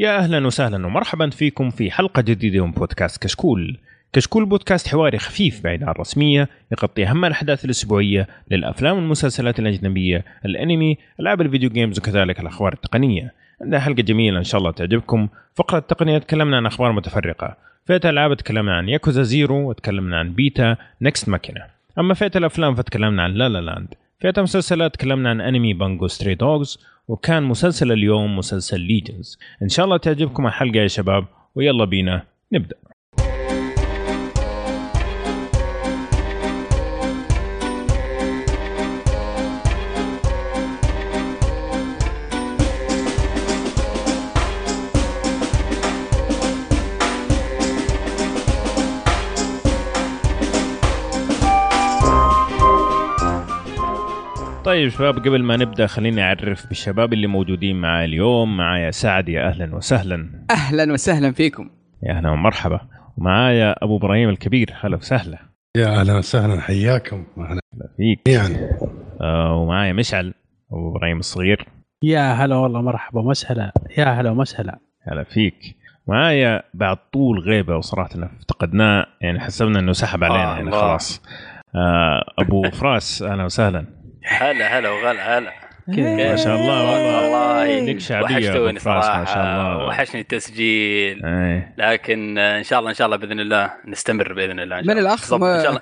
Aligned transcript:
يا 0.00 0.18
أهلا 0.18 0.46
وسهلا 0.46 0.86
ومرحبا 0.86 1.30
فيكم 1.30 1.70
في 1.70 1.90
حلقة 1.90 2.22
جديدة 2.22 2.66
من 2.66 2.72
بودكاست 2.72 3.22
كشكول. 3.22 3.78
كشكول 4.12 4.46
بودكاست 4.46 4.88
حواري 4.88 5.18
خفيف 5.18 5.64
بعيد 5.64 5.82
عن 5.82 5.90
الرسمية 5.90 6.48
يغطي 6.72 7.06
أهم 7.06 7.24
الأحداث 7.24 7.64
الأسبوعية 7.64 8.28
للأفلام 8.50 8.96
والمسلسلات 8.96 9.58
الأجنبية، 9.58 10.24
الأنمي، 10.44 10.98
ألعاب 11.20 11.40
الفيديو 11.40 11.70
games 11.70 11.98
وكذلك 11.98 12.40
الأخبار 12.40 12.72
التقنية. 12.72 13.32
عندنا 13.62 13.80
حلقة 13.80 14.02
جميلة 14.02 14.38
إن 14.38 14.44
شاء 14.44 14.58
الله 14.58 14.70
تعجبكم. 14.70 15.28
فقرة 15.54 15.78
التقنية 15.78 16.18
تكلمنا 16.18 16.56
عن 16.56 16.66
أخبار 16.66 16.92
متفرقة. 16.92 17.56
فئة 17.86 18.00
الالعاب 18.04 18.34
تكلمنا 18.34 18.76
عن 18.76 18.88
Yakuza 18.88 19.22
Zero 19.22 19.68
وتكلمنا 19.68 20.18
عن 20.18 20.32
beta 20.32 20.76
Nex 21.02 21.28
Machina. 21.28 21.64
أما 21.98 22.14
فئة 22.14 22.32
الأفلام 22.36 22.74
فتكلمنا 22.74 23.22
عن 23.22 23.34
La 23.34 23.48
La 23.48 23.60
Land. 23.60 23.94
فئة 24.20 24.34
المسلسلات 24.38 24.94
تكلمنا 24.94 25.30
عن 25.30 25.40
أنمي 25.40 25.74
Bungou 25.74 26.06
Stray 26.06 26.34
Dogs 26.34 26.78
وكان 27.08 27.42
مسلسل 27.42 27.92
اليوم 27.92 28.36
مسلسل 28.36 28.80
ليجنز 28.80 29.38
إن 29.62 29.68
شاء 29.68 29.84
الله 29.84 29.96
تعجبكم 29.96 30.46
الحلقة 30.46 30.76
يا 30.76 30.86
شباب 30.86 31.26
ويلا 31.54 31.84
بينا 31.84 32.26
نبدأ. 32.52 32.76
طيب 54.68 54.88
شباب 54.88 55.18
قبل 55.18 55.42
ما 55.42 55.56
نبدأ 55.56 55.86
خليني 55.86 56.22
أعرف 56.22 56.66
بالشباب 56.66 57.12
اللي 57.12 57.26
موجودين 57.26 57.80
معي 57.80 58.04
اليوم. 58.04 58.56
معايا 58.56 58.90
سعد 58.90 59.28
يا 59.28 59.48
أهلا 59.48 59.74
وسهلا. 59.76 60.44
أهلا 60.50 60.92
وسهلا 60.92 61.32
فيكم. 61.32 61.70
يا 62.02 62.12
أهلا 62.12 62.30
ومرحبا. 62.30 62.80
ومعايا 63.16 63.84
أبو 63.84 63.96
إبراهيم 63.96 64.28
الكبير. 64.28 64.74
هلا 64.80 64.96
وسهلا. 64.96 65.38
يا 65.76 65.86
أهلا 66.00 66.16
وسهلا. 66.18 66.60
حياكم. 66.60 67.24
أهلا 67.38 67.60
فيك. 67.96 68.28
يعني 68.28 68.70
آه 69.20 69.54
ومعايا 69.54 69.92
مشعل 69.92 70.34
أبو 70.72 70.90
إبراهيم 70.90 71.18
الصغير. 71.18 71.66
يا 72.02 72.32
هلا 72.32 72.56
والله 72.56 72.82
مرحبا 72.82 73.20
ومسهلا. 73.20 73.72
يا 73.98 74.04
هلا 74.04 74.30
ومسهلا. 74.30 74.78
هلا 75.02 75.24
فيك. 75.24 75.76
معايا 76.06 76.62
بعد 76.74 76.96
طول 77.12 77.38
غيبة 77.38 77.76
وصراحة 77.76 78.10
افتقدناه 78.40 79.06
يعني 79.20 79.40
حسبنا 79.40 79.78
إنه 79.78 79.92
سحب 79.92 80.24
علينا 80.24 80.52
آه 80.52 80.56
يعني. 80.56 80.70
خلاص. 80.70 81.22
آه 81.74 82.24
أبو 82.38 82.70
فراس 82.70 83.22
أهلا 83.22 83.44
وسهلا. 83.44 83.97
هلا 84.28 84.78
هلا 84.78 84.90
وغلا 84.90 85.38
هلا. 85.38 85.52
ما 85.88 86.36
شاء 86.36 86.56
الله 86.60 86.84
والله. 86.92 87.22
والله 87.22 87.80
لك 87.92 88.00
شعبية 88.00 88.34
وحشتوني 88.48 88.78
صراحة 88.78 89.18
ما 89.18 89.24
شاء 89.24 89.36
الله. 89.44 89.86
وحشني 89.86 90.20
التسجيل. 90.20 91.24
إيه. 91.26 91.72
لكن 91.78 92.38
إن 92.38 92.62
شاء 92.62 92.78
الله 92.78 92.90
إن 92.90 92.94
شاء 92.94 93.06
الله 93.06 93.16
بإذن 93.16 93.40
الله 93.40 93.70
نستمر 93.86 94.32
بإذن 94.32 94.60
الله. 94.60 94.80
من 94.80 94.86
ما- 95.38 95.58
إن 95.58 95.62
شاء 95.62 95.70
الله. 95.70 95.80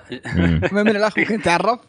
من 0.83 0.89
الأخ 0.89 1.19
ممكن 1.19 1.43
تعرف 1.43 1.65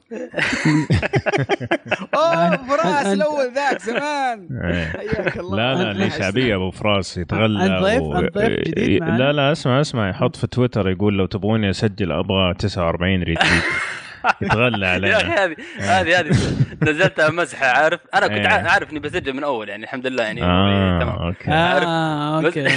أوه 2.15 2.57
فراس 2.67 3.05
الأول 3.07 3.53
ذاك 3.55 3.79
زمان. 3.81 4.47
إيه. 4.63 4.85
حياك 4.85 5.37
الله. 5.37 5.57
لا 5.57 5.83
لا 5.83 5.93
ليه 5.93 6.09
شعبية 6.09 6.55
أبو 6.55 6.71
فراس 6.71 7.17
يتغلى 7.17 7.79
ضيف- 7.81 8.33
ضيف 8.37 8.59
جديد؟ 8.67 9.03
لا 9.03 9.31
لا 9.33 9.51
اسمع 9.51 9.81
اسمع 9.81 10.09
يحط 10.09 10.35
في 10.35 10.47
تويتر 10.47 10.89
يقول 10.89 11.17
لو 11.17 11.25
تبغوني 11.25 11.69
أسجل 11.69 12.11
أبغى 12.11 12.53
49 12.53 13.23
ريتويت. 13.23 13.63
يتغلى 14.41 14.87
يا 15.07 15.17
أخي 15.17 15.25
علينا 15.25 15.43
هذه 15.45 15.55
هذه 15.79 16.19
هذه 16.19 16.29
نزلتها 16.83 17.29
مزحه 17.29 17.65
عارف؟ 17.67 17.99
أنا 18.13 18.27
كنت 18.27 18.37
إيه. 18.37 18.47
عا- 18.47 18.69
عارف 18.69 18.91
اني 18.91 18.99
بسجل 18.99 19.33
من 19.33 19.43
أول 19.43 19.69
يعني 19.69 19.83
الحمد 19.83 20.07
لله 20.07 20.23
يعني. 20.23 20.43
آه 20.43 20.99
تمام. 20.99 21.15
okay. 21.15 21.51
آه 21.51 22.41
بس- 22.41 22.57
okay. 22.57 22.69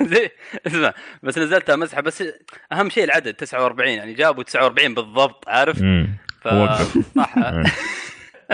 زي 0.14 0.30
اسمع 0.66 0.92
بس 1.22 1.38
نزلتها 1.38 1.76
مزحه 1.76 2.00
بس 2.00 2.24
أهم 2.72 2.90
شيء 2.90 3.04
العدد 3.04 3.34
49 3.34 3.88
يعني 3.90 4.12
جابوا 4.14 4.42
49 4.42 4.94
بالضبط 4.94 5.44
عارف. 5.48 5.78
ف. 6.40 6.48
صح. 7.16 7.34
إيه. 7.38 7.64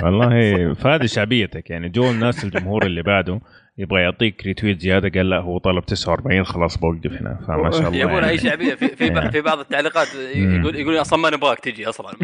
والله 0.03 0.75
فهذه 0.75 1.07
شعبيتك 1.07 1.71
يعني 1.71 1.89
جو 1.89 2.11
الناس 2.11 2.45
الجمهور 2.45 2.87
اللي 2.87 3.03
بعده. 3.03 3.41
يبغى 3.81 4.03
يعطيك 4.03 4.43
retweet 4.47 4.81
زيادة 4.81 5.09
قال 5.09 5.31
لا 5.31 5.39
هو 5.39 5.59
طلب 5.59 5.85
49 5.85 6.45
خلاص 6.45 6.79
بوقف 6.79 7.13
هنا 7.13 7.39
فما 7.49 7.71
شاء 7.71 7.89
الله 7.89 7.99
يبون 7.99 8.25
أي 8.25 8.37
يعني. 8.37 8.39
شعبيه 8.39 8.75
في 8.75 8.89
في, 8.89 9.05
إيه. 9.21 9.31
في 9.31 9.41
بعض 9.41 9.59
التعليقات. 9.59 10.09
يقول 10.35 10.77
يقول 10.77 11.01
أصلا 11.01 11.19
ما 11.19 11.31
نبغاك 11.31 11.61
تجي 11.61 11.89
أصلا. 11.89 12.11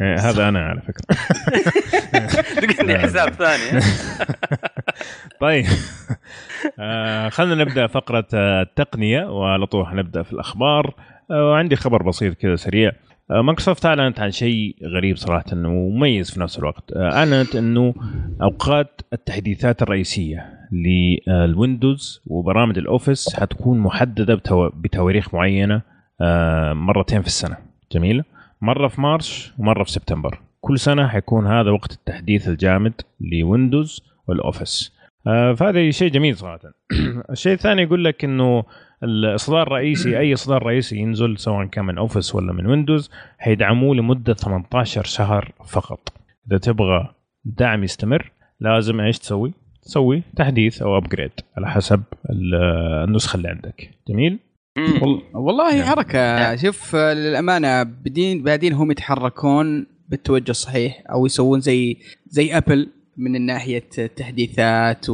إيه، 0.00 0.14
هذا 0.14 0.48
أنا 0.48 0.66
على 0.66 0.80
فكرة. 0.80 1.16
لقيني 2.66 2.98
حساب 2.98 3.28
ثاني. 3.32 3.80
طيب. 5.40 5.66
آه 6.78 7.28
خلينا 7.28 7.64
نبدأ 7.64 7.86
فقرة 7.86 8.26
آه، 8.34 8.62
التقنية 8.62 9.24
وعلى 9.24 9.66
طول 9.66 9.86
حنبدا 9.86 10.22
في 10.22 10.32
الأخبار. 10.32 10.94
آه 11.30 11.50
وعندي 11.50 11.76
خبر 11.76 12.02
بسيط 12.02 12.34
كذا 12.34 12.56
سريع. 12.56 12.92
مايكروسوفت 13.30 13.86
اعلنت 13.86 14.20
عن 14.20 14.30
شيء 14.30 14.76
غريب 14.82 15.16
صراحة 15.16 15.44
انه 15.52 15.70
مميز 15.70 16.30
في 16.30 16.40
نفس 16.40 16.58
الوقت. 16.58 16.92
آه 16.92 17.12
أعلنت 17.12 17.56
أنه 17.56 17.94
أوقات 18.42 19.00
التحديثات 19.12 19.82
الرئيسية 19.82 20.46
لل 20.72 21.05
Windows 21.05 22.22
وبرامج 22.26 22.78
ال 22.78 22.86
Office 22.86 23.36
حتكون 23.36 23.78
محددة 23.78 24.34
بتو... 24.34 24.68
بتواريخ 24.68 25.34
معينة 25.34 25.82
آه 26.20 26.72
مرتين 26.72 27.20
في 27.20 27.26
السنة. 27.26 27.56
جميل؟ 27.92 28.24
مرة 28.60 28.88
في 28.88 29.00
March 29.00 29.52
ومرة 29.58 29.84
في 29.84 29.92
سبتمبر. 29.92 30.38
كل 30.60 30.78
سنة 30.78 31.08
حيكون 31.08 31.46
هذا 31.46 31.70
وقت 31.70 31.92
التحديث 31.92 32.48
الجامد 32.48 32.92
ل 33.20 33.30
Windows 33.30 34.02
وال 34.28 34.42
Office. 34.42 34.92
آه، 35.26 35.52
فهذا 35.52 35.90
شيء 35.90 36.10
جميل 36.10 36.36
صراحة. 36.36 36.60
الشيء 37.30 37.52
الثاني 37.52 37.82
يقول 37.82 38.04
لك 38.04 38.24
إنه 38.24 38.64
الإصدار 39.02 39.62
الرئيسي 39.62 40.18
أي 40.18 40.32
إصدار 40.32 40.62
رئيسي 40.66 40.96
ينزل 40.96 41.38
سواء 41.38 41.66
كان 41.66 41.84
من 41.84 41.98
Office 41.98 42.34
ولا 42.34 42.52
من 42.52 42.66
Windows 42.66 43.10
حيدعموه 43.38 43.94
لمدة 43.94 44.34
18 44.34 45.04
شهر 45.04 45.52
فقط 45.68 46.12
إذا 46.48 46.58
تبغى 46.58 47.14
دعم 47.44 47.84
يستمر 47.84 48.32
لازم 48.60 49.00
إيش 49.00 49.18
تسوي؟ 49.18 49.52
تسوي 49.82 50.22
تحديث 50.36 50.82
أو 50.82 50.96
upgrade 50.98 51.30
على 51.56 51.68
حسب 51.70 52.02
ال- 52.30 52.54
النسخة 53.08 53.36
اللي 53.36 53.48
عندك 53.48 53.90
جميل؟ 54.08 54.38
وال- 55.02 55.20
والله 55.34 55.74
نعم. 55.76 55.82
حركة 55.88 56.18
نعم. 56.38 56.56
شوف 56.56 56.96
للأمانة 56.96 57.82
بدين 57.82 58.42
بعدين 58.42 58.72
هم 58.72 58.90
يتحركون 58.90 59.86
بالتوجه 60.08 60.50
الصحيح 60.50 61.02
أو 61.12 61.26
يسوون 61.26 61.60
زي 61.60 61.96
زي 62.26 62.56
ابل 62.56 62.88
من 63.16 63.46
ناحية 63.46 63.88
التحديثات 63.98 65.06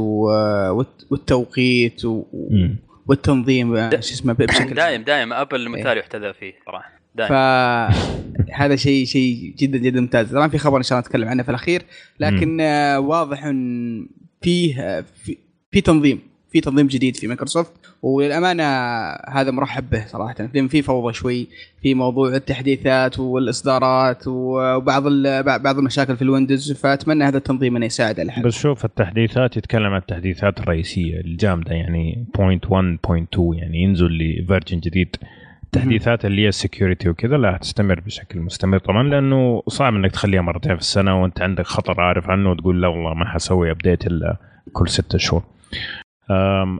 والتوقيت 1.10 2.04
و-. 2.04 2.24
والتنظيم 3.08 3.76
آه، 3.76 3.90
شو 3.90 3.98
اسمه 3.98 4.32
بشكل 4.32 4.74
دايم 4.84 5.02
دايم. 5.02 5.32
أبل 5.32 5.68
مثال 5.68 5.98
يحتذى 5.98 6.32
فيه 6.32 6.54
صراحة. 6.66 6.92
دايم. 7.14 7.28
فهذا 7.28 8.76
شيء 8.76 9.06
شيء 9.06 9.54
جدا 9.58 9.78
جدا 9.78 10.00
ممتاز. 10.00 10.32
طبعا 10.32 10.48
في 10.48 10.58
خبر 10.58 10.78
إن 10.78 10.82
شاء 10.82 10.98
الله 10.98 11.08
نتكلم 11.08 11.28
عنه 11.28 11.42
في 11.42 11.48
الأخير. 11.48 11.82
لكن 12.20 12.60
آه، 12.60 13.00
واضح 13.00 13.44
إن 13.44 14.08
فيه 14.42 14.80
آه، 14.80 15.04
في, 15.24 15.38
في 15.70 15.80
تنظيم. 15.80 16.20
في 16.52 16.60
تنظيم 16.60 16.86
جديد 16.86 17.16
في 17.16 17.26
مايكروسوفت 17.26 17.72
وللأمانة 18.02 18.64
هذا 19.28 19.50
مرحب 19.50 19.90
به 19.90 20.06
صراحة. 20.06 20.34
لأن 20.54 20.68
في 20.68 20.82
فوضى 20.82 21.12
شوي 21.12 21.46
في 21.82 21.94
موضوع 21.94 22.28
التحديثات 22.28 23.18
والإصدارات 23.18 24.22
وبعض 24.26 25.02
بعض 25.62 25.78
المشاكل 25.78 26.16
في 26.16 26.22
الويندوز 26.22 26.72
فأتمنى 26.72 27.24
هذا 27.24 27.36
التنظيم 27.36 27.76
إنه 27.76 27.86
يساعد 27.86 28.20
على 28.20 28.42
بس 28.44 28.54
شوف 28.54 28.84
التحديثات 28.84 29.56
يتكلم 29.56 29.86
عن 29.86 30.00
التحديثات 30.00 30.60
الرئيسية 30.60 31.20
الجامدة 31.20 31.74
يعني 31.74 32.26
point 32.34 32.70
1 32.70 32.98
point 33.08 33.34
2 33.34 33.54
يعني 33.54 33.82
ينزل 33.82 34.06
ل 34.06 34.15
version 34.15 34.80
جديد. 34.80 35.16
التحديثات 35.64 36.24
اللي 36.24 36.42
هي 36.42 36.48
ال 36.48 36.55
security 36.55 37.08
وكذا 37.08 37.36
لا 37.36 37.58
تستمر 37.60 38.00
بشكل 38.00 38.40
مستمر 38.40 38.78
طبعا 38.78 39.02
لأنه 39.02 39.62
صعب 39.68 39.94
إنك 39.94 40.12
تخليها 40.12 40.40
مرتين 40.40 40.74
في 40.74 40.80
السنة 40.80 41.22
وأنت 41.22 41.40
عندك 41.40 41.66
خطر 41.66 42.00
عارف 42.00 42.30
عنه 42.30 42.50
وتقول 42.50 42.82
لا 42.82 42.88
والله 42.88 43.14
ما 43.14 43.24
حسوي 43.24 43.70
update 43.70 44.06
إلا 44.06 44.36
كل 44.72 44.88
ستة 44.88 45.18
شهور. 45.18 45.42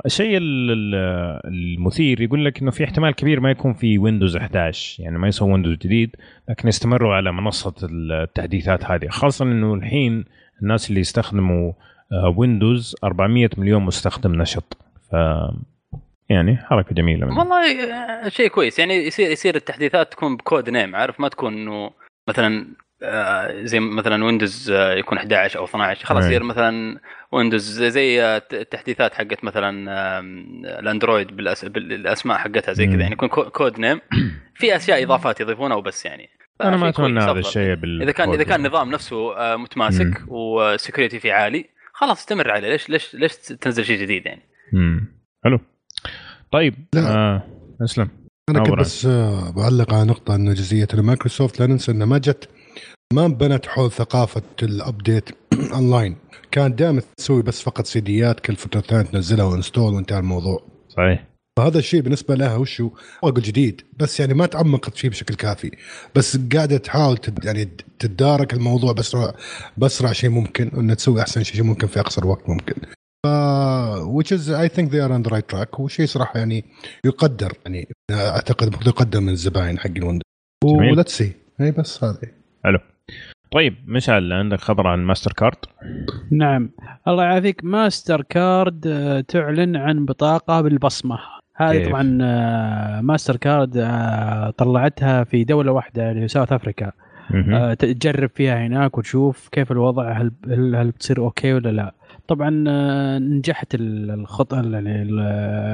الشيء 0.07 0.37
ال- 0.37 0.71
ال- 0.71 1.41
المثير 1.45 2.21
يقول 2.21 2.45
لك 2.45 2.63
إنه 2.63 2.71
في 2.71 2.85
احتمال 2.85 3.15
كبير 3.15 3.41
ما 3.41 3.51
يكون 3.51 3.73
في 3.75 3.99
ويندوز 3.99 4.37
11 4.37 5.03
يعني 5.03 5.19
ما 5.19 5.29
يسوي 5.29 5.53
ويندوز 5.53 5.77
جديد 5.77 6.17
لكن 6.49 6.69
يستمروا 6.69 7.15
على 7.15 7.33
منصة 7.33 7.75
التحديثات 7.83 8.85
هذه. 8.85 9.09
خاصة 9.09 9.45
إنه 9.45 9.75
الحين 9.75 10.25
الناس 10.63 10.89
اللي 10.89 11.01
يستخدموا 11.01 11.73
ويندوز 12.37 12.97
400 13.05 13.51
مليون 13.59 13.83
مستخدم 13.83 14.35
نشط. 14.43 14.77
ف 15.11 15.15
يعني 16.31 16.57
حركة 16.57 16.95
جميلة 16.95 17.27
منهم. 17.27 17.39
والله 17.39 17.95
آه، 17.95 18.29
شيء 18.29 18.49
كويس. 18.49 18.79
يعني 18.79 18.95
يصير 18.95 19.31
يصير 19.31 19.55
التحديثات 19.57 20.13
تكون 20.13 20.37
ب 20.37 20.44
code 20.44 20.71
name 20.71 20.97
عارف؟ 20.97 21.21
ما 21.21 21.29
تكون 21.29 21.53
إنه 21.55 21.91
مثلا 22.29 22.67
زي 23.65 23.81
مثلا 23.81 24.25
ويندوز 24.25 24.71
آه، 24.71 24.95
يكون 24.95 25.19
11 25.19 25.59
أو 25.59 25.65
12 25.65 26.07
خلاص. 26.07 26.25
يصير 26.25 26.43
مثلا 26.43 27.01
ويندوز 27.33 27.83
زي- 27.83 28.23
آه، 28.23 28.43
التحديثات 28.53 29.15
حقت 29.15 29.45
مثلا 29.45 29.71
الأندرويد 30.81 31.37
بالأس... 31.37 31.65
بالأسماء 31.65 32.39
حقتها 32.39 32.73
زي. 32.73 32.87
كذا. 32.87 33.01
يعني 33.01 33.13
يكون 33.13 33.29
co- 33.29 33.51
code 33.51 33.81
name 33.81 34.01
في 34.55 34.77
أشياء 34.77 35.03
إضافات 35.05 35.41
يضيفونها 35.41 35.77
وبس 35.77 36.05
يعني. 36.07 36.29
أنا 36.65 36.77
ما 36.77 36.89
أتمنى 36.89 37.21
هذا. 37.21 37.39
الشيء 37.39 37.75
بال 37.75 38.03
إذا 38.03 38.13
كان 38.13 38.31
إذا 38.33 38.43
كان 38.45 38.67
النظام 38.67 38.91
نفسه 38.91 39.37
آه، 39.37 39.57
متماسك 39.57 40.23
و 40.29 40.39
security 40.39 41.21
فيه 41.21 41.33
عالي 41.33 41.65
خلاص 41.93 42.19
استمر 42.19 42.51
عليه. 42.51 42.69
ليش 42.69 42.89
ليش 42.91 43.15
ليش 43.15 43.37
تنزل 43.37 43.85
شيء 43.85 44.01
جديد 44.03 44.27
يعني؟ 44.27 44.43
امم 44.75 45.19
حلو. 45.45 45.61
طيب. 46.53 46.75
آه 46.97 47.43
أسلم. 47.85 48.09
أنا 48.49 48.63
كنت. 48.63 48.79
بس 48.79 49.07
آه، 49.07 49.51
بعلق 49.57 49.95
على 49.95 50.05
نقطة 50.09 50.35
انه 50.35 50.53
جزئية 50.53 50.89
مايكروسوفت 50.95 51.61
لا 51.61 51.67
ننسى 51.67 51.93
إنها 51.93 52.07
ما 52.07 52.19
جت 52.19 52.49
ما 53.13 53.27
انبنت 53.27 53.67
حول 53.67 53.91
ثقافة 53.91 54.43
ال 54.63 54.72
update 54.72 55.29
online 55.73 56.17
كان 56.53 56.75
دائما 56.75 57.03
تسوي 57.17 57.43
بس 57.43 57.63
فقط 57.63 57.87
سيديات 57.87 58.41
كل 58.41 58.57
فترة 58.57 58.81
ثانية 58.81 59.03
تنزلها 59.03 59.45
و 59.45 59.51
install 59.51 59.95
وانتهى 59.95 60.19
الموضوع. 60.19 60.63
صحيح. 60.89 61.27
فهذا 61.59 61.79
الشيء 61.79 62.01
بالنسبة 62.01 62.35
لها 62.35 62.57
وشو 62.57 62.91
أقول 63.25 63.43
جديد. 63.43 63.83
بس 63.97 64.21
يعني 64.21 64.35
ما 64.35 64.47
تعمقت 64.47 64.97
فيه 64.97 65.09
بشكل 65.09 65.35
كافي. 65.35 65.71
بس 66.15 66.39
قاعدة 66.55 66.77
تحاول 66.77 67.17
تد 67.17 67.45
يعني 67.45 67.69
تتدارك 67.99 68.55
الموضوع 68.55 68.93
باسرع 68.93 69.35
باسرع 69.77 70.13
شيء 70.13 70.31
ممكن 70.31 70.71
وانها 70.75 70.95
تسوي 70.95 71.21
أحسن 71.21 71.43
شيء 71.43 71.63
ممكن 71.63 71.87
في 71.87 72.01
أقصر 72.01 72.27
وقت 72.27 72.49
ممكن. 72.49 72.75
ف 73.27 73.29
which 74.19 74.33
is 74.37 74.51
I 74.51 74.69
think 74.69 74.91
they 74.91 75.01
are 75.01 75.13
on 75.13 75.23
the 75.23 75.35
right 75.35 75.49
track. 75.55 75.81
وشيء 75.81 76.07
صراحة 76.07 76.39
يعني 76.39 76.65
يقدر 77.05 77.53
يعني 77.65 77.89
أعتقد 78.11 78.87
يقدر 78.87 79.21
من 79.21 79.29
الزباين 79.29 79.79
حق 79.79 79.91
الويندوز. 79.97 80.23
و 80.65 80.74
let's 80.74 81.19
see 81.19 81.33
هي 81.61 81.71
بس 81.71 82.05
هذه. 82.05 82.39
طيب 83.51 83.75
مشعل 83.87 84.33
عندك 84.33 84.61
خبر 84.61 84.87
عن 84.87 84.99
ماستر 84.99 85.33
كارد؟ 85.33 85.57
نعم. 86.33 86.71
الله 87.09 87.25
يعافيك 87.25 87.65
ماستر 87.65 88.23
كارد 88.23 88.87
آه، 88.87 89.21
تعلن 89.21 89.77
عن 89.77 90.05
بطاقة 90.05 90.61
بالبصمة. 90.61 91.19
هذه؟ 91.57 91.89
طبعا 91.89 92.19
آه، 92.23 93.01
ماستر 93.01 93.37
كارد 93.37 93.77
آه، 93.77 94.51
طلعتها 94.51 95.25
في 95.25 95.45
دولة 95.45 95.73
واحدة 95.73 96.11
اللي 96.11 96.23
هي 96.23 96.29
South 96.29 96.53
Africa. 96.53 96.93
تجرب 97.79 98.31
فيها 98.35 98.67
هناك 98.67 98.99
وتشوف 98.99 99.49
كيف 99.49 99.73
الوضع 99.73 100.13
هل 100.13 100.33
هل, 100.47 100.77
هل 100.77 100.91
بتصير 100.91 101.19
okay 101.19 101.53
ولا 101.53 101.69
لا. 101.69 101.95
طبعا 102.29 102.65
آه، 102.69 103.19
نجحت 103.19 103.75
ال- 103.75 104.11
الخطه 104.11 104.57
يعني 104.73 105.03
ال- 105.03 105.21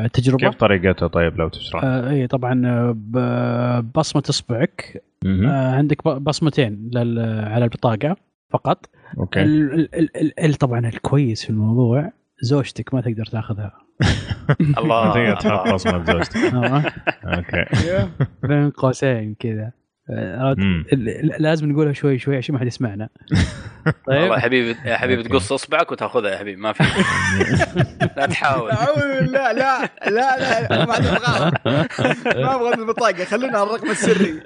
التجربة. 0.04 0.38
كيف 0.50 0.54
طريقتها 0.54 1.08
طيب 1.08 1.36
لو 1.38 1.48
تشرح؟ 1.48 1.84
آه 1.84 2.10
اي 2.10 2.26
طبعا 2.26 2.62
آه، 2.66 2.92
ب- 2.96 3.92
بصمة 3.94 4.22
إصبعك. 4.30 5.02
آه 5.26 5.70
عندك 5.74 6.08
بصمتين 6.08 6.90
لل- 6.94 7.44
على 7.44 7.64
البطاقة 7.64 8.16
فقط. 8.50 8.86
okay. 9.18 9.42
ال 9.42 9.72
ال 9.94 10.16
ال 10.16 10.40
ال 10.44 10.54
طبعا 10.54 10.78
الكويس 10.88 11.44
في 11.44 11.50
الموضوع 11.50 12.12
زوجتك 12.42 12.94
ما 12.94 13.00
تقدر 13.00 13.24
تاخذها. 13.24 13.72
الله. 14.78 15.14
تقدر 15.14 15.36
تحط 15.40 15.74
بصمة 15.74 16.04
زوجتك 16.04 16.36
آه، 16.54 16.82
أوكي. 17.24 17.64
بين 18.48 18.70
قوسين 18.70 19.34
كذا. 19.34 19.72
لازم 21.38 21.70
نقولها 21.72 21.92
شوي 21.92 22.18
شوي 22.18 22.36
عشان 22.36 22.52
ما 22.54 22.60
حد 22.60 22.66
يسمعنا. 22.66 23.08
طيب. 24.06 24.20
والله 24.20 24.34
يا 24.34 24.40
حبيبي 24.40 24.76
يا 24.84 24.96
حبيبي. 24.96 25.22
تقص 25.22 25.52
أصبعك 25.52 25.92
وتأخذها 25.92 26.30
يا 26.30 26.38
حبيبي 26.38 26.60
ما 26.60 26.72
في. 26.72 26.84
لا 28.16 28.26
تحاول. 28.26 28.70
لا 28.70 29.52
لا 29.52 29.82
لا 30.10 30.60
لا 30.70 30.84
ما 30.86 30.96
أبغى 30.96 31.52
ما 32.44 32.54
أبغى 32.54 32.74
البطاقه 32.74 33.24
خلينا 33.24 33.58
على 33.58 33.68
الرقم 33.70 33.90
السري. 33.90 34.40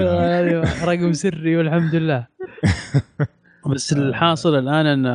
أيوة، 0.00 0.84
رقم 0.84 1.12
سري 1.12 1.56
والحمد 1.56 1.94
لله. 1.94 2.26
بس 3.74 3.92
الحاصل 3.92 4.58
الآن 4.58 4.86
إن 4.86 5.06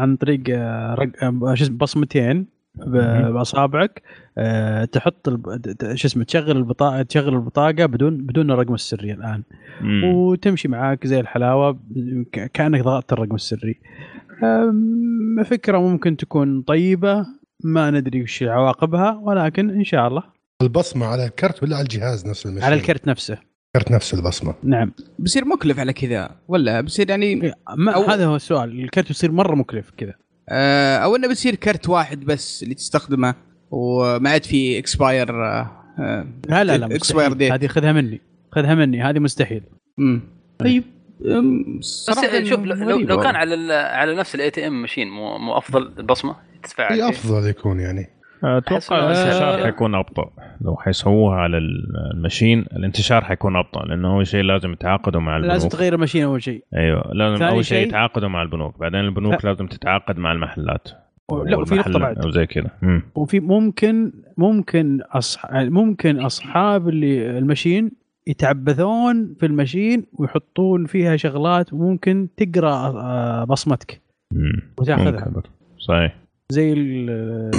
عن 0.00 0.16
طريق 0.16 0.42
آه، 0.50 0.94
رق- 0.94 1.24
آه، 1.24 1.54
شو 1.54 1.64
اسمه 1.64 1.76
بصمتين. 1.78 2.46
بأصابعك 2.74 4.02
آه، 4.38 4.84
تحط 4.84 5.28
شو 5.94 6.08
اسمه 6.08 6.24
تشغل 6.24 6.56
البطاقه 6.56 7.02
تشغل 7.02 7.34
البطاقة 7.34 7.86
بدون 7.86 8.16
بدون 8.26 8.50
الرقم 8.50 8.74
السري 8.74 9.12
الآن. 9.12 9.42
مم. 9.80 10.04
وتمشي 10.04 10.68
معاك 10.68 11.06
زي 11.06 11.20
الحلاوة 11.20 11.72
ك- 12.32 12.50
كأنك 12.52 12.80
ضغطت 12.80 13.12
الرقم 13.12 13.34
السري. 13.34 13.80
فكرة 15.44 15.78
ممكن 15.78 16.16
تكون 16.16 16.62
طيبة 16.62 17.26
ما 17.64 17.90
ندري 17.90 18.22
وش 18.22 18.42
عواقبها 18.42 19.20
ولكن 19.22 19.70
إن 19.70 19.84
شاء 19.84 20.08
الله. 20.08 20.22
البصمة 20.62 21.06
على 21.06 21.26
الكرت 21.26 21.62
ولا 21.62 21.76
على 21.76 21.82
الجهاز 21.82 22.26
نفس 22.26 22.46
المشين؟ 22.46 22.64
على 22.64 22.74
الكرت 22.74 23.08
نفسه. 23.08 23.38
الكرت 23.76 23.92
نفس 23.92 24.14
البصمة. 24.14 24.54
نعم. 24.62 24.92
بصير 25.18 25.44
مكلف 25.44 25.78
على 25.78 25.92
كذا 25.92 26.30
ولا 26.48 26.80
بصير 26.80 27.10
يعني 27.10 27.52
ما 27.76 27.92
أو- 27.92 28.10
هذا 28.10 28.26
هو 28.26 28.36
السؤال. 28.36 28.80
الكرت 28.84 29.08
بيصير 29.08 29.32
مرة 29.32 29.54
مكلف 29.54 29.90
كذا. 29.96 30.14
أو 30.48 31.16
إنه 31.16 31.28
بصير 31.28 31.54
كرت 31.54 31.88
واحد 31.88 32.24
بس 32.24 32.62
اللي 32.62 32.74
تستخدمه 32.74 33.34
وما 33.70 34.30
عاد 34.30 34.44
في 34.44 34.78
expire 34.78 35.32
لا 35.32 36.64
لا 36.64 36.64
لا 36.78 36.88
Expired 36.88 36.92
مستحيل. 37.00 37.48
date. 37.48 37.52
هذه 37.52 37.66
خذها 37.66 37.92
مني 37.92 38.20
خذها 38.52 38.74
مني 38.74 39.02
هذه 39.02 39.18
مستحيل 39.18 39.62
طيب 40.58 40.84
أم، 41.26 41.78
بس 41.78 42.10
شوف 42.44 42.60
لو, 42.60 42.98
لو, 42.98 43.20
كان. 43.20 43.34
على 43.36 43.54
ال- 43.54 43.72
على 43.72 44.14
نفس 44.16 44.34
ال 44.34 44.50
ATM 44.50 44.80
machine 44.82 45.08
مو, 45.10 45.38
مو 45.38 45.58
أفضل 45.58 45.92
البصمه 45.98 46.36
تدفع؟ 46.62 47.08
أفضل 47.08 47.48
يكون 47.48 47.80
يعني 47.80 48.06
أتوقع 48.44 48.98
الانتشار 48.98 49.54
أسهل. 49.54 49.64
حيكون 49.64 49.94
أبطأ. 49.94 50.30
لو 50.60 50.76
حيسووها 50.76 51.36
على 51.36 51.58
المشين 52.14 52.58
الانتشار 52.76 53.24
حيكون 53.24 53.56
أبطأ 53.56 53.84
لأنه 53.84 54.12
أول 54.14 54.26
شيء 54.26 54.42
لازم 54.42 54.72
يتعاقدوا 54.72 55.20
مع 55.20 55.36
لازم 55.36 55.52
البنوك 55.54 55.72
تغير 55.72 55.94
الماشين 55.94 56.24
أول 56.24 56.42
شيء. 56.42 56.64
أيوه 56.76 57.10
لازم 57.14 57.42
أول 57.44 57.64
شيء 57.64 57.86
يتعاقدوا 57.86 58.28
مع 58.28 58.42
البنوك. 58.42 58.78
بعدين 58.78 59.00
البنوك 59.00 59.40
ف- 59.40 59.44
لازم 59.44 59.66
تتعاقد 59.66 60.18
مع 60.18 60.32
المحلات. 60.32 60.88
لا 61.44 61.56
وفي 61.56 61.74
نقطة 61.74 61.98
بعد. 61.98 62.18
أو 62.18 62.30
زي 62.30 62.46
كذا. 62.46 62.70
وفي 63.14 63.40
ممكن 63.40 64.12
ممكن 64.38 65.00
أصح... 65.12 65.46
ممكن 65.52 66.20
أصحاب 66.20 66.88
اللي 66.88 67.38
الماشين 67.38 67.90
يتعبثون 68.26 69.34
في 69.40 69.46
الماشين 69.46 70.04
ويحطون 70.12 70.84
فيها 70.86 71.16
شغلات 71.16 71.72
وممكن 71.72 72.28
تقرأ 72.36 72.74
آه، 72.74 73.44
بصمتك. 73.44 74.02
وتاخذها. 74.78 75.42
صحيح. 75.78 76.16
زي 76.52 76.72
ال- 76.72 77.50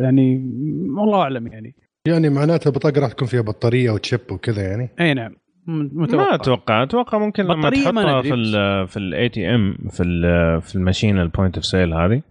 يعني 0.00 0.50
والله 0.98 1.22
أعلم 1.22 1.46
يعني. 1.46 1.74
يعني 2.08 2.28
معناته 2.30 2.68
البطاقه 2.68 3.00
راح 3.00 3.12
تكون 3.12 3.28
فيها 3.28 3.40
بطارية 3.40 3.90
و 3.90 3.96
chip 3.96 4.20
وكذا 4.32 4.62
يعني. 4.62 4.90
أي 5.00 5.14
نعم. 5.14 5.32
م- 5.66 5.72
ما 5.72 6.02
متوقع 6.02 6.34
أتوقع. 6.34 6.82
أتوقع 6.82 7.18
ممكن 7.18 7.44
لما 7.44 7.70
تحطها 7.70 8.22
في 8.22 8.34
ال 8.34 8.88
في 8.88 8.96
ال 8.96 9.28
ATM 9.28 9.76
في 9.90 10.02
ال 10.02 10.22
في 10.62 10.76
ال 10.76 10.81
machine 10.81 11.18
ال 11.18 11.24
point 11.24 11.56
of 11.56 11.64
sale 11.64 11.94
هذه 11.94 12.22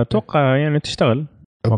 أتوقع 0.00 0.56
يعني 0.56 0.80
تشتغل. 0.80 1.26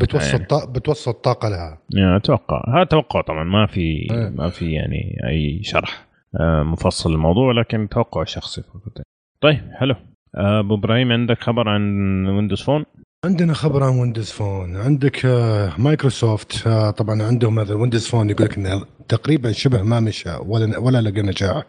بتوصل 0.01 0.35
يعني. 0.35 0.45
طا... 0.47 0.73
بتوصل 0.73 1.13
طاقة 1.13 1.49
لها. 1.49 1.79
يعني 1.95 2.17
أتوقع. 2.17 2.63
هذا 2.77 2.85
توقع 2.85 3.21
طبعا. 3.21 3.45
ما 3.45 3.67
في 3.67 3.81
إيه. 3.81 4.29
ما 4.37 4.49
في 4.49 4.73
يعني 4.73 5.17
أي 5.29 5.63
شرح 5.63 6.07
آه، 6.41 6.63
مفصل 6.63 7.11
للموضوع 7.11 7.53
لكن 7.53 7.89
توقع 7.89 8.25
شخصي 8.25 8.63
فقط. 8.63 9.03
طيب 9.41 9.61
حلو. 9.73 9.95
آه، 10.37 10.61
أبو 10.61 10.75
إبراهيم 10.75 11.13
عندك 11.13 11.39
خبر 11.39 11.69
عن 11.69 11.83
Windows 12.27 12.63
Phone 12.63 12.85
عندنا 13.25 13.55
خبر 13.55 13.83
عن 13.85 13.99
Windows 13.99 14.31
Phone 14.31 14.77
عندك 14.77 15.27
آه، 15.27 15.73
مايكروسوفت 15.79 16.67
آه، 16.67 16.91
طبعا 16.91 17.23
عندهم 17.23 17.59
هذا 17.59 17.75
Windows 17.75 18.07
Phone 18.07 18.31
يقول 18.31 18.47
لك 18.47 18.59
إنه 18.59 18.85
تقريبا 19.09 19.53
شبه 19.53 19.83
ما 19.83 20.01
مشى 20.01 20.31
ولا 20.47 20.79
ولا 20.79 21.01
لقى 21.01 21.23
نجاح 21.23 21.65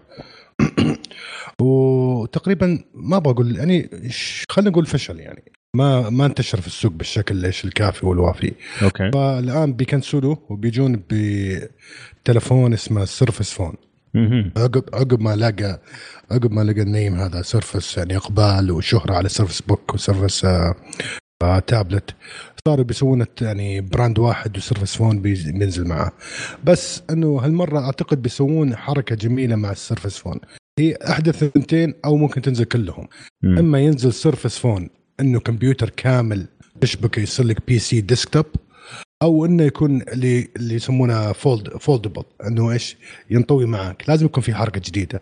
وتقريبا 1.61 2.83
ما 2.93 3.19
بقول 3.19 3.57
يعني 3.57 3.89
خلينا 4.49 4.71
نقول 4.71 4.85
فشل 4.85 5.19
يعني. 5.19 5.43
ما 5.75 6.09
ما 6.09 6.25
انتشر 6.25 6.61
في 6.61 6.67
السوق 6.67 6.91
بالشكل 6.91 7.45
إيش 7.45 7.65
الكافي 7.65 8.05
والوافي. 8.05 8.53
okay. 8.83 9.11
فالآن 9.11 9.73
بيكنسلوه 9.73 10.37
وبيجون 10.49 11.03
بتلفون 11.09 12.73
اسمه 12.73 13.05
Surface 13.05 13.53
Phone. 13.53 13.73
عقب 14.57 14.83
عقب 14.93 15.21
ما 15.21 15.35
لقى 15.35 15.81
عقب 16.31 16.51
ما 16.51 16.61
لقى 16.61 16.81
ال 16.81 16.88
name 16.88 17.15
هذا 17.15 17.41
Surface 17.41 17.97
يعني 17.97 18.17
إقبال 18.17 18.71
وشهرة 18.71 19.13
على 19.13 19.29
Surface 19.29 19.61
Book 19.61 19.93
و 19.93 20.00
Surface 20.00 20.45
آه 20.45 20.49
آه 20.49 20.75
تابلت 21.67 22.15
صاروا 22.67 22.85
بيسوون 22.85 23.25
يعني 23.41 23.81
brand 23.81 24.19
واحد 24.19 24.57
و 24.57 24.62
Surface 24.62 24.95
Phone 24.95 25.21
بينزل 25.21 25.87
معاه. 25.87 26.11
بس 26.63 27.03
إنه 27.09 27.39
هالمرة 27.41 27.79
أعتقد 27.79 28.21
بيسوون 28.21 28.75
حركة 28.75 29.15
جميلة 29.15 29.55
مع 29.55 29.71
ال 29.71 29.77
Surface 29.77 30.17
Phone. 30.17 30.39
هي 30.79 30.97
احدى 31.09 31.29
الثنتين 31.29 31.93
أو 32.05 32.17
ممكن 32.17 32.41
تنزل 32.41 32.65
كلهم. 32.65 33.07
مم. 33.43 33.57
إما 33.57 33.79
ينزل 33.79 34.13
Surface 34.13 34.57
Phone 34.57 34.89
إنه 35.19 35.39
كمبيوتر 35.39 35.89
كامل 35.89 36.47
تشبكه 36.81 37.19
يصير 37.19 37.45
لك 37.45 37.67
PC 37.67 38.01
desktop 38.01 38.45
أو 39.23 39.45
إنه 39.45 39.63
يكون 39.63 40.01
اللي 40.01 40.47
اللي 40.55 40.75
يسمونه 40.75 41.31
fold 41.31 41.77
foldable 41.77 42.23
إنه 42.47 42.71
إيش؟ 42.71 42.97
ينطوي 43.29 43.65
معك 43.65 44.03
لازم 44.07 44.25
يكون 44.25 44.43
في 44.43 44.53
حركة 44.53 44.81
جديدة. 44.85 45.21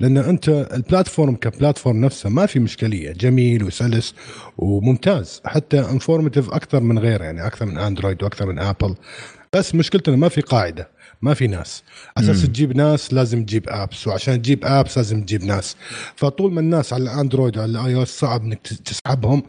لأن 0.00 0.16
أنت 0.16 0.48
ال 0.48 0.58
platform 0.58 1.36
ك 1.36 1.44
platform 1.44 2.04
نفسه 2.04 2.30
ما 2.30 2.46
في 2.46 2.58
مشكلة. 2.58 3.12
جميل 3.12 3.64
وسلس 3.64 4.14
وممتاز. 4.58 5.40
حتى 5.44 5.80
informative 5.80 6.50
أكثر 6.50 6.80
من 6.80 6.98
غيره 6.98 7.24
يعني 7.24 7.46
أكثر 7.46 7.66
من 7.66 7.78
اندرويد 7.78 8.22
وأكثر 8.22 8.46
من 8.46 8.58
ابل 8.58 8.94
بس 9.52 9.74
مشكلته 9.74 10.10
انه 10.10 10.18
ما 10.18 10.28
في 10.28 10.40
قاعدة. 10.40 10.88
ما 11.22 11.34
في 11.34 11.46
ناس. 11.46 11.82
أساس. 12.18 12.42
تجيب 12.42 12.76
ناس 12.76 13.14
لازم 13.14 13.44
تجيب 13.44 13.64
apps 13.68 14.06
وعشان 14.06 14.42
تجيب 14.42 14.64
apps 14.64 14.96
لازم 14.96 15.22
تجيب 15.22 15.44
ناس. 15.44 15.76
فطول 16.16 16.52
ما 16.52 16.60
الناس 16.60 16.92
على 16.92 17.02
الاندرويد 17.02 17.58
وعلى 17.58 17.70
ال 17.80 17.94
iOS 17.94 18.18
صعب 18.18 18.44
إنك 18.44 18.58
تس- 18.64 18.80
تسحبهم 18.80 19.42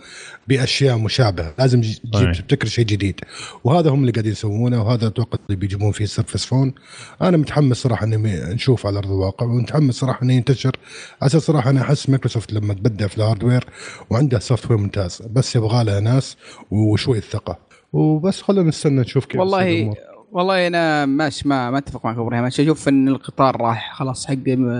بأشياء 0.47 0.97
مشابهة. 0.97 1.53
لازم 1.59 1.81
تجي- 1.81 2.01
تجيب. 2.13 2.31
تبتكر 2.31 2.67
شيء 2.67 2.85
جديد. 2.85 3.19
وهذا 3.63 3.89
هم 3.89 4.01
اللي 4.01 4.11
قاعدين 4.11 4.31
يسوونه 4.31 4.83
وهذا 4.83 5.07
أتوقع 5.07 5.37
اللي 5.45 5.59
بيجيبون 5.59 5.91
فيه 5.91 6.05
Surface 6.05 6.45
Phone 6.45 6.73
أنا 7.21 7.37
متحمس 7.37 7.77
صراحة 7.77 8.05
إني 8.05 8.17
نشوف 8.53 8.85
على 8.85 8.97
أرض 8.97 9.11
الواقع 9.11 9.45
ومتحمس 9.45 9.95
صراحة 9.95 10.23
انه 10.23 10.33
ينتشر. 10.33 10.75
أساس 11.21 11.41
صراحة 11.41 11.69
أنا 11.69 11.81
أحس 11.81 12.09
مايكروسوفت 12.09 12.53
لما 12.53 12.73
تبدا 12.73 13.07
في 13.07 13.17
ال 13.17 13.23
hardware 13.23 13.65
وعندها 14.09 14.39
software 14.39 14.79
ممتاز. 14.79 15.21
بس 15.31 15.55
يبغى 15.55 15.83
لها 15.83 15.99
ناس 15.99 16.37
وشويه 16.71 17.19
ثقه 17.21 17.59
وبس 17.93 18.41
خلينا 18.41 18.69
نستنى 18.69 19.01
نشوف 19.01 19.25
كيف 19.25 19.39
والله. 19.39 19.93
والله 20.31 20.67
أنا 20.67 21.05
ماشي 21.05 21.47
ما 21.47 21.71
ما 21.71 21.77
أتفق 21.77 22.05
معك 22.05 22.15
إبراهيم. 22.17 22.33
أنا 22.43 22.47
أشوف 22.47 22.87
إن 22.87 23.07
القطار 23.07 23.61
راح 23.61 23.93
خلاص 23.95 24.25
حق 24.27 24.35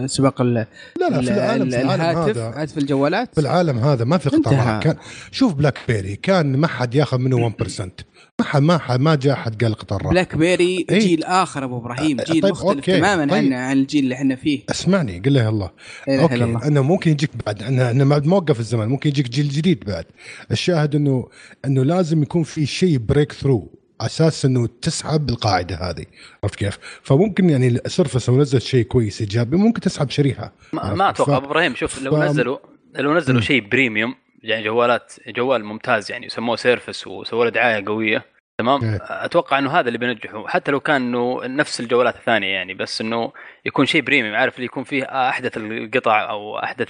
سباق 0.05 0.41
ال- 0.41 0.53
لا 0.53 0.67
لا 0.99 1.09
في 1.09 1.19
ال- 1.19 1.29
العالم 1.29 1.61
ال- 1.63 1.71
في 1.71 1.81
العالم 1.81 2.01
الهاتف 2.01 2.37
هذا 2.37 2.53
هاتف 2.61 2.77
الجوالات. 2.77 3.29
في 3.35 3.41
العالم 3.41 3.77
هذا 3.79 4.05
ما 4.05 4.17
في 4.17 4.33
انتهى. 4.35 4.55
قطارات 4.57 4.83
كان 4.83 4.95
شوف 5.31 5.53
بلاك 5.53 5.77
بيري 5.87 6.15
كان 6.15 6.57
ما 6.57 6.67
حد 6.67 6.95
ياخذ 6.95 7.17
منه 7.17 7.37
1% 7.37 7.91
ما 8.39 8.45
حد 8.45 8.61
ما 8.61 8.77
حد 8.77 8.99
ما 8.99 9.15
جاء 9.15 9.35
حد 9.35 9.63
قال 9.63 9.73
قطار 9.75 10.01
راح. 10.03 10.11
بلاك 10.11 10.35
بيري 10.35 10.85
إيه. 10.89 10.99
جيل 10.99 11.23
آخر 11.23 11.63
أبو 11.63 11.77
إبراهيم. 11.77 12.17
جيل 12.17 12.41
طيب، 12.41 12.51
مختلف 12.51 12.69
okay. 12.75 12.97
تماما 12.99 13.25
طيب. 13.31 13.33
عن 13.45 13.53
عن 13.53 13.77
الجيل 13.77 14.03
اللي 14.03 14.15
إحنا 14.15 14.35
فيه. 14.35 14.59
اسمعني 14.69 15.19
قل 15.19 15.33
له 15.33 15.49
الله. 15.49 15.69
okay. 16.09 16.35
الله. 16.43 16.67
انه 16.67 16.81
ممكن 16.81 17.11
يجيك 17.11 17.29
بعد. 17.45 17.63
انه 17.63 17.91
انه 17.91 18.05
بعد 18.05 18.25
موقف 18.25 18.59
الزمن 18.59 18.87
ممكن 18.87 19.09
يجيك 19.09 19.29
جيل 19.29 19.49
جديد 19.49 19.83
بعد. 19.87 20.05
الشاهد 20.51 20.95
انه 20.95 21.27
إنه 21.65 21.83
لازم 21.85 22.21
يكون 22.23 22.43
في 22.43 22.65
شيء 22.65 22.97
breakthrough 22.97 23.80
أساس 24.05 24.45
إنه 24.45 24.67
تسحب 24.81 25.29
القاعدة 25.29 25.75
هذه 25.75 26.05
عرفت 26.43 26.55
كيف؟ 26.55 26.77
فممكن 27.03 27.49
يعني 27.49 27.77
Surface 27.87 28.29
لو 28.29 28.37
نزل 28.37 28.61
شيء 28.61 28.85
كويس 28.85 29.21
إيجابي 29.21 29.57
ممكن 29.57 29.81
تسحب 29.81 30.09
شريحة 30.09 30.53
ما؟ 30.73 30.93
ما 30.93 31.09
أتوقع 31.09 31.37
أبو 31.37 31.45
إبراهيم 31.45 31.75
شوف 31.75 32.01
لو 32.01 32.11
ف- 32.11 32.19
نزلوا 32.19 32.57
لو 32.95 33.17
نزلوا. 33.17 33.41
شيء 33.41 33.69
premium 33.69 34.15
يعني 34.43 34.63
جوالات 34.63 35.13
جوال 35.27 35.65
ممتاز 35.65 36.11
يعني 36.11 36.29
سموه 36.29 36.55
Surface 36.55 37.07
وسووا 37.07 37.45
له 37.45 37.51
دعاية 37.51 37.85
قوية 37.85 38.25
تمام 38.57 38.83
إيه. 38.83 38.99
أتوقع 39.09 39.59
إنه 39.59 39.71
هذا 39.79 39.87
اللي 39.87 39.97
بينجحه 39.97 40.47
حتى 40.47 40.71
لو 40.71 40.79
كان 40.79 41.01
إنه 41.01 41.41
نفس 41.45 41.79
الجوالات 41.79 42.15
الثانية 42.15 42.47
يعني 42.47 42.73
بس 42.73 43.01
إنه 43.01 43.31
يكون 43.65 43.85
شيء 43.85 44.01
premium 44.01 44.35
عارف 44.35 44.55
اللي 44.55 44.65
يكون 44.65 44.83
فيه 44.83 45.03
أحدث 45.03 45.57
القطع 45.57 46.29
أو 46.29 46.59
أحدث 46.59 46.87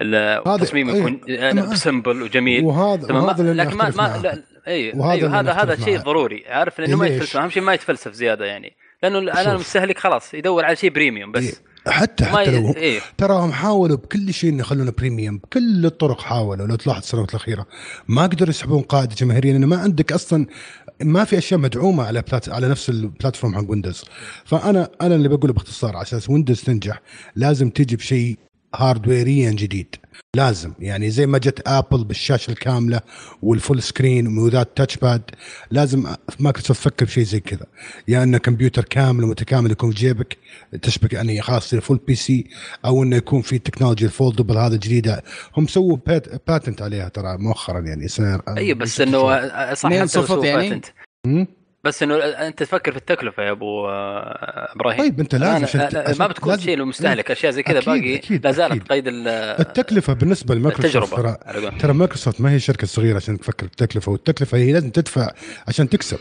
التصميم 0.00 0.88
إيه. 0.90 0.96
يكون 0.98 1.76
simple 1.76 2.22
وجميل 2.22 2.64
وهذا 2.64 3.06
تمام 3.06 3.24
وهذا 3.24 3.42
أنا 3.42 3.62
لكن 3.62 3.76
ما, 3.76 3.92
ما. 3.96 4.20
لا 4.22 4.42
أيوه 4.66 4.98
وهذا 4.98 5.26
أنا 5.26 5.40
هذا 5.40 5.52
هذا 5.52 5.84
شيء. 5.84 5.98
ضروري 5.98 6.44
عارف 6.46 6.78
لأنه 6.78 6.96
ما؟ 6.96 7.06
يتفلسف 7.06 7.36
أهم 7.36 7.50
شيء 7.50 7.62
ما 7.62 7.74
يتفلسف 7.74 8.12
زيادة 8.12 8.44
يعني 8.44 8.76
لأنه 9.02 9.32
شوف. 9.34 9.48
المستهلك 9.48 9.98
خلاص 9.98 10.34
يدور 10.34 10.64
على 10.64 10.76
شيء 10.76 10.90
premium 10.90 11.32
بس 11.32 11.44
إيه. 11.44 11.54
حتى 11.92 12.24
حتى 12.24 12.56
ي... 12.56 12.60
لو 12.60 12.72
إيه 12.72 13.00
تراهم 13.18 13.52
حاولوا 13.52 13.96
بكل 13.96 14.34
شيء 14.34 14.50
إنه 14.50 14.60
يخلونه 14.60 14.92
premium 14.98 15.38
بكل 15.38 15.86
الطرق 15.86 16.20
حاولوا 16.20 16.66
لو 16.66 16.76
تلاحظ 16.76 16.98
السنوات 16.98 17.30
الأخيرة 17.30 17.66
ما 18.08 18.22
قدروا 18.22 18.50
يسحبون 18.50 18.82
قاعدة 18.82 19.14
جماهيرية 19.14 19.52
لأنه 19.52 19.66
ما 19.66 19.76
عندك 19.76 20.12
أصلا 20.12 20.46
ما 21.02 21.24
في 21.24 21.38
أشياء 21.38 21.60
مدعومة 21.60 22.04
على 22.04 22.22
plat 22.22 22.48
على 22.48 22.68
نفس 22.68 22.90
ال 22.90 22.97
platform 22.97 23.54
حق 23.54 23.70
Windows 23.70 24.04
فانا 24.44 24.88
أنا 25.02 25.14
اللي 25.14 25.28
بقوله 25.28 25.52
باختصار 25.52 25.96
على 25.96 26.02
أساس 26.02 26.30
Windows 26.30 26.62
تنجح 26.62 27.00
لازم 27.36 27.70
تجي 27.70 27.96
بشيء 27.96 28.36
hardware 28.74 29.42
يا 29.42 29.50
جديد 29.50 29.96
لازم. 30.36 30.72
يعني 30.78 31.10
زي 31.10 31.26
ما 31.26 31.38
جت 31.38 31.62
Apple 31.66 32.04
بالشاشة 32.04 32.50
الكاملة 32.50 33.00
وال 33.42 33.55
full 33.55 33.82
screen 33.82 34.38
وذات 34.38 34.76
touch 34.76 34.96
pad 34.96 35.22
لازم 35.70 36.14
مايكروسوفت 36.40 36.80
تفكر 36.80 37.06
بشيء 37.06 37.24
زي 37.24 37.40
كذا. 37.40 37.66
يا 38.08 38.22
إنه 38.22 38.38
كمبيوتر 38.38 38.84
كامل 38.84 39.24
ومتكامل 39.24 39.70
يكون 39.70 39.90
في 39.90 39.96
جيبك 39.96 40.38
تشبك 40.82 41.12
يعني 41.12 41.42
خلاص 41.42 41.74
full 41.74 42.00
PC 42.06 42.46
أو 42.84 43.02
إنه 43.02 43.16
يكون 43.16 43.42
في 43.42 43.58
technology 43.58 44.04
ال 44.04 44.10
foldable 44.10 44.58
هذا 44.58 44.76
جديدة. 44.76 45.22
هم 45.56 45.66
سووا 45.66 45.96
pat 46.06 46.48
patent 46.48 46.82
عليها 46.82 47.08
ترى 47.08 47.36
مؤخرا 47.38 47.80
يعني 47.80 48.08
سنه 48.08 48.40
أيوه 48.48 48.78
بس 48.78 49.00
إنه 49.00 49.48
صح 49.74 49.90
حتى 49.92 50.08
سووا 50.08 50.44
يعني؟ 50.44 50.68
patent؟ 50.68 50.86
بس 51.86 52.02
إنه 52.02 52.14
أنت 52.16 52.62
تفكر 52.62 52.92
في 52.92 52.98
التكلفة 52.98 53.42
يا 53.42 53.50
أبو 53.50 53.88
آه، 53.88 54.68
إبراهيم 54.76 54.98
طيب 55.00 55.20
أنت 55.20 55.34
لازم 55.34 55.64
عشان- 55.64 55.80
لا- 55.80 55.88
لا، 55.90 56.14
ما 56.18 56.26
بتكون 56.26 56.58
شيء 56.58 56.76
للمستهلك 56.76 57.30
أشياء 57.30 57.52
زي 57.52 57.62
كذا 57.62 57.80
باقي 57.80 58.20
لا 58.44 58.52
زالت. 58.52 58.92
قيد 58.92 59.08
ال- 59.08 59.28
التكلفة 59.60 60.12
بالنسبة 60.12 60.54
لمايكروسوفت 60.54 61.14
ترى. 61.16 61.36
ترى 61.80 61.92
مايكروسوفت 61.92 62.40
ما 62.40 62.50
هي 62.52 62.58
شركة 62.58 62.86
صغيرة 62.86 63.16
عشان 63.16 63.38
تفكر 63.40 63.66
بالتكلفة 63.66 64.12
والتكلفة 64.12 64.58
هي 64.58 64.72
لازم 64.72 64.90
تدفع 64.90 65.30
عشان 65.68 65.88
تكسب 65.88 66.18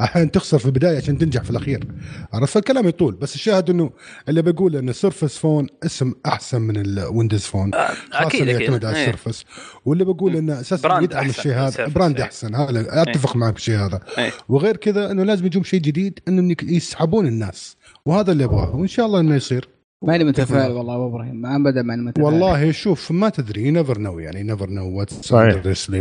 أحيانا 0.00 0.30
تخسر 0.30 0.58
في 0.58 0.66
البداية 0.66 0.96
عشان 0.96 1.18
تنجح 1.18 1.42
في 1.42 1.50
الأخير. 1.50 1.84
عرفت 2.32 2.56
الكلام 2.56 2.88
يطول 2.88 3.14
بس 3.14 3.34
الشاهد 3.34 3.70
إنه 3.70 3.90
اللي 4.28 4.42
بقول 4.42 4.76
إن 4.76 4.88
ال 4.88 4.94
Surface 4.94 5.38
Phone 5.38 5.66
اسم 5.86 6.12
أحسن 6.26 6.60
من 6.60 6.76
ال 6.76 6.84
Windows 6.84 7.42
Phone 7.42 7.74
آه، 7.74 7.90
أكيد 8.12 8.40
اللي 8.40 8.56
أكيد. 8.56 8.62
يعتمد 8.68 8.84
على 8.84 8.96
إيه. 8.96 9.02
ال 9.02 9.07
Surface 9.07 9.44
واللي 9.84 10.04
بقول 10.04 10.36
إنه 10.36 10.60
أساسا 10.60 10.98
يدعم 11.02 11.24
أحسن 11.24 11.38
الشيء 11.38 11.52
من 11.52 11.58
هذا 11.58 11.86
brand 11.86 12.16
إيه. 12.16 12.24
أحسن. 12.24 12.54
هذا 12.54 13.02
أتفق 13.02 13.36
معك 13.36 13.52
بالشيء 13.52 13.76
هذا. 13.76 14.00
إيه. 14.18 14.30
وغير 14.48 14.76
كذا 14.76 15.10
إنه 15.10 15.22
لازم 15.22 15.46
يجون 15.46 15.64
شيء 15.64 15.80
جديد 15.80 16.18
انه 16.28 16.56
يسحبون 16.62 17.26
الناس 17.26 17.76
وهذا 18.06 18.32
اللي 18.32 18.44
ابغاه 18.44 18.76
وإن 18.76 18.86
شاء 18.88 19.06
الله 19.06 19.20
إنه 19.20 19.34
يصير. 19.34 19.68
ماني 20.02 20.24
متفائل 20.24 20.72
والله 20.72 20.94
أبو 20.94 21.08
إبراهيم. 21.08 21.36
ما 21.36 21.56
ابدا 21.56 21.82
ماني 21.82 22.02
متفائل 22.02 22.26
والله 22.26 22.72
شوف 22.72 23.10
ما 23.10 23.28
تدري. 23.28 23.70
never 23.70 23.98
know 23.98 24.18
يعني. 24.18 24.42
never 24.42 24.70
know 24.70 24.98
what's 24.98 25.34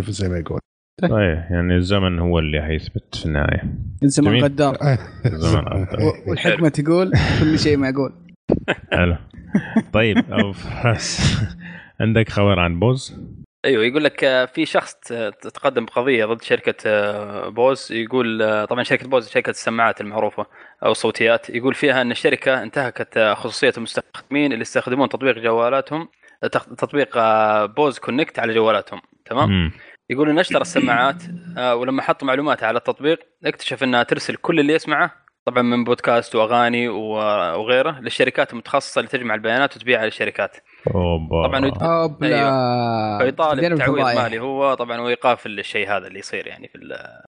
زي 0.09 0.29
ما 0.29 0.37
يقول. 0.37 0.59
صحيح. 1.01 1.51
يعني 1.51 1.75
الزمن 1.75 2.19
هو 2.19 2.39
اللي 2.39 2.61
حيثبت 2.61 3.15
في 3.15 3.25
النهاية. 3.25 3.63
الزمن 4.03 4.25
جميل. 4.27 4.43
غدار. 4.43 4.77
الزمن 5.25 5.63
و- 6.03 6.29
والحكمة 6.29 6.69
تقول 6.69 7.11
كل 7.39 7.59
شيء 7.59 7.77
معقول. 7.77 8.13
حلو. 8.93 9.15
طيب 9.93 10.21
فراس 10.53 11.37
عندك 11.99 12.29
خبر 12.29 12.59
عن 12.59 12.79
Bose؟ 12.79 13.15
أيوه 13.65 13.83
يقول 13.85 14.03
لك 14.03 14.23
آه، 14.23 14.45
في 14.45 14.65
شخص 14.65 14.93
ت- 14.93 15.47
تقدم 15.53 15.85
بقضيه 15.85 16.25
ضد 16.25 16.41
شركة 16.41 16.75
آه، 16.85 17.49
Bose. 17.49 17.91
يقول 17.91 18.41
آه، 18.41 18.65
طبعا 18.65 18.83
شركة 18.83 19.07
Bose 19.07 19.29
شركة 19.29 19.49
السماعات 19.49 20.01
المعروفة 20.01 20.45
أو 20.85 20.91
الصوتيات. 20.91 21.49
يقول 21.49 21.73
فيها 21.73 22.01
أن 22.01 22.11
الشركة 22.11 22.63
انتهكت 22.63 23.17
آه، 23.17 23.33
خصوصية 23.33 23.73
المستخدمين 23.77 24.51
اللي 24.53 24.61
يستخدمون 24.61 25.09
تطبيق 25.09 25.37
جوالاتهم 25.39 26.07
آه، 26.43 26.47
تطبيق 26.77 27.17
آه، 27.17 27.65
Bose 27.65 27.99
Connect 27.99 28.39
على 28.39 28.53
جوالاتهم. 28.53 29.01
تمام؟ 29.25 29.49
مم. 29.49 29.71
يقول 30.09 30.29
انه 30.29 30.41
أشترى 30.41 30.61
السماعات 30.61 31.23
آه، 31.57 31.75
ولما 31.75 32.01
حطوا 32.01 32.27
معلومات 32.27 32.63
على 32.63 32.77
التطبيق 32.77 33.19
اكتشف 33.45 33.83
إنها 33.83 34.03
ترسل 34.03 34.35
كل 34.35 34.59
اللي 34.59 34.73
يسمعه 34.73 35.11
طبعا 35.45 35.61
من 35.61 35.83
بودكاست 35.83 36.35
وأغاني 36.35 36.89
و- 36.89 37.59
وغيره 37.61 37.99
للشركات 37.99 38.53
المتخصصة 38.53 38.99
اللي 38.99 39.09
تجمع 39.11 39.35
البيانات 39.35 39.75
وتبيعها 39.77 40.05
للشركات. 40.05 40.57
أوبا. 40.95 41.47
طبعاً 41.47 41.71
أوب 41.81 42.23
لا 42.23 43.17
فيطالب 43.21 43.75
تعويض. 43.77 44.05
مالي 44.05 44.39
هو 44.39 44.73
طبعا 44.73 44.99
وايقاف 45.01 45.45
الشيء 45.45 45.89
هذا 45.89 46.07
اللي 46.07 46.19
يصير 46.19 46.47
يعني 46.47 46.67
في 46.67 46.77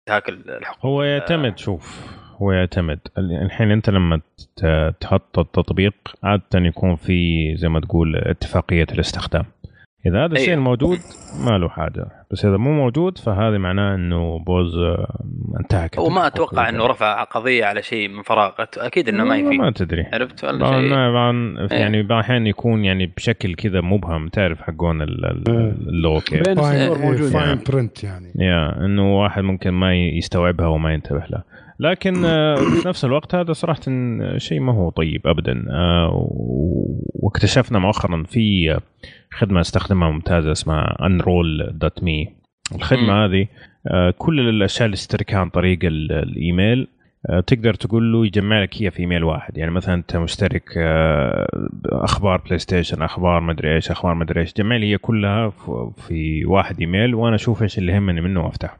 إنتهاك 0.08 0.30
الحقوق. 0.30 0.86
هو 0.86 1.04
يعتمد 1.04 1.58
شوف 1.58 2.08
هو 2.42 2.52
يعتمد. 2.52 3.00
الحين 3.18 3.72
أنت 3.72 3.90
لما 3.90 4.22
تحط 5.00 5.40
التطبيق 5.40 5.94
عادة 6.24 6.60
يكون 6.60 6.96
في 6.96 7.38
زي 7.58 7.70
ما 7.70 7.80
تقول 7.80 8.16
اتفاقية 8.16 8.88
الاستخدام. 8.92 9.46
إذا 10.06 10.26
هذا 10.26 10.34
الشيء 10.34 10.50
أيوه. 10.50 10.62
موجود 10.62 10.98
ما 11.46 11.58
له 11.58 11.70
حاجة. 11.70 12.06
بس 12.32 12.46
إذا 12.46 12.58
مو 12.58 12.72
موجود 12.74 13.18
فهذا 13.18 13.58
معناه 13.58 13.96
إنه 13.96 14.40
بوز 14.40 14.78
آه، 14.78 15.20
انتهكت. 15.60 16.00
وما. 16.00 16.28
أتوقع 16.28 16.70
إنه 16.70 16.86
رفع 16.88 17.24
قضية 17.24 17.66
على 17.66 17.82
شيء 17.82 18.08
من 18.10 18.22
فراغ. 18.24 18.52
أكيد 18.78 19.10
إنه 19.10 19.24
ما 19.24 19.36
والله 19.36 19.48
يفي 19.50 19.58
ما 19.58 19.72
تدري. 19.72 20.06
عرفت 20.14 20.44
ولا 20.44 20.66
شيء؟ 20.68 20.76
إيه. 20.76 21.80
يعني 21.80 22.04
بعض 22.04 22.20
الاحيان 22.20 22.48
يكون 22.48 22.86
يعني 22.86 23.06
بشكل 23.18 23.56
كذا 23.56 23.82
مبهم. 23.82 24.28
تعرف 24.28 24.62
حقون 24.62 25.02
ال- 25.02 25.26
ال- 25.26 25.50
اللغة 25.90 26.20
كيف 26.20 26.50
fine 26.50 27.34
يعني. 27.34 27.60
print 27.70 28.04
يعني. 28.04 28.32
يا 28.36 28.86
إنه 28.86 29.20
واحد 29.22 29.44
ممكن 29.44 29.70
ما 29.72 29.96
يستوعبها 29.96 30.68
وما 30.68 30.94
ينتبه 30.94 31.24
لها 31.30 31.44
لكن 31.80 32.26
آه، 32.26 32.56
في 32.56 32.88
نفس 32.88 33.06
الوقت 33.06 33.36
هذا 33.36 33.54
صراحة 33.54 33.82
شيء 34.38 34.60
ما 34.60 34.74
هو 34.74 34.90
طيب 34.90 35.28
ابدا. 35.28 35.66
آه، 35.72 36.10
و- 36.14 37.02
واكتشفنا 37.14 37.80
مؤخرا 37.80 38.24
في 38.28 38.80
خدمة 39.34 39.62
أستخدمها 39.62 40.10
ممتازة 40.10 40.52
اسمها 40.52 41.06
Unroll 41.06 41.70
dot 41.74 42.04
me 42.04 42.30
الخدمه. 42.76 43.26
هذه 43.26 43.48
آه، 43.88 44.14
كل 44.18 44.40
الأشياء 44.50 44.86
اللي 44.86 44.96
تشتركها 44.98 45.40
عن 45.40 45.50
طريق 45.50 45.80
ال- 45.84 46.12
الإيميل 46.12 46.88
آه، 47.30 47.40
تقدر 47.40 47.74
تقول 47.74 48.14
له 48.14 48.26
يجمع 48.26 48.62
لك 48.62 48.82
هي 48.82 48.92
في 48.92 49.00
إيميل 49.00 49.24
واحد. 49.24 49.58
يعني 49.58 49.72
مثلا 49.72 49.96
أنت 49.96 50.18
مشترك 50.18 50.64
آه، 50.78 51.48
أخبار 51.86 52.42
PlayStation 52.46 53.02
أخبار 53.02 53.42
مدري 53.42 53.76
إيش 53.76 53.92
أخبار 53.92 54.14
مدري 54.14 54.42
إيش 54.42 54.54
جمع 54.54 54.76
لي 54.76 54.92
هي 54.94 54.98
كلها 54.98 55.50
في 56.08 56.46
واحد 56.46 56.80
إيميل 56.80 57.16
وأنا 57.16 57.36
أشوف 57.36 57.64
إيش 57.64 57.78
اللي 57.78 57.92
يهمني 57.92 58.22
منه 58.22 58.46
وأفتحه. 58.46 58.78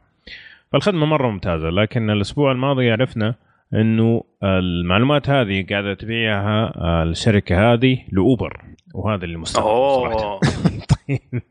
فالخدمة 0.72 1.06
مرة 1.06 1.30
ممتازة 1.30 1.70
لكن 1.70 2.10
الأسبوع 2.10 2.52
الماضي 2.52 2.90
عرفنا 2.90 3.34
إنه 3.74 4.22
المعلومات 4.44 5.30
هذه 5.30 5.66
قاعدة 5.70 5.94
تبيعها 5.94 6.72
الشركة 7.02 7.72
هذه 7.72 7.98
ل 8.12 8.20
Uber. 8.20 8.60
وهذا 8.94 9.24
اللي 9.24 9.38
مستغرب 9.38 10.40
طيب. 11.08 11.42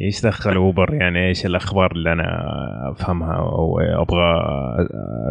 إيش 0.00 0.22
دخل 0.22 0.54
Uber؟ 0.54 0.94
يعني 0.94 1.28
إيش 1.28 1.46
الأخبار 1.46 1.92
اللي 1.92 2.12
أنا 2.12 2.24
أفهمها 2.90 3.34
أو 3.34 3.80
أبغى 3.80 4.42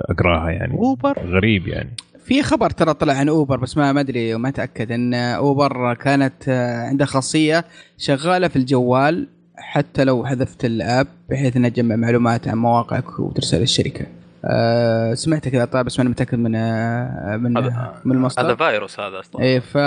أقراها 0.09 0.49
يعني؟ 0.51 0.73
Uber؟ 0.73 1.19
غريب 1.19 1.67
يعني. 1.67 1.89
في 2.25 2.43
خبر 2.43 2.69
ترى 2.69 2.93
طلع 2.93 3.13
عن 3.13 3.29
أوبر 3.29 3.57
بس 3.57 3.77
ما 3.77 3.91
ما 3.91 3.99
أدري 4.01 4.35
وما 4.35 4.49
أتأكد. 4.49 4.91
إن 4.91 5.13
أوبر 5.13 5.93
كانت 5.93 6.49
عندها 6.89 7.07
خاصية 7.07 7.65
شغالة 7.97 8.47
في 8.47 8.55
الجوال 8.55 9.27
حتى 9.57 10.03
لو 10.03 10.25
حذفت 10.25 10.65
الأب 10.65 11.07
بحيث 11.29 11.57
انها 11.57 11.69
تجمع 11.69 11.95
معلومات 11.95 12.47
عن 12.47 12.57
مواقعك 12.57 13.19
وترسل 13.19 13.59
للشركه. 13.59 14.05
أه 14.45 15.13
سمعت 15.13 15.47
كذا 15.47 15.65
طيب 15.65 15.85
بس 15.85 15.99
ما 15.99 16.01
أنا 16.01 16.09
متأكد 16.09 16.37
من 16.37 16.55
آه، 16.55 17.37
من 17.37 17.57
هذا 17.57 17.69
من 18.05 18.11
هذا 18.11 18.19
المصدر. 18.19 18.55
فايروس 18.55 18.99
هذا 18.99 19.19
أصلا. 19.19 19.41
إيه 19.41 19.59
ف 19.59 19.77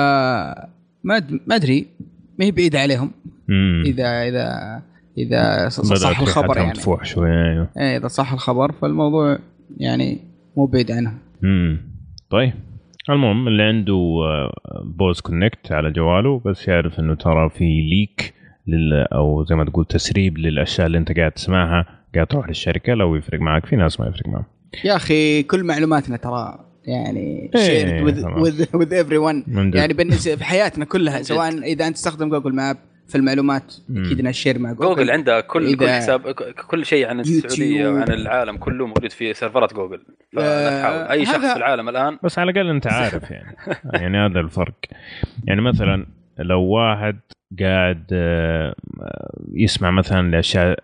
ما 1.04 1.23
ما 1.46 1.54
أدري 1.54 1.87
ما 2.38 2.44
هي 2.44 2.50
بعيدة 2.50 2.80
عليهم 2.80 3.11
مم. 3.49 3.82
اذا 3.87 4.23
اذا 4.23 4.82
إذا 5.18 5.68
صح 5.68 6.20
الخبر 6.20 6.56
يعني 6.56 6.68
مدفوع 6.68 7.02
شوي 7.02 7.30
أيوه 7.30 7.68
إيه 7.78 7.96
إذا 7.96 8.08
صح 8.08 8.32
الخبر 8.32 8.73
فالموضوع 8.73 9.38
يعني 9.76 10.18
مو 10.56 10.66
بعيد 10.66 10.90
عنهم. 10.90 11.18
مم. 11.42 11.80
طيب 12.30 12.52
المهم 13.11 13.49
اللي 13.49 13.62
عنده 13.62 14.20
آه، 14.25 14.52
Bose 14.84 15.20
Connect 15.20 15.72
على 15.73 15.90
جواله 15.90 16.40
بس 16.44 16.68
يعرف 16.68 17.00
إنه 17.00 17.14
ترى 17.14 17.50
في 17.50 17.64
leak 17.64 18.34
لل 18.66 18.92
أو 19.12 19.44
زي 19.44 19.54
ما 19.54 19.64
تقول 19.64 19.84
تسريب 19.84 20.38
للأشياء 20.38 20.87
اللي 20.87 20.99
أنت 20.99 21.16
قاعد 21.16 21.32
تسمعها 21.32 21.87
قاعد 22.14 22.26
تروح 22.26 22.49
للشركة 22.49 22.94
لو 22.94 23.16
يفرق 23.16 23.40
معك 23.40 23.66
في 23.66 23.76
ناس 23.76 24.00
ما 24.00 24.06
يفرق 24.06 24.28
معهم 24.28 24.44
يا 24.84 24.96
أخي 24.96 25.42
كل 25.42 25.64
معلوماتنا 25.64 26.16
ترى 26.16 26.58
يعني 26.86 27.50
shared 27.56 28.14
everyone 28.94 29.48
من 29.48 29.70
جد. 29.70 29.74
يعني 29.74 29.92
بالنسبة 29.92 30.36
في 30.36 30.44
حياتنا 30.44 30.84
كلها. 30.84 31.22
سواء 31.22 31.58
إذا 31.58 31.86
أنت 31.86 31.94
تستخدم 31.96 32.28
Google 32.28 32.54
Map 32.54 32.76
في 33.08 33.14
المعلومات. 33.14 33.74
أكيد 33.90 34.20
إنها 34.20 34.32
share 34.32 34.58
مع 34.58 34.72
Google, 34.72 34.96
Google 34.96 35.10
عندها 35.10 35.40
كل 35.40 35.76
كل 35.76 35.88
حساب 35.88 36.30
كل 36.68 36.86
شيء 36.86 37.06
عن 37.06 37.20
السعودية. 37.20 37.88
وعن 37.88 38.12
العالم 38.12 38.56
كله 38.56 38.86
موجود 38.86 39.12
في 39.12 39.34
سيرفرات 39.34 39.74
جوجل 39.74 40.00
آه، 40.38 40.40
فلا 40.40 40.80
تحاول 40.80 41.18
أي 41.18 41.26
شخص 41.26 41.52
في 41.52 41.56
العالم 41.56 41.88
الآن 41.88 42.18
بس 42.22 42.38
على 42.38 42.50
الأقل 42.50 42.70
أنت 42.70 42.86
عارف 42.86 43.30
يعني 43.30 43.56
يعني 43.92 44.18
هذا 44.18 44.40
الفرق 44.40 44.74
يعني 45.44 45.60
مثلا 45.60 46.06
لو 46.38 46.62
واحد 46.62 47.20
قاعد 47.60 48.04
آه، 48.12 48.74
يسمع 49.52 49.90
مثلا 49.90 50.30
لأشياء 50.30 50.78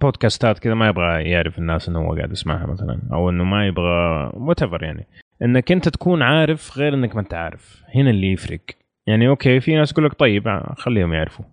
بودكاستات 0.00 0.58
كذا 0.58 0.74
ما 0.74 0.88
يبغى 0.88 1.30
يعرف 1.30 1.58
الناس 1.58 1.88
إنه 1.88 1.98
هو 1.98 2.14
قاعد 2.14 2.32
يسمعها 2.32 2.66
مثلا 2.66 3.00
أو 3.12 3.30
إنه 3.30 3.44
ما 3.44 3.66
يبغى 3.66 4.30
what 4.34 4.62
يعني. 4.82 5.06
إنك 5.42 5.72
أنت 5.72 5.88
تكون 5.88 6.22
عارف 6.22 6.78
غير 6.78 6.94
إنك 6.94 7.14
ما 7.14 7.20
أنت 7.20 7.34
عارف. 7.34 7.82
هنا 7.94 8.10
اللي 8.10 8.32
يفرق. 8.32 8.60
يعني 9.06 9.28
okay 9.28 9.60
في 9.60 9.74
ناس 9.74 9.92
يقول 9.92 10.04
لك 10.04 10.14
طيب 10.14 10.60
خليهم 10.76 11.12
يعرفوا. 11.12 11.44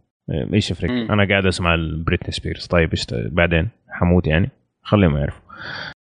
إيش 0.53 0.71
يفرق. 0.71 0.89
أنا 0.89 1.27
قاعد 1.29 1.45
أسمع 1.45 1.75
بريتني 2.05 2.31
سبيرز 2.31 2.65
طيب 2.65 2.89
إيش 2.91 3.05
بعدين؟ 3.11 3.69
حموت 3.89 4.27
يعني. 4.27 4.49
خليهم 4.83 5.17
يعرفوا. 5.17 5.41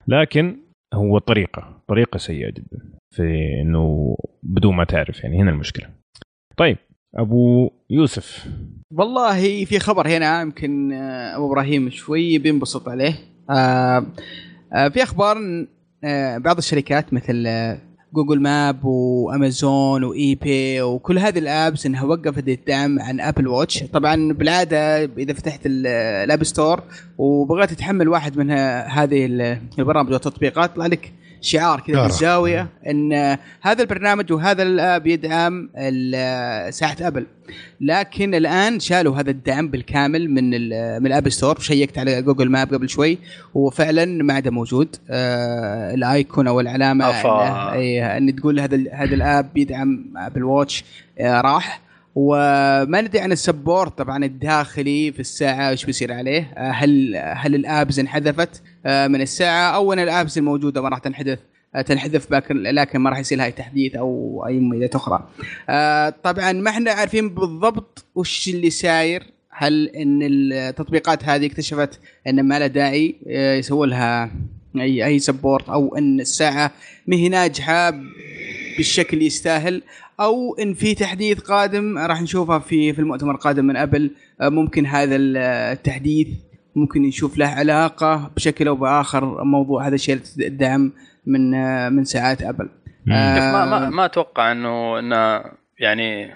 لكن 0.08 0.58
هو 0.94 1.18
طريقة 1.18 1.82
طريقة 1.88 2.18
سيئة 2.18 2.50
جدا 2.50 2.80
في 3.16 3.58
إنه 3.62 4.16
بدون 4.44 4.76
ما 4.76 4.84
تعرف 4.84 5.24
يعني. 5.24 5.42
هنا 5.42 5.52
المشكلة. 5.52 5.90
طيب 6.58 6.78
أبو 7.16 7.70
يوسف. 7.90 8.46
والله 8.92 9.66
في 9.66 9.80
خبر 9.80 10.08
هنا 10.08 10.42
يمكن 10.42 10.92
آه، 10.94 11.36
أبو 11.38 11.48
إبراهيم 11.48 11.90
شوي 11.90 12.38
بينبسط 12.38 12.90
عليه. 12.90 13.16
آه 13.50 14.06
آه 14.74 14.88
في 14.88 15.04
أخبار 15.04 15.38
بعض 16.38 16.58
الشركات 16.58 17.14
مثل 17.14 17.48
Google 18.14 18.42
Maps 18.42 18.86
وأمازون 18.86 20.04
و 20.04 20.36
eBay 20.36 20.82
وكل 20.82 21.20
هذه 21.20 21.40
ال 21.40 21.49
apps 21.49 21.86
إنها 21.86 22.04
وقفت 22.04 22.48
الدعم 22.48 23.00
عن 23.00 23.20
Apple 23.20 23.48
Watch. 23.48 23.84
طبعا 23.84 24.34
بالعاده 24.34 25.04
إذا 25.06 25.34
فتحت 25.34 25.66
ال- 25.66 25.88
ال 26.26 26.30
App 26.30 26.44
Store 26.44 26.84
وبغيت 27.18 27.74
تحمل 27.74 28.08
واحد 28.10 28.38
من 28.38 28.52
هذه 28.52 29.26
ال- 29.26 29.62
البرامج 29.80 30.12
والتطبيقات 30.12 30.72
يطلع 30.72 30.86
لك 30.86 31.14
شعار 31.42 31.80
كذا 31.80 31.96
إشارة. 31.96 32.08
بالزاوية 32.08 32.68
إن 32.88 33.38
هذا 33.62 33.82
البرنامج 33.82 34.32
وهذا 34.32 34.64
ال 34.64 34.75
app 34.75 35.08
يدعم 35.08 35.70
ساعه 36.70 36.98
أبل. 37.02 37.26
لكن 37.82 38.36
الآن 38.36 38.80
شالوا 38.80 39.16
هذا 39.20 39.32
الدعم 39.32 39.68
بالكامل 39.68 40.30
من 40.30 40.50
من 41.02 41.08
ال 41.08 41.13
App 41.13 41.30
Store 41.30 41.60
شيكت 41.60 41.98
على 41.98 42.22
Google 42.22 42.50
Maps 42.50 42.74
قبل 42.74 42.90
شوي 42.90 43.18
وفعلا 43.54 44.06
ما 44.06 44.34
عاد 44.34 44.48
موجود. 44.48 44.96
آه 45.10 45.94
ال 45.94 46.05
icon 46.05 46.48
أو 46.48 46.60
العلامة 46.60 47.06
إيه، 47.74 48.18
إن 48.18 48.36
تقول 48.36 48.60
هذا 48.60 48.78
هذا 48.94 49.16
ال 49.16 49.25
app 49.25 49.54
بيدعم 49.54 50.06
Apple 50.18 50.44
Watch 50.44 50.84
آه 51.20 51.42
راح. 51.42 51.82
وما 52.16 53.02
ندري 53.02 53.20
عن 53.20 53.32
ال 53.32 53.40
support 53.40 53.98
طبعا 53.98 54.26
الداخلي 54.26 55.12
في 55.12 55.20
الساعة 55.20 55.70
إيش 55.70 55.86
بيصير 55.86 56.14
عليه. 56.14 56.54
آه 56.58 56.72
هل 56.72 57.16
هل 57.36 57.56
ال 57.56 57.65
apps 57.65 58.00
انحذفت 58.00 58.50
آه 58.50 58.69
من 58.86 59.22
الساعة 59.22 59.76
أو 59.76 59.94
ان 59.94 60.00
ال 60.00 60.07
apps 60.07 60.38
الموجودة 60.38 60.82
ما 60.82 60.90
راح 60.90 61.00
تنحذف 61.00 61.40
آه، 61.76 61.82
تنحذف 61.82 62.34
لكن 62.52 63.00
ما 63.00 63.10
راح 63.10 63.20
يصير 63.20 63.38
لها 63.38 63.46
أي 63.46 63.52
تحديث 63.52 63.96
أو 63.96 64.44
أي 64.48 64.60
مميزات 64.60 64.96
أخرى. 64.96 65.28
آه 65.70 66.10
طبعا 66.24 66.52
ما 66.52 66.70
إحنا 66.70 66.92
عارفين 66.92 67.30
بالضبط 67.30 68.06
وش 68.16 68.48
اللي 68.48 68.70
صاير 68.70 69.24
هل 69.50 69.88
إن 69.88 70.20
التطبيقات 70.22 71.24
هذه 71.24 71.46
اكتشفت 71.46 72.00
إن 72.28 72.44
ما 72.44 72.60
لها 72.60 72.68
داعي 72.68 73.16
آه، 73.28 73.56
يسووا 73.56 73.86
لها 73.86 74.32
أي 74.76 75.20
أي 75.20 75.31
support 75.31 75.70
أو 75.70 75.96
إن 75.96 76.20
الساعة 76.20 76.72
ما 77.08 77.16
هي 77.16 77.30
ناجحة 77.30 77.94
بالشكل 78.78 79.14
اللي 79.14 79.26
يستاهل 79.26 79.82
أو 80.20 80.56
إن 80.56 80.74
في 80.74 80.96
تحديث 80.96 81.40
قادم 81.40 81.98
راح 81.98 82.22
نشوفها 82.22 82.60
في 82.60 82.94
في 82.94 83.00
المؤتمر 83.00 83.32
القادم 83.32 83.66
من 83.66 83.78
ابل 83.78 84.12
آه، 84.42 84.50
ممكن 84.50 84.86
هذا 84.86 85.16
التحديث 85.16 86.28
ممكن 86.76 87.02
نشوف 87.02 87.38
له 87.38 87.48
علاقة 87.48 88.32
بشكل 88.36 88.68
أو 88.68 88.76
بآخر 88.76 89.44
موضوع 89.44 89.88
هذا 89.88 89.96
الشيء 89.96 90.22
الدعم 90.40 90.92
من 91.26 91.52
من 91.94 92.04
ساعات 92.04 92.42
أبل. 92.42 92.70
آه، 93.12 93.52
ما 93.52 93.66
ما 93.66 93.90
ما 93.90 94.06
أتوقع 94.06 94.52
إنه 94.52 95.00
إنه 95.00 95.44
يعني 95.80 96.36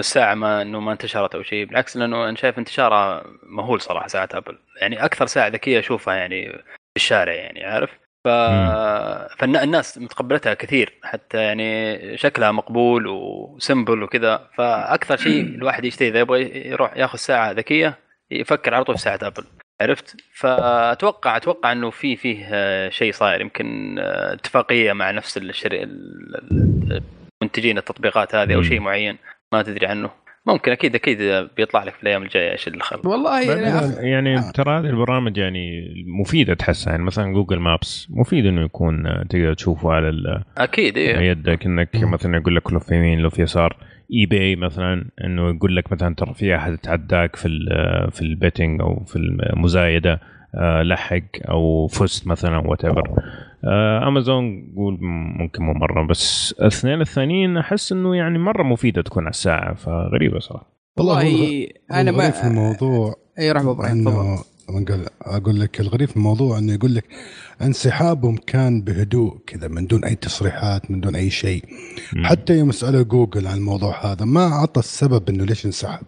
الساعة 0.00 0.34
ما 0.34 0.62
إنه 0.62 0.80
ما 0.80 0.92
انتشرت 0.92 1.34
أو 1.34 1.42
شيء 1.42 1.64
بالعكس 1.64 1.96
لأنه 1.96 2.28
أنا 2.28 2.36
شايف 2.36 2.58
انتشارها 2.58 3.24
مهول 3.42 3.80
صراحة 3.80 4.06
ساعه 4.06 4.28
أبل. 4.32 4.58
يعني 4.80 5.04
أكثر 5.04 5.26
ساعة 5.26 5.48
ذكية 5.48 5.78
أشوفها 5.78 6.14
يعني 6.14 6.52
في 6.52 6.96
الشارع 6.96 7.32
يعني 7.32 7.64
عارف؟ 7.64 7.90
ف... 8.24 8.28
فالناس 9.38 9.98
متقبلتها 9.98 10.54
كثير 10.54 10.98
حتى 11.02 11.38
يعني 11.38 12.16
شكلها 12.16 12.52
مقبول 12.52 13.06
وسمبل 13.06 14.02
وكذا. 14.02 14.48
فأكثر 14.54 15.16
شيء 15.16 15.44
الواحد 15.56 15.84
يشتري 15.84 16.08
إذا 16.08 16.20
يبغى 16.20 16.68
يروح 16.68 16.96
ياخذ 16.96 17.18
ساعة 17.18 17.52
ذكية 17.52 17.98
يفكر 18.30 18.74
على 18.74 18.84
طول 18.84 18.96
في 18.96 19.02
ساعة 19.02 19.18
أبل. 19.22 19.44
عرفت؟ 19.80 20.16
فاتوقع 20.34 21.36
أتوقع 21.36 21.72
إنه 21.72 21.90
في 21.90 22.16
فيه 22.16 22.46
آه، 22.52 22.88
شيء 22.88 23.12
صاير. 23.12 23.40
يمكن 23.40 23.98
آه، 23.98 24.32
اتفاقية 24.34 24.92
مع 24.92 25.10
نفس 25.10 25.38
الشري 25.38 25.82
ال- 25.82 26.36
ال- 26.52 27.02
منتجين 27.42 27.78
التطبيقات 27.78 28.34
هذه 28.34 28.54
أو. 28.54 28.62
شيء 28.62 28.80
معين. 28.80 29.16
ما 29.52 29.62
تدري 29.62 29.86
عنه. 29.86 30.10
ممكن 30.46 30.72
أكيد 30.72 30.94
أكيد 30.94 31.18
بيطلع 31.56 31.84
لك 31.84 31.94
في 31.94 32.02
الأيام 32.02 32.22
الجاية 32.22 32.52
إيش 32.52 32.68
الخلل 32.68 33.06
والله 33.06 33.40
أخ- 33.44 34.00
يعني 34.00 34.52
ترى 34.52 34.78
هذه 34.78 34.86
البرامج 34.86 35.36
يعني 35.36 35.84
مفيدة 36.20 36.54
تحسها. 36.54 36.90
يعني 36.90 37.02
مثلا 37.04 37.32
Google 37.32 37.58
Maps 37.58 38.06
مفيد 38.10 38.46
إنه 38.46 38.64
يكون 38.64 39.06
آه، 39.06 39.22
تقدر 39.30 39.54
تشوفه 39.54 39.92
على 39.92 40.08
ال- 40.08 40.42
أكيد 40.58 40.96
إيه. 40.98 41.16
يدك. 41.30 41.66
إنك 41.66 41.88
مثلا 41.94 42.36
يقول 42.36 42.56
لك 42.56 42.72
لف 42.72 42.90
يمين 42.90 43.22
لف 43.26 43.38
يسار. 43.38 43.76
eBay 44.14 44.56
مثلا 44.56 45.10
إنه 45.24 45.48
يقول 45.50 45.76
لك 45.76 45.92
مثلا 45.92 46.14
ترى 46.14 46.34
في 46.34 46.56
احد 46.56 46.78
تعداك 46.78 47.36
في 47.36 47.48
ال 47.48 47.68
في 48.12 48.22
ال 48.22 48.29
bidding 48.29 48.80
أو 48.80 49.04
في 49.04 49.16
المزايدة 49.16 50.20
آه، 50.54 50.82
لحق 50.82 51.22
أو 51.48 51.86
فزت 51.86 52.26
مثلا 52.26 52.58
whatever 52.58 53.08
امازون 54.08 54.72
قول 54.76 54.98
ممكن 55.38 55.62
مو 55.62 55.72
مرة 55.72 56.06
بس 56.06 56.54
الاثنين 56.60 57.00
الثانيين 57.00 57.56
أحس 57.56 57.92
إنه 57.92 58.16
يعني 58.16 58.38
مرة 58.38 58.62
مفيدة 58.62 59.02
تكون 59.02 59.22
على 59.22 59.30
الساعة 59.30 59.74
فغريبة 59.74 60.38
صراحة. 60.38 60.74
والله 60.98 61.66
أنا 61.92 62.10
ما 62.10 62.30
في 62.30 62.46
الموضوع 62.46 63.14
اي 63.38 63.52
روح 63.52 63.62
أبو 63.62 63.72
إبراهيم 63.72 64.04
تفضل. 64.04 65.04
أقول 65.22 65.60
لك 65.60 65.80
الغريب 65.80 66.08
في 66.08 66.16
الموضوع 66.16 66.58
إنه 66.58 66.72
يقول 66.72 66.94
لك 66.94 67.04
انسحابهم 67.62 68.36
كان 68.36 68.82
بهدوء 68.82 69.38
كذا 69.46 69.68
من 69.68 69.86
دون 69.86 70.04
أي 70.04 70.14
تصريحات 70.14 70.90
من 70.90 71.00
دون 71.00 71.16
أي 71.16 71.30
شيء. 71.30 71.64
حتى 72.24 72.58
يوم 72.58 72.72
سألوا 72.72 73.02
جوجل 73.02 73.46
عن 73.46 73.56
الموضوع 73.56 74.12
هذا 74.12 74.24
ما 74.24 74.52
أعطى 74.52 74.80
السبب 74.80 75.28
إنه 75.28 75.44
ليش 75.44 75.66
انسحب. 75.66 76.06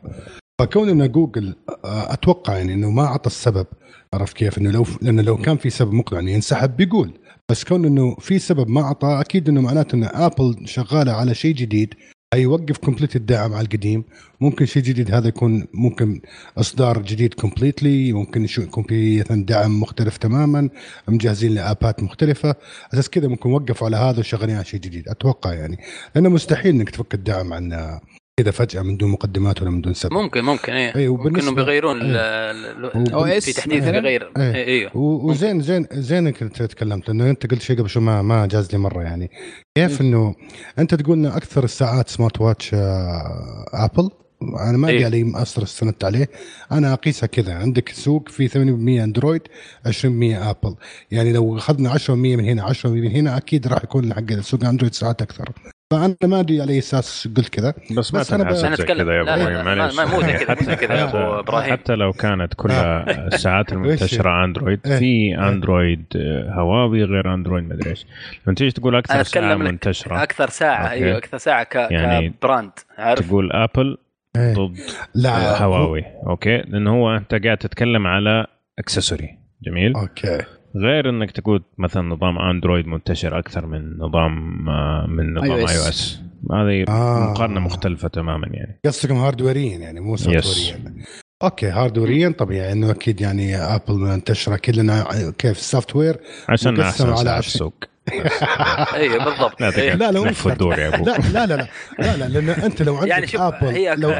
فكون 0.61 0.89
إنه 0.89 1.07
جوجل 1.07 1.55
آه، 1.85 2.13
أتوقع 2.13 2.57
يعني 2.57 2.75
إنه 2.75 2.91
ما 2.91 3.05
أعطى 3.05 3.27
السبب 3.27 3.67
عرفت 4.15 4.37
كيف؟ 4.37 4.59
إنه 4.59 4.71
لو 4.71 4.87
لأنه 5.03 5.23
لو 5.23 5.37
كان 5.37 5.57
في 5.57 5.71
سبب 5.71 5.93
مقنع 5.93 6.21
إنه 6.21 6.31
ينسحب 6.31 6.77
بيقول. 6.77 7.13
بس 7.51 7.65
كون 7.65 7.85
إنه 7.85 8.17
في 8.21 8.39
سبب 8.39 8.69
ما 8.69 8.81
اعطى 8.83 9.21
أكيد 9.21 9.49
إنه 9.49 9.61
معناته 9.61 9.95
إن 9.95 10.05
ابل 10.05 10.57
شغالة 10.65 11.13
على 11.13 11.35
شيء 11.35 11.55
جديد 11.55 11.95
يوقف 12.35 12.79
complete 12.79 13.17
الدعم 13.17 13.55
على 13.55 13.65
القديم. 13.65 14.05
ممكن 14.41 14.67
شيء 14.67 14.83
جديد 14.83 15.15
هذا 15.15 15.29
يكون 15.29 15.67
ممكن 15.75 16.21
إصدار 16.59 17.03
جديد 17.03 17.35
completely 17.35 18.13
ممكن 18.13 18.47
يكون 18.59 18.85
في 18.85 19.25
دعم 19.31 19.81
مختلف 19.81 20.17
تماما. 20.17 20.69
مجهزين 21.09 21.55
ل 21.55 21.64
apps 21.64 22.03
مختلفة. 22.03 22.55
أساس 22.95 23.11
كذا 23.11 23.29
ممكن 23.29 23.51
وقفوا 23.51 23.87
على 23.87 23.97
هذا 23.97 24.19
وشغالين 24.19 24.57
على 24.57 24.65
شيء 24.65 24.81
جديد. 24.81 25.09
أتوقع 25.09 25.55
يعني. 25.55 25.79
لأنه 26.15 26.29
مستحيل 26.29 26.75
إنك 26.75 26.91
تفك 26.91 27.15
الدعم 27.15 27.53
عن 27.53 27.99
كذا 28.41 28.51
فجأة 28.51 28.83
من 28.83 28.97
دون 28.97 29.11
مقدمات 29.11 29.63
ولا 29.63 29.71
من 29.71 29.81
دون 29.81 29.95
سبب. 29.95 30.13
ممكن 30.13 30.45
ممكن 30.45 30.73
إيه. 30.73 30.97
أي، 30.97 31.09
ممكن 31.09 31.41
إنهم 31.41 31.55
بيغيرون 31.55 32.01
ال- 32.03 32.17
ال- 32.17 33.41
OS 33.41 33.45
في 33.45 33.53
تحديث 33.53 33.83
مثلاً؟ 33.83 34.01
بيغير 34.01 34.31
أي. 34.37 34.43
إيه، 34.55 34.65
أيوه 34.67 34.97
و- 34.97 35.31
وزين 35.31 35.61
زين 35.61 35.87
زين 35.93 36.27
انك 36.27 36.37
تكلمت 36.39 37.09
لأنه 37.09 37.31
أنت 37.31 37.51
قلت 37.51 37.63
شيء 37.63 37.79
قبل 37.79 37.89
شوي 37.89 38.03
ما 38.03 38.23
ما 38.23 38.47
جاز 38.47 38.73
لي 38.73 38.79
مرة 38.79 39.03
يعني. 39.03 39.31
كيف 39.79 40.01
إنه 40.01 40.35
أنت 40.79 40.95
تقول 40.95 41.19
ان 41.19 41.27
أكثر 41.27 41.65
الساعات 41.65 42.09
smart 42.09 42.41
watch 42.41 42.71
ابل 42.75 44.11
أنا 44.43 44.79
ما 44.79 44.89
إيه. 44.89 44.95
ادري 44.95 45.05
علي 45.05 45.25
مأثر 45.25 45.63
استندت 45.63 46.05
عليه. 46.05 46.29
أنا 46.73 46.93
أقيسها 46.93 47.27
كذا 47.27 47.55
عندك 47.55 47.89
سوق 47.89 48.29
في 48.29 48.49
80% 48.49 49.05
أندرويد 49.05 49.43
20% 49.87 50.51
ابل 50.51 50.75
يعني 51.11 51.33
لو 51.33 51.57
أخذنا 51.57 51.91
10% 51.91 52.11
من 52.11 52.45
هنا 52.45 52.63
10% 52.63 52.87
من 52.87 53.11
هنا 53.11 53.37
أكيد 53.37 53.67
راح 53.67 53.85
يكون 53.85 54.15
حق 54.15 54.33
سوق 54.41 54.65
أندرويد 54.65 54.95
ساعات 54.95 55.23
أكثر. 55.23 55.53
فأنا 55.91 56.17
ما 56.25 56.41
أدري 56.41 56.61
على 56.61 56.73
أي 56.73 56.79
أساس 56.79 57.29
قلت 57.37 57.49
كذا. 57.49 57.75
بس 57.99 58.15
ما 58.15 58.21
بس 58.21 58.33
أنا 58.33 58.45
ب- 58.45 58.47
تنحسب 58.49 58.65
أنا 58.67 58.77
زي 58.77 58.85
أتكلم- 58.85 58.87
كذا 58.99 59.13
يا 59.17 59.23
إبراهيم 59.23 59.49
لا، 59.49 59.63
معلش 59.63 59.97
ما- 59.97 60.05
مو 60.05 60.21
زي 60.23 60.33
كذا، 60.33 60.55
مو 60.55 60.61
زي 60.67 60.77
كذا 60.77 60.95
يا 60.95 61.03
أبو 61.05 61.13
حتى- 61.13 61.39
إبراهيم. 61.39 61.73
حتى 61.73 61.95
لو 61.95 62.13
كانت 62.13 62.55
كلها 62.55 63.05
الساعات 63.35 63.73
المنتشرة 63.73 64.45
أندرويد 64.45 64.81
إيه. 64.87 64.99
في 64.99 65.39
أندرويد 65.39 66.05
هواوي 66.49 67.05
غير 67.05 67.35
أندرويد 67.35 67.65
مدري 67.65 67.91
إيش. 67.91 68.07
لما 68.47 68.55
تيجي 68.55 68.71
تقول 68.71 68.93
أنا 68.93 68.99
أكثر 68.99 69.23
ساعه 69.23 69.55
منتشرة. 69.55 70.23
أكثر 70.23 70.49
ساعة 70.51 70.83
okay. 70.85 70.93
أيوه 71.05 71.19
أكثر 71.19 71.39
ساعة 71.39 71.63
ك... 71.65 71.75
يعني 71.75 72.29
ك 72.29 72.36
brand 72.36 72.71
عارف؟ 72.99 73.27
تقول 73.29 73.53
ابل 73.53 73.97
إيه. 74.37 74.55
ضد 74.55 74.77
لا. 75.15 75.63
هواوي. 75.63 76.05
okay. 76.27 76.57
لأنه 76.57 76.91
هو 76.95 77.17
أنت 77.17 77.35
قاعد 77.45 77.57
تتكلم 77.59 78.07
على 78.07 78.47
accessory 78.79 79.39
جميل. 79.63 79.95
okay. 79.95 80.39
غير 80.83 81.09
إنك 81.11 81.31
تقول 81.31 81.65
مثلا 81.79 82.03
نظام 82.03 82.39
اندرويد 82.39 82.87
منتشر 82.87 83.39
أكثر 83.39 83.67
من 83.67 83.99
نظام 83.99 84.69
آه، 84.69 85.07
من 85.09 85.35
نظام 85.35 85.53
iOS 85.53 86.23
هذه 86.53 86.85
آه. 86.89 87.31
مقارنة 87.31 87.61
مختلفة 87.61 88.09
تماما 88.09 88.47
يعني. 88.47 88.81
قصدكم 88.85 89.15
hardware 89.17 89.72
يا 89.72 89.79
يعني 89.79 90.01
مو 90.01 90.17
software 90.17 90.86
يا 90.86 90.95
okay 91.43 91.67
hardware 91.67 92.22
يا 92.22 92.29
طبيعي 92.29 92.73
إنه 92.73 92.91
أكيد 92.91 93.21
يعني 93.21 93.57
ابل 93.57 93.95
منتشرة 93.95 94.57
كلنا 94.57 95.05
كيف؟ 95.39 95.59
ال 95.59 95.97
software 95.97 96.17
عشان 96.49 96.81
أحسن 96.81 97.13
على. 97.13 97.39
السوق. 97.39 97.75
أيوه 98.95 99.25
بالضبط. 99.25 99.61
لا 99.61 99.79
إيه. 99.79 99.95
لا، 99.95 100.13
لا، 100.13 100.33
الدور 100.47 100.79
يا 100.79 100.95
أبو. 100.95 101.05
لا 101.05 101.17
لا 101.33 101.47
لا 101.47 101.57
لا 101.57 101.67
لا 101.99 102.17
لا 102.17 102.25
لأن 102.25 102.49
أنت 102.49 102.83
لو 102.83 102.97
عندك 102.97 103.09
يعني 103.09 103.27
شوف، 103.27 103.41
ابل 103.41 103.67
هي 103.67 103.97
لو 103.97 104.11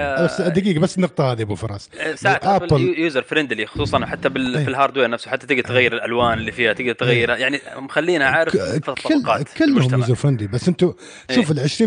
دقيقة 0.49 0.81
بس 0.81 0.97
النقطة 0.97 1.33
هذه 1.33 1.43
أبو 1.43 1.55
فراس. 1.55 1.91
ابل 2.27 2.95
user 2.99 3.23
friendly 3.23 3.67
خصوصا 3.67 4.07
حتى 4.07 4.29
بال... 4.29 4.57
إيه. 4.57 4.65
في 4.65 4.71
ال 4.71 4.75
hardware 4.75 5.11
نفسه 5.11 5.31
حتى 5.31 5.47
تقدر 5.47 5.63
تغير 5.63 5.93
الألوان 5.93 6.39
اللي 6.39 6.53
فيها 6.53 6.73
تقدر 6.73 6.93
تغير 6.93 7.31
يعني 7.31 7.61
مخلينا 7.77 8.27
عارف 8.27 8.57
في 8.57 9.59
كلهم 9.59 9.95
user 9.95 10.15
friendly 10.15 10.49
بس 10.49 10.69
أنتم 10.69 10.93
شوف 11.31 11.51
ال 11.51 11.71
20% 11.71 11.81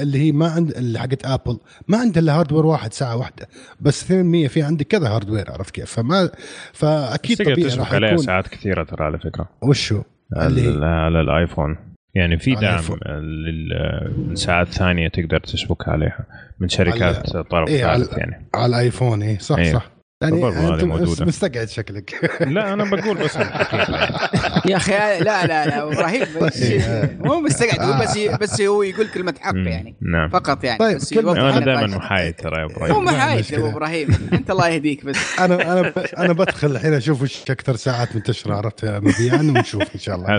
اللي 0.00 0.18
هي 0.18 0.32
ما 0.32 0.48
عند 0.48 0.70
اللي 0.70 0.98
حقت 0.98 1.26
ابل 1.26 1.58
ما 1.88 1.98
عندها 1.98 2.22
إلا 2.22 2.38
hardware 2.38 2.66
واحد 2.66 2.92
ساعة 2.92 3.16
واحدة. 3.16 3.48
بس 3.80 4.04
2% 4.04 4.06
في 4.48 4.62
عندك 4.62 4.86
كذا 4.86 5.08
hardware 5.08 5.50
عرفت 5.50 5.74
كيف؟ 5.74 5.92
فما 5.92 6.30
فأكيد 6.72 7.38
تقدر 7.38 7.54
طبيعي 7.54 7.76
راح 7.76 7.92
عليها 7.92 8.10
يكون 8.10 8.24
ساعات 8.24 8.48
كثيرة 8.48 8.84
ترى 8.84 9.04
على 9.04 9.18
فكرة. 9.18 9.48
وشو؟ 9.62 10.02
على, 10.36 10.86
على 10.86 11.20
الآيفون 11.20 11.76
يعني 12.14 12.38
في 12.38 12.54
دعم 12.54 12.64
الآيفون. 12.64 12.98
لل- 13.06 14.12
من 14.28 14.36
ساعات 14.36 14.68
ثانية 14.68 15.08
تقدر 15.08 15.40
تشبك 15.40 15.88
عليها 15.88 16.26
من 16.60 16.68
شركات 16.68 17.30
طرف 17.36 17.68
إيه، 17.68 17.82
ثالث 17.82 18.18
يعني 18.18 18.46
على 18.54 18.66
الآيفون 18.66 19.22
اي 19.22 19.38
صح 19.38 19.56
إيه. 19.58 19.72
صح 19.72 19.90
يعني 20.22 20.36
أنت 20.48 20.84
موجودة. 20.84 21.24
مستقعد 21.26 21.68
شكلك 21.68 22.30
لا 22.40 22.72
أنا 22.72 22.84
بقول 22.84 23.16
بس. 23.18 23.36
يا 24.66 24.76
أخي 24.76 24.92
لا 24.92 25.46
لا 25.46 25.66
لا 25.66 25.82
إبراهيم 25.82 26.26
بس- 26.42 26.72
مو 27.20 27.40
مستقعد 27.40 27.80
هو 27.80 28.00
بس 28.02 28.18
بس 28.40 28.60
هو 28.60 28.82
يقول 28.82 29.08
كلمة 29.08 29.34
حق. 29.40 29.52
يعني 29.56 29.96
نعم. 30.12 30.28
فقط 30.28 30.64
يعني 30.64 30.78
طيب، 30.78 30.96
بس 30.96 31.12
أنا. 31.12 31.58
دائما 31.60 31.86
محايد 31.86 32.34
ترى 32.34 32.56
يا 32.60 32.64
هو 32.64 32.70
إبراهيم 32.70 33.04
ما 33.04 33.10
لا 33.10 33.18
حايد 33.20 33.38
مشكلة. 33.40 33.58
أبو 33.58 33.68
إبراهيم. 33.68 34.08
أنت 34.32 34.50
الله 34.50 34.68
يهديك 34.68 35.04
بس. 35.04 35.16
أنا 35.40 35.54
أنا 35.80 35.92
أنا 36.18 36.32
بدخل 36.32 36.70
الحين 36.70 36.94
أشوف 36.94 37.22
وش 37.22 37.50
أكثر 37.50 37.76
ساعات 37.76 38.16
منتشرة 38.16 38.54
عرفت 38.54 38.84
مبيعا 38.84 39.36
ونشوف 39.38 39.82
إن 39.94 40.00
شاء 40.00 40.16
الله. 40.16 40.36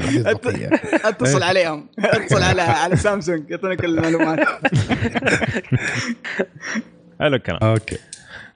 أتصل 1.09 1.43
عليهم. 1.43 1.87
أتصل 1.99 2.43
على 2.43 2.61
على 2.61 2.95
سامسونج 2.95 3.49
يعطونك 3.49 3.81
كل 3.81 3.97
المعلومات. 3.97 4.39
حلو 7.19 7.35
الكلام. 7.35 7.59
okay. 7.63 7.97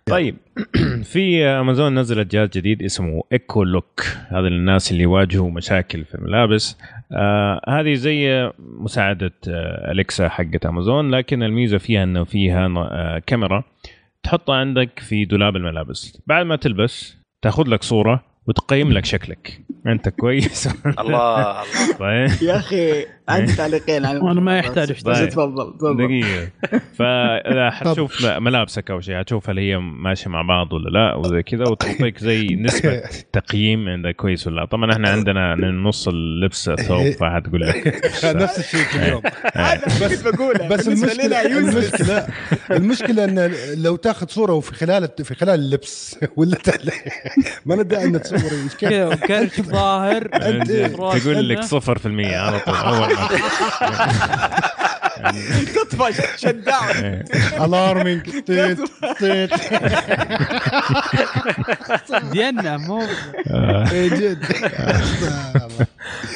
طيب. 0.05 0.35
في 1.11 1.45
امازون 1.45 1.99
نزلت 1.99 2.31
جهاز 2.31 2.49
جديد 2.49 2.83
اسمه 2.83 3.23
Echo 3.31 3.63
Look 3.63 4.03
هذا 4.27 4.49
للناس 4.49 4.91
اللي 4.91 5.03
يواجهوا 5.03 5.51
مشاكل 5.51 6.05
في 6.05 6.15
الملابس. 6.15 6.77
آه 7.11 7.61
هذه 7.69 7.93
زي 7.93 8.51
مساعدة 8.59 9.31
آه 9.47 9.91
اليكسا 9.91 10.29
حقت 10.29 10.65
امازون 10.65 11.11
لكن 11.11 11.43
الميزة 11.43 11.77
فيها 11.77 12.03
إنه 12.03 12.23
فيها 12.23 12.67
آه 12.77 13.21
كاميرا 13.25 13.63
تحطها 14.23 14.55
عندك 14.55 14.99
في 14.99 15.25
دولاب 15.25 15.55
الملابس. 15.55 16.21
بعد 16.27 16.45
ما 16.45 16.55
تلبس 16.55 17.17
تاخذ 17.41 17.67
لك 17.67 17.83
صورة 17.83 18.23
وتقيم 18.47 18.91
لك 18.91 19.05
شكلك. 19.05 19.61
أنت 19.87 20.09
كويس؟ 20.09 20.67
الله 20.85 20.95
الله. 21.61 21.63
طيب. 21.99 22.29
يا 22.41 22.57
أخي 22.57 23.05
عندي 23.29 23.53
تعليقين 23.53 24.05
على 24.05 24.19
وأنا 24.23 24.41
ما 24.41 24.57
يحتاج 24.57 24.91
بس 24.91 25.01
طيب. 25.01 25.29
تفضل 25.29 25.73
تفضل. 25.77 25.97
دقيقة. 26.07 26.49
فإذا 26.99 27.69
حتشوف 27.71 28.25
ملابسك 28.25 28.91
أو 28.91 29.01
شيء 29.01 29.17
حتشوف 29.19 29.49
هل 29.49 29.59
هي 29.59 29.77
ماشية 29.77 30.29
مع 30.29 30.41
بعض 30.41 30.73
ولا 30.73 30.89
لا 30.89 31.15
وزي 31.15 31.43
كذا 31.43 31.67
وتعطيك 31.67 32.17
زي 32.17 32.47
نسبة 32.65 33.01
تقييم 33.33 33.87
إذا 33.87 34.11
كويس 34.11 34.47
ولا 34.47 34.55
لا. 34.55 34.65
طبعا 34.65 34.91
إحنا 34.93 35.09
عندنا 35.09 35.55
نص 35.55 36.07
اللبس 36.07 36.69
ثوب 36.69 37.09
فحتقول 37.11 37.61
لك. 37.61 38.01
نفس 38.25 38.59
الشيء 38.59 38.83
كل 38.93 39.09
يوم 39.09 39.21
هذا 39.55 39.81
اللي 40.05 40.17
كنت 40.17 40.35
بقوله. 40.35 40.67
بس 40.67 40.85
بالنسبة 40.89 41.23
لنا 41.23 41.41
المشكلة. 41.45 42.27
المشكلة 42.71 43.01
المشكلة 43.01 43.23
إن 43.23 43.51
لو 43.83 43.95
تاخذ 43.95 44.27
صورة 44.27 44.53
وفي 44.53 44.73
خلال 44.73 45.09
في 45.23 45.35
خلال 45.35 45.59
اللبس 45.59 46.19
ولا 46.35 46.57
ما 47.65 47.75
ندعي 47.75 48.03
ان 48.03 48.21
تصور 48.21 48.51
إيش 48.63 48.75
كيف 48.75 48.89
كذا 48.89 49.15
كرش 49.15 49.61
ظاهر. 49.61 50.27
تقول 51.19 51.49
لك 51.49 51.63
0% 51.63 51.71
على 52.35 52.59
طول. 52.59 52.75
أول 52.75 53.15
ما 53.15 53.20
تطفش 55.75 56.41
شت 56.41 56.47
داون 56.47 57.23
تيت 59.19 59.51
دينا 62.31 62.77
مو 62.77 63.03
جد 63.91 64.43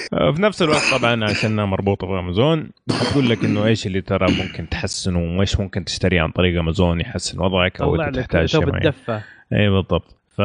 في 0.10 0.42
نفس 0.42 0.62
الوقت 0.62 0.82
طبعا 0.92 1.24
عشانها 1.24 1.66
مربوطة 1.66 2.08
بامازون 2.08 2.70
تقول 2.88 3.30
لك 3.30 3.44
إنه 3.44 3.66
إيش 3.66 3.88
اللي 3.88 4.02
ترى 4.02 4.32
ممكن 4.32 4.70
تحسنه 4.70 5.38
وإيش 5.38 5.60
ممكن 5.60 5.86
تشتري 5.86 6.20
عن 6.20 6.32
طريق 6.32 6.60
امازون 6.60 7.02
يحسن 7.02 7.40
وضعك 7.40 7.82
أو 7.82 7.96
طلع 7.96 8.04
اذا 8.04 8.12
لك 8.20 8.26
تحتاج 8.26 8.46
شيء 8.46 8.72
معين 8.72 8.94
اي 9.54 9.70
بالضبط. 9.70 10.16
ف 10.38 10.40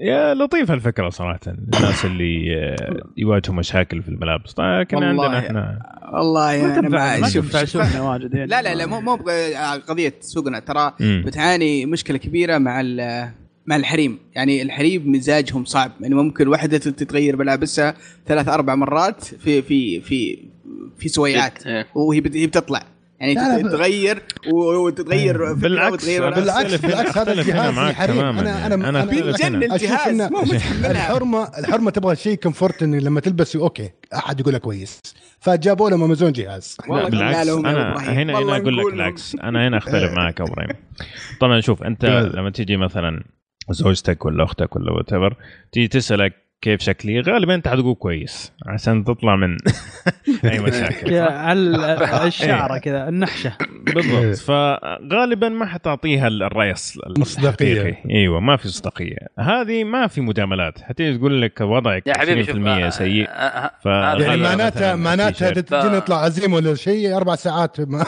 يا 0.00 0.34
لطيفة 0.34 0.74
الفكرة 0.74 1.08
صراحة. 1.08 1.40
الناس 1.46 2.04
اللي 2.04 2.56
آه، 2.56 3.02
يواجهوا 3.16 3.56
مشاكل 3.56 4.02
في 4.02 4.08
الملابس. 4.08 4.54
لكن 4.58 4.96
والله 4.96 5.24
عندنا 5.24 5.38
إحنا 5.38 5.82
والله 6.12 6.64
أنا 6.64 6.80
تنفع 6.80 7.18
ما 7.18 7.28
شوف 7.28 7.44
تنفع 7.44 7.64
شوف- 7.64 7.70
سوقنا 7.70 8.02
واجد 8.10 8.34
يعني. 8.34 8.46
لا 8.50 8.62
لا 8.62 8.74
لا 8.74 8.86
مو 8.86 9.00
مو 9.00 9.16
بق- 9.16 9.76
قضية 9.88 10.14
سوقنا. 10.20 10.58
ترى. 10.58 10.92
بتعاني 11.00 11.86
مشكلة 11.86 12.18
كبيرة 12.18 12.58
مع 12.58 12.80
ال- 12.80 13.30
مع 13.66 13.76
الحريم. 13.76 14.18
يعني 14.34 14.62
الحريم 14.62 15.12
مزاجهم 15.12 15.64
صعب. 15.64 15.92
يعني 16.00 16.14
ممكن 16.14 16.48
واحدة 16.48 16.78
تتغير 16.78 17.36
ملابسها 17.36 17.94
ثلاث 18.26 18.48
أربع 18.48 18.74
مرات 18.74 19.24
في 19.24 19.62
في 19.62 20.00
في 20.00 20.38
في 20.98 21.08
سويعات 21.08 21.66
إيه. 21.66 21.86
وهي 21.94 22.20
بت- 22.20 22.36
هي 22.36 22.46
بتطلع. 22.46 22.82
يعني 23.20 23.34
لا، 23.34 23.56
لا، 23.56 23.68
تتغير 23.68 24.22
وتتغير 24.54 25.34
فكرة 25.34 25.52
بالعكس، 25.54 25.92
وتغير 25.92 26.30
بالعكس 26.30 26.74
بالعكس 26.74 27.18
هذا 27.18 27.32
الجهاز 27.32 27.94
حريم 27.94 28.20
أنا 28.20 28.50
يعني. 28.50 28.66
أنا 28.66 28.74
أنا 28.74 28.88
أنا 28.88 29.04
هنا. 29.04 29.76
أشوف 29.76 30.06
الجهاز 30.06 30.20
الحرمه 30.84 31.48
الحرمة 31.58 31.90
تبغى 31.90 32.16
شيء 32.16 32.34
comfort 32.34 32.82
انه 32.82 32.98
لما 32.98 33.20
تلبسه 33.20 33.60
okay 33.60 33.90
أحد 34.14 34.40
يقول 34.40 34.54
لك 34.54 34.60
كويس 34.60 35.00
فجابوا 35.40 35.90
لهم 35.90 36.02
أمازون 36.02 36.32
جهاز 36.32 36.76
لا 36.90 37.08
بالعكس 37.08 37.48
أنا. 37.48 37.98
هنا 37.98 38.38
هنا 38.38 38.56
أقول 38.56 38.78
لك. 38.78 38.84
بالعكس 38.92 39.36
أنا 39.42 39.68
هنا 39.68 39.78
أختلف 39.78 40.12
معك 40.18 40.40
يا 40.40 40.44
إبراهيم 40.44 40.82
طبعا 41.40 41.60
شوف 41.60 41.82
أنت. 41.82 42.04
لما 42.34 42.50
تيجي 42.50 42.76
مثلا 42.76 43.24
زوجتك 43.70 44.24
ولا 44.24 44.44
أختك 44.44 44.76
ولا 44.76 44.92
وات 44.92 45.32
تيجي 45.72 45.88
تسألك 45.88 46.32
كيف 46.62 46.80
شكلي؟ 46.80 47.20
غالبا 47.20 47.54
أنت 47.54 47.68
حتقول 47.68 47.94
كويس 47.94 48.52
عشان 48.66 49.04
تطلع 49.04 49.36
من 49.36 49.56
أي 50.52 50.58
مشاكل؟ 50.58 51.14
على 51.48 52.26
الشعرة 52.26 52.78
كذا 52.78 53.08
النحشة. 53.08 53.52
بالضبط. 53.94 54.36
فغالبا 54.36 55.48
ما 55.48 55.66
حتعطيها 55.66 56.28
الراي. 56.28 56.74
الحقيقي. 57.38 57.96
إيوه 58.10 58.40
ما 58.40 58.56
في 58.56 58.68
مصداقية. 58.68 59.16
هذه 59.38 59.84
ما 59.84 60.06
في 60.06 60.20
مجاملات. 60.20 60.82
حتيجي 60.82 61.18
تقول 61.18 61.42
لك 61.42 61.60
وضعك 61.60 62.06
يا 62.06 62.18
حبيبي 62.18 62.44
شوف 62.44 62.56
20% 62.56 62.58
آه، 62.66 62.88
سيء 62.88 63.28
آه، 63.28 63.70
آه، 63.86 64.22
يعني 64.22 64.42
معناتها 64.42 64.94
معناتها. 64.94 65.50
تجي 65.50 65.96
نطلع 65.96 66.16
عزيمه 66.16 66.56
ولا 66.56 66.74
شيء 66.74 67.16
أربع 67.16 67.34
ساعات 67.34 67.80
ما 67.80 68.04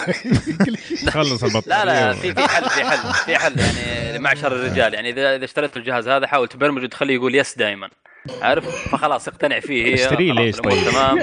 تخلص 1.06 1.44
البطاريه 1.44 1.84
لا 1.84 2.10
لا 2.10 2.12
في 2.12 2.34
في 2.34 2.48
حل 2.48 2.64
في 2.64 2.84
حل 2.84 3.14
في 3.14 3.38
حل. 3.38 3.52
يعني 3.58 4.18
لمعشر 4.18 4.52
الرجال. 4.52 4.94
يعني 4.94 5.10
اذا 5.10 5.36
إذا 5.36 5.44
اشتريت 5.44 5.76
الجهاز 5.76 6.08
هذا 6.08 6.26
حاول 6.26 6.48
تبرمج 6.48 6.82
وتخليه 6.82 7.14
يقول 7.14 7.34
يس 7.34 7.58
دائما 7.58 7.88
عارف؟ 8.42 8.88
فخلاص 8.88 9.28
اقتنع 9.28 9.60
فيه 9.60 9.84
هي. 9.84 9.94
اشتريه 9.94 10.32
ليش 10.32 10.56
طيب؟ 10.56 10.72
تمام. 10.90 11.18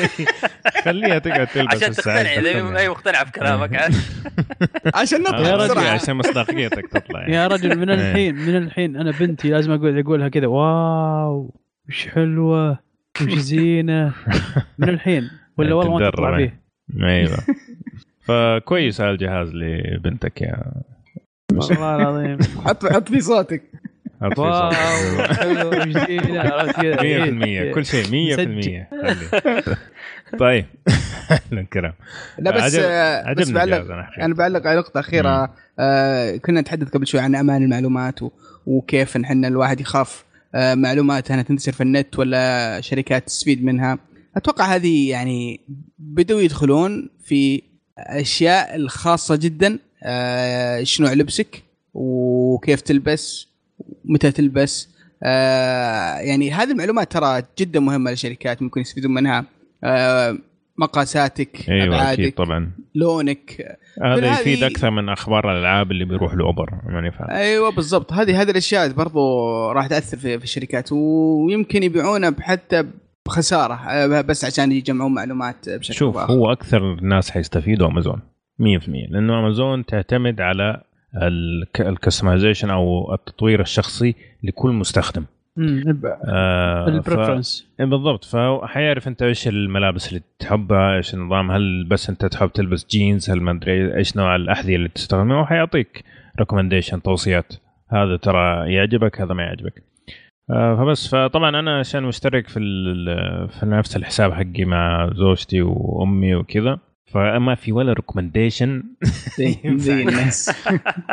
خليها 0.84 1.18
تقعد 1.18 1.46
تلبس 1.46 1.74
عشان 1.74 1.92
تقتنع 1.92 2.20
إذا 2.20 2.88
مقتنعه 2.88 3.24
بكلامك 3.24 3.74
عارف 3.76 4.20
عشان 5.00 5.18
يا 5.24 5.30
نطلع 5.30 5.54
رجل 5.54 5.64
بسرعة. 5.74 5.90
عشان 5.90 6.16
مصداقيتك 6.16 6.86
تطلع 6.88 7.20
يعني. 7.20 7.34
يا 7.34 7.46
رجل 7.46 7.78
من. 7.78 7.90
الحين 8.00 8.34
من 8.34 8.56
الحين 8.56 8.96
أنا 8.96 9.10
بنتي 9.10 9.48
لازم 9.50 9.72
أقول 9.72 9.98
اقولها 9.98 10.28
كذا 10.28 10.46
واو 10.46 11.54
وش 11.88 12.08
حلوة 12.08 12.78
وش 13.22 13.32
زينة. 13.32 14.12
من 14.78 14.88
الحين 14.88 15.30
ولا 15.58 15.74
والله 15.74 15.98
ما 15.98 16.10
تطلع 16.10 16.30
تتدرب. 16.30 16.36
فيه. 16.36 16.60
أيوه. 17.06 17.38
فكويس 18.24 19.00
هذا 19.00 19.10
الجهاز 19.10 19.50
لبنتك 19.54 20.42
يا 20.42 20.72
والله 21.52 21.96
العظيم. 21.96 22.38
حط 22.64 22.86
حط 22.86 23.08
في 23.08 23.20
صوتك. 23.20 23.69
واو. 24.22 24.70
حلو 25.34 25.92
زينه 25.92 26.40
عرفت 26.40 26.80
كذا. 26.80 26.96
100% 27.70 27.74
كل 27.74 27.84
شيء 27.86 28.04
100% 28.04 28.06
خلي. 28.36 28.86
طيب. 30.38 30.66
أهلا 31.30 31.62
كرام. 31.72 31.92
لا 32.38 32.50
بس 32.50 32.62
عجب- 32.62 32.82
آه، 32.84 33.32
بس 33.32 33.50
بعلق. 33.50 33.86
أنا 34.20 34.34
بعلق 34.34 34.66
على 34.66 34.78
نقطة 34.78 35.00
أخيرة. 35.00 35.54
آه 35.78 36.36
كنا 36.36 36.60
نتحدث 36.60 36.88
قبل 36.88 37.06
شوي 37.06 37.20
عن 37.20 37.34
أمان 37.34 37.62
المعلومات 37.62 38.22
و... 38.22 38.30
وكيف 38.66 39.16
إن 39.16 39.24
إحنا 39.24 39.48
الواحد 39.48 39.80
يخاف 39.80 40.24
آه 40.54 40.74
معلومات 40.74 41.30
إنها 41.30 41.42
تنتشر 41.42 41.72
في 41.72 41.82
النت 41.82 42.18
ولا 42.18 42.80
شركات 42.80 43.26
تستفيد 43.26 43.64
منها. 43.64 43.98
أتوقع 44.36 44.64
هذه 44.74 45.10
يعني 45.10 45.60
بدوا 45.98 46.40
يدخلون 46.40 47.10
في 47.24 47.62
أشياء 47.98 48.76
الخاصة 48.76 49.36
جدا. 49.36 49.78
آه 50.02 50.76
إيش 50.76 51.00
نوع 51.00 51.12
لبسك 51.12 51.62
وكيف 51.94 52.80
تلبس 52.80 53.49
متى 54.04 54.30
تلبس. 54.30 54.88
آه 55.22 56.18
يعني 56.18 56.52
هذه 56.52 56.70
المعلومات 56.70 57.12
ترى 57.12 57.42
جدا 57.58 57.80
مهمة 57.80 58.10
للشركات 58.10 58.62
ممكن 58.62 58.80
يستفيدون 58.80 59.14
منها. 59.14 59.44
آه 59.84 60.38
مقاساتك 60.78 61.70
أيوه 61.70 61.86
أبعادك 61.86 62.36
طبعا. 62.36 62.70
لونك. 62.94 63.76
هذا 64.02 64.40
يفيد 64.40 64.62
أكثر 64.62 64.90
من 64.90 65.08
أخبار 65.08 65.52
الألعاب 65.52 65.90
اللي 65.90 66.04
بيروح 66.04 66.34
لأوبر 66.34 66.80
money 66.86 67.12
فاهم 67.12 67.30
أيوه 67.30 67.70
بالضبط. 67.70 68.12
هذه 68.12 68.42
هذه 68.42 68.50
الأشياء 68.50 68.92
برضو 68.92 69.20
راح 69.70 69.86
تأثر 69.86 70.16
في, 70.16 70.38
في 70.38 70.44
الشركات 70.44 70.92
ويمكن 70.92 71.82
يبيعونها 71.82 72.34
حتى 72.40 72.84
بخسارة 73.26 73.74
آه، 73.74 74.20
بس 74.20 74.44
عشان 74.44 74.72
يجمعون 74.72 75.14
معلومات 75.14 75.68
بشكل 75.68 75.94
شوف 75.94 76.14
بآخر. 76.14 76.32
هو 76.32 76.52
أكثر 76.52 76.92
الناس 76.92 77.30
حيستفيدوا 77.30 77.88
أمازون 77.88 78.20
100% 78.60 78.62
لأنه 79.10 79.38
أمازون 79.38 79.84
تعتمد 79.84 80.40
على 80.40 80.82
ال 81.80 81.86
customization 81.86 82.70
أو 82.70 83.14
التطوير 83.14 83.60
الشخصي 83.60 84.14
لكل 84.42 84.70
مستخدم. 84.70 85.24
آه. 85.58 86.88
ال 86.88 86.96
preference 86.96 87.74
إيه 87.80 87.86
بالضبط. 87.86 88.24
فهو 88.24 88.66
حيعرف 88.66 89.08
أنت 89.08 89.22
إيش 89.22 89.48
الملابس 89.48 90.08
اللي 90.08 90.22
تحبها 90.38 90.96
إيش 90.96 91.14
النظام 91.14 91.50
هل 91.50 91.86
بس 91.90 92.10
أنت 92.10 92.24
تحب 92.24 92.52
تلبس 92.52 92.86
جينز 92.90 93.30
هل 93.30 93.40
ما 93.40 93.50
أدري 93.50 93.96
إيش 93.96 94.16
نوع 94.16 94.36
الأحذية 94.36 94.76
اللي 94.76 94.88
تستخدمها 94.88 95.40
وحيعطيك 95.40 96.04
recommendation 96.38 97.02
توصيات. 97.02 97.52
هذا 97.92 98.16
ترى 98.16 98.72
يعجبك 98.74 99.20
هذا 99.20 99.34
ما 99.34 99.42
يعجبك. 99.42 99.82
آه 100.50 100.76
فبس. 100.76 101.08
فطبعا 101.14 101.58
أنا 101.58 101.78
عشان 101.78 102.02
مشترك 102.02 102.48
في 102.48 102.60
في 103.60 103.66
نفس 103.66 103.96
الحساب 103.96 104.32
حقي 104.32 104.64
مع 104.64 105.10
زوجتي 105.14 105.62
وأمي 105.62 106.34
وكذا 106.34 106.78
فما 107.12 107.54
في 107.54 107.72
ولا 107.72 107.92
recommendation 107.92 108.82
زي 109.66 110.02
الناس 110.02 110.66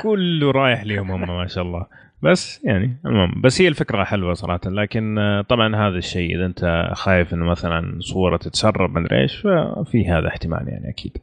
كله 0.03 0.51
رايح 0.51 0.83
لهم 0.83 1.12
هم 1.12 1.38
ما 1.38 1.47
شاء 1.47 1.63
الله. 1.63 1.86
بس 2.21 2.65
يعني 2.65 2.97
المهم. 3.05 3.41
بس 3.41 3.62
هي 3.62 3.67
الفكرة 3.67 4.03
حلوة 4.03 4.33
صراحة. 4.33 4.60
لكن 4.65 5.17
طبعا 5.49 5.75
هذا 5.75 5.97
الشيء 5.97 6.36
إذا 6.36 6.45
أنت 6.45 6.91
خايف 6.93 7.33
إنه 7.33 7.45
مثلا 7.45 7.99
صورة 7.99 8.38
تتسرب 8.38 8.91
ما 8.91 8.99
أدري 8.99 9.21
إيش 9.21 9.36
ففي 9.36 10.10
هذا 10.10 10.27
احتمال 10.27 10.67
يعني 10.67 10.89
أكيد. 10.89 11.17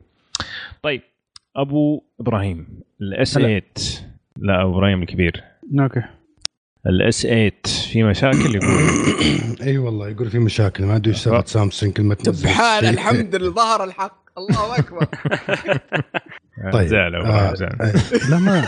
طيب. 0.82 1.02
أبو 1.56 2.02
إبراهيم 2.20 2.66
ال 3.00 3.17
S 3.17 3.34
8 3.34 3.62
لا 4.36 4.62
أبو 4.62 4.78
إبراهيم 4.78 5.02
الكبير. 5.02 5.44
okay. 5.80 6.02
ال 6.86 7.04
S 7.04 7.22
8 7.22 7.52
في 7.92 8.02
مشاكل 8.02 8.54
يقول؟ 8.54 8.82
أي 9.66 9.78
والله 9.78 10.08
يقول 10.08 10.30
في 10.30 10.38
مشاكل. 10.38 10.84
ما 10.84 10.96
أدري 10.96 11.10
إيش 11.10 11.18
سالفة 11.18 11.44
سامسونج 11.44 11.92
كل 11.92 12.02
ما 12.02 12.14
تنزل 12.14 12.48
سبحان. 12.48 12.84
الحمد 12.84 13.34
لله 13.34 13.50
ظهر 13.50 13.84
الحق. 13.84 14.23
الله 14.38 14.78
أكبر. 14.78 15.06
طيب 16.72 16.88
زعل 16.88 17.14
ابو 17.14 17.26
آه 17.26 17.48
آه، 17.48 18.30
لا 18.30 18.38
ما 18.38 18.66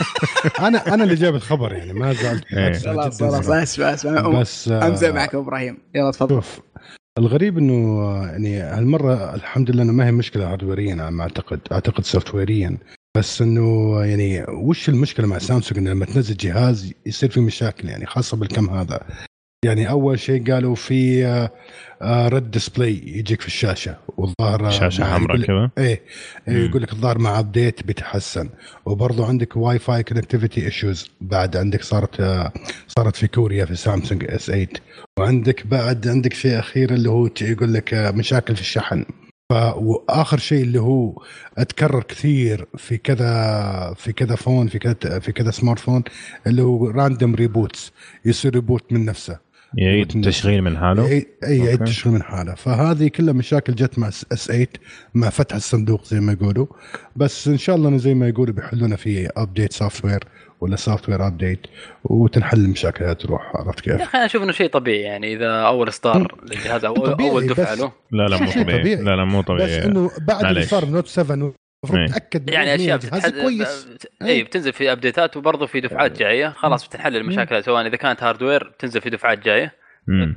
أنا 0.60 0.94
أنا 0.94 1.04
اللي 1.04 1.14
جايب 1.14 1.34
الخبر 1.34 1.72
يعني 1.72 1.92
ما 1.92 2.12
زعلت. 2.12 2.52
إيه. 2.52 2.78
خلاص 2.78 3.22
خلاص. 3.22 3.48
أسف 3.48 3.80
أسف. 3.80 4.26
بس 4.26 4.68
آه، 4.68 4.86
أمزح 4.86 5.08
معك 5.08 5.34
إبراهيم. 5.34 5.78
يلا 5.94 6.10
تفضل. 6.10 6.34
شوف 6.34 6.60
الغريب 7.18 7.58
إنه 7.58 8.00
آه، 8.02 8.26
يعني 8.26 8.60
هالمرة 8.60 9.34
الحمد 9.34 9.70
لله 9.70 9.82
إنه 9.82 9.92
ما 9.92 10.06
هي 10.06 10.12
مشكلة 10.12 10.52
hardware 10.52 10.88
يا 10.88 10.92
على 11.02 11.10
ما 11.10 11.22
أعتقد 11.22 11.60
أعتقد 11.72 12.04
software 12.04 12.34
يا 12.34 12.78
بس 13.16 13.42
إنه 13.42 13.96
يعني 14.04 14.44
وش 14.48 14.88
المشكلة 14.88 15.26
مع 15.26 15.38
سامسونج 15.38 15.78
إنه 15.78 15.90
لما 15.90 16.04
تنزل 16.04 16.36
جهاز 16.36 16.92
يصير 17.06 17.30
في 17.30 17.40
مشاكل 17.40 17.88
يعني 17.88 18.06
خاصة 18.06 18.36
بالكم 18.36 18.70
هذا؟ 18.70 19.00
يعني 19.66 19.90
أول 19.90 20.18
شيء 20.18 20.52
قالوا 20.52 20.74
في 20.74 21.26
آه، 21.26 21.50
آه، 22.02 22.28
red 22.28 22.50
display 22.50 23.02
يجيك 23.06 23.40
في 23.40 23.46
الشاشة 23.46 23.96
والظاهر 24.16 24.66
آه، 24.66 24.70
شاشة 24.70 25.00
مع- 25.04 25.14
حمراء 25.18 25.42
كذا؟ 25.42 25.70
إيه. 25.78 26.00
إيه 26.48 26.66
يقول 26.68 26.82
لك 26.82 26.92
الظاهر 26.92 27.18
مع 27.18 27.38
update 27.38 27.82
بيتحسن 27.86 28.48
وبرضه 28.86 29.26
عندك 29.26 29.56
Wi-Fi 29.56 30.02
connectivity 30.02 30.64
issues 30.66 31.10
بعد 31.20 31.56
عندك 31.56 31.82
صارت 31.82 32.20
آه، 32.20 32.52
صارت 32.88 33.16
في 33.16 33.26
كوريا 33.28 33.64
في 33.64 33.76
سامسونج 33.76 34.24
S 34.28 34.46
8 34.46 34.66
وعندك 35.18 35.66
بعد 35.66 36.08
عندك 36.08 36.32
شيء 36.32 36.58
أخير 36.58 36.90
اللي 36.94 37.08
هو 37.10 37.28
يقول 37.40 37.74
لك 37.74 37.94
آه، 37.94 38.10
مشاكل 38.10 38.54
في 38.54 38.60
الشحن. 38.62 39.04
وآخر 39.76 40.38
شيء 40.38 40.62
اللي 40.62 40.80
هو 40.80 41.22
أتكرر 41.58 42.02
كثير 42.02 42.66
في 42.76 42.96
كذا 42.96 43.94
في 43.96 44.12
كذا 44.12 44.34
phone 44.36 44.66
في 44.68 44.78
كذا 44.78 45.18
في 45.18 45.32
كذا 45.32 45.50
smartphone 45.50 46.02
اللي 46.46 46.62
هو 46.62 46.90
random 46.90 47.34
reboots 47.34 47.92
يصير 48.24 48.54
reboot 48.54 48.92
من 48.92 49.04
نفسه. 49.04 49.38
يعيد 49.74 50.16
التشغيل 50.16 50.62
من 50.62 50.78
حاله؟ 50.78 51.06
اي 51.06 51.26
أي 51.44 51.58
يعيد 51.58 51.70
okay. 51.80 51.84
تشغيل 51.84 52.14
من 52.14 52.22
حاله. 52.22 52.54
فهذه 52.54 53.08
كلها 53.08 53.32
مشاكل 53.32 53.74
جت 53.74 53.98
مع 53.98 54.08
S 54.08 54.24
8 54.46 54.66
مع 55.14 55.30
فتح 55.30 55.56
الصندوق 55.56 56.04
زي 56.04 56.20
ما 56.20 56.32
يقولوا. 56.32 56.66
بس 57.16 57.48
إن 57.48 57.58
شاء 57.58 57.76
الله 57.76 57.96
زي 57.96 58.14
ما 58.14 58.28
يقولوا 58.28 58.54
بيحلونا 58.54 58.96
في 58.96 59.28
update 59.36 59.72
software 59.72 60.24
ولا 60.60 60.76
software 60.76 61.26
update 61.26 61.60
وتنحل 62.04 62.58
المشاكل 62.58 63.04
هذه 63.04 63.12
تروح 63.12 63.56
عرفت 63.56 63.86
يا 63.86 63.92
كيف؟ 63.96 64.02
أخي 64.02 64.18
أنا 64.18 64.26
أشوف 64.26 64.42
إنه 64.42 64.52
شيء 64.52 64.70
طبيعي. 64.70 65.00
يعني 65.00 65.36
إذا 65.36 65.50
أول 65.50 65.88
إصدار 65.88 66.34
للجهاز 66.42 66.84
أو 66.84 66.94
أول 66.96 67.46
دفعة 67.46 67.72
بس- 67.74 67.80
له. 67.80 67.92
لا 68.12 68.26
لا 68.28 68.36
مو 68.42 68.50
طبيعي. 68.50 68.64
طبيعي. 68.80 68.96
لا 68.96 69.16
لا 69.16 69.24
مو 69.24 69.40
بس 69.40 69.46
طبيعي. 69.46 69.84
إنه 69.84 70.10
بعد 70.20 70.44
اللي. 70.44 70.62
صار 70.62 70.84
Note 70.84 71.06
7 71.06 71.52
المفروض 71.84 72.00
إيه. 72.00 72.06
تأكد 72.12 72.50
يعني 72.50 72.74
أشياء 72.74 72.96
بتتحد- 72.96 73.32
كويس. 73.42 73.98
اي 74.22 74.42
بتنزل 74.42 74.72
في 74.72 74.92
update 74.92 75.30
ات 75.30 75.36
وبرضه 75.36 75.66
في 75.66 75.80
دفعات 75.80 76.18
جاية. 76.18 76.48
خلاص 76.48 76.88
بتنحل 76.88 77.16
المشاكل 77.16 77.64
سواء 77.64 77.86
إذا 77.86 77.96
كانت 77.96 78.22
hardware 78.22 78.64
بتنزل 78.68 79.00
في 79.00 79.10
دفعات 79.10 79.38
جاية. 79.44 79.72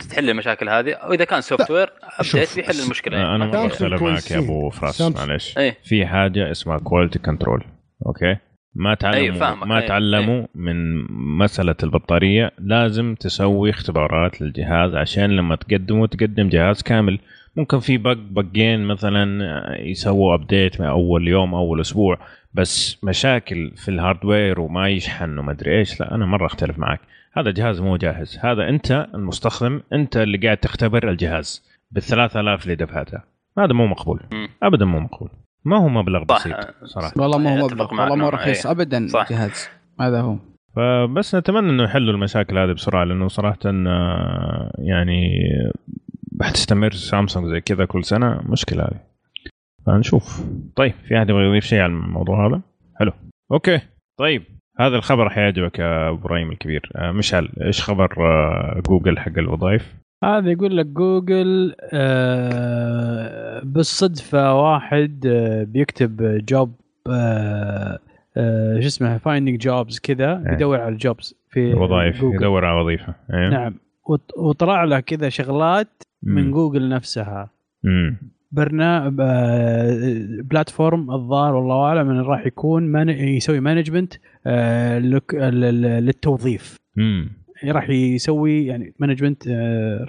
تحل 0.09 0.29
المشاكل 0.29 0.69
هذه. 0.69 0.97
واذا 1.09 1.23
كان 1.25 1.41
software 1.41 1.89
update 2.19 2.55
بيحل 2.55 2.79
المشكلة. 2.85 3.17
يعني 3.17 3.35
أنا 3.35 3.45
ما 3.45 3.65
بختلف 3.65 4.01
معك 4.01 4.31
يا. 4.31 4.37
أبو 4.39 4.69
فراس. 4.69 4.97
سامسونج. 4.97 5.29
معلش 5.29 5.57
إيه. 5.57 5.77
في 5.83 6.05
حاجة 6.05 6.51
اسمها 6.51 6.77
quality 6.77 7.19
control 7.19 7.63
okay؟ 8.05 8.37
ما 8.75 8.95
تعلموا 8.95 9.39
فاهمك. 9.39 9.67
ما 9.67 9.75
أيوة، 9.77 9.87
تعلموا 9.87 10.47
من 10.55 11.05
مسألة 11.37 11.75
البطارية. 11.83 12.51
لازم 12.59 13.15
تسوي 13.15 13.69
اختبارات 13.69 14.41
للجهاز 14.41 14.95
عشان 14.95 15.31
لما 15.35 15.55
تقدموا 15.55 16.07
تقدم 16.07 16.49
جهاز 16.49 16.81
كامل. 16.83 17.19
ممكن 17.59 17.79
في 17.79 17.97
bug 17.97 18.17
bug 18.17 18.58
ين 18.58 18.85
مثلا 18.85 19.25
يسووا 19.79 20.35
update 20.35 20.81
أول 20.81 21.27
يوم 21.27 21.55
أول 21.55 21.81
أسبوع 21.81 22.17
بس 22.53 23.03
مشاكل 23.03 23.71
في 23.75 23.91
ال 23.91 23.99
hardware 23.99 24.59
وما 24.59 24.89
يشحن 24.89 25.37
وما 25.37 25.51
أدري 25.51 25.79
إيش 25.79 25.99
لا 25.99 26.15
أنا 26.15 26.25
مرة 26.25 26.45
أختلف 26.45 26.79
معك 26.79 26.99
هذا 27.33 27.51
جهاز 27.51 27.81
مو 27.81 27.97
جاهز 27.97 28.39
هذا 28.43 28.69
أنت 28.69 29.07
المستخدم 29.13 29.81
أنت 29.93 30.17
اللي 30.17 30.37
قاعد 30.37 30.57
تختبر 30.57 31.09
الجهاز 31.09 31.63
بال 31.91 32.01
3000 32.01 32.63
اللي 32.63 32.75
دفعتها 32.75 33.23
هذا 33.57 33.73
مو 33.73 33.87
مقبول. 33.87 34.19
ابدا 34.63 34.85
مو 34.85 34.99
مقبول 34.99 35.29
ما 35.65 35.77
هو 35.77 35.89
مبلغ. 35.89 36.23
بسيط 36.23 36.55
صراحة 36.83 37.13
والله 37.17 37.37
ما 37.37 37.59
هو 37.59 37.65
مبلغ 37.67 37.93
والله 37.93 38.15
مو. 38.15 38.29
رخيص. 38.29 38.67
ابدا 38.67 39.07
صح. 39.07 39.29
جهاز 39.29 39.69
هذا 40.01 40.21
هو 40.21 40.37
فبس 40.75 41.35
نتمنى 41.35 41.69
إنه 41.69 41.83
يحلوا 41.83 42.13
المشاكل 42.13 42.57
هذه 42.57 42.71
بسرعة 42.71 43.03
لأنه 43.03 43.27
صراحة 43.27 43.59
آه، 43.65 44.71
يعني 44.79 45.39
حتستمر 46.41 46.91
سامسونج 46.91 47.47
زي 47.47 47.61
كذا 47.61 47.85
كل 47.85 48.03
سنة 48.05 48.41
مشكلة 48.49 48.83
هذه. 48.83 48.99
فنشوف. 49.85 50.43
طيب 50.75 50.93
في 51.07 51.17
أحد 51.17 51.29
يبغى 51.29 51.43
يضيف 51.45 51.63
شيء 51.65 51.79
على 51.79 51.91
الموضوع 51.91 52.47
هذا؟ 52.47 52.61
حلو. 52.95 53.11
okay. 53.51 53.79
طيب 54.19 54.43
هذا 54.79 54.95
الخبر 54.95 55.29
حيعجبك 55.29 55.79
يا 55.79 56.09
إبراهيم 56.09 56.51
الكبير. 56.51 56.91
آه، 56.95 57.11
مشعل 57.11 57.49
إيش 57.61 57.81
خبر 57.81 58.13
آه، 58.17 58.81
جوجل 58.87 59.19
حق 59.19 59.37
الوظائف؟ 59.37 59.95
هذا 60.23 60.51
يقول 60.51 60.77
لك 60.77 60.85
جوجل 60.85 61.75
آه 61.93 63.61
بالصدفة 63.63 64.53
واحد 64.53 65.27
بيكتب 65.67 66.45
job 66.45 66.71
شو 68.79 68.87
اسمه 68.87 69.17
finding 69.17 69.59
jobs 69.59 69.99
كذا 69.99 70.43
إيه. 70.47 70.53
يدور 70.53 70.81
على 70.81 70.89
ال 70.93 71.02
jobs 71.02 71.35
في 71.49 71.73
وظائف 71.73 72.21
جوجل. 72.21 72.35
يدور 72.35 72.65
على 72.65 72.81
وظيفة. 72.81 73.15
أيوه 73.33 73.49
نعم. 73.49 73.75
وط- 74.09 74.33
وطلع 74.37 74.83
له 74.83 74.99
كذا 74.99 75.29
شغلات 75.29 76.03
من 76.23 76.43
مم. 76.43 76.51
جوجل 76.51 76.89
نفسها 76.89 77.49
مم. 77.83 78.17
برنامج 78.51 79.13
platform 80.43 81.11
الظاهر 81.11 81.55
والله 81.55 81.75
أعلم 81.83 82.09
إنه 82.09 82.21
راح 82.21 82.45
يكون 82.45 82.83
من 82.83 83.09
يسوي 83.09 83.59
management 83.59 84.13
للتوظيف 85.73 86.77
مم. 86.95 87.29
راح 87.65 87.89
يسوي 87.89 88.65
يعني 88.65 88.93
management 88.99 89.47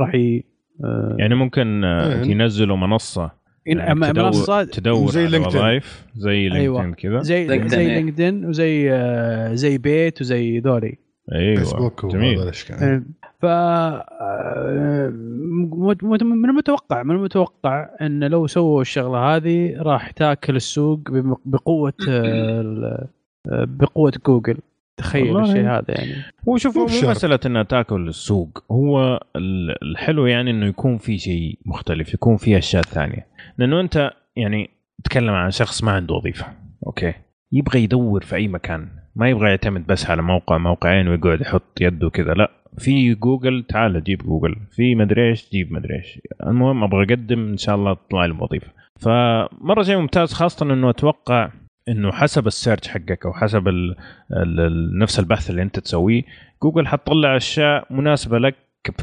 راح 0.00 0.14
ي 0.14 0.44
آه، 0.84 1.16
يعني 1.18 1.34
ممكن 1.34 1.84
آه، 1.84 2.22
إيه. 2.22 2.30
ينزلوا 2.30 2.76
منصة 2.76 3.30
يعني 3.66 3.94
منصات 3.94 4.68
تدور 4.68 5.10
زي 5.10 5.20
على 5.20 5.30
لينكدين. 5.30 5.58
وظائف 5.60 6.06
زي 6.16 6.52
أيوة. 6.52 6.82
لينكدين 6.82 7.10
كذا 7.12 7.22
زي 7.22 7.46
لينكدين، 7.46 7.68
زي. 7.68 7.86
لينكدين 7.86 8.44
وزي 8.44 8.92
آه، 8.92 9.54
زي 9.54 9.78
Bayt 9.78 10.20
وزي 10.20 10.58
ذولي 10.58 10.98
أيوه 11.32 11.56
فيسبوك 11.58 12.06
جميل 12.06 12.38
آه، 12.40 13.02
ف 13.40 13.44
آه، 13.46 15.09
من 15.12 16.50
المتوقع 16.50 17.03
من 17.03 17.14
المتوقع 17.14 17.88
إن 18.00 18.24
لو 18.24 18.46
سووا 18.46 18.81
الشغلة 18.81 19.18
هذه 19.37 19.76
راح 19.83 20.11
تاكل 20.11 20.57
السوق 20.57 20.98
بم- 21.11 21.37
بقوة 21.44 21.92
ال- 22.09 23.07
بقوة 23.53 24.12
جوجل 24.26 24.57
تخيل. 24.96 25.40
الشيء 25.40 25.66
هذا 25.66 25.85
يعني 25.88 26.12
هو 26.48 26.57
شوف 26.57 26.76
مو. 26.79 26.85
مسألة 26.85 27.38
إنها 27.46 27.62
تاكل 27.62 28.09
السوق 28.09 28.64
هو 28.70 29.20
ال- 29.37 29.83
الحلو 29.83 30.26
يعني 30.26 30.50
إنه 30.50 30.66
يكون 30.66 30.98
في 30.98 31.18
شيء 31.18 31.59
مختلف 31.66 32.14
يكون 32.14 32.37
في 32.37 32.59
أشياء 32.59 32.83
ثانية 32.83 33.26
لأنه 33.59 33.81
أنت 33.81 34.11
يعني 34.37 34.70
تتكلم 35.05 35.31
عن 35.35 35.50
شخص 35.50 35.85
ما 35.85 35.92
عنده 35.92 36.14
وظيفة 36.14 36.46
okay 36.86 37.12
يبغى 37.53 37.83
يدور 37.85 38.20
في 38.24 38.37
أي 38.37 38.48
مكان 38.48 38.88
ما 39.16 39.31
يبغى 39.31 39.48
يعتمد 39.48 39.87
بس 39.87 40.11
على 40.11 40.22
موقع 40.22 40.59
موقعين 40.59 41.09
ويقعد 41.09 41.40
يحط 41.40 41.81
يده 41.81 42.11
كذا 42.11 42.33
لا 42.35 42.50
في 42.78 43.14
جوجل 43.14 43.64
تعال 43.68 44.04
جيب 44.04 44.18
جوجل. 44.22 44.56
في 44.70 44.94
مدري 44.94 45.28
إيش 45.28 45.50
جيب 45.50 45.72
مدري 45.72 45.96
إيش. 45.96 46.20
المهم 46.46 46.85
أبغى 46.85 47.04
أقدم 47.04 47.48
إن 47.48 47.56
شاء 47.56 47.74
الله 47.74 47.94
تطلع 47.94 48.26
لي 48.26 48.33
وظيفه 48.40 48.72
فمرة 49.00 49.83
شيء 49.83 49.96
ممتاز 49.96 50.33
خاصة 50.33 50.72
إنه 50.72 50.90
أتوقع 50.90 51.50
إنه 51.88 52.12
حسب 52.12 52.46
ال 52.46 52.52
search 52.52 52.88
حقك 52.88 53.26
أو 53.26 53.33
حسب 53.33 53.68
ال 53.68 53.96
ال 54.33 54.61
ال 54.61 54.98
نفس 54.98 55.18
البحث 55.18 55.50
اللي 55.50 55.62
أنت 55.62 55.78
تسويه 55.78 56.22
جوجل 56.62 56.87
حتطلع 56.87 57.37
أشياء 57.37 57.87
مناسبة 57.90 58.38
لك 58.38 58.54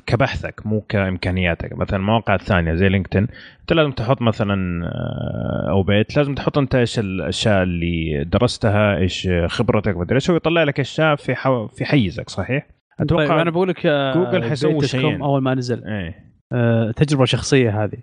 كبحثك 0.06 0.62
مو 0.66 0.82
كإمكانياتك. 0.82 1.74
مثلا 1.74 2.00
المواقع 2.00 2.36
الثانية 2.36 2.74
زي 2.74 2.90
لينكدين 2.90 3.28
أنت 3.62 3.74
لازم 3.74 3.92
تحط 3.92 4.22
مثلا 4.22 4.86
آه، 4.86 5.70
أو 5.70 5.84
Bayt 5.84 6.18
لازم 6.18 6.36
تحط 6.36 6.58
أنت 6.58 6.76
إيش 6.76 7.00
الأشياء 7.00 7.64
اللي 7.64 8.24
درستها 8.24 8.98
إيش 8.98 9.30
خبرتك 9.48 9.98
مدري 9.98 10.16
إيش 10.16 10.30
هو 10.30 10.36
يطلع 10.36 10.64
لك 10.64 10.80
أشياء 10.80 11.16
في 11.16 11.36
حو... 11.36 11.68
في 11.68 11.86
حيزك 11.86 12.30
صحيح؟ 12.30 12.77
طيب 12.98 13.20
أتوقع 13.20 13.42
أنا 13.42 13.52
بقول 13.52 13.70
لك 13.70 13.86
آه، 13.86 14.14
جوجل 14.14 14.72
كم 14.72 14.82
شيئين. 14.82 15.22
أول 15.22 15.42
ما 15.42 15.56
نزل. 15.56 15.84
إيه. 15.86 16.16
آه، 16.52 16.92
تجربة 16.92 17.26
شخصية 17.26 17.84
هذه. 17.84 17.98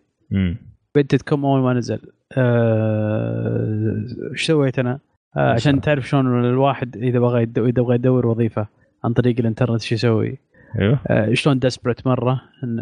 بيت 0.95 1.23
كوم 1.23 1.45
أول 1.45 1.61
ما 1.61 1.73
نزل. 1.73 2.01
آه، 2.39 4.05
إيش 4.33 4.47
سويت 4.47 4.79
أنا؟ 4.79 4.99
آه، 5.37 5.53
عشان 5.53 5.81
تعرف 5.81 6.09
شلون 6.09 6.45
الواحد 6.45 6.97
إذا 6.97 7.19
بغى 7.19 7.43
إذا 7.43 7.83
بغى 7.83 7.95
يدور 7.95 8.27
وظيفة 8.27 8.67
عن 9.05 9.13
طريق 9.13 9.37
الإنترنت 9.39 9.81
شو 9.83 9.95
يسوي؟ 9.95 10.39
أيوه. 10.81 10.99
آه، 11.07 11.35
شلون 11.35 11.59
desperate 11.59 12.07
مرة 12.07 12.41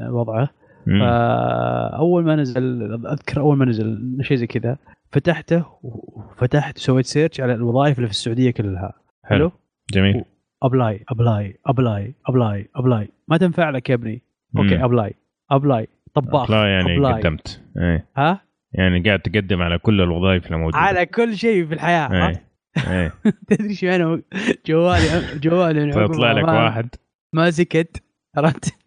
وضعه. 0.08 0.48
فاول 0.86 2.24
ما 2.24 2.36
نزل 2.36 2.82
أذكر 3.06 3.40
أول 3.40 3.56
ما 3.56 3.64
نزل 3.64 4.18
شيء 4.20 4.36
زي 4.36 4.46
كذا 4.46 4.76
فتحته 5.12 5.64
وفتحت 5.82 6.78
وسويت 6.78 7.06
search 7.06 7.40
على 7.40 7.54
الوظائف 7.54 7.96
اللي 7.96 8.06
في 8.06 8.12
السعودية 8.12 8.50
كلها. 8.50 8.92
حلو. 9.24 9.52
جميل. 9.92 10.24
apply 10.62 11.04
apply 11.08 11.58
apply 11.66 12.14
apply 12.26 12.68
apply. 12.76 13.08
ما 13.28 13.36
تنفع 13.36 13.70
لك 13.70 13.90
يا 13.90 13.94
ابني. 13.94 14.22
okay 14.58 14.76
مم. 14.76 14.84
apply 14.84 15.14
apply. 15.50 15.88
طباخ 16.14 16.50
لا 16.50 16.66
يعني 16.66 16.98
apply. 16.98 17.12
قدمت. 17.12 17.62
إيه. 17.78 18.06
ها؟ 18.16 18.40
يعني 18.72 19.00
قاعد 19.00 19.20
تقدم 19.20 19.62
على 19.62 19.78
كل 19.78 20.00
الوظائف 20.00 20.46
اللي 20.46 20.58
موجودة. 20.58 20.78
على 20.78 21.06
كل 21.06 21.36
شيء 21.36 21.66
في 21.66 21.74
الحياة؟ 21.74 22.28
إيه. 22.28 22.42
إيه. 22.88 23.12
تدري 23.48 23.68
إيش 23.68 23.84
معنى 23.84 24.22
جوالي 24.66 25.38
جوالي 25.38 25.92
فيطلع 25.92 26.32
لك 26.32 26.48
واحد. 26.48 26.88
ما 27.32 27.50
سكت 27.50 28.02
عرفت؟ 28.36 28.78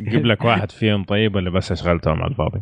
يجيب 0.00 0.26
لك 0.26 0.44
واحد 0.44 0.70
فيهم 0.70 1.04
طيب 1.04 1.34
ولا 1.34 1.50
بس 1.50 1.72
اشغلتهم 1.72 2.22
على 2.22 2.30
الفاضي؟ 2.30 2.60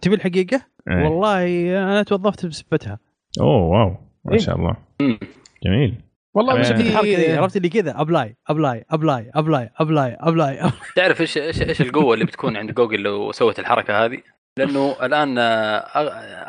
تبي 0.00 0.14
الحقيقة؟ 0.14 0.62
إيه. 0.90 1.04
والله 1.04 1.42
أنا 1.82 2.02
توظفت 2.02 2.46
بسبتها 2.46 2.98
أوه 3.40 3.62
wow. 3.62 3.96
ما 4.24 4.32
إيه. 4.32 4.38
شاء 4.38 4.56
الله. 4.56 4.76
جميل. 5.64 5.94
والله 6.36 6.54
بس 6.60 6.72
في- 6.72 6.80
الحركة 6.80 7.02
دي 7.06 7.16
في 7.16 7.36
عرفت 7.36 7.56
اللي 7.56 7.68
كذا؟ 7.68 8.00
apply 8.00 8.36
apply 8.48 8.84
apply 8.90 9.30
apply 9.34 9.70
apply 9.76 10.16
apply 10.20 10.70
تعرف 10.96 11.20
إيش 11.20 11.38
إيش 11.38 11.62
إيش 11.62 11.80
القوة 11.80 12.14
اللي 12.14 12.24
بتكون 12.24 12.56
عند 12.56 12.72
جوجل 12.74 13.00
لو 13.02 13.32
سوت 13.32 13.58
الحركة 13.58 14.04
هذه؟ 14.04 14.18
لأنه 14.58 14.96
الآن 15.02 15.38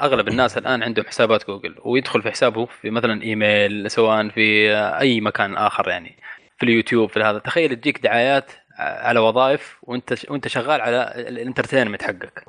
أغلب 0.02 0.28
الناس 0.28 0.58
الآن 0.58 0.84
عندهم 0.84 1.06
حسابات 1.06 1.48
جوجل 1.48 1.76
ويدخل 1.86 2.22
في 2.22 2.32
حسابه 2.32 2.66
في 2.66 2.90
مثلا 2.90 3.22
إيميل 3.24 3.92
سواء 3.92 4.30
في 4.30 4.76
أي 4.78 5.22
مكان 5.22 5.56
آخر 5.58 5.90
يعني 5.90 6.16
في 6.58 6.64
اليوتيوب 6.66 7.10
في 7.10 7.20
هذا. 7.24 7.40
تخيل 7.40 7.76
تجيك 7.76 8.00
دعايات 8.04 8.52
على 8.80 9.20
وظائف 9.20 9.78
وأنت 9.84 10.30
وأنت 10.30 10.48
شغال 10.48 10.82
على 10.82 11.14
ال 11.16 11.22
entertainment 11.22 12.02
حقك. 12.04 12.44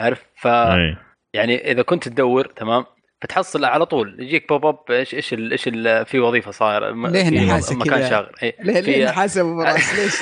عارف؟ 0.00 0.22
ف 0.36 0.44
يعني 1.34 1.70
إذا 1.70 1.82
كنت 1.82 2.08
تدور 2.08 2.44
تمام؟ 2.46 2.84
فتحصل 3.22 3.64
على 3.64 3.86
طول 3.86 4.16
يجيك 4.18 4.48
pop 4.48 4.66
up 4.66 4.78
إيش 4.90 5.14
إيش 5.14 5.32
ال- 5.32 5.52
إيش 5.52 5.68
ال- 5.68 6.06
في 6.06 6.18
وظيفة 6.18 6.50
صايرة 6.50 6.92
م- 6.92 7.06
ليه 7.06 7.46
نحاسة 7.46 7.76
مكان؟ 7.76 8.10
شاغل 8.10 8.30
إيه. 8.42 8.54
ليه 8.62 8.80
ليه 8.80 9.08
حاسب 9.08 9.44
براس 9.44 9.94
ليش؟ 9.98 10.14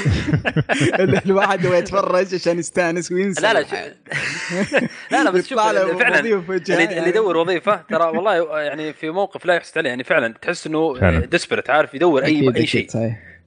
الواحد 1.26 1.66
هو 1.66 1.74
يتفرج 1.74 2.34
عشان 2.34 2.58
يستانس 2.58 3.12
وينسى 3.12 3.42
لا 3.42 3.52
لا. 3.52 3.62
شو- 3.66 3.76
لا 5.12 5.24
لا 5.24 5.30
بس 5.30 5.46
شوف 5.48 5.58
فعلا 5.60 6.20
اللي, 6.20 6.62
يعني. 6.68 6.98
اللي 6.98 7.08
يدور 7.08 7.36
وظيفة 7.36 7.76
ترى 7.88 8.04
والله 8.04 8.60
يعني 8.60 8.92
في 8.92 9.10
موقف 9.10 9.46
لا 9.46 9.54
يحسد 9.54 9.78
عليه 9.78 9.90
يعني 9.90 10.04
فعلا 10.04 10.34
تحس 10.42 10.66
إنه. 10.66 10.98
desperate 11.18 11.70
عارف 11.70 11.94
يدور 11.94 12.24
اي 12.24 12.52
أي 12.56 12.66
شيء. 12.66 12.88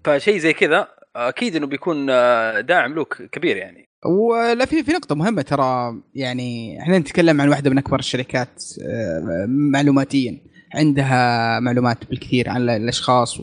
فشيء 0.04 0.38
زي 0.38 0.54
كذا 0.54 0.88
أكيد 1.16 1.56
إنه 1.56 1.68
بيكون 1.68 2.08
آه، 2.10 2.60
داعم 2.60 2.96
له 2.96 3.06
ك- 3.06 3.30
كبير 3.32 3.58
يعني 3.58 3.89
ولا 4.06 4.66
في 4.66 4.84
في 4.84 4.92
نقطة 4.92 5.16
مهمة 5.16 5.42
ترى 5.42 5.96
يعني 6.16 6.82
إحنا 6.82 6.98
نتكلم 6.98 7.42
عن 7.42 7.50
واحدة 7.50 7.70
من 7.70 7.78
أكبر 7.78 8.00
الشركات 8.00 8.64
آه، 8.88 9.46
معلوماتيا. 9.48 10.38
عندها 10.74 11.60
معلومات 11.60 11.98
بالكثير 12.10 12.50
عن 12.50 12.70
الأشخاص 12.70 13.40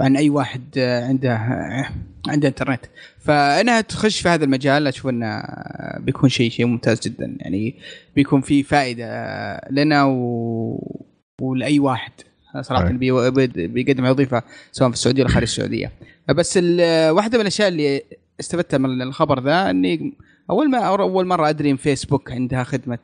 وعن 0.00 0.16
أي 0.16 0.30
واحد 0.30 0.62
آه، 0.78 1.04
عنده 1.08 1.34
آه، 1.34 1.88
عنده 2.28 2.48
إنترنت. 2.48 2.80
فإنها 3.18 3.80
تخش 3.80 4.20
في 4.20 4.28
هذا 4.28 4.44
المجال 4.44 4.86
أشوف 4.86 5.06
إنه 5.06 5.42
بيكون 5.98 6.28
شيء 6.28 6.50
شيء 6.50 6.66
ممتاز 6.66 7.00
جدا. 7.00 7.36
يعني 7.40 7.74
بيكون 8.16 8.40
في 8.40 8.62
فائدة 8.62 9.60
لنا 9.70 10.04
و... 10.04 11.04
ولأي 11.40 11.78
واحد. 11.78 12.12
صراحة 12.60 12.88
أي. 12.88 12.92
بي... 12.92 13.30
بي- 13.30 13.66
بيقدم 13.66 14.04
وظيفة 14.04 14.42
سواء 14.72 14.90
في 14.90 14.94
السعودية 14.96 15.22
ولا 15.22 15.32
خارج 15.32 15.42
السعودية. 15.42 15.92
بس 16.28 16.56
واحدة 17.10 17.38
من 17.38 17.42
الأشياء 17.42 17.68
اللي 17.68 18.02
استفدتها 18.40 18.78
من 18.78 19.02
الخبر 19.02 19.40
ذا 19.42 19.70
إني 19.70 20.12
أول 20.50 20.70
ما 20.70 20.78
أول 20.78 21.26
مرة 21.26 21.48
أدري 21.48 21.70
إن 21.70 21.76
فيسبوك 21.76 22.32
عندها 22.32 22.64
خدمة 22.64 22.98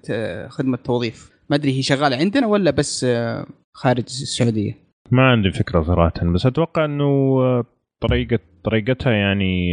خدمة 0.48 0.76
توظيف. 0.76 1.30
ما 1.50 1.56
أدري 1.56 1.78
هي 1.78 1.82
شغالة 1.82 2.16
عندنا 2.16 2.46
ولا 2.46 2.70
بس 2.70 3.04
آه، 3.04 3.46
خارج 3.74 4.02
السعودية. 4.02 4.72
ما 5.10 5.22
عندي 5.30 5.50
فكرة 5.50 5.82
صراحة 5.82 6.32
بس 6.32 6.46
أتوقع 6.46 6.84
إنه 6.84 7.04
آه، 7.04 7.64
طريقه 8.00 8.38
طريقتها 8.64 9.12
يعني 9.12 9.72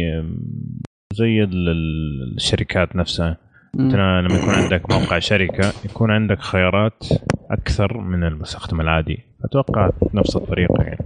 زي 1.14 1.42
ال- 1.42 1.68
ال- 1.68 2.34
الشركات 2.36 2.96
نفسها. 2.96 3.36
مثلا 3.74 4.22
لما 4.22 4.34
يكون 4.38 4.54
عندك 4.54 4.90
موقع 4.90 5.18
شركة 5.18 5.72
يكون 5.84 6.10
عندك 6.10 6.38
خيارات 6.40 7.04
أكثر 7.50 7.98
من 7.98 8.24
المستخدم 8.24 8.80
العادي. 8.80 9.18
أتوقع 9.44 9.90
نفس 10.14 10.36
الطريقة 10.36 10.82
يعني. 10.82 11.04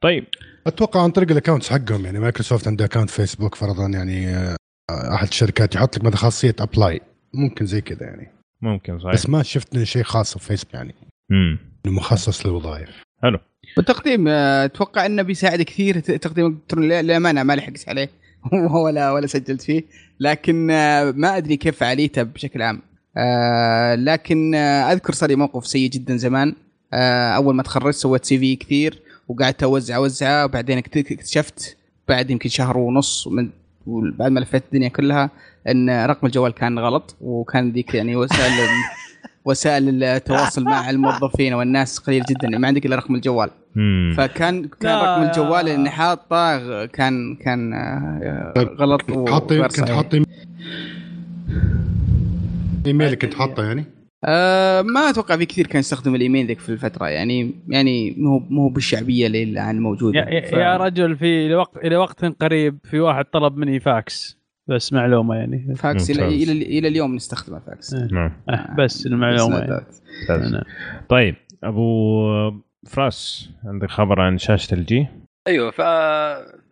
طيب. 0.00 0.24
أتوقع 0.66 1.02
عن 1.02 1.10
طريق 1.10 1.30
ال 1.30 1.34
accounts 1.34 1.70
حقهم 1.70 2.04
يعني 2.04 2.18
مايكروسوفت 2.18 2.68
عنده 2.68 2.84
account 2.84 3.10
فيسبوك 3.10 3.54
فرضا 3.54 3.86
يعني 3.86 4.28
آه، 4.36 4.56
أحد 4.90 5.26
الشركات 5.26 5.74
يحط 5.74 5.96
لك 5.96 6.04
مثلا 6.04 6.16
خاصية 6.16 6.56
apply. 6.60 7.00
ممكن 7.34 7.66
زي 7.66 7.80
كذا 7.80 8.02
يعني. 8.06 8.32
ممكن 8.62 8.98
صحيح. 8.98 9.12
بس 9.12 9.28
ما 9.28 9.42
شفت 9.42 9.82
شيء 9.82 10.02
خاص 10.02 10.38
في 10.38 10.44
فيسبوك 10.46 10.74
يعني. 10.74 10.94
امم 11.30 11.58
إنه 11.86 11.94
مخصص 11.94 12.46
للوظائف 12.46 12.88
حلو. 13.22 13.38
والتقديم 13.76 14.28
آه، 14.28 14.64
أتوقع 14.64 15.06
إنه 15.06 15.22
بيساعد 15.22 15.62
كثير. 15.62 16.00
تقديم 16.00 16.46
الكترون 16.46 16.88
للامانه 16.88 17.42
ما 17.42 17.56
لحقت 17.56 17.88
عليه. 17.88 18.10
ولا 18.84 19.10
ولا 19.10 19.26
سجلت 19.26 19.62
فيه. 19.62 19.84
لكن 20.20 20.70
آه، 20.70 21.10
ما 21.10 21.36
أدري 21.36 21.56
كيف 21.56 21.78
فعاليته 21.78 22.22
بشكل 22.22 22.62
عام. 22.62 22.82
لكن 24.04 24.54
أذكر 24.54 25.12
صار 25.12 25.28
لي 25.28 25.36
موقف 25.36 25.66
سيء 25.66 25.90
جدا 25.90 26.16
زمان. 26.16 26.54
أول 27.36 27.54
ما 27.54 27.62
تخرجت 27.62 27.96
سويت 27.96 28.24
CV 28.24 28.56
كثير. 28.56 29.02
وقعدت 29.28 29.62
أوزع 29.62 29.96
اوزعه 29.96 30.44
وبعدين 30.44 30.78
اكت- 30.78 30.96
اكتشفت 31.12 31.76
بعد 32.08 32.30
يمكن 32.30 32.48
شهر 32.48 32.78
ونص 32.78 33.28
من 33.28 33.50
بعد 33.86 34.30
ما 34.32 34.40
لفيت 34.40 34.62
الدنيا 34.66 34.88
كلها 34.88 35.30
إن 35.68 36.04
رقم 36.06 36.26
الجوال 36.26 36.52
كان 36.54 36.78
غلط 36.78 37.16
وكان 37.20 37.70
ذيك 37.70 37.94
يعني 37.94 38.16
وسائل 38.16 38.52
وسائل 39.46 40.04
التواصل 40.04 40.64
مع 40.64 40.90
الموظفين 40.90 41.54
والناس 41.54 41.98
قليل 41.98 42.22
جدا 42.30 42.48
ما 42.58 42.66
عندك 42.68 42.86
إلا 42.86 42.96
رقم 42.96 43.14
الجوال. 43.14 43.50
فكان 44.16 44.68
كان. 44.80 44.98
رقم 44.98 45.22
الجوال 45.22 45.68
اللي 45.68 45.90
حاطه 45.90 46.84
كان 46.86 47.34
كان 47.36 47.72
آه، 47.74 48.52
طيب، 48.56 48.68
غلط 48.68 49.10
وغير 49.10 49.62
كنت 49.62 49.72
صحيح. 49.76 49.96
حاطين 49.96 50.24
إيميلك 52.86 53.22
كنت 53.22 53.34
حاطه 53.34 53.64
يعني 53.64 53.84
آه 54.24 54.82
ما 54.82 55.10
أتوقع 55.10 55.36
في 55.36 55.46
كثير 55.46 55.66
كان 55.66 55.80
يستخدم 55.80 56.14
الإيميل 56.14 56.46
ذيك 56.46 56.60
في 56.60 56.68
الفترة 56.68 57.08
يعني 57.08 57.54
يعني 57.68 58.14
مو 58.18 58.38
مو 58.38 58.68
بالشعبية 58.68 59.26
اللي 59.26 59.42
الان 59.42 59.80
موجودة 59.80 60.18
يا, 60.18 60.24
يا, 60.24 60.58
يا 60.58 60.76
رجل 60.76 61.16
في 61.16 61.48
لوقت 61.48 61.76
إلى 61.76 61.96
وقت 61.96 62.24
قريب 62.24 62.78
في 62.84 63.00
واحد 63.00 63.24
طلب 63.24 63.56
مني 63.56 63.80
فاكس 63.80 64.44
بس 64.66 64.92
معلومة 64.92 65.34
يعني 65.34 65.74
فاكس 65.74 66.10
إلى. 66.10 66.28
إلى 66.28 66.52
إلى 66.52 66.88
اليوم 66.88 67.14
نستخدمه 67.14 67.58
فاكس 67.66 67.94
إيه. 67.94 68.08
نعم 68.12 68.32
آه، 68.48 68.74
بس 68.78 69.06
المعلومة 69.06 69.58
يعني. 69.58 69.70
ممتاز. 69.70 70.52
نعم. 70.52 70.62
طيب 71.08 71.34
أبو 71.64 72.52
فراس 72.86 73.50
عندك 73.64 73.90
خبر 73.90 74.20
عن 74.20 74.38
شاشة 74.38 74.74
LG 74.74 75.06
أيوه 75.46 75.70
ف 75.70 75.80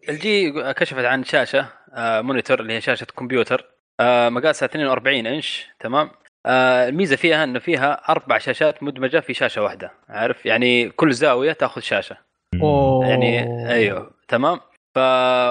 LG 0.08 0.52
كشفت 0.72 1.04
عن 1.04 1.24
شاشة 1.24 1.68
آه، 1.94 2.20
monitor 2.20 2.60
اللي 2.60 2.72
هي 2.72 2.80
شاشة 2.80 3.06
كمبيوتر 3.16 3.64
آه، 4.00 4.28
مقاسها 4.28 4.66
42 4.66 5.26
إنش 5.26 5.66
تمام 5.80 6.10
الميزة 6.46 7.16
فيها 7.16 7.44
إنه 7.44 7.58
فيها 7.58 7.92
أربع 8.08 8.38
شاشات 8.38 8.82
مدمجة 8.82 9.20
في 9.20 9.34
شاشة 9.34 9.62
واحدة 9.62 9.90
عارف؟ 10.08 10.46
يعني 10.46 10.90
كل 10.90 11.12
زاوية 11.12 11.52
تأخذ 11.52 11.80
شاشة. 11.80 12.16
أوه. 12.62 13.06
يعني 13.06 13.68
أيوه 13.72 14.10
تمام؟ 14.28 14.60
ف 14.94 14.98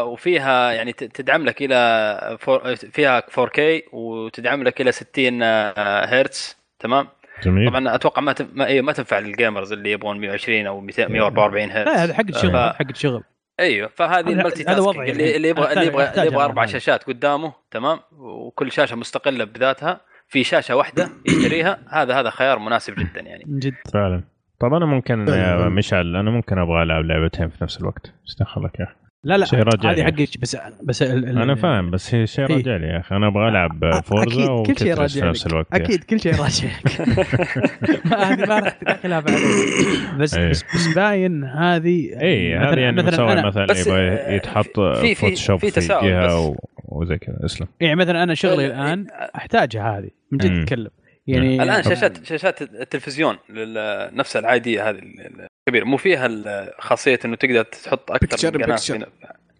وفيها 0.05 0.71
يعني 0.71 0.93
تدعم 0.93 1.45
لك 1.45 1.61
إلى 1.61 2.37
four... 2.39 2.75
فيها 2.75 3.21
4K 3.21 3.59
وتدعم 3.93 4.63
لك 4.63 4.81
إلى 4.81 4.91
60 4.91 5.43
آه، 5.43 5.73
هرتز 6.05 6.57
تمام؟ 6.79 7.07
جميل. 7.43 7.69
طبعا 7.69 7.95
أتوقع 7.95 8.21
ما 8.21 8.33
تن... 8.33 8.47
ما, 8.53 8.65
أيوه 8.65 8.85
ما 8.85 8.91
تنفع 8.93 9.19
لل 9.19 9.32
gamers 9.32 9.71
اللي 9.73 9.91
يبغون 9.91 10.19
120 10.19 10.67
أو 10.67 10.79
200 10.79 11.07
144 11.07 11.71
هرتز 11.71 11.91
لا 11.91 12.03
هذا 12.03 12.13
حق 12.13 12.23
الشغل 12.29 12.51
ف- 12.51 12.75
حق 12.75 12.87
الشغل. 12.89 13.23
أيوه 13.59 13.89
فهذه 13.95 14.19
هذا- 14.19 14.29
الملتي 14.29 14.63
هذا 14.63 14.73
تاسك 14.75 14.87
وضعي. 14.87 15.11
اللي. 15.11 15.35
اللي 15.35 15.49
يبغى 15.49 15.73
اللي 15.73 15.85
يبغى 15.85 16.09
اللي 16.09 16.27
يبغى 16.27 16.45
أربع. 16.45 16.65
شاشات 16.65 17.03
قدامه 17.03 17.53
تمام؟ 17.71 17.99
وكل 18.11 18.71
شاشة 18.71 18.95
مستقلة 18.95 19.43
بذاتها 19.43 20.01
في 20.31 20.43
شاشة 20.43 20.75
واحدة 20.75 21.09
يشتريها 21.29 21.77
هذا 21.89 22.19
هذا 22.19 22.29
خيار 22.29 22.59
مناسب 22.59 22.93
جدا 22.95 23.21
يعني 23.21 23.43
جد 23.47 23.73
فعلا 23.93 24.23
طب 24.59 24.73
أنا 24.73 24.85
ممكن. 24.85 25.27
يا 25.27 25.69
مشعل 25.69 26.15
أنا 26.15 26.31
ممكن 26.31 26.57
أبغى 26.57 26.83
ألعب 26.83 27.05
لعبتين 27.05 27.49
في 27.49 27.63
نفس 27.63 27.81
الوقت 27.81 28.05
إيش 28.05 28.35
دخلك 28.39 28.79
يا 28.79 28.85
أخي 28.85 28.93
لا 29.23 29.37
لا 29.37 29.45
شيء. 29.45 29.59
هذه 29.89 30.03
حق 30.03 30.09
بس 30.41 30.57
بس 30.83 31.01
ال- 31.01 31.29
ال- 31.29 31.37
أنا 31.37 31.55
فاهم 31.55 31.91
بس 31.91 32.15
هي 32.15 32.27
شيء 32.27 32.45
في- 32.47 32.53
راجع 32.53 32.75
لي 32.75 32.87
يا 32.87 32.99
أخي 32.99 33.15
أنا 33.15 33.27
أبغى 33.27 33.47
ألعب 33.49 34.01
فورزا 34.03 34.43
أكيد 34.61 34.75
كل 34.75 34.79
شيء 34.83 34.91
وتترس 34.91 35.13
في 35.13 35.19
راجع 35.19 35.29
نفس 35.29 35.45
لك. 35.45 35.51
الوقت. 35.53 35.67
أكيد 35.73 36.03
كل 36.03 36.19
شيء 36.19 36.35
راجع 36.35 36.67
لك 36.85 37.01
ما- 38.05 38.23
هذه 38.31 38.45
ما 38.47 38.59
راح 38.59 38.77
عليه 39.13 40.17
بس 40.17 40.33
أي. 40.33 40.49
بس, 40.49 40.63
بس 40.75 40.87
باين 40.95 41.43
هذه 41.43 42.21
اي 42.21 42.55
هذه 42.57 42.79
يعني 42.79 43.03
مثلا 43.03 43.25
مسوي 43.25 43.43
مثلا 43.47 43.79
يبغى 43.79 44.35
يتحط 44.35 44.79
في- 44.79 45.01
في- 45.01 45.15
فوتوشوب 45.15 45.59
في 45.59 45.71
في, 45.71 45.75
تساؤل 45.75 46.07
جهة. 46.09 46.55
وزي 46.91 47.17
كذا 47.17 47.45
اسلم. 47.45 47.67
يعني 47.79 47.95
مثلا 47.95 48.23
أنا 48.23 48.33
شغلي 48.33 48.65
ال- 48.65 48.71
الآن 48.71 49.07
أحتاجها 49.35 49.97
هذه 49.99 50.09
من 50.31 50.37
جد. 50.37 50.51
أتكلم. 50.51 50.89
يعني 51.27 51.63
الآن 51.63 51.83
شاشات 51.83 52.25
شاشات 52.25 52.61
التلفزيون 52.61 53.37
نفسها 54.13 54.39
العاديه 54.39 54.89
هذه 54.89 54.95
ال- 54.99 55.47
الكبيرة. 55.67 55.85
مو 55.85 55.97
فيها 55.97 56.29
خاصية 56.79 57.19
إنه 57.25 57.35
تقدر 57.35 57.63
تحط 57.63 58.11
أكثر 58.11 58.57
من 58.57 58.63
قناة 58.63 58.77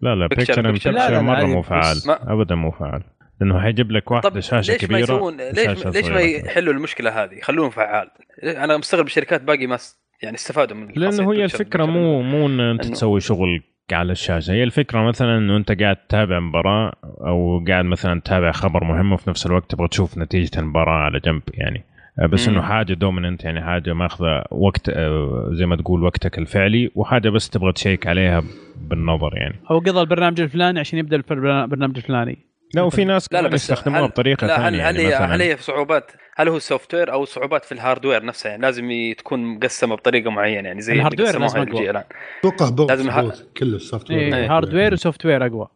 لا 0.00 0.14
لا 0.14 0.26
بيكتشر. 0.26 0.70
بيكتشر 0.70 0.90
لا، 0.90 1.10
لا، 1.10 1.20
مرة 1.20 1.44
مو 1.44 1.62
فعال. 1.62 1.96
ما- 2.06 2.32
ابدا 2.32 2.54
مو 2.54 2.70
فعال. 2.70 3.02
لأنه 3.40 3.60
حيجيب 3.60 3.90
لك 3.90 4.10
واحدة 4.10 4.28
طب 4.28 4.40
شاشة 4.40 4.72
ليش 4.72 4.80
كبيرة 4.84 4.98
ما 4.98 5.02
يسوون 5.04 5.36
ليش 5.36 5.68
وشاشة 5.68 5.90
ليش 5.90 6.06
ما. 6.08 6.20
يحلوا 6.20 6.72
المشكلة 6.72 7.24
هذه؟ 7.24 7.34
يخلوهم 7.34 7.70
فعال. 7.70 8.10
أنا 8.42 8.76
مستغرب 8.76 9.06
الشركات 9.06 9.42
باقي 9.42 9.66
ما 9.66 9.78
يعني 10.22 10.36
استفادوا 10.36 10.76
من 10.76 10.88
لأنه 10.96 11.32
هي 11.32 11.44
الفكرة. 11.44 11.84
مو 11.84 12.22
مو 12.22 12.46
إن 12.46 12.60
أنت 12.60 12.84
تسوي 12.86 13.20
شغل 13.20 13.62
على 13.92 14.12
الشاشة. 14.12 14.52
هي 14.52 14.62
الفكرة 14.64 15.02
مثلا 15.02 15.38
إنه 15.38 15.56
أنت 15.56 15.82
قاعد 15.82 15.96
تتابع 15.96 16.40
مباراة 16.40 16.92
أو 17.04 17.64
قاعد 17.68 17.84
مثلا 17.84 18.20
تتابع 18.20 18.52
خبر 18.52 18.84
مهم 18.84 19.12
وفي 19.12 19.30
نفس 19.30 19.46
الوقت 19.46 19.70
تبغى 19.70 19.88
تشوف 19.88 20.18
نتيجة 20.18 20.60
المباراة 20.60 20.98
على 21.04 21.20
جنب 21.20 21.42
يعني. 21.54 21.84
آه، 22.22 22.26
بس. 22.26 22.48
إنه 22.48 22.62
حاجة 22.62 22.92
dominant 22.94 23.44
يعني 23.44 23.62
حاجة 23.62 23.92
ماخذة 23.92 24.44
وقت 24.50 24.88
آه، 24.88 25.48
زي 25.52 25.66
ما 25.66 25.76
تقول 25.76 26.02
وقتك 26.02 26.38
الفعلي 26.38 26.90
وحاجة 26.94 27.28
بس 27.28 27.50
تبغى 27.50 27.72
تشيك 27.72 28.06
عليها 28.06 28.42
بالنظر 28.76 29.30
يعني. 29.36 29.54
هو 29.70 29.78
قضى 29.78 30.00
البرنامج 30.00 30.40
الفلاني 30.40 30.80
عشان 30.80 30.98
يبدأ 30.98 31.16
البرنا- 31.16 31.64
البرنامج 31.64 31.96
الفلاني. 31.96 32.38
لا 32.74 32.82
وفي 32.82 33.04
ناس 33.04 33.26
لا 33.32 33.42
لا 33.42 33.48
بس 33.48 33.62
يستخدموها 33.70 34.06
بطريقة 34.06 34.46
لا 34.46 34.56
هل 34.56 34.62
ثانية 34.62 34.90
هل 34.90 34.96
يعني 35.00 35.34
هل 35.34 35.42
هي 35.42 35.56
صعوبات؟ 35.56 36.12
هل 36.36 36.48
هو 36.48 36.56
ال 36.56 36.94
software 36.94 37.12
أو 37.12 37.24
صعوبات 37.24 37.64
في 37.64 37.72
ال 37.72 37.78
hardware 37.78 38.24
نفسه 38.24 38.50
يعني 38.50 38.62
لازم 38.62 38.88
تكون 39.18 39.44
مقسمة 39.54 39.94
بطريقة 39.94 40.30
معينة 40.30 40.68
يعني 40.68 40.80
زي 40.80 40.92
ال 40.92 40.97
hardware 40.97 41.38
لازم 41.38 41.62
الآن. 41.62 42.04
أتوقع 42.38 42.68
both 42.68 42.90
لازم 42.90 43.10
ه- 43.10 43.20
both 43.20 43.42
كله 43.56 43.76
ال 43.76 44.10
software 44.10 44.34
إيه. 44.36 44.56
hardware 44.56 44.92
و 44.92 45.26
software 45.26 45.46
اقوى. 45.46 45.68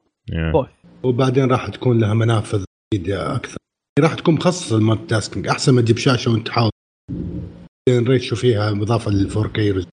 both 0.52 0.68
وبعدين 1.02 1.50
راح 1.50 1.68
تكون 1.68 1.98
لها 2.00 2.14
منافذ 2.14 2.64
أكثر. 3.08 3.56
راح 4.00 4.14
تكون 4.14 4.34
مخصصة 4.34 4.76
لل 4.76 5.06
multitasking 5.06 5.48
أحسن 5.48 5.74
ما 5.74 5.80
تجيب 5.80 5.98
شاشة 5.98 6.30
وأنت 6.30 6.46
تحاول 6.46 6.70
ratio 7.90 8.36
فيها 8.36 8.72
بالاضافه 8.72 9.10
لل 9.10 9.30
4K 9.30 9.86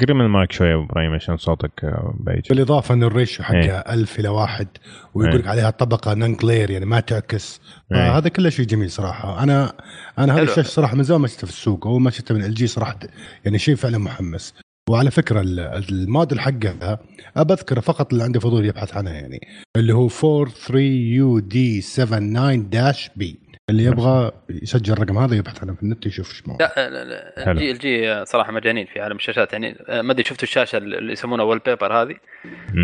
قرب 0.00 0.10
من 0.16 0.20
المايك 0.24 0.52
شوية 0.52 0.68
يا 0.70 0.74
أبو 0.74 0.84
إبراهيم 0.84 1.14
عشان 1.14 1.36
صوتك 1.36 1.84
آه، 1.84 2.14
بعيد. 2.20 2.42
بالإضافة 2.50 2.94
إن 2.94 3.02
ال 3.02 3.09
ratio 3.09 3.44
حقها 3.44 3.94
1000 3.94 4.18
إلى 4.20 4.28
واحد 4.28 4.68
ويقول 5.14 5.38
لك 5.38 5.44
إيه. 5.44 5.50
عليها 5.50 5.70
طبقة 5.70 6.14
non 6.14 6.34
glare 6.34 6.70
يعني 6.70 6.84
ما 6.84 7.00
تعكس. 7.00 7.60
إيه. 7.92 7.96
فهذا 7.98 8.28
كله 8.28 8.50
شيء 8.50 8.66
جميل 8.66 8.90
صراحة. 8.90 9.42
أنا 9.42 9.72
أنا 10.18 10.32
حلو. 10.34 10.42
الشاشه 10.42 10.68
صراحة 10.68 10.96
من 10.96 11.02
زمان 11.02 11.20
ما 11.20 11.26
شفتها 11.28 11.46
في 11.46 11.52
السوق 11.52 11.86
أول 11.86 12.00
ما 12.02 12.10
شفتها 12.10 12.34
من 12.34 12.44
LG 12.44 12.66
صراحة 12.66 12.98
يعني 13.44 13.58
شيء 13.58 13.74
فعلا 13.74 13.98
محمس. 13.98 14.54
وعلى 14.90 15.10
فكرة 15.10 15.40
ال- 15.40 15.60
الموديل 15.90 16.40
حقها 16.40 16.98
ابى 17.36 17.52
اذكره 17.54 17.80
فقط 17.80 18.12
اللي 18.12 18.24
عنده 18.24 18.40
فضول 18.40 18.64
يبحث 18.66 18.96
عنها 18.96 19.12
يعني 19.12 19.40
اللي 19.76 19.94
هو 19.94 20.08
43 20.08 20.82
UD 20.92 21.80
79 21.80 22.68
dash 22.70 23.10
B 23.16 23.38
اللي 23.70 23.84
يبغى 23.84 24.30
يسجل 24.50 24.92
الرقم 24.92 25.18
هذا 25.18 25.34
يبحث 25.36 25.62
عنه 25.62 25.74
في 25.74 25.82
النت 25.82 26.06
يشوف 26.06 26.30
إيش 26.30 26.48
موضوع. 26.48 26.66
لا 26.76 27.04
لا-. 27.04 27.48
LG 27.50 27.70
LG 27.70 28.24
صراحة 28.24 28.52
مجانين 28.52 28.86
في 28.86 29.00
عالم 29.00 29.16
الشاشات 29.16 29.52
يعني 29.52 29.76
آه، 29.88 30.02
ما 30.02 30.12
أدري 30.12 30.24
شفتوا 30.24 30.42
الشاشة 30.42 30.76
اللي 30.76 31.12
يسمونها 31.12 31.44
wallpaper 31.44 31.92
هذه. 32.02 32.14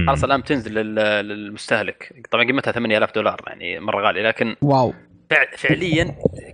خلاص 0.06 0.24
الان 0.24 0.40
بتنزل 0.40 0.74
لل- 0.74 0.94
للمستهلك. 1.28 2.26
طبعا 2.30 2.44
قيمتها 2.44 2.72
8000 2.72 3.14
دولار 3.14 3.40
يعني 3.46 3.80
مرة 3.80 4.06
غالي 4.06 4.22
لكن 4.22 4.56
واو. 4.62 4.94
فع- 5.30 5.56
فعليا 5.56 6.04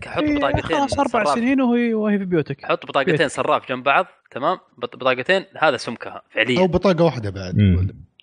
حط 0.07 0.23
إيه، 0.23 0.37
بطاقتين 0.39 0.63
خلاص 0.63 0.99
أربع. 0.99 1.25
سنين 1.35 1.61
وهي 1.61 1.95
وهي 1.95 2.19
في 2.19 2.25
بيوتك. 2.25 2.65
حط 2.65 2.87
بطاقتين 2.87 3.29
صراف 3.29 3.69
جنب 3.69 3.85
بعض 3.85 4.07
تمام؟ 4.31 4.59
بط- 4.79 4.97
بطاقتين 4.97 5.45
هذا 5.59 5.77
سمكها 5.77 6.13
أو 6.13 6.21
فعليا 6.31 6.67
بطاقة 6.67 7.05
واحدة 7.05 7.31
بعد. 7.31 7.55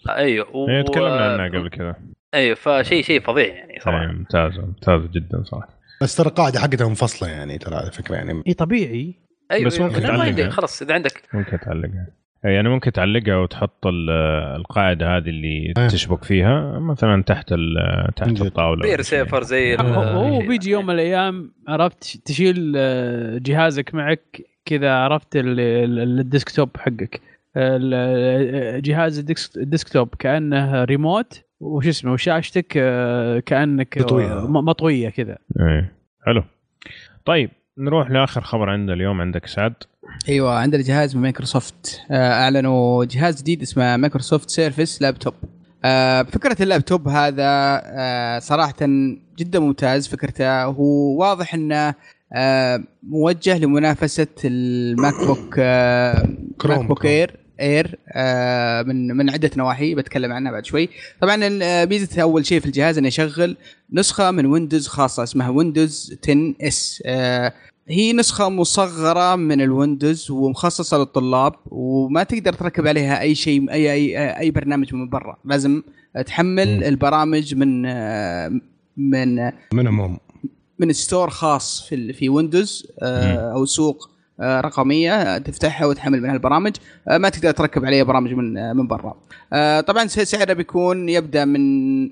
أيوه 0.10 0.56
و... 0.56 0.70
إيه، 0.70 0.82
تكلمنا 0.82 1.34
عنها 1.34 1.48
قبل 1.48 1.70
كذا. 1.70 1.96
أيوه 2.34 2.56
فشيء 2.56 3.04
شيء 3.04 3.20
فظيع 3.22 3.48
يعني 3.48 3.74
إيه، 3.74 3.80
صراحة 3.80 4.06
ممتازه 4.12 4.62
ممتازه 4.62 5.10
جدا 5.14 5.44
صراحة. 5.44 5.79
بس 6.02 6.16
ترى 6.16 6.28
القاعدة 6.30 6.60
حقتها 6.60 6.88
منفصلة 6.88 7.30
يعني 7.30 7.58
ترى 7.58 7.76
على 7.76 7.92
فكرة 7.92 8.16
يعني 8.16 8.44
إي 8.48 8.54
طبيعي 8.54 9.16
أيوه 9.52 9.66
بس 9.66 9.80
ممكن 9.80 10.02
تعلقها. 10.02 10.24
عندك 10.26 10.50
خلاص 10.50 10.82
إذا 10.82 10.94
عندك 10.94 11.24
ممكن 11.34 11.60
تعلقها 11.60 12.08
يعني 12.44 12.70
ممكن 12.70 12.92
تعلقها 12.92 13.36
وتحط 13.36 13.88
ال- 13.88 14.10
القاعدة 14.56 15.18
هذه 15.18 15.30
اللي 15.30 15.74
إيه. 15.78 15.88
تشبك 15.88 16.24
فيها 16.24 16.80
مثلا 16.80 17.24
تحت 17.24 17.52
ال- 17.52 18.14
تحت 18.16 18.30
جد. 18.30 18.42
الطاولة 18.42 18.82
بير. 18.82 19.02
سيفر 19.02 19.44
زي 19.44 19.76
ال- 19.76 19.82
هو. 19.82 20.40
بيجي 20.40 20.70
يوم 20.72 20.86
من 20.86 20.94
الأيام 20.94 21.54
عرفت 21.68 22.18
تشيل 22.26 22.74
آه، 22.78 23.38
جهازك 23.38 23.96
معك 23.96 24.42
كذا 24.66 24.94
عرفت 24.94 25.36
ال- 25.36 25.60
ال- 25.60 26.20
الديسكتوب 26.20 26.70
حقك 26.78 27.22
ال- 27.58 27.92
آه، 27.96 28.80
جهاز 28.80 29.20
الديسك- 29.20 29.58
الديسكتوب 29.58 30.16
كأنه 30.20 30.84
ريموت 30.84 31.44
وش 31.60 31.88
اسمه 31.88 32.12
وشاشتك 32.14 32.74
آه، 32.78 33.40
كأنك 33.40 33.98
مطوية. 33.98 34.28
م- 34.48 34.66
مطوية 34.66 35.10
كذا. 35.10 35.38
إيه. 35.60 35.94
حلو. 36.26 36.44
طيب 37.26 37.50
نروح 37.78 38.12
لآخر 38.12 38.42
خبر 38.42 38.70
عندنا 38.70 38.94
اليوم 38.94 39.22
عندك 39.22 39.46
سعد. 39.48 39.74
أيوه 40.30 40.54
عندنا 40.60 40.82
جهاز 40.82 41.16
من 41.16 41.22
مايكروسوفت. 41.22 42.02
آه، 42.12 42.32
أعلنوا 42.32 43.06
جهاز 43.06 43.42
جديد 43.42 43.62
اسمه 43.62 43.98
مايكروسوفت 43.98 44.50
سيرفيس 44.50 45.02
لابتوب. 45.02 45.34
آه، 45.86 46.24
فكرة 46.24 46.64
اللابتوب 46.64 47.08
هذا 47.08 47.44
آه، 47.86 48.40
صراحة 48.40 48.76
جدا 49.38 49.60
ممتاز. 49.60 50.08
فكرته 50.08 50.64
هو 50.64 51.20
واضح 51.20 51.54
إنه 51.54 51.94
آه، 52.34 52.84
موجه 53.04 53.58
لمنافسة 53.58 54.28
الماك 54.46 55.14
بوك 55.28 55.56
آه، 55.60 56.30
كروم، 56.62 56.78
ماك 56.80 56.88
بوك. 56.88 57.06
اير 57.06 57.36
اير 57.62 58.00
آه، 58.10 58.82
من 58.82 59.08
من 59.18 59.30
عدة 59.30 59.52
نواحي 59.58 59.96
بتكلم 59.96 60.32
عنها 60.32 60.52
بعد 60.52 60.66
شوي. 60.66 60.90
طبعا 61.22 61.36
ال- 61.48 61.90
ميزة 61.90 62.22
أول 62.22 62.46
شيء 62.46 62.60
في 62.60 62.66
الجهاز 62.66 62.98
إنه 62.98 63.08
يشغل 63.08 63.58
نسخة 63.94 64.32
من 64.32 64.46
ويندوز 64.46 64.88
خاصة 64.88 65.24
اسمها 65.24 65.50
ويندوز 65.50 66.18
10 66.24 66.54
S 66.62 67.04
هي 67.92 68.14
نسخة 68.14 68.50
مصغرة 68.50 69.36
من 69.36 69.62
الويندوز 69.62 70.32
ومخصصة 70.32 70.98
للطلاب 70.98 71.54
وما 71.66 72.24
تقدر 72.24 72.54
تركب 72.54 72.88
عليها 72.88 73.22
أي 73.22 73.36
شيء 73.36 73.72
أي 73.72 73.92
أي, 73.94 74.18
أي 74.40 74.52
برنامج 74.52 74.94
من 74.96 75.10
برا، 75.10 75.38
لازم 75.46 75.82
تحمل. 76.26 76.84
البرامج 76.84 77.56
من 77.56 77.86
آه، 77.86 78.52
من 78.98 79.40
هم. 79.88 80.18
من 80.80 80.94
store 80.94 81.30
خاص 81.30 81.88
في 81.90 82.14
في 82.14 82.30
ويندوز 82.30 82.88
آه، 83.02 83.54
أو 83.54 83.66
سوق 83.66 84.10
آه، 84.10 84.19
رقمية 84.42 85.14
آه، 85.16 85.38
تفتحها 85.38 85.86
وتحمل 85.88 86.22
منها 86.22 86.34
البرامج. 86.34 86.76
آه، 87.08 87.18
ما 87.18 87.30
تقدر 87.30 87.52
تركب 87.52 87.86
عليها 87.86 88.04
برامج 88.04 88.34
من 88.34 88.58
آه، 88.58 88.74
من 88.74 88.88
برا. 88.88 89.18
آه، 89.54 89.82
طبعا 89.82 90.08
س- 90.08 90.20
سعره 90.20 90.54
بيكون 90.54 91.10
يبدأ 91.10 91.46
من 91.46 92.10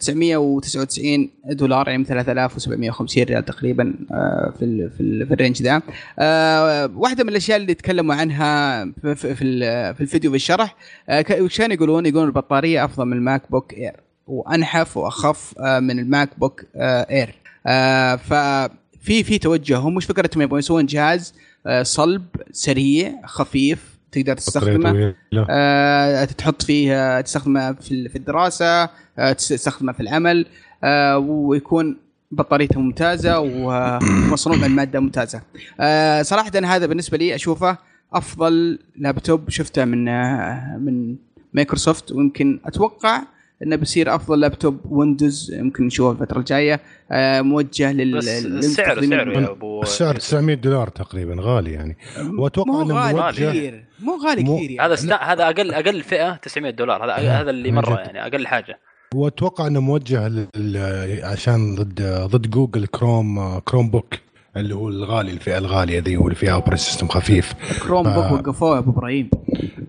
999 0.00 1.30
دولار 1.46 1.86
يعني 1.88 1.98
من 1.98 2.04
3750 2.04 3.22
ريال 3.24 3.44
تقريبا 3.44 3.94
آه، 4.12 4.52
في 4.58 4.64
ال 4.64 4.90
في, 4.90 5.00
ال 5.00 5.26
في 5.26 5.34
ال 5.34 5.39
range 5.39 5.62
ذا. 5.62 5.82
آه، 6.18 6.90
واحدة 6.96 7.24
من 7.24 7.30
الأشياء 7.30 7.56
اللي 7.58 7.74
تكلموا 7.74 8.14
عنها 8.14 8.84
في, 8.84 9.14
في, 9.14 9.34
في, 9.34 9.44
ال- 9.44 9.94
في 9.94 10.00
الفيديو 10.00 10.30
في 10.30 10.36
الشرح 10.36 10.76
آه، 11.08 11.20
كانوا 11.20 11.48
يقولون 11.60 12.06
يقولون 12.06 12.26
البطارية 12.28 12.84
أفضل 12.84 13.04
من 13.04 13.12
الماك 13.16 13.42
بوك 13.50 13.74
اير 13.74 13.96
وأنحف 14.26 14.96
وأخف 14.96 15.54
آه، 15.58 15.80
من 15.80 15.98
الماك 15.98 16.38
بوك 16.38 16.64
آه، 16.76 17.06
اير 17.10 17.34
آه 17.66 18.16
ففي 18.16 19.24
في 19.24 19.38
توجه. 19.38 19.76
هم 19.78 19.94
مش 19.94 20.04
فكرتهم 20.04 20.42
يبغون 20.42 20.58
يسوون 20.58 20.86
جهاز 20.86 21.34
آه 21.34 21.40
صلب 21.82 22.24
سريع 22.52 23.12
خفيف 23.26 23.98
تقدر 24.12 24.34
تستخدمه 24.36 24.90
طويلة. 24.90 25.14
آه 25.50 26.24
تحط 26.24 26.62
فيه 26.62 26.94
آه 27.18 27.20
تستخدمه 27.20 27.72
في 27.72 27.90
ال- 27.92 28.08
في 28.08 28.16
الدراسة 28.16 28.88
آه 29.18 29.32
تستخدمه 29.32 29.92
في 29.92 30.00
العمل 30.00 30.46
آه 30.84 31.18
ويكون 31.18 31.96
بطاريته 32.30 32.80
ممتازة 32.80 33.38
ومصنوع 33.40 34.56
من 34.56 34.68
مادة 34.70 35.00
ممتازة. 35.00 35.42
آه 35.80 36.22
صراحة 36.22 36.50
هذا 36.64 36.86
بالنسبة 36.86 37.18
لي 37.18 37.34
أشوفه 37.34 37.78
أفضل 38.12 38.78
لابتوب 38.96 39.50
شفته 39.50 39.84
من 39.84 40.08
آه 40.08 40.76
من 40.80 41.16
مايكروسوفت 41.54 42.12
ويمكن 42.12 42.60
أتوقع 42.64 43.22
إنه 43.62 43.76
بيصير 43.76 44.14
أفضل 44.14 44.40
لابتوب 44.40 44.80
ويندوز 44.84 45.52
يمكن 45.54 45.86
نشوفه 45.86 46.12
الفترة 46.22 46.38
الجاية. 46.38 46.80
آه 47.10 47.40
موجه 47.40 47.92
لل 47.92 48.18
بس 48.18 48.28
لل- 48.28 48.64
سعره 48.64 49.04
يا 49.04 49.50
أبو 49.50 49.82
السعر 49.82 50.14
900 50.16 50.54
دولار 50.56 50.88
تقريبا 50.88 51.36
غالي 51.40 51.72
يعني. 51.72 51.96
وأتوقع 52.38 52.70
مو 52.70 52.78
غالي 52.98 53.12
موجه 53.20 53.50
كثير. 53.50 53.84
مو 54.02 54.16
غالي 54.26 54.42
مو- 54.44 54.56
كثير 54.56 54.70
يعني. 54.70 54.86
هذا 54.88 54.94
ستا... 54.94 55.14
هذا 55.16 55.44
أقل 55.44 55.74
أقل 55.74 56.02
فئة 56.02 56.36
900 56.36 56.70
دولار. 56.70 57.04
هذا 57.04 57.12
آه، 57.12 57.40
هذا 57.40 57.50
اللي 57.50 57.72
مرة. 57.72 57.98
يعني 58.00 58.26
أقل 58.26 58.46
حاجة. 58.46 58.78
وأتوقع 59.14 59.66
إنه 59.66 59.80
موجه 59.80 60.28
لل- 60.28 61.20
عشان 61.24 61.74
ضد 61.74 62.02
ضد 62.30 62.50
جوجل 62.50 62.86
كروم 62.86 63.58
كروم 63.58 63.90
بوك 63.90 64.14
اللي 64.56 64.74
هو 64.74 64.88
الغالي 64.88 65.30
الفئة 65.32 65.58
الغالية 65.58 66.00
ذي 66.00 66.16
واللي 66.16 66.34
فيها 66.34 66.52
operating 66.54 66.78
system 66.78 67.08
خفيف. 67.08 67.52
كروم 67.82 68.02
بوك 68.02 68.24
ف- 68.24 68.32
وقفوه 68.32 68.74
يا 68.74 68.78
أبو 68.78 68.90
إبراهيم. 68.90 69.30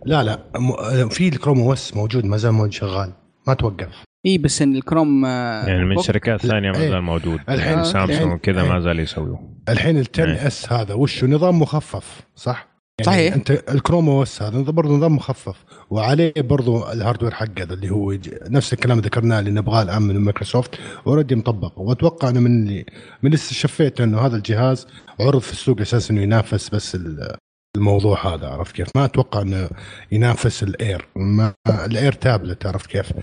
لا 0.05 0.24
لا 0.24 0.39
م- 0.59 1.09
في 1.09 1.28
الكروم 1.28 1.59
OS 1.62 1.95
موجود 1.95 2.26
ما 2.26 2.38
زال 2.38 2.51
موجود 2.51 2.72
شغال. 2.74 3.11
ما 3.48 3.54
توقف 3.54 4.04
إي 4.26 4.38
بس 4.38 4.62
إن 4.62 4.76
الكروم 4.76 5.26
آه، 5.26 5.66
يعني 5.68 5.86
من 5.86 6.02
شركات 6.02 6.46
ثانية 6.46 6.72
ما 6.72 6.78
إيه. 6.78 6.89
زال 6.89 7.02
موجود 7.02 7.39
الحين- 7.50 7.72
يعني 7.74 7.84
سامسونج 7.84 8.39
إيه. 8.48 8.54
ما 8.70 8.80
زال 8.80 9.00
يسويه 9.00 9.39
الحين 9.70 9.98
ال 9.98 10.06
10 10.14 10.26
إيه. 10.32 10.48
S 10.47 10.74
هذا 10.74 10.94
وشه 10.94 11.28
نظام 11.28 11.60
مخفف 11.60 12.22
صح؟ 12.36 12.72
يعني 13.00 13.12
صحيح. 13.12 13.34
أنت 13.34 13.52
الكروم 13.52 14.10
OS 14.09 14.41
هذا 14.42 14.60
برضه 14.60 14.96
نظام 14.98 15.16
مخفف 15.16 15.64
وعليه 15.89 16.34
برضه 16.38 16.94
ال 16.93 16.98
hardware 16.98 17.34
حقه 17.34 17.64
اللي 17.64 17.89
هو 17.89 18.18
نفس 18.50 18.74
الكلام 18.74 18.98
اللي 18.98 19.08
ذكرناه 19.08 19.39
اللي 19.39 19.52
نبغاه 19.52 19.82
الآن 19.82 20.02
من 20.02 20.18
مايكروسوفت 20.18 20.76
already 21.07 21.36
مطبق 21.36 21.80
وأتوقع 21.80 22.30
انه 22.30 22.39
من 22.39 22.64
اللي 22.64 22.86
من 23.24 23.28
اللي 23.34 23.38
شفيت 23.38 24.02
إنه 24.02 24.20
هذا 24.20 24.36
الجهاز 24.36 24.88
عرض 25.20 25.39
في 25.42 25.52
السوق 25.52 25.82
أساس 25.82 26.12
إنه 26.12 26.22
ينافس 26.22 26.70
بس 26.70 26.96
ال- 26.96 27.36
الموضوع 27.78 28.34
هذا 28.34 28.47
عرفت 28.47 28.76
كيف؟ 28.76 28.88
ما 28.95 29.05
أتوقع 29.05 29.41
إنه 29.41 29.69
ينافس 30.11 30.63
الاير 30.63 31.07
ما 31.15 31.53
الاير 31.86 32.11
تابلت 32.11 32.65
عرفت 32.65 32.89
كيف؟ 32.89 33.13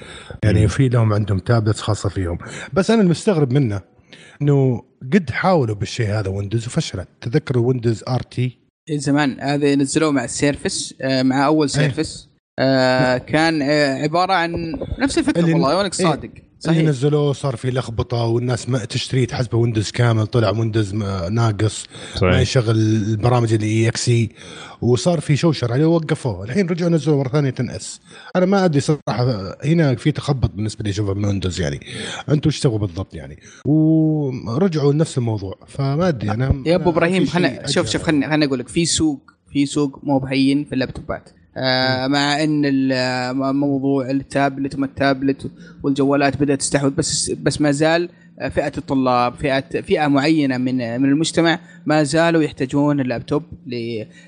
يعني 0.45 0.69
في 0.69 0.89
لهم 0.89 1.13
عندهم 1.13 1.39
تابلت 1.39 1.77
خاصة 1.77 2.09
فيهم. 2.09 2.39
بس 2.73 2.91
أنا 2.91 3.03
المستغرب 3.03 3.53
منه 3.53 3.81
إنه 4.43 4.83
قد 5.13 5.31
حاولوا 5.31 5.75
بالشيء 5.75 6.07
هذا 6.07 6.29
ويندوز 6.29 6.67
وفشلت. 6.67 7.09
تذكروا 7.21 7.69
ويندوز 7.69 8.05
RT 8.09 8.59
زمان. 8.93 9.41
هذا 9.41 9.75
نزلوه 9.75 10.11
مع 10.11 10.25
السيرفس 10.25 10.95
آه، 11.01 11.23
مع 11.23 11.47
أول 11.47 11.71
سيرفس 11.71 12.29
آه، 12.59 13.19
كان 13.19 13.63
آه، 13.63 14.03
عبارة 14.03 14.33
عن 14.33 14.79
نفس 14.99 15.19
الفكرة 15.19 15.53
والله 15.53 15.79
وانك 15.79 16.01
إيه. 16.01 16.48
صادق 16.61 16.79
اللي 16.79 16.93
صحيح 16.93 17.07
نزلوه 17.07 17.33
صار 17.33 17.57
في 17.57 17.71
لخبطة 17.71 18.25
والناس 18.25 18.69
ما 18.69 18.85
تشتريه 18.85 19.27
تحسبه 19.27 19.59
ويندوز 19.59 19.91
كامل 19.91 20.27
طلع 20.27 20.51
ويندوز 20.51 20.95
ما- 20.95 21.29
ناقص 21.29 21.85
ما 22.15 22.21
صحيح 22.21 22.39
يشغل 22.41 22.77
البرامج 22.79 23.53
اللي 23.53 23.67
EXE 23.67 24.29
وصار 24.83 25.21
في 25.21 25.37
شوشر 25.37 25.73
عليه 25.73 25.85
ووقفوه 25.87 26.45
الحين 26.45 26.67
رجعوا 26.69 26.91
نزلوا 26.91 27.17
مرة 27.19 27.29
ثانية 27.29 27.55
10 27.61 27.77
S 27.77 28.01
أنا 28.37 28.47
ما 28.47 28.65
أدري 28.65 28.81
صراحة 28.81 29.57
هنا 29.65 29.95
في 29.95 30.13
تخبط 30.13 30.51
بالنسبة 30.55 30.85
لي 30.85 30.91
اشوفه 30.91 31.15
من 31.15 31.25
ويندوز 31.25 31.61
يعني. 31.61 31.81
أنتم 32.29 32.49
إيش 32.51 32.61
تبغوا 32.61 32.79
بالضبط 32.79 33.15
يعني؟ 33.15 33.39
ورجعوا 33.65 34.93
لنفس 34.93 35.19
الموضوع. 35.19 35.59
فما 35.67 36.09
أدري 36.09 36.31
أنا 36.31 36.63
يا 36.67 36.75
أبو 36.77 36.91
إبراهيم 36.91 37.27
خلنا 37.27 37.67
شوف. 37.67 37.89
شوف 37.91 38.03
خليني 38.03 38.27
خليني 38.27 38.45
أقول 38.45 38.59
لك 38.59 38.69
في 38.69 38.87
سوق 38.87 39.21
في 39.53 39.67
سوق 39.67 40.01
مو 40.03 40.19
بهين 40.19 40.65
في 40.65 40.73
اللابتوبات. 40.75 41.31
مع 42.09 42.43
إن 42.45 42.63
ال- 42.65 43.37
موضوع 43.57 44.11
التابلت 44.11 44.75
وما 44.75 44.87
التابلت 44.87 45.51
والجوالات 45.83 46.37
بدأت 46.37 46.59
تستحوذ 46.61 46.91
بس 46.91 47.31
بس 47.31 47.61
ما 47.61 47.71
زال 47.71 48.09
فئة 48.51 48.73
الطلاب 48.79 49.35
فئة 49.35 49.81
فئة 49.81 50.07
معينة 50.07 50.57
من 50.59 50.75
من 51.01 51.09
المجتمع 51.09 51.59
ما 51.87 52.03
زالوا 52.03 52.43
يحتاجون 52.43 53.01
اللابتوب 53.01 53.43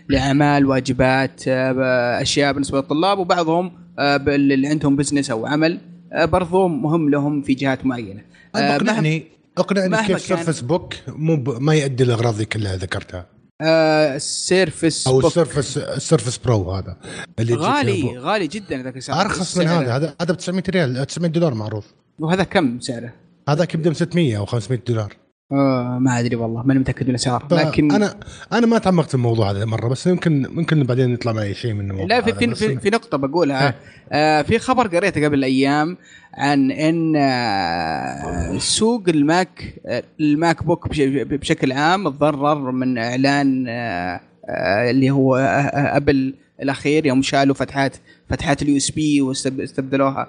لأعمال 0.09 0.67
واجبات 0.67 1.43
آه، 1.49 2.23
أشياء 2.23 2.53
بالنسبة 2.53 2.79
للطلاب 2.79 3.19
وبعضهم 3.19 3.73
آه، 3.99 4.17
اللي 4.17 4.69
عندهم 4.69 4.97
business 4.97 5.31
أو 5.31 5.47
عمل 5.47 5.79
آه، 6.13 6.25
برضو 6.25 6.69
مهم 6.69 7.11
لهم 7.11 7.43
في 7.43 7.55
جهات 7.55 7.87
معينة 7.87 8.21
آه، 8.55 8.59
مهما- 8.59 8.77
اقنعني 8.77 9.25
اقنعني 9.59 10.07
كيف 10.07 10.21
سيرفس 10.21 10.61
بوك 10.61 10.95
مو. 11.09 11.37
ما 11.61 11.75
يؤدي 11.75 12.03
الاغراض 12.05 12.35
ذي 12.35 12.45
كلها 12.45 12.77
ذكرتها 12.77 13.27
آه، 13.61 14.17
السيرفس 14.17 15.07
أو. 15.07 15.21
السيرفس 15.21 15.79
السيرفس 15.79 16.39
برو 16.39 16.73
هذا 16.73 16.97
اللي 17.39 17.55
غالي 17.55 18.19
غالي 18.19 18.47
جدا 18.47 18.83
ذاك 18.83 18.97
السعر 18.97 19.21
أرخص 19.21 19.59
من 19.59 19.67
هذا. 19.67 19.97
هذا 19.97 20.15
هذا 20.21 20.33
ب 20.33 20.37
900 20.37 20.63
ريال 20.69 21.07
900 21.07 21.31
دولار 21.31 21.55
معروف. 21.55 21.87
وهذا 22.19 22.45
كم 22.45 22.81
سعره؟ 22.81 23.13
هذاك 23.49 23.75
يبدا 23.75 23.91
ب 23.91 23.95
600 23.95 24.39
أو 24.39 24.47
500 24.47 24.81
دولار. 24.87 25.17
آه 25.53 25.99
ما 26.01 26.19
أدري 26.21 26.37
والله 26.37 26.63
ماني 26.63 26.81
متأكد 26.81 27.03
من 27.05 27.11
الأسعار 27.11 27.47
لكن 27.51 27.93
أنا 27.93 28.15
أنا 28.53 28.67
ما 28.67 28.79
تعمقت 28.79 29.09
في 29.09 29.15
الموضوع 29.15 29.51
هذا 29.51 29.65
مرة 29.65 29.89
بس 29.89 30.07
يمكن 30.07 30.47
ممكن 30.51 30.83
بعدين 30.85 31.11
يطلع 31.15 31.33
معي 31.33 31.55
شيء 31.55 31.73
من 31.73 31.91
الموضوع 31.91 32.07
لا 32.07 32.21
في 32.21 32.33
في, 32.33 32.55
في, 32.55 32.79
في 32.81 32.91
نقطة 32.91 33.19
بقولها. 33.19 33.75
آه 34.13 34.43
في 34.43 34.59
خبر 34.59 34.87
قريته 34.87 35.25
قبل 35.25 35.45
أيام 35.45 35.97
عن 36.35 36.71
إن 36.71 37.17
آه 37.17 38.59
سوق 38.59 39.03
الماك 39.09 39.75
الماك 40.21 40.65
بوك 40.65 40.89
بش- 40.89 41.01
بشكل 41.25 41.73
عام 41.73 42.09
تضرر 42.09 42.71
من 42.71 42.99
إعلان 42.99 43.67
آه 43.69 44.21
آه 44.49 44.91
اللي 44.91 45.11
هو 45.11 45.37
آه 45.37 45.97
أبل 45.97 46.35
الأخير 46.63 47.07
يوم 47.07 47.23
شالوا 47.23 47.55
فتحات 47.55 47.97
فتحات 48.29 48.63
ال 48.63 48.77
USB 48.77 49.21
واستبدلوها. 49.23 50.29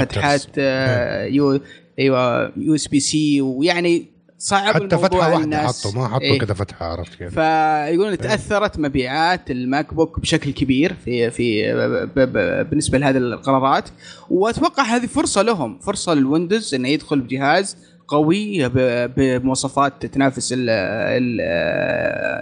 فتحات 0.00 0.42
آه 0.58 1.24
يو 1.24 1.60
أيوه 1.98 2.52
USB-C 2.56 3.40
ويعني 3.40 4.06
صعب 4.38 4.74
حتى 4.74 4.84
الموضوع 4.84 5.08
فتحة 5.08 5.18
واحدة 5.30 5.44
الناس. 5.44 5.86
حطوا 5.86 6.00
ما 6.00 6.08
حطوا 6.08 6.20
إيه. 6.20 6.38
كذا 6.38 6.54
فتحة 6.54 6.86
عرفت 6.86 7.14
كيف؟ 7.14 7.34
فيقولون 7.40 8.18
تأثرت 8.18 8.78
مبيعات 8.78 9.50
ال 9.50 9.94
MacBook 9.94 10.20
بشكل 10.20 10.50
كبير 10.52 10.94
في 11.04 11.30
في 11.30 11.72
ب- 12.16 12.20
ب- 12.20 12.70
بالنسبة 12.70 12.98
لهذه 12.98 13.16
القرارات 13.16 13.88
وأتوقع 14.30 14.82
هذه 14.82 15.06
فرصة 15.06 15.42
لهم 15.42 15.78
فرصة 15.78 16.14
لل 16.14 16.27
Windows 16.27 16.74
إنه 16.74 16.88
يدخل 16.88 17.20
بجهاز 17.20 17.76
قوي 18.08 18.68
بمواصفات 19.16 20.06
تنافس 20.06 20.52
ال- 20.52 20.70
ال- 20.70 21.40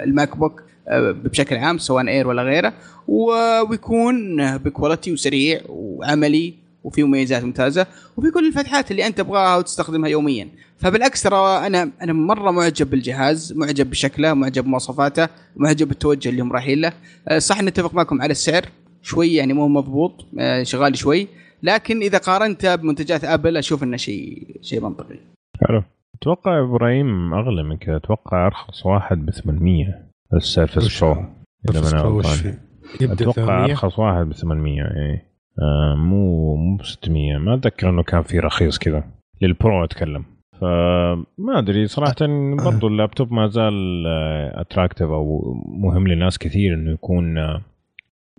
ال 0.08 0.36
MacBook 0.36 0.62
بشكل 0.92 1.56
عام 1.56 1.78
سواء 1.78 2.08
Air 2.08 2.28
ولا 2.28 2.42
غيره 2.42 2.72
ويكون 3.08 4.36
ب 4.56 4.63
quality 4.63 5.12
وسريع 5.12 5.60
وعملي 5.68 6.54
وفي 6.86 7.02
مميزات 7.02 7.44
ممتازة 7.44 7.86
وفي 8.16 8.30
كل 8.30 8.46
الفتحات 8.46 8.90
اللي 8.90 9.06
أنت 9.06 9.18
تبغاها 9.18 9.56
وتستخدمها 9.56 10.08
يوميا. 10.08 10.48
فبالعكس 10.78 11.22
ترى 11.22 11.66
أنا 11.66 11.90
أنا 12.02 12.12
مرة 12.12 12.50
معجب 12.50 12.90
بالجهاز 12.90 13.52
معجب 13.52 13.90
بشكله 13.90 14.34
معجب 14.34 14.64
بمواصفاته 14.64 15.28
معجب 15.56 15.88
بالتوجه 15.88 16.28
اللي 16.28 16.42
هم 16.42 16.52
رايحين 16.52 16.80
له 16.80 16.92
أه، 17.28 17.38
صح 17.38 17.62
نتفق 17.62 17.94
معكم 17.94 18.22
على 18.22 18.30
السعر 18.30 18.62
شوي 19.02 19.34
يعني 19.34 19.52
مو 19.52 19.68
مضبوط 19.68 20.26
أه، 20.38 20.62
شغال 20.62 20.98
شوي. 20.98 21.28
لكن 21.62 22.00
إذا 22.00 22.18
قارنته 22.18 22.74
بمنتجات 22.74 23.24
آبل 23.24 23.56
أشوف 23.56 23.82
إنه 23.82 23.96
شيء 23.96 24.56
شيء 24.62 24.80
منطقي. 24.80 25.18
حلو. 25.68 25.82
أتوقع 26.14 26.62
إبراهيم 26.64 27.34
أغلى 27.34 27.62
من 27.62 27.76
كذا 27.76 27.96
أتوقع 27.96 28.46
أرخص 28.46 28.86
واحد 28.86 29.26
ب 29.26 29.30
800 29.30 30.06
ال 30.34 30.43
Surface 30.43 31.04
Pro؟ 31.04 31.24
إذا 31.70 31.80
ما 31.80 31.88
أتوقع 33.12 33.32
800 33.32 33.64
أرخص 33.64 33.98
واحد 33.98 34.26
ب 34.28 34.32
800 34.32 34.72
إيه. 34.74 34.86
آه 34.86 35.35
مو 35.96 36.56
مو 36.56 36.76
ب 36.76 36.82
600 36.82 37.38
ما 37.38 37.54
أتذكر 37.54 37.90
إنه 37.90 38.02
كان 38.02 38.22
في 38.22 38.38
رخيص 38.38 38.78
كذا 38.78 39.04
لل 39.42 39.59
Pro 39.59 39.84
أتكلم. 39.84 40.24
فما 40.60 41.58
أدري 41.58 41.86
صراحة 41.86 42.14
برضو 42.64 42.88
اللابتوب 42.88 43.32
ما 43.32 43.46
زال 43.46 44.06
attractive 44.54 45.08
أو 45.08 45.54
مهم 45.66 46.08
لناس 46.08 46.38
كثير 46.38 46.74
إنه 46.74 46.90
يكون 46.90 47.38
آه، 47.38 47.62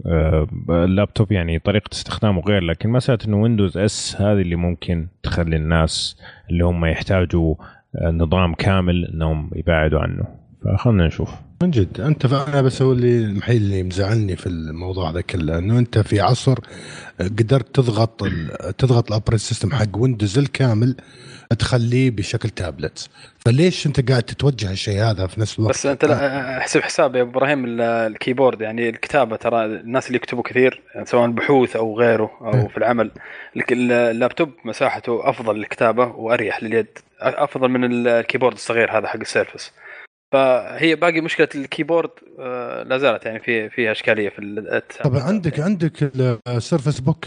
آه، 0.05 0.47
اللابتوب 0.69 1.31
يعني 1.31 1.59
طريقة 1.59 1.89
استخدامه 1.93 2.41
غير. 2.41 2.63
لكن 2.63 2.89
مسألة 2.89 3.19
إنه 3.27 3.41
Windows 3.41 3.77
S 3.77 4.21
هذه 4.21 4.41
اللي 4.41 4.55
ممكن 4.55 5.07
تخلي 5.23 5.55
الناس 5.55 6.21
اللي 6.49 6.65
هم 6.65 6.85
يحتاجوا 6.85 7.55
آه، 7.95 8.11
نظام 8.11 8.53
كامل 8.53 9.05
إنهم 9.05 9.51
يبعدوا 9.55 9.99
عنه. 9.99 10.25
فخلنا 10.63 11.07
نشوف. 11.07 11.46
من 11.61 11.71
جد 11.71 12.01
أنت 12.01 12.25
أنا 12.25 12.61
بس 12.61 12.81
هو 12.81 12.91
اللي 12.91 13.17
الوحيد 13.25 13.61
اللي 13.61 13.83
مزعلني 13.83 14.35
في 14.35 14.47
الموضوع 14.47 15.09
هذا 15.09 15.21
كله 15.21 15.57
إنه 15.57 15.79
أنت 15.79 15.97
في 15.99 16.19
عصر 16.21 16.59
قدرت 17.19 17.75
تضغط 17.75 18.23
تضغط 18.77 19.07
ال 19.11 19.14
operating 19.14 19.39
system 19.39 19.71
حق 19.71 19.97
Windows 19.97 20.37
الكامل 20.37 20.95
تخليه 21.59 22.11
بشكل 22.11 22.49
تابلت 22.49 23.09
فليش 23.45 23.87
أنت 23.87 24.09
قاعد 24.09 24.23
تتوجه 24.23 24.71
الشيء 24.71 25.01
هذا 25.03 25.27
في 25.27 25.41
نفس 25.41 25.59
الوقت؟ 25.59 25.73
بس 25.73 25.85
أنت 25.85 26.05
لا 26.05 26.57
احسب 26.57 26.81
حساب 26.81 27.15
يا 27.15 27.21
أبو 27.21 27.31
إبراهيم 27.31 27.65
ال- 27.65 27.81
ال 27.81 27.90
keyboard 27.90 28.61
يعني 28.61 28.89
الكتابة 28.89 29.35
ترى 29.35 29.65
الناس 29.65 30.07
اللي 30.07 30.15
يكتبوا 30.15 30.43
كثير 30.43 30.81
سواء 31.03 31.29
بحوث 31.29 31.75
أو 31.75 31.99
غيره 31.99 32.31
أو 32.41 32.53
إيه. 32.53 32.67
في 32.67 32.77
العمل 32.77 33.11
اللابتوب 33.71 34.51
مساحته 34.65 35.29
أفضل 35.29 35.55
للكتابة 35.57 36.05
وأريح 36.07 36.63
لليد 36.63 36.87
أفضل 37.21 37.67
من 37.69 37.83
ال- 37.83 38.07
ال 38.07 38.12
keyboard 38.12 38.53
الصغير 38.55 38.97
هذا 38.97 39.07
حق 39.07 39.19
ال 39.19 39.25
Surface. 39.25 39.71
فهي 40.33 40.95
باقي 40.95 41.21
مشكلة 41.21 41.49
ال 41.55 41.61
keyboard 41.61 42.09
آه، 42.39 42.83
لا 42.83 42.97
زالت 42.97 43.25
يعني 43.25 43.39
في 43.39 43.69
فيها 43.69 43.91
إشكالية 43.91 44.29
في 44.29 44.39
طبعا 45.03 45.21
عندك 45.21 45.59
عندك 45.59 46.11
ال 46.47 46.54
Surface 46.54 46.99
Book 46.99 47.25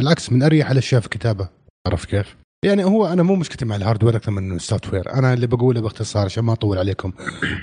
بالعكس 0.00 0.32
من 0.32 0.42
أريح 0.42 0.70
الأشياء 0.70 1.00
في 1.00 1.06
الكتابه 1.06 1.48
عرفت 1.86 2.10
كيف؟ 2.10 2.36
يعني 2.64 2.84
هو 2.84 3.06
أنا 3.06 3.22
مو 3.22 3.36
مشكلتي 3.36 3.64
مع 3.64 3.76
ال 3.76 3.80
hardware 3.80 4.16
أكثر 4.16 4.32
من 4.32 4.56
ال 4.56 4.92
software، 4.92 5.14
أنا 5.14 5.32
اللي 5.32 5.46
بقوله 5.46 5.80
باختصار 5.80 6.24
عشان 6.24 6.44
ما 6.44 6.52
أطول 6.52 6.78
عليكم 6.78 7.12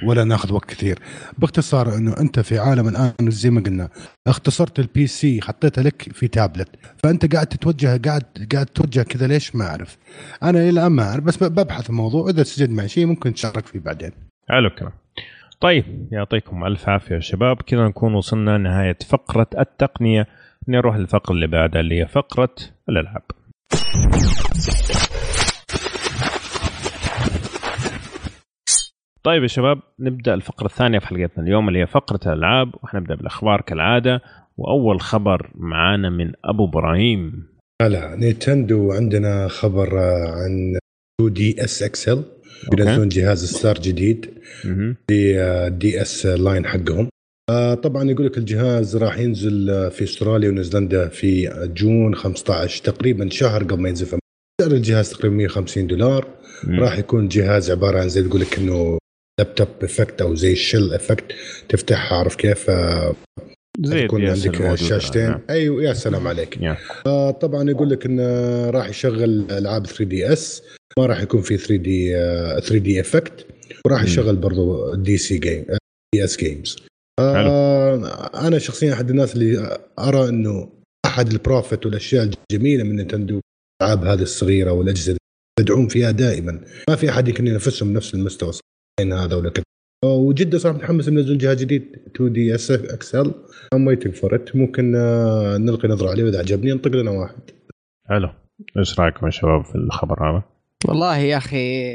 ولا 0.04 0.24
ناخذ 0.24 0.54
وقت 0.54 0.70
كثير، 0.70 1.00
باختصار 1.38 1.96
إنه 1.96 2.16
أنت 2.20 2.40
في 2.40 2.60
عالم 2.60 2.88
الآن 2.88 3.14
زي 3.22 3.50
ما 3.50 3.62
قلنا 3.62 3.90
اختصرت 4.28 4.80
ال 4.80 5.08
PC 5.08 5.42
حطيته 5.42 5.82
لك 5.82 6.02
في 6.14 6.28
تابلت، 6.28 6.70
فأنت 7.04 7.34
قاعد 7.34 7.48
تتوجه 7.48 8.02
قاعد 8.06 8.24
قاعد 8.54 8.66
تتوجه 8.66 9.02
كذا 9.02 9.28
ليش 9.28 9.56
ما 9.56 9.66
أعرف. 9.66 9.98
أنا 10.44 10.60
إلى 10.60 10.70
الآن 10.70 10.92
ما 10.92 11.04
أعرف 11.04 11.24
بس 11.24 11.44
ببحث 11.44 11.90
الموضوع. 11.90 12.30
اذا 12.30 12.44
استجد 12.44 12.70
معي 12.70 12.88
شيء 12.88 13.06
ممكن 13.06 13.34
تشارك 13.34 13.66
فيه 13.66 13.80
بعدين. 13.80 14.12
حلو 14.50 14.68
الكلام. 14.68 14.92
طيب 15.62 16.08
يعطيكم 16.12 16.64
ألف 16.64 16.90
عافية 16.90 17.16
يا 17.16 17.20
شباب. 17.20 17.62
كذا 17.62 17.88
نكون 17.88 18.14
وصلنا 18.14 18.58
نهايه 18.58 18.98
فقرة 19.10 19.48
التقنية. 19.60 20.28
نروح 20.68 20.96
للفقرة 20.96 21.34
اللي 21.34 21.48
بعدها 21.48 21.82
اللي 21.82 22.02
هي 22.02 22.08
فقرة 22.08 22.56
الألعاب. 22.90 23.24
طيب 29.24 29.42
يا 29.42 29.48
شباب 29.48 29.78
نبدأ 30.00 30.34
الفقرة 30.34 30.66
الثانية 30.66 31.00
في 31.00 31.08
حلقتنا 31.08 31.44
اليوم 31.44 31.68
اللي 31.68 31.80
هي 31.80 31.88
فقرة 31.88 32.20
الألعاب 32.26 32.76
وحنبدأ 32.84 33.16
بالأخبار 33.16 33.62
كالعادة. 33.62 34.22
وأول 34.58 35.02
خبر 35.02 35.52
معانا 35.56 36.10
من 36.10 36.32
أبو 36.46 36.66
إبراهيم. 36.66 37.48
هلا 37.82 38.16
نينتندو 38.16 38.92
عندنا 38.92 39.48
خبر 39.48 39.98
عن 39.98 40.78
2DS 41.22 41.84
XL 41.84 42.24
بينزلون 42.72 43.10
جهاز 43.10 43.46
ستار 43.46 43.76
جديد. 43.76 44.34
DS 45.80 46.26
line 46.26 46.68
حقهم. 46.68 47.10
آه، 47.52 47.74
طبعا 47.74 48.12
يقول 48.12 48.26
لك 48.26 48.38
الجهاز 48.38 48.96
راح 48.98 49.20
ينزل 49.20 49.70
آه، 49.70 49.90
في 49.90 50.04
أستراليا 50.04 50.50
ونيوزيلندا 50.50 51.08
في 51.08 51.50
June 51.76 52.16
15 52.16 52.84
تقريبا 52.84 53.30
شهر 53.30 53.64
قبل 53.64 53.82
ما 53.82 53.90
ينزل 53.90 54.06
في 54.06 54.18
سعر 54.62 54.72
الجهاز 54.72 55.10
تقريبا 55.10 55.36
150 55.36 55.88
دولار 55.88 56.28
مم. 56.64 56.80
راح 56.80 56.98
يكون 56.98 57.28
جهاز 57.28 57.72
عبارة 57.72 58.00
عن 58.00 58.10
زي 58.10 58.24
تقول 58.24 58.42
لك 58.42 58.58
إنه 58.58 58.98
laptop 59.40 59.68
effect 59.84 60.22
أو 60.22 60.36
زي 60.36 60.52
ال 60.52 60.59
shell 60.59 60.94
effect 60.94 61.26
تفتحها 61.70 62.18
عارف 62.18 62.36
كيف 62.36 62.70
آه، 62.70 63.16
زي 63.80 64.06
اس 64.06 64.48
عندك. 64.48 64.76
شاشتين 64.76 65.22
نعم. 65.30 65.42
أيوه 65.50 65.84
يا 65.84 65.94
سلام 65.94 66.28
عليك 66.28 66.58
يا. 66.62 66.78
آه 67.06 67.32
طبعا 67.32 67.70
يقول 67.70 67.90
لك 67.90 68.06
إنه 68.06 68.70
راح 68.70 68.90
يشغل 68.90 69.52
ألعاب 69.52 69.88
3DS 69.88 70.64
ما 71.00 71.06
راح 71.06 71.22
يكون 71.22 71.42
في 71.42 71.58
3D 71.58 72.12
3D 72.62 73.02
effect 73.02 73.46
وراح. 73.86 74.04
يشغل 74.04 74.36
برضو 74.36 74.96
دي 74.96 75.18
سي 75.18 75.38
game 75.38 75.66
DS 76.16 76.38
games 76.38 76.76
آه 77.22 78.48
أنا 78.48 78.60
شخصيا 78.60 78.94
أحد 78.94 79.10
الناس 79.10 79.36
اللي 79.36 79.78
أرى 80.00 80.30
إنه 80.30 80.70
أحد 81.06 81.32
ال 81.32 81.39
profit 81.39 81.86
والأشياء 81.86 82.30
الجميلة 82.52 82.84
من 82.84 82.96
نينتندو 82.96 83.40
الالعاب 83.82 84.06
هذه 84.06 84.22
الصغيرة 84.22 84.72
والأجهزة 84.72 85.18
يدعون 85.60 85.88
فيها 85.88 86.12
دائما. 86.12 86.62
ما 86.90 86.96
في 86.96 87.10
أحد 87.10 87.28
يمكن 87.28 87.48
ينافسهم 87.48 87.94
نفس 87.94 88.14
المستوى 88.14 88.52
بين 89.00 89.14
هذا 89.14 89.36
ولا 89.36 89.50
كذا. 89.50 89.64
وجدا 90.06 90.58
صراحة 90.58 90.78
متحمس 90.78 91.08
ينزل 91.08 91.38
جهاز 91.38 91.58
جديد 91.58 91.96
2DS 92.16 92.72
XL 92.72 93.34
I'm 93.74 93.88
waiting 93.88 94.14
for 94.14 94.36
it 94.36 94.56
ممكن 94.56 94.96
آه، 94.96 95.58
نلقي 95.58 95.88
نظرة 95.88 96.10
عليه 96.10 96.24
وإذا 96.24 96.40
عجبني 96.40 96.72
ننطق 96.72 96.92
لنا 96.92 97.12
واحد. 97.12 97.42
حلو. 98.10 98.30
إيش 98.78 99.00
رأيكم 99.00 99.26
يا 99.26 99.32
شباب 99.32 99.66
في 99.66 99.76
الخبر 99.76 100.30
هذا؟ 100.30 100.44
والله 100.88 101.18
يا 101.18 101.38
أخي 101.38 101.86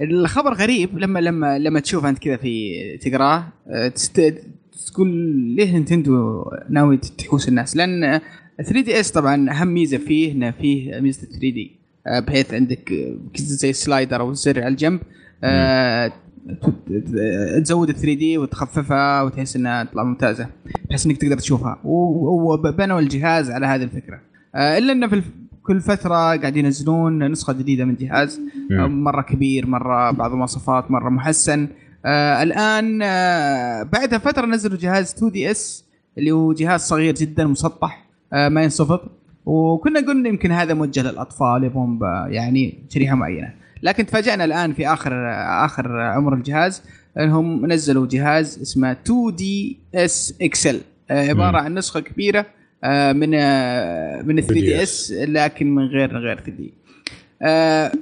الخبر 0.00 0.54
غريب. 0.54 0.98
لما 0.98 1.18
لما 1.18 1.58
لما 1.58 1.80
تشوف 1.80 2.04
أنت 2.04 2.18
كذا 2.18 2.36
في 2.36 2.98
تقراه 2.98 3.52
تست... 3.94 4.34
تقول 4.86 5.08
ليه 5.56 5.72
نينتندو 5.72 6.44
ناوي 6.70 6.96
تحوس 6.96 7.48
الناس؟ 7.48 7.76
لأن 7.76 8.20
3DS 8.64 9.10
طبعا 9.10 9.50
أهم 9.50 9.68
ميزة 9.68 9.98
فيه 9.98 10.32
إنه 10.32 10.50
فيه 10.50 11.00
ميزة 11.00 11.20
3D. 11.26 11.76
بحيث 12.26 12.54
عندك 12.54 12.92
أه، 12.92 13.16
زي 13.36 13.72
slider 13.72 14.20
أو 14.20 14.32
زر 14.32 14.60
على 14.60 14.68
الجنب 14.68 15.00
ت- 16.90 17.60
تزود 17.62 17.92
3D 17.92 18.38
وتخففها 18.38 19.22
وتحس 19.22 19.56
إنها 19.56 19.84
تطلع 19.84 20.04
ممتازة 20.04 20.46
بحيث 20.88 21.06
إنك 21.06 21.16
تقدر 21.16 21.38
تشوفها. 21.38 21.78
وبنوا 21.84 23.00
الجهاز 23.00 23.50
على 23.50 23.66
هذه 23.66 23.82
الفكرة. 23.82 24.20
إلا 24.56 24.92
إنه 24.92 25.08
في 25.08 25.22
كل 25.62 25.80
فترة 25.80 26.14
قاعد 26.14 26.56
ينزلون 26.56 27.30
نسخة 27.30 27.52
جديدة 27.52 27.84
من 27.84 27.90
الجهاز. 27.90 28.40
مم. 28.70 29.04
مرة 29.04 29.22
كبير 29.22 29.66
مرة 29.66 30.10
بعض 30.10 30.30
المواصفات 30.32 30.90
مرة 30.90 31.08
محسن. 31.10 31.68
آه 32.06 32.42
الآن 32.42 33.00
آه 33.02 33.82
بعدها 33.82 34.18
فترة 34.18 34.46
نزلوا 34.46 34.78
جهاز 34.78 35.14
2DS 35.14 35.84
اللي 36.18 36.30
هو 36.30 36.52
جهاز 36.52 36.80
صغير 36.80 37.14
جدا 37.14 37.44
مسطح 37.46 38.04
آه 38.32 38.48
ما 38.48 38.62
ينصفط 38.62 39.02
وكنا 39.46 40.00
قلنا 40.00 40.28
يمكن 40.28 40.52
هذا 40.52 40.74
موجه 40.74 41.02
للأطفال 41.02 41.64
يبغون 41.64 41.98
ب- 41.98 42.02
يعني 42.28 42.78
شريحة 42.90 43.14
معينة. 43.16 43.52
لكن 43.82 44.06
تفاجأنا 44.06 44.44
الآن 44.44 44.72
في 44.72 44.88
آخر 44.88 45.12
آخر 45.64 46.00
عمر 46.00 46.34
الجهاز. 46.34 46.82
انهم 47.18 47.66
نزلوا 47.72 48.06
جهاز 48.06 48.58
اسمه 48.62 48.92
2DS 48.92 50.34
XL 50.42 50.80
عبارة. 51.10 51.58
عن 51.58 51.74
نسخة 51.74 52.00
كبيرة 52.00 52.46
آه، 52.84 53.12
من 53.12 53.30
آه، 53.34 54.22
من 54.22 54.40
3DS 54.40 55.12
لكن 55.12 55.74
من 55.74 55.82
غير 55.86 56.18
غير 56.18 56.36
3D 56.36 56.72
آه، 57.42 57.92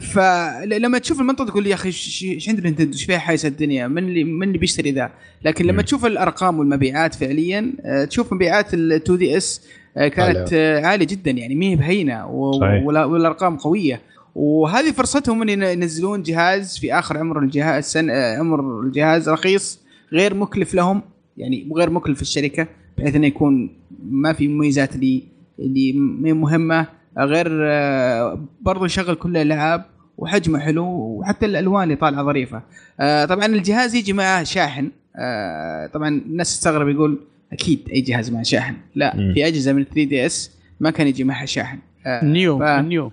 فلما 0.00 0.98
تشوف 0.98 1.20
المنطق 1.20 1.46
تقول 1.46 1.66
يا 1.66 1.74
أخي 1.74 1.88
إيش 1.88 2.48
عند 2.48 2.60
نينتندو؟ 2.60 2.92
إيش 2.92 3.04
فيها 3.04 3.18
حايسه 3.18 3.48
الدنيا؟ 3.48 3.88
من 3.88 4.04
اللي 4.04 4.24
من 4.24 4.46
اللي 4.46 4.58
بيشتري 4.58 4.92
ذا؟ 4.92 5.10
لكن 5.44 5.64
لما. 5.66 5.82
تشوف 5.82 6.06
الأرقام 6.06 6.58
والمبيعات 6.58 7.14
فعليا 7.14 7.72
آه، 7.84 8.04
تشوف 8.04 8.32
مبيعات 8.32 8.74
ال 8.74 8.92
2 8.92 9.18
دي 9.18 9.36
إس 9.36 9.60
كانت 9.94 10.48
آه، 10.52 10.86
عالية 10.86 11.06
جدا 11.06 11.30
يعني 11.30 11.54
ما 11.54 11.66
هي 11.66 11.76
بهينه 11.76 12.26
والأرقام 12.26 13.56
قوية. 13.56 14.00
وهذه 14.34 14.90
فرصتهم 14.90 15.42
إن 15.42 15.62
ينزلون 15.62 16.22
جهاز 16.22 16.78
في 16.78 16.94
آخر 16.94 17.18
عمر 17.18 17.38
الجهاز 17.38 17.84
سن 17.84 18.10
آه، 18.10 18.38
عمر 18.38 18.80
الجهاز 18.80 19.28
رخيص 19.28 19.80
غير 20.12 20.34
مكلف 20.34 20.74
لهم 20.74 21.02
يعني 21.36 21.68
غير 21.76 21.90
مكلف 21.90 22.22
الشركة 22.22 22.66
بحيث 22.98 23.16
إنه 23.16 23.26
يكون 23.26 23.70
ما 24.10 24.32
في 24.32 24.48
مميزات 24.48 24.94
اللي 24.94 25.22
اللي 25.58 25.92
مهمة. 26.32 26.86
غير 27.18 27.46
آه، 27.62 28.44
برضو 28.60 28.84
يشغل 28.84 29.14
كل 29.14 29.36
الألعاب 29.36 29.84
وحجمه 30.18 30.58
حلو 30.58 30.84
وحتى 30.86 31.46
الألوان 31.46 31.82
اللي 31.82 31.96
طالعة 31.96 32.24
ظريفة. 32.24 32.62
آه، 33.00 33.24
طبعا 33.24 33.46
الجهاز 33.46 33.94
يجي 33.94 34.12
معه 34.12 34.44
شاحن. 34.44 34.90
آه، 35.16 35.86
طبعا 35.86 36.08
الناس 36.08 36.48
تستغرب 36.58 36.88
يقول 36.88 37.20
أكيد 37.52 37.88
أي 37.92 38.00
جهاز 38.00 38.30
معه 38.30 38.42
شاحن. 38.42 38.74
لا 38.94 39.16
مم. 39.16 39.34
في 39.34 39.46
أجهزة 39.46 39.72
من 39.72 39.84
3DS 39.84 40.50
ما 40.80 40.90
كان 40.90 41.06
يجي 41.06 41.24
معها 41.24 41.46
شاحن. 41.46 41.78
New 42.06 42.58
ف- 42.58 42.62
New 42.62 43.12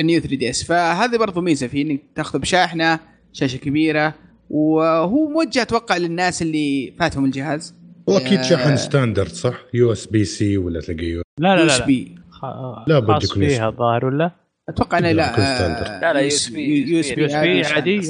ال 0.00 0.05
New 0.05 0.20
3DS. 0.20 0.62
فهذه 0.64 1.16
برضو 1.16 1.40
ميزة 1.40 1.66
فيه 1.66 1.82
إنك 1.90 2.00
تاخذه 2.14 2.38
بشاحنة 2.40 2.98
شاشة 3.32 3.56
كبيرة 3.56 4.14
وهو 4.50 5.28
موجه 5.28 5.62
أتوقع 5.62 5.96
للناس 5.96 6.42
اللي 6.42 6.92
فاتهم 6.98 7.24
الجهاز. 7.24 7.74
واكيد 8.06 8.38
آه، 8.38 8.42
شحن 8.42 8.76
standard 8.76 9.28
صح؟ 9.28 9.54
USB-C 9.74 10.56
ولا 10.58 10.80
تلاقيه؟ 10.80 11.16
لا 11.16 11.22
لا 11.54 11.60
U 11.60 11.66
لا, 11.66 11.74
S 11.74 11.80
لا. 11.80 11.86
B 12.40 12.84
خ- 12.84 12.88
لا 12.88 12.98
بد 12.98 13.10
خاص 13.12 13.30
يكون 13.30 13.48
فيها 13.48 13.68
الظاهر 13.68 14.06
ولا؟ 14.06 14.30
أتوقع 14.68 14.98
إنه 14.98 15.12
لا 15.12 15.32
standard. 15.32 15.86
آه، 15.90 16.00
لا، 16.00 16.12
لا، 16.12 16.20
US 16.20 16.50
USB 16.50 17.34
عادي. 17.34 18.00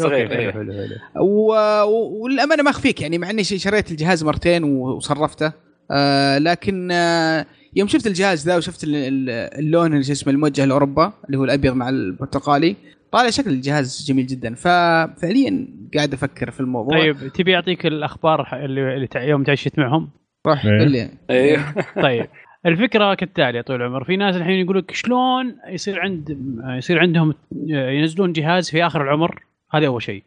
والأمانة 2.21 2.63
ما 2.63 2.71
أخفيك 2.71 3.01
يعني 3.01 3.19
مع 3.19 3.31
إني 3.31 3.45
شريت 3.45 3.91
الجهاز 3.91 4.25
مرتين 4.25 4.65
وصرفته 4.65 5.53
آه 5.91 6.39
لكن 6.39 6.89
آه 6.93 7.47
يوم 7.77 7.89
شفت 7.89 8.07
الجهاز 8.07 8.47
ذا 8.47 8.57
وشفت 8.57 8.85
ال- 8.85 8.95
ال- 8.97 9.31
اللون 9.59 9.93
اللي 9.93 10.03
شو 10.05 10.13
اسمه 10.13 10.33
الموجه 10.33 10.65
لاوروبا 10.65 11.13
اللي 11.27 11.39
هو 11.39 11.45
الأبيض 11.45 11.75
مع 11.75 11.89
البرتقالي 11.89 12.77
طالع 13.13 13.31
شكل 13.31 13.51
الجهاز 13.51 14.05
جميل 14.09 14.27
جدا. 14.27 14.55
ففعليا 14.55 15.69
قاعد 15.95 16.13
أفكر 16.15 16.51
في 16.51 16.61
الموضوع. 16.61 16.99
طيب 16.99 17.29
تبي 17.33 17.55
أعطيك 17.57 17.87
الأخبار 17.87 18.65
اللي, 18.65 19.09
يوم 19.17 19.43
تعشت 19.45 19.79
معهم 19.79 20.11
روح 20.47 20.65
إيه. 20.67 20.81
قل 20.81 20.91
لي. 20.91 21.11
أيوه 21.31 21.75
طيب. 22.03 22.27
الفكرة 22.67 23.15
كالتالي 23.15 23.57
يا 23.57 23.63
طويل 23.63 23.83
العمر. 23.83 24.05
في 24.05 24.17
ناس 24.17 24.37
الحين 24.37 24.61
يقول 24.61 24.79
لك 24.79 24.95
شلون 24.95 25.57
يصير 25.69 26.01
عند 26.01 26.39
يصير 26.65 26.99
عندهم 26.99 27.35
ينزلون 27.67 28.33
جهاز 28.33 28.71
في 28.71 28.87
آخر 28.87 29.03
العمر؟ 29.03 29.43
هذا 29.73 29.87
أول 29.87 30.03
شيء. 30.03 30.23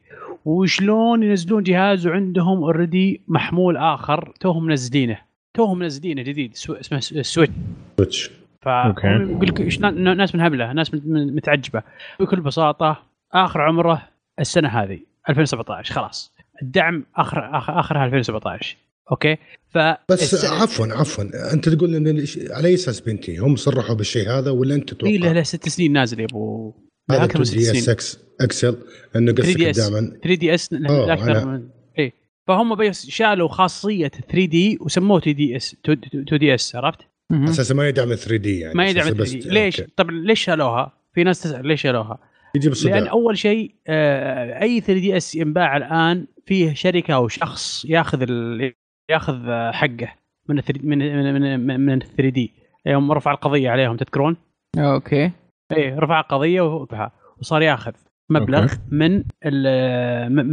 وشلون 0.45 1.23
ينزلون 1.23 1.63
جهاز 1.63 2.07
وعندهم 2.07 2.63
already 2.63 3.21
محمول 3.27 3.77
آخر 3.77 4.33
توهم 4.39 4.65
منزلينه 4.65 5.17
توهم 5.53 5.79
منزلينه 5.79 6.21
جديد 6.21 6.55
سو- 6.55 6.73
اسمه 6.73 6.99
سويتش. 6.99 7.33
سويتش 7.33 8.31
أوكي. 8.67 9.01
فيقول 9.01 9.47
لك 9.47 9.61
ناس 9.93 10.35
منهبله 10.35 10.73
ناس 10.73 10.93
مت- 10.93 11.05
متعجبة. 11.07 11.83
بكل 12.19 12.41
بساطة 12.41 13.03
آخر 13.33 13.61
عمره 13.61 14.01
السنة 14.39 14.69
هذه 14.69 14.99
2017 15.29 15.93
خلاص. 15.93 16.33
الدعم 16.61 17.03
اخر 17.15 17.57
اخر 17.57 17.79
آخرها 17.79 18.05
2017 18.05 18.77
أوكي؟ 19.11 19.37
ف 19.69 19.77
بس 20.09 20.33
الس- 20.33 20.45
عفوا 20.45 20.85
عفوا. 20.87 21.53
أنت 21.53 21.69
تقول 21.69 21.95
إن 21.95 22.07
الش- 22.07 22.39
على 22.51 22.67
اي 22.67 22.73
أساس 22.73 22.99
بنتي. 23.01 23.37
هم 23.37 23.55
صرحوا 23.55 23.95
بالشيء 23.95 24.29
هذا 24.29 24.51
ولا 24.51 24.75
أنت 24.75 24.89
تتوقع 24.93 25.11
اي 25.13 25.17
له 25.17 25.31
له 25.31 25.43
ست 25.43 25.69
سنين 25.69 25.93
نازل 25.93 26.19
يا 26.19 26.25
أبو. 26.25 26.73
هذا 27.11 27.23
أكثر 27.23 27.39
من 27.39 27.45
2 27.45 27.45
ست 27.45 27.71
دي 27.71 27.71
إس 27.71 27.83
سنين؟ 27.85 27.89
إكس 27.95 28.19
إكسل. 28.41 28.77
إنه 29.15 29.31
3 29.31 29.69
قصدك 29.69 29.75
دائما. 29.91 30.11
3 30.23 30.35
DS 30.39 30.69
أكثر 30.73 31.41
أنا- 31.41 31.45
من 31.45 31.67
اي 31.99 32.13
فهم 32.47 32.75
بس 32.75 33.09
شالوا 33.09 33.47
خاصية 33.47 34.07
3 34.07 34.45
دي 34.45 34.77
وسموه 34.81 35.17
2 35.19 35.35
دي 35.35 35.55
إس 35.57 35.75
2 35.85 36.37
دي 36.39 36.55
إس 36.55 36.75
عرفت؟ 36.75 36.99
أساسا 37.33 37.73
ما 37.73 37.87
يدعم 37.87 38.15
3D 38.15 38.59
يعني 38.59 38.73
ما 38.73 38.87
يدعم 38.89 39.01
أساساً 39.07 39.15
3 39.17 39.37
بس- 39.39 39.45
D. 39.45 39.49
ليش؟ 39.53 39.79
أوكي. 39.79 39.91
طبعا 39.97 40.11
ليش 40.11 40.43
شالوها؟ 40.43 40.91
في 41.13 41.23
ناس 41.23 41.41
تسأل 41.41 41.67
ليش 41.67 41.81
شالوها؟ 41.81 42.19
يجي 42.55 42.65
لأن 42.65 42.69
بالصداع 42.69 43.11
أول 43.11 43.37
شيء 43.37 43.75
آه، 43.87 44.61
أي 44.61 44.81
3 44.81 44.99
دي 44.99 45.17
إس 45.17 45.35
ينباع 45.35 45.77
الآن 45.77 46.25
فيه 46.45 46.73
شركة 46.73 47.13
أو 47.13 47.27
شخص 47.27 47.85
ياخذ 47.85 48.21
ال... 48.21 48.73
ياخذ 49.09 49.49
حقه 49.71 50.13
من 50.49 50.57
ال 50.57 50.63
3 50.63 50.81
من 50.87 50.97
من 51.33 51.59
من, 51.59 51.79
من 51.79 51.99
3 51.99 52.29
دي 52.29 52.53
يوم 52.85 53.11
رفع 53.11 53.31
القضية 53.31 53.69
عليهم 53.69 53.97
تذكرون؟ 53.97 54.37
أوكي. 54.77 55.31
إيه 55.71 55.99
رفع 55.99 56.21
قضيه 56.21 56.61
ورفعها 56.61 57.11
وصار 57.39 57.61
ياخذ 57.61 57.91
مبلغ 58.29 58.61
أوكي. 58.63 58.75
من 58.91 59.23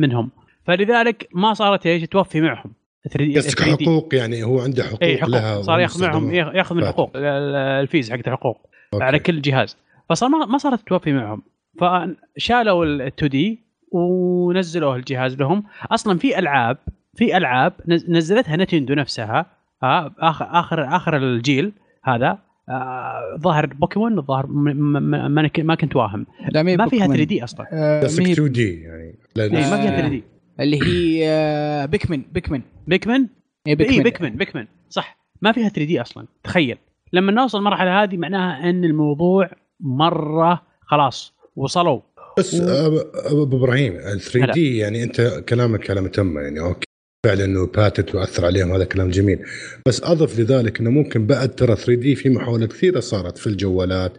منهم. 0.00 0.30
فلذلك 0.64 1.28
ما 1.34 1.54
صارت 1.54 1.86
إيش 1.86 2.02
توفي 2.02 2.40
معهم 2.40 2.72
3 3.10 3.24
دي 3.24 3.36
قصدك 3.38 3.60
حقوق 3.62 4.14
يعني 4.14 4.42
هو 4.44 4.60
عنده 4.60 4.82
حقوق 4.84 5.02
اي 5.02 5.16
حقوق. 5.18 5.28
لها 5.30 5.62
صار 5.62 5.80
ياخذ 5.80 6.02
معهم. 6.06 6.34
ياخذ 6.34 6.74
من 6.76 6.82
ال- 6.82 7.16
الفيز 7.56 8.12
حقت 8.12 8.28
الحقوق 8.28 8.66
أوكي. 8.94 9.04
على 9.04 9.18
كل 9.18 9.40
جهاز. 9.42 9.76
فصار 10.08 10.28
ما, 10.28 10.46
ما 10.46 10.58
صارت 10.58 10.88
توفي 10.88 11.12
معهم. 11.12 11.42
فشالوا 11.80 12.84
ال 12.84 13.02
2 13.02 13.28
دي 13.30 13.60
ونزلوه 13.92 14.96
الجهاز 14.96 15.36
لهم. 15.36 15.64
أصلا 15.90 16.18
في 16.18 16.38
ألعاب 16.38 16.78
في 17.20 17.36
ألعاب 17.36 17.72
نز- 17.88 18.10
نزلتها 18.10 18.56
نتندو 18.56 18.94
نفسها 18.94 19.46
ها 19.82 20.14
اخر 20.18 20.46
آخر 20.50 20.96
آخر 20.96 21.16
الجيل 21.16 21.72
هذا 22.04 22.38
آه، 22.68 23.36
ظاهر 23.40 23.66
بوكيمون 23.66 24.18
الظاهر 24.18 24.46
ما 24.46 25.50
أنا- 25.50 25.60
ما 25.60 25.74
كنت 25.74 25.96
واهم. 25.96 26.26
لا 26.52 26.62
ما 26.62 26.76
فيها 26.76 26.84
بوكيمون. 26.84 27.16
3 27.16 27.24
دي 27.28 27.44
أصلا. 27.44 27.66
آه، 27.72 28.02
قصدك 28.02 28.22
مي- 28.26 28.32
2 28.32 28.52
دي 28.52 28.80
يعني. 28.80 29.18
إيه، 29.38 29.48
ما 29.70 29.76
فيها 29.80 29.96
آه. 29.96 30.00
3 30.00 30.08
دي. 30.08 30.24
اللي 30.60 30.78
هي 30.82 31.28
آه، 31.28 31.86
بيكمن 31.86 32.22
بيكمن. 32.32 32.62
Pikmin؟ 32.86 33.20
اي 33.20 33.26
اي 33.70 33.74
Pikmin. 33.74 34.02
Pikmin 34.02 34.30
Pikmin. 34.36 34.66
صح. 34.88 35.18
ما 35.42 35.52
فيها 35.52 35.68
3D 35.68 36.00
أصلا. 36.00 36.26
تخيل. 36.44 36.78
لما 37.12 37.32
نوصل 37.32 37.58
المرحلة 37.58 38.02
هذه 38.02 38.16
معناها 38.16 38.70
إن 38.70 38.84
الموضوع 38.84 39.50
مرة 39.80 40.62
خلاص 40.80 41.34
وصلوا. 41.56 42.00
بس 42.38 42.54
أبو 42.60 42.98
أبو 43.14 43.56
إبراهيم 43.56 43.92
ال 43.96 44.20
3 44.20 44.44
هلا. 44.44 44.52
D 44.52 44.76
يعني 44.78 45.02
أنت 45.02 45.20
كلامك 45.48 45.80
كلام 45.80 46.06
تم 46.06 46.38
يعني 46.38 46.60
أوكي. 46.60 46.86
فعلا 47.26 47.44
إنه 47.44 47.66
باتت 47.66 48.14
وأثر 48.14 48.44
عليهم 48.46 48.72
هذا 48.72 48.84
كلام 48.84 49.10
جميل. 49.10 49.38
بس 49.86 50.02
أضف 50.04 50.38
لذلك 50.40 50.80
إنه 50.80 50.90
ممكن 50.90 51.26
بعد 51.26 51.48
ترى 51.48 51.76
3D 51.76 52.14
في 52.14 52.28
محاولات 52.30 52.72
كثيرة 52.72 53.00
صارت 53.00 53.38
في 53.38 53.46
الجوالات 53.46 54.12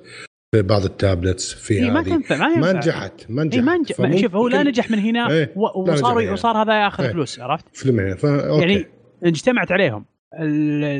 في 0.55 0.61
بعض 0.61 0.83
ال 0.83 0.92
tablets 0.92 1.53
في 1.53 1.73
إيه 1.73 1.91
ما 1.91 2.03
تنفع 2.03 2.37
ما 2.37 2.55
ما 2.57 2.73
نجحت 2.73 3.13
ما 3.29 3.43
نجحت. 3.43 3.57
اي 3.57 3.61
ما 3.65 3.77
نجح 3.77 3.95
فممكن- 3.95 4.17
شوف 4.21 4.35
هو 4.35 4.47
لا 4.47 4.63
نجح 4.63 4.91
من 4.91 4.99
هنا 4.99 5.31
إيه، 5.31 5.53
وصار 5.55 6.15
من 6.15 6.29
وصار 6.29 6.57
هذا 6.63 6.83
ياخذ 6.83 7.03
إيه. 7.03 7.11
فلوس 7.11 7.39
عرفت؟ 7.39 7.65
فيلم 7.73 8.15
فا 8.15 8.49
أوكي. 8.49 8.61
يعني 8.61 8.85
اجتمعت 9.23 9.71
عليهم. 9.71 10.05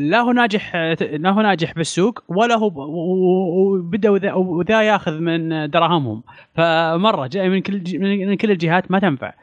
لا 0.09 0.19
هو 0.19 0.31
ناجح 0.31 0.75
لا 1.01 1.29
هو 1.29 1.41
ناجح 1.41 1.73
بالسوق 1.75 2.23
ولا 2.27 2.55
هو 2.57 2.71
وبدا 3.75 4.09
وذا- 4.09 4.33
وذا 4.33 4.81
ياخذ 4.81 5.11
من 5.19 5.69
دراهمهم. 5.69 6.23
فمرة 6.55 7.27
جاي 7.27 7.49
من 7.49 7.61
كل 7.61 7.81
من 7.99 8.35
كل 8.37 8.51
الجهات 8.51 8.91
ما 8.91 8.99
تنفع. 8.99 9.33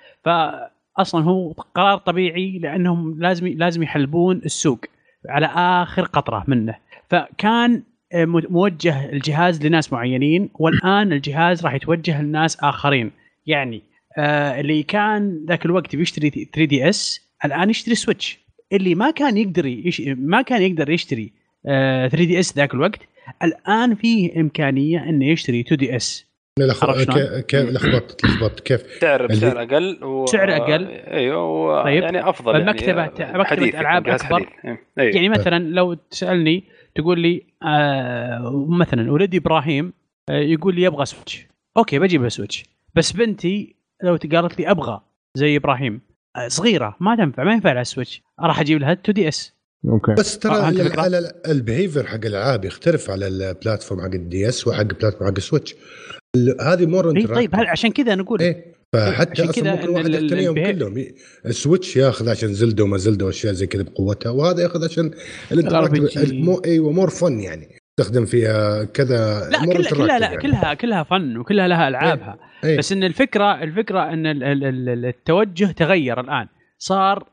فاصلا 0.99 1.25
هو 1.25 1.53
قرار 1.53 1.99
طبيعي 1.99 2.59
لأنهم 2.59 3.21
لازم 3.21 3.47
لازم 3.47 3.83
يحلبون 3.83 4.37
السوق 4.45 4.85
على 5.29 5.47
آخر 5.47 6.03
قطرة 6.03 6.45
منه. 6.49 6.75
فكان 7.11 7.83
آه، 8.13 8.25
مو- 8.25 8.43
موجه 8.51 9.11
الجهاز 9.13 9.67
لناس 9.67 9.93
معينين 9.93 10.49
والآن 10.55 11.13
الجهاز 11.13 11.65
راح 11.65 11.75
يتوجه 11.75 12.23
لناس 12.23 12.57
آخرين. 12.61 13.11
يعني 13.47 13.83
آه 14.19 14.61
اللي 14.61 14.83
كان 14.83 15.45
ذاك 15.49 15.65
الوقت 15.67 15.97
بيشتري 15.97 16.31
3DS 16.31 17.29
الآن 17.45 17.71
يشتري 17.71 17.95
Switch. 17.95 18.39
اللي 18.73 18.95
ما 18.95 19.11
كان 19.11 19.37
يقدر 19.37 19.67
يش... 19.67 20.03
ما 20.07 20.43
كان 20.43 20.63
يقدر 20.63 20.91
يشتري 20.91 21.33
آه 21.67 22.09
3DS 22.09 22.57
ذاك 22.57 22.75
الوقت 22.75 23.01
الآن 23.43 23.95
فيه 23.95 24.41
إمكانية 24.41 25.09
إنه 25.09 25.27
يشتري 25.27 25.61
2DS. 25.61 26.28
لا 26.59 26.73
لخبطت 27.73 28.25
لخبطت 28.25 28.61
كيف 28.61 28.83
سعر 29.01 29.27
بسعر 29.27 29.63
أقل 29.63 30.05
و... 30.05 30.27
سعر 30.27 30.57
أقل. 30.57 30.87
أيوه 30.91 31.45
و... 31.45 31.83
طيب. 31.85 32.03
يعني 32.03 32.29
أفضل 32.29 32.53
المكتبة- 32.53 32.83
يعني 33.21 33.81
ألعاب 33.81 34.03
جهاز 34.03 34.23
أكبر. 34.23 34.37
حديث. 34.37 34.49
إيه. 34.65 34.81
أيوه. 34.99 35.15
يعني 35.15 35.29
مثلا 35.29 35.59
لو 35.59 35.95
تسألني 35.95 36.65
تقول 36.95 37.21
لي 37.21 37.43
آه 37.63 38.67
مثلا 38.69 39.13
ولدي 39.13 39.37
إبراهيم 39.37 39.93
آه 40.29 40.33
يقول 40.39 40.75
لي 40.75 40.83
يبغى 40.83 41.05
Switch 41.07 41.47
أوكي 41.77 41.99
بجيب 41.99 42.23
له 42.23 42.29
Switch 42.29 42.65
بس 42.95 43.13
بنتي 43.13 43.77
لو 44.03 44.19
قالت 44.33 44.59
لي 44.61 44.71
أبغى 44.71 45.01
زي 45.35 45.57
إبراهيم 45.57 46.01
آه 46.37 46.49
صغيرة 46.49 46.97
ما 47.01 47.17
تنفع 47.17 47.45
ما 47.45 47.53
ينفع 47.53 47.73
لها 47.73 47.83
ال 47.83 47.88
Switch 47.88 48.23
راح 48.41 48.61
أجيب 48.61 48.79
لها 48.81 48.93
2DS 48.93 49.59
أوكي 49.85 50.15
بس 50.15 50.39
ترى؟ 50.39 50.53
على 50.99 51.19
ال- 51.19 51.51
ال 51.51 51.57
behavior 51.57 52.07
حق 52.07 52.15
الألعاب 52.15 52.65
يختلف 52.65 53.11
على 53.11 53.27
ال 53.29 53.37
platform 53.37 54.01
حق 54.01 54.15
ال 54.15 54.49
DS 54.49 54.67
وحق 54.69 54.81
ال 54.81 54.86
platform 54.86 55.31
حق 55.31 55.37
ال 55.37 55.42
Switch 55.42 55.73
ال- 55.73 55.79
هذه 56.61 56.87
more 56.87 57.17
اي 57.17 57.27
طيب 57.27 57.55
هل 57.55 57.67
عشان 57.67 57.91
كذا 57.91 58.15
نقول 58.15 58.41
إيه 58.41 58.75
فحتى 58.93 59.43
عشان 59.43 59.53
كذا 59.53 59.75
أصلا 59.75 59.87
ممكن 59.87 59.89
واحد 59.89 60.09
يقتنيهم 60.09 60.55
كلهم 60.55 61.05
ال 61.47 61.54
Switch 61.54 61.97
ياخذ 61.97 62.29
عشان 62.29 62.55
زلدة 62.55 62.85
وما 62.85 62.97
زلدة 62.97 63.27
وأشياء 63.27 63.53
زي 63.53 63.67
كذا 63.67 63.83
بقوتها 63.83 64.31
وهذا 64.31 64.63
ياخذ 64.63 64.85
عشان. 64.85 65.11
المو 65.53 66.63
أيوه 66.65 66.93
more 66.93 67.11
fun 67.11 67.41
يعني 67.41 67.69
تستخدم 67.97 68.25
فيها 68.25 68.85
كذا 68.85 69.49
لا 69.51 69.59
كلها 69.67 69.91
كلها 69.91 70.19
لا 70.19 70.27
يعني. 70.27 70.37
كلها 70.43 70.75
كلها 70.75 71.03
fun 71.03 71.37
وكلها 71.37 71.69
لها 71.69 71.89
ألعابها 71.89 72.39
إيه. 72.65 72.79
بس 72.79 72.93
إن 72.93 73.05
الفكرة 73.05 73.63
الفكرة 73.63 74.13
إن 74.13 74.27
ال- 74.27 74.45
ال- 74.45 74.65
ال- 74.65 75.05
التوجه 75.05 75.65
تغير 75.65 76.21
الآن 76.21 76.47
صار 76.79 77.29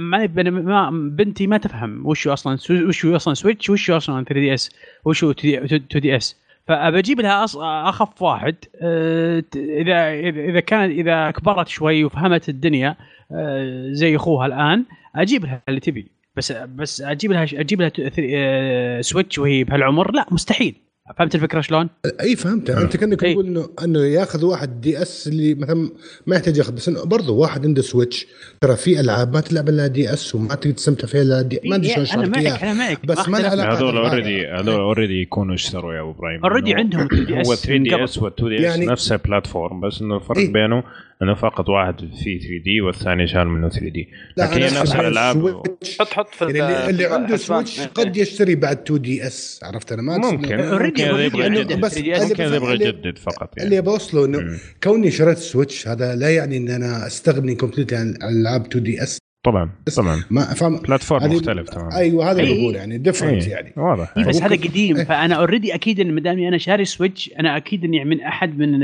ما 0.00 0.90
بنتي 0.92 1.46
ما 1.46 1.56
تفهم 1.58 2.06
وش 2.06 2.28
أصلا 2.28 2.58
وش 2.70 3.06
أصلا 3.06 3.34
Switch 3.34 3.70
وش 3.70 3.90
أصلا 3.90 4.24
3DS 4.24 4.70
وش 5.04 5.24
هو 5.24 5.30
2DS 5.30 6.36
فابى 6.66 6.98
أجيب 6.98 7.20
لها 7.20 7.44
أخف 7.88 8.22
واحد. 8.22 8.56
أه، 8.82 9.44
إذا 9.56 10.12
إذا 10.50 10.60
كانت 10.60 10.92
إذا 10.92 11.30
كبرت 11.30 11.68
شوي 11.68 12.04
وفهمت 12.04 12.48
الدنيا 12.48 12.96
أه، 13.32 13.88
زي 13.90 14.16
أخوها 14.16 14.46
الآن 14.46 14.84
أجيب 15.16 15.44
لها 15.44 15.62
اللي 15.68 15.80
تبي. 15.80 16.10
بس 16.36 16.52
بس 16.52 17.02
أجيب 17.02 17.32
لها 17.32 17.42
أجيب 17.42 17.80
لها 17.80 17.92
أه، 18.18 19.00
Switch 19.00 19.38
وهي 19.38 19.64
بهالعمر 19.64 20.12
لا 20.12 20.26
مستحيل. 20.30 20.74
فهمت 21.18 21.34
الفكرة 21.34 21.60
شلون؟ 21.60 21.88
أي 22.20 22.36
فهمت 22.36 22.70
أنت 22.70 22.96
كأنك 22.96 23.24
إيه. 23.24 23.32
تقول 23.32 23.46
انه 23.46 23.68
إنه 23.84 23.98
ياخذ 24.04 24.44
واحد 24.44 24.80
DS 24.80 25.28
اللي 25.28 25.54
مثلا 25.54 25.90
ما 26.26 26.36
يحتاج 26.36 26.56
ياخذ 26.56 26.72
بس 26.72 26.88
إنه 26.88 27.04
برضه 27.04 27.32
واحد 27.32 27.66
عنده 27.66 27.82
Switch 27.82 28.26
ترى 28.60 28.76
في 28.76 29.00
ألعاب 29.00 29.34
ما 29.34 29.40
تلعب 29.40 29.68
إلا 29.68 29.86
DS 29.86 30.34
وما 30.34 30.54
تقدر 30.54 30.70
تستمتع 30.70 31.06
فيها 31.06 31.22
إلا 31.22 31.42
D 31.42 31.60
ما 31.64 31.76
أدري 31.76 32.06
شلون 32.06 32.24
أنا 32.24 32.42
معك 32.42 32.62
أنا 32.62 32.72
معك 32.74 33.06
بس 33.06 33.28
ما 33.28 33.36
لها 33.38 33.74
هذول. 33.76 33.96
اوريدي 33.96 34.46
هذول 34.46 34.74
already 34.80 35.22
يكونوا 35.22 35.54
اشتروا 35.54 35.94
يا 35.94 36.00
أبو 36.00 36.10
إبراهيم 36.10 36.44
إنه 36.44 36.74
عندهم 36.76 37.08
3DS 37.08 37.46
هو 37.48 37.54
3 37.54 37.72
من 37.72 37.82
D. 37.82 38.04
S 38.04 38.18
وال 38.18 38.32
2DS 38.32 38.62
يعني- 38.64 38.86
نفس 38.86 39.12
ال 39.12 39.20
platform 39.20 39.80
بس 39.80 40.00
إنه 40.00 40.16
الفرق 40.16 40.38
إيه. 40.38 40.52
بينه 40.52 40.82
أنه 41.22 41.34
فقط 41.34 41.68
واحد 41.68 41.94
فيه 42.24 42.38
3D 42.38 42.80
والثاني 42.80 43.26
شال 43.26 43.48
منه 43.48 43.68
3D 43.68 44.08
لكن 44.36 44.52
هي 44.62 44.64
نفس 44.80 44.94
الالعاب 44.94 45.62
حط 46.00 46.08
حط 46.14 46.34
في 46.34 46.44
يعني 46.44 46.58
اللي, 46.60 46.90
اللي 46.90 47.08
في 47.08 47.14
عنده. 47.14 47.36
Switch 47.36 47.80
إيه. 47.80 47.86
قد 47.86 48.16
يشتري 48.16 48.54
بعد 48.54 48.78
2DS 48.78 49.60
عرفت 49.64 49.92
أنا؟ 49.92 50.02
ما 50.02 50.18
ممكن 50.18 50.54
هذا 50.60 50.86
يبغى 51.24 51.46
يجدد. 51.46 51.80
بس- 51.80 51.98
اللي- 51.98 52.56
يبغى 52.56 52.74
يجدد 52.74 53.18
فقط 53.18 53.50
اللي 53.60 53.74
يعني 53.74 53.86
بوصله 53.86 54.24
إنه 54.24 54.38
مم. 54.40 54.58
كوني 54.82 55.10
شريت 55.10 55.38
Switch 55.38 55.88
هذا 55.88 56.14
لا 56.16 56.30
يعني 56.34 56.56
إن 56.56 56.68
أنا 56.68 57.06
أستغني 57.06 57.54
completely 57.54 57.98
عن 57.98 58.14
العاب 58.22 58.66
2DS 58.66 59.18
طبعا 59.44 59.70
طبعا. 59.96 60.24
ما 60.30 60.42
فاهم 60.44 60.76
platform 60.76 61.32
مختلف 61.32 61.68
تماما. 61.68 61.96
أيوه 61.96 62.30
هذا 62.30 62.40
اللي 62.40 62.52
أي. 62.54 62.60
بقول 62.60 62.74
يعني 62.74 62.98
different 62.98 63.44
إيه، 63.44 63.50
يعني. 63.52 63.72
واضح. 63.76 64.14
إيه 64.16 64.24
بس 64.24 64.34
ممكن- 64.36 64.46
هذا 64.54 64.68
قديم 64.68 64.96
إيه. 64.96 65.04
فأنا 65.04 65.34
already 65.34 65.74
أكيد 65.74 66.00
إن 66.00 66.14
مدامي 66.14 66.48
أنا 66.48 66.58
شاري 66.58 66.84
Switch 66.84 67.30
أنا 67.40 67.56
أكيد 67.56 67.84
اني 67.84 68.04
من 68.04 68.20
أحد 68.20 68.58
من 68.58 68.80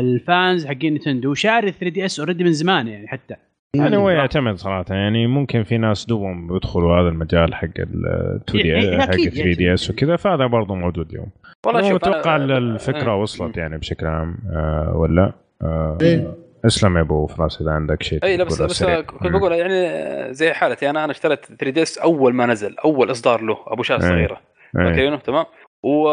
ال 0.00 0.13
fans 0.13 0.66
حقين 0.66 0.94
نتندو 0.94 1.30
وشاري 1.30 1.72
3DS 1.72 2.20
already 2.20 2.44
من 2.44 2.52
زمان 2.52 2.88
يعني 2.88 3.08
حتى. 3.08 3.34
يعني 3.76 3.96
هو 3.96 4.10
يعتمد 4.10 4.56
صراحة 4.56 4.84
يعني 4.90 5.26
ممكن 5.26 5.62
في 5.62 5.78
ناس 5.78 6.06
دوبهم 6.06 6.46
بيدخلوا 6.52 7.00
هذا 7.00 7.08
المجال 7.08 7.54
حق 7.54 7.68
ال 7.78 8.06
2 8.48 8.64
إيه، 8.66 8.80
D 8.80 8.88
إيه، 8.88 8.98
حق 9.00 9.08
أكيد 9.08 9.34
3DS 9.34 9.90
وكذا 9.90 10.16
فهذا 10.16 10.46
برضه 10.46 10.74
موجود 10.74 11.08
اليوم. 11.10 11.26
والله 11.66 11.82
شوف 11.82 11.94
أتوقع 11.94 12.38
أنا- 12.38 12.40
الفكرة 12.50 13.16
وصلت 13.16 13.56
يعني 13.56 13.78
بشكل 13.78 14.06
عام 14.06 14.36
آه 14.52 14.92
ولا؟ 14.96 15.32
آه 15.62 15.98
إيه. 16.02 16.34
اسلم 16.66 16.96
يا 16.96 17.02
أبو 17.02 17.26
فراس 17.26 17.60
إذا 17.62 17.70
عندك 17.70 18.02
شيء 18.02 18.24
اي 18.24 18.36
لا 18.36 18.44
بس 18.44 18.62
بس. 18.62 18.84
كنت 18.84 19.26
بقول 19.32 19.52
يعني 19.52 20.34
زي 20.34 20.52
حالتي 20.52 20.90
أنا 20.90 21.04
أنا 21.04 21.12
اشتريت 21.12 21.44
3DS 21.44 21.98
أول 21.98 22.34
ما 22.34 22.46
نزل 22.46 22.76
أول 22.84 23.10
إصدار 23.10 23.40
له 23.42 23.56
أبو 23.66 23.82
شاشه 23.82 24.04
إيه. 24.04 24.10
صغيره 24.10 24.40
إيه. 24.78 25.16
تمام؟ 25.16 25.44
و 25.86 26.08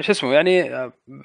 شو 0.00 0.12
اسمه 0.12 0.32
يعني 0.34 0.70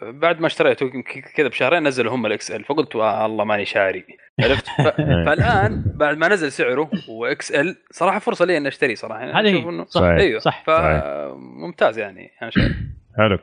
بعد 0.03 0.39
ما 0.41 0.47
اشتريته 0.47 0.87
ك- 0.89 1.31
كذا 1.35 1.47
بشهرين 1.47 1.87
نزلوا 1.87 2.15
هم 2.15 2.25
ال 2.25 2.51
XL 2.51 2.63
فقلت 2.63 2.95
آه 2.95 3.25
الله 3.25 3.43
ماني 3.43 3.65
شاري 3.65 4.03
عرفت 4.39 4.65
ف... 4.67 4.81
فالآن 5.27 5.83
بعد 5.95 6.17
ما 6.17 6.27
نزل 6.27 6.51
سعره 6.51 6.89
و 7.09 7.51
XL 7.51 7.75
صراحة 7.91 8.19
فرصة 8.19 8.45
لي 8.45 8.57
إني 8.57 8.67
اشتريه 8.67 8.95
صراحة 8.95 9.19
يعني 9.19 9.33
هذه. 9.49 9.83
إنه- 9.83 9.87
صح. 9.89 10.01
أيوه 10.01 10.39
صح. 10.39 10.63
فممتاز 10.67 11.97
يعني 11.99 12.31
أنا 12.41 12.49
شايف 12.51 12.71
حلو 13.17 13.37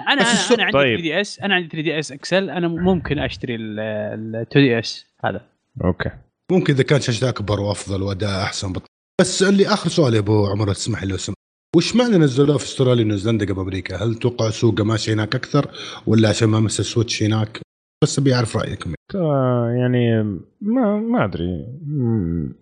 أنا 0.00 0.12
أنا, 0.12 0.22
أنا 0.54 0.62
عندي 0.64 0.72
طيب. 0.72 0.96
3 0.96 1.02
DS 1.02 1.40
أنا 1.40 1.54
عندي 1.54 1.68
3 1.68 1.82
DS 1.82 2.12
XL 2.12 2.50
أنا 2.50 2.68
ممكن 2.68 3.18
أشتري 3.18 3.54
ال 3.54 3.80
2 4.36 4.66
DS 4.66 5.06
هذا 5.24 5.40
أوكي 5.84 6.10
ممكن 6.52 6.72
إذا 6.74 6.82
كان 6.82 7.00
شاشه 7.00 7.28
أكبر 7.28 7.60
وأفضل 7.60 8.02
وأداء 8.02 8.42
أحسن 8.42 8.72
بط... 8.72 8.86
بس 9.20 9.42
اللي 9.42 9.66
آخر 9.66 9.88
سؤال 9.90 10.14
يا 10.14 10.18
أبو 10.18 10.46
عمر 10.46 10.72
تسمح 10.72 11.02
لي 11.02 11.10
لو 11.10 11.16
سمحت 11.16 11.38
وش 11.76 11.96
معنى 11.96 12.18
نزلوه 12.18 12.58
في 12.58 12.64
استراليا 12.64 13.04
ونيوزيلندا 13.04 13.46
قبل 13.46 13.60
أمريكا؟ 13.60 13.96
هل 13.96 14.14
توقع 14.14 14.50
سوقه 14.50 14.84
ماشي 14.84 15.12
هناك 15.12 15.34
أكثر 15.34 15.70
ولا 16.06 16.28
عشان 16.28 16.48
ما 16.48 16.60
مس 16.60 16.80
ال 16.80 16.86
Switch 16.86 17.22
هناك؟ 17.22 17.60
بس 18.02 18.18
أبي 18.18 18.34
أعرف 18.34 18.56
رأيكم. 18.56 18.94
آه، 19.14 19.74
يعني 19.78 20.22
ما 20.60 20.96
ما 21.00 21.24
أدري. 21.24 21.66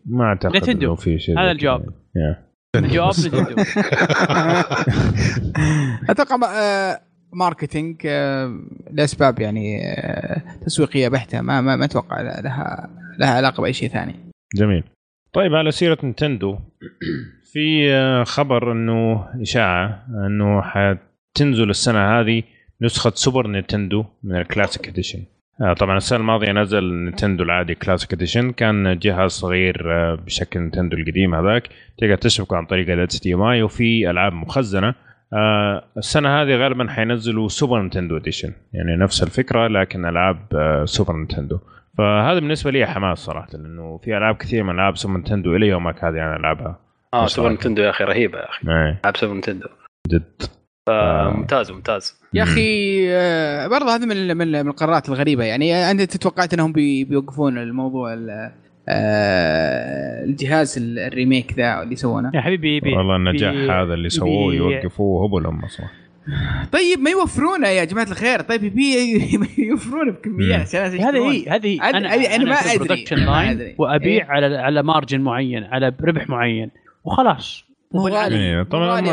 ما 0.07 0.25
أعتقد 0.25 0.57
Nintendo. 0.57 0.87
إنه 0.87 0.95
في 0.95 1.19
شيء 1.19 1.39
هذا 1.39 1.51
الجواب. 1.51 1.89
الجواب 2.77 3.13
Nintendo. 3.27 3.63
أتوقع 6.11 6.37
آه، 6.55 7.01
marketing 7.33 8.03
آه، 8.07 8.61
لأسباب 8.91 9.41
يعني 9.41 9.81
آه، 9.85 10.43
تسويقية 10.67 11.09
بحتة. 11.09 11.41
ما 11.41 11.61
ما, 11.61 11.77
ما 11.77 11.85
أتوقع 11.85 12.21
لها 12.21 12.91
لها 13.19 13.31
علاقة 13.31 13.61
بأي 13.61 13.73
شيء 13.73 13.89
ثاني. 13.89 14.15
جميل. 14.55 14.85
طيب 15.33 15.55
على 15.55 15.71
سيرة 15.71 15.99
Nintendo 16.03 16.59
في 17.53 17.93
آه، 17.93 18.25
خبر 18.25 18.73
إنه 18.73 19.29
إشاعة 19.43 20.07
إنه 20.27 20.63
حتنزل 20.63 21.71
السنة 21.71 22.21
هذه 22.21 22.43
نسخة 22.83 23.13
Super 23.15 23.47
Nintendo 23.47 24.05
من 24.25 24.37
ال 24.37 24.43
Classic 24.43 24.89
Edition. 24.89 25.19
آه، 25.61 25.73
طبعا 25.73 25.97
السنة 25.97 26.19
الماضية 26.19 26.53
نزل 26.53 26.85
Nintendo 26.85 27.45
العادي 27.45 27.75
Classic 27.75 28.13
Edition. 28.13 28.53
كان 28.53 28.99
جهاز 28.99 29.31
صغير 29.31 29.93
آه، 29.93 30.15
بشكل 30.15 30.61
Nintendo 30.61 30.97
القديم 30.97 31.35
هذاك. 31.35 31.69
تقدر 31.99 32.17
تشبكه 32.17 32.57
عن 32.57 32.67
طريق 32.67 32.91
ال 32.91 33.07
HDMI 33.07 33.63
وفي 33.63 34.11
ألعاب 34.11 34.33
مخزنة. 34.33 34.95
السنة 35.99 36.43
هذه 36.43 36.57
غالبا 36.57 36.91
حينزلوا 36.91 37.49
Super 37.49 37.81
Nintendo 37.81 38.17
Edition. 38.17 38.53
يعني 38.73 38.97
نفس 38.97 39.23
الفكرة 39.23 39.69
لكن 39.69 40.05
ألعاب 40.05 40.39
Super 40.85 41.17
Nintendo 41.17 41.59
فهذا 41.99 42.39
بالنسبة 42.39 42.71
لي 42.71 42.87
حماس 42.87 43.19
صراحة 43.19 43.49
لأنه 43.53 43.99
في 43.99 44.17
ألعاب 44.17 44.37
كثير 44.37 44.63
من 44.63 44.75
ألعاب 44.75 44.97
Super 44.97 45.15
Nintendo 45.15 45.57
إلى 45.57 45.67
يومك 45.69 46.05
هذه 46.05 46.15
أنا 46.15 46.37
ألعبها. 46.37 46.79
آه 47.15 47.27
Super. 47.27 47.51
Nintendo 47.53 47.83
يا 47.83 47.91
أخي 47.91 48.05
رهيبة 48.05 48.39
يا 48.39 48.49
أخي. 48.49 48.69
إيه، 48.69 48.99
ألعاب 49.01 49.17
Super 49.17 49.35
Nintendo 49.35 49.67
جد. 50.09 50.43
فممتاز 50.87 51.71
ممتاز 51.71 52.21
يا 52.35 52.43
أخي 52.43 53.03
آه، 53.11 53.67
برضه 53.69 53.95
هذه 53.95 54.07
من 54.07 54.37
من 54.37 54.49
من 54.53 54.69
القرارات 54.69 55.09
الغريبة 55.09 55.45
يعني. 55.45 55.91
أنت 55.91 56.03
تتوقعت 56.03 56.55
إنهم 56.55 56.73
بي- 56.73 57.05
بيوقفون 57.05 57.59
الموضوع 57.59 58.13
ال- 58.15 58.53
آه، 58.89 60.25
الجهاز 60.25 60.79
ال 60.99 61.06
remake 61.06 61.53
ذا 61.53 61.83
اللي 61.83 61.97
سوونه 61.97 62.31
يا 62.35 62.41
حبيبي 62.41 62.77
يبي 62.77 62.93
والله 62.97 63.17
النجاح 63.17 63.55
هذا 63.55 63.95
اللي 63.95 64.09
سووه 64.09 64.55
يوقفوه 64.55 65.25
هبل 65.27 65.47
هم 65.47 65.67
صراحة 65.69 65.93
طيب 66.73 66.99
ما 67.01 67.11
يوفرونه 67.11 67.69
يا 67.69 67.85
جماعة 67.85 68.05
الخير 68.11 68.41
طيب 68.41 68.65
يبي 68.65 69.51
يوفرونه. 69.69 70.13
بكميات 70.13 70.61
عشان 70.61 70.81
هذه. 71.01 71.31
هي 71.31 71.49
هذه 71.49 71.67
هي. 71.67 71.79
أنا- 71.79 71.83
أنا- 71.83 72.35
أنا 72.35 72.45
ما 72.45 72.55
أدري. 72.55 73.05
ما 73.13 73.17
لاين 73.31 73.51
أدري. 73.51 73.75
وأبيع 73.79 74.25
إيه. 74.25 74.31
على 74.31 74.57
على 74.57 74.83
مارجن 74.83 75.21
معين 75.21 75.65
على 75.65 75.93
ربح 76.03 76.29
معين 76.29 76.71
وخلاص 77.05 77.65
مو 77.95 78.09
غالي 78.09 78.37
إيه، 78.37 78.63
طبعا 78.63 79.01
هم. 79.01 79.07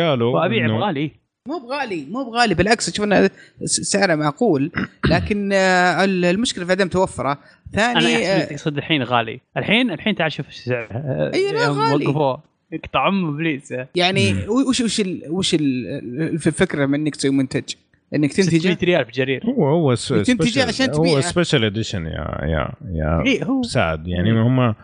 قالوا 0.00 0.34
وأبيع 0.40 0.66
بغالي 0.66 1.10
مو 1.48 1.58
بغالي 1.58 2.06
مو 2.10 2.30
بغالي 2.30 2.54
بالعكس 2.54 2.96
شوف 2.96 3.04
انه 3.04 3.30
س- 3.64 3.80
سعره 3.80 4.14
معقول 4.14 4.72
لكن 5.08 5.50
آه، 5.52 6.04
ال- 6.04 6.24
المشكلة 6.24 6.64
في 6.64 6.72
عدم 6.72 6.88
توفرة 6.88 7.30
أنا 7.32 7.38
ثاني 8.00 8.26
آه، 8.28 8.36
انك 8.36 8.48
تقصد 8.48 8.76
الحين 8.76 9.02
غالي 9.02 9.40
الحين 9.56 9.90
الحين 9.90 10.14
تعال 10.14 10.32
شوف 10.32 10.48
السعر 10.48 10.88
أي 11.34 11.52
لا، 11.52 11.64
يوم 11.64 11.78
غالي. 11.80 12.04
اقطع 12.72 13.08
ام 13.08 13.28
ابليس. 13.28 13.74
يعني 13.94 14.34
وش 14.68 14.80
وش 14.80 15.00
ال- 15.00 15.22
وش 15.28 15.54
ال- 15.54 15.86
الفكرة 16.46 16.86
من 16.86 16.94
إنك 17.00 17.16
تسوي 17.16 17.30
منتج 17.30 17.62
إنك 18.14 18.32
600 18.32 18.60
تنتجه 18.62 18.84
ريال 18.86 19.04
في 19.04 19.12
جرير. 19.12 19.44
هو 19.46 19.68
هو 19.68 19.96
special- 19.96 20.58
عشان 20.68 20.90
هو 20.90 21.04
تبيعه. 21.04 21.20
special 21.20 21.64
edition 21.64 22.06
يا 22.06 22.38
يا 22.42 22.72
يا 22.92 23.22
اي 23.26 23.44
هو. 23.44 23.62
سعد. 23.62 24.08
يعني 24.08 24.32
هم 24.40 24.74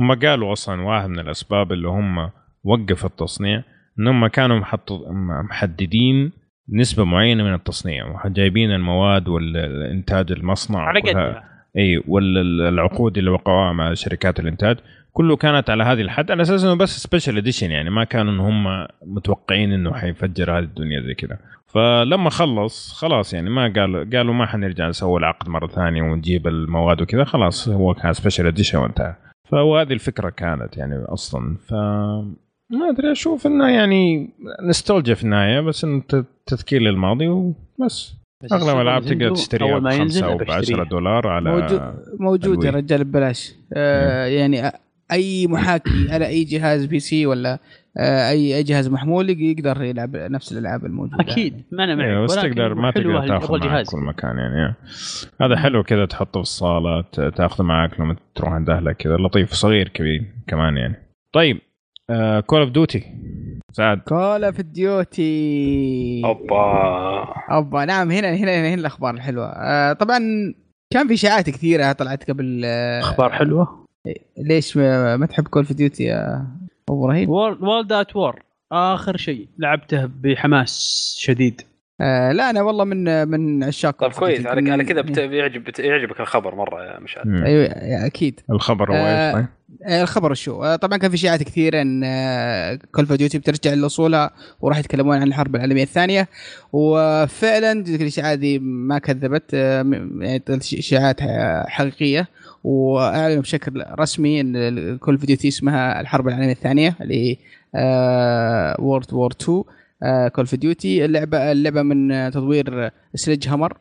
هم 0.00 0.12
قالوا 0.14 0.52
أصلا 0.52 0.82
واحد 0.82 1.08
من 1.08 1.18
الأسباب 1.18 1.72
اللي 1.72 1.88
هم 1.88 2.30
وقف 2.64 3.04
التصنيع 3.04 3.62
انهم 3.98 4.26
كانوا 4.26 4.58
محط- 4.58 5.06
محددين 5.50 6.32
نسبة 6.72 7.04
معينة 7.04 7.44
من 7.44 7.54
التصنيع. 7.54 8.26
جايبين 8.26 8.70
المواد 8.72 9.28
والإنتاج 9.28 10.32
المصنع 10.32 10.78
على 10.78 11.00
قدها. 11.00 11.44
اي 11.76 12.02
والعقود 12.08 13.18
اللي 13.18 13.30
وقعوها 13.30 13.72
مع 13.72 13.94
شركات 13.94 14.40
الإنتاج. 14.40 14.76
كله 15.16 15.36
كانت 15.36 15.70
على 15.70 15.84
هذه 15.84 16.00
الحد. 16.00 16.30
على 16.30 16.42
أساس 16.42 16.64
إنه 16.64 16.74
بس 16.74 17.02
special 17.02 17.36
edition 17.36 17.70
يعني 17.70 17.90
ما 17.90 18.04
كانوا 18.04 18.32
إن 18.32 18.40
هم 18.40 18.86
متوقعين 19.06 19.72
إنه 19.72 19.92
حيفجر 19.94 20.58
هذه 20.58 20.64
الدنيا 20.64 21.00
زي 21.00 21.14
كذا. 21.14 21.38
فلما 21.66 22.30
خلص 22.30 22.92
خلاص 22.92 23.34
يعني 23.34 23.50
ما 23.50 23.72
قالوا 23.76 24.04
قالوا 24.12 24.34
ما 24.34 24.46
حنرجع 24.46 24.88
نسوي 24.88 25.18
العقد 25.18 25.48
مرة 25.48 25.66
ثانية 25.66 26.02
ونجيب 26.02 26.46
المواد 26.46 27.02
وكذا 27.02 27.24
خلاص 27.24 27.68
هو 27.68 27.94
كان 27.94 28.12
special 28.12 28.46
edition 28.46 28.78
وانتهى. 28.78 29.14
فهو 29.50 29.78
هذه 29.78 29.92
الفكرة 29.92 30.30
كانت 30.30 30.76
يعني 30.76 31.04
أصلا. 31.04 31.56
ف 31.68 31.72
ما 32.70 32.90
أدري 32.90 33.12
أشوف 33.12 33.46
إنه 33.46 33.68
يعني 33.68 34.30
نستولجيا 34.68 35.14
في 35.14 35.24
النهاية 35.24 35.60
بس 35.60 35.84
إنه 35.84 36.02
ت- 36.08 36.24
تذكير 36.46 36.82
للماضي 36.82 37.28
وبس. 37.28 38.14
بس 38.44 38.52
أغلب 38.52 38.76
الألعاب 38.76 39.02
تقدر 39.02 39.30
تشتريها 39.34 39.78
بخمسة 39.78 40.02
ينزل 40.02 40.24
أو 40.24 40.32
أبى 40.34 40.44
ب 40.44 40.50
10 40.50 40.60
أشتريه. 40.60 40.82
دولار 40.82 41.28
على 41.28 41.50
موجود 41.50 41.82
موجود 42.20 42.64
يا. 42.64 42.70
رجال 42.70 43.04
ببلاش. 43.04 43.52
آه 43.72 44.26
يعني 44.26 44.72
أي 45.14 45.46
محاكي 45.46 46.06
على 46.10 46.26
أي 46.26 46.44
جهاز 46.44 46.84
PC 46.86 47.26
ولا 47.26 47.58
آه 47.98 48.30
أي 48.30 48.56
أي 48.56 48.62
جهاز 48.62 48.88
محمول 48.88 49.30
يق- 49.30 49.40
يقدر 49.58 49.82
يلعب 49.82 50.16
نفس 50.16 50.52
الألعاب 50.52 50.84
الموجودة. 50.86 51.16
أكيد. 51.20 51.62
ما 51.72 51.84
أنا 51.84 51.94
معك. 51.94 52.06
أيوه 52.06 52.24
بس 52.24 52.34
تقدر 52.34 52.74
ما 52.74 52.90
تقدر 52.90 53.28
تاخذ 53.28 53.52
معك 53.58 53.62
جهاز 53.62 53.90
كل 53.90 53.98
مكان 54.00 54.36
يعني 54.38 54.74
هذا 55.40 55.56
حلو 55.56 55.82
كذا 55.82 56.06
تحطه 56.06 56.32
في 56.40 56.42
الصالة 56.42 57.00
تاخذه 57.36 57.62
معك 57.64 58.00
لما 58.00 58.16
تروح 58.34 58.52
عند 58.52 58.70
أهلك 58.70 58.96
كذا 58.96 59.16
لطيف 59.16 59.52
صغير 59.52 59.88
كبير 59.88 60.24
كمان 60.46 60.76
يعني. 60.76 60.94
طيب 61.32 61.58
Call 62.46 62.60
of 62.60 62.70
Duty 62.70 63.04
سعد. 63.72 63.98
Call 63.98 64.44
of 64.44 64.60
Duty 64.60 66.22
أوبا. 66.24 67.24
أوبا 67.50 67.84
نعم 67.84 68.10
هنا 68.10 68.34
هنا 68.34 68.68
هنا 68.68 68.74
الأخبار 68.74 69.14
الحلوة. 69.14 69.46
آه 69.46 69.92
طبعا 69.92 70.18
كان 70.92 71.08
في 71.08 71.14
اشاعات 71.14 71.50
كثيرة 71.50 71.92
طلعت 71.92 72.30
قبل 72.30 72.62
آه 72.64 73.00
أخبار 73.00 73.32
حلوة؟ 73.32 73.83
ليش 74.38 74.76
ما, 74.76 75.16
ما 75.16 75.26
تحب 75.26 75.48
Call 75.48 75.62
of 75.62 75.72
Duty 75.72 76.04
يا 76.04 76.46
أبو 76.88 77.04
إبراهيم؟ 77.04 77.30
World 77.30 77.92
at 77.92 78.16
War 78.16 78.42
آخر 78.72 79.16
شيء 79.16 79.48
لعبته 79.58 80.06
بحماس 80.22 81.14
شديد 81.18 81.60
آه 82.00 82.32
لا 82.32 82.50
أنا 82.50 82.62
والله 82.62 82.84
من 82.84 83.28
من 83.28 83.64
عشاق 83.64 84.00
طيب 84.00 84.12
كويس. 84.12 84.46
على 84.46 84.70
على 84.72 84.84
كذا 84.84 85.00
بت- 85.00 85.18
بيعجب 85.20 85.64
بت- 85.64 85.78
يعجبك 85.78 86.20
الخبر 86.20 86.54
مرة 86.54 86.84
يا 86.84 87.00
مشعل. 87.00 87.44
أيوه 87.44 87.66
أكيد 88.06 88.40
الخبر 88.50 88.90
هو 88.92 88.94
آه، 88.96 89.26
إيش 89.28 89.34
طيب؟ 89.34 89.46
آه، 89.86 90.02
الخبر 90.02 90.34
شو 90.34 90.62
آه، 90.64 90.76
طبعا 90.76 90.98
كان 90.98 91.10
في 91.10 91.16
اشاعات 91.16 91.42
كثيرة 91.42 91.82
إن 91.82 92.00
Call 92.94 93.04
of 93.04 93.12
Duty 93.12 93.38
بترجع 93.38 93.74
لاصولها 93.74 94.30
وراح 94.60 94.78
يتكلمون 94.78 95.16
عن 95.16 95.22
الحرب 95.28 95.56
العالمية 95.56 95.82
الثانية 95.82 96.28
وفعلا 96.72 97.84
تلك 97.84 98.00
الاشاعات 98.00 98.38
دي 98.38 98.58
ما 98.58 98.98
كذبت 98.98 99.50
آه، 99.54 99.82
م- 99.82 100.22
يعني 100.22 100.42
اشاعات 100.78 101.20
حقيقية 101.68 102.28
وأعلنوا 102.64 103.42
بشكل 103.42 103.84
رسمي 103.98 104.40
إن 104.40 104.98
Call 104.98 105.14
of 105.14 105.24
Duty 105.24 105.48
اسمها 105.48 106.00
الحرب 106.00 106.28
العالمية 106.28 106.52
الثانية 106.52 106.96
اللي 107.00 107.38
World 108.78 109.12
War 109.14 109.30
2 109.42 109.62
Call 110.28 110.44
of 110.44 110.54
Duty 110.54 111.04
اللعبه 111.04 111.52
اللعبة 111.52 111.82
من 111.82 112.12
آه، 112.12 112.28
تطوير 112.28 112.90
Sledgehammer. 113.14 113.78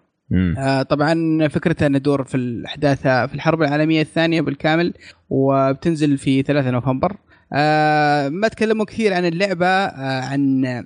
آه، 0.57 0.81
طبعا 0.81 1.47
فكرتها 1.47 1.85
ان 1.87 1.99
تدور 1.99 2.23
في 2.23 2.35
الأحداث 2.35 3.01
في 3.01 3.33
الحرب 3.33 3.61
العالمية 3.61 4.01
الثانية 4.01 4.41
بالكامل 4.41 4.93
وبتنزل 5.29 6.17
في 6.17 6.41
3 6.41 6.69
نوفمبر. 6.71 7.15
آه، 7.53 8.29
ما 8.29 8.47
تكلموا 8.47 8.85
كثير 8.85 9.13
عن 9.13 9.25
اللعبة 9.25 9.65
آه، 9.67 10.21
عن 10.21 10.83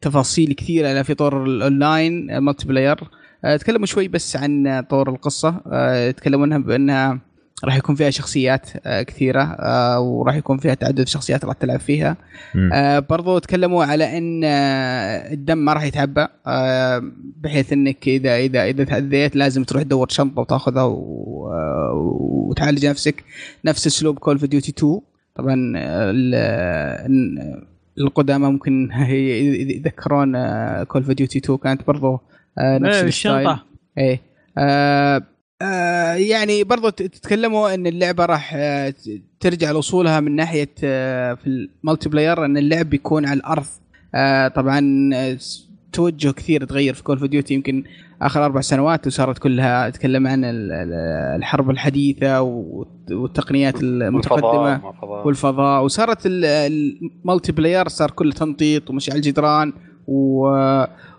تفاصيل 0.00 0.52
كثيره 0.52 1.02
في 1.02 1.14
طور 1.14 1.44
ال 1.44 1.55
online 1.55 2.19
ال 2.19 2.30
multiplayer 2.30 3.00
آه، 3.44 3.56
تكلموا 3.56 3.86
شوي 3.86 4.08
بس 4.08 4.36
عن 4.36 4.84
طور 4.90 5.08
القصة. 5.10 5.60
آه، 5.72 6.10
تكلموا 6.10 6.46
انها 6.46 6.58
بأنها 6.58 7.20
راح 7.64 7.76
يكون 7.76 7.94
فيها 7.94 8.10
شخصيات 8.10 8.70
آه، 8.86 9.02
كثيرة 9.02 9.42
آه، 9.42 10.00
وراح 10.00 10.34
يكون 10.36 10.58
فيها 10.58 10.74
تعدد 10.74 11.08
شخصيات 11.08 11.44
راح 11.44 11.54
تلعب 11.54 11.80
فيها. 11.80 12.16
آه 12.72 12.98
برضو 12.98 13.38
تكلموا 13.38 13.84
على 13.84 14.18
إن 14.18 14.44
الدم 15.32 15.58
ما 15.58 15.72
راح 15.72 15.84
يتعبى 15.84 16.26
بحيث 17.42 17.72
إنك 17.72 18.08
إذا 18.08 18.36
إذا 18.36 18.64
إذا 18.64 18.84
تأذيت 18.84 19.36
لازم 19.36 19.64
تروح 19.64 19.82
تدور 19.82 20.08
شنطة 20.08 20.40
وتاخذها 20.40 20.82
و- 20.82 22.48
وتعالج 22.50 22.86
نفسك. 22.86 23.24
نفس 23.64 23.86
أسلوب 23.86 24.18
Call 24.18 24.34
of 24.34 24.44
Duty 24.44 24.70
2 24.78 25.00
طبعا 25.34 25.54
ال- 25.76 27.64
القدامى 27.98 28.46
ممكن 28.50 28.90
يذكرون 29.76 30.32
Call 30.84 31.02
of 31.02 31.10
Duty 31.10 31.38
2 31.38 31.58
كانت 31.58 31.86
برضو 31.86 32.20
نفس 32.58 32.96
إيه، 32.96 33.02
الشنطة. 33.08 33.62
إيه 33.98 34.20
آه 35.62 36.12
يعني 36.14 36.64
برضو 36.64 36.88
تتكلموا 36.88 37.74
إن 37.74 37.86
اللعبة 37.86 38.24
راح 38.26 38.52
آه 38.56 38.94
ترجع 39.40 39.70
لأصولها 39.70 40.20
من 40.20 40.36
ناحية 40.36 40.68
آه 40.84 41.34
في 41.34 41.46
ال 41.84 42.08
multiplayer 42.08 42.44
إن 42.44 42.56
اللعب 42.56 42.90
بيكون 42.90 43.26
على 43.26 43.36
الأرض. 43.40 43.64
طبعا 44.54 44.80
توجه 45.92 46.30
كثير 46.30 46.64
تغير 46.64 46.94
في 46.94 47.02
Call 47.02 47.18
of 47.18 47.26
Duty 47.30 47.54
يمكن 47.54 47.84
آخر 48.22 48.44
أربع 48.44 48.60
سنوات 48.60 49.06
وصارت 49.06 49.38
كلها 49.38 49.90
تتكلم 49.90 50.26
عن 50.26 50.44
ال- 50.44 50.72
ال- 50.72 51.36
الحرب 51.36 51.70
الحديثة 51.70 52.40
والت- 52.42 53.12
والتقنيات 53.12 53.82
المتقدمة 53.82 54.46
والفضاء 54.86 55.26
والفضاء. 55.26 55.84
وصارت 55.84 56.26
ال- 56.26 56.44
ال 56.44 57.52
multiplayer 57.52 57.88
صار 57.88 58.10
كله 58.10 58.32
تنطيط 58.32 58.90
ومشي 58.90 59.10
على 59.10 59.18
الجدران 59.18 59.72
و... 60.06 60.46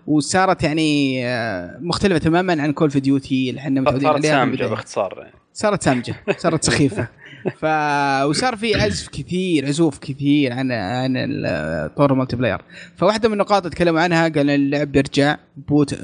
وصارت 0.08 0.62
يعني 0.62 1.20
آه، 1.26 1.78
مختلفة 1.80 2.18
تماما 2.18 2.62
عن 2.62 2.72
Call 2.72 2.88
of 2.88 2.96
Duty 2.96 3.50
اللي 3.50 3.60
إحنا 3.60 3.80
متعودين 3.80 4.02
صارت 4.02 4.16
عليها 4.16 4.44
في 4.44 4.56
سامجة. 4.56 4.70
باختصار 4.70 5.14
يعني. 5.18 5.32
صارت 5.52 5.82
سامجة 5.82 6.14
صارت 6.36 6.64
سخيفة 6.64 7.08
ف 7.56 7.64
وصار 8.24 8.56
في 8.56 8.74
عزف 8.74 9.08
كثير 9.08 9.66
عزوف 9.66 9.98
كثير 9.98 10.52
عن 10.52 10.72
عن 10.72 11.12
طور 11.96 12.12
ال 12.12 12.36
multiplayer 12.36 12.58
فواحدة 12.96 13.28
من 13.28 13.32
النقاط 13.32 13.64
اللي 13.64 13.76
تكلموا 13.76 14.00
عنها 14.00 14.28
قال 14.28 14.50
اللعب 14.50 14.92
بيرجع 14.92 15.36
boots 15.56 15.94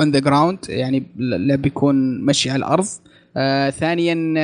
on 0.00 0.10
the 0.10 0.18
ground 0.18 0.58
يعني 0.68 1.06
اللعب 1.18 1.62
بيكون 1.62 2.24
مشي 2.24 2.50
على 2.50 2.58
الأرض 2.58 2.86
آه 3.36 3.70
ثانيا 3.70 4.34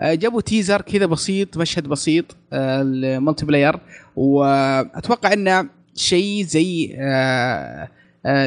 آه، 0.00 0.14
جابوا 0.14 0.40
teaser 0.40 0.80
كذا 0.80 1.06
بسيط 1.06 1.58
مشهد 1.58 1.88
بسيط 1.88 2.36
آه 2.52 2.82
ال 2.82 3.46
multiplayer 3.46 3.76
وأتوقع 4.16 5.32
إنه 5.32 5.68
شيء 5.94 6.44
زي 6.44 6.96
آه 6.98 7.88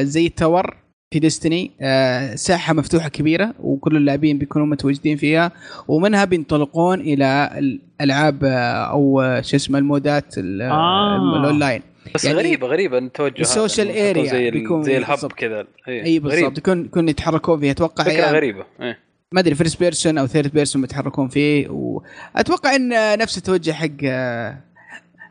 زي 0.02 0.26
ال 0.26 0.34
Tower 0.34 0.76
في 1.10 1.18
Destiny 1.18 1.70
آه 1.80 2.34
ساحة 2.34 2.74
مفتوحة 2.74 3.08
كبيرة 3.08 3.54
وكل 3.60 3.96
اللاعبين 3.96 4.38
بيكونوا 4.38 4.66
متواجدين 4.66 5.16
فيها 5.16 5.52
ومنها 5.88 6.24
بينطلقون 6.24 7.00
إلى 7.00 7.50
الألعاب 7.58 8.44
آه، 8.44 8.48
أو 8.90 9.20
آه، 9.20 9.40
شو 9.40 9.56
اسمه 9.56 9.78
المودات 9.78 10.38
ال- 10.38 10.62
آه. 10.62 11.16
الم- 11.16 11.34
الأونلاين 11.44 11.82
بس 12.14 12.24
يعني 12.24 12.38
غريبة 12.38 12.66
غريبة 12.66 12.98
التوجه 12.98 13.40
ال 13.40 13.47
social 13.47 13.88
area 13.88 14.30
زي 14.30 14.50
بيكون 14.50 14.82
زي 14.82 14.98
ال 14.98 15.05
hub. 15.05 15.32
كذا 15.32 15.64
إيه. 15.88 16.04
اي 16.04 16.18
غريب. 16.18 16.22
بالضبط 16.22 16.58
يكون 16.58 16.84
يكون 16.84 17.08
يتحركون 17.08 17.60
فيها 17.60 17.70
أتوقع 17.70 18.04
فكرة 18.04 18.12
يعني 18.12 18.36
غريبة 18.36 18.64
إيه. 18.80 18.98
ما 19.32 19.40
أدري 19.40 19.54
first 19.54 19.80
person 19.80 20.18
أو 20.18 20.26
third 20.26 20.52
person 20.52 20.82
بيتحركون 20.82 21.28
فيه 21.28 21.68
وأتوقع 21.68 22.76
إن 22.76 23.18
نفس 23.18 23.38
التوجه 23.38 23.72
حق 23.72 23.88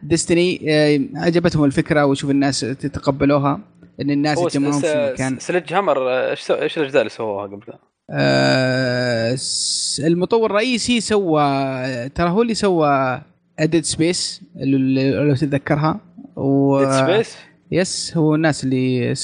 Destiny 0.03 0.61
عجبتهم 1.15 1.63
الفكرة 1.63 2.05
وشوف 2.05 2.29
الناس 2.31 2.59
تتقبلوها 2.59 3.59
إن 4.01 4.09
الناس 4.11 4.37
هو 4.37 4.47
يتجمعون 4.47 4.81
في 4.81 5.11
مكان. 5.13 5.39
Sledgehammer 5.39 6.09
إيش 6.09 6.51
إيش 6.51 6.77
الأجزاء 6.77 7.01
اللي 7.01 7.09
سووها 7.09 7.43
قبل؟ 7.43 7.73
آه، 8.09 9.37
المطور 9.99 10.45
الرئيسي 10.45 10.99
سوى 10.99 11.41
ترى 12.09 12.29
هو 12.29 12.41
اللي 12.41 12.53
سوى 12.53 13.21
Dead 13.59 13.85
Space 13.85 14.41
لو 14.55 15.35
تتذكرها. 15.35 15.99
و 16.35 16.79
Dead 16.79 16.91
Space 16.91 17.35
yes 17.71 18.17
هو 18.17 18.35
الناس 18.35 18.63
اللي 18.63 19.15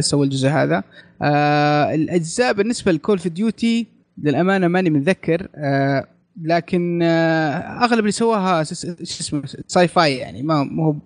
سووا 0.00 0.24
الجزء 0.24 0.48
هذا. 0.48 0.82
آه 1.22 1.94
الأجزاء 1.94 2.52
بالنسبة 2.52 2.92
ل 2.92 2.97
Call 2.97 3.18
of 3.18 3.28
Duty 3.28 3.86
للأمانة 4.22 4.68
ماني 4.68 4.90
متذكر. 4.90 5.48
آه 5.54 6.06
لكن 6.42 7.02
آه 7.02 7.84
أغلب 7.84 7.98
اللي 7.98 8.10
سواها 8.10 8.64
شو 8.64 8.74
اسمه 9.02 9.42
sci-fi 9.66 10.16
يعني 10.16 10.42
ما 10.42 10.64
مو 10.64 10.96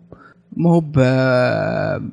مو 0.56 0.68
هو 0.74 0.80
ب- 0.80 2.10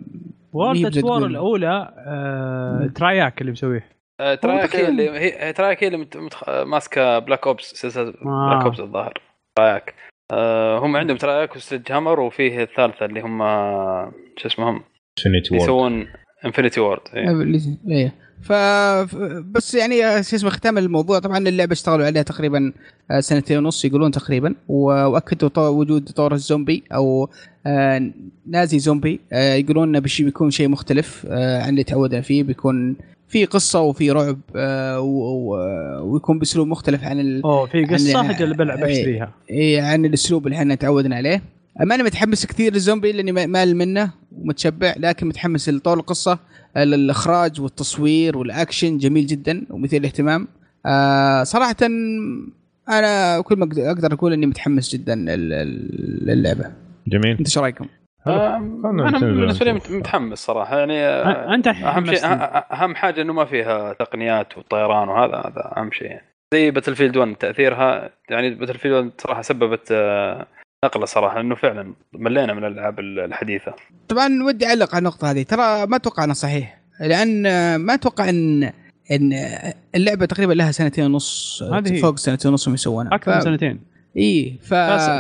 World 0.54 0.88
at 0.98 1.04
War. 1.12 1.26
الأولى 1.26 1.94
آه 1.98 2.90
Treyarch 2.96 3.42
اللي 3.42 3.52
مسويه. 3.52 3.90
آه، 4.20 4.36
Treyarch 4.36 4.62
هي 4.62 4.68
تقريباً. 4.68 4.90
اللي 4.90 5.10
هي 5.10 5.54
Treyarch 5.54 5.84
هي 5.84 5.88
اللي 5.88 5.98
مت- 5.98 6.18
متخ... 6.18 6.50
ماسكة 6.50 7.20
Black 7.20 7.48
Ops 7.48 7.64
سلسلة 7.64 8.14
آه. 8.26 8.50
Black 8.50 8.64
Ops 8.66 8.80
الظاهر. 8.80 9.22
Treyarch 9.58 9.94
آه 10.32 10.80
هم 10.80 10.96
عندهم 10.96 11.18
Treyarch 11.18 11.56
و 11.56 11.92
Sledgehammer 11.92 12.20
وفيه 12.20 12.64
الثالثة 12.64 13.06
اللي 13.06 13.22
هم 13.22 13.40
شو 14.38 14.48
اسمهم؟ 14.48 14.82
Infinity 15.26 15.54
Ward 15.54 15.64
يسوون 15.64 16.08
Infinity 16.46 16.80
Ward 16.80 17.02
إيه. 17.16 18.14
ف 18.42 18.52
بس 19.52 19.76
يعني 19.76 20.24
شو 20.24 20.36
اسمه 20.36 20.50
ختام 20.50 20.78
الموضوع. 20.78 21.20
طبعا 21.20 21.38
اللعبة 21.38 21.74
اشتغلوا 21.74 22.06
عليها 22.06 22.22
تقريبا 22.24 22.74
آه، 23.12 23.20
سنتين 23.20 23.58
ونص 23.58 23.86
يقولون 23.86 24.12
تقريبا. 24.12 24.56
وأكدوا 24.68 25.68
وجود 25.68 26.10
طور 26.10 26.34
الزومبي 26.34 26.84
أو 26.94 27.30
آه، 27.68 28.12
Nazi 28.48 28.80
Zombie. 28.80 29.20
آه، 29.34 29.54
يقولون 29.54 29.88
إنه 29.96 30.00
بيكون 30.20 30.52
شيء 30.52 30.68
مختلف 30.68 31.26
آه، 31.30 31.62
عن 31.64 31.70
اللي 31.70 31.84
تعودنا 31.84 32.22
فيه. 32.22 32.44
بيكون 32.44 32.96
في 33.28 33.46
قصة 33.46 33.82
وفي 33.82 34.12
رعب 34.12 34.40
آه، 34.56 35.00
ويكون 36.04 36.40
بأسلوب 36.40 36.68
مختلف 36.68 37.04
عن 37.04 37.20
ال... 37.20 37.42
أوه 37.44 37.66
في 37.66 37.86
قصة 37.86 38.24
حق 38.24 38.42
اللي 38.42 38.56
بلعب. 38.56 38.84
اشتريها 38.84 39.32
إيه 39.50 39.82
عن 39.82 40.06
الأسلوب 40.06 40.48
اللي 40.48 40.58
إحنا 40.58 40.76
تعودنا 40.76 41.16
عليه. 41.16 41.42
ماني 41.80 42.04
متحمس 42.04 42.46
كثير 42.46 42.74
للزومبي 42.74 43.12
لأني 43.12 43.32
ما- 43.32 43.46
مال 43.46 43.76
منه 43.76 44.12
ومتشبع 44.32 44.94
لكن 44.98 45.28
متحمس 45.28 45.70
لطول 45.70 46.00
القصة. 46.00 46.40
الإخراج 46.78 47.62
والتصوير 47.62 48.38
والأكشن 48.38 48.98
جميل 48.98 49.26
جدا 49.28 49.66
ومثير 49.70 50.00
للاهتمام. 50.00 50.48
آه 50.86 51.44
صراحة 51.44 51.76
أنا 52.90 53.42
كل 53.42 53.56
ما 53.56 53.66
أقدر- 53.66 53.80
أقدر 53.80 54.14
أقول 54.14 54.34
إني 54.34 54.46
متحمس 54.46 54.96
جدا 54.96 55.16
لل- 55.16 55.50
لل- 55.50 56.20
للعبة. 56.26 56.72
جميل. 57.08 57.30
أنت 57.38 57.48
إيش 57.48 57.58
رأيكم؟ 57.58 57.86
آه، 58.28 58.58
أنا 58.58 59.20
بالنسبة 59.20 59.66
لي 59.66 59.74
متحمس. 59.90 60.38
صراحة. 60.46 60.80
يعني 60.80 61.00
آه، 61.06 61.54
أنت 61.56 61.68
أهم 61.68 62.06
شيء 62.06 62.20
أهم 62.26 62.96
حاجة 62.96 63.22
إنه 63.22 63.34
ما 63.34 63.46
فيها 63.46 63.94
تقنيات 63.94 64.58
وطيران 64.58 65.10
وهذا 65.10 65.36
هذا 65.36 65.74
أهم 65.78 65.92
شيء. 65.92 66.08
يعني. 66.08 66.26
زي 66.54 66.72
Battlefield 66.72 67.18
1 67.18 67.36
تأثيرها 67.36 68.10
يعني 68.30 68.50
Battlefield 68.50 68.94
1 68.94 69.12
صراحة 69.18 69.42
سببت 69.42 69.88
آه، 69.92 70.48
نقلة 70.86 71.06
صراحة 71.06 71.40
انه 71.42 71.56
فعلا 71.56 71.94
ملينا 72.14 72.54
من 72.54 72.66
الألعاب 72.66 73.00
الحديثة. 73.00 73.74
طبعا 74.08 74.44
ودي 74.44 74.66
أعلق 74.66 74.90
على 74.96 75.00
النقطة 75.00 75.32
هذه. 75.32 75.44
ترى 75.44 75.86
ما 75.88 75.96
أتوقع 75.96 76.24
انها 76.24 76.34
صحيح 76.34 76.82
لأن 77.02 77.42
ما 77.76 77.94
أتوقع 77.94 78.30
ان 78.30 78.64
إن 79.12 79.34
اللعبة 79.96 80.26
تقريبا 80.26 80.54
لها 80.54 80.72
سنتين 80.72 81.06
ونص 81.06 81.64
هذه. 81.74 82.02
فوق 82.02 82.18
سنتين 82.18 82.52
ونص 82.52 82.68
يسوونها. 82.68 83.16
أكثر 83.16 83.36
من 83.36 83.42
سنتين. 83.42 83.80
إي 84.18 84.60
ف 84.64 84.70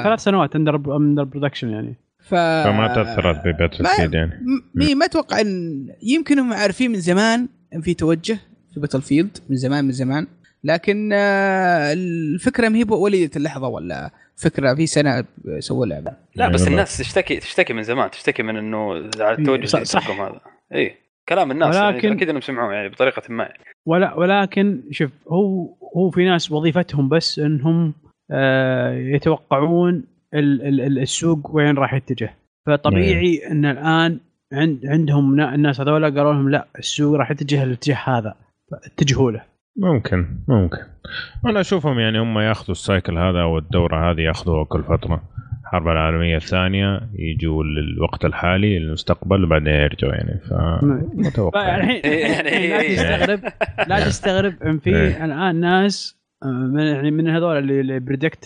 ثلاث 0.03 0.19
سنوات 0.19 0.55
under 0.55 0.75
under 0.97 1.23
production 1.23 1.69
يعني. 1.69 1.95
ف 2.19 2.35
فما 2.35 2.91
تأثرت 2.95 3.41
ب 3.47 3.52
Battle 3.52 3.83
ما- 3.83 3.89
field 3.95 4.13
يعني. 4.13 4.31
م- 4.31 4.79
مي 4.79 4.95
ما 4.95 5.05
أتوقع 5.05 5.41
ان 5.41 5.85
يمكن 6.03 6.39
هم 6.39 6.53
عارفين 6.53 6.91
من 6.91 6.99
زمان 6.99 7.47
إن 7.75 7.81
في 7.81 7.93
توجه 7.93 8.37
في 8.73 8.79
باتل 8.79 9.01
فيلد 9.01 9.37
من 9.49 9.55
زمان 9.55 9.85
من 9.85 9.91
زمان. 9.91 10.27
لكن 10.63 11.09
آه، 11.13 11.93
الفكرة 11.93 12.69
ما 12.69 12.77
هي 12.77 12.85
وليده 12.89 13.31
اللحظة 13.35 13.67
ولا 13.67 14.11
فكرة 14.41 14.73
في 14.73 14.87
سنة 14.87 15.23
سووا 15.59 15.85
لعبة 15.85 16.11
لا 16.11 16.17
يعني 16.35 16.53
بس 16.53 16.59
والله. 16.61 16.73
الناس 16.75 16.97
تشتكي 16.97 17.37
تشتكي 17.39 17.73
من 17.73 17.83
زمان 17.83 18.11
تشتكي 18.11 18.43
من 18.43 18.55
إنه 18.57 18.91
على 19.19 19.31
التوجه 19.39 19.65
صح- 19.65 19.75
اللي 19.75 19.85
صح. 19.85 20.01
يسوقهم 20.01 20.21
هذا 20.25 20.41
اي 20.73 20.95
كلام 21.29 21.51
الناس 21.51 21.75
ولكن- 21.75 21.95
ولكن... 21.95 22.11
أكيد 22.11 22.29
إنهم 22.29 22.41
سمعوه 22.41 22.73
يعني 22.73 22.89
بطريقة 22.89 23.21
ما 23.29 23.43
يعني. 23.43 23.63
ولا 23.85 24.13
ولكن 24.13 24.81
شوف 24.91 25.11
هو 25.27 25.73
هو 25.97 26.09
في 26.09 26.25
ناس 26.25 26.51
وظيفتهم 26.51 27.09
بس 27.09 27.39
إنهم 27.39 27.93
آه 28.31 28.93
يتوقعون 28.93 30.03
ال 30.33 30.61
ال 30.67 30.81
ال- 30.81 30.99
السوق 30.99 31.55
وين 31.55 31.77
راح 31.77 31.93
يتجه 31.93 32.33
فطبيعي 32.67 33.47
إن 33.51 33.65
الآن 33.65 34.19
عند 34.53 34.85
عندهم 34.85 35.35
نا- 35.35 35.55
الناس 35.55 35.81
هذول 35.81 36.05
قالوا 36.05 36.33
لهم 36.33 36.49
لا 36.49 36.67
السوق 36.79 37.15
راح 37.17 37.31
يتجه 37.31 37.63
الاتجاه 37.63 37.95
هذا 37.95 38.35
اتجهوا 38.73 39.31
له 39.31 39.41
ممكن 39.79 40.25
ممكن. 40.47 40.77
أنا 41.45 41.59
أشوفهم 41.59 41.99
يعني 41.99 42.19
هم 42.19 42.39
ياخذوا 42.39 42.71
ال 42.71 42.79
cycle 42.79 43.17
هذا 43.17 43.41
أو 43.41 43.57
الدورة 43.57 44.11
هذه 44.11 44.21
ياخذوها 44.21 44.63
كل 44.65 44.83
فترة. 44.83 45.21
الحرب 45.61 45.87
العالمية 45.87 46.35
الثانية 46.35 47.01
يجوا 47.15 47.63
للوقت 47.63 48.25
الحالي 48.25 48.79
للمستقبل 48.79 49.43
وبعدين 49.43 49.73
يرجعوا 49.73 50.13
يعني 50.13 50.39
ف 50.49 50.53
متوقع. 51.27 51.67
يعني. 51.67 51.97
الحين 51.99 52.69
يعني- 52.71 52.95
لا 52.95 52.95
تستغرب 52.95 53.39
لا 53.87 53.99
تستغرب 53.99 54.53
إن 54.63 54.79
في 54.79 54.89
إيه. 54.95 55.25
الآن 55.25 55.55
ناس 55.55 56.19
آه، 56.43 56.47
من 56.47 56.79
يعني 56.83 57.11
من 57.11 57.27
هذول 57.29 57.57
اللي- 57.57 57.79
اللي 57.79 57.99
predict 57.99 58.45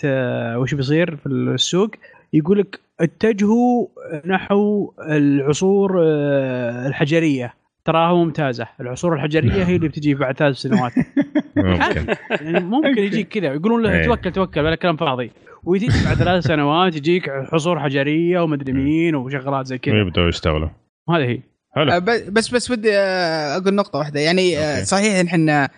وش 0.56 0.74
بيصير 0.74 1.16
في 1.16 1.26
السوق 1.26 1.90
يقول 2.32 2.58
لك 2.58 2.80
اتجهوا 3.00 3.86
نحو 4.26 4.92
العصور 5.10 6.02
آه، 6.04 6.86
الحجرية. 6.86 7.54
تراها 7.84 8.14
ممتازة. 8.14 8.66
العصور 8.80 9.14
الحجرية 9.14 9.64
هي 9.64 9.76
اللي 9.76 9.88
بتجي 9.88 10.14
بعد 10.14 10.36
ثلاث 10.38 10.56
سنوات. 10.56 10.92
ممكن. 11.56 12.14
يعني 12.30 12.60
ممكن 12.60 12.98
يجيك 12.98 13.28
كذا 13.28 13.46
يقولون 13.46 13.82
له 13.82 13.92
إيه. 13.92 14.04
توكل 14.06 14.32
توكل 14.32 14.60
ولا 14.60 14.74
كلام 14.76 14.96
فاضي. 14.96 15.30
ويجيك 15.64 15.90
بعد 16.04 16.16
ثلاث 16.16 16.44
سنوات 16.44 16.96
يجيك 16.96 17.28
عصور 17.28 17.80
حجرية 17.80 18.40
ومدري 18.40 18.72
مين 18.72 19.14
وشغلات 19.14 19.66
زي 19.66 19.78
كذا. 19.78 19.94
ويبدأوا 19.94 20.28
يشتغلوا 20.28 20.68
هذه 21.10 21.24
هي. 21.24 21.40
حلو. 21.76 22.00
ب- 22.00 22.34
بس 22.34 22.48
بس 22.54 22.70
ودي 22.70 22.96
آه، 22.96 23.56
أقول 23.56 23.74
نقطة 23.74 23.98
واحدة. 23.98 24.20
يعني 24.20 24.58
آه، 24.58 24.74
أوكي. 24.74 24.84
صحيح 24.84 25.14
إن 25.20 25.26
إحنا 25.26 25.68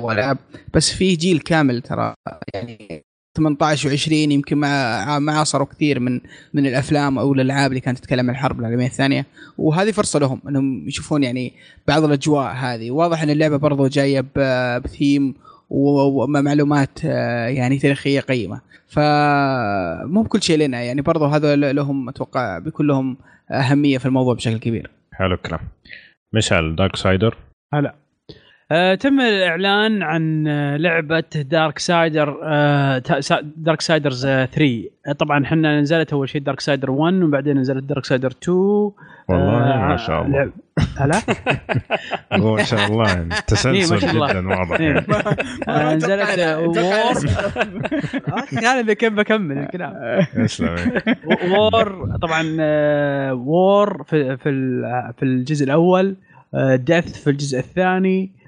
والعاب 0.00 0.38
بس 0.74 0.92
في 0.92 1.16
جيل 1.16 1.38
كامل 1.40 1.82
ترى 1.82 2.14
يعني 2.54 3.04
18 3.36 3.96
و20 3.96 4.12
يمكن 4.12 4.56
ما 4.56 5.18
ما 5.18 5.32
عاصروا 5.32 5.66
كثير 5.66 6.00
من 6.00 6.20
من 6.54 6.66
الأفلام 6.66 7.18
أو 7.18 7.32
الألعاب 7.32 7.70
اللي 7.70 7.80
كانت 7.80 7.98
تتكلم 7.98 8.30
عن 8.30 8.36
الحرب 8.36 8.60
العالمية 8.60 8.86
الثانية. 8.86 9.26
وهذه 9.58 9.90
فرصة 9.90 10.18
لهم 10.18 10.40
إنهم 10.48 10.88
يشوفون 10.88 11.22
يعني 11.22 11.52
بعض 11.88 12.04
الأجواء 12.04 12.52
هذه. 12.52 12.90
واضح 12.90 13.22
إن 13.22 13.30
اللعبة 13.30 13.56
برضو 13.56 13.86
جاية 13.86 14.24
بثيم 14.78 15.34
ومعلومات 15.70 16.98
آه، 17.04 17.46
يعني 17.46 17.78
تاريخية 17.78 18.20
قيمة. 18.20 18.60
فمو 18.88 20.22
بكل 20.22 20.42
شيء 20.42 20.58
لنا. 20.58 20.82
يعني 20.82 21.02
برضو 21.02 21.24
هذا 21.24 21.56
لهم 21.56 22.08
أتوقع 22.08 22.58
بيكون 22.58 22.86
لهم 22.86 23.16
أهمية 23.50 23.98
في 23.98 24.06
الموضوع 24.06 24.34
بشكل 24.34 24.58
كبير. 24.58 24.90
حلو 25.12 25.34
الكلام. 25.34 25.60
مشعل 26.34 26.76
Darksiders 26.76 27.36
هلا. 27.74 28.01
آه 28.74 28.94
تم 28.94 29.20
الإعلان 29.20 30.02
عن 30.02 30.46
آه، 30.48 30.76
لعبة 30.76 31.24
Darksiders 31.34 32.38
آه 32.44 33.02
Darksiders 33.56 34.26
آه 34.26 34.44
3 34.44 34.84
آه، 35.06 35.12
طبعا 35.12 35.44
إحنا 35.44 35.80
نزلت 35.80 36.12
أول 36.12 36.28
شيء 36.28 36.40
Darksiders 36.42 36.90
1 36.90 37.14
وبعدين 37.14 37.58
نزلت 37.58 37.84
Darksiders 37.84 38.30
2 38.42 38.56
والله 39.28 39.74
آه، 39.74 39.88
ما 39.88 39.96
شاء 39.96 40.22
الله. 40.22 40.52
هلا؟ 40.98 41.20
هو 42.42 42.56
ما 42.56 42.62
شاء 42.62 42.86
الله. 42.86 43.08
يعني 43.08 43.34
إيه، 43.34 43.40
تسلسل. 43.46 43.98
جدا 43.98 44.48
واضح 44.48 44.80
إيه. 44.80 44.86
يعني. 44.88 45.06
آه، 45.68 45.94
نزلت 45.94 46.38
War 46.58 47.14
أنا 48.58 48.80
اذا 48.80 48.92
كيف 48.92 49.12
بكمل 49.12 49.58
الكلام 49.58 49.92
اسلم 50.36 50.74
War 51.50 52.16
طبعا 52.22 52.42
War 53.32 54.02
في 54.02 54.36
في 54.36 54.48
ال- 54.48 55.12
في 55.18 55.22
الجزء 55.22 55.64
الأول 55.64 56.16
Death 56.74 57.22
في 57.24 57.30
الجزء 57.30 57.58
الثاني 57.58 58.32
آه، 58.36 58.41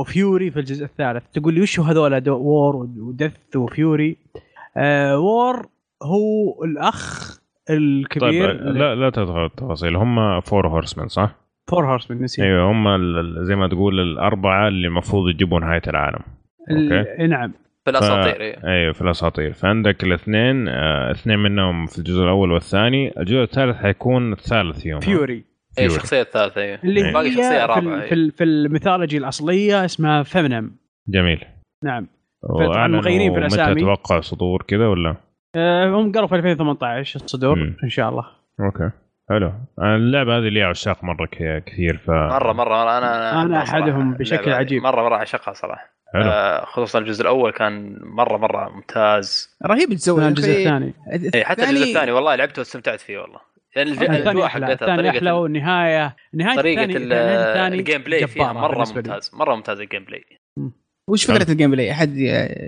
و 0.00 0.10
Fury 0.10 0.50
في 0.50 0.58
الجزء 0.58 0.84
الثالث. 0.84 1.22
تقول 1.32 1.54
لي 1.54 1.60
وش 1.60 1.80
هو 1.80 1.84
هذول 1.84 2.20
دو- 2.20 2.38
War 2.38 2.76
و 2.76 2.85
Death 2.85 3.32
و 3.56 3.66
Fury. 3.66 4.16
آه، 4.76 5.18
War 5.18 5.66
هو 6.02 6.64
الأخ 6.64 7.32
طيب 7.68 7.78
الكبير 7.78 8.52
لا 8.52 8.94
لا 8.94 9.10
تدخل 9.10 9.44
التفاصيل. 9.44 9.96
هم 9.96 10.40
Four 10.40 10.68
Horsemen 10.68 11.08
صح؟ 11.08 11.34
Four 11.70 11.86
Horsemen 11.86 12.22
نسيت. 12.22 12.44
أيوه 12.44 12.70
هم 12.70 12.84
زي 13.44 13.56
ما 13.56 13.68
تقول 13.68 14.00
الأربعة 14.00 14.68
اللي 14.68 14.86
المفروض 14.88 15.28
يجيبوا 15.28 15.60
نهايه 15.60 15.82
العالم. 15.88 16.20
أوكي؟ 16.70 17.26
نعم. 17.26 17.52
في 17.84 17.90
الأساطير 17.90 18.40
إيه. 18.40 18.56
أيوه 18.64 18.92
في 18.92 19.02
الأساطير. 19.02 19.52
فعندك 19.52 20.04
الاثنين 20.04 20.68
آه، 20.68 21.10
اثنين 21.10 21.38
منهم 21.38 21.86
في 21.86 21.98
الجزء 21.98 22.22
الأول 22.22 22.50
والثاني. 22.52 23.12
الجزء 23.18 23.42
الثالث 23.42 23.76
حيكون 23.76 24.32
الثالث 24.32 24.80
فيهم 24.80 25.00
Fury. 25.00 25.44
اي. 25.78 25.86
الشخصيه 25.86 26.22
الثالثة 26.22 26.60
إيه 26.60 26.80
اللي 26.84 27.06
إيه. 27.06 27.12
باقي 27.12 27.26
هي 27.28 27.32
شخصيه 27.32 27.48
في, 27.48 27.56
رابعة 27.66 27.78
ال- 27.78 28.02
إيه. 28.02 28.08
في, 28.08 28.30
في 28.30 28.44
ال 28.44 28.51
mythology 28.51 29.16
الأصلية 29.18 29.84
اسمها 29.84 30.22
Famine 30.22 30.70
جميل 31.08 31.44
نعم 31.84 32.06
مغيرين 32.50 33.32
في 33.32 33.40
متى 33.40 33.46
الأسامي. 33.46 33.80
أتوقع 33.82 34.20
صدور 34.20 34.62
كذا 34.68 34.86
ولا؟ 34.86 35.16
آه، 35.56 35.88
هم 35.88 36.12
قالوا 36.12 36.28
في 36.28 36.34
2018 36.36 37.20
الصدور 37.24 37.56
مم. 37.58 37.76
إن 37.84 37.88
شاء 37.88 38.08
الله 38.08 38.26
أوكي 38.60 38.90
حلو 39.30 39.52
اللعبة 39.82 40.38
هذه 40.38 40.48
ليها 40.48 40.66
عشاق 40.66 41.04
مرة 41.04 41.28
كثير 41.66 41.96
ف 41.96 42.10
مرة 42.10 42.52
مرة 42.52 42.98
أنا 42.98 43.42
أنا 43.42 43.64
صراحة 43.64 43.80
أحدهم 43.80 44.14
بشكل 44.14 44.52
عجيب. 44.52 44.82
مرة 44.82 45.02
مرة 45.02 45.14
أعشقها 45.16 45.54
صراحة 45.54 45.92
حلو 46.14 46.22
آه 46.22 46.64
خصوصا 46.64 46.98
الجزء 46.98 47.22
الأول 47.22 47.50
كان 47.52 47.98
مرة 48.02 48.36
مرة 48.36 48.68
ممتاز 48.74 49.56
رهيب 49.66 49.92
الجو 49.92 50.16
من 50.16 50.26
الجزء 50.26 50.50
الثاني 50.58 50.94
اي 51.34 51.44
حتى 51.44 51.70
الجزء 51.70 51.88
الثاني 51.88 52.12
والله 52.12 52.34
لعبته 52.34 52.60
واستمتعت 52.60 53.00
فيه 53.00 53.18
والله 53.18 53.38
يعني 53.76 53.90
الثاني 53.90 54.44
أحلى 54.44 54.72
الثاني 54.72 55.08
أحلى 55.10 55.30
ال- 55.30 55.34
والنهاية 55.34 56.16
نهاية 56.34 56.56
طريقة 56.56 56.84
ال 57.68 58.02
gameplay 58.02 58.26
فيها 58.26 58.52
جبارة 58.52 58.78
مرة. 58.78 58.94
ممتاز 58.96 59.30
مرة 59.34 59.54
ممتاز 59.54 59.80
ال 59.80 60.04
gameplay 60.04 60.24
وش 61.10 61.24
فكرة 61.24 61.50
ال 61.52 61.70
gameplay؟ 61.70 61.90
أحد 61.90 62.16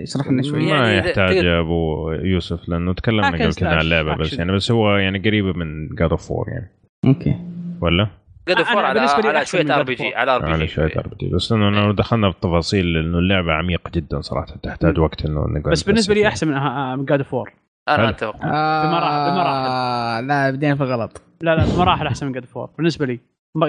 يشرح 0.03 0.27
لنا 0.27 0.41
شوي؟ 0.43 0.59
ما 0.65 0.69
يعني 0.91 0.97
يحتاج 1.07 1.35
يا 1.35 1.59
أبو 1.59 2.11
يوسف 2.11 2.69
لأنه 2.69 2.93
تكلمنا 2.93 3.27
قبل 3.27 3.37
كذا 3.53 3.67
عن 3.69 3.81
اللعبة 3.81 4.15
بس. 4.15 4.33
يعني 4.33 4.51
بس 4.51 4.71
هو 4.71 4.95
يعني 4.95 5.19
قريبة 5.19 5.53
من 5.53 5.95
God 5.95 6.09
of 6.11 6.31
War 6.31 6.49
يعني. 6.49 6.71
أوكي. 7.05 7.35
ولا؟ 7.81 8.07
God 8.47 8.57
أنا 8.57 8.65
of 8.65 8.73
War 8.73 8.85
على 8.85 8.99
على 8.99 9.45
شوية 9.45 9.75
RP. 9.75 9.95
G 9.95 10.15
على 10.15 10.35
RP 10.35 10.51
على 10.51 10.65
G 10.65 10.67
شوية. 10.67 10.91
RPG 10.97 11.29
بس 11.35 11.51
إنه 11.51 11.69
لو 11.69 11.91
دخلنا 11.91 12.29
في 12.31 12.35
التفاصيل 12.35 12.93
لأنه 12.93 13.17
اللعبة 13.19 13.51
عميقة 13.53 13.91
جدا 13.95 14.21
صراحة 14.21 14.55
تحتاج 14.63 14.99
وقت 14.99 15.25
إنه 15.25 15.39
نقعد 15.47 15.71
بس 15.71 15.83
بالنسبة 15.83 16.13
لي 16.13 16.27
أحسن 16.27 16.47
من 16.47 16.97
من 16.99 17.05
God 17.05 17.21
of 17.21 17.34
War 17.34 17.53
أنا. 17.89 18.09
أتفق. 18.09 18.35
آه 18.45 18.83
بمراحل- 18.85 19.31
بمراحل. 19.31 20.27
لا 20.27 20.51
بدينا 20.51 20.75
في 20.75 20.83
الغلط. 20.83 21.21
لا 21.41 21.55
لا 21.55 21.65
بمراحل 21.75 22.07
أحسن 22.07 22.25
من 22.25 22.31
God 22.31 22.45
of 22.45 22.55
War 22.55 22.69
بالنسبة 22.77 23.05
لي 23.05 23.19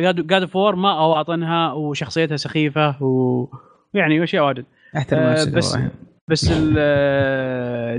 God 0.03 0.45
of 0.45 0.57
War 0.57 0.77
ما 0.77 0.99
اواطنها 0.99 1.73
وشخصيتها 1.73 2.37
سخيفة 2.37 3.03
و 3.03 3.47
يعني 3.95 4.23
أشياء 4.25 4.45
واجد. 4.47 4.65
أحترم 4.97 5.19
آه، 5.21 5.33
بس 5.33 5.75
والله. 5.75 5.91
بس 6.31 6.45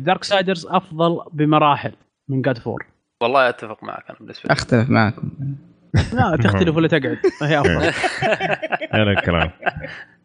Darksiders 0.06 0.66
أفضل 0.68 1.20
بمراحل 1.34 1.92
من 2.30 2.42
God 2.42 2.58
of 2.58 2.69
War 2.69 2.86
والله 3.22 3.50
أتفق 3.50 3.84
معك 3.84 4.04
أنا 4.10 4.18
بالنسبة 4.20 4.44
لي. 4.48 4.54
أختلف 4.54 4.90
معكم. 4.90 5.30
لا 6.14 6.38
تختلف 6.44 6.76
ولا 6.78 6.88
تقعد. 6.88 7.18
هي 7.44 7.60
أفضل. 7.60 7.74
هذا 9.00 9.12
الكلام. 9.12 9.50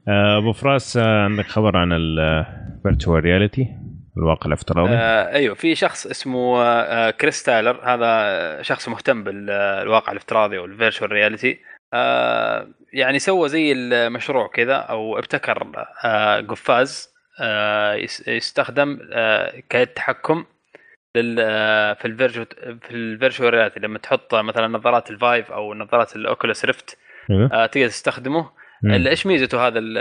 آه، 0.08 0.38
أبو 0.38 0.52
فراس 0.52 0.96
آه، 0.96 1.24
عندك 1.24 1.46
خبر 1.46 1.76
عن 1.76 1.92
ال 1.92 2.09
virtual 2.09 3.24
reality 3.24 3.68
الواقع 4.16 4.46
الافتراضي. 4.46 4.92
آه 4.94 5.32
أيوه 5.34 5.54
في 5.54 5.74
شخص 5.74 6.06
اسمه 6.06 6.62
آه 6.62 7.10
Chris 7.10 7.42
Taylor. 7.42 7.80
هذا 7.84 8.62
شخص 8.62 8.88
مهتم 8.88 9.24
بالواقع 9.24 10.12
الافتراضي 10.12 10.58
وال 10.58 10.70
virtual 10.70 11.12
reality 11.12 11.60
آه 11.94 12.68
يعني 12.92 13.18
سوى 13.18 13.48
زي 13.48 13.72
المشروع 13.72 14.46
كذا 14.48 14.74
أو 14.74 15.18
ابتكر 15.18 15.72
آه 16.04 16.40
قفاز 16.40 17.08
آه 17.40 17.94
يس- 17.94 18.28
يستخدم 18.28 18.98
آه 19.12 19.62
كتحكم 19.70 20.44
لل 21.16 21.36
آه، 21.40 21.92
في 21.94 22.04
ال 22.04 22.09
virtual 22.09 22.46
في 22.82 22.90
ال 22.90 22.98
virtual 22.98 23.54
reality 23.54 23.80
لما 23.80 23.98
تحط 23.98 24.34
مثلا 24.34 24.66
نظارات 24.68 25.10
ال 25.10 25.19
Vive 25.19 25.52
أو 25.52 25.74
نظارات 25.74 26.16
ال 26.16 26.23
Oculus 26.23 26.64
Rift 26.64 26.98
أيوه. 27.30 27.50
آه 27.52 27.66
تقدر 27.66 27.88
تستخدمه. 27.88 28.50
إيش 28.90 29.26
ميزته 29.26 29.66
هذا 29.66 29.78
ال- 29.78 29.98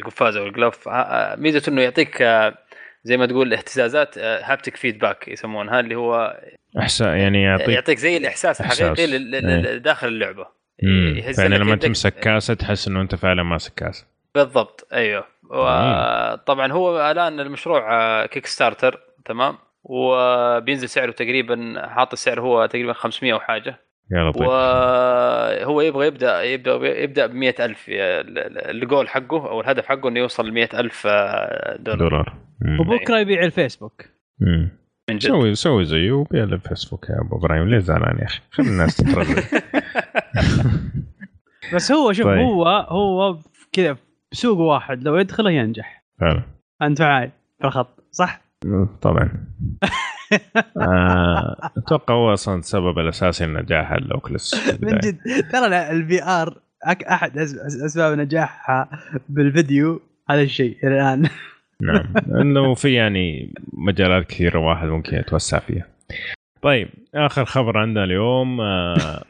القفاز 0.00 0.36
أو 0.36 0.46
ال 0.46 0.53
glove 0.53 0.88
آه، 0.88 1.36
ميزته 1.36 1.70
إنه 1.70 1.82
يعطيك 1.82 2.22
آه، 2.22 2.54
زي 3.04 3.16
ما 3.16 3.26
تقول 3.26 3.54
اهتزازات 3.54 4.18
haptic 4.18 4.76
feedback 4.76 5.28
يسمونها 5.28 5.80
اللي 5.80 5.94
هو 5.94 6.40
إحساس 6.78 7.16
يعني 7.16 7.42
يعطيك 7.42 7.68
يعطيك 7.68 7.98
زي 7.98 8.16
الإحساس. 8.16 8.60
الحقيقي 8.60 9.04
إيه. 9.04 9.76
داخل 9.76 10.08
اللعبة 10.08 10.46
مم. 10.82 11.14
يهز 11.16 11.40
يعني 11.40 11.58
لما. 11.58 11.76
تمسك 11.76 12.14
كاسة 12.14 12.54
تحس 12.54 12.88
إنه 12.88 13.00
أنت 13.00 13.14
فعلا 13.14 13.42
ماسك 13.42 13.74
كاسة 13.74 14.06
بالضبط 14.34 14.88
أيوه 14.92 15.24
وطبعا 15.50 16.72
هو 16.72 17.10
الآن 17.10 17.40
المشروع 17.40 18.26
Kickstarter 18.26 19.00
تمام 19.24 19.58
وبينزل 19.84 20.88
سعره 20.88 21.10
تقريبا 21.10 21.86
حاط 21.88 22.12
السعر 22.12 22.40
هو 22.40 22.66
تقريبا 22.66 22.92
500 22.92 23.32
أو 23.32 23.40
حاجة 23.40 23.80
يا 24.12 24.30
لطيف 24.30 24.48
وهو 24.48 25.80
يبغى 25.80 26.06
يبدأ 26.06 26.42
يبدأ 26.42 27.00
يبدأ 27.02 27.26
ب 27.26 27.34
100000 27.34 27.84
الجول 27.88 29.08
حقه 29.08 29.48
أو 29.50 29.60
الهدف 29.60 29.86
حقه 29.86 30.08
إنه 30.08 30.20
يوصل 30.20 30.48
ل 30.48 30.52
100000 30.52 31.06
دولار 31.06 31.98
دولار 31.98 32.32
مم. 32.34 32.43
وبكرة 32.80 33.18
يبيع 33.18 33.44
الفيسبوك. 33.44 34.04
مم. 34.40 34.68
من 35.10 35.18
جد. 35.18 35.28
سوي 35.28 35.54
سوي 35.54 35.84
زيه 35.84 36.12
وبيع 36.12 36.44
له 36.44 36.56
فيسبوك 36.56 37.10
يا 37.10 37.20
أبو 37.20 37.36
إبراهيم. 37.36 37.68
ليه 37.68 37.78
زعلان 37.78 38.18
يا 38.18 38.24
أخي؟ 38.24 38.40
خلي 38.50 38.68
الناس 38.68 38.96
تترزق 38.96 39.44
بس 41.74 41.92
هو 41.92 42.12
شوف 42.12 42.26
طيب. 42.26 42.38
هو 42.38 42.66
هو 42.68 43.38
كذا 43.72 43.96
بسوق 44.32 44.58
واحد 44.58 45.02
لو 45.02 45.16
يدخله 45.16 45.50
ينجح. 45.50 46.04
فعلا 46.20 46.42
أنت 46.82 47.02
معاي 47.02 47.30
في 47.60 47.66
الخط 47.66 48.04
صح؟ 48.10 48.40
طبعا. 49.02 49.30
آه، 50.80 51.70
أتوقع 51.76 52.14
هو 52.14 52.32
أصلا 52.32 52.58
السبب 52.58 52.98
الأساسي 52.98 53.46
لنجاح 53.46 53.92
ال 53.92 54.03
Oculus 54.03 54.68
من. 54.82 54.98
جد. 54.98 55.18
ترى 55.52 55.90
ال 55.90 56.22
VR 56.22 56.58
أحد 56.86 57.38
أسباب 57.86 58.18
نجاحها 58.18 58.88
بالفيديو 59.28 60.00
هذا 60.30 60.42
الشيء 60.42 60.78
إلى 60.86 60.94
الآن. 60.94 61.28
نعم. 61.82 62.14
إنه 62.40 62.74
في 62.74 62.92
يعني 62.92 63.54
مجالات 63.72 64.26
كثيرة 64.26 64.58
واحد 64.58 64.88
ممكن 64.88 65.16
يتوسع 65.16 65.58
فيها. 65.58 65.86
طيب 66.62 66.88
آخر 67.14 67.44
خبر 67.44 67.78
عندنا 67.78 68.04
اليوم 68.04 68.60
آه، 68.60 69.24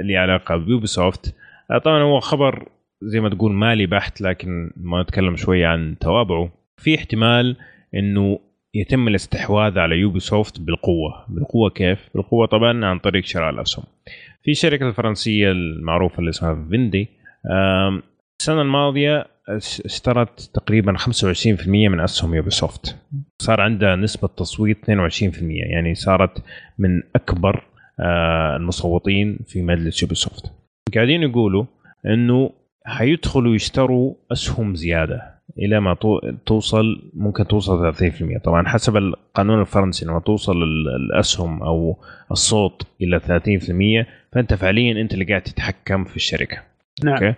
اللي 0.00 0.16
علاقه 0.16 0.56
ب 0.56 0.86
Ubisoft 0.86 1.34
آه، 1.70 1.78
طبعا 1.78 2.02
هو 2.02 2.20
خبر 2.20 2.68
زي 3.02 3.20
ما 3.20 3.28
تقول 3.28 3.52
مالي 3.52 3.86
بحت 3.86 4.20
لكن 4.20 4.70
ما 4.76 5.02
نتكلم 5.02 5.36
شوية 5.36 5.66
عن 5.66 5.96
توابعه. 6.00 6.50
في 6.76 6.94
احتمال 6.94 7.56
إنه 7.94 8.38
يتم 8.74 9.08
الاستحواذ 9.08 9.78
على 9.78 9.96
Ubisoft 9.96 10.60
بالقوة. 10.60 11.24
بالقوة 11.28 11.70
كيف؟ 11.70 12.08
بالقوة 12.14 12.46
طبعا 12.46 12.86
عن 12.86 12.98
طريق 12.98 13.24
شراء 13.24 13.50
الاسهم 13.50 13.84
في 14.42 14.54
شركة 14.54 14.88
الفرنسية 14.88 15.50
المعروفة 15.50 16.18
اللي 16.18 16.30
اسمها 16.30 16.66
Vivendi 16.70 17.08
السنة 18.40 18.62
الماضية 18.62 19.26
اشترت 19.56 20.50
تقريبا 20.54 20.96
25% 20.96 21.68
من 21.68 22.00
أسهم 22.00 22.34
Ubisoft 22.34 22.96
صار 23.42 23.60
عندها 23.60 23.96
نسبة 23.96 24.28
تصويت 24.28 24.78
22% 24.90 24.90
يعني 25.42 25.94
صارت 25.94 26.42
من 26.78 27.02
أكبر 27.16 27.64
آه، 28.00 28.56
المصوتين 28.56 29.38
في 29.46 29.62
مجلس 29.62 30.02
Ubisoft 30.02 30.52
قاعدين 30.94 31.22
يقولوا 31.22 31.64
إنه 32.06 32.50
حيدخلوا 32.84 33.54
يشتروا 33.54 34.14
أسهم 34.32 34.74
زيادة 34.74 35.40
إلى 35.58 35.80
ما 35.80 35.94
تو- 35.94 36.20
توصل 36.46 37.10
ممكن 37.14 37.46
توصل 37.46 37.94
30% 37.94 38.38
طبعا 38.44 38.68
حسب 38.68 38.96
القانون 38.96 39.60
الفرنسي 39.60 40.06
لما 40.06 40.20
توصل 40.20 40.56
ال- 40.62 40.88
الأسهم 40.96 41.62
أو 41.62 41.96
الصوت 42.32 42.82
إلى 43.02 43.20
30% 43.20 44.06
فأنت 44.32 44.54
فعليا 44.54 45.00
أنت 45.00 45.14
اللي 45.14 45.24
قاعد 45.24 45.42
تتحكم 45.42 46.04
في 46.04 46.16
الشركة. 46.16 46.58
نعم. 47.04 47.14
أوكي؟ 47.14 47.34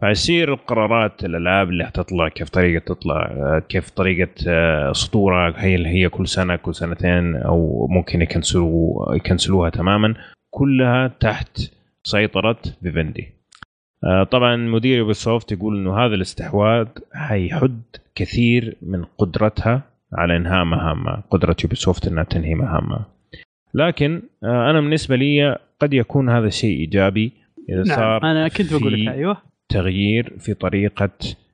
فيصير 0.00 0.52
القرارات 0.52 1.24
الألعاب 1.24 1.68
اللي 1.68 1.86
حتطلع 1.86 2.28
كيف 2.28 2.48
طريقة 2.48 2.84
تطلع 2.84 3.22
آه، 3.22 3.62
كيف 3.68 3.90
طريقة 3.90 4.30
آه، 4.48 4.92
صدورها 4.92 5.54
هي 5.56 5.86
هي 5.86 6.08
كل 6.08 6.28
سنة 6.28 6.56
كل 6.56 6.74
سنتين 6.74 7.36
أو 7.36 7.86
ممكن 7.90 8.22
يكنسلوا 8.22 9.14
يكنسلوها 9.14 9.70
تماما 9.70 10.14
كلها 10.50 11.08
تحت 11.08 11.60
سيطرة 12.04 12.58
Vivendi. 12.82 13.32
آه، 14.04 14.24
طبعا 14.24 14.56
مدير 14.56 14.98
Ubisoft 14.98 15.52
يقول 15.52 15.76
إنه 15.76 15.98
هذا 15.98 16.14
الاستحواذ 16.14 16.86
حيحد 17.12 17.82
كثير 18.14 18.76
من 18.82 19.04
قدرتها 19.04 19.82
على 20.12 20.36
إنهاء 20.36 20.64
مهامها 20.64 21.22
قدرة 21.30 21.56
Ubisoft 21.64 22.08
إنها 22.08 22.24
تنهي 22.24 22.54
مهامها. 22.54 23.06
لكن 23.74 24.22
أنا 24.44 24.80
بالنسبة 24.80 25.16
لي 25.16 25.58
قد 25.80 25.94
يكون 25.94 26.28
هذا 26.28 26.48
شيء 26.48 26.78
إيجابي 26.78 27.32
إذا 27.68 27.82
نعم 27.82 27.96
صار 27.96 28.22
أنا 28.22 28.48
كنت 28.48 28.74
بقول 28.74 29.06
لك 29.06 29.14
أيوه. 29.14 29.36
تغيير 29.68 30.34
في 30.38 30.54
طريقة 30.54 31.10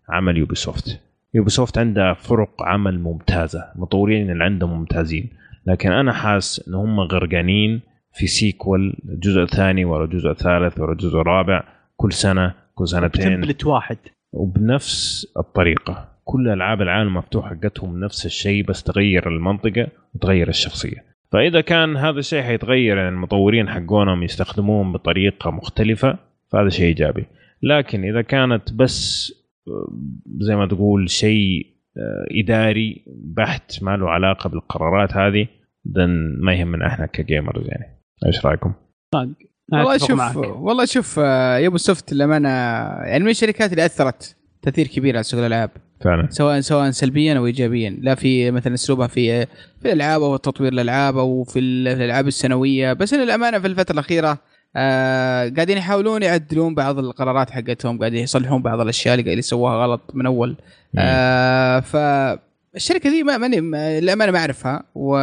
عمل 0.08 0.36
Ubisoft 0.36 1.00
Ubisoft 1.34 1.78
عندها 1.78 2.14
فرق 2.14 2.62
عمل 2.62 3.00
ممتازة 3.00 3.64
مطورين 3.74 4.30
اللي 4.30 4.44
عندهم 4.44 4.78
ممتازين. 4.78 5.30
لكن 5.66 5.92
أنا 5.92 6.12
حاس 6.12 6.64
إن 6.68 6.74
هم 6.74 7.00
غرقانين 7.00 7.80
في 8.14 8.26
سيكول 8.26 8.96
الجزء 9.08 9.42
الثاني 9.42 9.84
ولا 9.84 10.04
الجزء 10.04 10.30
الثالث 10.30 10.80
ولا 10.80 10.92
الجزء 10.92 11.20
الرابع 11.20 11.64
كل 11.96 12.12
سنة 12.12 12.54
كل 12.74 12.88
سنتين. 12.88 13.24
تمبلت 13.24 13.66
واحد. 13.66 13.98
وبنفس 14.32 15.26
الطريقة. 15.36 16.08
كل 16.24 16.48
ألعاب 16.48 16.82
العالم 16.82 17.08
المفتوح 17.08 17.50
حقتهم 17.50 18.00
نفس 18.00 18.26
الشيء 18.26 18.64
بس 18.64 18.82
تغير 18.82 19.28
المنطقة 19.28 19.86
وتغير 20.14 20.48
الشخصية. 20.48 21.04
فإذا 21.32 21.60
كان 21.60 21.96
هذا 21.96 22.18
الشيء 22.18 22.42
حيتغير 22.42 22.96
يعني 22.96 23.08
المطورين 23.08 23.68
حقونهم 23.68 24.22
يستخدموهم 24.22 24.92
بطريقة 24.92 25.50
مختلفة 25.50 26.18
فهذا 26.52 26.68
شيء 26.68 26.86
إيجابي. 26.86 27.26
لكن 27.62 28.04
إذا 28.04 28.22
كانت 28.22 28.72
بس 28.72 29.32
آه، 29.68 29.92
زي 30.40 30.56
ما 30.56 30.66
تقول 30.66 31.10
شيء 31.10 31.66
آه، 31.96 32.26
إداري 32.30 33.04
بحت 33.36 33.82
ما 33.82 33.96
له 33.96 34.10
علاقة 34.10 34.48
بالقرارات 34.50 35.12
هذه 35.12 35.46
then 35.88 36.40
ما 36.42 36.54
يهمنا 36.54 36.86
إحنا 36.86 37.06
ك 37.06 37.14
gamers 37.14 37.64
يعني. 37.66 38.02
إيش 38.26 38.46
رأيكم؟ 38.46 38.72
أنا 39.14 39.34
والله 39.72 39.98
شوف 39.98 40.10
معك. 40.10 40.36
والله 40.36 40.84
شوف 40.84 41.18
آه، 41.18 41.56
Ubisoft 41.58 42.12
للأمانة 42.12 42.48
يعني 43.04 43.24
من 43.24 43.30
الشركات 43.30 43.70
اللي 43.72 43.84
أثرت 43.86 44.36
تأثير 44.62 44.86
كبير 44.86 45.14
على 45.14 45.22
سوق 45.22 45.40
الألعاب. 45.40 45.70
فعلا. 46.00 46.28
سواء 46.30 46.60
سواء 46.60 46.90
سلبيا 46.90 47.38
أو 47.38 47.46
ايجابيا. 47.46 47.90
لا 48.00 48.14
في 48.14 48.50
مثلا 48.50 48.74
أسلوبها 48.74 49.06
في 49.06 49.46
في 49.80 49.84
الألعاب 49.84 50.22
أو 50.22 50.36
تطوير 50.36 50.72
الألعاب 50.72 51.18
أو 51.18 51.44
في 51.44 51.58
ال- 51.58 51.86
في 51.96 52.02
الألعاب 52.04 52.26
السنوية. 52.26 52.92
بس 52.92 53.14
للأمانة 53.14 53.58
في 53.58 53.66
الفترة 53.66 53.92
الأخيرة 53.92 54.38
آه 54.76 55.48
قاعدين 55.48 55.78
يحاولون 55.78 56.22
يعدلون 56.22 56.74
بعض 56.74 56.98
القرارات 56.98 57.50
حقتهم 57.50 57.98
قاعدين 57.98 58.22
يصلحون 58.22 58.62
بعض 58.62 58.80
الأشياء 58.80 59.14
اللي 59.14 59.22
قاعدين 59.24 59.38
يسووها 59.38 59.74
غلط 59.86 60.00
من 60.14 60.26
أول. 60.26 60.56
آه 60.98 61.80
فالشركه 61.80 63.10
دي 63.10 63.22
ما 63.22 63.38
ماني 63.38 63.60
ما- 63.60 64.00
للأمانة 64.00 64.32
ما 64.32 64.38
أعرفها 64.38 64.82
و 64.94 65.16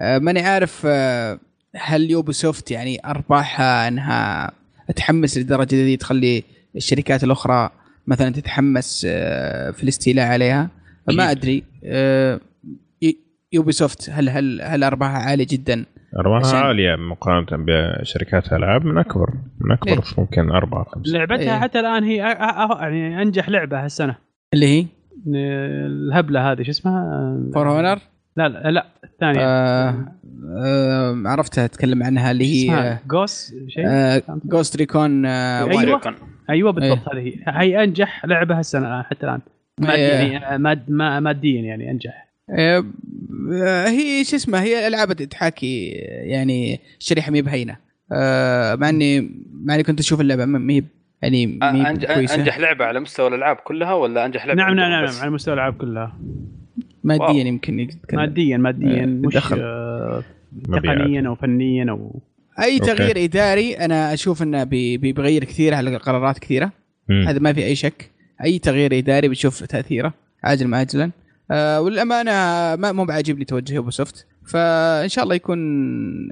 آه، 0.00 0.40
عارف 0.40 0.82
آه، 0.86 1.38
هل 1.76 2.10
Ubisoft 2.10 2.70
يعني 2.70 3.00
أرباحها 3.04 3.88
أنها 3.88 4.50
تحمس 4.96 5.38
للدرجه 5.38 5.68
دي 5.68 5.96
تخلي 5.96 6.42
الشركات 6.76 7.24
الأخرى 7.24 7.70
مثلا 8.06 8.30
تتحمس 8.32 9.06
آه، 9.10 9.70
في 9.70 9.82
الاستيلاء 9.82 10.26
عليها؟ 10.26 10.68
ما 11.08 11.30
أدري. 11.30 11.64
آه، 11.84 12.40
ي- 13.02 13.18
Ubisoft 13.52 14.10
هل 14.10 14.28
هل 14.28 14.60
هل 14.62 14.84
أرباحها 14.84 15.18
عالية 15.18 15.46
جدا؟ 15.50 15.84
ارباحها 16.18 16.48
عشان- 16.48 16.58
عالية 16.66 16.96
مقارنة 16.96 17.46
بشركات 18.00 18.52
الالعاب 18.52 18.84
من 18.84 18.98
أكبر 18.98 19.30
من 19.60 19.72
أكبر 19.72 19.90
ليه؟ 19.90 20.00
ممكن 20.18 20.50
أربعة 20.50 20.84
خمسة 20.84 21.12
لعبتها 21.12 21.54
إيه. 21.54 21.60
حتى 21.60 21.80
الآن 21.80 22.04
هي 22.04 22.16
يعني 22.16 23.22
أنجح 23.22 23.48
لعبة 23.48 23.84
هالسنة 23.84 24.16
اللي 24.54 24.66
هي 24.66 24.86
الهبلة 25.86 26.52
هذه 26.52 26.62
شو 26.62 26.70
اسمها؟ 26.70 27.36
For 27.54 27.68
Honor 27.70 27.98
لا 28.36 28.48
لا 28.48 28.70
لا 28.70 28.86
الثانية 29.04 29.40
آه 29.42 29.94
آه 30.64 31.22
عرفتها 31.26 31.64
اتكلم 31.64 32.02
عنها 32.02 32.30
اللي 32.30 32.70
هي 32.70 32.98
جوس 33.08 33.54
شيء 33.68 33.86
Ghost 34.44 34.76
Recon 34.76 35.26
أيوة. 35.26 35.84
Recon. 35.84 36.14
أيوه 36.50 36.72
بالضبط 36.72 37.08
هذه 37.14 37.18
هي 37.18 37.34
هي 37.46 37.84
أنجح 37.84 38.24
لعبة 38.26 38.58
هالسنة 38.58 38.88
الآن 38.88 39.02
حتى 39.02 39.26
الآن 39.26 39.40
ماديا 39.80 40.20
إيه. 40.20 40.32
يعني 40.32 40.58
ماد 40.58 40.90
ما- 40.90 41.20
ماديا 41.20 41.60
يعني 41.62 41.90
أنجح 41.90 42.12
آه، 42.12 42.27
هي 43.86 44.24
شو 44.24 44.36
اسمها 44.36 44.62
هي 44.62 44.78
الالعاب 44.78 45.12
تحاكي 45.12 45.88
يعني 46.22 46.80
الشريحه 47.00 47.30
مي 47.32 47.42
بهينة 47.42 47.76
آه، 48.12 48.74
مع 48.74 48.88
اني 48.88 49.20
مع 49.64 49.74
إني 49.74 49.82
كنت 49.82 50.00
أشوف 50.00 50.20
اللعبة 50.20 50.44
ما 50.44 50.72
هي 50.72 50.84
يعني 51.22 51.46
مي 51.46 51.84
أنج- 51.84 52.14
كويسة 52.14 52.34
أنجح 52.34 52.58
لعبة 52.58 52.84
على 52.84 53.00
مستوى 53.00 53.28
الألعاب 53.28 53.56
كلها 53.56 53.92
ولا 53.92 54.26
أنجح 54.26 54.46
لعبة 54.46 54.58
نعم 54.62 54.74
نعم 54.74 54.90
نعم 54.90 55.04
بس؟ 55.04 55.20
على 55.22 55.30
مستوى 55.30 55.54
الألعاب 55.54 55.74
كلها 55.74 56.18
ماديا 57.04 57.24
wow. 57.24 57.36
يمكن 57.36 57.80
يتكلم. 57.80 58.20
ماديا 58.20 58.56
ماديا 58.56 59.06
مش. 59.06 59.52
آه،. 59.52 60.22
تقنيا 60.72 61.28
أو 61.28 61.34
فنيا 61.34 61.86
أو 61.90 62.20
أي 62.60 62.78
أوكي. 62.78 62.94
تغيير 62.94 63.24
إداري 63.24 63.74
أنا 63.74 64.12
أشوف 64.14 64.42
إنه 64.42 64.64
بي- 64.64 64.96
بي- 64.96 65.12
بيغير 65.12 65.44
كثير 65.44 65.74
على 65.74 65.96
قرارات 65.96 66.38
كثيرة 66.38 66.72
مم. 67.08 67.28
هذا 67.28 67.38
ما 67.38 67.52
في 67.52 67.64
أي 67.64 67.74
شك 67.74 68.10
أي 68.44 68.58
تغيير 68.58 68.98
إداري 68.98 69.28
بتشوف 69.28 69.62
تأثيره 69.64 70.14
عاجلا 70.44 70.66
أم 70.66 70.80
آجلا 70.80 71.10
آه 71.50 71.80
والأمانة 71.80 72.32
ما 72.76 72.92
مو 72.92 73.04
بعاجبني 73.04 73.44
توجه 73.44 73.74
Ubisoft 73.74 74.26
فإن 74.46 75.08
شاء 75.08 75.24
الله 75.24 75.34
يكون 75.34 75.58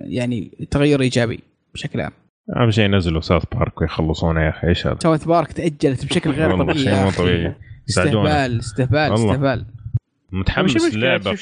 يعني 0.05 0.51
تغير 0.71 1.01
إيجابي 1.01 1.41
بشكل 1.75 2.01
عام 2.01 2.13
أهم 2.57 2.71
شيء 2.71 2.85
ينزلوا 2.85 3.21
South 3.21 3.45
Park 3.53 3.81
ويخلصونه 3.81 4.41
يا 4.41 4.49
أخي 4.49 4.69
إيش 4.69 4.87
هذا؟ 4.87 4.97
South 5.03 5.25
Park 5.25 5.53
تأجلت 5.53 6.07
بشكل 6.07 6.31
غير 6.31 6.51
والله 6.51 6.65
طبيعي 6.65 6.79
شيء 6.79 6.93
يا 6.93 7.05
مو. 7.05 7.11
طبيعي 7.11 7.55
استهبال 7.89 8.59
استهبال. 8.59 9.13
استهبال 9.13 9.65
متحمس؟ 10.33 10.97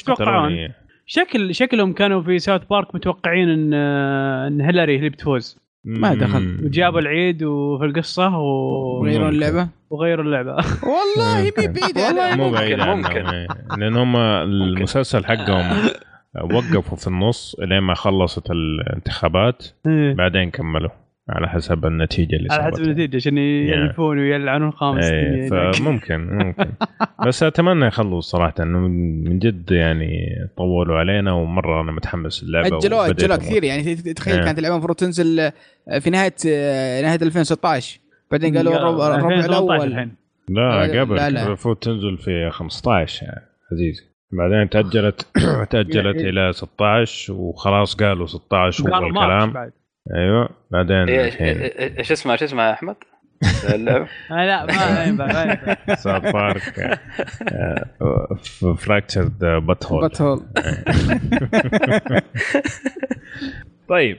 قتلوني. 0.06 0.74
شكل 1.06 1.54
شكلهم 1.54 1.92
كانوا 1.92 2.22
في 2.22 2.38
South 2.38 2.62
Park 2.70 2.94
متوقعين 2.94 3.48
إن 3.48 3.70
آه، 3.74 4.48
إن 4.48 4.60
هيلاري 4.60 4.92
هي 4.92 4.98
اللي 4.98 5.08
بتفوز 5.08 5.58
ما 5.84 6.14
دخل. 6.14 6.60
وجابوا 6.64 7.00
العيد 7.00 7.42
وفي 7.42 7.84
القصة 7.84 8.38
و... 8.38 9.04
غيرون 9.04 9.24
ممكن. 9.24 9.34
اللعبة 9.36 9.68
وغيروا 9.90 10.24
اللعبة 10.24 10.52
والله 10.92 11.42
مي 11.42 11.44
ممكن. 11.44 11.72
بعيدة 11.72 12.06
والله 12.06 12.36
مو 12.36 12.44
ممكن- 12.44 12.54
بعيد 12.60 12.80
ممكن. 12.80 13.26
إيه. 13.26 13.46
لأن 13.78 13.96
هم 13.96 14.16
المسلسل 14.16 15.24
حقهم 15.24 15.76
وقفوا 16.54 16.96
في 16.98 17.06
النص 17.06 17.56
لين 17.58 17.78
ما 17.78 17.94
خلصت 17.94 18.50
الانتخابات 18.50 19.66
إيه. 19.86 20.14
بعدين 20.14 20.50
كملوا 20.50 20.90
على 21.28 21.48
حسب 21.48 21.86
النتيجة 21.86 22.36
اللي 22.36 22.48
على 22.50 22.62
حسب. 22.64 22.82
النتيجة 22.82 23.16
عشان 23.16 23.38
يلفون 23.38 24.18
ويلعنون 24.18 24.70
خامس 24.70 25.04
إيه 25.04 25.48
فممكن 25.48 26.20
ممكن. 26.44 26.66
بس 27.26 27.42
أتمنى 27.42 27.86
يخلوا 27.86 28.20
صراحة 28.20 28.54
إنه 28.60 28.78
من 28.78 29.38
جد 29.38 29.70
يعني 29.70 30.10
طولوا 30.56 30.98
علينا 30.98 31.32
ومرة 31.32 31.80
أنا 31.80 31.92
متحمس 31.92 32.42
اللعبه 32.42 32.78
اجلوها 32.78 33.10
اجلوها. 33.10 33.36
كثير 33.38 33.64
يعني 33.64 33.94
تخيل 33.96 34.34
إيه. 34.36 34.44
كانت 34.44 34.58
اللعبه 34.58 34.74
المفروض 34.74 34.96
تنزل 34.96 35.40
آه، 35.40 35.98
في 35.98 36.10
نهاية 36.10 36.34
آه، 36.48 37.02
نهاية 37.02 37.18
2016 37.22 38.00
بعدين 38.30 38.56
قالوا 38.56 38.76
الربع 38.76 39.06
الربع 39.16 39.34
2018 39.34 39.46
الأول. 39.46 39.92
الحين. 39.92 40.14
لا 40.48 41.00
قبل. 41.00 41.18
المفروض 41.20 41.76
تنزل 41.76 42.18
في 42.18 42.50
15 42.50 43.26
يعني 43.26 43.42
عزيزي. 43.72 44.02
بعدين 44.32 44.70
تاجلت 44.70 45.26
تأجلت 45.70 46.16
إيه. 46.16 46.30
إلى 46.30 46.52
16 46.52 47.32
وخلاص 47.32 47.94
قالوا 47.94 48.26
16 48.26 48.90
هو 48.90 49.06
الكلام. 49.06 49.52
بعد. 49.52 49.72
أيوه 50.12 50.48
بعدين 50.70 51.08
إيه، 51.08 51.26
الحين. 51.28 51.56
إيه، 51.56 51.98
إيش 51.98 52.12
اسمها 52.12 52.32
إيش 52.32 52.42
اسمها 52.42 52.66
يا 52.68 52.72
أحمد؟ 52.72 52.96
آه 53.70 53.76
لا 54.46 54.64
ما 54.66 55.04
ينفع 55.04 55.26
ما 55.26 55.42
ينفع. 55.42 55.94
ساوث 55.94 56.32
بارك 56.32 56.98
فراكتشرد 58.78 59.38
بات 59.38 59.86
هول 59.86 60.00
بات 60.02 60.22
هول 60.22 60.42
طيب 63.88 64.18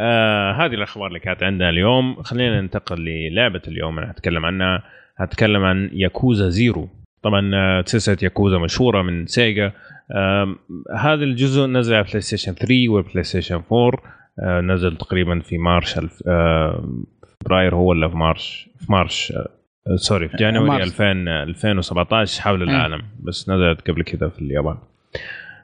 آه 0.00 0.52
هذه 0.52 0.74
الأخبار 0.74 1.06
اللي 1.06 1.20
كانت 1.20 1.42
عندنا 1.42 1.70
اليوم. 1.70 2.22
خلينا 2.22 2.60
ننتقل 2.60 2.96
للعبة 3.04 3.62
اليوم 3.68 3.98
أنا 3.98 4.10
هتكلم 4.10 4.46
عنها. 4.46 4.82
هتكلم 5.16 5.64
عن 5.64 5.90
Yakuza 5.92 6.48
Zero. 6.48 6.88
طبعا 7.22 7.50
آه، 7.54 7.84
سلسله 7.86 8.16
ياكوزا 8.22 8.58
مشهورة 8.58 9.02
من 9.02 9.26
Sega. 9.26 9.72
آم، 10.16 10.56
هذا 10.96 11.24
الجزء 11.24 11.66
نزل 11.66 11.94
على 11.94 12.04
PlayStation 12.04 12.54
3 12.54 12.88
و 12.88 13.22
PlayStation 13.24 13.54
4 13.72 13.92
آه، 13.92 14.21
نزل 14.40 14.96
تقريبا 14.96 15.40
في 15.40 15.58
March 15.58 16.00
آه، 16.26 17.04
فبراير 17.40 17.74
هو 17.74 17.90
ولا 17.90 18.08
في 18.08 18.16
March؟ 18.16 18.68
في 18.78 18.92
March 18.92 19.32
آه، 19.32 19.48
آه، 19.86 19.96
sorry 19.96 20.28
في 20.28 20.36
جانوري 20.36 20.68
مارس. 20.68 21.00
2000 21.00 21.28
2017 21.28 22.42
حول 22.42 22.62
العالم 22.62 23.02
بس 23.20 23.48
نزلت 23.48 23.90
قبل 23.90 24.02
كذا 24.02 24.28
في 24.28 24.38
اليابان. 24.38 24.76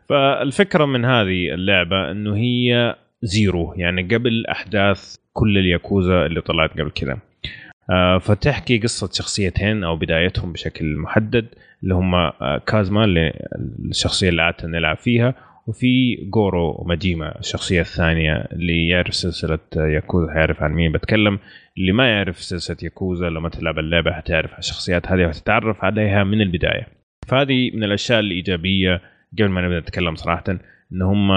فالفكرة 0.09 0.85
من 0.85 1.05
هذه 1.05 1.55
اللعبة 1.55 2.11
إنه 2.11 2.37
هي 2.37 2.97
Zero 3.23 3.75
يعني 3.77 4.03
قبل 4.03 4.47
أحداث 4.47 5.17
كل 5.33 5.59
الياكوزا 5.59 6.27
اللي 6.27 6.41
طلعت 6.41 6.73
قبل 6.73 6.91
كذا. 6.91 7.19
آه، 7.91 8.19
فتحكي 8.19 8.79
قصة 8.79 9.11
شخصيتين 9.13 9.85
أو 9.85 9.97
بدايتهم 9.97 10.53
بشكل 10.53 10.97
محدد 10.97 11.47
اللي 11.83 11.95
هم 11.95 12.15
آه، 12.15 12.63
Kazuma 12.67 13.05
اللي 13.05 13.49
الشخصية 13.91 14.29
اللي 14.29 14.43
عادة 14.43 14.69
نلعب 14.69 14.97
فيها 14.97 15.35
وفي 15.69 16.17
Goro 16.17 16.85
Majima 16.89 17.39
الشخصية 17.39 17.81
الثانية 17.81 18.33
اللي 18.53 18.89
يعرف 18.89 19.15
سلسلة 19.15 19.59
ياكوزا 19.77 20.33
هيعرف 20.33 20.63
عن 20.63 20.73
مين 20.73 20.93
بتكلم. 20.93 21.39
اللي 21.79 21.93
ما 21.93 22.11
يعرف 22.11 22.39
سلسلة 22.39 22.77
ياكوزا 22.83 23.31
لما 23.31 23.49
تلعب 23.49 23.79
اللعبة 23.79 24.13
حتعرف 24.13 24.59
الشخصيات 24.59 25.07
هذه 25.07 25.27
وتتعرف 25.27 25.85
عليها 25.85 26.25
من 26.25 26.41
البداية. 26.41 26.87
فهذه 27.27 27.71
من 27.75 27.85
الأشياء 27.85 28.21
الإيجابية 28.21 29.01
قبل 29.39 29.49
ما 29.49 29.61
نبدأ 29.61 29.81
نتكلم 29.81 30.15
صراحة 30.15 30.45
إن 30.93 31.03
هم 31.03 31.29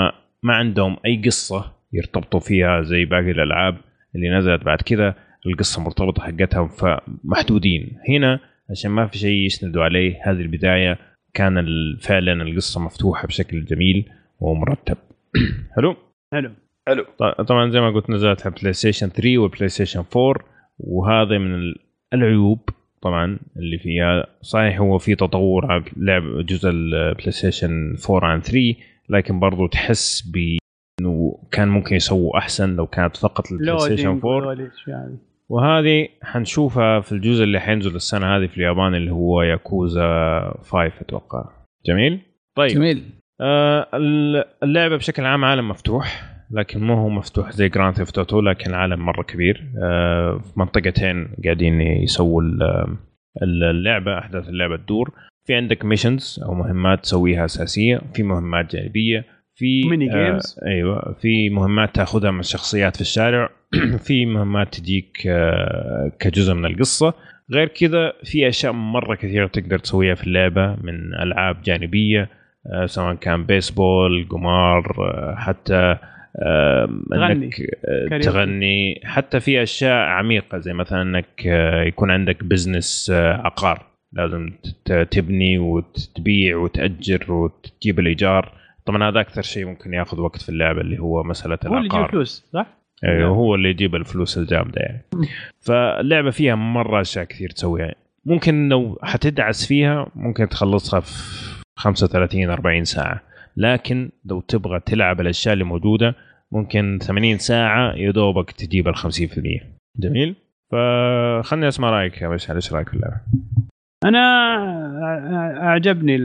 ما 0.43 0.53
عندهم 0.53 0.97
أي 1.05 1.21
قصة 1.25 1.71
يرتبطوا 1.93 2.39
فيها 2.39 2.81
زي 2.81 3.05
باقي 3.05 3.31
الألعاب 3.31 3.77
اللي 4.15 4.29
نزلت 4.29 4.63
بعد 4.63 4.81
كذا. 4.81 5.15
القصة 5.45 5.81
مرتبطة 5.81 6.23
حقتها 6.23 6.67
فمحدودين. 6.67 7.97
هنا 8.09 8.39
عشان 8.69 8.91
ما 8.91 9.07
في 9.07 9.17
شيء 9.17 9.45
يسندوا 9.45 9.83
عليه 9.83 10.19
هذه 10.25 10.41
البداية 10.41 10.97
كان 11.33 11.65
فعلا 12.01 12.41
القصة 12.43 12.81
مفتوحة 12.81 13.27
بشكل 13.27 13.65
جميل. 13.65 14.09
ومرتب. 14.41 14.97
حلو؟ 15.75 15.95
حلو. 16.33 16.51
حلو. 16.87 17.03
ط- 17.17 17.41
طبعا 17.41 17.69
زي 17.69 17.79
ما 17.81 17.89
قلت 17.89 18.09
نزلت 18.09 18.45
على 18.47 18.55
بلاي 18.61 18.73
ستيشن 18.73 19.07
3 19.09 19.37
وبلاي 19.37 19.69
ستيشن 19.69 20.03
4 20.15 20.33
وهذا 20.79 21.37
من 21.37 21.55
ال- 21.55 21.75
العيوب 22.13 22.59
طبعا 23.01 23.39
اللي 23.57 23.77
فيها. 23.77 24.25
صحيح 24.41 24.79
هو 24.79 24.97
في 24.97 25.15
تطور 25.15 25.71
على 25.71 25.83
لعب 25.97 26.45
جزء 26.45 26.69
البلاي 26.69 27.31
ستيشن 27.31 27.95
4 28.09 28.29
عن 28.29 28.41
3 28.41 28.75
لكن 29.09 29.39
برضو 29.39 29.67
تحس 29.67 30.21
ب 30.33 30.57
انه 31.01 31.39
كان 31.51 31.67
ممكن 31.67 31.95
يسووا 31.95 32.37
أحسن 32.37 32.75
لو 32.75 32.87
كانت 32.87 33.17
فقط 33.17 33.51
البلاي 33.51 33.79
ستيشن 33.79 34.19
4 34.25 34.69
يعني. 34.87 35.17
وهذه 35.49 36.07
حنشوفها 36.23 36.99
في 36.99 37.11
الجزء 37.11 37.43
اللي 37.43 37.59
حينزل 37.59 37.95
السنة 37.95 38.37
هذه 38.37 38.47
في 38.47 38.57
اليابان 38.57 38.95
اللي 38.95 39.11
هو 39.11 39.41
ياكوزا 39.41 40.03
5 40.61 40.91
أتوقع. 41.01 41.49
جميل؟ 41.85 42.19
طيب. 42.55 42.69
جميل. 42.69 43.03
اللعبة 44.63 44.95
بشكل 44.97 45.25
عام 45.25 45.45
عالم 45.45 45.69
مفتوح 45.69 46.23
لكن 46.51 46.79
مو 46.83 46.93
هو 46.93 47.09
مفتوح 47.09 47.51
زي 47.51 47.69
جراند 47.69 47.95
ثيفت 47.95 48.17
اوتو 48.17 48.41
لكن 48.41 48.73
عالم 48.73 48.99
مرة 49.05 49.23
كبير. 49.23 49.63
آه، 49.83 50.37
في 50.43 50.59
منطقتين 50.59 51.27
قاعدين 51.43 51.81
يسووا 51.81 52.41
ال- 52.41 52.97
اللعبة 53.43 54.17
أحداث 54.17 54.49
اللعبة 54.49 54.77
تدور. 54.77 55.11
في 55.45 55.55
عندك 55.55 55.85
missions 55.85 56.39
أو 56.45 56.53
مهمات 56.53 56.99
تسويها 57.03 57.45
أساسية 57.45 58.01
في 58.13 58.23
مهمات 58.23 58.75
جانبية 58.75 59.25
في 59.55 59.83
ميني 59.89 60.11
آه، 60.13 60.25
games. 60.29 60.59
أيوه 60.67 61.15
في 61.21 61.49
مهمات 61.49 61.95
تاخذها 61.95 62.31
من 62.31 62.39
الشخصيات 62.39 62.95
في 62.95 63.01
الشارع 63.01 63.49
في 64.07 64.25
مهمات 64.25 64.75
تجيك 64.75 65.17
آه، 65.27 66.11
كجزء 66.19 66.53
من 66.53 66.65
القصة. 66.65 67.13
غير 67.53 67.67
كذا 67.67 68.13
في 68.23 68.47
أشياء 68.47 68.73
مرة 68.73 69.15
كثيرة 69.15 69.47
تقدر 69.47 69.79
تسويها 69.79 70.15
في 70.15 70.23
اللعبة 70.27 70.75
من 70.83 71.13
ألعاب 71.13 71.61
جانبية 71.61 72.21
آه، 72.21 72.40
سواء 72.85 73.15
كان 73.15 73.43
بيسبول 73.43 74.27
قمار 74.29 74.95
آه، 74.99 75.35
حتى 75.35 75.97
آه، 76.35 76.89
تغني. 77.11 77.45
إنك 77.45 77.61
آه،. 77.85 78.17
تغني 78.17 79.01
حتى 79.03 79.39
في 79.39 79.63
أشياء 79.63 80.07
عميقة 80.07 80.57
زي 80.57 80.73
مثلا 80.73 81.01
إنك 81.01 81.47
آه، 81.47 81.83
يكون 81.83 82.11
عندك 82.11 82.43
business 82.43 83.11
عقار 83.15 83.85
لازم 84.13 84.51
تبني 85.11 85.57
وتبيع 85.57 86.57
وتأجر 86.57 87.33
وتجيب 87.33 87.99
الإيجار 87.99 88.53
طبعا 88.85 89.09
هذا 89.09 89.19
أكثر 89.19 89.41
شيء 89.41 89.65
ممكن 89.65 89.93
ياخذ 89.93 90.19
وقت 90.19 90.41
في 90.41 90.49
اللعبة 90.49 90.81
اللي 90.81 90.99
هو 90.99 91.23
مسألة 91.23 91.57
هو 91.65 91.77
اللي 91.77 91.85
يجيب 91.85 91.93
العقار 91.93 92.11
فلوس 92.11 92.49
صح؟ 92.53 92.67
أيوه 93.03 93.29
هو 93.29 93.55
اللي 93.55 93.69
يجيب 93.69 93.95
الفلوس 93.95 94.37
الجامدة 94.37 94.81
يعني 94.81 95.05
فاللعبة 95.59 96.29
فيها 96.29 96.55
مرة 96.55 97.01
أشياء 97.01 97.25
كثير 97.25 97.49
تسويها 97.49 97.95
ممكن 98.25 98.69
لو 98.69 98.99
حتدعس 99.03 99.67
فيها 99.67 100.11
ممكن 100.15 100.49
تخلصها 100.49 100.99
في 100.99 101.60
35 101.81 102.49
40 102.49 102.83
ساعة. 102.85 103.21
لكن 103.57 104.09
لو 104.25 104.41
تبغى 104.41 104.79
تلعب 104.79 105.21
الأشياء 105.21 105.53
اللي 105.53 105.63
موجودة 105.65 106.15
ممكن 106.51 106.99
80 107.01 107.37
ساعة 107.37 107.93
يا 107.93 108.11
دوبك 108.11 108.51
تجيب 108.51 108.87
ال 108.87 108.95
50% 108.95 109.01
جميل؟ 109.99 110.35
فخلني 110.71 111.67
أسمع 111.67 111.89
رأيك 111.89 112.21
يا 112.21 112.27
باشا 112.27 112.55
إيش 112.55 112.73
رأيك 112.73 112.89
في 112.89 112.93
اللعبة؟ 112.93 113.15
أنا 114.05 114.19
أعجبني 115.67 116.17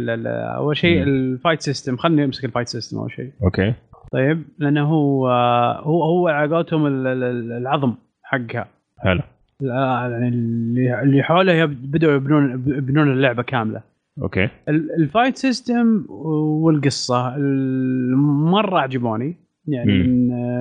أول 0.56 0.76
شيء. 0.76 1.02
ال 1.02 1.12
fight 1.12 1.60
system 1.62 1.96
خليني 1.96 2.24
أمسك 2.24 2.44
ال 2.44 2.48
fight 2.48 2.68
system 2.68 2.98
أول 2.98 3.10
شيء. 3.12 3.32
okay. 3.42 3.74
طيب 4.12 4.42
لأنه 4.58 4.84
هو 4.84 5.28
هو 5.82 6.04
هو 6.04 6.28
على 6.28 6.54
قولتهم 6.54 6.86
ال- 6.86 7.06
ال- 7.06 7.52
العظم 7.52 7.94
حقها. 8.22 8.68
لا، 9.60 10.08
يعني 10.20 10.28
اللي 11.02 11.22
حوله 11.22 11.64
بدأوا 11.64 12.14
يبنون 12.14 12.52
يبنون 12.66 13.12
اللعبة 13.12 13.42
كاملة. 13.42 13.80
okay. 14.22 14.48
ال- 14.68 14.90
ال 15.02 15.08
fight 15.08 15.36
system 15.36 16.04
والقصة 16.08 17.36
ال- 17.36 18.16
مرة 18.50 18.78
عجبوني. 18.78 19.36
يعني 19.68 19.92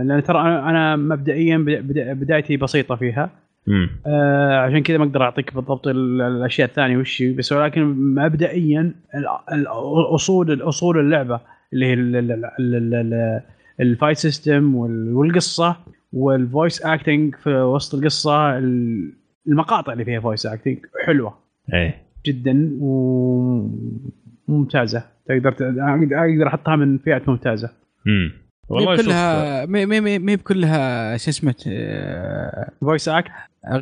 لأن 0.07 0.23
ترى 0.23 0.39
أنا 0.41 0.95
مبدئيا 0.95 1.57
بدا- 1.57 1.81
بدا- 1.81 2.13
بدايتي 2.13 2.57
بسيطة 2.57 2.95
فيها. 2.95 3.29
آه 4.07 4.57
عشان 4.59 4.83
كذا 4.83 4.97
ما 4.97 5.03
أقدر 5.03 5.23
أعطيك 5.23 5.55
بالضبط 5.55 5.87
ال- 5.87 6.21
الأشياء 6.21 6.67
الثانية 6.67 6.97
وش 6.97 7.23
بس 7.23 7.51
ولكن 7.51 7.83
مبدئيا 8.15 8.93
اصول 10.13 10.61
أصول 10.61 10.99
اللعبة 10.99 11.39
اللي 11.73 11.85
هي 11.85 11.93
ال- 11.93 12.15
ال- 12.15 12.31
ال- 12.31 12.45
ال- 12.59 12.93
ال- 12.95 13.41
ال 13.79 13.86
fight 13.86 14.17
system 14.17 14.75
وال- 14.75 15.13
والقصة 15.13 15.75
وال 16.13 16.33
voice 16.33 16.81
acting 16.81 17.35
في 17.35 17.49
وسط 17.61 17.95
القصة 17.95 18.57
ال- 18.57 19.13
المقاطع 19.47 19.93
اللي 19.93 20.05
فيها 20.05 20.19
voice 20.19 20.45
acting 20.45 20.77
حلوة. 21.05 21.33
إيه. 21.73 22.04
جدا 22.25 22.77
وممتازه 24.47 25.03
تقدر 25.27 25.51
ت- 25.51 25.61
أقدر 25.61 26.47
أحطها 26.47 26.75
من 26.75 26.97
فئة 26.97 27.21
ممتازة. 27.27 27.69
امم 28.07 28.31
والله 28.69 28.97
كلها 28.97 29.65
مي 29.65 29.85
مي 30.19 30.35
بكلها 30.35 31.17
شو 31.17 31.29
اسمه 31.29 31.55
آه، 31.67 32.69
voice 32.81 33.09
act 33.09 33.27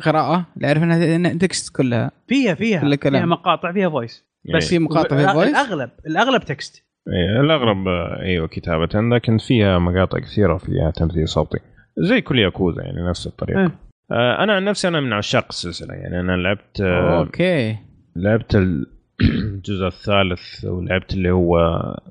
قراءة. 0.02 0.46
لا 0.56 0.68
أعرف 0.68 0.82
إنها 0.82 1.34
text 1.34 1.76
كلها. 1.76 2.10
فيها 2.28 2.54
فيها. 2.54 2.80
كل 2.80 2.94
كلام. 2.94 3.14
فيها 3.22 3.26
مقاطع 3.26 3.72
فيها 3.72 3.88
voice 3.88 4.24
بس 4.54 4.68
في 4.68 4.78
مقاطع 4.78 5.16
في 5.16 5.32
voice 5.32 5.48
الاغلب 5.48 5.90
الأغلب 6.06 6.42
text 6.42 6.84
إيه، 7.08 7.40
الأغلب 7.40 7.88
آه، 7.88 8.20
أيوه 8.22 8.46
كتابة. 8.48 8.88
لكن 9.16 9.38
فيها 9.38 9.78
مقاطع 9.78 10.18
كثيرة 10.18 10.56
فيها 10.56 10.90
تمثيل 10.90 11.28
صوتي. 11.28 11.58
زي 11.98 12.20
كل 12.20 12.38
ياكوزا 12.38 12.82
يعني 12.82 13.08
نفس 13.08 13.26
الطريقة. 13.26 13.60
إيه. 13.60 13.70
آه 14.12 14.42
أنا 14.44 14.52
عن 14.56 14.64
نفسي 14.64 14.88
أنا 14.88 15.00
من 15.00 15.12
عشاق 15.12 15.46
السلسلة. 15.50 15.94
يعني 15.94 16.20
أنا 16.20 16.32
لعبت 16.36 16.80
آه 16.80 17.18
okay. 17.18 17.76
لعبت 18.16 18.54
ال- 18.54 18.86
الجزء 19.22 19.86
الثالث 19.86 20.64
ولعبت 20.64 21.14
اللي 21.14 21.30
هو 21.30 21.58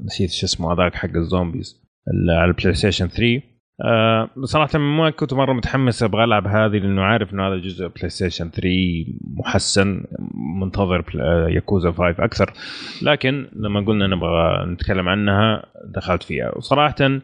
نسيت 0.06 0.32
شو 0.32 0.46
اسمه 0.46 0.74
هذاك 0.74 0.96
حق 0.96 1.16
ال 1.16 1.24
zombies 1.24 1.84
على 2.30 2.46
البلاي 2.46 2.74
ستيشن 2.74 3.08
3 3.08 3.42
آه 3.86 4.30
صراحة 4.44 4.80
ما 4.80 5.10
كنت 5.10 5.34
مرة 5.34 5.54
متحمس 5.54 6.04
أبغى 6.04 6.24
ألعب 6.24 6.48
هذه 6.48 6.78
لأنه 6.78 7.02
عارف 7.02 7.34
إنه 7.34 7.48
هذا 7.48 7.56
جزء 7.56 7.88
بلاي 7.88 8.10
ستيشن 8.10 8.50
3 8.50 8.70
محسن 9.38 10.04
منتظر 10.62 11.04
ياكوزا 11.50 11.92
5 11.92 12.10
أكثر. 12.26 12.54
لكن 13.02 13.48
لما 13.56 13.82
قلنا 13.82 14.08
نبغى 14.08 14.66
نتكلم 14.66 15.10
عنها 15.10 15.66
دخلت 15.96 16.24
فيها. 16.24 16.58
وصراحة 16.58 16.96
آه، 17.02 17.22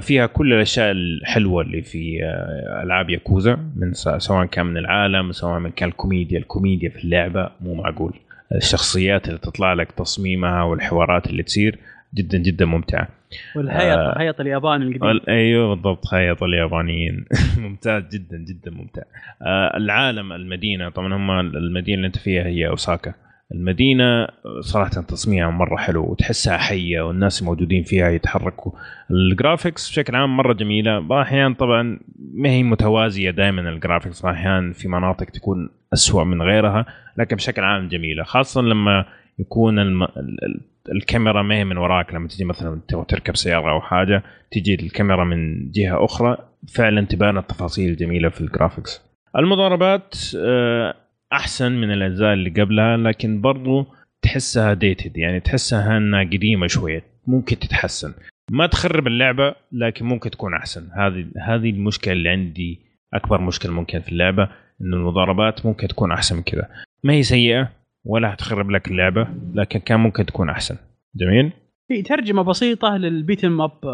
فيها 0.00 0.26
كل 0.26 0.52
الأشياء 0.52 0.90
الحلوة 0.90 1.62
اللي 1.62 1.82
في 1.82 2.24
آه، 2.24 2.82
ألعاب 2.82 3.10
ياكوزا 3.10 3.58
من 3.76 3.92
سواء 4.18 4.46
كان 4.46 4.66
من 4.66 4.76
العالم 4.76 5.32
سواء 5.32 5.58
من 5.58 5.70
كان 5.70 5.88
الكوميديا. 5.88 6.38
الكوميديا 6.38 6.88
في 6.88 7.04
اللعبة 7.04 7.50
مو 7.60 7.74
معقول. 7.74 8.12
الشخصيات 8.54 9.28
اللي 9.28 9.38
تطلع 9.38 9.72
لك 9.72 9.92
تصميمها 9.92 10.62
والحوارات 10.62 11.26
اللي 11.26 11.42
تصير 11.42 11.78
جدا 12.14 12.38
جدا 12.38 12.64
ممتعة. 12.64 13.08
والهيط 13.56 13.98
آه. 13.98 14.14
هيط 14.20 14.40
الياباني 14.40 14.84
القديم. 14.84 15.04
ال- 15.10 15.28
أيوه 15.30 15.74
بالضبط 15.74 16.04
هيط 16.06 16.42
اليابانيين. 16.42 17.24
ممتاز 17.58 18.02
جدا 18.12 18.36
جدا 18.38 18.70
ممتع. 18.70 19.02
آه 19.42 19.76
العالم 19.76 20.32
المدينة 20.32 20.88
طبعا 20.88 21.14
هم 21.16 21.30
المدينة 21.30 21.96
اللي 21.96 22.06
أنت 22.06 22.18
فيها 22.18 22.42
هي 22.46 22.68
أوساكا. 22.68 23.14
المدينة 23.52 24.26
صراحة 24.60 24.90
تصميمها 24.90 25.50
مرة 25.50 25.76
حلو 25.76 26.04
وتحسها 26.10 26.56
حية 26.58 27.00
والناس 27.00 27.40
الموجودين 27.42 27.82
فيها 27.82 28.08
يتحركوا. 28.10 28.72
ال 29.10 29.19
graphics 29.19 29.90
بشكل 29.90 30.16
عام 30.16 30.36
مرة 30.36 30.52
جميلة. 30.52 30.98
بعض 30.98 31.20
الأحيان 31.20 31.54
طبعا 31.54 31.98
ما 32.34 32.48
هي 32.48 32.62
متوازية 32.62 33.30
دائما 33.30 33.68
ال 33.68 33.74
graphics 33.74 34.24
الأحيان 34.24 34.72
في 34.72 34.88
مناطق 34.88 35.26
تكون 35.26 35.68
أسوأ 35.92 36.24
من 36.24 36.42
غيرها 36.42 36.86
لكن 37.18 37.36
بشكل 37.36 37.62
عام 37.62 37.88
جميلة. 37.88 38.24
خاصه 38.24 38.62
لما 38.62 39.04
يكون 39.38 39.78
الم... 39.78 40.02
ال- 40.02 40.08
ال- 40.44 40.60
الكاميرا 40.92 41.42
ما 41.42 41.54
هي 41.54 41.64
من 41.64 41.76
وراك. 41.76 42.14
لما 42.14 42.28
تجي 42.28 42.44
مثلا 42.44 42.80
تركب 43.08 43.36
سيارة 43.36 43.70
أو 43.70 43.80
حاجة 43.80 44.22
تجي 44.50 44.74
الكاميرا 44.74 45.24
من 45.24 45.70
جهة 45.70 46.04
أخرى. 46.04 46.36
فعلا 46.74 47.06
تبان 47.06 47.38
التفاصيل 47.38 47.90
الجميله 47.90 48.28
في 48.28 48.40
ال 48.40 48.47
graphics 48.47 49.02
المضاربات 49.38 50.14
آه، 50.38 50.94
أحسن 51.34 51.72
من 51.72 51.92
الأجزاء 51.92 52.32
اللي 52.32 52.50
قبلها 52.50 52.96
لكن 52.96 53.40
برضو 53.40 53.86
تحسها 54.22 54.74
dated 54.74 55.16
يعني 55.16 55.40
تحسها 55.40 55.96
إنها 55.96 56.24
قديمة 56.24 56.66
شوية 56.66 57.02
ممكن 57.26 57.58
تتحسن. 57.58 58.14
ما 58.50 58.66
تخرب 58.66 59.06
اللعبة 59.06 59.54
لكن 59.72 60.04
ممكن 60.04 60.30
تكون 60.30 60.54
أحسن. 60.54 60.88
هذه 60.92 61.26
هذه 61.42 61.70
المشكلة 61.70 62.12
اللي 62.12 62.28
عندي 62.28 62.80
أكبر 63.14 63.40
مشكلة 63.40 63.72
ممكن 63.72 64.00
في 64.00 64.12
اللعبة 64.12 64.48
انه 64.80 64.96
المضاربات 64.96 65.66
ممكن 65.66 65.88
تكون 65.88 66.12
أحسن 66.12 66.36
من 66.36 66.42
كذا. 66.42 66.68
ما 67.04 67.12
هي 67.12 67.22
سيئة 67.22 67.72
ولا 68.04 68.34
هتخرب 68.34 68.70
لك 68.70 68.88
اللعبة 68.88 69.28
لكن 69.54 69.78
كان 69.78 70.00
ممكن 70.00 70.26
تكون 70.26 70.48
أحسن. 70.48 70.76
جميل؟ 71.16 71.52
في 71.88 72.02
ترجمة 72.02 72.42
بسيطة 72.42 72.96
لل 72.96 73.12
beat 73.12 73.44
'em 73.44 73.68
up 73.68 73.84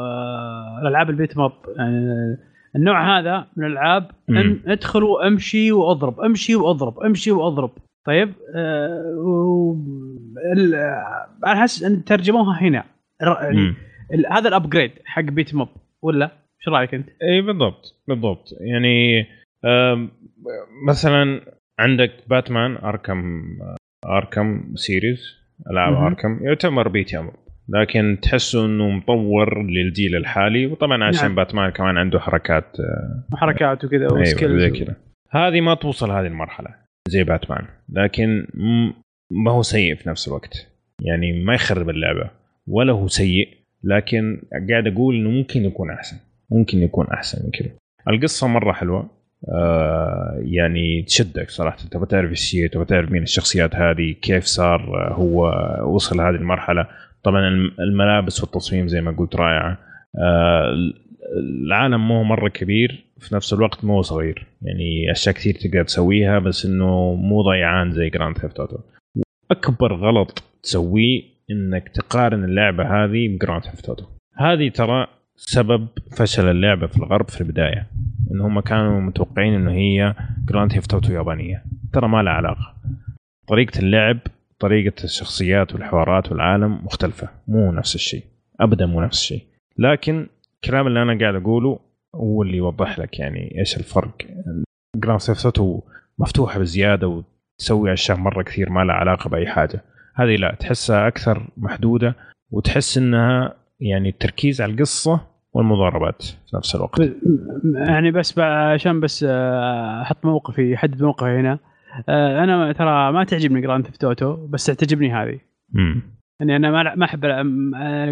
الالعاب 0.82 1.10
ال 1.10 1.16
beat 1.16 1.38
'em 1.38 1.47
up 1.47 1.52
يعني 1.76 2.36
النوع 2.76 3.18
هذا 3.18 3.46
من 3.56 3.66
الألعاب 3.66 4.10
أدخل 4.66 5.02
وأمشي 5.02 5.72
وأضرب 5.72 6.20
أمشي 6.20 6.54
وأضرب 6.56 7.00
أمشي 7.00 7.30
وأضرب. 7.30 7.70
طيب؟ 8.06 8.32
و... 9.16 9.72
ال... 10.56 10.74
آه، 10.74 11.26
أنا 11.46 11.54
حاسس 11.60 11.82
أن 11.82 12.04
ترجموها 12.04 12.62
هنا. 12.62 12.84
ال- 14.14 14.26
هذا 14.32 14.48
ال 14.48 14.54
upgrade 14.54 14.90
حق 15.04 15.22
بيت 15.22 15.54
up 15.54 15.68
ولا؟ 16.02 16.24
إيش 16.24 16.68
رأيك 16.68 16.94
أنت؟ 16.94 17.08
إي 17.22 17.40
بالضبط 17.40 18.02
بالضبط. 18.08 18.48
يعني 18.60 19.26
مثلا 20.88 21.40
عندك 21.78 22.12
باتمان 22.30 22.76
Arkham 22.76 23.42
Arkham 24.06 24.72
series 24.74 25.20
ألعاب. 25.70 25.94
Arkham 25.94 26.38
يعتبر 26.42 26.88
beat 26.88 27.14
'em 27.14 27.24
up 27.24 27.30
لكن 27.74 28.18
تحسه 28.22 28.66
إنه 28.66 28.90
مطور 28.90 29.62
للجيل 29.62 30.16
الحالي 30.16 30.66
وطبعا 30.66 31.04
عشان 31.04 31.22
نعم. 31.22 31.34
باتمان 31.34 31.70
كمان 31.70 31.96
عنده 31.96 32.20
حركات 32.20 32.80
آه، 32.80 33.36
حركات 33.36 33.84
وكذا 33.84 34.00
أيوه 34.00 34.14
زي 34.14 34.20
و 34.20 34.27
skills 34.27 34.64
كذا. 34.64 34.96
هذه 35.30 35.60
ما 35.60 35.74
توصل 35.74 36.10
هذه 36.10 36.26
المرحلة 36.26 36.68
زي 37.08 37.24
باتمان. 37.24 37.64
لكن 37.88 38.46
ما 39.30 39.50
هو 39.50 39.62
سيء 39.62 39.94
في 39.94 40.08
نفس 40.08 40.28
الوقت. 40.28 40.66
يعني 41.02 41.44
ما 41.44 41.54
يخرب 41.54 41.90
اللعبة 41.90 42.30
ولا 42.66 42.92
هو 42.92 43.08
سيء 43.08 43.48
لكن 43.84 44.42
قاعد 44.70 44.86
أقول 44.86 45.16
إنه 45.16 45.30
ممكن 45.30 45.64
يكون 45.64 45.90
أحسن 45.90 46.16
ممكن 46.50 46.78
يكون 46.78 47.06
أحسن 47.06 47.44
من 47.44 47.50
كذا. 47.50 47.70
القصة 48.08 48.46
مرة 48.46 48.72
حلوة 48.72 49.10
آه 49.48 50.40
يعني 50.44 51.02
تشدك 51.02 51.50
صراحة. 51.50 51.78
تبغى 51.90 52.06
تعرف 52.06 52.30
إيش 52.30 52.54
هي 52.54 52.68
تبغى 52.68 52.84
تعرف 52.84 53.10
مين 53.12 53.22
الشخصيات 53.22 53.74
هذه 53.74 54.12
كيف 54.22 54.44
صار 54.44 54.80
آه، 54.80 55.12
هو 55.12 55.52
وصل 55.94 56.20
هذه 56.20 56.34
المرحلة. 56.34 56.86
طبعا 57.22 57.48
الم- 57.48 57.74
الملابس 57.80 58.40
والتصميم 58.42 58.88
زي 58.88 59.00
ما 59.00 59.10
قلت 59.10 59.36
رائعة. 59.36 59.78
آه 60.18 60.74
العالم 61.64 62.08
مو 62.08 62.24
مرة 62.24 62.48
كبير 62.48 63.04
في 63.18 63.34
نفس 63.34 63.52
الوقت 63.52 63.84
مو 63.84 64.02
صغير. 64.02 64.46
يعني 64.62 65.10
أشياء 65.10 65.34
كثير 65.34 65.54
تقدر 65.54 65.84
تسويها 65.84 66.38
بس 66.38 66.66
إنه 66.66 67.14
مو 67.14 67.42
ضيعان 67.42 67.92
زي 67.92 68.10
جراند 68.10 68.38
ثيفت 68.38 68.60
اوتو 68.60 68.78
أكبر 69.50 69.94
غلط 69.94 70.42
تسويه 70.62 71.22
إنك 71.50 71.88
تقارن 71.88 72.44
اللعبة 72.44 72.84
هذه 73.04 73.28
ب 73.28 73.34
Grand 73.34 73.62
Theft 73.64 73.88
Auto 73.88 74.04
هذه 74.36 74.68
ترى 74.68 75.06
سبب 75.36 75.88
فشل 76.16 76.50
اللعبة 76.50 76.86
في 76.86 76.96
الغرب 76.96 77.28
في 77.28 77.40
البداية. 77.40 77.86
إن 78.32 78.40
هم 78.40 78.60
كانوا 78.60 79.00
متوقعين 79.00 79.54
إنه 79.54 79.72
هي 79.72 80.14
Grand 80.48 80.72
Theft 80.72 80.94
Auto 80.94 81.12
يابانية. 81.12 81.64
ترى 81.92 82.08
ما 82.08 82.22
لها 82.22 82.32
علاقة. 82.32 82.74
طريقة 83.48 83.78
اللعب 83.78 84.18
طريقة 84.60 85.04
الشخصيات 85.04 85.72
والحوارات 85.74 86.32
والعالم 86.32 86.84
مختلفة. 86.84 87.28
مو 87.48 87.72
نفس 87.72 87.94
الشيء. 87.94 88.24
ابدا 88.60 88.86
مو 88.86 89.00
نفس 89.00 89.20
الشيء. 89.20 89.42
لكن 89.78 90.26
الكلام 90.54 90.86
اللي 90.86 91.02
أنا 91.02 91.18
قاعد 91.18 91.34
أقوله 91.34 91.78
هو 92.14 92.42
اللي 92.42 92.56
يوضح 92.56 92.98
لك 92.98 93.18
يعني 93.18 93.58
إيش 93.58 93.76
الفرق. 93.76 94.10
Grand 94.96 95.20
Theft 95.20 95.62
مفتوحة 96.18 96.58
بزيادة 96.58 97.08
وتسوي 97.58 97.92
أشياء 97.92 98.18
مرة 98.18 98.42
كثير 98.42 98.70
ما 98.70 98.80
لها 98.80 98.94
علاقة 98.94 99.30
بأي 99.30 99.46
حاجة. 99.46 99.84
هذه 100.14 100.36
لا 100.36 100.54
تحسها 100.54 101.08
أكثر 101.08 101.46
محدودة 101.56 102.14
وتحس 102.50 102.98
إنها 102.98 103.54
يعني 103.80 104.08
التركيز 104.08 104.60
على 104.60 104.72
القصة 104.72 105.20
والمضاربات 105.52 106.22
في 106.22 106.56
نفس 106.56 106.74
الوقت. 106.74 107.00
يعني 107.74 108.10
بس 108.10 108.38
عشان 108.38 109.00
بس 109.00 109.24
آه، 109.28 110.02
أحط 110.02 110.24
موقفي 110.24 110.74
أحدد 110.74 111.02
موقفي 111.02 111.30
هنا. 111.30 111.58
أنا 112.08 112.72
ترى 112.72 113.12
ما 113.12 113.24
تعجبني 113.24 113.60
Grand 113.60 113.84
Theft 113.86 114.04
Auto 114.04 114.46
بس 114.46 114.66
تعجبني 114.66 115.12
هذه. 115.12 115.38
امم 115.76 116.02
يعني 116.40 116.56
أنا 116.56 116.70
ما 116.70 116.94
ما 116.94 117.04
أحب 117.04 117.20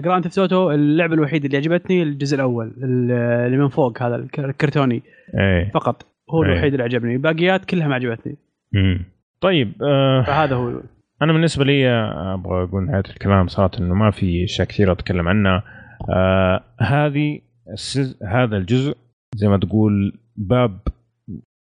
Grand 0.03 0.23
Theft 0.25 0.39
Auto 0.39 0.71
اللعبة 0.71 1.15
الوحيدة 1.15 1.47
اللي 1.47 1.57
عجبتني 1.57 2.03
الجزء 2.03 2.35
الأول 2.37 2.67
ال- 2.67 3.11
اللي 3.47 3.57
من 3.57 3.69
فوق 3.69 4.03
هذا 4.03 4.17
الك- 4.17 4.39
الكرتوني. 4.41 5.03
إيه. 5.39 5.71
فقط. 5.75 6.07
هو 6.31 6.45
أي. 6.45 6.53
الوحيد 6.53 6.73
اللي 6.73 6.85
عجبني. 6.85 7.13
الباقيات 7.15 7.65
كلها 7.65 7.89
ما 7.89 7.95
عجبتني. 7.95 8.37
امم 8.77 9.05
طيب 9.41 9.73
آه 9.83 10.23
فهذا 10.23 10.55
هو. 10.57 10.81
أنا 11.23 11.33
بالنسبة 11.33 11.65
لي 11.65 11.89
آه، 11.89 12.35
أبغى 12.35 12.63
أقول 12.65 12.87
نهاية 12.87 13.03
الكلام 13.11 13.47
صراحة 13.49 13.71
إنه 13.81 13.95
ما 13.95 14.11
في 14.11 14.45
اشياء 14.45 14.69
كثيره 14.69 14.93
أتكلم 14.93 15.29
عنها 15.29 15.63
آه 16.11 16.61
هذه. 16.81 17.41
هذا 18.29 18.57
الجزء 18.57 18.97
زي 19.35 19.49
ما 19.49 19.57
تقول 19.59 20.19
باب 20.37 20.79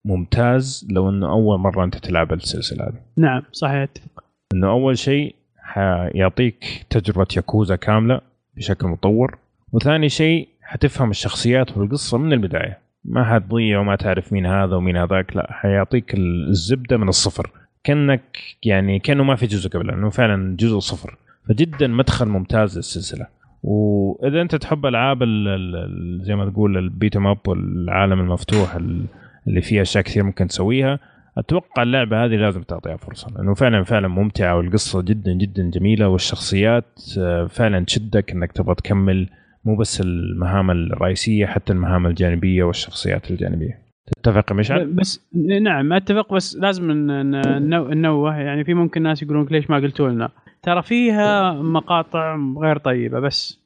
ممتاز 0.05 0.87
لو 0.91 1.09
إنه 1.09 1.29
أول 1.31 1.59
مرة 1.59 1.83
أنت 1.83 1.97
تلعب 1.97 2.33
السلسلة 2.33 2.83
هذه. 2.83 2.99
نعم 3.17 3.41
صحيح 3.51 3.75
أتفق. 3.75 4.23
إنه 4.53 4.69
أول 4.69 4.97
شيء 4.97 5.35
حيعطيك 5.57 6.85
تجربة 6.89 7.27
ياكوزا 7.35 7.75
كاملة 7.75 8.21
بشكل 8.57 8.87
مطور 8.87 9.37
وثاني 9.71 10.09
شيء 10.09 10.47
حتفهم 10.61 11.09
الشخصيات 11.09 11.77
والقصة 11.77 12.17
من 12.17 12.33
البداية. 12.33 12.77
ما 13.05 13.23
حتضيع 13.33 13.79
وما 13.79 13.95
تعرف 13.95 14.33
مين 14.33 14.45
هذا 14.45 14.75
ومين 14.75 14.97
هذاك 14.97 15.35
لا 15.35 15.47
حيعطيك 15.53 16.13
الزبدة 16.13 16.97
من 16.97 17.07
الصفر. 17.09 17.51
كأنك 17.83 18.37
يعني 18.63 18.99
كأنه 18.99 19.23
ما 19.23 19.35
في 19.35 19.45
جزء 19.45 19.69
قبله 19.69 19.93
إنه 19.93 20.09
فعلا 20.09 20.55
جزء 20.59 20.79
صفر. 20.79 21.17
فجدا 21.49 21.87
مدخل 21.87 22.25
ممتاز 22.25 22.77
للسلسلة. 22.77 23.27
وإذا 23.63 24.41
أنت 24.41 24.55
تحب 24.55 24.85
ألعاب 24.85 25.23
ال- 25.23 25.47
ال- 25.47 25.75
ال- 25.75 26.25
زي 26.25 26.35
ما 26.35 26.49
تقول 26.49 26.77
البيت 26.77 27.15
اب 27.15 27.37
والعالم 27.47 28.19
المفتوح 28.19 28.75
ال- 28.75 29.05
اللي 29.47 29.61
فيها 29.61 29.81
أشياء 29.81 30.03
كثير 30.03 30.23
ممكن 30.23 30.47
تسويها. 30.47 30.99
أتوقع 31.37 31.83
اللعبة 31.83 32.25
هذه 32.25 32.35
لازم 32.35 32.61
تعطيها 32.61 32.97
فرصة 32.97 33.31
لأنه 33.35 33.53
فعلا 33.53 33.83
فعلا 33.83 34.07
ممتعة 34.07 34.57
والقصة 34.57 35.01
جدا 35.01 35.33
جدا 35.33 35.69
جميلة 35.69 36.07
والشخصيات 36.07 37.01
آه، 37.19 37.45
فعلا 37.45 37.85
تشدك 37.85 38.31
إنك 38.31 38.51
تبغى 38.51 38.75
تكمل 38.75 39.29
مو 39.65 39.75
بس 39.75 40.01
المهام 40.01 40.71
الرئيسية 40.71 41.45
حتى 41.45 41.73
المهام 41.73 42.07
الجانبية 42.07 42.63
والشخصيات 42.63 43.31
الجانبية. 43.31 43.81
تتفق 44.23 44.51
مشعل؟ 44.51 44.93
بس 44.93 45.29
نعم 45.61 45.93
أتفق 45.93 46.33
بس 46.33 46.55
لازم 46.55 46.91
ننوه. 46.91 48.37
يعني 48.37 48.63
في 48.63 48.73
ممكن 48.73 49.03
ناس 49.03 49.23
يقولون 49.23 49.47
ليش 49.51 49.69
ما 49.69 49.75
قلتوا 49.75 50.09
لنا؟ 50.09 50.29
ترى 50.63 50.81
فيها 50.81 51.53
مقاطع 51.53 52.37
غير 52.61 52.77
طيبة 52.77 53.19
بس. 53.19 53.61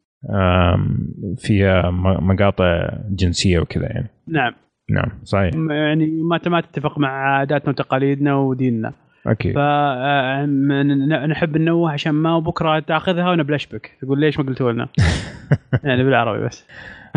فيها 1.37 1.91
مقاطع 2.19 2.89
جنسية 3.09 3.59
وكذا 3.59 3.85
يعني. 3.85 4.09
نعم. 4.27 4.53
نعم 4.89 5.09
صحيح. 5.23 5.53
يعني 5.69 6.05
ما 6.05 6.39
ما 6.47 6.61
تتفق 6.61 6.99
مع 6.99 7.09
عاداتنا 7.09 7.69
وتقاليدنا 7.69 8.35
وديننا. 8.35 8.93
أكيد. 9.27 9.55
فنحب 9.55 11.57
ننوه 11.57 11.91
عشان 11.91 12.11
ما 12.11 12.39
بكرة 12.39 12.79
تأخذها 12.79 13.31
ونبلش 13.31 13.65
بك. 13.65 13.91
تقول 14.01 14.19
ليش 14.19 14.39
ما 14.39 14.45
قلتوا 14.45 14.71
لنا؟ 14.71 14.87
يعني 15.83 16.03
بالعربي 16.03 16.45
بس. 16.45 16.67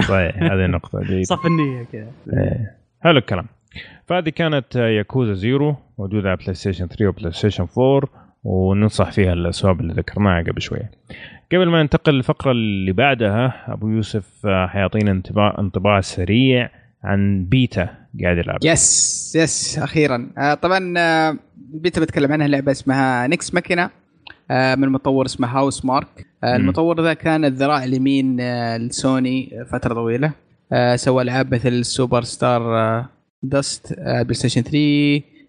صحيح 0.01 0.43
هذه 0.43 0.65
النقطة 0.65 1.01
جيدة 1.01 1.23
صف 1.35 1.47
النية 1.47 1.85
كذا. 1.93 2.11
إيه. 2.33 2.75
حلو 3.01 3.19
الكلام. 3.19 3.47
فهذه 4.07 4.29
كانت 4.29 4.77
Yakuza 4.77 5.33
Zero 5.33 5.77
موجودة 5.99 6.29
على 6.29 6.37
PlayStation 6.37 6.87
3 6.87 7.09
و 7.09 7.33
PlayStation 7.33 7.67
4 7.79 8.09
وننصح 8.45 9.13
فيها 9.13 9.33
الأسباب 9.33 9.81
اللي 9.81 9.93
ذكرناها 9.93 10.43
قبل 10.43 10.63
شوية. 10.63 10.91
قبل 11.53 11.69
ما 11.69 11.83
ننتقل 11.83 12.15
للفقرة 12.15 12.51
اللي 12.51 12.93
بعدها 12.93 13.73
أبو 13.73 13.89
يوسف 13.89 14.47
آه، 14.47 14.67
حيعطينا 14.67 15.11
انطباع 15.11 15.57
انطباع 15.59 16.01
سريع 16.01 16.71
عن 17.05 17.45
بيتا 17.45 17.89
قاعد 18.23 18.39
يلعب. 18.39 18.59
yes 18.65 19.33
yes 19.37 19.79
أخيرا. 19.79 20.31
آه 20.39 20.55
طبعا 20.55 20.95
آه 20.99 21.37
بيتا 21.57 22.01
بتكلم 22.01 22.33
عنها 22.33 22.49
لعبة 22.49 22.73
اسمها 22.73 23.27
Nex 23.27 23.55
Machina 23.55 23.91
آه، 24.51 24.75
من 24.75 24.89
مطور 24.89 25.27
اسمه 25.27 25.49
Housemarque. 25.49 26.27
آه،. 26.45 26.57
المطور 26.57 27.03
ذا 27.05 27.15
كان 27.15 27.45
الذراع 27.45 27.85
اليمين 27.85 28.41
آه، 28.41 28.77
لسوني 28.77 29.51
فترة 29.73 29.95
طويلة. 29.95 30.33
آه، 30.73 30.97
سوى 30.97 31.23
ألعاب 31.23 31.55
مثل 31.55 31.85
Super 31.85 32.23
Star 32.23 32.79
آه، 32.79 33.09
dust 33.43 33.95
آه، 33.99 34.23
PlayStation 34.23 34.63
3 34.63 34.73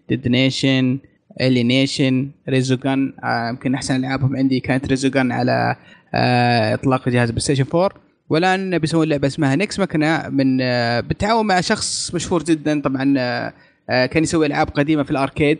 Dead 0.08 0.28
Nation 0.28 0.98
Alienation 1.40 2.30
Resogun 2.48 3.12
آه، 3.24 3.48
يمكن 3.48 3.74
أحسن 3.74 3.96
ألعابهم 3.96 4.36
عندي 4.36 4.60
كانت 4.60 4.88
Resogun 4.88 5.32
على 5.32 5.76
آه، 6.14 6.74
إطلاق 6.74 7.08
جهاز 7.08 7.30
PlayStation 7.30 7.64
4 7.74 7.90
والان 8.30 8.78
بيسوون 8.78 9.08
لعبة 9.08 9.26
اسمها 9.26 9.56
Nex 9.56 9.80
Machina 9.80 10.28
من 10.28 10.58
آه، 10.62 11.00
بالتعاون 11.00 11.46
مع 11.46 11.60
شخص 11.60 12.14
مشهور 12.14 12.42
جدا. 12.42 12.80
طبعا 12.80 13.14
آه، 13.18 13.52
آه، 13.90 14.06
كان 14.06 14.22
يسوي 14.22 14.46
ألعاب 14.46 14.68
قديمة 14.68 15.02
في 15.02 15.10
ال 15.10 15.16
arcade. 15.16 15.58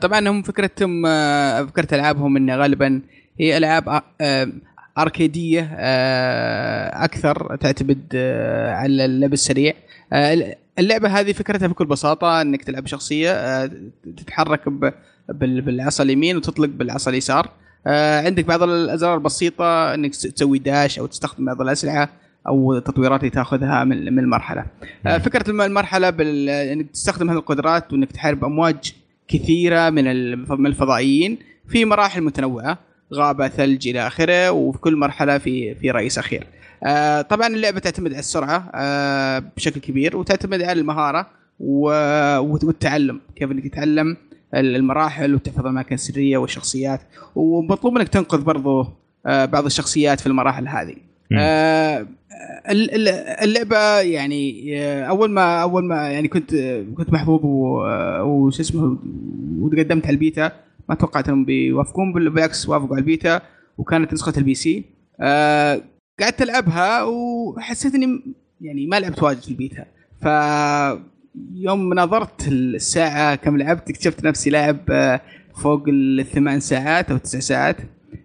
طبعا 0.00 0.28
هم 0.28 0.42
فكرتهم 0.42 1.02
فكرة 1.66 1.94
ألعابهم 1.94 2.36
إنه 2.36 2.56
غالبا 2.56 3.00
هي 3.40 3.56
ألعاب 3.56 4.02
أركيدية 4.98 5.70
أكثر 7.04 7.56
تعتمد 7.56 8.16
على 8.68 9.04
اللعب 9.04 9.32
السريع. 9.32 9.74
اللعبة 10.78 11.08
هذه 11.08 11.32
فكرتها 11.32 11.66
بكل 11.68 11.86
بساطة 11.86 12.40
إنك 12.40 12.64
تلعب 12.64 12.86
شخصيه 12.86 13.66
تتحرك 14.16 14.68
بالعصا 15.28 16.04
اليمين 16.04 16.36
وتطلق 16.36 16.68
بالعصا 16.68 17.10
اليسار. 17.10 17.50
آه، 17.86 18.20
عندك 18.26 18.44
بعض 18.44 18.62
الأزرار 18.62 19.14
البسيطة 19.14 19.94
إنك 19.94 20.10
تسوي 20.10 20.58
داش 20.58 20.98
أو 20.98 21.06
تستخدم 21.06 21.44
بعض 21.44 21.60
الأسلحة 21.60 22.08
أو 22.48 22.78
تطويرات 22.78 23.20
اللي 23.20 23.30
تأخذها 23.30 23.84
من 23.84 24.12
من 24.12 24.18
المرحلة. 24.18 24.64
آه، 25.06 25.18
فكرة 25.18 25.50
الم- 25.50 25.60
المرحلة 25.60 26.10
بال... 26.10 26.48
إنك 26.48 26.90
تستخدم 26.90 27.30
هذه 27.30 27.36
القدرات 27.38 27.92
وإنك 27.92 28.12
تحارب 28.12 28.44
أمواج 28.44 28.94
كثيرة 29.28 29.90
من 29.90 30.06
الف- 30.06 30.52
من 30.52 30.66
الفضائيين 30.66 31.38
في 31.68 31.84
مراحل 31.84 32.20
متنوعة 32.22 32.78
غابة 33.14 33.48
ثلج 33.48 33.88
إلى 33.88 34.06
آخره 34.06 34.50
وفي 34.50 34.78
كل 34.78 34.96
مرحلة 34.96 35.38
في 35.38 35.74
في 35.74 35.90
رئيس 35.90 36.18
أخير. 36.18 36.46
آه، 36.84 37.22
طبعا 37.22 37.46
اللعبة 37.46 37.78
تعتمد 37.80 38.10
على 38.10 38.18
السرعة 38.18 38.70
آه، 38.74 39.42
بشكل 39.56 39.80
كبير 39.80 40.16
وتعتمد 40.16 40.62
على 40.62 40.80
المهارة 40.80 41.26
والتعلم 41.60 43.20
كيف 43.36 43.50
إنك 43.50 43.64
تتعلم 43.68 44.16
المراحل 44.60 45.34
وتحفظ 45.34 45.60
الاماكن 45.60 45.94
السريه 45.94 46.36
والشخصيات 46.38 47.00
ومطلوب 47.36 47.94
منك 47.94 48.08
تنقذ 48.08 48.42
برضو 48.42 48.86
آه، 49.26 49.44
بعض 49.44 49.64
الشخصيات 49.64 50.20
في 50.20 50.26
المراحل 50.26 50.68
هذه. 50.68 50.94
آه، 51.38 52.06
ال- 52.70 52.94
ال- 52.94 53.08
اللعبة 53.44 54.00
يعني 54.00 54.64
آه، 54.82 55.04
أول 55.04 55.30
ما 55.30 55.62
أول 55.62 55.84
ما 55.84 56.08
يعني 56.08 56.28
كنت 56.28 56.54
كنت 56.96 57.12
محظوظ 57.12 57.40
وش 58.24 58.60
اسمه 58.60 58.98
وتقدمت 59.60 60.06
على 60.06 60.14
البيتا 60.14 60.52
ما 60.88 60.94
توقعت 60.94 61.28
إنهم 61.28 61.44
بيوافقون 61.44 62.12
بال- 62.12 62.30
بالعكس 62.30 62.68
وافقوا 62.68 62.90
على 62.96 63.00
البيتا 63.00 63.40
وكانت 63.78 64.12
نسخة 64.12 64.32
ال 64.38 64.54
PC. 64.54 64.84
قعدت 66.20 66.42
ألعبها 66.42 67.02
وحسيت 67.02 67.94
إني 67.94 68.20
يعني 68.60 68.86
ما 68.86 69.00
لعبت 69.00 69.22
واجد 69.22 69.40
في 69.40 69.48
البيتا. 69.48 69.84
ف 70.22 70.26
يوم 71.54 71.94
نظرت 71.94 72.48
الساعة 72.48 73.34
كم 73.34 73.56
لعبت 73.56 73.90
اكتشفت 73.90 74.24
نفسي 74.24 74.50
لاعب 74.50 74.78
آه، 74.90 75.20
فوق 75.62 75.84
الثمان 75.88 76.60
ساعات 76.60 77.10
أو 77.10 77.16
تسع 77.16 77.38
ساعات. 77.38 77.76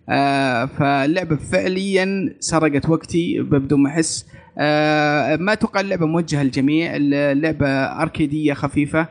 آه، 0.09 0.65
فاللعبة 0.65 1.35
فعليا 1.35 2.35
سرقت 2.39 2.89
وقتي 2.89 3.39
بدون 3.41 3.79
ما 3.79 3.89
أحس. 3.89 4.25
آه، 4.57 5.35
ما 5.35 5.53
أتوقع 5.53 5.79
اللعبة 5.79 6.05
موجهة 6.05 6.43
للجميع. 6.43 6.91
اللعبة 6.95 7.67
أركيدية 7.67 8.53
خفيفة. 8.53 9.07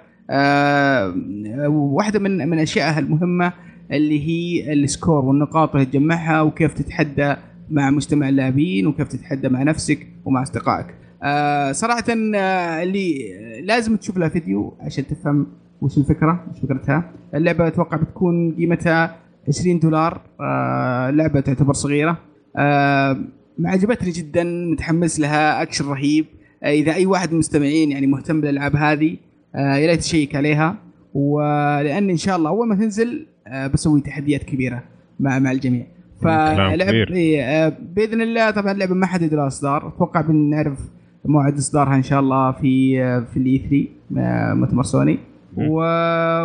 واحدة 1.68 2.18
من 2.18 2.48
من 2.48 2.58
أشيائها 2.58 2.98
المهمة 2.98 3.52
اللي 3.92 4.28
هي 4.28 4.72
السكور 4.72 5.24
والنقاط 5.24 5.74
اللي 5.74 5.86
تجمعها 5.86 6.40
وكيف 6.40 6.74
تتحدى 6.74 7.34
مع 7.70 7.90
مجتمع 7.90 8.28
اللاعبين 8.28 8.86
وكيف 8.86 9.08
تتحدى 9.08 9.48
مع 9.48 9.62
نفسك 9.62 10.06
ومع 10.24 10.42
أصدقائك. 10.42 10.86
آه، 11.22 11.72
صراحة 11.72 12.04
آه، 12.10 12.82
اللي 12.82 13.32
لازم 13.62 13.96
تشوف 13.96 14.16
لها 14.18 14.28
فيديو 14.28 14.74
عشان 14.80 15.06
تفهم 15.06 15.46
وش 15.80 15.98
الفكرة 15.98 16.44
وش 16.52 16.60
فكرتها. 16.60 17.10
اللعبة 17.34 17.66
أتوقع 17.66 17.96
بتكون 17.96 18.54
قيمتها 18.54 19.16
20 19.48 19.78
دولار. 19.78 20.20
آه، 20.40 21.10
لعبة 21.10 21.40
تعتبر 21.40 21.72
صغيرة. 21.72 22.18
آه، 22.56 23.16
عجبتني 23.64 24.10
جدا 24.10 24.44
متحمس 24.44 25.20
لها 25.20 25.62
أكشن 25.62 25.84
رهيب. 25.88 26.26
آه، 26.62 26.70
إذا 26.70 26.94
أي 26.94 27.06
واحد 27.06 27.28
من 27.28 27.34
المستمعين 27.34 27.90
يعني 27.92 28.06
مهتم 28.06 28.40
بالألعاب 28.40 28.76
هذه 28.76 29.16
آه، 29.54 29.76
يا 29.76 29.86
ريت 29.86 30.00
check 30.00 30.34
عليها. 30.36 30.76
ولان 31.14 32.10
إن 32.10 32.16
شاء 32.16 32.36
الله 32.36 32.50
أول 32.50 32.68
ما 32.68 32.74
تنزل 32.74 33.26
آه، 33.46 33.66
بسوي 33.66 34.00
تحديات 34.00 34.42
كبيرة 34.42 34.82
مع 35.20 35.38
مع 35.38 35.50
الجميع. 35.52 35.86
فلعب. 36.22 36.80
إيه، 36.80 37.42
آه، 37.42 37.72
بإذن 37.96 38.20
الله 38.22 38.50
طبعا 38.50 38.72
اللعبة 38.72 38.94
ما 38.94 39.06
حدد 39.06 39.34
لها 39.34 39.46
إصدار. 39.46 39.88
أتوقع 39.88 40.20
بنعرف 40.20 40.78
موعد 41.24 41.54
إصدارها 41.56 41.96
إن 41.96 42.02
شاء 42.02 42.20
الله 42.20 42.52
في 42.52 43.02
آه، 43.02 43.20
في 43.20 43.36
ال 43.36 43.88
E3 44.10 44.54
مؤتمر 44.54 44.82
سوني. 44.82 45.18
و... 45.56 45.82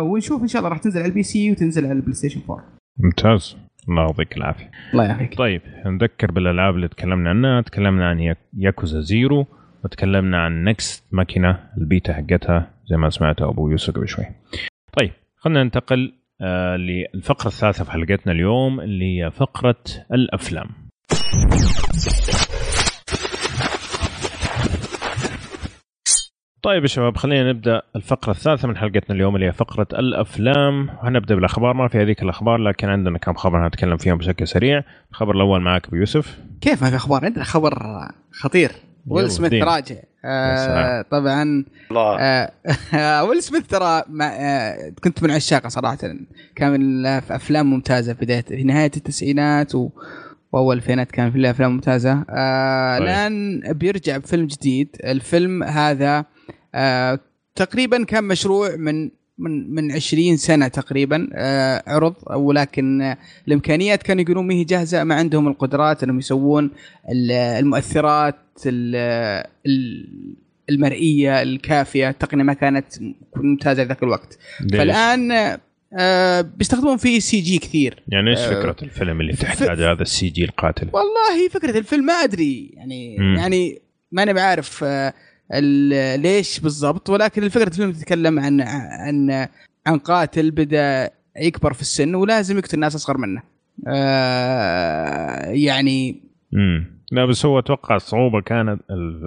ونشوف 0.00 0.42
إن 0.42 0.46
شاء 0.46 0.58
الله 0.60 0.70
راح 0.70 0.78
تنزل 0.78 1.00
على 1.00 1.08
ال 1.08 1.22
PC 1.22 1.50
وتنزل 1.52 1.84
على 1.84 1.92
ال 1.92 2.12
PlayStation 2.14 2.40
4 2.50 2.64
ممتاز. 2.98 3.56
الله 3.88 4.02
يعطيك 4.02 4.36
العافية. 4.36 4.70
الله 4.92 5.04
يعافيك. 5.04 5.38
طيب 5.38 5.60
نذكر 5.86 6.30
بالألعاب 6.32 6.74
اللي 6.74 6.88
تكلمنا 6.88 7.30
عنها. 7.30 7.60
تكلمنا 7.60 8.08
عن 8.08 8.18
Yak- 8.20 8.48
Yakuza 8.58 9.00
Zero 9.00 9.46
وتكلمنا 9.84 10.38
عن 10.38 10.64
Nex 10.64 11.04
Machina 11.12 11.58
ال 11.78 11.85
beta 11.85 12.12
حقتها 12.12 12.70
زي 12.90 12.96
ما 12.96 13.10
سمعت 13.10 13.42
أبو 13.42 13.70
يوسف 13.70 13.94
قبل 13.94 14.08
شوي. 14.08 14.24
طيب 15.00 15.10
خلينا 15.36 15.62
ننتقل 15.62 16.12
آه 16.40 16.76
للفقرة 16.76 17.46
الثالثة 17.48 17.84
في 17.84 17.90
حلقتنا 17.90 18.32
اليوم 18.32 18.80
اللي 18.80 19.04
هي 19.24 19.30
فقرة 19.30 19.76
الأفلام. 20.12 20.66
طيب 26.64 26.82
يا 26.82 26.88
شباب 26.88 27.16
خلينا 27.16 27.52
نبدأ 27.52 27.82
الفقرة 27.96 28.30
الثالثة 28.30 28.68
من 28.68 28.76
حلقتنا 28.76 29.16
اليوم 29.16 29.34
اللي 29.34 29.46
هي 29.46 29.52
فقرة 29.52 29.86
الأفلام. 29.92 30.88
وهنبدا 30.88 31.34
بالأخبار 31.34 31.74
ما 31.74 31.88
في 31.88 32.02
هذيك 32.02 32.22
الأخبار 32.22 32.58
لكن 32.58 32.88
عندنا 32.88 33.18
كم 33.18 33.34
خبر 33.34 33.66
هنتكلم 33.66 33.96
فيهم 33.96 34.18
بشكل 34.18 34.48
سريع. 34.48 34.82
الخبر 35.10 35.34
الأول 35.34 35.60
معك 35.60 35.86
أبو 35.86 35.96
يوسف. 35.96 36.38
كيف 36.60 36.82
ما 36.82 36.90
في 36.90 36.96
أخبار؟ 36.96 37.24
عندنا 37.24 37.44
خبر 37.44 37.78
خطير. 38.32 38.72
ويل 39.06 39.30
سميث. 39.30 39.52
راجع 39.52 39.96
آه 40.24 40.56
سلام. 40.56 41.04
طبعا 41.10 41.64
الله. 41.90 42.18
آه 42.20 43.24
ويل 43.24 43.42
سميث 43.42 43.66
ترى 43.66 44.02
آه 44.22 44.92
كنت 45.04 45.22
من 45.22 45.30
عشاقه 45.30 45.68
صراحة. 45.68 45.98
كان 46.56 47.02
له 47.02 47.20
في 47.20 47.36
افلام 47.36 47.70
ممتازة 47.70 48.14
في 48.14 48.24
بداية 48.24 48.42
في 48.42 48.64
نهاية 48.64 48.90
التسعينات 48.96 49.74
و 49.74 49.90
وأول 50.52 50.76
الفينات 50.76 51.10
كان 51.10 51.30
في 51.30 51.38
له 51.38 51.50
افلام 51.50 51.72
ممتازة. 51.72 52.24
آه 52.30 52.98
طيب. 52.98 53.08
الآن 53.08 53.62
بيرجع 53.72 54.16
بفيلم 54.16 54.46
جديد. 54.46 54.96
الفيلم 55.04 55.62
هذا 55.62 56.24
آه 56.74 57.18
تقريبا 57.54 58.04
كان 58.04 58.24
مشروع 58.24 58.76
من 58.76 59.10
من 59.38 59.74
من 59.74 59.92
20 59.92 60.36
سنة 60.36 60.68
تقريبا 60.68 61.28
آه 61.34 61.82
عرض 61.86 62.14
ولكن 62.30 63.02
آه 63.02 63.18
الإمكانيات 63.48 64.02
كانوا 64.02 64.22
يقولون 64.22 64.46
ما 64.46 64.54
هي 64.54 64.64
جاهزة 64.64 65.04
ما 65.04 65.14
عندهم 65.14 65.48
القدرات 65.48 66.02
إنهم 66.02 66.18
يسوون 66.18 66.70
ال- 67.10 67.30
المؤثرات 67.32 68.36
ال- 68.66 69.44
ال- 69.66 70.34
المرئية 70.70 71.42
الكافية 71.42 72.08
التقنية 72.08 72.42
ما 72.42 72.52
كانت 72.54 72.86
ممتازة 73.36 73.82
ذاك 73.82 74.02
الوقت 74.02 74.38
ليش؟ 74.60 74.76
فالآن 74.80 75.32
آه 75.98 76.40
بيستخدمون 76.40 76.96
فيه 76.96 77.18
CG 77.20 77.58
كثير 77.58 78.02
يعني 78.08 78.30
إيش 78.30 78.38
آه، 78.38 78.48
فكرة 78.60 78.76
الفيلم 78.82 79.20
اللي 79.20 79.32
تحتاج 79.32 79.80
هذا 79.82 80.02
ال 80.02 80.28
CG 80.28 80.44
القاتل 80.44 80.88
والله 80.92 81.48
فكرة 81.50 81.78
الفيلم 81.78 82.04
ما 82.06 82.12
أدري 82.12 82.70
يعني 82.74 83.16
مم. 83.18 83.36
يعني 83.36 83.78
ماني 84.12 84.32
بعرف 84.32 84.84
آه، 84.84 85.14
ليش 86.16 86.60
بالضبط؟ 86.60 87.10
ولكن 87.10 87.48
فكره 87.48 87.68
الفيلم 87.68 87.92
تتكلم 87.92 88.38
عن 88.40 88.60
عن 88.60 89.48
عن 89.86 89.98
قاتل 89.98 90.50
بدأ 90.50 91.10
يكبر 91.36 91.72
في 91.72 91.80
السن 91.80 92.14
ولازم 92.14 92.58
يقتل 92.58 92.78
ناس 92.78 92.94
أصغر 92.94 93.16
منه. 93.18 93.42
آه 93.88 95.46
يعني 95.50 96.22
امم 96.54 96.94
لا 97.12 97.24
بس 97.24 97.46
هو 97.46 97.58
أتوقع 97.58 97.96
الصعوبة 97.96 98.40
كانت. 98.40 98.80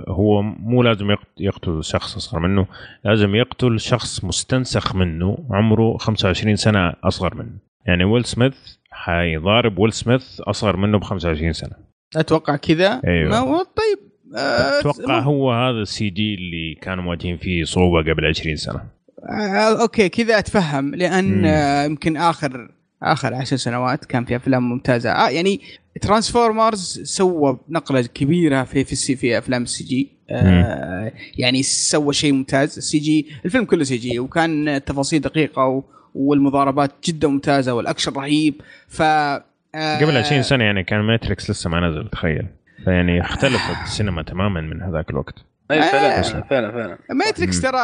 هو 0.07 0.41
مو 0.41 0.83
لازم 0.83 1.11
يقت- 1.11 1.27
يقتل 1.39 1.83
شخص 1.83 2.15
أصغر 2.15 2.39
منه 2.39 2.67
لازم 3.05 3.35
يقتل 3.35 3.79
شخص 3.79 4.23
مستنسخ 4.23 4.95
منه 4.95 5.37
عمره 5.51 5.97
25 5.97 6.55
سنة 6.55 6.93
أصغر 7.03 7.35
منه. 7.35 7.57
يعني 7.85 8.03
ويل 8.03 8.25
سميث 8.25 8.53
حيضارب 8.91 9.79
ويل 9.79 9.93
سميث 9.93 10.41
أصغر 10.41 10.77
منه 10.77 10.97
ب 10.99 11.03
25 11.03 11.53
سنة. 11.53 11.73
أتوقع 12.15 12.55
كذا. 12.55 13.01
أيوة. 13.07 13.29
ما 13.29 13.37
هو 13.37 13.57
طيب. 13.63 14.06
أتوقع 14.35 15.19
هو 15.19 15.51
هذا 15.51 15.81
ال 15.81 16.09
CG 16.09 16.35
اللي 16.35 16.75
كانوا 16.81 17.03
مواجهين 17.03 17.37
فيه 17.37 17.63
صعوبة 17.63 18.11
قبل 18.11 18.25
20 18.25 18.55
سنة. 18.55 18.81
آه، 19.29 19.81
okay 19.81 20.09
كذا 20.09 20.39
أتفهم 20.39 20.95
لأن. 20.95 21.45
آه، 21.45 21.83
يمكن 21.85 22.17
اخر 22.17 22.71
آخر 23.03 23.33
عشر 23.33 23.55
سنوات 23.55 24.05
كان 24.05 24.25
في 24.25 24.35
أفلام 24.35 24.69
ممتازة. 24.69 25.11
آه 25.11 25.29
يعني 25.29 25.61
Transformers 26.01 27.01
سوى 27.03 27.59
نقلة 27.69 28.01
كبيرة 28.01 28.63
في 28.63 28.83
في 28.83 28.91
السي 28.91 29.15
في 29.15 29.37
أفلام 29.37 29.63
ال 29.63 29.83
CG 29.83 30.09
آه 30.29 31.11
يعني 31.37 31.63
سوى 31.63 32.13
شيء 32.13 32.33
ممتاز. 32.33 32.77
السي 32.77 32.99
جي 32.99 33.27
الفيلم 33.45 33.65
كله 33.65 33.83
CG 33.83 34.19
وكان 34.19 34.67
التفاصيل 34.69 35.21
دقيقة 35.21 35.65
و 35.65 35.83
والمضاربات 36.15 36.91
جدا 37.05 37.27
ممتازة 37.27 37.73
والأكشن 37.73 38.11
رهيب. 38.13 38.53
ف 38.87 39.01
آه، 39.01 39.99
قبل 40.01 40.17
20 40.17 40.43
سنة 40.43 40.63
يعني 40.63 40.83
كان 40.83 40.99
Matrix 40.99 41.49
لسه 41.49 41.69
ما 41.69 41.89
نزل 41.89 42.09
تخيل. 42.09 42.47
فيعني 42.85 43.21
اختلفت 43.21 43.83
السينما 43.83 44.23
تماما 44.23 44.61
من 44.61 44.81
هذاك 44.81 45.09
الوقت 45.09 45.35
أي 45.71 45.81
فعلا 45.81 46.19
آه. 46.19 46.41
فعلا 46.49 46.71
فعلا 46.71 46.97
Matrix 47.11 47.55
مم. 47.55 47.61
ترى 47.71 47.79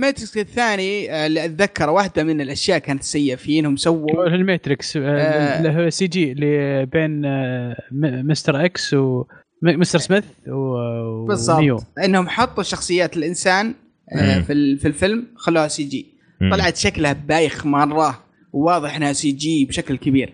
Matrix 0.00 0.36
الثاني 0.36 1.12
آه، 1.12 1.26
اللي 1.26 1.44
أتذكر 1.44 1.90
واحدة 1.90 2.24
من 2.24 2.40
الأشياء 2.40 2.78
كانت 2.78 3.02
سيئة 3.02 3.36
فيه 3.36 3.60
إنهم 3.60 3.76
سووا 3.76 4.26
ال 4.26 4.36
Matrix 4.36 4.96
آه. 4.96 5.00
اللي 5.58 5.84
هو 5.84 5.90
CG 5.90 6.32
اللي 6.32 6.86
بين 6.86 7.24
آه، 7.24 7.76
Mister 8.22 8.64
X 8.64 8.94
و 8.94 9.09
Mister 9.09 9.98
Smith 9.98 10.24
و- 10.48 10.52
و 10.52 10.70
Neo 10.70 11.26
بالضبط 11.26 11.86
إنهم 12.04 12.28
حطوا 12.28 12.62
شخصيات 12.62 13.16
الإنسان 13.16 13.74
آه،. 14.12 14.40
في 14.40 14.76
في 14.76 14.88
الفيلم 14.88 15.26
خلوها 15.36 15.68
CG. 15.68 16.14
طلعت 16.52 16.76
شكلها 16.76 17.12
بايخ 17.12 17.66
مرة 17.66 18.18
وواضح 18.52 18.96
إنها 18.96 19.12
CG 19.12 19.64
بشكل 19.64 19.96
كبير 19.96 20.32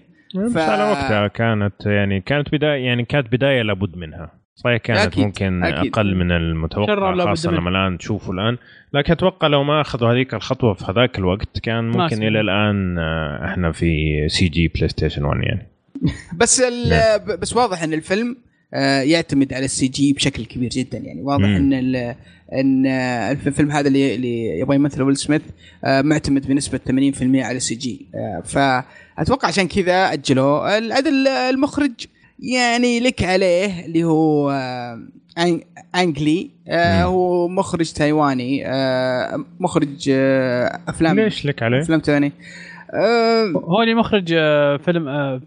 ف- 0.55 0.57
على 0.59 0.85
وقتها 0.85 1.27
كانت 1.28 1.86
يعني 1.86 2.20
كانت 2.20 2.52
بداية 2.52 2.85
يعني 2.85 3.05
كانت 3.05 3.32
بداية 3.32 3.62
لابد 3.62 3.97
منها 3.97 4.32
صحيح 4.55 4.77
كانت 4.77 4.98
أكيد، 5.01 5.24
ممكن 5.24 5.65
أكيد. 5.65 5.93
أقل 5.93 6.15
من 6.16 6.32
المتوقع 6.32 7.24
خاصة. 7.24 7.51
لما 7.51 7.70
الآن 7.70 7.98
تشوفه 7.98 8.32
الآن 8.32 8.57
لكن 8.94 9.12
أتوقع 9.12 9.48
لو 9.48 9.65
ما 9.65 9.81
أخذوا 9.81 10.12
هذيك 10.12 10.35
الخطوة 10.35 10.74
في 10.74 10.85
هذاك 10.89 11.19
الوقت 11.19 11.59
كان 11.62 11.85
ممكن. 11.90 12.23
إلى 12.23 12.40
الآن 12.40 12.98
آه، 12.98 13.44
إحنا 13.44 13.73
في 13.73 14.24
CG 14.29 14.69
PlayStation 14.69 15.25
1 15.24 15.40
يعني 15.43 15.66
بس 16.40 16.61
نعم. 16.61 17.36
بس 17.40 17.57
واضح 17.57 17.82
إن 17.82 17.93
الفيلم 17.93 18.36
آه، 18.74 19.01
يعتمد 19.01 19.52
على 19.55 19.65
ال 19.65 19.87
CG 19.89 20.12
بشكل 20.12 20.44
كبير 20.44 20.70
جدا 20.70 20.98
يعني 20.98 21.23
واضح 21.23 21.44
مم. 21.48 21.73
إن 21.73 21.94
إن 22.52 22.86
آه، 22.86 23.31
الف- 23.32 23.47
الفيلم 23.47 23.70
هذا 23.70 23.89
اللي 23.89 24.59
يبغى 24.59 24.77
يمثل 24.77 25.02
ويل 25.02 25.16
سميث 25.16 25.43
معتمد 25.85 26.47
بنسبة 26.47 26.78
80% 26.78 27.44
على 27.44 27.57
ال 27.57 27.75
CG 27.75 28.07
فاتوقع 29.21 29.49
عشان 29.49 29.69
كذا 29.69 30.13
اجلوه 30.13 30.79
ال- 30.79 31.29
المخرج 31.29 31.93
يعني 32.39 33.01
لك 33.01 33.25
عليه 33.25 33.87
اللي 33.87 34.05
هو 34.05 34.51
آه، 34.51 35.07
Ang 35.95 36.19
Lee. 36.19 36.51
آه،. 36.69 37.03
هو 37.05 37.49
مخرج 37.49 37.93
تايواني. 37.93 38.67
آه، 38.67 39.45
مخرج 39.61 40.11
آه، 40.13 40.81
أفلام. 40.89 41.21
ليش 41.21 41.47
لك 41.47 41.63
عليه؟ 41.63 41.81
أفلام 41.83 42.01
تايواني. 42.01 42.33
آه، 42.95 43.45
هو 43.55 43.83
اللي 43.83 43.95
مخرج 43.95 44.35
آه، 44.39 44.77
فيلم 44.77 45.41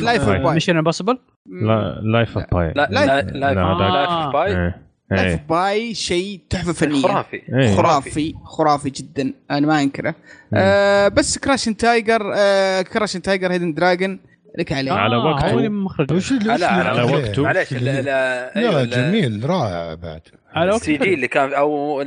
Life 0.00 0.20
of 0.20 0.46
Pi. 0.46 0.46
ميشن 0.46 0.76
امبوسيبل 0.76 1.18
لا 1.46 2.00
لايف 2.02 2.38
اوف 2.38 2.54
باي 2.54 2.72
لايف 2.76 4.32
باي 4.32 4.72
إيه. 5.12 5.20
إيه 5.28 5.44
باي 5.50 5.94
شيء 5.94 6.40
تحفة 6.50 6.72
فنية. 6.72 7.02
خرافي. 7.02 7.42
إيه. 7.54 7.76
خرافي. 7.76 8.34
خرافي 8.44 8.90
جدا. 8.90 9.32
أنا 9.50 9.66
ما 9.66 9.82
أنكره. 9.82 10.14
آه 10.54 11.08
بس 11.08 11.38
كراشن 11.38 11.76
تايجر 11.76 12.32
آه 12.34 12.82
كراشن 12.82 13.22
تايجر 13.22 13.52
هيدن 13.52 13.74
دراجون 13.74 14.18
لك 14.58 14.72
عليه 14.72 14.92
على 14.92 15.16
آه، 15.16 15.24
وقته. 15.26 15.50
هو 15.52 15.58
اللي 15.58 15.68
مخرج 15.68 16.12
وش 16.12 16.32
على- 16.32 16.62
على؟ 16.62 17.02
وقته. 17.02 17.42
معليش 17.42 17.72
لا 17.72 18.56
أيوة، 18.56 18.84
جميل 18.84 19.40
رائع 19.50 19.94
بعد 19.94 20.20
على 20.54 20.70
السي 20.70 20.96
جي 20.96 21.14
اللي 21.14 21.28
كان 21.28 21.52
أو 21.54 22.02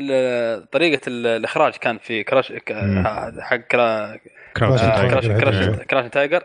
طريقة 0.72 1.02
ال- 1.08 1.28
الإخراج 1.28 1.74
كان 1.74 1.98
في 1.98 2.24
كراش. 2.24 2.54
حق 3.40 3.56
كرا- 3.56 4.18
Crouch 4.58 4.82
آه، 4.82 4.96
Tiger. 4.96 5.40
Crouch 5.40 5.56
Crouch. 5.56 5.80
Crouch 5.86 6.10
Tiger 6.12 6.42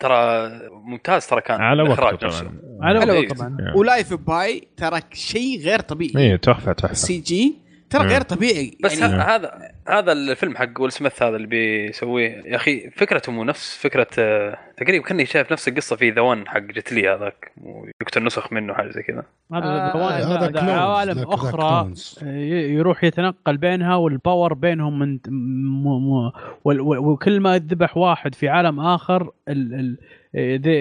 ترى 0.00 0.50
ممتاز 0.84 1.26
ترى 1.26 1.40
كان 1.40 1.60
على 1.60 1.82
وقته. 1.82 2.16
طبعا 2.16 2.52
على 2.80 2.98
على 2.98 3.12
وقت 3.12 3.24
وقت. 3.30 3.38
طبعا. 3.38 3.56
و 3.76 3.84
Life 3.84 4.14
Pi 4.14 4.68
ترى 4.76 5.00
شيء 5.12 5.60
غير 5.60 5.80
طبيعي 5.80 6.12
إيه 6.30 6.36
تحفة 6.36 6.72
تحفة 6.72 6.92
ال 6.92 7.18
CG 7.18 7.54
ترى. 7.90 8.06
غير 8.08 8.20
طبيعي 8.22 8.76
بس 8.84 9.00
يعني 9.00 9.14
هذا 9.22 9.71
هذا 9.88 10.12
الفيلم 10.12 10.56
حق 10.56 10.80
ويل 10.80 10.92
سميث 10.92 11.22
هذا 11.22 11.36
اللي 11.36 11.46
بيسويه. 11.46 12.28
يا 12.46 12.56
أخي 12.56 12.90
فكرته 12.90 13.32
مو 13.32 13.44
نفس 13.44 13.76
فكرة 13.76 14.06
آه، 14.18 14.58
تقريبا 14.76 15.04
كأني 15.06 15.26
شايف 15.26 15.52
نفس 15.52 15.68
القصة 15.68 15.96
في 15.96 16.10
The 16.10 16.20
One 16.20 16.48
حق 16.48 16.58
جت 16.58 16.83
لي 16.83 17.08
هذاك 17.08 17.52
ويقتل 17.62 18.24
نسخ 18.24 18.52
منه 18.52 18.74
حاجة 18.74 18.90
زي 18.90 19.02
كذا. 19.02 19.22
هذا 19.52 19.64
آه، 19.64 20.70
عوالم 20.80 21.18
أخرى. 21.18 21.92
ي- 22.22 22.74
يروح 22.74 23.04
يتنقل 23.04 23.56
بينها 23.56 23.96
وال 23.96 24.13
power 24.13 24.54
بينهم 24.54 24.98
من 24.98 25.18
وكل 26.64 27.40
ما 27.40 27.54
يذبح 27.54 27.96
واحد 27.96 28.34
في 28.34 28.48
عالم 28.48 28.80
آخر 28.80 29.30
ال... 29.48 29.74
ال... 29.74 29.98
ذي 30.36 30.78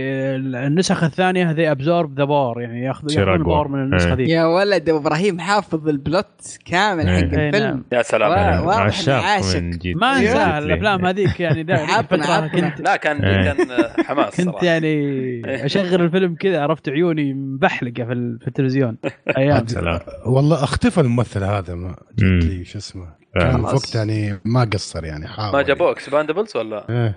النسخ 0.67 1.03
الثانية 1.03 1.51
they 1.51 1.71
absorb 1.71 2.17
the 2.17 2.23
power 2.23 2.61
يعني 2.61 2.83
ياخذ. 2.85 3.17
ال 3.19 3.27
power 3.27 3.67
من 3.67 3.79
النسخة 3.83 4.09
إيه. 4.09 4.13
ذي 4.15 4.29
يا 4.29 4.45
ولد 4.45 4.89
إبراهيم 4.89 5.39
حافظ 5.39 5.87
ال 5.87 6.01
plot 6.01 6.57
كامل 6.65 7.07
إيه. 7.07 7.17
حق 7.17 7.37
إيه، 7.37 7.47
الفيلم 7.49 7.65
نعم. 7.67 7.83
يا 7.93 8.01
سلام. 8.01 8.65
واضح 8.65 9.09
عاشق. 9.09 9.61
ما. 9.95 10.17
انساها 10.19 10.59
الأفلام 10.59 11.05
هذيك 11.05 11.39
يعني 11.39 11.63
فترة 11.63 11.75
عطنا. 11.93 12.47
كنت 12.47 12.81
لا 12.81 12.95
كان 12.95 13.23
إيه. 13.25 13.53
كان 13.53 13.67
حماس 14.05 14.41
كنت. 14.41 14.63
يعني 14.63 15.41
أشغل 15.65 16.01
الفيلم 16.01 16.35
كذا 16.35 16.61
عرفت 16.61 16.89
عيوني 16.89 17.33
مبحلقة 17.33 18.03
في, 18.05 18.11
ال- 18.13 18.39
في 18.41 18.47
التلفزيون 18.47 18.97
أيام 19.37 19.67
سلام 19.67 19.99
والله 20.25 20.63
أختفى 20.63 21.01
الممثل 21.01 21.43
هذا 21.43 21.75
ما. 21.75 21.95
جت 22.15 22.45
لي 22.45 22.65
شو 22.65 22.77
اسمه. 22.77 23.20
كان 23.35 23.51
في 23.51 23.57
خلاص. 23.57 23.73
وقت 23.73 23.95
يعني 23.95 24.39
ما 24.45 24.63
قصر 24.73 25.05
يعني 25.05 25.27
حاول. 25.27 25.53
ما 25.53 25.61
جابوه 25.61 25.91
Expendables 25.91 26.57
ولا؟ 26.57 27.13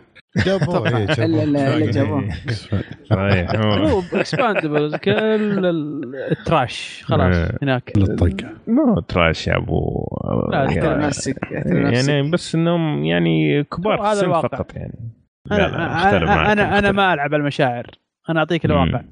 جابوه 0.46 0.84
إلا- 0.88 1.08
إلا- 1.16 1.20
إلا 1.20 1.90
جابوه. 1.90 2.28
صحيح 3.04 3.54
هو- 3.56 3.72
هو 3.88 4.02
Expendable 4.12 4.96
كل 4.96 5.10
ال- 5.66 6.14
ال 6.30 6.42
trash 6.42 7.02
خلاص 7.06 7.36
إيه. 7.36 7.58
هناك. 7.62 7.92
للطقه 7.96 8.48
مو 8.66 9.00
trash 9.00 9.46
يا 9.46 9.56
أبو 9.56 10.06
لا، 10.52 10.64
يعني- 10.70 11.94
يعني 11.96 12.30
بس 12.30 12.54
إنهم 12.54 13.04
يعني 13.04 13.64
كبار 13.64 13.98
في 14.02 14.12
السن. 14.12 14.32
فقط 14.32 14.76
يعني. 14.76 15.12
لا 15.50 15.56
لا 15.56 15.66
أنا 16.16 16.52
أنا 16.52 16.78
أنا. 16.78 16.92
ما 16.92 17.14
ألعب 17.14 17.34
المشاعر. 17.34 17.86
أنا 18.30 18.40
أعطيك 18.40 18.64
الواقع. 18.64 19.02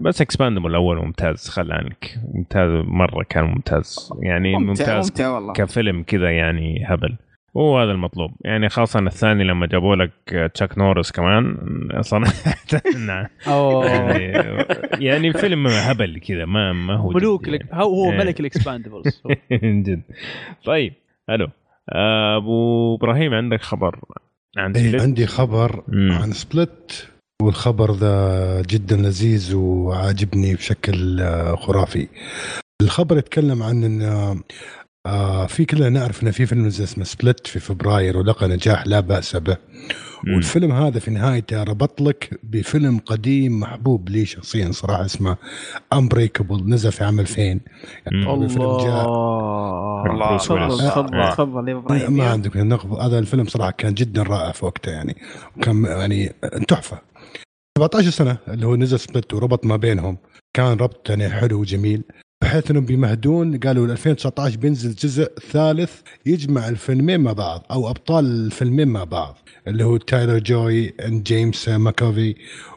بس 0.00 0.20
Expendable 0.20 0.70
الأول 0.70 0.96
ممتاز 0.96 1.48
خل 1.48 1.72
عنك. 1.72 2.18
ممتاز 2.34 2.70
مرة 2.86 3.22
كان 3.28 3.44
ممتاز. 3.44 4.10
يعني 4.22 4.52
ممتع 4.52 4.66
ممتاز 4.68 5.10
ممتع 5.10 5.28
والله. 5.28 5.52
كفيلم 5.52 6.02
كذا 6.02 6.30
يعني 6.30 6.84
هبل. 6.86 7.16
هو 7.56 7.78
هذا 7.78 7.90
المطلوب. 7.90 8.30
يعني 8.44 8.68
خاصة 8.68 9.00
الثاني 9.00 9.44
لما 9.44 9.66
جابوا 9.66 9.96
لك 9.96 10.50
تشاك 10.54 10.78
نورس 10.78 11.10
كمان 11.12 11.56
صراحة. 12.00 12.32
أوه. 13.48 13.86
يعني, 13.86 14.64
يعني 14.98 15.32
فيلم 15.32 15.66
هبل 15.66 16.18
كذا 16.20 16.44
ما 16.44 16.72
ما 16.72 16.94
هو 16.96 17.10
ملوك 17.10 17.46
يعني. 17.48 17.58
لك- 17.58 17.74
هو 17.74 18.04
هو 18.04 18.12
إيه. 18.12 18.18
ملك 18.18 18.40
ال 18.40 18.47
Expendables 18.47 19.22
من 19.62 19.82
جد. 19.86 20.02
طيب 20.64 20.92
ألو 21.30 21.48
آه، 21.92 22.36
أبو 22.36 22.94
إبراهيم 22.94 23.34
عندك 23.34 23.60
خبر 23.62 24.00
عن 24.56 24.76
إيه؟ 24.76 25.00
عندي 25.00 25.26
خبر 25.26 25.82
مم. 25.88 26.12
عن 26.12 26.32
Split 26.32 27.11
والخبر 27.42 27.94
ذا 27.94 28.62
جدا 28.62 28.96
لذيذ 28.96 29.54
وعاجبني 29.54 30.54
بشكل 30.54 31.20
آه، 31.20 31.56
خرافي 31.56 32.08
الخبر 32.82 33.18
يتكلم 33.18 33.62
عن 33.62 33.84
إن 33.84 34.02
آه، 34.02 34.36
آه 35.06 35.46
في 35.46 35.64
كلنا 35.64 35.88
نعرف 35.88 36.22
إن 36.22 36.30
في 36.30 36.46
فيلم 36.46 36.66
نزل 36.66 36.84
اسمه 36.84 37.04
Split 37.04 37.46
في 37.46 37.58
فبراير 37.60 38.18
ولقى 38.18 38.48
نجاح 38.48 38.86
لا 38.86 39.00
بأس 39.00 39.36
به. 39.36 39.56
والفيلم 40.26 40.72
هذا 40.72 40.98
في 40.98 41.10
نهايته 41.10 41.62
ربط 41.62 42.00
لك 42.00 42.40
بفيلم 42.42 42.98
قديم 42.98 43.60
محبوب 43.60 44.08
لي 44.08 44.26
شخصيا 44.26 44.72
صراحة 44.72 45.04
اسمه 45.04 45.36
Unbreakable 45.92 46.70
نزل 46.70 46.92
في 46.92 47.04
عام 47.04 47.20
2000 47.20 47.42
مم. 47.42 47.60
يعني 48.06 48.44
الفيلم 48.44 48.76
جاء 48.76 49.06
الله. 50.06 50.36
تفضل. 50.36 50.78
تفضل. 50.78 51.32
تفضل 51.32 51.68
يا 51.68 51.74
إبراهيم 51.74 52.12
ما 52.12 52.30
عندك 52.30 52.56
هذا 53.00 53.18
الفيلم 53.18 53.44
صراحة 53.46 53.70
كان 53.70 53.94
جدا 53.94 54.22
رائع 54.22 54.52
في 54.52 54.64
وقته 54.64 54.90
يعني 54.92 55.16
وكان 55.56 55.84
يعني 55.84 56.32
تحفة 56.68 57.11
17 57.82 58.10
سنة 58.10 58.38
اللي 58.48 58.66
هو 58.66 58.76
نزل 58.76 58.98
Split 59.00 59.34
وربط 59.34 59.64
ما 59.66 59.76
بينهم 59.76 60.18
كان 60.54 60.76
ربط 60.76 61.10
يعني 61.10 61.28
حلو 61.28 61.60
وجميل 61.60 62.02
بحيث 62.42 62.70
انهم 62.70 62.84
بيمهدون 62.84 63.58
قالوا 63.58 63.86
2019 63.86 64.56
بينزل 64.56 64.94
جزء 64.94 65.30
ثالث 65.50 66.00
يجمع 66.26 66.68
الفيلمين 66.68 67.20
مع 67.20 67.32
بعض 67.32 67.66
أو 67.70 67.90
أبطال 67.90 68.24
الفيلمين 68.24 68.88
مع 68.88 69.04
بعض 69.04 69.38
اللي 69.68 69.84
هو 69.84 69.96
تايلر 69.96 70.38
جوي 70.38 70.88
and 70.88 71.22
جيمس 71.22 71.68
ماكافوي 71.68 72.34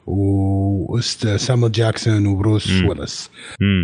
وسامويل 0.08 1.72
جاكسون 1.72 2.26
وبروس 2.28 2.72
مم. 2.72 2.88
ويلس. 2.90 3.30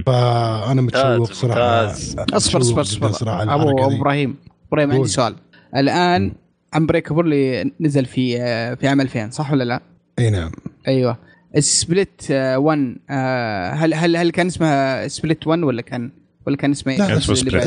فأنا 0.05 0.81
متشوق 0.81 1.31
صراحة. 1.31 1.85
أصبر 2.33 2.61
أصبر 2.61 2.81
أصبر 2.81 3.11
صراحة 3.11 3.55
أبو. 3.55 3.95
إبراهيم 3.95 4.35
إبراهيم 4.67 4.91
عندي. 4.91 5.07
سؤال 5.07 5.35
الآن 5.75 6.31
Unbreakable 6.75 7.25
اللي 7.25 7.71
نزل 7.79 8.05
في 8.05 8.41
آه، 8.41 8.73
في 8.73 8.87
عام 8.87 9.01
2000 9.01 9.29
صح 9.29 9.51
ولا 9.51 9.63
لا؟ 9.63 9.81
إي 10.21 10.29
نعم 10.29 10.51
أيوه 10.87 11.17
Split 11.59 12.21
1 12.31 12.95
هل 13.73 13.93
هل 13.93 14.15
هل 14.17 14.29
كان 14.31 14.47
اسمها 14.47 15.07
Split 15.07 15.47
1 15.47 15.59
ولا 15.63 15.81
كان 15.81 16.11
ولا 16.47 16.57
كان 16.57 16.71
اسمه 16.71 16.95
لا 16.97 17.07
إيه؟ 17.07 17.17
اسمه 17.17 17.35
اللي 17.35 17.51
Split. 17.51 17.53
بعد؟ 17.53 17.65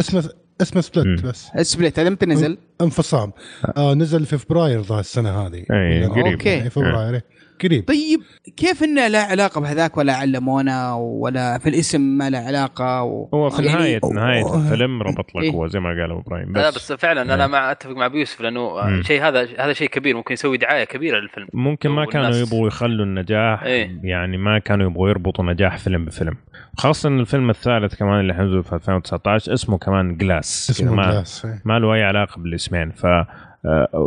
اسمه 0.61 0.81
اسمه. 0.81 1.17
بس 1.31 1.51
Split 1.63 1.99
هذا 1.99 2.11
متى 2.11 2.27
نزل؟ 2.27 2.59
انفصام 2.81 3.33
آه 3.77 3.95
نزل 3.95 4.27
في 4.27 4.39
فبراير 4.39 4.81
ذا 4.81 5.01
السنة 5.01 5.31
هذه 5.47 5.65
أي، 5.71 5.99
ولا- 6.07 6.09
قريب. 6.09 6.27
أوكي. 6.27 6.63
أي 6.63 6.71
فبراير 6.71 7.15
إيه. 7.15 7.25
قريب 7.63 7.89
طيب 7.89 8.21
كيف 8.57 8.83
إنه 8.83 9.09
لا 9.09 9.23
علاقة 9.23 9.61
بهذاك 9.61 9.97
ولا 9.97 10.13
علمونا 10.13 10.95
ولا 10.95 11.59
في 11.59 11.69
الاسم 11.69 12.01
ما 12.01 12.31
له 12.31 12.39
علاقة 12.39 13.03
و... 13.03 13.29
هو 13.35 13.51
في 13.51 13.63
يعني- 13.63 13.79
نهايه 13.79 14.01
نهاية 14.13 14.43
أوه. 14.43 14.57
الفيلم 14.57 15.03
ربط 15.03 15.37
لك 15.37 15.43
إيه. 15.43 15.51
هو 15.53 15.67
زي 15.67 15.81
ما 15.81 15.89
قال 15.89 16.11
ابو 16.11 16.21
إبراهيم 16.21 16.53
لا 16.53 16.71
بس, 16.71 16.77
بس 16.77 16.93
فعلا 16.93 17.23
أنا 17.23 17.45
إيه. 17.45 17.51
مع 17.51 17.71
أتفق 17.71 17.93
مع 17.93 18.07
ابو 18.07 18.17
يوسف 18.17 18.41
لأنه. 18.41 19.03
شيء 19.03 19.23
هذا 19.23 19.49
هذا 19.59 19.73
شيء 19.73 19.89
كبير 19.89 20.17
ممكن 20.17 20.33
يسوي 20.33 20.57
دعاية 20.57 20.85
كبيرة 20.85 21.19
للفيلم 21.21 21.47
ممكن 21.53 21.91
ما 21.91 22.07
كانوا 22.07 22.31
يبغوا 22.37 22.67
يخلوا 22.69 23.05
النجاح 23.05 23.63
إيه. 23.63 24.01
يعني 24.03 24.37
ما 24.37 24.59
كانوا 24.59 24.87
يبغوا 24.91 25.09
يربطوا 25.09 25.45
نجاح 25.45 25.79
فيلم 25.79 26.05
بفيلم 26.05 26.35
خاصة 26.79 27.09
إن 27.09 27.21
الفيلم 27.21 27.51
الثالث 27.51 27.95
كمان 27.95 28.21
اللي 28.21 28.35
حينزل 28.35 28.65
في 28.65 28.75
2019 28.75 29.53
اسمه 29.53 29.79
كمان 29.79 30.17
Glass 30.17 30.71
اسمه 30.71 30.95
ما, 30.95 31.11
Glass 31.11 31.45
إيه. 31.45 31.63
ما 31.65 31.79
له 31.79 31.95
أي 31.95 32.03
علاقة 32.03 32.41
بالاسمين 32.41 32.91
ف 32.91 33.07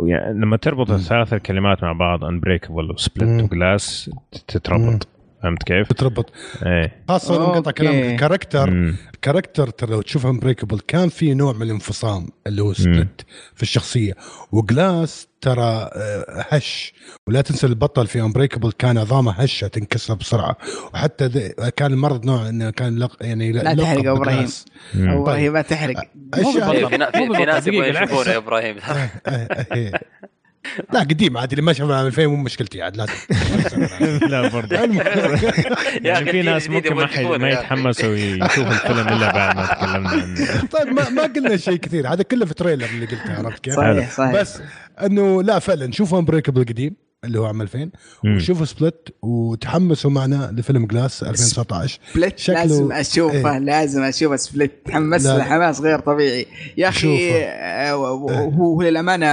يعني 0.04 0.40
لما 0.40 0.56
تربط. 0.56 0.90
الثلاث 0.90 1.34
الكلمات 1.34 1.82
مع 1.82 1.92
بعض 1.92 2.24
Unbreakable 2.24 2.90
و 2.90 2.97
Split. 2.97 3.42
و 3.42 3.52
Glass. 3.52 4.10
تتربط 4.48 5.08
فهمت 5.42 5.62
كيف؟ 5.62 5.88
بتربط 5.90 6.32
إيه 6.66 7.02
خاصة 7.08 7.34
لما 7.36 7.44
قطع 7.46 7.56
أوكي. 7.70 7.72
كلام 7.72 7.94
ال 7.94 8.02
character 8.02 8.70
مم. 8.70 8.96
character 9.22 9.68
ترى 9.70 9.90
لو 9.90 10.02
تشوف 10.02 10.26
Unbreakable 10.26 10.80
كان 10.80 11.08
في 11.08 11.34
نوع 11.34 11.52
من 11.52 11.62
الانفصام 11.62 12.28
اللي 12.46 12.62
هو 12.62 12.72
Split 12.72 13.26
في 13.54 13.62
الشخصية 13.62 14.12
وجلاس 14.52 15.28
ترى 15.40 15.90
آه، 15.94 16.46
هش 16.48 16.92
ولا 17.26 17.40
تنسى 17.40 17.66
البطل 17.66 18.06
في 18.06 18.20
انبريكبل 18.20 18.72
كان 18.72 18.98
عظامه 18.98 19.32
هشة 19.32 19.66
تنكسر 19.66 20.14
بسرعة 20.14 20.56
وحتى 20.94 21.28
كان 21.76 21.92
المرض 21.92 22.24
نوع 22.26 22.48
إنه 22.48 22.70
كان 22.70 22.98
لق 22.98 23.16
يعني 23.20 23.52
لا 23.52 23.74
تحرق 23.74 24.04
يا 24.04 25.24
طيب. 25.24 25.36
هي 25.36 25.50
ما 25.50 25.62
تحرق 25.62 26.00
في, 26.34 27.46
ناس 27.46 27.64
دقيقة، 27.68 28.02
يشوفونه. 28.02 28.30
يا 28.30 28.36
إبراهيم 28.36 28.76
إيه. 29.72 29.92
لا 30.94 31.00
قديم 31.00 31.36
عاد 31.38 31.50
اللي 31.52 31.62
ما 31.62 31.72
شافه 31.72 32.06
2000 32.06 32.26
مو 32.26 32.36
مشكلتي 32.36 32.82
عاد 32.82 32.96
لازم 32.96 33.12
لا 34.30 34.48
برضه 34.48 34.76
يا 34.76 34.80
يعني 36.02 36.12
أخي 36.12 36.30
في 36.32 36.42
ناس 36.42 36.70
ممكن 36.70 36.94
ما, 36.94 37.00
ما 37.38 37.46
أخي. 37.48 37.52
يتحمسوا 37.52 38.14
يشوفوا 38.16 38.62
الفيلم 38.72 39.08
إلا 39.08 39.32
بعد 39.32 39.56
ما 39.56 39.66
تكلمنا 39.66 40.08
عنه 40.10 40.66
طيب 40.66 40.88
ما 40.88 41.08
ما 41.08 41.22
قلنا 41.22 41.56
شيء 41.56 41.76
كثير 41.76 42.08
هذا 42.12 42.22
كله 42.22 42.46
في 42.46 42.54
trailer 42.54 42.84
اللي 42.84 43.06
قلته 43.06 43.38
عرفت 43.38 43.58
كيف؟ 43.64 43.74
صحيح 43.76 44.10
صحيح 44.10 44.32
بس 44.40 44.58
إنه 45.06 45.42
لا 45.42 45.58
فعلا 45.58 45.92
شوفوا 45.92 46.18
Unbreakable 46.18 46.60
القديم 46.60 46.94
اللي 47.24 47.38
هو 47.38 47.44
عام 47.46 47.62
2000 47.62 47.78
مم. 48.24 48.36
وشوفوا 48.36 48.66
Split 48.66 49.14
وتحمسوا 49.22 50.10
معنا 50.10 50.54
لفيلم 50.56 50.86
Glass 50.86 51.22
2019 51.22 51.98
Split 52.12 52.38
شكله- 52.38 52.54
لازم 52.62 52.92
أشوفه 52.92 53.52
إيه. 53.52 53.58
لازم 53.58 54.02
أشوفه 54.02 54.36
Split 54.36 54.72
تحمس. 54.86 55.26
له 55.26 55.42
حماس 55.44 55.80
غير 55.80 55.98
طبيعي 55.98 56.46
يا 56.76 56.88
أخي. 56.88 57.30
آه، 57.34 57.90
هو 58.58 58.82
للأمانة 58.82 59.28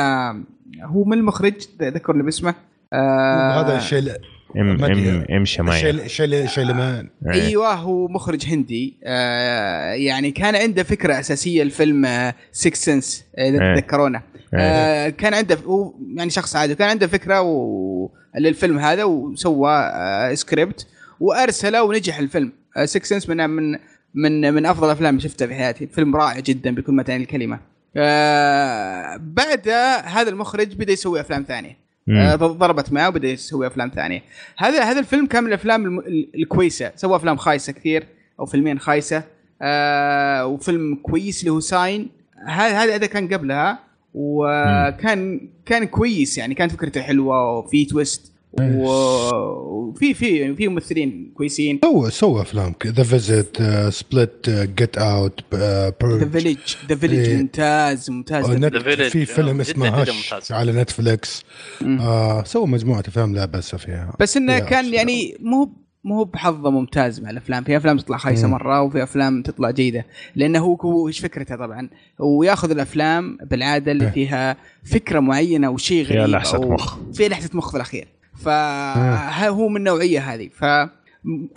هو 0.83 1.03
من 1.03 1.17
المخرج 1.17 1.53
ذكرني 1.81 2.23
باسمه. 2.23 2.55
آه، 2.93 3.77
الشيء 3.77 4.11
M. 4.57 4.83
M 4.83 5.25
M 5.31 5.41
الشيء 5.41 6.23
الشيء 6.23 6.63
لما 6.65 7.07
إيه. 7.27 7.31
أيوه 7.47 7.73
هو 7.73 8.07
مخرج 8.07 8.45
هندي. 8.45 8.97
آه 9.03 9.91
يعني 9.93 10.31
كان 10.31 10.55
عنده 10.55 10.83
فكرة 10.83 11.19
أساسية 11.19 11.63
لفيلم 11.63 12.33
Sixth 12.51 12.85
Sense 12.85 13.25
إذا 13.37 13.63
إيه. 13.63 13.75
تتذكرونه. 13.75 14.21
آه 14.53 15.09
كان 15.09 15.33
عنده 15.33 15.55
هو 15.55 15.93
يعني 16.15 16.29
شخص 16.29 16.55
عادي. 16.55 16.75
كان 16.75 16.89
عنده 16.89 17.07
فكرة 17.07 17.41
و... 17.41 18.09
للفيلم 18.39 18.79
هذا 18.79 19.03
وسوى 19.03 19.71
آه 19.71 20.33
سكريبت 20.33 20.87
وأرسله 21.19 21.83
ونجح 21.83 22.19
الفيلم. 22.19 22.51
Sixth 22.83 23.09
Sense 23.09 23.29
من 23.29 23.49
من 23.49 23.77
من 24.13 24.53
من 24.53 24.65
أفضل 24.65 24.87
الأفلام 24.87 25.15
اللي 25.15 25.29
شفتها 25.29 25.47
في 25.47 25.55
حياتي. 25.55 25.87
فيلم 25.87 26.15
رائع 26.15 26.39
جدا 26.39 26.75
بكل 26.75 26.93
ما 26.93 27.03
تعني 27.03 27.23
الكلمة. 27.23 27.59
آه 27.97 29.17
بعد 29.17 29.69
هذا 30.05 30.29
المخرج 30.29 30.75
بدا 30.75 30.93
يسوي 30.93 31.19
أفلام 31.19 31.43
ثانية. 31.43 31.85
آه، 32.09 32.35
ضربت 32.35 32.93
معه 32.93 33.07
وبدا 33.07 33.27
يسوي 33.27 33.67
أفلام 33.67 33.91
ثانية. 33.95 34.23
هذا 34.57 34.83
هذا 34.83 34.99
الفيلم 34.99 35.25
كان 35.25 35.43
من 35.43 35.49
الافلام 35.49 35.99
الكويسة. 36.35 36.91
سوى 36.95 37.15
أفلام 37.15 37.37
خايسة 37.37 37.73
كثير 37.73 38.07
أو 38.39 38.45
فيلمين 38.45 38.79
خايسة. 38.79 39.23
آه 39.61 40.45
وفيلم 40.45 40.95
كويس 40.95 41.39
اللي 41.39 41.51
هو 41.51 41.59
Sign 41.59 42.09
هذا 42.45 42.95
هذا 42.95 43.05
كان 43.05 43.33
قبلها. 43.33 43.79
وكان 44.13 45.49
كان 45.65 45.85
كويس 45.85 46.37
يعني. 46.37 46.55
كانت 46.55 46.71
فكرته 46.71 47.01
حلوة 47.01 47.57
وفي 47.57 47.85
twist 47.85 48.34
وفي 48.61 50.13
في 50.13 50.55
في 50.55 50.67
ممثلين 50.67 51.31
كويسين 51.37 51.79
سوى 51.83 52.11
سوى 52.11 52.41
أفلام 52.41 52.73
The 52.87 53.03
Visit 53.03 53.57
Split 53.89 54.49
Get 54.77 54.97
Out 54.97 55.39
The 55.55 55.91
Village 56.31 56.57
The 56.89 56.95
Village 56.95 57.19
إيه. 57.29 57.37
ممتاز 57.37 58.09
ممتاز 58.09 58.49
نت- 58.51 58.75
Village. 58.75 59.01
في 59.11 59.25
فيلم 59.25 59.49
جداً 59.51 59.61
اسمه 59.61 59.89
ممتاز. 59.89 60.51
على 60.51 60.71
نتفلكس. 60.71 61.43
آه 61.81 62.43
سوى 62.43 62.67
مجموعة 62.67 62.99
أفلام 62.99 63.33
لا 63.35 63.45
بأس 63.45 63.75
فيها 63.75 64.13
بس 64.19 64.37
إنه 64.37 64.59
كان. 64.59 64.93
يعني 64.93 65.37
مو 65.39 65.71
مو 66.03 66.23
بحظه 66.23 66.69
ممتاز 66.69 67.19
مع 67.19 67.29
الأفلام 67.29 67.63
في 67.63 67.77
أفلام 67.77 67.97
تطلع 67.97 68.17
خايسة. 68.17 68.47
مرة 68.47 68.81
وفي 68.81 69.03
أفلام 69.03 69.41
تطلع 69.41 69.71
جيدة 69.71 70.05
لأنه 70.35 70.59
هو 70.59 70.75
هو 70.75 71.07
إيش 71.07 71.19
فكرته 71.19 71.55
طبعا 71.55 71.89
وياخذ 72.19 72.71
الأفلام 72.71 73.37
بالعادة 73.51 73.91
اللي 73.91 74.05
إيه. 74.05 74.11
فيها 74.11 74.57
فكرة 74.83 75.19
معينة 75.19 75.67
أو 75.67 75.77
شيء 75.77 76.03
غريب 76.05 76.17
فيها 76.25 76.27
لحسة 76.27 76.57
أو 76.57 76.71
مخ. 76.71 76.97
فيها 77.13 77.29
لحسة 77.29 77.49
مخ 77.53 77.69
في 77.71 77.75
الأخير 77.77 78.07
فهو 78.43 79.69
من 79.69 79.77
النوعية 79.77 80.19
هذه. 80.19 80.49
ف 80.53 80.63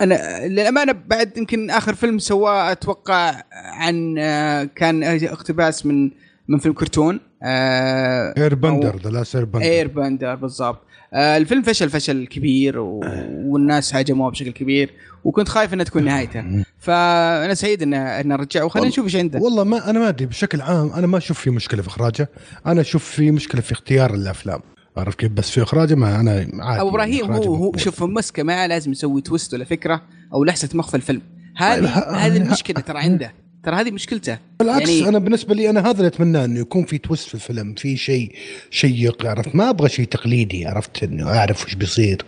أنا 0.01 0.47
للأمانة 0.47 0.95
بعد 1.07 1.37
يمكن 1.37 1.69
آخر 1.69 1.95
فيلم 1.95 2.19
سواه 2.19 2.71
أتوقع 2.71 3.43
عن 3.53 4.15
آه، 4.19 4.63
كان 4.63 5.03
اقتباس 5.03 5.85
من 5.85 6.11
من 6.47 6.57
فيلم 6.57 6.73
كرتون 6.73 7.19
آه، 7.43 8.33
Airbender 8.37 8.99
The 9.03 9.09
Last 9.09 9.35
Airbender 9.35 9.65
Air 9.65 9.87
bender 9.87 10.35
بالضبط. 10.35 10.81
آه 11.13 11.37
الفيلم 11.37 11.61
فشل 11.61 11.89
فشل 11.89 12.27
كبير 12.27 12.79
و... 12.79 13.01
والناس 13.45 13.95
هاجموه 13.95 14.31
بشكل 14.31 14.51
كبير 14.51 14.93
وكنت 15.23 15.49
خايف 15.49 15.73
إنها 15.73 15.85
تكون 15.85 16.03
نهايته. 16.03 16.43
فأنا 16.79 17.53
سعيد 17.53 17.81
إنه 17.81 17.97
إنه 17.97 18.35
رجع 18.35 18.63
وخلينا 18.63 18.87
نشوف 18.89 19.05
إيش 19.05 19.15
عنده. 19.15 19.39
والله 19.39 19.63
ما 19.63 19.89
أنا 19.89 19.99
ما 19.99 20.09
أدري 20.09 20.25
بشكل 20.25 20.61
عام 20.61 20.91
أنا 20.91 21.07
ما 21.07 21.17
أشوف 21.17 21.39
في 21.39 21.49
مشكلة 21.49 21.81
في 21.81 21.87
إخراجه 21.87 22.29
أنا 22.65 22.81
أشوف 22.81 23.05
في 23.05 23.31
مشكلة 23.31 23.61
في 23.61 23.71
اختيار 23.71 24.13
الأفلام. 24.13 24.59
عرفت 24.97 25.19
كيف؟ 25.19 25.31
بس 25.31 25.49
في 25.49 25.63
إخراجه 25.63 25.95
ما 25.95 26.19
أنا 26.19 26.31
عادي 26.59 26.81
أبو 26.81 26.89
إبراهيم 26.89 27.23
إخراجه 27.25 27.47
هو 27.47 27.55
هو. 27.55 27.77
شوف 27.77 28.03
مسكة 28.03 28.43
معه 28.43 28.67
لازم 28.67 28.91
يسوي 28.91 29.21
twist 29.21 29.53
ولا 29.53 29.65
فكرة 29.65 30.01
أو 30.33 30.43
لحسة 30.43 30.69
مخ 30.73 30.89
في 30.89 30.95
الفيلم. 30.97 31.21
هذه 31.57 31.87
هذه 32.25 32.37
المشكلة 32.37 32.79
ترى 32.81 32.99
عنده. 32.99 33.33
ترى 33.63 33.75
هذه 33.75 33.91
مشكلته. 33.91 34.37
بالعكس 34.59 34.89
يعني- 34.89 35.09
أنا 35.09 35.19
بالنسبة 35.19 35.55
لي 35.55 35.69
أنا 35.69 35.79
هذا 35.79 35.91
اللي 35.97 36.07
اتمناه 36.07 36.45
إنه 36.45 36.59
يكون 36.59 36.85
في 36.85 36.97
twist 36.97 37.27
في 37.27 37.33
الفيلم 37.35 37.73
في 37.73 37.97
شيء 37.97 38.31
شيق 38.71 39.25
عرفت؟ 39.25 39.55
ما 39.55 39.69
أبغى 39.69 39.89
شيء 39.89 40.05
تقليدي 40.05 40.65
عرفت؟ 40.65 41.03
إنه 41.03 41.37
أعرف 41.37 41.65
وش 41.65 41.75
بيصير. 41.75 42.25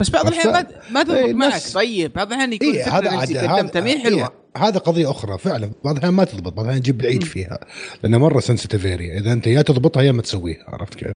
بس 0.00 0.10
بعض 0.10 0.26
الأحيان 0.26 0.52
ما 0.52 0.66
ما 0.90 1.02
تضبط 1.02 1.16
إيه، 1.16 1.34
معك 1.34 1.62
طيب 1.74 2.12
بعض 2.12 2.26
الأحيان 2.26 2.52
يكون 2.52 2.68
إيه 2.68 2.98
هذا 2.98 3.10
عاد 3.10 3.36
قدمتها 3.36 3.80
مي 3.80 3.94
هذا 3.94 4.02
حلوة. 4.04 4.32
هذا 4.56 4.78
قضية 4.78 5.10
أخرى 5.10 5.38
فعلا 5.38 5.70
بعض 5.84 5.94
الأحيان 5.94 6.14
ما 6.14 6.24
تضبط 6.24 6.52
بعض 6.52 6.64
الأحيان 6.64 6.82
تجيب 6.82 7.00
العيد 7.00 7.24
فيها 7.24 7.58
لأنه 8.02 8.18
مرة 8.18 8.40
sensitive 8.40 8.86
area 8.86 9.18
إذا 9.18 9.32
أنت 9.32 9.46
يا 9.46 9.62
تضبطها 9.62 10.02
يا 10.02 10.12
ما 10.12 10.22
تسويها 10.22 10.64
عرفت 10.68 10.94
كيف؟ 10.94 11.12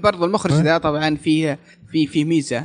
برضو 0.00 0.24
المخرج؟ 0.24 0.52
ذا 0.52 0.78
طبعا 0.78 1.16
فيه 1.16 1.58
في 1.92 2.06
في 2.06 2.24
ميزة 2.24 2.60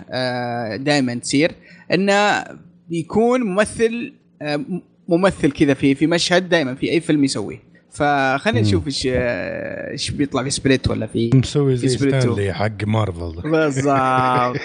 دائما 0.75 1.15
تصير 1.15 1.51
إنه 1.93 2.43
يكون 2.89 3.41
ممثل 3.41 4.13
آه، 4.41 4.65
ممثل 5.09 5.51
كذا 5.51 5.73
في 5.73 5.95
في 5.95 6.07
مشهد 6.07 6.49
دائما 6.49 6.75
في 6.75 6.91
أي 6.91 6.99
فيلم 6.99 7.23
يسويه. 7.23 7.67
فخلينا. 7.91 8.61
نشوف 8.61 8.88
إيش 8.88 9.07
آه، 9.11 9.91
إيش 9.91 10.11
بيطلع 10.11 10.43
في 10.43 10.49
Split 10.49 10.88
ولا 10.88 11.07
في 11.07 11.29
مسوي 11.34 11.75
زي. 11.75 11.88
ستان 11.88 12.27
لي 12.27 12.53
حق 12.53 12.84
مارفل 12.84 13.41
بالضبط. 13.41 14.57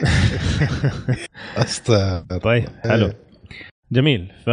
طيب 2.43 2.69
حلو. 2.85 3.13
جميل. 3.93 4.33
ف 4.47 4.51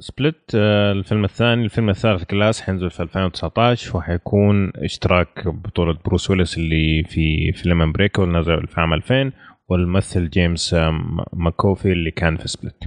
Split 0.00 0.54
آه، 0.54 0.92
الفيلم 0.92 1.24
الثاني. 1.24 1.64
الفيلم 1.64 1.90
الثالث 1.90 2.24
Glass 2.24 2.60
حينزل 2.60 2.90
في 2.90 3.02
2019 3.02 3.96
وحيكون 3.96 4.72
اشتراك 4.76 5.48
بطولة 5.48 5.98
بروس 6.04 6.30
ويلس 6.30 6.58
اللي 6.58 7.04
في 7.04 7.52
فيلم 7.52 7.82
Unbreakable 7.82 8.22
نزل 8.22 8.66
في 8.66 8.80
عام 8.80 8.92
2000 8.94 9.32
والممثل 9.68 10.30
جيمس 10.30 10.74
آه، 10.74 10.90
ماكفوي 11.32 11.92
اللي 11.92 12.10
كان 12.10 12.36
في 12.36 12.48
Split 12.48 12.84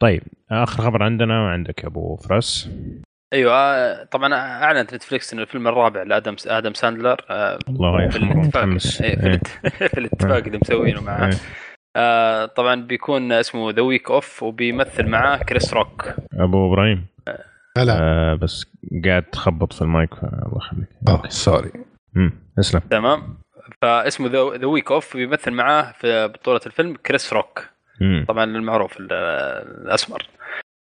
طيب 0.00 0.22
آخر 0.50 0.82
خبر 0.82 1.02
عندنا 1.02 1.48
عندك 1.50 1.82
يا 1.82 1.88
أبو 1.88 2.16
فراس 2.16 2.68
أيوه 3.32 3.52
آه، 3.54 4.04
طبعا 4.04 4.34
أعلنت 4.34 4.94
نتفلكس 4.94 5.32
إن 5.32 5.38
الفيلم 5.40 5.68
الرابع 5.68 6.02
لآدم 6.02 6.36
آدم 6.46 6.74
ساندلر 6.74 7.16
اللي 7.68 8.08
في 8.08 8.16
الاتفاق. 8.16 8.36
متحمس. 8.36 9.02
إيه، 9.02 9.26
إيه. 9.26 9.40
في 9.88 9.98
الاتفاق 9.98 10.44
اللي 10.46 10.58
مسوينه 10.62 11.00
معاه. 11.00 11.26
إيه. 11.26 11.36
آه، 11.96 12.46
طبعا 12.46 12.74
بيكون 12.82 13.32
اسمه 13.32 13.70
The 13.70 13.82
Week 13.82 14.10
Of 14.10 14.42
وبيمثل 14.42 15.06
معاه 15.06 15.36
كريس 15.36 15.74
روك. 15.74 16.04
أبو 16.32 16.72
إبراهيم. 16.72 17.06
هلا 17.78 17.98
آه 18.00 18.34
بس 18.34 18.66
قاعد 19.04 19.22
تخبط 19.22 19.72
في 19.72 19.82
المايك 19.82 20.12
الله 20.22 20.56
يخليك. 20.56 20.88
آه 21.08 21.22
sorry. 21.28 21.70
امم 22.16 22.32
اسلم 22.58 22.80
تمام. 22.80 23.38
فاسمه 23.82 24.28
The 24.56 24.66
Week 24.66 24.90
Of 24.90 25.16
بيمثل 25.16 25.50
معاه 25.50 25.92
في 25.92 26.28
بطولة 26.28 26.60
الفيلم 26.66 26.94
كريس 27.06 27.32
روك. 27.32 27.64
مم. 28.00 28.24
طبعا 28.28 28.44
المعروف 28.44 29.00
ال- 29.00 29.12
الأسمر. 29.82 30.22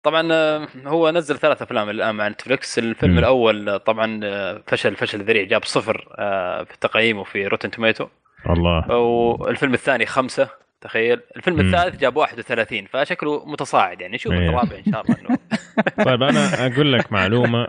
طبعا 0.02 0.28
آه، 0.32 0.68
هو 0.86 1.10
نزل 1.10 1.36
ثلاث 1.38 1.62
أفلام 1.62 1.90
الآن 1.90 2.14
مع 2.14 2.28
نتفلكس 2.28 2.78
الفيلم 2.78 3.12
مم. 3.12 3.18
الأول 3.18 3.68
آه، 3.68 3.76
طبعا 3.76 4.20
آه، 4.24 4.62
فشل 4.66 4.96
فشل 4.96 5.24
ذريع 5.24 5.42
جاب 5.44 5.64
صفر 5.64 6.08
آه، 6.18 6.62
في 6.64 6.78
تقييمه 6.80 7.24
في 7.24 7.46
Rotten 7.46 7.70
Tomato 7.70 8.06
الله. 8.50 8.96
والفيلم 8.96 9.74
الثاني 9.74 10.06
خمسة. 10.06 10.48
تخيل؟ 10.82 11.20
الفيلم 11.36 11.56
مم. 11.56 11.74
الثالث 11.74 12.00
جاب 12.00 12.16
31 12.16 12.84
فشكله 12.84 13.44
متصاعد 13.46 14.00
يعني. 14.00 14.14
نشوف 14.14 14.32
إيه. 14.32 14.48
الرابع 14.48 14.76
إن 14.86 14.92
شاء 14.92 15.02
الله 15.04 15.38
طيب 16.06 16.22
أنا 16.22 16.66
أقول 16.66 16.92
لك 16.92 17.12
معلومة 17.12 17.66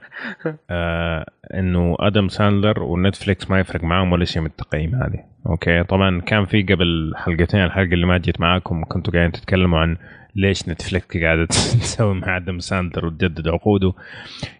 آه 0.69 1.25
إنه 1.53 1.95
آدم 1.99 2.27
ساندلر 2.27 2.83
ونتفليكس 2.83 3.49
ما 3.49 3.59
يفرق 3.59 3.83
معاهم 3.83 4.11
ولا 4.11 4.25
شيء 4.25 4.41
من 4.41 4.47
التقييم 4.47 4.95
هذه. 4.95 5.23
أوكي؟ 5.47 5.83
طبعا 5.83 6.21
كان 6.21 6.45
في 6.45 6.63
قبل 6.63 7.13
حلقتين 7.15 7.63
الحلقة 7.63 7.93
اللي 7.93 8.05
ما 8.05 8.17
جيت 8.17 8.41
معاكم 8.41 8.83
كنتوا 8.85 9.13
قاعدين 9.13 9.31
تتكلموا 9.31 9.79
عن 9.79 9.97
ليش 10.35 10.69
نتفليكس 10.69 11.17
قاعدة 11.17 11.45
تسوي 11.81 12.13
مع 12.13 12.37
آدم 12.37 12.59
ساندلر 12.59 13.05
وتجدد 13.05 13.47
عقوده. 13.47 13.93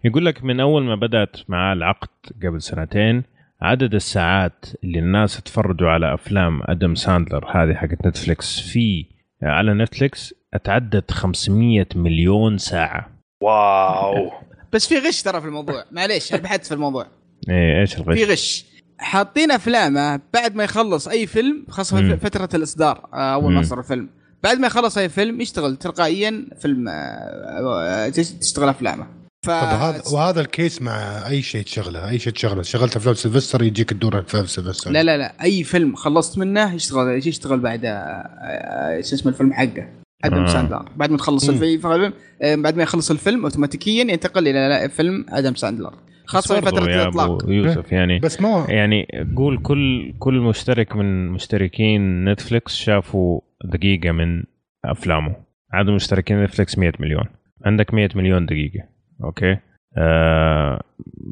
يقول 0.04 0.26
لك 0.26 0.44
من 0.44 0.60
أول 0.60 0.84
ما 0.84 0.96
بدأت 0.96 1.38
معاه 1.48 1.74
العقد 1.74 2.10
قبل 2.44 2.62
سنتين 2.62 3.24
عدد 3.64 3.96
الساعات 3.96 4.66
اللي 4.84 5.00
الناس 5.00 5.42
تفرجوا 5.42 5.90
على 5.90 6.14
أفلام 6.14 6.62
أدم 6.64 6.96
ساندلر 6.96 7.46
هذه 7.52 7.74
حقت 7.74 8.08
نتفليكس 8.08 8.60
في 8.60 9.06
على 9.44 9.74
نتفليكس 9.74 10.34
أتعدت 10.54 11.12
500 11.12 11.86
مليون 11.96 12.58
ساعة. 12.58 13.10
wow. 13.42 14.32
بس 14.74 14.88
في 14.88 15.00
غش 15.00 15.22
ترى 15.22 15.42
في 15.42 15.48
الموضوع. 15.48 15.84
معليش 15.92 16.34
أنا 16.34 16.42
بحثت 16.42 16.66
في 16.66 16.74
الموضوع. 16.74 17.08
إيه 17.50 17.82
إيش 17.82 17.98
الغش؟ 17.98 18.18
في 18.18 18.26
غش. 18.26 18.66
حاطين 18.98 19.52
أفلامه 19.52 20.20
بعد 20.34 20.56
ما 20.56 20.64
يخلص 20.64 21.08
أي 21.08 21.28
فيلم 21.28 21.66
خاصة 21.70 22.16
فترة 22.16 22.50
الإصدار 22.54 23.10
آه، 23.14 23.34
أول 23.34 23.54
ما. 23.54 23.64
صار 23.64 23.80
الفيلم. 23.80 24.10
بعد 24.44 24.60
ما 24.60 24.68
يخلص 24.68 24.98
أي 24.98 25.10
فيلم 25.10 25.42
يشتغل 25.42 25.76
تلقائيا 25.76 26.46
فيلم 26.60 26.88
آه، 26.88 26.92
آه، 26.92 28.10
تشتغل 28.10 28.70
أفلامه. 28.70 29.23
ف 29.44 29.48
طب 29.48 29.54
هذا 29.54 30.02
وهذا 30.14 30.42
ال 30.42 30.50
case 30.50 30.82
مع 30.82 31.28
أي 31.28 31.42
شيء 31.42 31.64
تشغله؟ 31.64 32.10
أي 32.10 32.20
شيء 32.20 32.34
تشغله؟ 32.34 32.62
شغلت 32.62 32.96
افلام 32.96 33.16
سيلفستر 33.16 33.64
يجيك 33.64 33.92
الدور 33.92 34.20
افلام 34.20 34.46
سيلفستر. 34.46 34.92
لا 34.92 35.04
لا 35.04 35.18
لا. 35.18 35.44
أي 35.44 35.64
فيلم 35.64 35.96
خلصت 35.96 36.38
منه 36.38 36.74
يشتغل 36.74 37.18
يشتغل 37.28 37.60
بعد 37.60 37.82
آه، 37.86 39.02
شو 39.02 39.16
اسمه 39.16 39.32
الفيلم 39.32 39.54
حقه. 39.54 39.88
آدم 40.24 40.44
آه. 40.44 40.46
ساندلر. 40.48 40.86
بعد 40.96 41.12
ما 41.12 41.18
تخلص. 41.18 41.50
الفيلم 41.50 42.14
آه، 42.42 42.56
بعد 42.56 42.76
ما 42.76 42.84
يخلص 42.84 43.12
الفيلم 43.12 43.44
اوتوماتيكيا 43.44 44.02
ينتقل 44.02 44.48
إلى 44.48 44.90
فيلم 44.90 45.26
آدم 45.30 45.56
ساندلر. 45.56 45.94
خاصة 46.26 46.56
في 46.56 46.62
فترة 46.62 46.86
الإطلاق. 46.86 47.46
يوسف 47.48 47.92
يعني 47.92 48.20
بس 48.20 48.42
ما 48.42 48.66
يعني 48.70 49.08
قول 49.38 49.58
كل 49.64 50.14
كل 50.20 50.34
مشترك 50.40 50.96
من 50.96 51.30
مشتركين 51.30 52.26
نتفليكس 52.30 52.76
شافوا 52.76 53.42
دقيقة 53.66 54.12
من 54.12 54.44
أفلامه. 54.86 55.36
عدد 55.74 55.90
مشتركين 55.90 56.44
نتفليكس 56.44 56.78
100 56.78 56.92
مليون. 57.00 57.26
عندك 57.66 57.94
100 57.94 58.10
مليون 58.16 58.46
دقيقة. 58.46 58.93
أوكي. 59.24 59.58
آه 59.98 60.82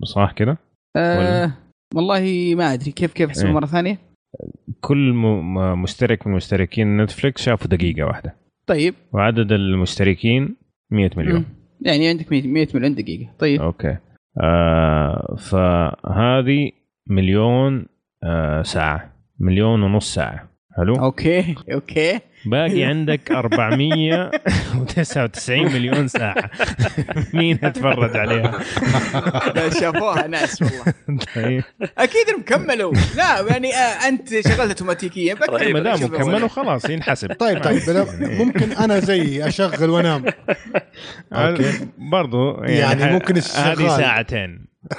صح 0.04 0.32
كده؟ 0.32 0.58
آه 0.96 1.52
والله 1.96 2.56
ما 2.58 2.74
أدري. 2.74 2.92
كيف 2.92 3.14
كيف 3.14 3.30
احسبها 3.30 3.48
إيه. 3.50 3.56
مرة 3.56 3.66
ثانية؟ 3.66 3.98
كل 4.82 5.14
م- 5.14 5.82
مشترك 5.82 6.28
من 6.28 6.34
مشتركين 6.34 6.98
نتفليكس 7.02 7.42
شافوا 7.42 7.68
دقيقة 7.68 8.04
واحدة. 8.06 8.36
طيب. 8.68 8.94
وعدد 9.14 9.52
المشتركين 9.52 10.56
100 10.92 11.10
مليون. 11.18 11.40
مم. 11.40 11.46
يعني 11.82 12.08
عندك 12.10 12.32
100 12.32 12.48
100 12.48 12.68
مليون 12.76 12.96
دقيقة. 12.96 13.32
طيب. 13.40 13.62
أوكي. 13.62 13.98
آه 14.42 15.36
فهذه 15.40 16.72
مليون 17.08 17.86
آه 18.24 18.62
ساعة. 18.62 19.14
مليون 19.40 19.84
ونص 19.84 20.14
ساعة. 20.16 20.50
حلو؟ 20.78 20.96
أوكي. 20.96 21.56
أوكي. 21.74 22.20
باقي 22.46 22.84
عندك 22.92 23.32
499 23.32 25.74
مليون 25.74 26.08
ساعة. 26.08 26.50
مين 27.34 27.60
يتفرج 27.64 28.18
عليها؟ 28.18 28.60
شافوها 29.82 30.28
ناس 30.28 30.62
والله. 30.62 30.84
طيب. 31.36 31.64
أكيد 31.98 32.30
إنهم 32.30 32.42
كملوا. 32.42 32.94
لا 33.16 33.42
يعني 33.50 33.74
آه 33.76 34.08
أنت 34.08 34.30
شغلت 34.30 34.60
اوتوماتيكيا 34.60 35.34
طيب، 35.36 35.74
ما 35.74 35.80
دام 35.80 35.98
شوف 35.98 36.16
كملوا 36.16 36.48
خلاص 36.48 36.90
ينحسب. 36.90 37.34
طيب 37.34 37.64
طيب 37.64 37.82
أنا- 37.82 38.24
ممكن 38.40 38.72
أنا 38.72 39.00
زي 39.00 39.48
أشغل 39.48 39.90
وأنام. 39.90 40.26
أوكي. 41.34 41.72
برضو 41.98 42.64
يعني, 42.64 43.02
يعني 43.02 43.14
ممكن 43.14 43.34
هذه 43.36 43.40
الشغال. 43.74 43.90
ساعتين. 44.02 44.71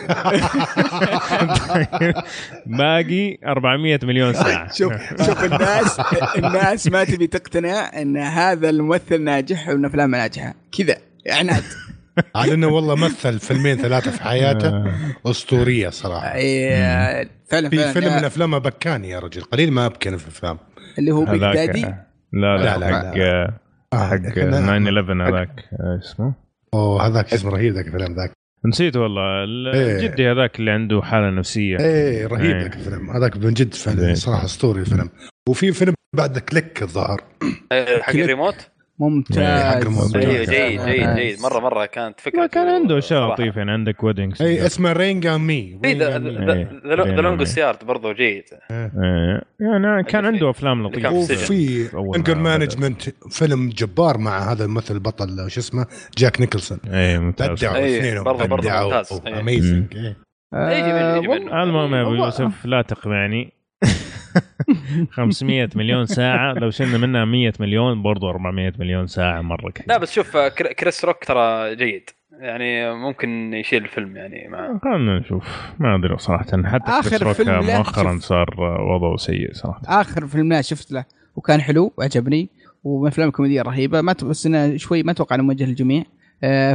باقي 2.67 3.39
400 3.47 3.99
مليون 4.03 4.33
ساعة. 4.33 4.73
شوف 4.79 4.93
شوف 5.27 5.45
الناس 5.45 6.01
الناس 6.37 6.87
ما 6.89 7.05
تبي 7.05 7.27
تقتنع 7.27 8.03
إن 8.03 8.17
هذا 8.17 8.71
الممثل 8.71 9.23
ناجح 9.23 9.69
وإن 9.69 9.85
افلامه 9.85 10.19
ناجحه 10.19 10.55
كذا 10.79 10.97
عناد 11.31 11.63
على 12.37 12.55
إنه 12.55 12.67
والله 12.67 12.95
مثل 12.95 13.39
فيلمين 13.39 13.77
ثلاثة 13.77 14.11
في 14.11 14.23
حياته. 14.23 14.69
آه. 14.69 14.93
أسطورية 15.27 15.89
صراحة. 15.89 16.35
إيه، 16.35 17.29
فعلا 17.51 17.69
في 17.69 17.77
فعلا. 17.77 17.93
فيلم 17.93 18.07
من 18.17 18.23
آه، 18.23 18.27
افلامه 18.27 18.59
بكاني 18.59 19.09
يا 19.09 19.19
رجل 19.19 19.43
قليل 19.43 19.73
ما 19.73 19.87
أبكي 19.87 20.19
في 20.19 20.25
الأفلام. 20.25 20.59
اللي 20.99 21.11
هو 21.11 21.25
Big 21.25 21.41
Daddy 21.41 21.81
لا 22.33 22.57
لا, 22.57 22.79
لا، 22.79 22.87
حق 22.87 23.15
آه، 23.19 24.09
حق 24.09 24.17
كنا- 24.17 24.61
9 24.61 24.79
11 24.79 25.29
هذاك. 25.29 25.65
آه، 25.73 26.01
اسمه؟ 26.05 26.35
أوه 26.75 27.07
هذاك 27.07 27.33
اسمه 27.33 27.51
رهيب 27.51 27.75
ذاك 27.75 27.87
الفيلم 27.87 28.15
ذاك. 28.17 28.33
نسيت 28.67 28.97
والله. 28.97 29.45
ال- 29.45 29.75
إيه. 29.75 29.97
الجدي 29.97 30.31
هذاك 30.33 30.59
اللي 30.61 30.71
عنده 30.71 31.03
حالة 31.03 31.31
نفسية. 31.31 31.77
إيه 31.81 32.27
رهيب 32.27 32.51
إيه. 32.51 32.63
ذاك 32.63 32.77
الفيلم. 32.77 33.11
هذاك 33.11 33.37
من 33.37 33.53
جد 33.55 33.75
إيه. 33.75 33.95
فيلم 33.95 34.15
صراحة 34.15 34.45
أسطوري 34.45 34.81
الفيلم. 34.81 35.09
وفي 35.49 35.73
فيلم 35.73 35.95
بعد 36.17 36.39
Click 36.39 36.83
الظاهر. 36.83 37.21
حق 38.01 38.11
الريموت؟ 38.17 38.55
إيه، 38.55 38.61
حق 38.61 38.82
ممتاز. 38.99 39.39
أيوه. 39.39 40.45
جيد 40.45 40.81
جيد. 40.81 41.15
جيد 41.17 41.41
مرة 41.41 41.61
مرة 41.61 41.87
كانت 41.87 42.21
فكرة 42.21 42.41
ما 42.41 42.47
كان 42.47 42.69
عنده 42.69 42.99
اشياء. 42.99 43.33
لطيفه 43.33 43.59
يعني 43.59 43.71
عندك 43.73 44.05
Wedding 44.05 44.43
Singer 44.43 44.67
اسمه 44.67 44.93
Reign 44.93 45.27
Over 45.27 45.41
Me 45.41 45.79
في 45.83 45.93
ذا 45.93 46.17
إيه. 46.17 47.21
Longest 47.21 47.59
Yard 47.59 47.85
برضه 47.85 48.13
جيد 48.13 48.45
يعني 48.71 50.03
كان 50.09 50.27
عنده 50.27 50.51
أفلام 50.51 50.87
لطيفة. 50.87 51.13
وفي 51.13 51.89
Anger 52.17 52.35
ما 52.35 52.59
Management 52.59 53.03
فيلم 53.31 53.69
جبار 53.69 54.19
مع 54.19 54.53
هذا 54.53 54.65
الممثل 54.65 54.95
البطل 54.95 55.51
شو 55.51 55.61
اسمه 55.61 55.87
جاك 56.19 56.41
نيكلسون 56.41 56.79
اي 56.93 57.19
ممتاز 57.19 57.49
بدعوا 57.51 57.77
إيه، 57.77 57.99
اثنينهم 58.01 58.25
برضه- 58.25 58.45
برضه 58.47 58.71
ممتاز. 58.85 59.21
إيه. 59.27 59.41
amazing 59.41 59.95
يجي 59.95 60.15
منه- 60.93 61.17
يجي 61.17 61.29
منه. 61.29 61.63
المهم 61.63 61.95
يا 61.95 62.03
أبو. 62.03 62.15
يوسف 62.15 62.67
لا 62.67 62.83
تقنعني 62.83 63.53
500 65.11 65.69
مليون 65.77 66.07
ساعة. 66.07 66.53
لو 66.55 66.71
شلنا 66.71 66.99
منها 66.99 67.25
100 67.25 67.53
مليون 67.61 68.03
برضو 68.03 68.31
400 68.31 68.73
مليون 68.79 69.07
ساعة 69.07 69.41
مرة 69.41 69.71
كثير. 69.71 69.87
لا 69.89 69.99
بس 69.99 70.13
شوف 70.13 70.37
آه، 70.37 70.49
كر- 70.49 70.73
كريس 70.73 71.05
روك 71.05 71.25
ترى 71.25 71.77
جيد. 71.77 72.11
يعني 72.41 72.95
ممكن 72.95 73.55
يشيل 73.55 73.83
الفيلم 73.83 74.17
يعني 74.17 74.49
مع 74.49 74.79
خلينا 74.83 75.19
نشوف. 75.19 75.73
ما 75.79 75.95
أدري 75.95 76.19
صراحة. 76.19 76.45
حتى 76.65 76.91
آخر 76.91 77.09
كريس 77.11 77.23
روك 77.23 77.33
فيلم 77.33 77.65
مؤخرا. 77.67 78.19
صار 78.19 78.61
وضعه 78.81 79.17
سيء 79.17 79.53
صراحة. 79.53 79.81
آخر 79.87 80.27
فيلم 80.27 80.53
له 80.53 80.61
شفت 80.61 80.93
له 80.93 81.05
وكان 81.37 81.61
حلو 81.61 81.93
وعجبني 81.99 82.49
ومن 82.85 83.03
الافلام 83.07 83.29
الكوميديه 83.29 83.61
الرهيبه 83.61 84.01
ما 84.01 84.13
بس 84.23 84.47
إنه 84.47 84.77
شوي 84.77 85.03
ما 85.03 85.13
أتوقع 85.13 85.37
إنه 85.37 85.43
موجه 85.45 85.65
للجميع. 85.65 86.05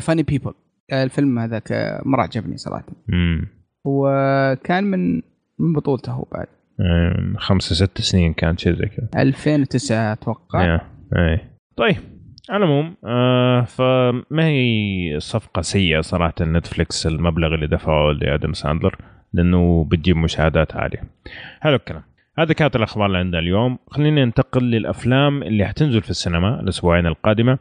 Funny 0.02 0.24
People 0.24 0.54
الفيلم 0.94 1.40
هذاك 1.40 1.72
آه، 1.72 2.02
مرة 2.06 2.22
عجبني 2.22 2.58
صراحة. 2.58 2.86
امم 3.14 3.48
وكان 3.86 4.84
من 4.84 5.16
من 5.60 5.74
بطولته 5.74 6.12
هو 6.12 6.26
بعد. 6.32 6.48
من 6.80 7.38
خمسة 7.40 7.76
ست 7.76 8.02
سنين 8.02 8.34
كان 8.34 8.58
شيء 8.58 8.74
زي 8.74 8.86
كذا 8.86 9.22
2009 9.22 10.14
أتوقع 10.14 10.82
إيه 11.16 11.52
طيب 11.78 11.96
على 12.50 12.58
العموم 12.66 12.96
آه 13.06 13.62
فما 13.62 14.46
هي 14.46 15.20
صفقة 15.20 15.62
سيئة 15.62 16.02
صراحة 16.02 16.34
نتفليكس 16.42 17.08
المبلغ 17.08 17.56
اللي 17.56 17.68
دفعه 17.68 18.12
لآدم 18.12 18.54
ساندلر 18.54 18.96
لأنه 19.34 19.88
بتجيب 19.92 20.18
مشاهدات 20.18 20.76
عالية. 20.76 21.04
حلو 21.60 21.76
الكلام. 21.76 22.04
هذه 22.38 22.52
كانت 22.52 22.76
الأخبار 22.76 23.06
اللي 23.06 23.18
عندنا 23.18 23.40
اليوم، 23.40 23.78
خلينا 23.88 24.26
ننتقل 24.26 24.64
للأفلام 24.64 25.44
اللي 25.44 25.66
حتنزل 25.66 26.02
في 26.02 26.10
السينما 26.10 26.60
الأسبوعين 26.60 27.08
القادمة. 27.08 27.58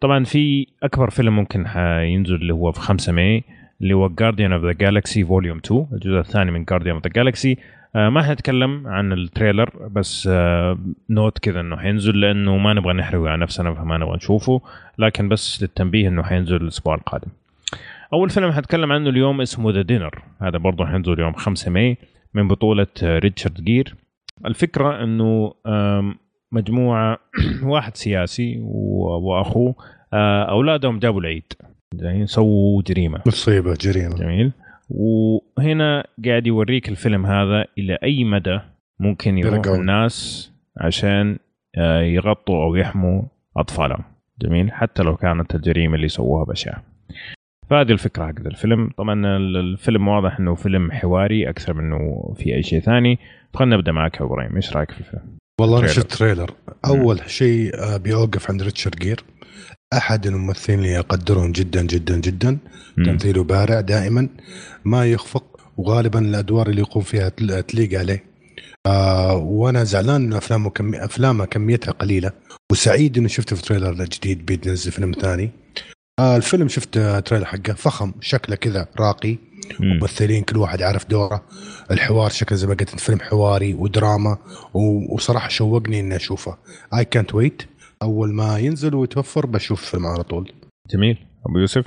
طبعا 0.00 0.24
في 0.24 0.66
أكبر 0.82 1.10
فيلم 1.10 1.36
ممكن 1.36 1.66
حينزل 1.66 2.34
اللي 2.34 2.52
هو 2.54 2.72
في 2.72 2.80
5 2.80 3.12
ماي 3.12 3.44
اللي 3.80 3.94
هو 3.94 4.08
Guardians 4.08 4.52
of 4.52 4.64
the 4.64 4.72
Galaxy 4.72 5.24
Volume 5.24 5.58
2 5.66 5.86
الجزء 5.92 6.18
الثاني 6.18 6.50
من 6.50 6.64
Guardians 6.64 6.94
of 6.94 7.04
the 7.04 7.10
Galaxy 7.12 7.52
آه 7.52 7.58
ما 7.96 8.22
حنتكلم 8.22 8.86
عن 8.86 9.12
ال 9.12 9.19
trailer 9.19 9.70
بس 9.88 10.28
آه 10.32 10.78
نوت 11.10 11.38
كذا 11.38 11.60
إنه 11.60 11.76
حينزل 11.76 12.20
لأنه 12.20 12.56
ما 12.56 12.72
نبغى 12.74 12.92
نحرق 12.92 13.20
على 13.22 13.36
نفسنا 13.42 13.74
فما 13.74 13.98
نبغى 13.98 14.16
نشوفه 14.16 14.60
لكن 14.98 15.28
بس 15.28 15.62
للتنبيه 15.62 16.08
إنه 16.08 16.22
حينزل 16.22 16.56
الأسبوع 16.56 16.94
القادم. 16.94 17.28
أول 18.12 18.30
فيلم 18.30 18.52
حنتكلم 18.52 18.92
عنه 18.92 19.08
اليوم 19.10 19.40
اسمه 19.40 19.70
The 19.72 19.82
Dinner 19.82 20.22
هذا 20.42 20.58
برضه 20.58 20.86
حينزل 20.86 21.20
يوم 21.20 21.32
5 21.32 21.70
ماي 21.70 21.96
من 22.34 22.48
بطولة 22.48 22.86
آه، 23.02 23.18
ريتشارد 23.18 23.64
جير. 23.64 23.94
الفكرة 24.46 25.02
إنه 25.04 25.54
آم، 25.66 26.14
مجموعة 26.52 27.18
واحد 27.62 27.96
سياسي 27.96 28.58
وأخوه 28.60 29.74
آه، 30.12 30.42
أولادهم 30.44 30.98
جابوا 30.98 31.20
العيد. 31.20 31.52
يعني 31.94 32.26
سووا 32.26 32.82
جريمة. 32.82 33.20
مصيبه 33.26 33.74
جريمة. 33.80 34.16
جميل. 34.16 34.52
وهنا 34.88 36.06
قاعد 36.24 36.46
يوريك 36.46 36.88
الفيلم 36.88 37.26
هذا 37.26 37.64
إلى 37.78 37.98
أي 38.02 38.24
مدى 38.24 38.60
ممكن 39.00 39.38
يروح. 39.38 39.66
الناس 39.66 40.52
عشان 40.76 41.38
آه، 41.78 42.00
يغطوا 42.00 42.64
أو 42.64 42.74
يحموا 42.74 43.22
أطفالهم. 43.56 44.04
جميل؟ 44.42 44.72
حتى 44.72 45.02
لو 45.02 45.16
كانت 45.16 45.54
الجريمة 45.54 45.94
اللي 45.94 46.08
سووها 46.08 46.44
بشعه 46.44 46.82
فهذه 47.70 47.92
الفكرة 47.92 48.26
حق 48.26 48.46
الفيلم. 48.46 48.90
طبعا 48.96 49.36
ال- 49.36 49.56
الفيلم 49.56 50.08
واضح 50.08 50.38
إنه 50.40 50.54
فيلم 50.54 50.92
حواري 50.92 51.48
أكثر 51.50 51.74
منه 51.74 51.98
في 52.36 52.54
أي 52.54 52.62
شيء 52.62 52.80
ثاني. 52.80 53.18
فخلنا 53.54 53.76
نبدأ 53.76 53.92
معك 53.92 54.20
يا 54.20 54.24
إبراهيم. 54.26 54.56
إيش 54.56 54.76
رأيك 54.76 54.90
في 54.90 55.00
الفيلم؟ 55.00 55.22
والله 55.60 55.78
أنا 55.78 55.86
trailer. 55.86 56.00
شفت 56.08 56.18
trailer. 56.18 56.50
أول 56.86 57.20
شيء 57.30 57.74
آه، 57.74 57.96
بيوقف 57.96 58.50
عند 58.50 58.62
ريتشارد 58.62 58.96
جير. 58.96 59.20
أحد 59.96 60.26
الممثلين 60.26 60.78
اللي 60.78 60.98
اقدرهم 60.98 61.52
جدا 61.52 61.82
جدا 61.82 62.16
جدا. 62.16 62.58
تمثيله 62.96 63.44
بارع 63.44 63.80
دائما. 63.80 64.28
ما 64.84 65.06
يخفق 65.06 65.44
وغالبا 65.76 66.18
الأدوار 66.18 66.68
اللي 66.68 66.80
يقوم 66.80 67.02
فيها 67.02 67.28
تل- 67.28 67.62
تليق 67.62 67.98
عليه. 67.98 68.24
آه 68.86 69.36
وأنا 69.36 69.84
زعلان 69.84 70.24
انه 70.24 70.38
أفلامه 70.38 70.70
كم... 70.70 70.94
أفلامه 70.94 71.44
كميتها 71.44 71.92
قليلة. 71.92 72.30
وسعيد 72.72 73.18
انه 73.18 73.28
شفته 73.28 73.56
في 73.56 73.62
trailer 73.62 74.04
جديد 74.04 74.46
بينزل 74.46 74.92
فيلم 74.92 75.12
ثاني. 75.20 75.50
آه 76.18 76.36
الفيلم 76.36 76.68
شفت 76.68 76.96
آه، 76.96 77.20
trailer 77.20 77.44
حقه 77.44 77.72
فخم 77.72 78.12
شكله 78.20 78.56
كذا 78.56 78.88
راقي. 79.00 79.38
مم. 79.80 79.98
ممثلين 79.98 80.42
كل 80.42 80.56
واحد 80.56 80.82
عارف 80.82 81.06
دوره. 81.10 81.44
الحوار 81.90 82.30
شكل 82.30 82.56
زي 82.56 82.66
ما 82.66 82.74
قلت 82.74 83.00
فيلم 83.00 83.20
حواري 83.20 83.74
ودراما. 83.74 84.38
وصراحة 85.12 85.48
شوقني 85.48 86.00
إني 86.00 86.16
أشوفه. 86.16 86.56
اي 86.94 87.04
كانت 87.04 87.34
ويت 87.34 87.62
أول 88.02 88.34
ما 88.34 88.58
ينزل 88.58 88.94
ويتوفر 88.94 89.46
بشوف 89.46 89.82
الفيلم 89.82 90.06
على 90.06 90.22
طول. 90.22 90.52
جميل. 90.90 91.18
أبو 91.46 91.58
يوسف؟ 91.58 91.84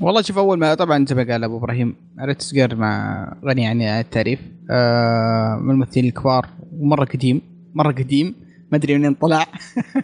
والله 0.00 0.22
شوف 0.22 0.38
أول 0.38 0.58
ما 0.58 0.74
طبعا 0.74 1.06
زي 1.06 1.14
ما 1.14 1.32
قال 1.32 1.44
أبو 1.44 1.58
إبراهيم 1.58 1.96
ريتشارد 2.20 2.76
جير 2.76 3.26
غني 3.44 3.66
عن 3.66 3.82
التعريف. 3.82 4.40
آه 4.70 5.58
من 5.62 5.70
الممثلين 5.70 6.06
الكبار 6.06 6.46
ومرة 6.72 7.04
قديم 7.04 7.40
مرة 7.74 7.92
قديم 7.92 8.34
ما 8.72 8.78
أدري 8.78 8.98
منين 8.98 9.14
طلع. 9.14 9.46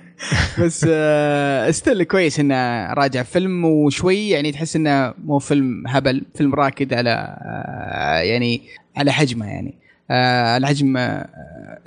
بس 0.62 0.86
آه 0.90 1.68
still 1.68 2.02
كويس 2.02 2.40
إنه 2.40 2.92
راجع 2.92 3.22
فيلم 3.22 3.64
وشوي 3.64 4.28
يعني 4.28 4.52
تحس 4.52 4.76
إنه 4.76 5.14
مو 5.24 5.38
فيلم 5.38 5.86
هبل 5.86 6.24
فيلم 6.34 6.54
راكد 6.54 6.94
على 6.94 7.38
آه 7.40 8.18
يعني 8.18 8.62
على 8.96 9.12
حجمه 9.12 9.46
يعني. 9.46 9.87
آه 10.10 10.54
على 10.54 10.66
حجم 10.66 10.96
آه 10.96 11.28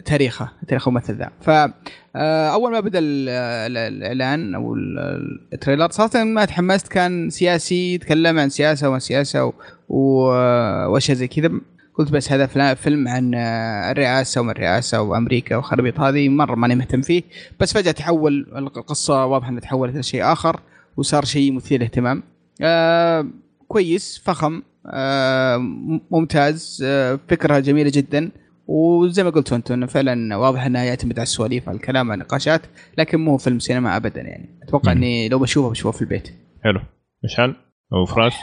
تاريخه 0.06 0.50
تاريخ 0.68 0.88
الممثل 0.88 1.16
ذا. 1.16 1.30
ف 1.42 1.50
آه، 2.16 2.50
أول 2.54 2.72
ما 2.72 2.80
بدأ 2.80 3.00
ال- 3.00 3.30
ال- 3.30 3.78
الإعلان 4.04 4.56
أو 4.56 4.74
ال- 4.76 5.00
ال 5.54 5.58
trailer 5.58 5.90
صراحة 5.92 6.24
ما 6.24 6.46
تحمست. 6.46 6.88
كان 6.88 7.30
سياسي 7.30 7.94
يتكلم 7.94 8.40
عن 8.40 8.50
سياسة 8.50 8.90
وما 8.90 9.00
سياسة 9.00 9.46
و- 9.46 9.54
و- 9.90 10.88
وأشياء 10.88 11.18
زي 11.18 11.28
كذا. 11.28 11.52
قلت 11.96 12.12
بس 12.12 12.32
هذا 12.32 12.74
فيلم 12.76 13.08
عن 13.08 13.32
آه، 13.36 13.92
الرئاسة 13.92 14.42
وما 14.42 14.52
الرئاسة 14.52 15.02
وأمريكا 15.02 15.56
وخربيط 15.56 16.00
هذه 16.00 16.30
مرة 16.30 16.56
ماني 16.56 16.76
مهتم 16.76 17.02
فيه. 17.02 17.24
بس 17.60 17.74
فجأة 17.74 17.92
تحول 17.92 18.48
القصة 18.56 19.26
واضح 19.26 19.48
انها 19.48 19.60
تحولت 19.62 19.94
إلى 19.94 20.04
شيء 20.04 20.24
آخر 20.32 20.60
وصار 20.98 21.26
شيء 21.26 21.52
مثير 21.54 21.78
للاهتمام. 21.80 22.24
آه 22.62 23.28
كويس 23.68 24.22
فخم. 24.26 24.56
آه 24.56 24.62
ممتاز. 26.12 26.84
آه 26.86 27.20
فكره 27.30 27.60
جميلة 27.60 27.92
جدا. 27.94 28.32
وزي 28.68 29.24
ما 29.24 29.30
قلتوا 29.30 29.58
أنتم 29.58 29.74
إنه 29.74 29.86
فعلا 29.86 30.36
واضح 30.36 30.66
انه 30.66 30.84
يعتمد 30.84 31.20
على 31.20 31.24
السواليف 31.24 31.70
على 31.70 31.76
الكلام 31.76 32.12
على 32.12 32.22
النقاشات 32.22 32.62
لكن 32.98 33.20
مو 33.20 33.38
فيلم 33.38 33.60
سينما 33.60 33.98
ابدا 33.98 34.22
يعني. 34.22 34.60
أتوقع. 34.64 34.92
إني 34.92 35.30
لو 35.30 35.40
بشوفه 35.40 35.70
بشوفه 35.70 35.98
في 35.98 36.02
البيت. 36.02 36.30
حلو. 36.64 36.80
مشعل؟ 37.24 37.56
أو 37.94 38.06
فراس؟ 38.06 38.34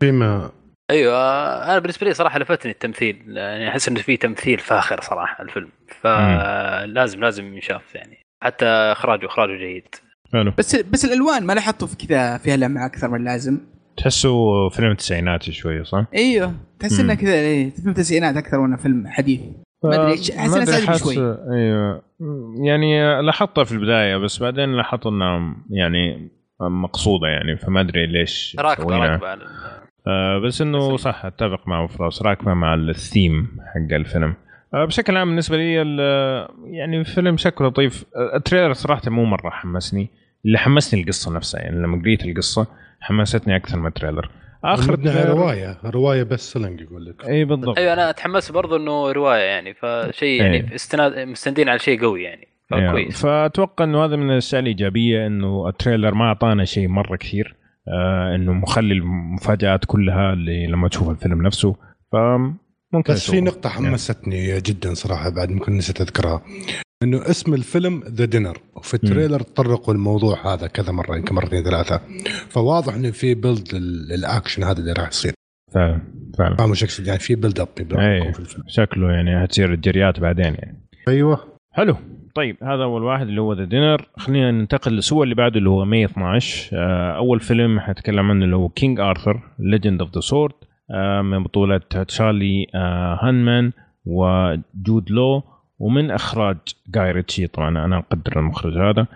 فيما 0.00 0.50
أيوه 0.90 1.16
أنا 1.64 1.78
بالنسبة 1.78 2.06
لي 2.06 2.14
صراحة 2.14 2.38
لفتني 2.38 2.72
التمثيل 2.72 3.36
يعني 3.36 3.68
أحس 3.68 3.88
انه 3.88 4.00
في 4.00 4.16
تمثيل 4.16 4.58
فاخر 4.58 5.00
صراحة 5.00 5.44
الفيلم. 5.44 5.68
فلازم 6.00 7.20
لازم 7.20 7.54
ينشاف 7.54 7.94
يعني. 7.94 8.18
حتى 8.42 8.66
اخراجه 8.66 9.26
إخراجه 9.26 9.58
جيد. 9.58 9.88
حلو. 10.32 10.52
بس 10.58 10.76
بس 10.76 11.04
الألوان 11.04 11.46
ما 11.46 11.52
لاحظته 11.52 11.86
في 11.86 12.06
كذا 12.06 12.38
فيها 12.38 12.56
لمعة 12.56 12.86
أكثر 12.86 13.08
من 13.08 13.20
اللازم. 13.20 13.60
تحسه 13.96 14.68
فيلم 14.68 14.90
تسعيناتي 14.90 15.52
شوية 15.52 15.82
صح؟ 15.82 16.04
أيوه 16.14 16.54
تحس 16.78 17.00
إنه. 17.00 17.14
كذا 17.14 17.32
إيه، 17.34 17.70
فيلم 17.70 17.92
تسعينات 17.92 18.36
أكثر 18.36 18.60
من 18.60 18.76
فيلم 18.76 19.06
حديث. 19.06 19.40
ما 19.84 19.94
أدري 19.94 20.12
إيش 20.12 20.30
أحس 20.30 20.56
إنه 20.88 20.96
شوي. 20.96 21.16
أيوه. 21.52 22.02
يعني 22.64 23.22
لاحظتها 23.22 23.64
في 23.64 23.72
البداية 23.72 24.16
بس 24.16 24.38
بعدين 24.42 24.72
لاحظت 24.76 25.06
انها 25.06 25.56
يعني 25.70 26.28
مقصودة 26.60 27.26
يعني 27.26 27.56
فما 27.56 27.80
أدري 27.80 28.06
ليش 28.06 28.56
راكبه. 28.60 28.96
راكبه 28.96 29.28
على 29.28 29.40
آه 30.06 30.38
بس 30.38 30.60
إنه 30.62 30.96
صح 30.96 31.24
أتفق 31.24 31.68
مع 31.68 31.86
فراس 31.86 32.22
راكبه 32.22 32.54
مع 32.54 32.74
الثيم 32.74 33.48
حق 33.74 33.94
الفيلم؟ 33.94 34.34
آه 34.74 34.84
بشكل 34.84 35.16
عام 35.16 35.28
بالنسبة 35.28 35.56
لي 35.56 35.82
ال- 35.82 36.48
يعني 36.64 36.98
الفيلم 37.00 37.36
شكله 37.36 37.68
لطيف. 37.68 38.04
آه، 38.16 38.36
ال 38.36 38.41
trailer 38.41 38.72
صراحة 38.72 39.10
مو 39.10 39.24
مرة 39.24 39.50
حمسني. 39.50 40.10
اللي 40.46 40.58
حمسني 40.58 41.00
القصة 41.02 41.32
نفسها 41.32 41.60
يعني 41.60 41.82
لما 41.82 42.00
قريت 42.02 42.24
القصة 42.24 42.66
حمستني 43.04 43.56
أكثر 43.56 43.78
من 43.78 43.86
ال 43.86 43.91
trailer 43.91 44.30
آخر 44.64 44.96
trailer 44.96 45.28
رواية. 45.28 45.78
رواية 45.84 46.22
best 46.22 46.52
selling 46.52 46.80
يقول 46.80 47.04
لك. 47.04 47.24
إي 47.28 47.44
بالضبط. 47.44 47.78
أيوه 47.78 47.92
أنا 47.92 48.10
أتحمس 48.10 48.50
برضو 48.50 48.76
إنه 48.76 49.12
رواية 49.12 49.42
يعني 49.42 49.74
فشيء 49.74 50.42
يعني 50.42 50.56
إيه. 50.56 50.74
استناد 50.74 51.18
مستندين 51.18 51.68
على 51.68 51.78
شيء 51.78 52.00
قوي 52.00 52.22
يعني 52.22 52.48
أيوة. 52.72 52.88
فكويس. 52.88 53.22
فأتوقع 53.22 53.84
إنه 53.84 54.04
هذا 54.04 54.16
من 54.16 54.30
الأشياء 54.30 54.60
الإيجابية 54.60 55.26
إنه 55.26 55.68
ال 55.68 55.74
trailer 55.74 56.14
ما 56.14 56.24
أعطانا 56.24 56.64
شيء 56.64 56.88
مرة 56.88 57.16
كثير 57.16 57.56
آه 57.88 58.34
إنه 58.34 58.52
مخلي 58.52 58.94
المفاجآت 58.94 59.84
كلها 59.84 60.32
اللي 60.32 60.66
لما 60.66 60.88
تشوف 60.88 61.10
الفيلم 61.10 61.42
نفسه. 61.42 61.76
فممكن 62.12 63.12
بس 63.12 63.30
في. 63.30 63.40
نقطة 63.40 63.68
حمستني 63.68 64.60
جدا 64.60 64.94
صراحة 64.94 65.30
بعد 65.30 65.50
ممكن 65.50 65.76
نسيت 65.76 66.00
أذكرها. 66.00 66.42
إنه 67.02 67.30
اسم 67.30 67.54
الفيلم 67.54 68.02
The 68.08 68.24
Dinner 68.24 68.58
وفي 68.76 68.94
ال 68.94 69.00
trailer 69.00 69.40
تطرقوا 69.40 69.94
الموضوع 69.94 70.54
هذا 70.54 70.66
كذا 70.66 70.92
مرة 70.92 71.16
يمكن 71.16 71.34
مرتين 71.34 71.62
ثلاثة. 71.64 72.00
فواضح 72.48 72.94
إنه 72.94 73.10
في 73.10 73.34
build 73.34 73.68
ال 74.14 74.21
action 74.21 74.62
هذا 74.64 74.80
اللي 74.80 74.92
راح 74.92 75.08
يصير. 75.08 75.32
فعلا 75.74 76.00
فعلا. 76.38 76.56
فاهم 76.56 76.70
إيش 76.70 76.84
اقصد 76.84 77.06
يعني 77.06 77.18
في 77.18 77.34
build 77.34 77.60
up 77.60 77.68
الفيلم 77.80 78.64
شكله 78.66 79.12
يعني 79.12 79.44
هتصير 79.44 79.72
الجريات 79.72 80.20
بعدين 80.20 80.44
يعني. 80.54 80.88
أيوه. 81.08 81.40
حلو. 81.72 81.96
طيب 82.34 82.56
هذا 82.62 82.82
أول 82.82 83.02
واحد 83.02 83.26
اللي 83.26 83.40
هو 83.40 83.52
The 83.52 83.64
Dinner 83.64 84.08
خلينا 84.16 84.50
ننتقل 84.50 84.92
للأسبوع 84.92 85.24
اللي 85.24 85.34
بعده 85.34 85.58
اللي 85.58 85.70
هو 85.70 85.84
May 85.84 86.04
12 86.04 86.76
آه، 86.76 87.16
أول 87.16 87.40
فيلم 87.40 87.80
حتكلم 87.80 88.30
عنه 88.30 88.44
اللي 88.44 88.56
هو 88.56 88.68
King 88.68 89.00
Arthur 89.00 89.40
Legend 89.58 90.00
of 90.00 90.14
the 90.14 90.20
Sword 90.20 90.54
من 91.22 91.42
بطولة 91.42 91.80
تشارلي 92.08 92.66
آه، 92.74 93.18
هانمان 93.22 93.72
وجود 94.06 95.10
لو. 95.10 95.42
ومن 95.78 96.10
إخراج 96.10 96.56
جاي 96.88 97.12
ريتشي 97.12 97.46
طبعا 97.46 97.84
أنا 97.84 97.98
أقدر 97.98 98.38
المخرج 98.38 98.78
هذا. 98.78 99.06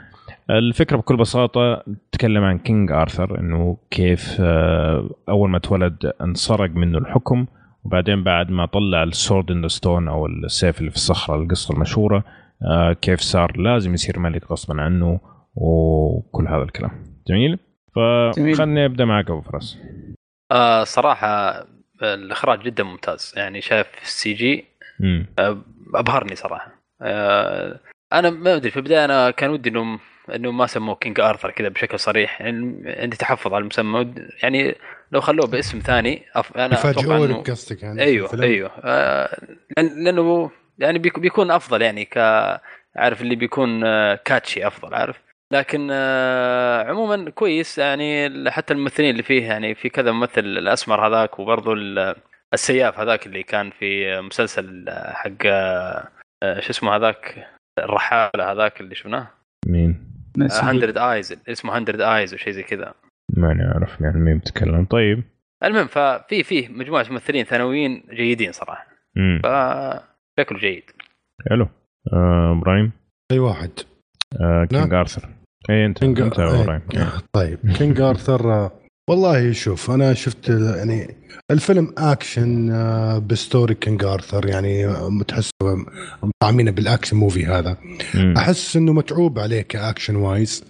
الفكرة 0.51 0.97
بكل 0.97 1.17
بساطة 1.17 1.85
تتكلم 2.13 2.45
عن 2.45 2.59
King 2.59 2.93
Arthur 2.93 3.41
إنه 3.41 3.77
كيف 3.91 4.37
آه، 4.41 5.11
أول 5.29 5.51
ما 5.51 5.59
تولد 5.59 6.13
انسرق 6.23 6.71
منه 6.71 6.99
الحكم 6.99 7.47
وبعدين 7.85 8.25
بعد 8.25 8.51
ما 8.51 8.67
طلع 8.67 9.03
ال 9.03 9.11
sword 9.11 9.51
in 9.51 9.69
stone 9.69 10.09
أو 10.09 10.27
السيف 10.27 10.81
اللي 10.81 10.91
في 10.91 10.97
الصخرة 10.97 11.35
القصة 11.37 11.75
المشهورة 11.75 12.25
آه، 12.63 12.93
كيف 12.93 13.21
صار 13.21 13.57
لازم 13.57 13.95
يصير 13.95 14.19
ملك 14.19 14.51
غصبا 14.53 14.83
عنه 14.83 15.21
وكل 15.55 16.49
هذا 16.49 16.63
الكلام. 16.63 16.91
جميل. 17.29 17.59
فخلني 17.97 18.85
أبدأ 18.85 19.05
معك 19.05 19.31
أبو 19.31 19.41
فراس. 19.41 19.79
آه 20.53 20.85
صراحة 20.85 21.65
الإخراج 22.03 22.63
جدا 22.63 22.85
ممتاز. 22.85 23.35
يعني 23.37 23.61
شايف 23.61 23.87
ال 24.03 24.33
CG. 24.33 24.65
أبهرني 25.95 26.37
صراحة. 26.37 26.83
آه 27.03 27.81
أنا 28.13 28.31
ما 28.31 28.55
أدري 28.57 28.71
في 28.71 28.77
البداية 28.77 29.05
أنا 29.05 29.31
كان 29.31 29.51
ودي 29.51 29.71
انهم 29.71 30.01
انه 30.35 30.51
ما 30.51 30.67
سموه 30.67 30.95
King 30.95 31.21
Arthur 31.21 31.51
كذا 31.51 31.69
بشكل 31.69 31.99
صريح. 31.99 32.41
يعني 32.41 32.83
عندي 32.87 33.17
تحفظ 33.17 33.55
على 33.55 33.63
المسمى. 33.63 34.15
يعني 34.43 34.75
لو 35.13 35.21
خلوه 35.21 35.47
باسم 35.47 35.79
ثاني 35.79 36.23
أف... 36.35 36.57
أنا 36.57 36.91
أتوقع 36.91 37.17
انه 37.17 37.43
قصدك 37.43 37.83
يعني 37.83 38.03
أيوه. 38.03 38.43
أيوه. 38.43 38.71
آه 38.85 39.37
لأن- 39.81 39.93
لأنه 40.05 40.51
يعني 40.79 40.99
بيك- 40.99 41.19
بيكون 41.19 41.51
أفضل 41.51 41.83
يعني 41.83 42.05
ك 42.05 42.19
عارف 42.97 43.21
اللي 43.23 43.37
بيكون 43.37 43.85
آه، 43.85 44.15
catchy 44.25 44.67
أفضل 44.67 44.95
عارف؟ 44.95 45.21
لكن 45.53 45.89
آه، 45.91 46.83
عموما 46.85 47.31
كويس 47.31 47.79
يعني 47.79 48.31
حتى 48.51 48.75
الممثلين 48.75 49.11
اللي 49.11 49.23
فيه 49.23 49.47
يعني 49.47 49.75
في 49.75 49.89
كذا 49.89 50.13
ممثل 50.13 50.41
الأسمر 50.45 51.07
هذاك 51.07 51.39
وبرضه 51.39 51.73
ال- 51.73 52.17
السياف 52.55 53.01
هذاك 53.01 53.27
اللي 53.27 53.43
كان 53.43 53.71
في 53.71 54.21
مسلسل 54.21 54.89
آه، 54.89 55.13
حق 55.13 55.47
آه، 55.47 56.09
آه، 56.43 56.61
شو 56.61 56.71
اسمه 56.71 56.97
هذاك؟ 56.97 57.49
الرحالة 57.79 58.53
هذاك 58.53 58.81
اللي 58.81 58.95
شفناه؟ 58.95 59.29
مين؟ 59.67 60.09
100 60.37 61.13
ايز 61.13 61.37
اسمه 61.49 61.81
100 61.81 62.17
ايز 62.17 62.35
وشيء 62.35 62.53
زي 62.53 62.63
كذا. 62.63 62.95
ماني 63.37 63.73
اعرف 63.73 64.01
يعني 64.01 64.21
مين 64.21 64.39
بتكلم 64.39 64.85
طيب. 64.85 65.25
المهم 65.65 65.87
ففي 65.87 66.43
فيه 66.43 66.69
مجموعة 66.69 67.07
ممثلين 67.11 67.45
ثانويين 67.45 68.03
جيدين 68.11 68.53
صراحة. 68.53 68.87
امم 69.17 69.39
فشكله 69.39 70.59
جيد. 70.59 70.85
حلو. 71.51 71.69
آه، 72.13 72.53
إبراهيم؟ 72.53 72.93
أي 73.33 73.39
واحد. 73.39 73.71
آه، 74.41 74.65
King. 74.65 74.95
Arthur. 74.95 75.29
اي 75.71 75.87
أنت 75.87 75.99
King 75.99 76.21
أنت 76.21 76.39
يا 76.39 76.63
إبراهيم. 76.63 76.83
آه، 76.97 77.23
طيب. 77.33 77.59
King 77.79 78.01
Arthur 78.01 78.53
آه، 78.53 78.73
والله 79.09 79.53
شوف 79.53 79.91
أنا 79.91 80.15
شفت 80.15 80.51
آه، 80.51 80.77
يعني 80.77 81.15
الفيلم 81.51 81.95
اكشن 81.99 82.71
آه، 82.71 83.19
ب 83.19 83.28
story 83.28 83.75
King 83.75 84.05
Arthur 84.05 84.47
يعني 84.47 84.87
آه، 84.87 85.09
متحس 85.09 85.51
مطعمينه 86.23 86.71
بال 86.71 86.82
action 86.82 87.17
movie 87.17 87.47
هذا. 87.47 87.77
مم. 88.15 88.35
أحس 88.37 88.77
إنه 88.77 88.93
متعوب 88.93 89.39
عليه 89.39 89.63
ك 89.63 89.70
action 89.70 90.17
wise 90.17 90.65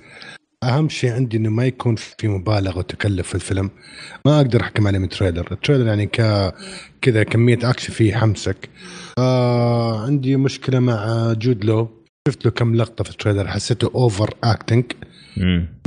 أهم 0.64 0.88
شيء 0.88 1.12
عندي 1.12 1.36
إنه 1.36 1.50
ما 1.50 1.66
يكون 1.66 1.96
في 1.96 2.28
مبالغه 2.28 2.78
وتكلف 2.78 3.28
في 3.28 3.34
الفيلم. 3.34 3.70
ما 4.26 4.36
أقدر 4.36 4.60
أحكم 4.60 4.86
عليه 4.86 4.98
من 4.98 5.04
ال 5.04 5.10
trailer 5.10 5.48
ال 5.52 5.56
trailer 5.57 5.86
يعني 5.86 6.06
ك 6.06 6.52
كذا 7.02 7.22
كمية 7.22 7.58
اكشن 7.62 7.92
فيه 7.92 8.14
حمسك. 8.14 8.68
آه 9.18 10.04
عندي 10.06 10.36
مشكلة 10.36 10.78
مع 10.78 11.32
جود 11.32 11.64
لو. 11.64 11.88
شفت 12.28 12.44
له 12.44 12.50
كم 12.50 12.74
لقطة 12.74 13.04
في 13.04 13.10
ال 13.10 13.15
trailer 13.15 13.48
حسيته 13.48 13.90
overacting. 13.94 14.84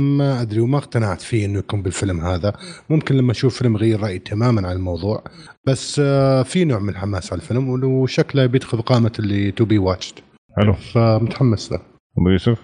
ما 0.00 0.42
أدري 0.42 0.60
وما 0.60 0.78
اقتنعت 0.78 1.20
فيه 1.20 1.46
إنه 1.46 1.58
يكون 1.58 1.82
بالفيلم 1.82 2.20
هذا. 2.20 2.52
ممكن 2.90 3.16
لما 3.16 3.32
أشوف 3.32 3.58
فيلم 3.58 3.76
غير 3.76 4.00
رأيي 4.00 4.18
تماما 4.18 4.68
عن 4.68 4.76
الموضوع. 4.76 5.24
بس 5.66 6.00
آه، 6.04 6.42
في 6.42 6.64
نوع 6.64 6.78
من 6.78 6.88
الحماس 6.88 7.32
على 7.32 7.42
الفيلم 7.42 7.84
وشكله 7.84 8.46
بيدخل 8.46 8.82
قائمه 8.82 9.12
اللي 9.18 9.50
to 9.50 9.64
be 9.64 9.78
watched 9.78 10.14
حلو. 10.56 10.72
فمتحمس 10.72 11.72
له. 11.72 11.78
أبو 12.18 12.28
يوسف؟ 12.30 12.58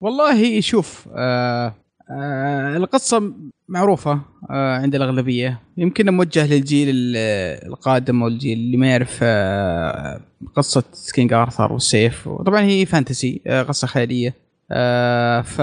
والله 0.00 0.60
شوف 0.60 1.08
آه 1.16 1.74
آه 2.10 2.76
القصة 2.76 3.32
معروفة 3.68 4.20
آه 4.50 4.76
عند 4.76 4.94
الأغلبية. 4.94 5.60
يمكن 5.76 6.14
موجه 6.14 6.46
للجيل 6.46 6.88
ال- 6.90 7.66
القادم 7.68 8.22
أو 8.22 8.28
الجيل 8.28 8.58
اللي 8.58 8.76
ما 8.76 8.86
يعرف 8.86 9.18
آه 9.22 10.20
قصة 10.56 10.84
King 11.14 11.32
Arthur 11.32 11.72
والسيف. 11.72 12.26
وطبعا 12.26 12.60
هي 12.60 12.86
fantasy 12.86 13.40
آه 13.46 13.62
قصة 13.62 13.86
خيالية. 13.86 14.34
آه 14.70 15.40
ف 15.40 15.60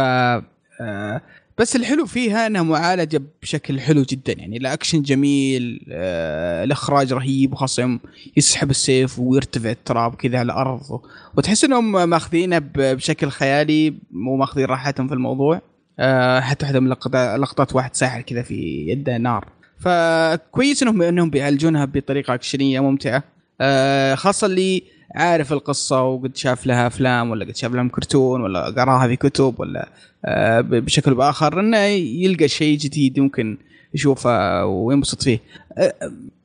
آه 0.82 1.22
بس 1.58 1.76
الحلو 1.76 2.06
فيها 2.06 2.48
إنها 2.48 2.64
معالجة 2.64 3.22
بشكل 3.42 3.80
حلو 3.80 4.02
جدا. 4.02 4.34
يعني 4.34 4.58
الاكشن 4.58 5.02
جميل 5.02 5.86
آه 5.92 6.64
الاخراج 6.64 7.14
رهيب 7.14 7.54
وخاصة 7.54 7.82
يوم 7.82 8.00
يسحب 8.38 8.70
السيف 8.70 9.20
ويرتفع 9.20 9.72
التراب 9.72 10.16
كذا 10.16 10.40
على 10.40 10.46
الأرض. 10.46 11.02
وتحس 11.38 11.64
إنهم 11.64 12.10
ماخذينه 12.10 12.62
بشكل 12.76 13.30
خيالي 13.30 13.94
مو 14.12 14.36
ماخذين 14.36 14.66
راحتهم 14.66 15.08
في 15.08 15.14
الموضوع. 15.14 15.62
آه 16.00 16.40
حتى 16.40 16.66
واحدة 16.66 16.80
من 16.80 16.90
لقطات 17.38 17.76
واحد 17.76 17.96
ساحر 17.96 18.22
كذا 18.22 18.42
في 18.42 18.86
يده 18.88 19.18
نار. 19.18 19.48
فكويس 19.80 20.84
إنهم 20.84 21.02
إنهم 21.02 21.30
بيعالجونها 21.30 21.86
بطريقة 21.86 22.34
أكشنية 22.34 22.80
ممتعة. 22.80 23.24
آه 23.62 24.16
خاصة 24.16 24.48
اللي 24.48 24.84
عارف 25.16 25.54
القصة 25.54 26.04
وقد 26.04 26.36
شاف 26.36 26.68
لها 26.68 26.88
أفلام 26.88 27.32
ولا 27.32 27.46
قد 27.46 27.56
شاف 27.56 27.74
لها 27.74 27.88
كرتون 27.88 28.42
ولا 28.42 28.66
قرأها 28.66 29.08
في 29.08 29.16
كتب 29.16 29.60
ولا 29.60 29.90
آه 30.26 30.62
بشكل 30.62 31.14
بآخر 31.14 31.60
إنه 31.60 31.78
يلقى 31.78 32.48
شيء 32.48 32.78
جديد 32.78 33.18
يمكن 33.18 33.58
يشوفه 33.94 34.66
وينبسط 34.66 35.24
فيه. 35.24 35.40
آه، 35.78 35.94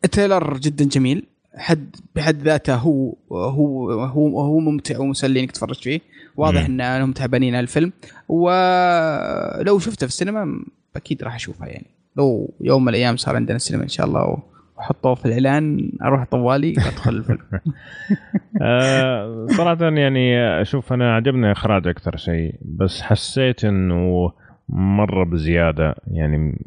التريلر 0.05 0.57
جدا 0.59 0.85
جميل. 0.85 1.25
حد 1.57 1.97
بحد 2.17 2.43
ذاته 2.43 2.75
هو 2.75 3.15
هو 3.33 3.93
هو 3.93 4.41
هو 4.41 4.59
ممتع 4.59 4.99
ومسلي 4.99 5.41
إنك 5.41 5.51
تتفرج 5.51 5.75
فيه. 5.83 6.01
واضح 6.37 6.61
مم. 6.61 6.67
إن 6.67 6.81
انهم 6.81 7.13
تعبانين 7.13 7.55
على 7.55 7.63
الفيلم. 7.63 7.93
ولو 8.29 9.79
شفته 9.79 10.07
في 10.07 10.13
السينما 10.13 10.65
أكيد 10.97 11.23
راح 11.23 11.35
اشوفها 11.35 11.69
يعني. 11.69 11.87
لو 12.17 12.55
يوم 12.61 12.83
من 12.83 12.89
الأيام 12.89 13.17
صار 13.17 13.37
عندنا 13.37 13.59
سينما 13.59 13.83
إن 13.83 13.89
شاء 13.89 14.07
الله 14.07 14.39
وحطوه 14.79 15.15
في 15.15 15.27
الإعلان 15.27 15.93
أروح 16.03 16.25
طوالي 16.25 16.69
وادخل 16.69 17.17
الفيلم. 17.17 17.39
آه 18.63 19.47
صراحة 19.47 19.85
يعني 19.85 20.39
أشوف 20.61 20.93
أنا 20.93 21.15
عجبني 21.15 21.53
إخراج 21.53 21.89
أكثر 21.89 22.17
شيء 22.17 22.55
بس 22.65 23.03
حسيت 23.03 23.65
إنه 23.65 24.33
مرة 24.69 25.25
بزيادة 25.25 25.95
يعني 26.07 26.59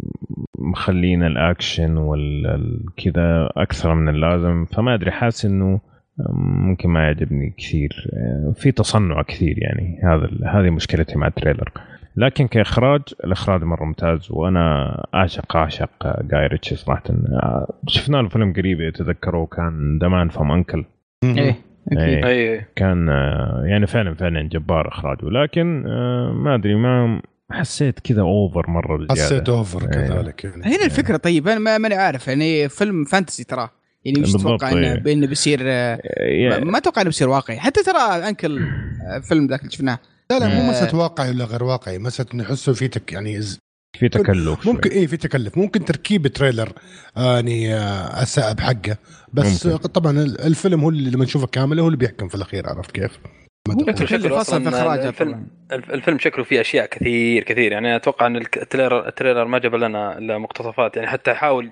مخلين 0.59 1.23
الأكشن 1.23 1.97
والكذا 1.97 3.49
أكثر 3.57 3.93
من 3.93 4.09
اللازم 4.09 4.65
فما 4.65 4.93
أدري 4.93 5.11
حاسس 5.11 5.45
إنه 5.45 5.79
ممكن 6.29 6.89
ما 6.89 7.03
يعجبني 7.03 7.53
كثير. 7.57 8.09
آه، 8.13 8.53
في 8.55 8.71
تصنع 8.71 9.21
كثير 9.21 9.55
يعني 9.57 9.99
هذا 10.03 10.29
هذه 10.45 10.69
مشكلتي 10.69 11.17
مع 11.17 11.27
ال 11.27 11.32
trailer. 11.32 11.71
لكن 12.15 12.47
كإخراج 12.47 13.01
الإخراج 13.23 13.63
مرة 13.63 13.83
ممتاز 13.85 14.27
وأنا 14.31 14.95
أعشق 15.15 15.55
أعشق 15.57 16.21
جاي 16.21 16.47
ريتشي 16.47 16.75
صراحة. 16.75 17.03
شفنا 17.87 18.17
له 18.17 18.29
فيلم 18.29 18.53
قريب 18.53 18.93
تذكروا 18.93 19.45
كان 19.47 19.97
The 20.01 20.15
Man 20.15 20.29
from 20.29 20.51
U.N.C.L.E 20.51 20.85
إيه 21.23 21.55
إيه. 21.97 22.25
أي 22.27 22.65
كان 22.75 23.07
يعني 23.65 23.87
فعلا 23.87 24.15
فعلا 24.15 24.41
جبار 24.49 24.87
إخراجه. 24.87 25.25
لكن 25.29 25.83
آه، 25.87 26.31
ما 26.31 26.55
أدري 26.55 26.75
ما 26.75 27.21
حسيت 27.51 27.99
كذا 27.99 28.21
over 28.21 28.69
مرة 28.69 28.97
بزيادة. 28.97 29.13
حسيت 29.21 29.49
over 29.49 29.81
إيه. 29.81 29.87
كذلك 29.89 30.43
يعني. 30.43 30.63
هنا 30.63 30.85
الفكرة 30.85 31.17
طيب 31.17 31.47
أنا 31.47 31.59
ما- 31.59 31.77
ماني 31.77 31.95
عارف 31.95 32.27
يعني 32.27 32.69
فيلم 32.69 33.03
fantasy 33.03 33.43
ترى. 33.43 33.69
يعني 34.05 34.19
مش 34.21 34.35
أتوقع 34.35 34.71
إنه 34.71 34.87
إيه. 34.93 34.99
بإنه 34.99 35.27
بيصير 35.27 35.59
آه، 35.63 35.99
ما 36.63 36.77
أتوقع 36.77 37.01
إنه 37.01 37.09
بيصير 37.09 37.29
واقعي. 37.29 37.59
حتى 37.59 37.83
ترى 37.83 38.27
U.N.C.L.E 38.29 38.59
آه، 39.07 39.19
فيلم 39.19 39.47
ذاك 39.47 39.59
اللي 39.59 39.71
شفناه. 39.71 39.99
لا 40.31 40.39
لا 40.39 40.47
مو 40.47 40.61
آه. 40.61 40.69
مسألة 40.69 40.95
واقعي 40.99 41.29
ولا 41.29 41.45
غير 41.45 41.63
واقعي 41.63 41.97
مسألة 41.99 42.29
إنه 42.33 42.43
يحسوا 42.43 42.73
في 42.73 42.87
تك 42.87 43.13
يعني 43.13 43.41
ز- 43.41 43.59
في 43.99 44.09
تكلف 44.09 44.67
ممكن 44.67 44.89
شوي. 44.89 44.99
إيه 44.99 45.07
في 45.07 45.17
تكلف 45.17 45.57
ممكن 45.57 45.85
تركيب 45.85 46.27
trailer 46.27 46.69
آه، 47.17 47.35
يعني 47.35 47.75
آه، 47.75 48.23
أساء 48.23 48.53
بحقه 48.53 48.97
بس 49.33 49.65
ممكن. 49.65 49.69
ممكن. 49.77 49.89
طبعا 49.89 50.11
ال- 50.11 50.41
الفيلم 50.41 50.81
هو 50.81 50.89
اللي 50.89 51.11
لما 51.11 51.23
نشوفه 51.25 51.47
كامل 51.47 51.79
هو 51.79 51.87
اللي 51.87 51.97
بيحكم 51.97 52.27
في 52.27 52.35
الأخير 52.35 52.69
عرفت 52.69 52.91
كيف؟ 52.91 53.19
ممكن 53.67 53.95
شكله 54.05 54.43
في 54.43 54.67
إخراجه 54.69 55.09
الفيلم- 55.09 55.31
طبعاً. 55.31 55.47
الف- 55.71 55.89
الفيلم 55.91 56.19
شكله 56.19 56.43
فيه 56.43 56.61
أشياء 56.61 56.85
كثير 56.85 57.43
كثير 57.43 57.71
يعني 57.71 57.95
أتوقع 57.95 58.27
إن 58.27 58.35
ال 58.35 58.44
trailer 58.44 59.07
ال 59.07 59.12
trailer 59.12 59.45
ما 59.45 59.59
جاب 59.59 59.75
لنا 59.75 60.17
إلا 60.17 60.37
مقتطفات 60.37 60.95
يعني 60.97 61.07
حتى 61.09 61.33
حاول 61.33 61.71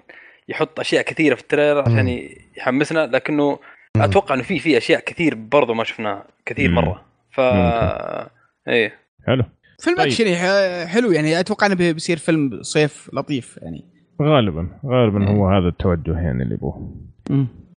يحط 0.50 0.80
أشياء 0.80 1.02
كثيرة 1.04 1.36
في 1.36 1.42
ال 1.42 1.47
trailer 1.47 1.80
عشان 1.82 2.30
يحمسنا 2.58 3.00
لكنه. 3.06 3.60
أتوقع 3.96 4.36
إنه 4.36 4.44
في 4.44 4.60
في 4.60 4.78
أشياء 4.78 5.00
كثير 5.00 5.36
برضو 5.36 5.74
ما 5.74 5.84
شفناها 5.84 6.28
كثير. 6.46 6.72
مرة 6.72 7.06
ف 7.32 7.40
إيه. 8.68 8.94
حلو. 9.28 9.44
فيلم 9.80 9.98
طيب. 9.98 10.06
اكشني 10.06 10.36
ح- 10.36 10.88
حلو 10.88 11.12
يعني 11.12 11.40
أتوقع 11.40 11.68
إنه 11.68 11.76
بي- 11.76 11.94
بيصير 11.94 12.18
فيلم 12.18 12.62
صيف 12.62 13.10
لطيف 13.14 13.60
يعني. 13.62 13.84
غالبا 14.22 14.68
غالبا 14.86 15.30
هو 15.30 15.48
هذا 15.50 15.68
التوجه 15.68 16.20
يعني 16.20 16.44
اللي 16.44 16.54
يبوه. 16.56 16.96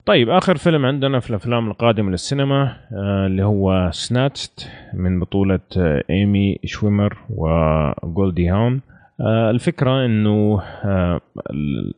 طيب 0.06 0.30
آخر 0.30 0.58
فيلم 0.58 0.86
عندنا 0.86 1.20
في 1.20 1.30
الأفلام 1.30 1.68
القادمة 1.72 2.10
للسينما 2.12 2.78
آه 2.94 3.26
اللي 3.28 3.44
هو 3.44 3.90
Snatched 3.94 4.70
من 4.94 5.20
بطولة 5.20 5.60
آه 5.78 6.04
ايمي 6.10 6.60
شومر 6.66 7.18
وجولدي 7.30 8.50
هاون 8.50 8.82
آه 9.22 9.50
الفكرة 9.52 10.06
إنه 10.06 10.62
آه 10.84 11.22
ال- 11.50 11.94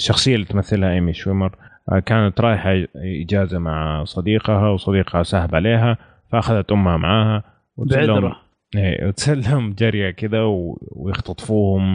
الشخصية 0.00 0.34
اللي 0.34 0.46
تمثلها 0.46 0.92
ايمي 0.92 1.12
شويمر 1.12 1.52
آه 1.92 1.98
كانت 1.98 2.40
رايحة 2.40 2.70
إجازة 2.96 3.58
مع 3.58 4.04
صديقها 4.04 4.68
وصديقها 4.68 5.22
ساحب 5.22 5.54
عليها 5.54 5.98
فأخذت 6.32 6.72
أمها 6.72 6.96
معاها 6.96 7.44
بعذره 7.78 8.36
إيه 8.76 9.06
وتسلم 9.06 9.72
جريه 9.78 10.10
كذا 10.10 10.42
ويختطفوهم 10.90 11.94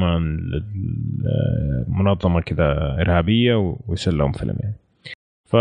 منظمه 1.87 2.41
كذا 2.41 2.97
إرهابية 3.01 3.75
ويسلمهم 3.87 4.31
فيلم 4.31 4.55
يعني. 4.59 4.75
ف 5.49 5.55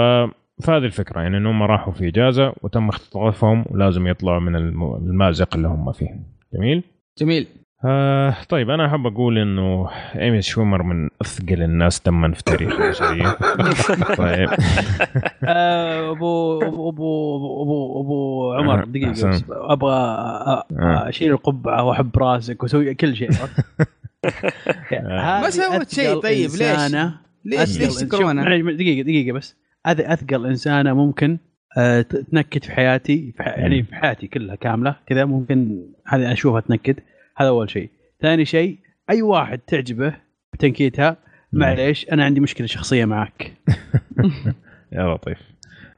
فهذه 0.64 0.84
الفكرة 0.84 1.20
يعني 1.20 1.36
إنهم 1.36 1.62
راحوا 1.62 1.92
في 1.92 2.08
إجازة 2.08 2.52
وتم 2.62 2.88
اختطافهم 2.88 3.64
ولازم 3.70 4.06
يطلعوا 4.06 4.40
من 4.40 4.56
الم- 4.56 4.96
المازق 4.96 5.56
اللي 5.56 5.68
هم 5.68 5.92
فيه. 5.92 6.20
جميل؟ 6.54 6.82
جميل 7.18 7.46
آه 7.84 8.36
طيب 8.48 8.70
أنا 8.70 8.86
أحب 8.86 9.06
أقول 9.06 9.38
إنه 9.38 9.88
إيمي 10.16 10.42
شومر 10.42 10.82
من 10.82 11.08
أثقل 11.22 11.62
الناس 11.62 12.00
دما 12.00 12.32
في 12.32 12.42
تاريخ 12.44 12.80
البشرية. 12.80 13.30
طيب. 14.24 14.48
آه، 15.44 16.10
ابو 16.10 16.62
ابو 16.62 16.90
ابو 16.90 18.00
أبو 18.00 18.52
عمر 18.54 18.84
دقيقة 18.84 19.40
أبغى 19.50 20.16
أ- 20.60 21.08
أشيل 21.08 21.32
القبعة 21.32 21.82
وأحب 21.84 22.18
راسك 22.18 22.62
وأسوي 22.62 22.94
كل 22.94 23.16
شيء. 23.16 23.30
هذه 24.92 25.40
ما 25.42 25.50
سوت 25.50 25.88
شيء، 25.94 26.20
طيب، 26.20 26.50
ليش؟ 26.50 26.62
ليش 27.44 27.78
ليش؟ 27.80 27.98
شوف، 28.00 28.30
دقيقه 28.76 29.02
دقيقة 29.02 29.32
بس. 29.34 29.56
هذه 29.86 30.12
أثقل 30.12 30.46
إنسانة 30.46 30.92
ممكن 30.92 31.38
آه، 31.78 32.00
تنكد 32.00 32.64
في 32.64 32.72
حياتي 32.72 33.34
في 33.36 33.42
يعني 33.42 33.82
في 33.82 33.94
حياتي 33.94 34.26
كلها 34.26 34.54
كاملة 34.54 34.96
كذا 35.06 35.24
ممكن 35.24 35.86
هذه 36.06 36.32
أشوفها 36.32 36.60
تنكد 36.60 36.96
هذا 37.36 37.48
أول 37.48 37.70
شيء. 37.70 37.90
ثاني 38.20 38.44
شيء 38.44 38.78
أي 39.10 39.22
واحد 39.22 39.58
تعجبه 39.58 40.16
بتنكيتها 40.52 41.16
معليش 41.52 42.06
أنا 42.12 42.24
عندي 42.24 42.40
مشكلة 42.40 42.66
شخصية 42.66 43.04
معك. 43.04 43.52
يا 44.92 45.14
لطيف. 45.14 45.38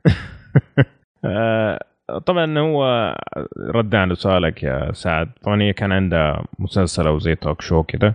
آه، 1.24 1.84
طبعا 2.18 2.58
هو 2.58 3.14
رد 3.58 3.94
على 3.94 4.14
سؤالك 4.14 4.62
يا 4.62 4.92
سعد 4.92 5.28
طبعا 5.42 5.62
هي 5.62 5.72
كان 5.72 5.92
عندها 5.92 6.44
مسلسل 6.58 7.06
أو 7.06 7.18
زي 7.18 7.34
talk 7.34 7.62
show 7.62 7.82
كده 7.82 8.14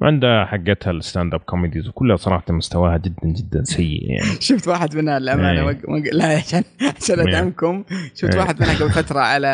وعندها 0.00 0.44
حقتها 0.44 0.90
ال 0.90 1.34
stand-up 1.34 1.40
comedies 1.40 1.88
وكلها 1.88 2.16
صراحة 2.16 2.44
مستواها 2.50 2.96
جدا 2.96 3.28
جدا 3.28 3.64
سيء 3.64 4.10
يعني 4.10 4.40
شفت 4.48 4.68
واحد 4.68 4.96
منها 4.96 5.18
للأمانة 5.18 5.60
إيه. 5.60 5.66
وق... 5.66 5.76
وق... 5.88 6.02
لا 6.12 6.24
عشان 6.24 6.62
عشان 7.02 7.20
إيه. 7.20 7.28
أدعمكم 7.28 7.84
شفت 8.14 8.34
إيه. 8.34 8.40
واحد 8.40 8.60
منها 8.62 8.74
قبل 8.74 8.90
فترة 8.90 9.20
على 9.20 9.48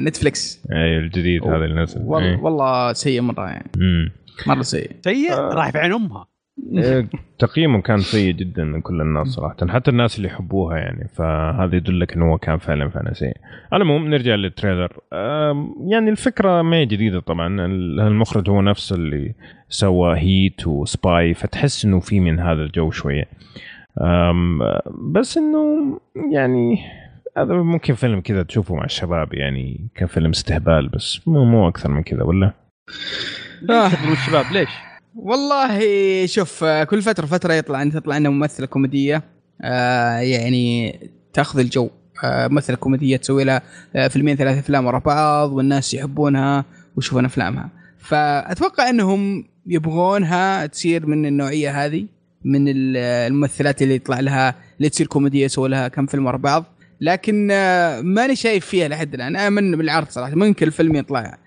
نتفلكس 0.00 0.62
أي 0.72 0.98
الجديد 0.98 1.44
هذا 1.44 1.64
اللي 1.64 1.82
نزل 1.82 2.00
وال... 2.04 2.40
والله 2.40 2.92
سيء 2.92 3.20
مرة 3.20 3.48
يعني 3.48 3.70
مم. 3.76 4.10
مرة 4.46 4.62
سيء 4.62 4.90
سيء 5.04 5.32
آه. 5.32 5.54
راح 5.54 5.70
في 5.70 5.78
عين 5.78 5.92
أمها 5.92 6.31
تقييمه 7.38 7.80
كان 7.80 7.98
سيء 7.98 8.32
جدا 8.32 8.64
من 8.64 8.80
كل 8.80 9.00
الناس 9.00 9.28
صراحة 9.28 9.56
حتى 9.68 9.90
الناس 9.90 10.16
اللي 10.16 10.28
يحبوها 10.28 10.76
يعني 10.76 11.08
فهذا 11.08 11.76
يدلك 11.76 12.12
إنه 12.14 12.32
هو 12.32 12.38
كان 12.38 12.58
فعلا 12.58 12.88
فعلا 12.88 13.14
سيء 13.14 13.36
على 13.72 13.82
العموم 13.82 14.08
نرجع 14.08 14.34
للتريلر 14.34 14.92
يعني 15.86 16.10
الفكرة 16.10 16.62
ما 16.62 16.76
هي 16.76 16.86
جديدة 16.86 17.20
طبعا 17.20 17.66
المخرج 18.06 18.50
هو 18.50 18.62
نفسه 18.62 18.96
اللي 18.96 19.34
سوى 19.68 20.18
هيت 20.18 20.66
وسباي 20.66 21.34
فتحس 21.34 21.84
إنه 21.84 22.00
في 22.00 22.20
من 22.20 22.40
هذا 22.40 22.62
الجو 22.62 22.90
شوية 22.90 23.28
بس 25.12 25.38
إنه 25.38 25.98
يعني 26.32 26.78
هذا 27.36 27.54
ممكن 27.54 27.94
فيلم 27.94 28.20
كذا 28.20 28.42
تشوفه 28.42 28.74
مع 28.74 28.84
الشباب 28.84 29.34
يعني 29.34 29.88
كفيلم 29.94 30.30
استهبال 30.30 30.88
بس 30.88 31.28
مو 31.28 31.44
مو 31.44 31.68
أكثر 31.68 31.90
من 31.90 32.02
كذا 32.02 32.22
ولا؟ 32.22 32.52
آه. 33.70 33.86
الشباب 34.12 34.44
ليش؟ 34.52 34.91
والله 35.14 35.80
شوف 36.26 36.64
كل 36.64 37.02
فترة 37.02 37.26
فترة 37.26 37.52
يطلع 37.54 37.84
تطلع 37.84 38.18
لنا 38.18 38.30
ممثلة 38.30 38.66
كوميدية. 38.66 39.22
آه 39.62 40.16
يعني 40.18 40.98
تاخذ 41.32 41.58
الجو. 41.58 41.90
آه 42.24 42.48
ممثلة 42.48 42.76
كوميدية 42.76 43.16
تسوي 43.16 43.44
لها 43.44 43.62
آه 43.96 44.08
فيلمين 44.08 44.36
ثلاث 44.36 44.58
أفلام 44.58 44.86
ورا 44.86 44.98
بعض 44.98 45.52
والناس 45.52 45.94
يحبونها 45.94 46.64
ويشوفون 46.96 47.24
أفلامها. 47.24 47.68
فأتوقع 47.98 48.88
إنهم 48.88 49.44
يبغونها 49.66 50.66
تصير 50.66 51.06
من 51.06 51.26
النوعية 51.26 51.84
هذه 51.84 52.06
من 52.44 52.68
ال- 52.68 52.96
الممثلات 52.96 53.82
اللي 53.82 53.94
يطلع 53.94 54.20
لها 54.20 54.54
اللي 54.78 54.88
تصير 54.88 55.06
كوميدية 55.06 55.44
يسوي 55.44 55.68
لها 55.68 55.88
كم 55.88 56.06
فيلم 56.06 56.26
ورا 56.26 56.36
بعض. 56.36 56.64
لكن 57.00 57.48
آه 57.50 58.00
ماني 58.00 58.36
شايف 58.36 58.66
فيها 58.66 58.88
لحد 58.88 59.14
الآن. 59.14 59.36
أنا 59.36 59.50
من 59.50 59.76
بالعرض 59.76 60.08
صراحة 60.08 60.34
ممكن 60.34 60.66
الفيلم 60.66 60.96
يطلع 60.96 61.38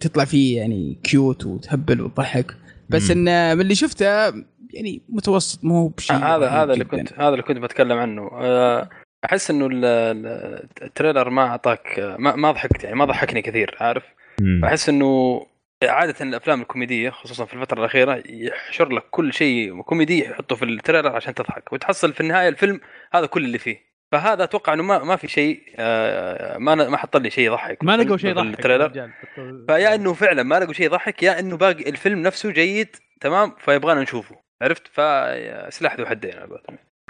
تطلع 0.00 0.24
فيه 0.24 0.56
يعني 0.56 0.98
cute 1.02 1.46
وتهبل 1.46 2.00
وتضحك 2.00 2.56
بس 2.88 3.10
مم. 3.10 3.28
إن 3.28 3.54
من 3.56 3.60
اللي 3.60 3.74
شفته 3.74 4.04
يعني 4.72 5.02
متوسط 5.08 5.64
مو 5.64 5.74
هو 5.78 5.88
بشيء 5.88 6.16
هذا 6.16 6.36
رهيب 6.36 6.52
هذا 6.52 6.72
اللي. 6.72 6.84
كنت 6.84 7.12
هذا 7.12 7.28
اللي 7.28 7.42
كنت 7.42 7.58
بتكلم 7.58 7.98
عنه 7.98 8.30
آه، 8.32 8.88
أحس 9.24 9.50
إنه 9.50 9.66
ال- 9.66 9.84
ال- 9.84 10.68
ال 10.82 10.88
trailer 10.88 11.30
ما 11.30 11.42
اعطاك 11.42 12.16
ما, 12.18 12.36
ما 12.36 12.52
ضحكت 12.52 12.84
يعني 12.84 12.96
ما 12.96 13.04
ضحكني 13.04 13.42
كثير 13.42 13.76
عارف 13.80 14.04
مم. 14.40 14.64
أحس 14.64 14.88
إنه 14.88 15.40
عادة 15.82 16.14
الأفلام 16.20 16.60
الكوميدية 16.60 17.10
خصوصا 17.10 17.44
في 17.44 17.54
الفترة 17.54 17.78
الأخيرة 17.80 18.22
يحشر 18.28 18.88
لك 18.92 19.02
كل 19.10 19.32
شيء 19.32 19.82
كوميدي 19.82 20.24
يحطه 20.24 20.56
في 20.56 20.64
ال 20.64 20.69
trailer 20.69 21.08
عشان 21.16 21.34
تضحك 21.34 21.72
وتحصل 21.72 22.12
في 22.12 22.20
النهاية 22.20 22.48
الفيلم 22.48 22.80
هذا 23.14 23.26
كل 23.26 23.44
اللي 23.44 23.58
فيه 23.58 23.85
فهذا 24.12 24.44
أتوقع 24.44 24.72
إنه 24.72 24.82
ما 24.82 25.04
ما 25.04 25.16
في 25.16 25.28
شيء 25.28 25.60
آه، 25.78 26.58
ما 26.58 26.74
ما 26.74 26.96
حط 26.96 27.16
لي 27.16 27.30
شيء 27.30 27.46
يضحك. 27.46 27.84
ما 27.84 27.96
لقوا 27.96 28.16
شيء 28.16 28.30
يضحك 28.30 28.46
ال 28.58 28.64
trailer. 28.64 29.10
فيا 29.68 29.94
إنه 29.94 30.12
فعلا 30.12 30.42
ما 30.42 30.60
لقوا 30.60 30.72
شيء 30.72 30.86
يضحك 30.86 31.22
يا 31.22 31.38
إنه 31.40 31.56
باقي 31.56 31.90
الفيلم 31.90 32.18
نفسه 32.22 32.50
جيد 32.50 32.96
تمام؟ 33.20 33.52
فيبغانا 33.58 34.02
نشوفه. 34.02 34.36
عرفت؟ 34.62 34.82
فسلاح 34.92 35.96
ذو 35.96 36.06
حدين 36.06 36.32
على. 36.38 36.58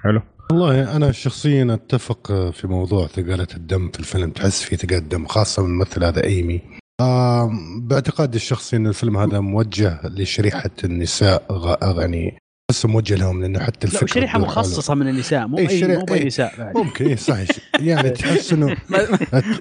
حلو. 0.05 0.23
والله 0.51 0.97
أنا 0.97 1.13
شخصيا 1.13 1.75
أتفق 1.75 2.33
في 2.51 2.67
موضوع 2.67 3.07
ثقالة 3.07 3.47
الدم 3.55 3.91
في 3.91 3.99
الفيلم. 4.01 4.31
تحس 4.31 4.63
في 4.63 4.77
ثقالة 4.77 4.99
دم 4.99 5.27
خاصة 5.27 5.63
من 5.63 5.69
الممثل 5.71 6.05
هذا 6.05 6.25
أيمي. 6.25 6.61
آه 7.01 7.51
باعتقادي 7.83 8.37
الشخصي 8.37 8.77
إن 8.77 8.87
الفيلم 8.87 9.17
هذا 9.17 9.41
موجه 9.41 10.01
لشريحة 10.05 10.71
النساء 10.85 11.53
غ- 11.53 12.01
يعني 12.01 12.39
احسه 12.71 12.89
موجه 12.89 13.15
لهم 13.15 13.41
لأنه 13.43 13.59
حتى 13.59 13.87
لا 13.87 13.93
الفكرة 13.93 14.07
شريحة 14.07 14.39
مخصصة 14.39 14.95
من 14.95 15.09
النساء 15.09 15.47
مو 15.47 15.59
إيه، 15.59 15.69
اي 15.69 15.81
شريحة- 15.81 15.99
مو 16.09 16.15
أي 16.15 16.19
إيه. 16.21 16.27
نساء 16.27 16.53
بعد. 16.59 16.77
ممكن 16.77 17.07
اي 17.07 17.17
صح 17.17 17.37
يعني 17.81 18.11
تحس 18.19 18.53
إنه 18.53 18.67
ما, 18.67 18.77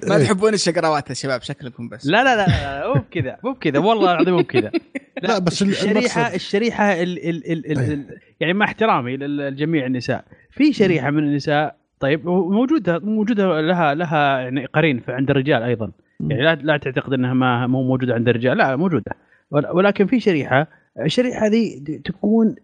ما 0.08 0.16
إيه. 0.16 0.24
تحبون 0.24 0.54
الشقراوات 0.54 1.08
يا 1.10 1.14
شباب 1.14 1.42
شكلكم 1.42 1.88
بس 1.88 2.06
لا 2.06 2.24
لا 2.24 2.36
لا, 2.36 2.46
لا 2.46 2.88
مو 2.88 3.00
بكذا 3.00 3.36
مو 3.44 3.52
بكذا 3.52 3.78
والله 3.78 4.12
العظيم 4.12 4.34
مو 4.34 4.40
بكذا 4.42 4.70
لا، 5.22 5.38
بس 5.38 5.62
ال- 5.62 5.68
الشريحه 5.68 6.20
المقصد- 6.22 6.34
الشريحة 6.34 6.92
ال 6.92 7.28
ال 7.28 7.52
ال 7.52 7.72
ال. 7.72 7.92
ال 7.92 8.18
يعني 8.40 8.52
مع 8.52 8.64
احترامي 8.66 9.16
لجميع 9.16 9.86
النساء 9.86 10.24
في 10.50 10.72
شريحة 10.72 11.10
من 11.10 11.18
النساء 11.24 11.76
طيب 12.00 12.26
موجوده 12.26 12.98
موجودة 12.98 13.60
لها 13.60 13.94
لها 13.94 14.38
يعني 14.40 14.66
قرين 14.66 15.02
عند 15.08 15.30
الرجال 15.30 15.62
أيضا 15.62 15.90
يعني 16.20 16.42
لا 16.42 16.54
لا 16.54 16.76
تعتقد 16.76 17.12
إنها 17.12 17.34
ما 17.34 17.66
مو 17.66 17.82
موجودة 17.82 18.14
عند 18.14 18.28
الرجال 18.28 18.56
لا 18.56 18.76
موجودة 18.76 19.12
ول- 19.50 19.66
ولكن 19.66 20.06
في 20.06 20.20
شريحه 20.20 20.68
الشريحة 21.04 21.46
هذه 21.46 21.80
تكون 22.04 22.54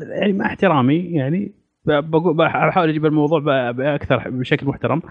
يعني 0.00 0.32
مع 0.32 0.46
احترامي 0.46 0.98
يعني 0.98 1.52
بقول 1.84 2.36
بحاول 2.36 2.88
أجيب 2.88 3.06
الموضوع 3.06 3.40
بأكثر 3.70 4.30
بشكل 4.30 4.66
محترم. 4.66 5.02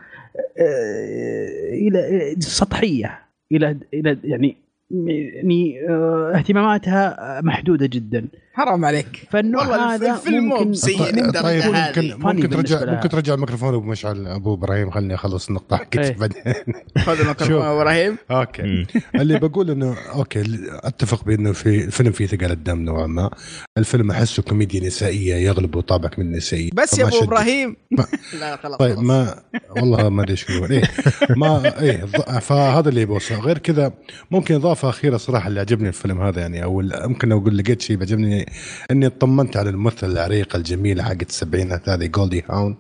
آه، 0.60 1.74
إلى 1.74 2.36
سطحية 2.40 3.20
إلى 3.52 3.78
إلى 3.94 4.18
يعني 4.24 4.58
يعني 5.34 5.90
آه، 5.90 6.32
اهتماماتها 6.36 7.42
محدودة 7.42 7.86
جدا. 7.86 8.28
حرام 8.54 8.86
عليك 8.86 9.28
فالنوع 9.32 9.62
والله 9.68 9.96
هذا 9.96 10.14
الفيلم 10.16 10.44
مو 10.46 10.56
ممكن 10.56 10.72
بسيء 10.72 11.00
طيب 11.00 11.16
للدرجة 11.16 11.42
طيب 11.44 11.62
هذه. 11.62 11.88
ممكن 12.18 12.20
ممكن 12.28 12.50
ترجع. 12.50 12.86
ممكن 12.94 13.10
ترجع 13.10 13.34
الميكروفون 13.34 13.74
أبو 13.74 13.86
مشعل 13.88 14.28
أبو 14.28 14.54
إبراهيم 14.54 14.92
خليني 14.92 15.16
أخلص 15.16 15.48
النقطه 15.48 15.78
حقتي 15.78 16.00
إيه. 16.02 16.18
بعدين 16.18 16.42
خذ 16.98 17.20
الميكروفون. 17.20 17.56
يا 17.62 17.74
إبراهيم 17.82 18.18
okay. 18.32 18.86
اللي 19.16 19.40
بقول 19.40 19.70
إنه 19.72 19.96
okay 20.16 20.44
أتفق 20.70 21.24
بإنه 21.26 21.52
في 21.52 21.84
الفيلم 21.86 22.12
فيه 22.12 22.26
ثقل 22.28 22.52
الدم 22.52 22.80
نوعا 22.80 23.08
ما 23.08 23.30
الفيلم 23.78 24.12
أحسه 24.12 24.44
كوميديا 24.44 24.88
نسائية 24.88 25.36
يغلب 25.36 25.80
طابع 25.80 26.10
كوميديا 26.10 26.38
نسائيه 26.38 26.70
بس 26.74 27.00
يا 27.00 27.04
أبو 27.04 27.16
شد- 27.18 27.24
إبراهيم 27.24 27.76
ما- 27.92 28.06
لا 28.40 28.56
خلاص 28.56 28.78
طيب. 28.78 29.00
ما 29.00 29.36
والله 29.70 30.10
ما 30.10 30.22
أدري 30.22 30.32
إيش 30.32 30.52
نقول 30.52 30.72
إيه 30.72 30.84
ما 31.38 31.80
إيه 31.82 32.06
فهذا 32.40 32.90
اللي 32.90 33.06
بوصله 33.06 33.40
غير 33.40 33.58
كذا 33.58 33.94
ممكن 34.32 34.56
إضافة 34.56 34.90
أخيرة 34.90 35.18
صراحة 35.18 35.48
اللي 35.48 35.60
عجبني 35.60 35.88
الفيلم 35.88 36.22
هذا 36.22 36.42
يعني 36.42 36.64
أو 36.64 36.82
ممكن 36.96 37.32
أقول 37.32 37.58
لقيت 37.58 37.82
شيء 37.82 37.96
بيعجبني 37.98 38.46
اني 38.92 39.06
اطمنت 39.08 39.58
على 39.58 39.70
الممثله 39.70 40.12
العريقه 40.12 40.58
الجميله 40.58 41.04
حقت 41.04 41.30
السبعينات 41.30 41.90
هذه 41.90 42.06
جولدي 42.06 42.44
هاون 42.50 42.78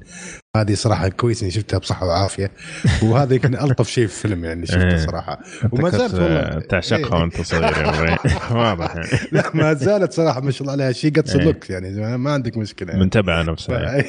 هذه 0.57 0.73
صراحة 0.73 1.09
كويس 1.09 1.41
إني 1.41 1.51
شفتها 1.51 1.77
بصحة 1.77 2.05
وعافية 2.05 2.51
وهذا 3.03 3.33
يمكن 3.33 3.55
ألطف 3.55 3.89
شيء 3.89 4.07
في 4.07 4.25
الفيلم 4.25 4.45
يعني 4.45 4.65
شفته 4.65 4.83
إيه. 4.83 4.97
صراحة 4.97 5.39
وما 5.71 5.89
زالت 5.89 6.13
والله 6.13 6.59
تعشقها 6.69 7.15
إيه. 7.15 7.21
وأنت 7.21 7.41
صغير 7.41 8.17
واضح 8.59 8.95
يعني 8.95 9.07
لا 9.31 9.51
ما 9.53 9.73
زالت 9.73 10.13
صراحة 10.13 10.41
ما 10.41 10.51
شاء 10.51 10.61
الله 10.61 10.71
عليها 10.73 10.91
شيء 10.91 11.11
قد 11.11 11.29
إيه. 11.29 11.45
look 11.45 11.69
يعني 11.69 12.17
ما 12.17 12.31
عندك 12.31 12.57
مشكلة 12.57 12.89
يعني. 12.89 13.03
منتبهة 13.03 13.43
نفسها 13.43 13.79
يعني. 13.79 14.05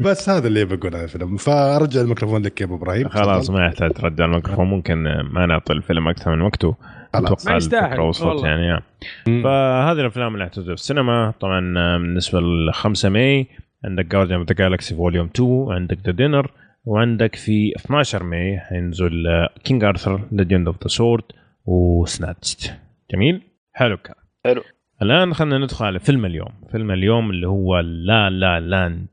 بس 0.00 0.28
هذا 0.28 0.46
اللي 0.46 0.64
بقول 0.64 0.96
عن 0.96 1.04
الفيلم 1.04 1.36
فأرجع 1.36 2.00
الميكروفون 2.00 2.42
لك 2.42 2.60
يا 2.60 2.66
أبو 2.66 2.76
إبراهيم 2.76 3.08
خلاص. 3.08 3.50
ما 3.50 3.66
يحتاج 3.66 3.90
ترجع 3.90 4.24
الميكروفون 4.24 4.66
ممكن 4.66 5.04
ما 5.32 5.46
نعطي 5.46 5.72
الفيلم 5.72 6.08
أكثر 6.08 6.36
من 6.36 6.40
وقته. 6.40 6.76
أتوقع 7.14 7.50
ما 7.50 7.56
يستاهل، 7.56 8.00
وصلت 8.00 8.26
والله. 8.28 8.48
يعني 8.48 8.66
يا. 8.66 8.80
مم. 9.28 9.42
فهذه 9.42 10.00
الأفلام 10.00 10.34
اللي 10.34 10.44
حتنزل 10.46 10.66
في 10.66 10.72
السينما 10.82 11.32
طبعا 11.40 11.60
بالنسبة 11.98 12.40
ل 12.40 12.72
5 12.72 13.08
May 13.08 13.46
عندك 13.84 14.06
Guardians 14.06 14.38
of 14.38 14.48
the 14.48 14.54
Galaxy 14.54 14.94
Volume 14.94 15.26
2 15.36 15.66
عندك 15.70 15.98
The 16.06 16.12
Dinner 16.12 16.50
وعندك 16.84 17.34
في 17.34 17.72
12 17.76 18.22
May 18.22 18.58
حينزل 18.58 19.24
King 19.64 19.84
Arthur 19.84 20.20
Legend 20.32 20.66
of 20.66 20.76
the 20.82 20.88
Sword 20.88 21.24
و 21.66 21.78
Snatched 21.78 22.74
جميل 23.12 23.42
حلو 23.72 23.94
الكلام 23.94 24.16
حلو. 24.44 24.62
الآن 25.02 25.34
خلينا 25.34 25.58
ندخل 25.58 25.84
على 25.84 25.98
فيلم 25.98 26.24
اليوم 26.26 26.50
فيلم 26.72 26.90
اليوم 26.90 27.30
اللي 27.30 27.48
هو 27.48 27.78
La 27.80 28.30
La 28.30 28.60
Land 28.60 29.06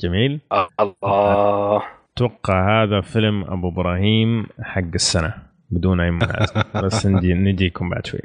جميل 0.00 0.40
آه، 0.52 0.68
الله 0.80 1.82
أتوقع 2.16 2.82
هذا 2.82 3.00
فيلم 3.00 3.44
أبو 3.44 3.68
إبراهيم 3.68 4.46
حق 4.62 4.82
السنة 4.94 5.34
بدون 5.72 6.00
أي 6.00 6.10
منازع 6.10 6.62
بس 6.74 7.06
نجي 7.06 7.34
نجيكم 7.34 7.88
بعد 7.88 8.06
شوي. 8.06 8.20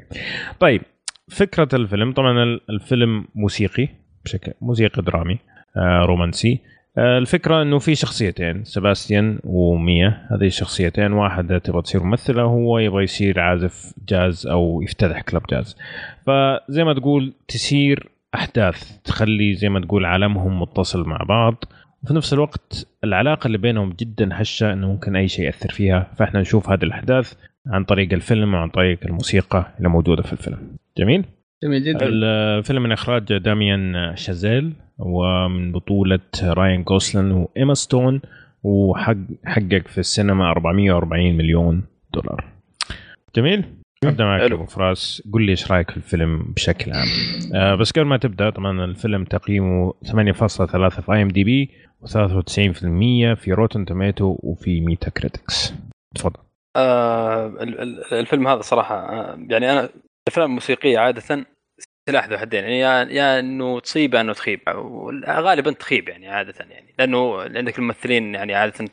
طيب 0.60 0.82
فكرة 1.30 1.68
الفيلم. 1.74 2.14
طبعا 2.14 2.44
ال- 2.44 2.62
الفيلم 2.70 3.26
موسيقي 3.36 3.88
بشكل 4.26 4.52
موسيقي 4.62 5.02
درامي 5.02 5.40
آه 5.78 6.06
رومانسي. 6.06 6.60
آه 6.98 7.18
الفكرة 7.18 7.62
إنه 7.62 7.80
في 7.80 7.96
شخصيتين 7.96 8.64
سباستيان 8.64 9.40
وميا. 9.44 10.28
هذه 10.32 10.46
الشخصيتين 10.46 11.14
واحدة 11.14 11.58
تبغى 11.58 11.82
تصير 11.82 12.04
ممثلة 12.04 12.42
هو 12.42 12.80
يبغى 12.80 13.04
يصير 13.04 13.40
عازف 13.40 13.94
جاز 14.08 14.48
أو 14.48 14.82
يفتتح 14.82 15.22
club 15.22 15.42
جاز. 15.50 15.78
فزي 16.26 16.84
ما 16.84 16.94
تقول 16.94 17.34
تسير 17.48 18.10
أحداث 18.36 18.98
تخلي 19.04 19.54
زي 19.54 19.70
ما 19.70 19.80
تقول 19.80 20.06
عالمهم 20.06 20.62
متصل 20.62 21.04
مع 21.08 21.18
بعض. 21.18 21.64
وفي 22.04 22.14
نفس 22.14 22.34
الوقت 22.34 22.88
العلاقة 23.04 23.48
اللي 23.48 23.58
بينهم 23.58 23.94
جدا 24.00 24.30
هشة 24.34 24.74
إنه 24.74 24.88
ممكن 24.88 25.16
أي 25.16 25.28
شيء 25.28 25.46
يأثر 25.46 25.70
فيها. 25.70 26.12
فإحنا 26.18 26.42
نشوف 26.42 26.70
هذه 26.70 26.84
الأحداث 26.84 27.34
عن 27.68 27.84
طريق 27.84 28.14
الفيلم 28.14 28.54
وعن 28.54 28.70
طريق 28.70 29.00
الموسيقى 29.06 29.74
اللي 29.78 29.90
موجودة 29.90 30.24
في 30.24 30.34
الفيلم. 30.34 30.58
جميل؟ 30.98 31.26
جميل 31.64 31.84
جدا. 31.84 32.06
الفيلم 32.06 32.84
من 32.84 32.92
إخراج 32.92 33.38
داميان 33.38 34.16
شازيل 34.16 34.74
ومن 34.98 35.72
بطولة 35.72 36.20
راين 36.44 36.84
جوسلينج 36.84 37.32
وإيما 37.32 37.74
ستون 37.74 38.22
وحقق 38.64 39.88
في 39.88 39.98
السينما 39.98 40.52
440 40.52 41.38
مليون 41.38 41.84
دولار. 42.14 42.46
جميل؟ 43.36 43.64
ابدا 44.04 44.26
معك. 44.26 44.52
أبو 44.52 44.66
فراس. 44.66 45.24
قل 45.34 45.42
لي 45.42 45.52
إيش 45.52 45.72
رأيك 45.72 45.92
في 45.92 45.98
الفيلم 45.98 46.54
بشكل 46.56 46.92
عام. 46.92 47.08
آه 47.56 47.76
بس 47.76 47.92
قبل 47.92 48.06
ما 48.06 48.18
تبدأ 48.18 48.50
طبعا 48.50 48.86
الفيلم 48.86 49.24
تقييمه 49.24 49.94
8.3 50.06 51.02
في 51.02 51.14
آي 51.14 51.22
إم 51.22 51.28
دي 51.28 51.44
بي. 51.44 51.70
و93% 52.04 53.36
في 53.36 53.54
روتن 53.54 53.86
توميتوز 53.86 54.38
وفي 54.44 54.82
ميتاكريتيك 54.82 55.74
تفضل. 56.16 56.40
آه 56.76 57.48
ال- 57.48 57.80
ال- 57.80 58.14
الفيلم 58.14 58.48
هذا 58.48 58.62
صراحة 58.62 58.96
آه 58.96 59.46
يعني 59.50 59.72
أنا 59.72 59.90
الأفلام 60.28 60.50
الموسيقية 60.50 61.00
عادة 61.00 61.22
سلاح 62.10 62.28
ذو 62.30 62.38
حدين 62.38 62.64
يعني 62.64 62.80
يا, 62.80 63.04
يا 63.04 63.40
إنه 63.40 63.80
تصيب 63.80 64.16
إنه 64.16 64.34
تخيب 64.34 64.60
غالبا 65.30 65.72
تخيب 65.72 66.10
يعني 66.10 66.28
عادة 66.28 66.54
يعني 66.70 66.94
لأنه 67.00 67.42
عندك 67.42 67.80
الممثلين 67.80 68.36
يعني 68.36 68.56
عادة 68.56 68.86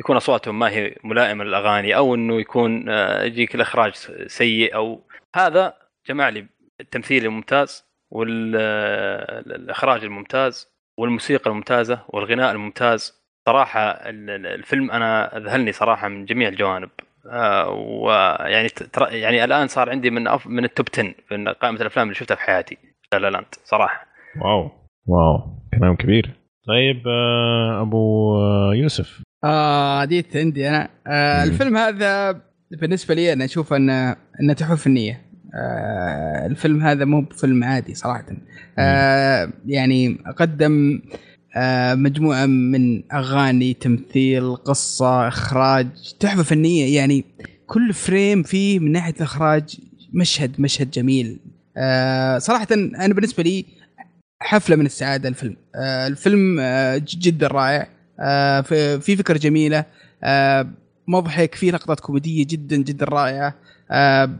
يكون 0.00 0.16
أصواتهم 0.16 0.58
ما 0.58 0.70
هي 0.70 0.96
ملائمة 1.04 1.44
للأغاني 1.44 1.96
أو 1.96 2.14
إنه 2.14 2.40
يكون 2.40 2.88
آه، 2.88 3.22
يجيك 3.22 3.54
الإخراج 3.54 3.92
سيء 4.26 4.74
أو 4.74 5.00
هذا 5.36 5.74
جمع 6.08 6.28
لي 6.28 6.46
التمثيل 6.80 7.24
الممتاز 7.24 7.84
والاخراج 8.12 10.04
الممتاز. 10.04 10.75
والموسيقى 10.98 11.50
الممتازة 11.50 11.98
والغناء 12.08 12.52
الممتاز. 12.52 13.26
صراحة 13.48 13.80
ال- 13.90 14.30
ال- 14.30 14.46
الفيلم 14.46 14.90
أنا 14.90 15.36
أذهلني 15.36 15.72
صراحة 15.72 16.08
من 16.08 16.24
جميع 16.24 16.48
الجوانب. 16.48 16.88
آه، 17.30 17.68
ويعني 17.70 18.68
يعني 19.10 19.44
الآن 19.44 19.68
صار 19.68 19.90
عندي 19.90 20.10
من 20.10 20.28
أف 20.28 20.46
من 20.46 20.64
ال 20.64 20.69
top 20.69 20.86
10 20.94 21.14
في 21.28 21.54
قائمة 21.60 21.80
الأفلام 21.80 22.06
اللي 22.08 22.14
شفتها 22.14 22.34
في 22.34 22.40
حياتي. 22.42 22.78
لا 23.12 23.18
لا 23.18 23.30
لاند 23.30 23.46
صراحة. 23.64 24.06
واو. 24.44 24.70
واو. 25.06 25.58
كلام 25.78 25.96
كبير. 25.96 26.30
طيب 26.68 27.08
آه، 27.08 27.82
أبو 27.82 28.34
آه، 28.36 28.74
يوسف. 28.74 29.22
آه 29.44 30.04
ديت 30.04 30.36
عندي 30.36 30.68
أنا. 30.68 30.88
آه. 31.06 31.44
الفيلم 31.44 31.76
هذا 31.76 32.40
بالنسبة 32.80 33.14
لي 33.14 33.32
أنا 33.32 33.44
أشوف 33.44 33.72
انه 33.72 34.16
أنه 34.40 34.52
تحفة 34.52 34.74
فنية. 34.74 35.20
آه 35.56 36.46
الفيلم 36.46 36.82
هذا 36.82 37.04
مو 37.04 37.20
بفيلم 37.20 37.64
عادي 37.64 37.94
صراحة. 37.94 38.24
آه 38.78 39.52
يعني 39.66 40.18
قدم 40.36 41.00
آه 41.56 41.94
مجموعة 41.94 42.46
من 42.46 43.12
أغاني 43.12 43.74
تمثيل 43.74 44.56
قصة 44.56 45.28
إخراج 45.28 45.86
تحفة 46.20 46.42
فنية. 46.42 46.96
يعني 46.96 47.24
كل 47.66 47.92
فريم 47.92 48.42
فيه 48.42 48.78
من 48.78 48.92
ناحية 48.92 49.14
الإخراج 49.16 49.76
مشهد 50.12 50.60
مشهد 50.60 50.90
جميل. 50.90 51.38
آه 51.76 52.38
صراحة 52.38 52.66
أنا 52.72 53.14
بالنسبة 53.14 53.42
لي 53.42 53.64
حفلة 54.40 54.76
من 54.76 54.86
السعادة 54.86 55.28
الفيلم. 55.28 55.56
آه 55.74 56.06
الفيلم 56.06 56.58
آه 56.60 57.02
جدا 57.08 57.46
رائع. 57.46 57.88
آه 58.20 58.60
في 58.98 59.16
فكرة 59.16 59.38
جميلة. 59.38 59.84
آه 60.24 60.66
مضحك 61.08 61.54
في 61.54 61.70
لقطات 61.70 62.00
كوميدية 62.00 62.46
جدا 62.46 62.76
جدا 62.76 63.06
رائعة. 63.06 63.54
آه 63.90 64.30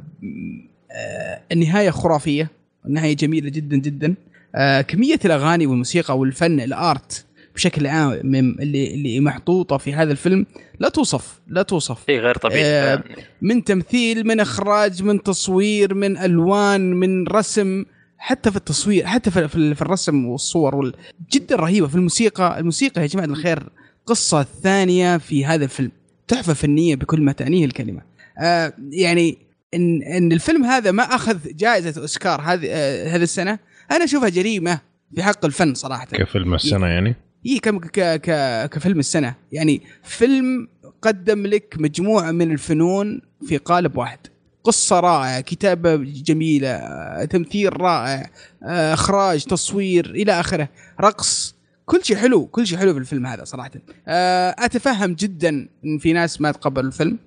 النهاية 1.52 1.90
خرافية. 1.90 2.50
النهاية 2.86 3.16
جميلة 3.16 3.50
جدا 3.50 3.76
جدا. 3.76 4.14
آه 4.54 4.80
كمية 4.80 5.18
الأغاني 5.24 5.66
والموسيقى 5.66 6.18
والفن 6.18 6.60
الآرت 6.60 7.24
بشكل 7.54 7.86
عام 7.86 8.20
من- 8.24 8.60
اللي 8.60 8.94
اللي 8.94 9.20
محطوطة 9.20 9.76
في 9.76 9.94
هذا 9.94 10.12
الفيلم 10.12 10.46
لا 10.80 10.88
توصف 10.88 11.40
لا 11.48 11.62
توصف. 11.62 12.06
شيء 12.06 12.20
غير 12.20 12.34
طبيعي. 12.36 12.64
آه،. 12.64 13.02
من 13.42 13.64
تمثيل 13.64 14.26
من 14.26 14.40
إخراج 14.40 15.02
من 15.02 15.22
تصوير 15.22 15.94
من 15.94 16.18
ألوان 16.18 16.92
من 16.94 17.26
رسم 17.26 17.84
حتى 18.18 18.50
في 18.50 18.56
التصوير 18.56 19.06
حتى 19.06 19.30
في, 19.30 19.48
في 19.48 19.74
في 19.74 19.82
الرسم 19.82 20.26
والصور 20.26 20.74
وال... 20.74 20.92
جدا 21.32 21.56
رهيبة 21.56 21.86
في 21.86 21.94
الموسيقى. 21.94 22.58
الموسيقى 22.60 23.02
يا 23.02 23.06
جماعة 23.06 23.26
الخير 23.26 23.62
قصة 24.06 24.46
ثانية 24.62 25.16
في 25.16 25.44
هذا 25.44 25.64
الفيلم 25.64 25.90
تحفة 26.28 26.52
فنية 26.54 26.94
بكل 26.94 27.20
ما 27.20 27.32
تعنيه 27.32 27.64
الكلمة. 27.64 28.02
آه 28.38 28.72
يعني 28.90 29.38
إن 29.76 30.02
إن 30.02 30.32
الفيلم 30.32 30.64
هذا 30.64 30.90
ما 30.90 31.02
أخذ 31.02 31.38
جائزة 31.54 32.00
أوسكار 32.00 32.40
هذه 32.40 32.66
آه 32.70 33.08
هذه 33.08 33.22
السنة 33.22 33.58
أنا 33.90 34.04
أشوفها 34.04 34.28
جريمة 34.28 34.80
في 35.14 35.22
حق 35.22 35.44
الفن 35.44 35.74
صراحة. 35.74 36.04
كفيلم 36.04 36.54
السنة 36.54 36.86
يعني؟ 36.86 37.16
هي 37.46 37.58
كم 37.58 37.78
ك 37.78 38.00
ك 38.00 38.30
كفيلم 38.70 38.98
السنة. 38.98 39.34
يعني 39.52 39.82
فيلم 40.02 40.68
قدم 41.02 41.46
لك 41.46 41.74
مجموعة 41.78 42.30
من 42.30 42.52
الفنون 42.52 43.20
في 43.48 43.56
قالب 43.56 43.98
واحد. 43.98 44.18
قصة 44.64 45.00
رائعة 45.00 45.40
كتابة 45.40 45.96
جميلة 45.96 46.68
آه، 46.68 47.24
تمثيل 47.24 47.80
رائع 47.80 48.30
آه، 48.62 48.94
إخراج 48.94 49.44
تصوير 49.44 50.10
إلى 50.10 50.40
آخره. 50.40 50.68
رقص 51.00 51.54
كل 51.84 52.04
شيء 52.04 52.16
حلو 52.16 52.46
كل 52.46 52.66
شيء 52.66 52.78
حلو 52.78 52.92
في 52.92 52.98
الفيلم 52.98 53.26
هذا 53.26 53.44
صراحة. 53.44 53.70
آه، 54.08 54.56
أتفهم 54.58 55.14
جدا 55.14 55.68
إن 55.84 55.98
في 55.98 56.12
ناس 56.12 56.40
ما 56.40 56.52
تقبلوا 56.52 56.86
الفيلم. 56.86 57.18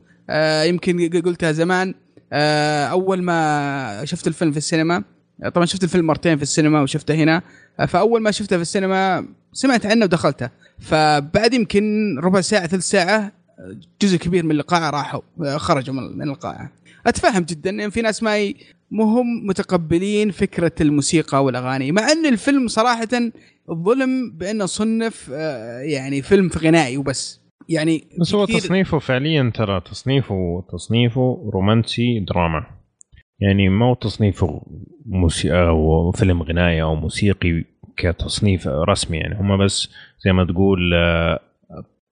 يمكن 0.64 1.22
قلتها 1.22 1.52
زمان 1.52 1.94
آه، 2.34 2.86
أول 2.86 3.22
ما 3.22 4.02
شفت 4.06 4.28
الفيلم 4.28 4.52
في 4.52 4.58
السينما 4.58 5.04
طبعا 5.54 5.66
شفت 5.66 5.84
الفيلم 5.84 6.08
مرتين 6.08 6.38
في 6.38 6.44
السينما 6.44 6.82
وشفته 6.82 7.16
هنا. 7.16 7.42
فأول 7.88 8.22
ما 8.22 8.32
شفته 8.32 8.56
في 8.56 8.62
السينما 8.62 9.26
سمعت 9.54 9.86
عنه 9.86 10.06
ودخلته. 10.06 10.50
فبعد 10.80 11.54
يمكن 11.54 12.16
ربع 12.24 12.42
ساعة 12.42 12.68
ثلث 12.68 12.84
ساعة 12.84 13.32
جزء 14.02 14.18
كبير 14.18 14.46
من 14.46 14.52
القاعه 14.52 14.90
راحوا 14.90 15.22
خرجوا 15.58 15.96
من 15.96 16.30
القاعة. 16.30 16.72
أتفهم 17.08 17.44
جدا 17.44 17.70
إن 17.70 17.90
في 17.90 18.02
ناس 18.02 18.24
ما 18.24 18.38
ي... 18.38 18.56
مو 18.92 19.04
هم 19.04 19.48
متقبلين 19.48 20.32
فكرة 20.32 20.72
الموسيقى 20.82 21.44
والأغاني 21.44 21.92
مع 21.92 22.12
إن 22.12 22.26
الفيلم 22.26 22.68
صراحة 22.68 23.08
ظلم 23.72 24.32
بأنه 24.32 24.66
صنف 24.66 25.30
آه، 25.34 25.80
يعني 25.80 26.22
فيلم 26.22 26.50
غنائي 26.58 26.98
وبس. 26.98 27.39
يعني 27.70 28.04
بس 28.22 28.36
هو 28.36 28.46
تصنيفه 28.46 29.00
فعليا 29.00 29.52
ترى 29.56 29.82
تصنيفه 29.82 30.64
تصنيفه 30.72 31.50
رومانسي 31.54 32.20
دراما. 32.20 32.66
يعني 33.40 33.70
ما 33.70 33.86
هو 33.86 33.94
تصنيفه 33.94 34.62
موسيقى 35.06 35.68
أو 35.68 36.12
فيلم 36.12 36.42
غنائي 36.44 36.82
أو 36.82 36.96
موسيقي 36.96 37.64
كتصنيف 37.98 38.68
رسمي 38.68 39.18
يعني. 39.18 39.36
هم 39.40 39.66
بس 39.66 39.90
زي 40.26 40.32
ما 40.32 40.46
تقول 40.46 40.94
آه، 40.94 41.40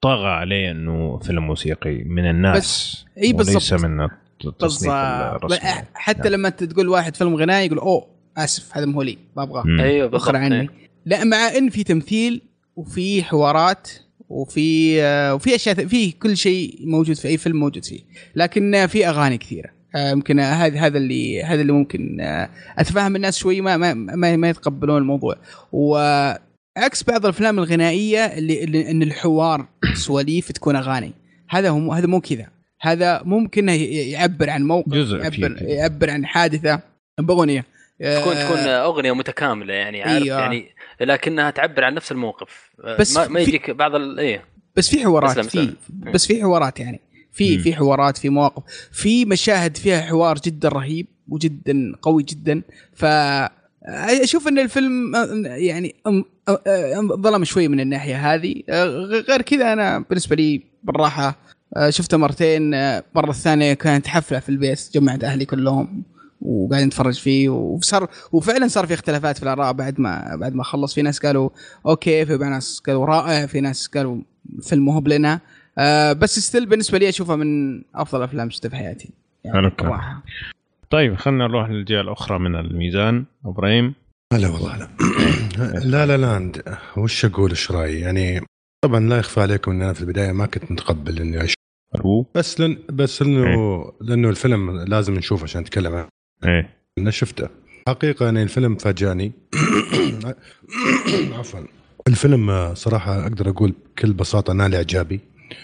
طغى 0.02 0.28
عليه 0.28 0.72
إنه 0.72 1.20
فيلم 1.20 1.44
موسيقي 1.48 2.04
من 2.04 2.30
الناس. 2.30 2.58
بس- 2.58 3.06
إي 3.24 3.34
بالضبط. 3.34 3.56
وليس 3.56 3.74
من 3.74 4.02
التصنيف 4.46 4.94
بالضبط. 4.94 5.44
الرسمي. 5.44 5.70
حتى 5.94 6.30
لما 6.30 6.48
انت 6.48 6.64
تقول 6.64 6.90
واحد 6.90 7.16
فيلم 7.16 7.36
غنائي 7.36 7.66
يقول 7.66 7.80
أوه 7.80 8.08
آسف 8.38 8.78
هذا 8.78 8.86
مو 8.86 9.02
لي 9.02 9.18
ما 9.38 9.44
أبغاه. 9.44 9.64
أيوه 9.80 10.08
بالضبط. 10.08 10.22
اخر 10.22 10.36
عني. 10.36 10.70
لا 11.06 11.24
مع 11.24 11.38
إن 11.58 11.70
في 11.70 11.84
تمثيل 11.84 12.42
وفي 12.76 13.24
حوارات 13.24 13.90
وفي 14.30 15.02
آه، 15.02 15.36
وفي 15.36 15.56
أشياء 15.56 15.76
في 15.76 16.12
كل 16.12 16.38
شيء 16.38 16.80
موجود 16.82 17.16
في 17.16 17.28
أي 17.28 17.38
فيلم 17.38 17.60
موجود 17.60 17.86
فيه. 17.86 18.00
لكن 18.36 18.76
آه، 18.76 18.86
في 18.86 19.08
أغاني 19.08 19.38
كثيرة. 19.38 19.78
آه، 19.96 20.12
يمكن 20.12 20.40
آه، 20.40 20.54
هذا 20.54 20.80
هذا 20.80 20.98
اللي 20.98 21.44
هذا 21.44 21.62
اللي 21.62 21.74
ممكن 21.74 22.22
آه، 22.22 22.50
أتفهم 22.78 23.16
الناس 23.16 23.38
شوي 23.38 23.62
ما 23.62 23.78
ما 23.78 23.94
ما, 23.94 24.36
ما 24.36 24.50
يتقبلون 24.50 24.98
الموضوع. 24.98 25.36
وعكس 25.72 27.04
بعض 27.08 27.26
الأفلام 27.26 27.60
الغنائية 27.60 28.20
اللي, 28.20 28.64
اللي 28.64 28.92
إن 28.92 29.02
الحوار 29.02 29.68
سواليف 29.94 30.52
تكون 30.52 30.76
أغاني. 30.76 31.12
هذا 31.50 31.70
هو 31.70 31.94
هذا 31.94 32.08
مو 32.08 32.22
كذا. 32.22 32.48
هذا 32.82 33.22
ممكن 33.26 33.70
يعبر 33.70 34.50
عن 34.50 34.64
موقف 34.64 34.94
جزء 34.94 35.18
يعبر. 35.18 35.58
يعبر 35.62 36.10
عن 36.10 36.26
حادثة 36.26 36.80
باغنيه 37.20 37.66
تكون 38.00 38.36
تكون 38.36 38.58
أغنية 38.68 39.12
متكاملة 39.12 39.74
يعني 39.74 40.04
عارف؟ 40.04 40.24
أيوة. 40.24 40.40
يعني 40.40 40.66
لكنها 41.02 41.50
تعبر 41.50 41.84
عن 41.84 41.94
نفس 41.94 42.12
الموقف. 42.12 42.70
بس 43.00 43.18
ما, 43.18 43.28
ما 43.28 43.40
في- 43.44 43.50
يجيك 43.50 43.72
بعض 43.72 43.96
ال... 43.96 44.20
إيه. 44.20 44.46
بس 44.76 44.90
في 44.90 45.04
حوارات 45.04 45.38
أسلم، 45.38 45.44
في. 45.68 45.74
بس 46.14 46.26
في 46.28 46.42
حوارات 46.42 46.80
يعني. 46.80 47.02
في. 47.34 47.60
في 47.60 47.74
حوارات 47.74 48.18
في 48.18 48.30
مواقف. 48.30 48.64
في 48.92 49.26
مشاهد 49.26 49.78
فيها 49.78 50.02
حوار 50.02 50.38
جدا 50.46 50.70
رهيب 50.70 51.08
وجدا 51.30 51.92
قوي 52.02 52.24
جدا. 52.24 52.62
ف 52.94 53.06
أشوف 54.24 54.48
إن 54.48 54.60
الفيلم 54.60 55.16
آه، 55.16 55.28
يعني 55.46 55.96
آه، 56.08 56.24
آه، 56.68 57.02
ظلم 57.02 57.44
شوي 57.44 57.68
من 57.68 57.80
الناحية 57.80 58.34
هذه. 58.34 58.56
آه، 58.70 58.86
غير 59.30 59.42
كذا 59.42 59.74
أنا 59.74 60.00
بالنسبة 60.00 60.36
لي 60.36 60.62
بالراحة 60.84 61.36
آه، 61.78 61.90
شفته 61.90 62.18
مرتين. 62.18 62.74
آه، 62.74 63.04
المره 63.16 63.30
الثانية 63.30 63.74
كانت 63.74 64.08
حفلة 64.08 64.40
في 64.40 64.50
البيت 64.50 64.90
جمعت 64.94 65.24
أهلي 65.24 65.46
كلهم. 65.46 66.04
وقاعد 66.48 66.84
نتفرج 66.84 67.20
فيه 67.20 67.50
وصار 67.50 68.08
وفعلا 68.32 68.68
صار 68.68 68.86
في 68.86 68.94
اختلافات 68.94 69.38
في 69.38 69.44
الآراء 69.44 69.74
بعد 69.74 70.00
ما 70.00 70.36
بعد 70.36 70.56
ما 70.56 70.64
خلص. 70.64 70.96
في 70.96 71.02
ناس 71.02 71.20
قالوا 71.20 71.50
okay 71.86 72.26
في 72.26 72.38
ناس 72.38 72.80
قالوا 72.80 73.06
رائع 73.06 73.46
في 73.46 73.62
ناس 73.62 73.88
قالوا 73.88 74.22
فيلم 74.62 74.86
مو 74.86 74.92
هو 74.92 75.04
لنا 75.06 75.40
آه 75.78 76.14
بس 76.14 76.40
still 76.40 76.66
بالنسبة 76.66 76.98
لي 76.98 77.10
أشوفها 77.10 77.36
من 77.36 77.82
أفضل 77.96 78.24
أفلام 78.24 78.50
شفتها 78.50 78.70
في 78.70 78.76
حياتي. 78.76 79.10
يعني 79.46 79.72
طيب 80.90 81.16
خلينا 81.16 81.48
نروح 81.48 81.70
للجهة 81.70 82.02
الأخرى 82.02 82.40
من 82.40 82.56
الميزان. 82.56 83.26
إبراهيم؟ 83.46 83.94
لا 84.34 84.48
والله. 84.48 84.78
لا 85.58 85.80
لا 85.84 86.06
لا 86.06 86.18
لاند 86.18 86.64
وش 86.98 87.26
أقول؟ 87.26 87.50
إيش 87.50 87.72
رأيي؟ 87.72 88.00
يعني 88.00 88.42
طبعا 88.84 89.00
لا 89.00 89.18
يخفى 89.18 89.42
عليكم 89.42 89.72
إن 89.72 89.82
أنا 89.82 89.94
في 89.94 90.02
البداية 90.02 90.32
ما 90.32 90.46
كنت 90.46 90.72
متقبل 90.72 91.20
إني 91.20 91.48
ألو 91.96 92.26
بس 92.36 92.60
لن 92.60 92.78
بس 92.90 93.22
انه 93.22 93.46
لأنه 94.02 94.30
الفيلم 94.30 94.80
لازم 94.80 95.14
نشوفه 95.14 95.44
عشان 95.44 95.62
نتكلم 95.62 95.96
عنه. 95.96 96.08
إيه. 96.46 96.70
أنا 96.98 97.12
شفته. 97.12 97.50
حقيقة 97.88 98.26
يعني 98.26 98.44
الفيلم 98.44 98.76
فاجأني. 98.76 99.32
عفوا. 101.38 101.60
الفيلم 102.08 102.50
آه، 102.50 102.74
صراحة 102.74 103.24
أقدر 103.24 103.50
أقول 103.50 103.72
بكل 103.72 104.14
بساطة 104.14 104.54
نال 104.54 104.76
إعجابي. 104.76 105.20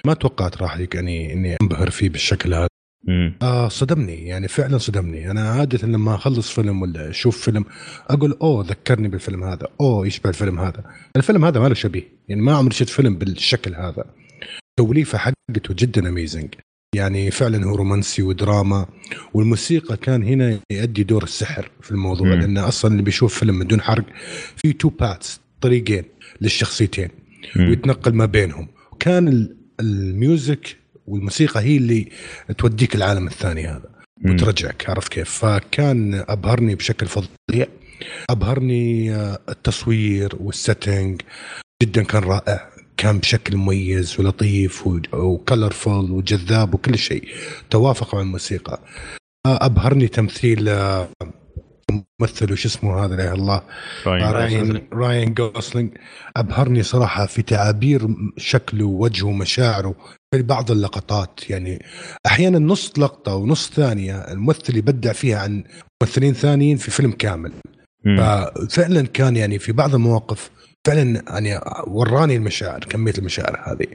ما 0.05 0.13
توقعت 0.13 0.57
راح 0.57 0.79
يعني 0.93 1.33
إني 1.33 1.57
أنبهر 1.61 1.89
فيه 1.89 2.09
بالشكل 2.09 2.53
هذا. 2.53 2.67
مم. 3.07 3.35
آه 3.41 3.67
صدمني 3.67 4.27
يعني 4.27 4.47
فعلا 4.47 4.77
صدمني. 4.77 5.31
أنا 5.31 5.49
عادة 5.49 5.87
لما 5.87 6.15
أخلص 6.15 6.49
فيلم 6.49 6.81
ولا 6.81 7.09
أشوف 7.09 7.41
فيلم 7.41 7.65
أقول 8.09 8.37
أوه 8.41 8.65
ذكرني 8.67 9.07
بالفيلم 9.07 9.43
هذا. 9.43 9.67
أوه 9.81 10.07
يشبه 10.07 10.29
الفيلم 10.29 10.59
هذا؟ 10.59 10.83
الفيلم 11.15 11.45
هذا 11.45 11.59
ما 11.59 11.67
له 11.67 11.73
شبيه. 11.73 12.03
يعني 12.27 12.41
ما 12.41 12.55
عمري 12.55 12.73
شفت 12.73 12.89
فيلم 12.89 13.15
بالشكل 13.17 13.75
هذا. 13.75 14.05
توليفة 14.77 15.17
حقته 15.17 15.73
جدا 15.73 16.09
amazing 16.09 16.55
يعني 16.93 17.31
فعلا 17.31 17.65
هو 17.65 17.75
رومانسي 17.75 18.21
ودراما 18.21 18.85
والموسيقى 19.33 19.97
كان 19.97 20.23
هنا 20.23 20.59
يؤدي 20.71 21.03
دور 21.03 21.23
السحر 21.23 21.71
في 21.81 21.91
الموضوع 21.91 22.27
مم. 22.27 22.33
لأن 22.33 22.57
أصلا 22.57 22.91
اللي 22.91 23.03
بيشوف 23.03 23.39
فيلم 23.39 23.55
من 23.55 23.67
دون 23.67 23.81
حرق 23.81 24.05
في 24.55 24.73
two 24.73 24.89
paths 24.89 25.39
طريقين 25.61 26.03
للشخصيتين 26.41 27.09
مم. 27.55 27.69
ويتنقل 27.69 28.13
ما 28.13 28.25
بينهم 28.25 28.67
وكان 28.91 29.27
ال- 29.27 29.55
ال 29.79 29.95
music 29.95 30.77
والموسيقى 31.07 31.59
هي 31.61 31.77
اللي 31.77 32.09
توديك 32.57 32.95
العالم 32.95 33.27
الثاني 33.27 33.67
هذا 33.67 33.89
مم. 34.21 34.33
وترجعك 34.33 34.89
عرفت 34.89 35.11
كيف 35.11 35.29
فكان 35.29 36.13
أبهرني 36.27 36.75
بشكل 36.75 37.05
فظيع 37.05 37.65
أبهرني 38.29 39.15
آه، 39.15 39.39
التصوير 39.49 40.29
وال 40.39 40.57
setting 40.57 41.21
جدا 41.83 42.03
كان 42.03 42.23
رائع 42.23 42.69
كان 42.97 43.19
بشكل 43.19 43.57
مميز 43.57 44.19
ولطيف 44.19 44.87
و 45.13 45.24
colorful 45.24 46.11
وجذاب 46.11 46.73
وكل 46.73 46.97
شيء. 46.97 47.27
توافق 47.69 48.15
مع 48.15 48.21
الموسيقى. 48.21 48.79
أبهرني 49.45 50.07
تمثيل 50.07 50.69
آه، 50.69 51.09
ممثل 52.21 52.51
وش 52.51 52.65
اسمه 52.65 53.05
هذا 53.05 53.15
لا 53.15 53.33
الله. 53.33 53.61
راين 54.07 54.87
راين 54.93 55.33
جوسلينج 55.33 55.97
أبهرني 56.37 56.83
صراحة 56.83 57.25
في 57.25 57.41
تعابير 57.41 58.07
شكله 58.37 58.85
ووجهه 58.85 59.25
ومشاعره 59.25 59.95
في 60.35 60.41
بعض 60.41 60.71
اللقطات. 60.71 61.49
يعني 61.49 61.85
أحيانا 62.25 62.59
نص 62.59 62.91
لقطة 62.97 63.35
ونص 63.35 63.69
ثانية 63.69 64.15
الممثل 64.15 64.77
يبدع 64.77 65.13
فيها 65.13 65.39
عن 65.39 65.63
ممثلين 66.03 66.33
ثانيين 66.33 66.77
في 66.77 66.91
فيلم 66.91 67.11
كامل. 67.11 67.51
مم. 68.05 68.17
ففعلا 68.17 69.07
كان 69.07 69.35
يعني 69.35 69.59
في 69.59 69.71
بعض 69.71 69.95
المواقف 69.95 70.49
فعلا 70.87 71.23
يعني 71.27 71.59
وراني 71.87 72.35
المشاعر 72.35 72.79
كمية 72.79 73.13
المشاعر 73.17 73.61
هذه. 73.65 73.87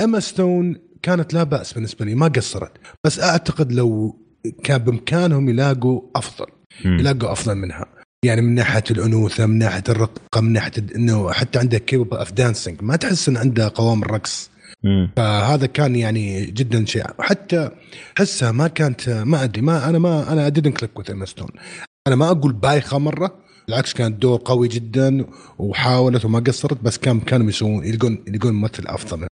إيما 0.00 0.20
ستون 0.20 0.76
كانت 1.02 1.34
لا 1.34 1.42
بأس 1.42 1.72
بالنسبة 1.72 2.04
لي 2.04 2.14
ما 2.14 2.28
قصرت. 2.28 2.72
بس 3.04 3.20
أعتقد 3.20 3.72
لو 3.72 4.16
كان 4.64 4.78
بإمكانهم 4.78 5.48
يلاقوا 5.48 6.02
أفضل. 6.16 6.46
يلاقوا 6.84 7.32
أفضل 7.32 7.54
منها. 7.54 7.86
يعني 8.24 8.40
من 8.40 8.54
ناحية 8.54 8.84
الأنوثة 8.90 9.46
من 9.46 9.58
ناحية 9.58 9.84
الرقة 9.88 10.40
من 10.40 10.52
ناحية 10.52 10.72
إنه 10.96 11.32
حتى 11.32 11.58
عندها 11.58 11.78
capable 11.78 12.16
of 12.16 12.32
dancing. 12.32 12.82
ما 12.82 12.96
تحس 12.96 13.28
إن 13.28 13.36
عندها 13.36 13.68
قوام 13.68 14.02
الرقص. 14.02 14.50
مم. 14.84 15.10
فهذا 15.16 15.66
كان 15.66 15.96
يعني 15.96 16.46
جدا 16.46 16.84
شيء. 16.84 17.04
حتى 17.18 17.70
حسها 18.18 18.52
ما 18.52 18.68
كانت 18.68 19.08
ما 19.10 19.44
أدري 19.44 19.62
ما 19.62 19.88
أنا 19.88 19.98
ما 19.98 20.32
أنا 20.32 20.50
click 20.50 21.02
with 21.02 21.06
Emma 21.06 21.30
Stone. 21.30 21.60
أنا 22.06 22.16
ما 22.16 22.30
أقول 22.30 22.52
بايخة 22.52 22.98
مرة 22.98 23.49
بالعكس 23.70 23.92
كانت 23.94 24.22
دور 24.22 24.42
قوي 24.44 24.68
جدا 24.68 25.26
وحاولت 25.58 26.24
وما 26.24 26.38
قصرت 26.38 26.82
بس 26.82 26.98
كان 26.98 27.20
كانوا 27.20 27.48
يسوون 27.48 27.84
يلقون 27.84 28.24
يلقون 28.28 28.52
ممثل 28.52 28.86
أفضل. 28.86 29.26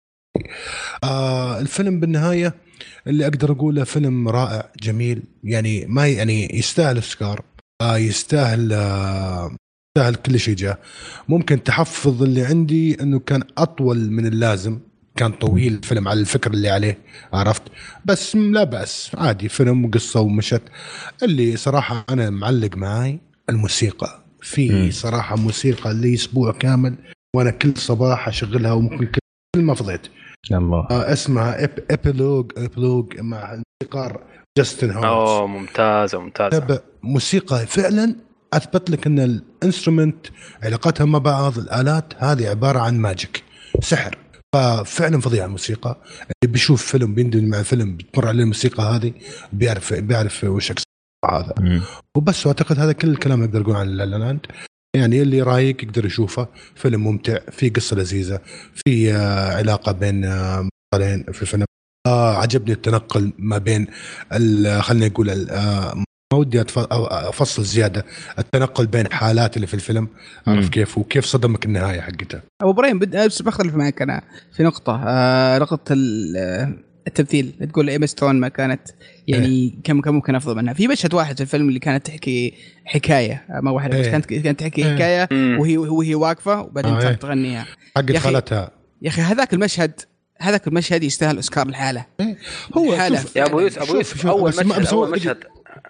آه 1.03 1.59
الفيلم 1.59 1.99
بالنهاية 1.99 2.55
اللي 3.07 3.27
أقدر 3.27 3.51
أقوله 3.51 3.83
فيلم 3.83 4.27
رائع 4.27 4.69
جميل. 4.83 5.23
يعني 5.43 5.85
ما 5.85 6.07
يعني 6.07 6.57
يستاهل 6.57 6.95
أوسكار. 6.95 7.43
آه 7.81 7.97
يستاهل 7.97 8.73
آه 8.73 9.55
يستاهل 9.97 10.15
كل 10.15 10.39
شيء 10.39 10.55
جاء. 10.55 10.79
ممكن 11.29 11.63
تحفظ 11.63 12.23
اللي 12.23 12.45
عندي 12.45 13.01
إنه 13.01 13.19
كان 13.19 13.43
أطول 13.57 14.11
من 14.11 14.25
اللازم. 14.25 14.79
كان 15.15 15.31
طويل 15.31 15.73
الفيلم 15.73 16.07
على 16.07 16.19
الفكر 16.19 16.51
اللي 16.53 16.69
عليه 16.69 16.97
عرفت؟ 17.33 17.63
بس 18.05 18.35
لا 18.35 18.63
بأس 18.63 19.11
عادي. 19.13 19.49
فيلم 19.49 19.85
وقصة 19.85 20.19
ومشت. 20.19 20.61
اللي 21.23 21.57
صراحة 21.57 22.05
أنا 22.09 22.29
معلق 22.29 22.77
معاي 22.77 23.19
الموسيقى. 23.49 24.28
في. 24.41 24.91
صراحة 24.91 25.35
موسيقى 25.35 25.93
لي 25.93 26.13
أسبوع 26.13 26.51
كامل 26.51 26.95
وأنا 27.35 27.51
كل 27.51 27.77
صباح 27.77 28.27
أشغلها 28.27 28.71
وممكن 28.71 29.07
كل 29.55 29.61
ما 29.61 29.73
فضيت. 29.73 30.01
الله. 30.51 30.87
آه، 30.91 31.13
اسمها 31.13 31.63
ep... 31.63 31.79
epilogue 31.91 32.51
epilogue 32.57 33.19
مع 33.19 33.53
الموسيقار 33.53 34.23
جاستن 34.57 34.91
هورويتز 34.91 35.05
أوه 35.05 35.47
ممتازة 35.47 36.19
ممتازة. 36.19 36.81
موسيقى 37.03 37.65
فعلا 37.65 38.15
أثبت 38.53 38.89
لك 38.89 39.07
إن 39.07 39.19
ال 39.19 39.29
instrument 39.29 40.27
علاقتها 40.63 41.05
مع 41.05 41.19
بعض 41.19 41.57
الآلات 41.57 42.13
هذه 42.17 42.49
عبارة 42.49 42.79
عن 42.79 42.97
magic 42.97 43.43
سحر. 43.81 44.17
ففعلا 44.55 45.19
فظيعه 45.21 45.45
الموسيقى. 45.45 46.01
اللي 46.21 46.53
بيشوف 46.53 46.85
فيلم 46.85 47.13
بيندمج 47.15 47.43
مع 47.43 47.63
فيلم 47.63 47.95
بتمر 47.97 48.27
عليه 48.27 48.43
الموسيقى 48.43 48.83
هذه 48.83 49.13
بيعرف 49.53 49.93
بيعرف 49.93 50.43
وش 50.43 50.71
أقصد. 50.71 50.85
هذا. 51.25 51.53
مم. 51.59 51.81
وبس 52.17 52.45
واعتقد 52.45 52.79
هذا 52.79 52.91
كل 52.91 53.09
الكلام 53.09 53.43
أقدر 53.43 53.61
أقول 53.61 53.75
عن 53.75 53.87
لا 53.87 54.05
لا 54.05 54.15
لاند 54.15 54.39
يعني 54.95 55.21
اللي 55.21 55.41
رايق 55.41 55.83
يقدر 55.83 56.05
يشوفه. 56.05 56.47
فيلم 56.75 57.03
ممتع 57.03 57.37
في 57.51 57.69
قصة 57.69 57.95
لذيذة 57.95 58.39
في 58.75 59.13
آه، 59.13 59.57
علاقة 59.57 59.91
بين 59.91 60.25
آه، 60.25 60.69
بطلين 60.93 61.23
في 61.23 61.41
الفيلم 61.41 61.65
آه 62.07 62.35
عجبني 62.37 62.71
التنقل 62.73 63.31
ما 63.37 63.57
بين 63.57 63.87
ال- 64.33 64.83
خلينا 64.83 65.07
نقول 65.07 65.29
ال- 65.29 65.49
آه، 65.49 65.95
ما 66.33 66.39
ودي 66.39 66.61
أفصل 66.61 67.63
زيادة. 67.63 68.05
التنقل 68.39 68.87
بين 68.87 69.11
حالات 69.13 69.55
اللي 69.55 69.67
في 69.67 69.73
الفيلم 69.73 70.07
عارف 70.47 70.63
مم. 70.65 70.69
كيف؟ 70.71 70.97
وكيف 70.97 71.25
صدمك 71.25 71.65
النهاية 71.65 72.01
حقته. 72.01 72.41
أبو 72.61 72.71
إبراهيم 72.71 72.99
بد... 72.99 73.17
بس 73.25 73.41
بختلف 73.41 73.75
معك 73.75 74.01
أنا 74.01 74.21
في 74.53 74.63
نقطة. 74.63 75.03
آه 75.07 75.59
نقطه 75.59 75.93
ال- 75.93 76.37
آه، 76.37 76.73
التمثيل 77.07 77.69
تقول 77.71 77.89
ايما 77.89 78.05
ستون 78.05 78.39
ما 78.39 78.47
كانت 78.47 78.81
يعني 79.27 79.79
كم 79.83 80.01
كم 80.01 80.13
ممكن 80.15 80.35
أفضل 80.35 80.55
منها 80.55 80.73
في 80.73 80.87
مشهد 80.87 81.13
واحد 81.13 81.35
في 81.35 81.41
الفيلم 81.41 81.67
اللي 81.69 81.79
كانت 81.79 82.05
تحكي 82.07 82.53
حكاية 82.85 83.45
ما 83.49 83.71
واحدة 83.71 83.99
بس 83.99 84.05
إيه. 84.05 84.11
كانت 84.11 84.25
كانت 84.33 84.59
تحكي 84.59 84.85
إيه. 84.85 84.95
حكاية 84.95 85.27
مم. 85.31 85.57
وهي 85.59 85.77
وهي 85.77 86.15
واقفة 86.15 86.61
وبعدين 86.61 86.93
آه، 86.93 87.09
إيه. 87.09 87.13
تغنيها 87.15 87.65
حقت 87.95 88.09
يا 88.09 88.17
أخي، 88.17 88.19
خالتها 88.19 88.71
يا 89.01 89.09
أخي 89.09 89.21
هذاك 89.21 89.53
المشهد 89.53 90.01
هذاك 90.41 90.67
المشهد 90.67 91.03
يستاهل 91.03 91.35
أوسكار 91.35 91.67
الحاله 91.67 92.05
هو 92.77 92.95
حالة. 92.97 93.21
شوف 93.21 93.35
يا 93.35 93.45
أبو 93.45 93.59
يوسف 93.59 93.81
أبو 93.81 93.95
يوسف 93.95 94.17
شوف، 94.21 94.27
أول 94.27 94.49
مشهد 94.49 94.87
أول 94.87 95.11
مشهد 95.11 95.37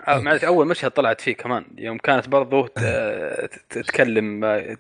آه، 0.08 0.20
معلش 0.20 0.44
أول 0.44 0.68
مشهد 0.68 0.92
طلعت 0.92 1.22
فيه 1.22 1.34
كمان 1.36 1.64
يوم 1.78 1.98
كانت 1.98 2.28
برضو 2.30 2.68
ت- 2.68 2.80
ت- 2.80 3.50
تتكلم 3.70 4.44
آه، 4.46 4.78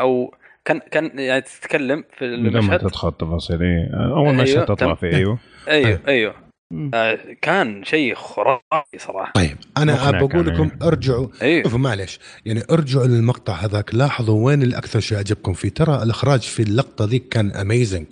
أو 0.00 0.34
كان 0.64 0.80
كان 0.90 1.18
يعني 1.18 1.40
تتكلم 1.40 2.04
في 2.18 2.24
المشهد. 2.24 2.78
تدخل 2.80 3.12
تفاصيل 3.12 3.62
إيه. 3.62 3.90
أول 3.94 4.28
أيوه، 4.28 4.42
مشهد 4.42 4.64
تطلع 4.64 4.94
تم. 4.94 4.94
فيه 4.94 5.16
أيوه. 5.16 5.38
أيوه 5.68 6.00
أيوه. 6.08 6.34
مم. 6.72 6.90
آه، 6.94 7.18
كان 7.42 7.84
شيء 7.84 8.14
خرافي 8.14 8.98
صراحة. 8.98 9.32
طيب 9.34 9.56
أنا 9.76 10.10
بقول 10.10 10.46
لكم 10.46 10.62
إيه. 10.82 10.88
أرجعوا. 10.88 11.28
أيوه. 11.42 11.62
شوفوا 11.62 11.78
معلش 11.78 12.18
يعني 12.46 12.62
أرجعوا 12.70 13.06
للمقطع 13.06 13.54
هذاك 13.54 13.94
لاحظوا 13.94 14.46
وين 14.46 14.62
اللي 14.62 14.78
أكثر 14.78 15.00
شيء 15.00 15.18
عجبكم 15.18 15.52
فيه. 15.52 15.68
ترى 15.68 16.02
الإخراج 16.02 16.40
في 16.40 16.62
اللقطة 16.62 17.04
ذيك 17.04 17.28
كان 17.28 17.50
amazing 17.50 18.06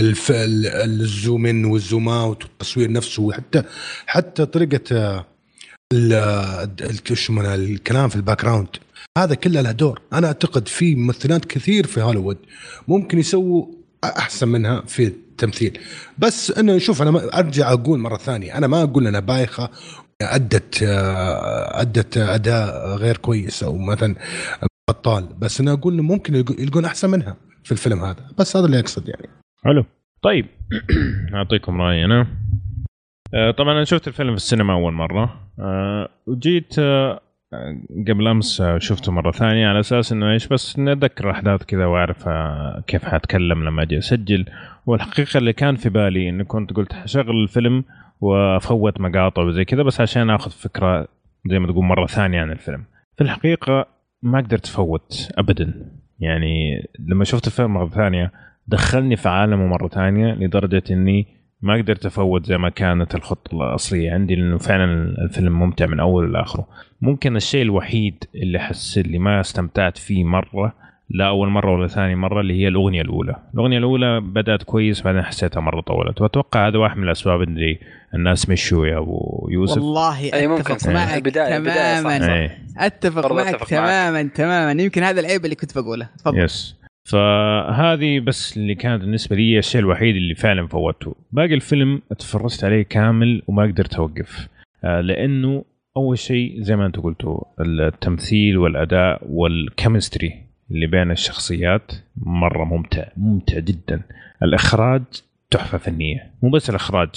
الف... 0.00 0.30
ال- 0.30 0.66
ال 0.66 0.82
zoom 0.82 1.46
in 1.46 1.64
وال 1.64 1.79
zoom 1.79 2.08
out 2.08 2.44
والتصوير 2.44 2.92
نفسه 2.92 3.22
وحتى 3.22 3.62
حتى 4.06 4.46
طريقة 4.46 4.96
آه، 4.96 5.26
ال... 5.92 6.12
الكلام 7.44 8.08
في 8.08 8.16
ال 8.16 8.42
background 8.44 8.68
هذا 9.18 9.34
كله 9.34 9.60
له 9.60 9.72
دور. 9.72 10.00
أنا 10.12 10.26
أعتقد 10.26 10.68
في 10.68 10.94
ممثلات 10.94 11.44
كثير 11.44 11.86
في 11.86 12.02
هوليوود 12.02 12.38
ممكن 12.88 13.18
يسووا 13.18 13.66
أحسن 14.04 14.48
منها 14.48 14.80
في 14.80 15.04
التمثيل. 15.06 15.78
بس 16.18 16.58
انه 16.58 16.78
شوف 16.78 17.02
أنا 17.02 17.38
أرجع 17.38 17.72
أقول 17.72 17.98
مرة 17.98 18.16
ثانية 18.16 18.58
أنا 18.58 18.66
ما 18.66 18.82
أقول 18.82 19.06
انها 19.06 19.20
بايخة 19.20 19.70
أدت 20.22 20.82
آه، 20.82 21.80
أدت 21.80 22.16
أداء 22.16 22.96
غير 22.96 23.16
كويس 23.16 23.62
أو 23.62 23.78
مثلا 23.78 24.14
بطال. 24.90 25.28
بس 25.38 25.60
أنا 25.60 25.72
أقول 25.72 25.94
إنه 25.94 26.02
ممكن 26.02 26.34
يلقون 26.34 26.84
أحسن 26.84 27.10
منها 27.10 27.36
في 27.64 27.72
الفيلم 27.72 28.04
هذا. 28.04 28.26
بس 28.38 28.56
هذا 28.56 28.66
اللي 28.66 28.78
أقصد 28.78 29.08
يعني. 29.08 29.28
حلو. 29.64 29.84
طيب. 30.22 30.46
أعطيكم 31.34 31.80
رأيي 31.80 32.04
أنا. 32.04 32.26
آه، 33.34 33.50
طبعا 33.50 33.72
أنا 33.72 33.84
شفت 33.84 34.08
الفيلم 34.08 34.30
في 34.30 34.36
السينما 34.36 34.72
أول 34.72 34.92
مرة. 34.92 35.40
آه، 35.58 36.08
وجيت 36.26 36.74
قبل 38.08 38.28
أمس 38.28 38.62
شفته 38.78 39.12
مرة 39.12 39.30
ثانية 39.30 39.68
على 39.68 39.80
أساس 39.80 40.12
إنه 40.12 40.32
إيش 40.32 40.48
بس 40.48 40.78
إني 40.78 40.92
أتذكر 40.92 41.24
الاحداث 41.30 41.64
كذا 41.64 41.86
وأعرف 41.86 42.28
آه، 42.28 42.82
كيف 42.86 43.04
حأتكلم 43.04 43.64
لما 43.64 43.82
أجي 43.82 43.98
أسجل. 43.98 44.46
والحقيقة 44.86 45.38
اللي 45.38 45.52
كان 45.52 45.76
في 45.76 45.88
بالي 45.88 46.28
إني 46.28 46.44
كنت 46.44 46.72
قلت 46.72 46.92
حشغل 46.92 47.42
الفيلم 47.42 47.84
وأفوت 48.20 49.00
مقاطع 49.00 49.42
وزي 49.42 49.64
كذا 49.64 49.82
بس 49.82 50.00
عشان 50.00 50.30
آخذ 50.30 50.50
فكرة 50.50 51.08
زي 51.46 51.58
ما 51.58 51.72
تقول 51.72 51.84
مرة 51.84 52.06
ثانية 52.06 52.40
عن 52.40 52.50
الفيلم. 52.50 52.84
في 53.16 53.24
الحقيقة 53.24 53.86
ما 54.22 54.38
قدرت 54.40 54.66
أفوت 54.66 55.30
ابدا. 55.38 55.90
يعني 56.20 56.82
لما 56.98 57.24
شفت 57.24 57.46
الفيلم 57.46 57.74
مرة 57.74 57.88
ثانية 57.88 58.32
دخلني 58.66 59.16
في 59.16 59.28
عالمه 59.28 59.66
مرة 59.66 59.88
ثانية 59.88 60.34
لدرجة 60.34 60.82
إني 60.90 61.26
ما 61.62 61.74
قدرت 61.76 62.06
أفوت 62.06 62.46
زي 62.46 62.58
ما 62.58 62.68
كانت 62.68 63.14
الخطة 63.14 63.54
الأصلية 63.62 64.12
عندي 64.12 64.34
لأنه 64.34 64.58
فعلا 64.58 64.84
الفيلم 65.24 65.58
ممتع 65.58 65.86
من 65.86 66.00
أوله 66.00 66.28
لاخره 66.28 66.66
ممكن 67.00 67.36
الشيء 67.36 67.62
الوحيد 67.62 68.24
اللي 68.34 68.58
حس 68.58 68.98
اللي 68.98 69.18
ما 69.18 69.40
استمتعت 69.40 69.98
فيه 69.98 70.24
مرة 70.24 70.72
لا 71.10 71.28
أول 71.28 71.48
مرة 71.48 71.72
ولا 71.72 71.86
ثاني 71.86 72.14
مرة 72.14 72.40
اللي 72.40 72.60
هي 72.62 72.68
الأغنية 72.68 73.02
الأولى. 73.02 73.36
الأغنية 73.54 73.78
الأولى 73.78 74.20
بدأت 74.20 74.62
كويس 74.62 75.02
بعدين 75.02 75.22
حسيتها 75.22 75.60
مرة 75.60 75.80
طولت. 75.80 76.20
وأتوقع 76.20 76.68
هذا 76.68 76.78
واحد 76.78 76.96
من 76.96 77.04
الأسباب 77.04 77.42
اللي 77.42 77.78
الناس 78.14 78.48
مشوا 78.50 78.86
يا 78.86 78.98
أبو 78.98 79.48
يوسف. 79.50 79.76
والله 79.76 80.32
أي 80.34 80.46
ممكن. 80.46 80.72
أتفق. 80.72 80.90
معك 80.92 81.08
البداية- 81.22 81.36
البداية 81.38 81.94
صح، 81.94 82.00
تماما. 82.00 82.26
صح. 82.26 82.32
إيه 82.32 82.58
أتفق 82.78 83.32
معك 83.32 83.46
أتفق 83.46 83.58
معك. 83.60 83.68
تماما 83.70 84.22
تماما. 84.22 84.82
يمكن 84.82 85.02
هذا 85.02 85.20
العيب 85.20 85.44
اللي 85.44 85.56
كنت 85.56 85.78
بقوله. 85.78 86.08
تفضل. 86.18 86.38
yes 86.44 86.81
فهذه 87.04 88.20
بس 88.20 88.56
اللي 88.56 88.74
كانت 88.74 89.02
بالنسبة 89.02 89.36
لي 89.36 89.58
الشيء 89.58 89.80
الوحيد 89.80 90.16
اللي 90.16 90.34
فعلا 90.34 90.66
فوتته. 90.66 91.16
باقي 91.32 91.54
الفيلم 91.54 92.02
اتفرجت 92.10 92.64
عليه 92.64 92.82
كامل 92.82 93.42
وما 93.46 93.62
قدرت 93.62 93.94
أوقف. 93.94 94.48
آه، 94.84 95.00
لأنه 95.00 95.64
أول 95.96 96.18
شيء 96.18 96.62
زي 96.62 96.76
ما 96.76 96.86
أنتم 96.86 97.02
قلتوا 97.02 97.40
التمثيل 97.60 98.58
والأداء 98.58 99.22
وال 99.28 99.49
chemistry 99.49 100.42
اللي 100.70 100.86
بين 100.86 101.10
الشخصيات 101.10 101.92
مرة 102.16 102.64
ممتع 102.64 103.04
ممتع 103.16 103.58
جدا. 103.58 104.02
الإخراج 104.42 105.02
تحفة 105.50 105.78
فنية. 105.78 106.30
مو 106.42 106.50
بس 106.50 106.70
الإخراج. 106.70 107.08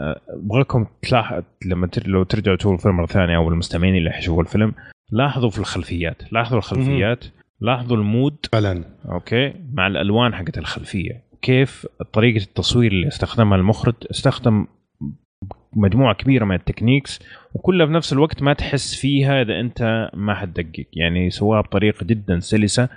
آه، 0.00 0.20
ابغاكم 0.28 0.86
تلاحظ 1.02 1.42
لما 1.66 1.86
تر... 1.86 2.06
لو 2.06 2.22
ترجعوا 2.22 2.56
تشوفوا 2.56 2.76
الفيلم 2.76 2.96
مرة 2.96 3.06
ثانية 3.06 3.36
أو 3.36 3.48
المستمعين 3.48 3.96
اللي 3.96 4.10
حيشوفوا 4.10 4.42
الفيلم 4.42 4.72
لاحظوا 5.12 5.50
في 5.50 5.58
الخلفيات 5.58 6.32
لاحظوا 6.32 6.58
الخلفيات. 6.58 7.24
لاحظوا 7.64 7.96
ال 7.96 8.03
mood؟ 8.03 8.36
فعلا. 8.52 8.84
okay. 9.12 9.52
مع 9.72 9.86
الألوان 9.86 10.34
حقت 10.34 10.58
الخلفية. 10.58 11.22
كيف 11.42 11.86
طريقة 12.12 12.42
التصوير 12.42 12.92
اللي 12.92 13.08
استخدمها 13.08 13.56
المخرج؟ 13.58 13.94
استخدم 14.10 14.66
مجموعة 15.76 16.14
كبيرة 16.14 16.44
من 16.44 16.54
ال 16.54 16.60
techniques 16.60 17.20
وكلها 17.54 17.86
في 17.86 17.92
نفس 17.92 18.12
الوقت 18.12 18.42
ما 18.42 18.52
تحس 18.52 18.94
فيها 18.94 19.42
إذا 19.42 19.60
أنت 19.60 20.10
ما 20.14 20.34
حتدقق. 20.34 20.86
يعني 20.92 21.30
سواها 21.30 21.60
بطريقة 21.60 22.04
جدا 22.06 22.40
سلسة 22.40 22.88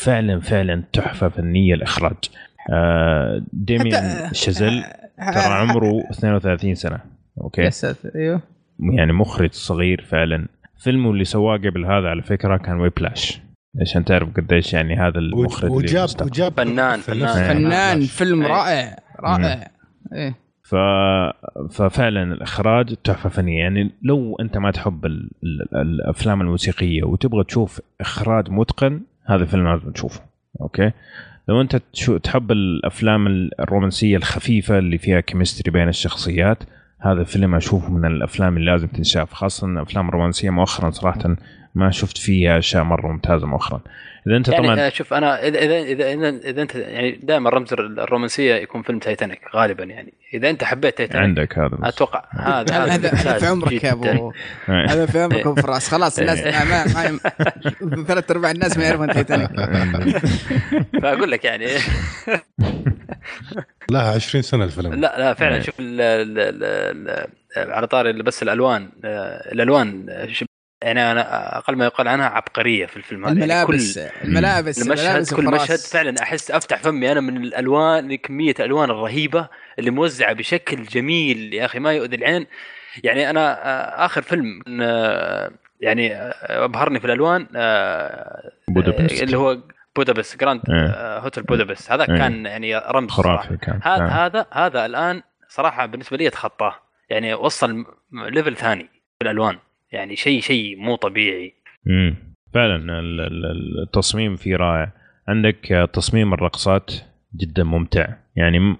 فعلا 0.00 0.40
فعلا 0.40 0.82
تحفة 0.92 1.28
فنية 1.28 1.74
الإخراج. 1.74 2.16
آه 2.72 3.42
داميان 3.52 3.92
حتى- 3.92 4.32
شازيل 4.34 4.82
ترى 5.18 5.52
عمره 5.54 6.00
32 6.10 6.74
سنة. 6.74 6.98
okay. 7.40 7.62
يا 7.62 7.70
ساتر 7.70 8.10
أيوه. 8.16 8.40
يعني 8.80 9.12
مخرج 9.12 9.52
صغير 9.52 10.00
فعلا. 10.02 10.46
فيلمه 10.78 11.10
اللي 11.10 11.24
سواه 11.24 11.56
قبل 11.56 11.84
هذا 11.84 12.08
على 12.08 12.22
فكرة 12.22 12.56
كان 12.56 12.80
Whiplash 12.80 13.40
عشان 13.80 14.04
تعرف 14.04 14.28
قديش 14.36 14.72
يعني 14.72 14.96
هذا 14.96 15.18
المخرج 15.18 15.70
وجاب. 15.70 16.08
وجاب 16.22 16.52
فنان- 16.52 17.00
فنان. 17.00 17.54
فنان. 17.54 18.00
فيلم 18.00 18.42
أي. 18.42 18.48
رائع 18.50 18.96
رائع. 19.20 19.70
إيه. 20.12 20.34
ف... 20.62 20.74
ففعلا 21.70 22.22
الإخراج 22.22 22.94
تحفة 23.04 23.28
فنية. 23.28 23.58
يعني 23.58 23.90
لو 24.02 24.36
أنت 24.40 24.58
ما 24.58 24.70
تحب 24.70 25.06
ال... 25.06 25.30
ال... 25.44 25.76
الأفلام 25.76 26.40
الموسيقية 26.40 27.02
وتبغى 27.02 27.44
تشوف 27.44 27.80
إخراج 28.00 28.50
متقن 28.50 29.00
هذا 29.26 29.44
فيلم 29.44 29.68
لازم 29.68 29.90
تشوفه. 29.90 30.20
okay؟ 30.60 30.92
لو 31.48 31.60
أنت 31.60 31.76
تشو... 31.92 32.16
تحب 32.16 32.52
الأفلام 32.52 33.26
الرومانسية 33.60 34.16
الخفيفة 34.16 34.78
اللي 34.78 34.98
فيها 34.98 35.20
chemistry 35.20 35.70
بين 35.70 35.88
الشخصيات 35.88 36.58
هذا 37.00 37.24
فيلم 37.24 37.54
أشوفه 37.54 37.92
من 37.92 38.04
الأفلام 38.04 38.56
اللي 38.56 38.70
لازم 38.70 38.86
تنشاف 38.88 39.32
خاصة 39.32 39.66
الأفلام 39.66 40.08
الرومانسية 40.08 40.50
مؤخرا 40.50 40.90
صراحة 40.90 41.36
ما 41.78 41.90
شفت 41.90 42.18
فيها 42.18 42.58
أشياء 42.58 42.82
مرة 42.82 43.06
ممتازة 43.06 43.46
مؤخرا. 43.46 43.80
إذا 44.26 44.36
أنت 44.36 44.48
يعني 44.48 44.66
طبعا 44.66 44.86
آه، 44.86 44.88
شوف 44.88 45.14
أنا 45.14 45.46
إذا 45.46 45.58
إذا 45.58 45.78
إذا 45.78 46.12
إذا, 46.12 46.28
إذا 46.28 46.62
أنت 46.62 46.74
يعني 46.74 47.20
دائما 47.22 47.50
رمز 47.50 47.72
الرومانسية 47.72 48.54
يكون 48.54 48.82
فيلم 48.82 48.98
تايتانيك 48.98 49.40
غالبا 49.54 49.84
يعني. 49.84 50.12
إذا 50.34 50.50
أنت 50.50 50.64
حبيت 50.64 50.98
تايتانيك 50.98 51.24
عندك 51.24 51.58
هذا 51.58 51.68
بس. 51.68 51.94
أتوقع 51.94 52.24
هذا 52.30 52.84
هذا 52.84 53.38
في 53.38 53.46
عمرك 53.46 53.84
يا. 53.84 53.92
أبو. 53.92 54.32
هذا 54.66 55.06
في 55.06 55.22
عمرك 55.22 55.46
أبو 55.46 55.54
فراس. 55.54 55.88
خلاص 55.88 56.18
الناس 56.18 56.40
ما 56.40 57.18
ما 57.80 58.04
ثلاث 58.08 58.30
ارباع 58.30 58.50
الناس 58.50 58.78
ما 58.78 58.84
يعرفون 58.84 59.08
تايتانيك 59.08 59.50
فأقول 61.02 61.30
لك 61.30 61.44
يعني. 61.44 61.66
لها 63.90 64.14
20 64.14 64.42
سنة 64.42 64.64
الفيلم. 64.64 64.94
لا 64.94 65.18
لا 65.18 65.34
فعلا. 65.34 65.56
إيه. 65.56 65.62
شوف 65.62 65.80
ال 65.80 66.00
ال 66.00 66.38
ال 66.38 66.64
ال 66.64 67.28
على 67.56 67.86
طاري 67.86 68.22
بس 68.22 68.42
الألوان 68.42 68.88
آه، 69.04 69.52
الألوان 69.52 70.06
يعني 70.82 71.12
أنا 71.12 71.58
أقل 71.58 71.76
ما 71.76 71.84
يقال 71.84 72.08
عنها 72.08 72.26
عبقرية 72.26 72.86
في 72.86 72.96
الفيلم 72.96 73.24
هذا 73.24 73.38
يعني 73.38 73.44
الملابس 73.44 73.98
الملابس 73.98 74.82
المشهد 74.82 75.06
الملابس 75.06 75.34
كل 75.34 75.46
الفراس. 75.46 75.62
مشهد 75.62 75.78
فعلا 75.78 76.22
أحس 76.22 76.50
أفتح 76.50 76.78
فمي 76.78 77.12
أنا 77.12 77.20
من 77.20 77.36
الألوان 77.44 78.14
كمية 78.14 78.54
الالوان 78.60 78.90
الرهيبة 78.90 79.48
اللي 79.78 79.90
موزعة 79.90 80.32
بشكل 80.32 80.82
جميل 80.82 81.54
يا 81.54 81.64
أخي 81.64 81.78
ما 81.78 81.92
يؤذي 81.92 82.16
العين 82.16 82.46
يعني 83.04 83.30
أنا 83.30 83.66
آه، 83.66 84.06
آخر 84.06 84.22
فيلم 84.22 84.62
آه، 84.82 85.50
يعني 85.80 86.14
آه، 86.14 86.64
أبهرني 86.64 87.00
في 87.00 87.06
الألوان 87.06 87.46
بودابست. 88.68 89.22
اللي 89.22 89.36
هو 89.36 89.58
بودابست 89.96 90.40
Grand 90.40 90.62
إيه. 90.70 91.18
هوتيل 91.18 91.42
بودابست 91.42 91.92
هذا 91.92 92.02
إيه. 92.02 92.18
كان 92.18 92.46
يعني 92.46 92.76
رمز. 92.76 93.10
خرافي 93.10 93.56
كان 93.56 93.80
هذا 93.82 93.98
كان. 93.98 94.08
هذا 94.08 94.46
هذا 94.52 94.86
الآن 94.86 95.22
صراحة 95.48 95.86
بالنسبة 95.86 96.16
لي 96.16 96.28
اتخطاه 96.28 96.74
يعني 97.10 97.34
وصل 97.34 97.84
level 98.12 98.56
ثاني 98.56 98.88
في 99.18 99.24
الألوان 99.24 99.58
يعني 99.92 100.16
شيء 100.16 100.40
شيء 100.40 100.76
مو 100.76 100.96
طبيعي. 100.96 101.54
امم 101.88 102.16
فعلا 102.54 102.76
ال- 102.76 103.20
ال- 103.20 103.82
التصميم 103.82 104.36
فيه 104.36 104.56
رائع. 104.56 104.92
عندك 105.28 105.72
آه، 105.72 105.84
تصميم 105.84 106.34
الرقصات 106.34 106.90
جدا 107.36 107.64
ممتع. 107.64 108.06
يعني 108.36 108.76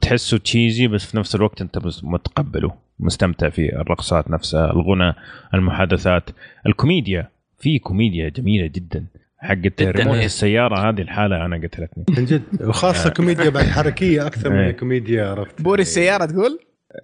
تحسه 0.00 0.38
cheesy 0.38 0.86
بس 0.86 1.10
في 1.10 1.16
نفس 1.16 1.34
الوقت 1.34 1.60
أنت 1.60 1.78
متقبله 2.02 2.74
مستمتع 3.00 3.48
في 3.48 3.76
الرقصات 3.76 4.30
نفسها 4.30 4.72
الغنى 4.72 5.14
المحادثات 5.54 6.30
الكوميديا. 6.66 7.28
في 7.58 7.78
كوميديا 7.78 8.28
جميلة 8.28 8.66
جدا. 8.66 9.06
حقت 9.38 9.82
ريموت 9.82 10.16
إيه. 10.16 10.24
السيارة 10.24 10.88
هذه 10.88 11.00
الحالة 11.00 11.44
أنا 11.44 11.56
قتلتني. 11.56 12.04
من 12.18 12.24
جد. 12.24 12.42
وخاصة 12.60 13.10
كوميديا 13.10 13.50
بعد 13.50 13.64
حركية 13.64 14.26
أكثر 14.26 14.50
من 14.50 14.56
إيه. 14.58 14.70
كوميديا 14.72 15.26
عرفت؟ 15.26 15.62
بوري 15.62 15.82
السيارة 15.82 16.24
تقول؟ 16.24 16.58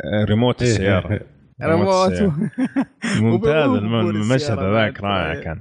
آه، 0.05 0.24
ريموت 0.24 0.62
إيه. 0.62 0.68
السيارة. 0.70 1.20
ريموت. 1.62 2.12
ممتاز. 3.20 3.69
المشهد 4.16 4.59
هذاك. 4.59 5.01
رائع 5.01 5.35
كان. 5.43 5.61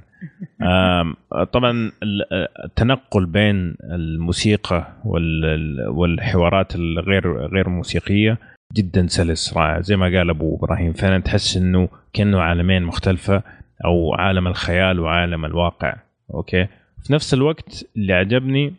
طبعا 1.52 1.92
ال- 2.02 2.48
التنقل 2.64 3.26
بين 3.26 3.76
الموسيقى 3.82 4.92
وال- 5.04 5.88
والحوارات 5.88 6.74
الغير 6.74 7.46
غير 7.46 7.68
موسيقية 7.68 8.38
جدا 8.76 9.06
سلس 9.06 9.56
رائع. 9.56 9.80
زي 9.80 9.96
ما 9.96 10.06
قال 10.06 10.30
أبو 10.30 10.56
إبراهيم 10.56 10.92
فعلا 10.92 11.18
تحس 11.18 11.56
إنه 11.56 11.88
كأنه 12.12 12.40
عالمين 12.40 12.82
مختلفة 12.82 13.42
أو 13.84 14.14
عالم 14.14 14.46
الخيال 14.46 15.00
وعالم 15.00 15.44
الواقع. 15.44 15.96
okay؟ 16.34 16.66
في 17.04 17.12
نفس 17.12 17.34
الوقت 17.34 17.84
اللي 17.96 18.12
عجبني 18.12 18.74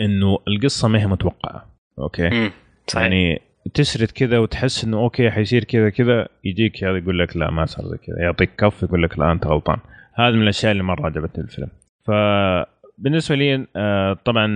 إنه 0.00 0.38
القصة 0.48 0.88
ما 0.88 1.00
هي 1.02 1.06
متوقعة. 1.06 1.66
okay؟ 1.98 2.50
صحيح. 2.88 3.02
يعني 3.02 3.40
تسرد 3.74 4.10
كذا 4.10 4.38
وتحس 4.38 4.84
إنه 4.84 4.96
okay 4.96 5.30
حيصير 5.30 5.64
كذا 5.64 5.90
كذا 5.90 6.28
يجيك 6.44 6.84
هذا 6.84 6.96
يقول 6.96 7.18
لك 7.18 7.36
لا 7.36 7.50
ما 7.50 7.66
صار 7.66 7.86
زي 7.86 7.96
كذا. 7.96 8.18
يعطيك 8.18 8.50
كف 8.58 8.82
يقول 8.82 9.02
لك 9.02 9.18
لا 9.18 9.32
أنت 9.32 9.46
غلطان. 9.46 9.78
هذا 10.14 10.30
من 10.30 10.42
الأشياء 10.42 10.72
اللي 10.72 10.82
مرة 10.82 11.06
عجبتني 11.06 11.44
الفيلم. 11.44 11.68
فبالنسبة 12.04 13.36
لي 13.36 13.66
آه، 13.76 14.16
طبعا 14.24 14.46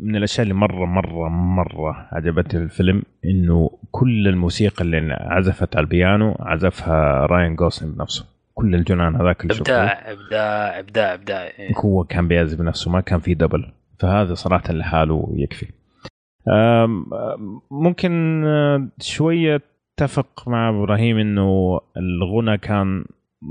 من 0.00 0.16
الأشياء 0.16 0.42
اللي 0.42 0.54
مرة 0.54 0.86
مرة 0.86 1.28
مرة 1.28 2.08
عجبتني 2.12 2.62
الفيلم 2.62 3.02
إنه 3.24 3.70
كل 3.90 4.28
الموسيقى 4.28 4.84
اللي 4.84 5.16
عزفت 5.20 5.76
على 5.76 5.84
البيانو 5.84 6.36
عزفها 6.40 7.26
راين 7.26 7.56
جوسلينج 7.56 7.96
بنفسه 7.96 8.26
كل 8.54 8.74
الجنان 8.74 9.16
هذاك 9.16 9.44
اللي 9.44 9.54
إبداع 9.54 10.10
إبداع 10.10 10.78
إبداع 10.78 11.14
إبداع. 11.14 11.52
هو 11.84 12.04
كان 12.04 12.28
بيعزف 12.28 12.58
بنفسه 12.58 12.90
ما 12.90 13.00
كان 13.00 13.20
في 13.20 13.34
double. 13.34 13.66
فهذا 13.98 14.34
صراحة 14.34 14.72
لحاله 14.72 15.34
يكفي. 15.36 15.66
ممكن 17.70 18.44
آه، 18.44 18.88
شوية 19.00 19.62
اتفق 19.94 20.48
مع 20.48 20.68
إبراهيم 20.68 21.18
إنه 21.18 21.80
الغنى 21.96 22.58
كان 22.58 23.04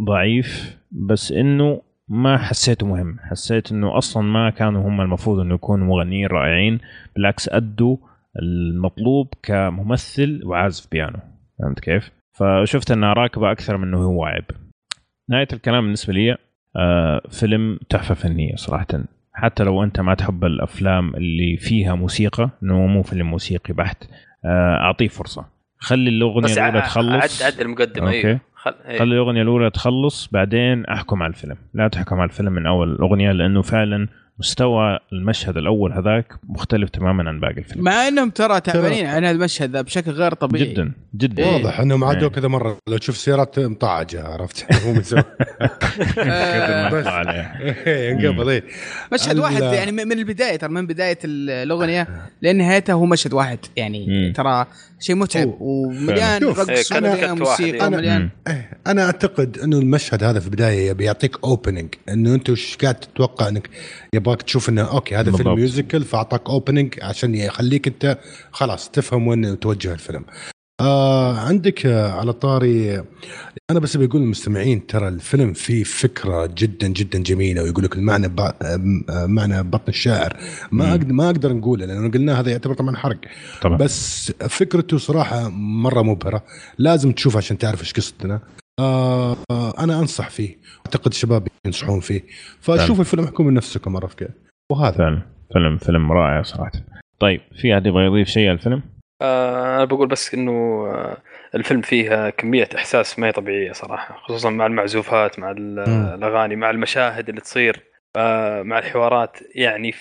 ضعيف 0.05 0.77
بس 0.91 1.31
إنه 1.31 1.81
ما 2.07 2.37
حسيته 2.37 2.87
مهم. 2.87 3.17
حسيت 3.19 3.71
إنه 3.71 3.97
أصلا 3.97 4.23
ما 4.23 4.49
كانوا 4.49 4.87
هم 4.87 5.01
المفروض 5.01 5.39
إنه 5.39 5.55
يكونوا 5.55 5.87
مغنيين 5.87 6.27
رائعين 6.27 6.79
بالعكس 7.15 7.49
أدوا 7.49 7.97
المطلوب 8.41 9.27
كممثل 9.43 10.41
وعازف 10.45 10.91
بيانو. 10.91 11.19
فهمت 11.59 11.79
كيف؟ 11.79 12.11
فشفت 12.33 12.91
إنها 12.91 13.13
راكبة 13.13 13.51
أكثر 13.51 13.77
من 13.77 13.87
إنه 13.87 13.97
هو 13.97 14.23
عيب 14.23 14.45
نهاية 15.29 15.47
الكلام 15.53 15.83
بالنسبة 15.83 16.13
لي 16.13 16.37
آه 16.75 17.21
فيلم 17.29 17.79
تحفة 17.89 18.15
فنية 18.15 18.55
صراحة. 18.55 18.87
حتى 19.33 19.63
لو 19.63 19.83
أنت 19.83 19.99
ما 19.99 20.13
تحب 20.13 20.45
الأفلام 20.45 21.15
اللي 21.15 21.57
فيها 21.57 21.95
موسيقى 21.95 22.49
إنه 22.63 22.87
مو 22.87 23.03
فيلم 23.03 23.29
موسيقي 23.29 23.73
بحت 23.73 24.03
آه 24.45 24.77
أعطيه 24.77 25.07
فرصة 25.07 25.45
خلي 25.77 26.09
الأغنية 26.09 26.53
الأولى 26.53 26.81
تخلص 26.81 27.41
عد 27.43 27.53
عد 27.53 27.61
المقدمة 27.61 28.07
okay. 28.07 28.27
أيوه 28.27 28.39
خل... 28.55 28.75
إيه. 28.85 28.99
خلي 28.99 29.15
الأغنية 29.15 29.41
الأولى 29.41 29.69
تخلص 29.69 30.27
بعدين 30.31 30.85
أحكم 30.85 31.23
على 31.23 31.29
الفيلم 31.29 31.57
لا 31.73 31.87
تحكم 31.87 32.15
على 32.15 32.29
الفيلم 32.29 32.53
من 32.53 32.65
أول 32.65 32.91
الأغنية 32.91 33.31
لأنه 33.31 33.61
فعلا 33.61 34.07
مستوى 34.39 34.99
المشهد 35.13 35.57
الأول 35.57 35.93
هذاك 35.93 36.33
مختلف 36.49 36.89
تماما 36.89 37.29
عن 37.29 37.39
باقي 37.39 37.57
الفيلم 37.57 37.83
مع 37.83 38.07
إنهم 38.07 38.29
ترى 38.29 38.59
تعبانين 38.59 39.05
عن 39.05 39.23
هذا 39.25 39.31
المشهد 39.31 39.71
ذا 39.71 39.81
بشكل 39.81 40.11
غير 40.11 40.33
طبيعي 40.33 40.65
جدا 40.65 40.91
جدا 41.15 41.45
واضح 41.45 41.79
إنهم 41.79 42.03
عادوا 42.03 42.29
إيه. 42.29 42.35
كذا 42.35 42.47
مرة 42.47 42.77
لو 42.87 42.97
تشوف 42.97 43.17
سيارات 43.17 43.59
مطعجه 43.59 44.23
عرفت 44.23 44.73
هو 44.85 44.93
بس. 44.99 45.13
إيه، 47.87 48.17
إيه. 48.49 48.63
مشهد 49.13 49.39
واحد 49.39 49.61
يعني 49.61 49.91
من 49.91 50.07
من 50.07 50.19
البداية 50.19 50.55
ترى 50.55 50.69
من 50.69 50.87
بداية 50.87 51.17
الأغنية 51.25 52.07
لأن 52.41 52.57
نهايتها 52.57 52.93
هو 52.93 53.05
مشهد 53.05 53.33
واحد 53.33 53.59
يعني. 53.75 54.31
ترى 54.31 54.65
شيء 54.99 55.15
متعب 55.15 55.55
ومليان 55.59 56.43
رقص 56.43 56.91
إيه، 56.91 56.97
ومليان 56.97 57.37
موسيقى 57.37 57.77
إيه. 57.77 57.87
ومليان. 57.87 58.29
إيه، 58.47 58.69
أنا 58.87 59.05
أعتقد 59.05 59.57
إنه 59.57 59.79
المشهد 59.79 60.23
هذا 60.23 60.39
في 60.39 60.45
البداية 60.45 60.89
يبي 60.89 61.05
يعطيك 61.05 61.43
opening 61.43 61.95
إنه 62.09 62.33
أنت 62.33 62.49
وش 62.49 62.77
قاعد 62.77 62.95
تتوقع 62.95 63.47
إنك 63.47 63.69
يبغاك 64.29 64.41
تشوف 64.41 64.69
إنه 64.69 64.81
okay 64.81 65.15
هذا 65.15 65.23
بالضبط. 65.23 65.41
فيلم 65.41 65.55
musical 65.55 66.03
فأعطاك 66.03 66.49
opening 66.49 66.95
عشان 67.01 67.35
يخليك 67.35 67.87
أنت 67.87 68.17
خلاص 68.51 68.89
تفهم 68.89 69.27
وين 69.27 69.59
توجه 69.59 69.93
الفيلم. 69.93 70.25
آه 70.81 71.37
عندك 71.37 71.85
آه 71.85 72.11
على 72.11 72.33
طاري 72.33 73.03
أنا 73.71 73.79
بس 73.79 73.97
بقول 73.97 74.21
للمستمعين 74.21 74.87
ترى 74.87 75.07
الفيلم 75.07 75.53
فيه 75.53 75.83
فكرة 75.83 76.45
جدا 76.57 76.87
جدا 76.87 77.19
جميلة 77.19 77.63
ويقول 77.63 77.83
لك 77.83 77.95
المعنى 77.95 78.27
ب... 78.27 78.39
آه، 78.39 79.25
معنى 79.25 79.63
بطن 79.63 79.83
الشاعر 79.87 80.37
ما. 80.71 80.91
أقدر 80.91 81.13
ما 81.13 81.25
أقدر 81.25 81.53
نقوله 81.53 81.85
لأنه 81.85 82.11
قلنا 82.11 82.39
هذا 82.39 82.51
يعتبر 82.51 82.73
طبعا 82.73 82.95
حرق 82.95 83.17
طبعا 83.61 83.77
بس 83.77 84.31
فكرته 84.31 84.97
صراحة 84.97 85.49
مرة 85.49 86.01
مبهرة 86.01 86.43
لازم 86.77 87.11
تشوف 87.11 87.37
عشان 87.37 87.57
تعرف 87.57 87.81
إيش 87.81 87.93
قصتنا 87.93 88.39
آه 88.79 89.31
آه، 89.51 89.83
أنا 89.83 89.99
أنصح 89.99 90.29
فيه. 90.29 90.57
أعتقد 90.85 91.07
الشباب 91.07 91.47
ينصحون 91.65 91.99
فيه. 91.99 92.21
فشوفوا. 92.59 92.99
الفيلم 92.99 93.23
احكم 93.23 93.45
من 93.45 93.53
نفسكم 93.53 93.95
عرفت 93.95 94.19
كيف 94.19 94.29
وهذا. 94.71 94.97
فعلا. 94.97 95.21
فيلم 95.53 95.77
فيلم 95.77 96.11
رائع 96.11 96.41
صراحة. 96.41 96.71
طيب 97.19 97.41
في 97.61 97.73
أحد 97.73 97.85
يبغى 97.85 98.05
يضيف 98.05 98.27
شيء 98.27 98.43
على 98.43 98.53
الفيلم؟ 98.53 98.81
آه 99.21 99.75
أنا 99.75 99.85
بقول 99.85 100.07
بس 100.07 100.33
إنه 100.33 100.51
آه 100.51 101.17
الفيلم 101.55 101.81
فيه 101.81 102.29
كمية 102.29 102.69
إحساس 102.75 103.19
ما 103.19 103.27
هي 103.27 103.31
طبيعية 103.31 103.71
صراحة. 103.71 104.17
خصوصا 104.17 104.49
مع 104.49 104.65
المعزوفات 104.65 105.39
مع. 105.39 105.51
الأغاني 105.51 106.55
مع 106.55 106.69
المشاهد 106.69 107.29
اللي 107.29 107.41
تصير 107.41 107.83
آه 108.15 108.61
مع 108.61 108.79
الحوارات. 108.79 109.37
يعني 109.55 109.93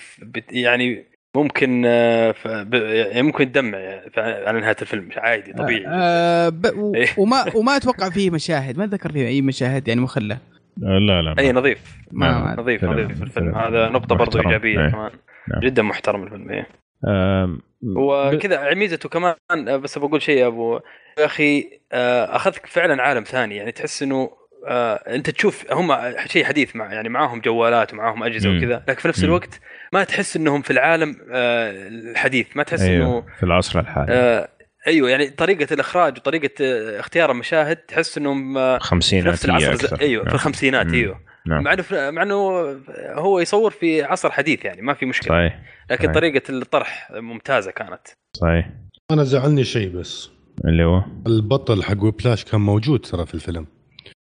يعني 0.51 1.05
ممكن 1.35 1.83
آه 1.85 2.35
يعني 2.73 3.21
ممكن 3.21 3.51
تدمع 3.51 3.77
يعني 3.77 4.11
على 4.47 4.59
نهاية 4.59 4.75
الفيلم 4.81 5.09
عادي 5.17 5.53
طبيعي 5.53 5.85
آه 5.87 6.49
ب... 6.49 6.65
و... 6.77 6.95
إيه. 6.95 7.07
وما 7.17 7.45
وما 7.55 7.75
أتوقع 7.77 8.09
فيه 8.09 8.29
مشاهد 8.31 8.77
ما 8.77 8.83
أتذكر 8.83 9.11
فيه 9.11 9.27
أي 9.27 9.41
مشاهد 9.41 9.87
يعني 9.87 10.01
مخلة 10.01 10.37
آه، 10.83 10.97
لا 10.99 11.21
لا 11.21 11.35
أي 11.39 11.53
ما. 11.53 11.59
نظيف 11.59 11.97
ما 12.11 12.43
ما 12.43 12.55
نظيف 12.61 12.79
فيلم- 12.79 12.93
نظيف 12.93 13.11
الفيلم 13.11 13.29
فيلم 13.29 13.55
هذا 13.55 13.89
نقطة 13.89 14.15
برضو 14.15 14.37
محترم. 14.37 14.47
إيجابية 14.51 14.79
إيه. 14.85 14.91
كمان 14.91 15.11
نعم. 15.51 15.59
جدا 15.61 15.81
محترم 15.81 16.23
الفيلم 16.23 16.49
إيه. 16.49 16.67
آم، 17.07 17.61
وكذا 17.97 18.73
ميزته 18.73 19.09
كمان 19.09 19.35
آه، 19.51 19.77
بس 19.77 19.97
بقول 19.97 20.21
شيء 20.21 20.37
يا 20.37 20.47
أبو 20.47 20.79
يا 21.19 21.25
أخي 21.25 21.69
آه، 21.91 22.35
أخذك 22.35 22.65
فعلا 22.65 23.03
عالم 23.03 23.23
ثاني 23.23 23.55
يعني 23.55 23.71
تحس 23.71 24.03
إنه 24.03 24.29
آه، 24.67 24.93
انت 24.93 25.29
تشوف 25.29 25.65
هم 25.71 25.97
شيء 26.27 26.45
حديث 26.45 26.75
مع 26.75 26.93
يعني 26.93 27.09
معاهم 27.09 27.39
جوالات 27.41 27.93
ومعاهم 27.93 28.23
أجهزة 28.23 28.49
مم. 28.49 28.57
وكذا 28.57 28.83
لكن 28.87 29.01
في 29.01 29.07
نفس. 29.07 29.23
الوقت 29.23 29.59
ما 29.93 30.03
تحس 30.03 30.35
إنهم 30.35 30.61
في 30.61 30.71
العالم 30.71 31.15
آه، 31.31 31.71
الحديث 31.87 32.47
ما 32.55 32.63
تحس 32.63 32.81
إنه 32.81 32.91
أيوه 32.91 33.25
في 33.37 33.43
العصر 33.43 33.79
الحالي 33.79 34.13
آه، 34.13 34.49
أيوه 34.87 35.09
يعني 35.09 35.29
طريقة 35.29 35.73
الإخراج 35.73 36.17
وطريقة 36.17 36.49
آه، 36.61 36.99
اختيار 36.99 37.31
المشاهد 37.31 37.75
تحس 37.75 38.17
إنهم 38.17 38.57
آه، 38.57 38.79
في 39.01 39.21
نفس 39.21 39.45
العصر 39.45 39.73
أكثر. 39.73 40.01
أيوه 40.01 40.23
في 40.23 40.27
نعم. 40.27 40.35
الخمسينات 40.35 40.85
مم. 40.85 40.93
أيوه 40.93 41.19
نعم 41.45 41.63
مع 41.63 41.73
إنه 41.73 41.83
مع 41.91 42.23
إنه 42.23 42.35
هو 42.99 43.39
يصور 43.39 43.71
في 43.71 44.03
عصر 44.03 44.31
حديث 44.31 44.65
يعني 44.65 44.81
ما 44.81 44.93
في 44.93 45.05
مشكلة 45.05 45.29
صحيح 45.29 45.61
لكن 45.91 46.03
صحيح. 46.03 46.15
طريقة 46.15 46.41
الطرح 46.49 47.11
ممتازة 47.11 47.71
كانت 47.71 48.07
صحيح 48.33 48.69
أنا 49.11 49.23
زعلني 49.23 49.63
شيء 49.63 49.89
بس 49.89 50.29
اللي 50.65 50.83
هو 50.83 51.03
البطل 51.27 51.83
حق 51.83 52.03
ويبلاش 52.03 52.43
كان 52.45 52.61
موجود 52.61 52.99
ترى 52.99 53.25
في 53.25 53.33
الفيلم 53.33 53.65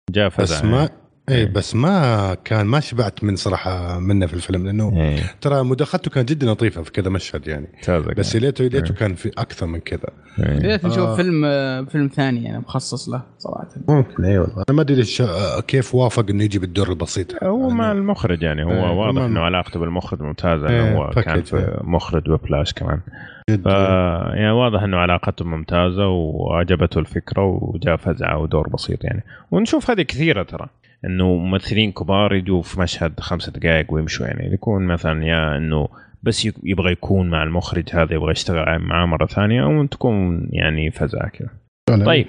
جاء 0.09 0.29
فزع 0.29 0.57
بس 0.57 0.63
ما 0.63 0.89
اي 1.29 1.35
إيه. 1.35 1.45
بس 1.53 1.75
ما 1.75 2.33
كان 2.45 2.65
ما 2.65 2.79
شبعت 2.79 3.23
من 3.23 3.35
صراحة 3.35 3.99
منه 3.99 4.25
في 4.25 4.33
الفيلم 4.33 4.65
لأنه 4.65 5.01
إيه 5.01 5.19
ترى 5.41 5.63
مداخلته 5.63 6.11
كانت 6.11 6.29
جدا 6.29 6.51
لطيفة 6.51 6.81
في 6.83 6.91
كذا 6.91 7.09
مشهد 7.09 7.47
يعني 7.47 7.67
بس. 8.17 8.35
ليته 8.35 8.63
ليته 8.63 8.91
إيه. 8.91 8.97
كان 8.97 9.13
في 9.15 9.31
أكثر 9.37 9.65
من 9.65 9.79
كذا 9.79 10.09
إيه. 10.39 10.57
بديت 10.59 10.85
نشوف 10.85 10.99
آه. 10.99 11.15
فيلم 11.15 11.41
آه، 11.45 11.81
فيلم 11.81 12.07
ثاني 12.07 12.43
يعني 12.43 12.59
مخصص 12.59 13.09
له 13.09 13.21
صراحة 13.37 13.67
ممكن 13.87 14.25
اي 14.25 14.37
والله 14.37 14.63
أنا 14.69 14.75
ما 14.77 14.81
أدري 14.81 14.95
ليش- 14.95 15.21
آه، 15.21 15.59
كيف 15.59 15.95
وافق 15.95 16.25
إنه 16.29 16.43
يجي 16.43 16.59
بالدور 16.59 16.89
البسيط 16.89 17.43
هو 17.43 17.69
مع 17.69 17.85
يعني 17.87 17.99
المخرج 17.99 18.41
يعني 18.43 18.63
هو 18.63 18.71
إيه، 18.71 18.91
واضح 18.91 19.21
إنه 19.21 19.39
علاقته 19.39 19.79
بالمخرج 19.79 20.21
ممتازة 20.21 20.69
إيه، 20.69 20.81
انه 20.89 20.97
هو 20.97 21.09
كان 21.09 21.43
إيه. 21.53 21.79
مخرج 21.83 22.29
وبلاش 22.29 22.73
كمان 22.73 22.99
ف 23.47 23.65
يعني 24.35 24.51
واضح 24.51 24.83
إنه 24.83 24.97
علاقته 24.97 25.45
ممتازة 25.45 26.07
وعجبته 26.07 26.99
الفكرة 26.99 27.43
وجاء 27.45 27.95
فزعة 27.95 28.37
ودور 28.37 28.69
بسيط 28.69 29.03
يعني 29.03 29.23
ونشوف 29.51 29.91
هذه 29.91 30.01
كثيرة 30.01 30.43
ترى 30.43 30.67
إنه 31.05 31.35
ممثلين 31.35 31.91
كبار 31.91 32.33
يجوا 32.33 32.61
في 32.61 32.79
مشهد 32.79 33.19
خمسة 33.19 33.51
دقائق 33.51 33.93
ويمشوا 33.93 34.27
يعني 34.27 34.53
يكون 34.53 34.87
مثلا 34.87 35.25
يا 35.25 35.57
إنه 35.57 35.87
بس 36.23 36.49
يبغى 36.63 36.91
يكون 36.91 37.29
مع 37.29 37.43
المخرج 37.43 37.89
هذا 37.93 38.15
يبغى 38.15 38.31
يشتغل 38.31 38.79
معاه 38.79 39.05
مرة 39.05 39.25
ثانية 39.25 39.63
أو 39.63 39.85
تكون 39.85 40.47
يعني 40.51 40.91
فزعة 40.91 41.29
كذا. 41.29 41.49
طيب 42.05 42.27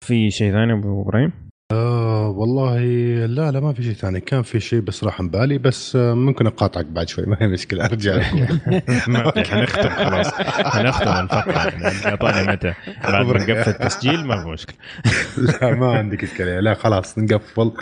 في 0.00 0.30
شيء 0.30 0.52
ثاني 0.52 0.72
أبو 0.72 1.02
إبراهيم؟ 1.02 1.32
آه 1.72 2.28
والله 2.28 2.78
لا 3.26 3.50
لا 3.50 3.60
ما 3.60 3.72
في 3.72 3.82
شيء 3.82 3.92
ثاني. 3.92 4.20
كان 4.20 4.42
في 4.42 4.60
شيء 4.60 4.80
بس 4.80 5.04
راح 5.04 5.22
بالي 5.22 5.58
بس 5.58 5.96
آه 5.96 6.14
ممكن 6.14 6.46
أقاطعك 6.46 6.86
بعد 6.86 7.08
شوي 7.08 7.26
ما 7.26 7.36
هي 7.40 7.46
مشكلة 7.48 7.84
أرجع 7.84 8.14
لك. 8.14 8.24
حنختم 9.48 9.88
خلاص. 9.88 10.34
حنختم 10.74 11.08
الفقره 11.08 11.58
اعطانا 12.06 12.52
متى؟ 12.52 12.74
بعد 13.04 13.26
ما 13.26 13.32
نقفل 13.44 13.70
التسجيل 13.70 14.26
ما 14.26 14.42
في 14.42 14.48
مشكلة. 14.48 14.76
لا 15.62 15.74
ما 15.74 15.92
عندك 15.92 16.24
إشكالية. 16.24 16.60
لا 16.60 16.74
خلاص 16.74 17.18
نقفل. 17.18 17.72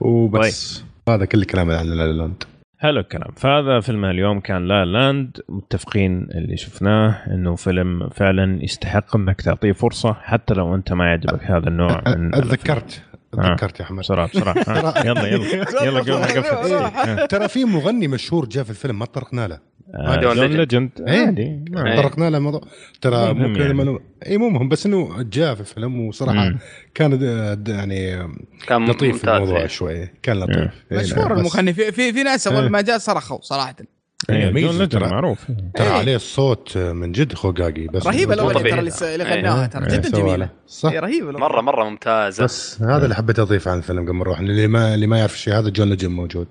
وبس. 0.00 0.84
هذا 1.08 1.24
كل 1.24 1.38
الكلام 1.38 1.70
عن 1.70 1.86
La 1.86 2.12
La 2.12 2.21
Land. 2.21 2.42
حلو 2.78 3.00
الكلام. 3.00 3.30
فهذا 3.36 3.80
فيلم 3.80 4.04
اليوم 4.04 4.40
كان 4.40 4.68
La 4.68 4.84
La 4.84 4.99
Land. 4.99 5.38
متفقين 5.48 6.28
اللي 6.34 6.56
شفناه 6.56 7.10
إنه 7.34 7.54
فيلم 7.56 8.08
فعلا 8.08 8.64
يستحق 8.64 9.16
إنك 9.16 9.40
تعطيه 9.40 9.72
فرصة 9.72 10.12
حتى 10.12 10.54
لو 10.54 10.74
أنت 10.74 10.92
ما 10.92 11.04
يعجبك 11.04 11.44
هذا 11.44 11.68
النوع 11.68 12.02
من 12.06 12.34
أتذكرت. 12.34 13.02
تذكرت 13.32 13.80
يا 13.80 13.84
احمد 13.84 13.98
بسرعة 13.98 14.28
بسرعة 14.28 14.54
آه. 14.68 15.06
يلا 15.06 15.26
يلا 15.26 15.46
يلا 15.84 16.00
قبل 16.00 16.12
ما 16.12 16.18
نقفل 16.20 16.38
التسجيل. 16.38 17.26
ترى 17.28 17.48
في 17.48 17.64
مغني 17.64 18.08
مشهور 18.08 18.46
جاء 18.46 18.64
في 18.64 18.70
الفيلم 18.70 18.98
ما 18.98 19.06
تطرقنا 19.06 19.48
له 19.48 19.72
آه، 19.94 20.16
جون 20.20 20.34
جون 20.34 20.46
ليجند. 20.46 20.90
إيه. 21.08 21.26
عادي 21.26 21.64
ما- 21.70 21.86
إيه. 21.92 21.96
تطرقنا 22.00 22.30
له 22.30 22.38
الموضوع 22.38 22.60
ترى 23.00 23.34
ممكن 23.34 23.60
يعني. 23.60 23.78
يعني. 23.78 23.98
اي 24.26 24.38
مو 24.38 24.48
مهم 24.48 24.68
بس 24.68 24.86
إنه 24.86 25.22
جاء 25.22 25.54
في 25.54 25.60
الفيلم 25.60 26.00
وصراحة. 26.06 26.54
كان 26.94 27.22
يعني 27.68 28.28
كان 28.66 28.86
لطيف 28.90 29.28
الموضوع 29.28 29.60
إيه. 29.60 29.66
شوي 29.66 30.06
كان 30.22 30.40
لطيف 30.40 30.56
إيه، 30.92 30.98
مشهور 30.98 31.32
المغني 31.32 31.72
في 31.72 31.92
في, 31.92 32.12
في 32.12 32.22
ناس 32.22 32.46
أول 32.46 32.62
إيه. 32.62 32.68
ما 32.68 32.80
جاء 32.80 32.98
صرخوا 32.98 33.38
صراحة 33.40 33.74
إيه، 33.80 33.86
جون 34.30 34.38
ليجند 34.38 34.88
ترى. 34.88 35.08
معروف 35.10 35.44
ترى 35.74 35.86
إيه. 35.86 35.92
عليه 35.92 36.16
الصوت 36.16 36.78
من 36.78 37.12
جد 37.12 37.32
خقاقي 37.34 37.86
بس 37.86 38.06
رهيبة 38.06 38.34
الأغنية. 38.34 38.70
ترى 38.70 38.78
اللي 38.78 38.90
س- 38.90 39.02
اللي 39.02 39.24
غناها 39.24 39.66
ترى 39.66 39.86
إيه، 39.90 39.96
جدا 39.98 40.10
جميلة 40.18 40.36
له. 40.36 40.48
صح 40.66 40.90
إيه، 40.92 41.00
رهيبه. 41.00 41.32
مرة 41.32 41.60
مرة 41.60 41.84
ممتازة 41.84 42.44
بس 42.44 42.82
هذا 42.82 43.04
اللي 43.04 43.14
حبيت 43.14 43.38
أضيفه 43.38 43.70
عن 43.70 43.78
الفيلم 43.78 44.02
قبل 44.02 44.12
ما 44.12 44.18
نروح 44.24 44.38
اللي 44.40 44.66
ما 44.66 44.94
اللي 44.94 45.06
ما 45.06 45.18
يعرف 45.18 45.38
شيء 45.38 45.54
هذا 45.58 45.70
جون 45.70 45.88
ليجند 45.88 46.10
موجود 46.10 46.46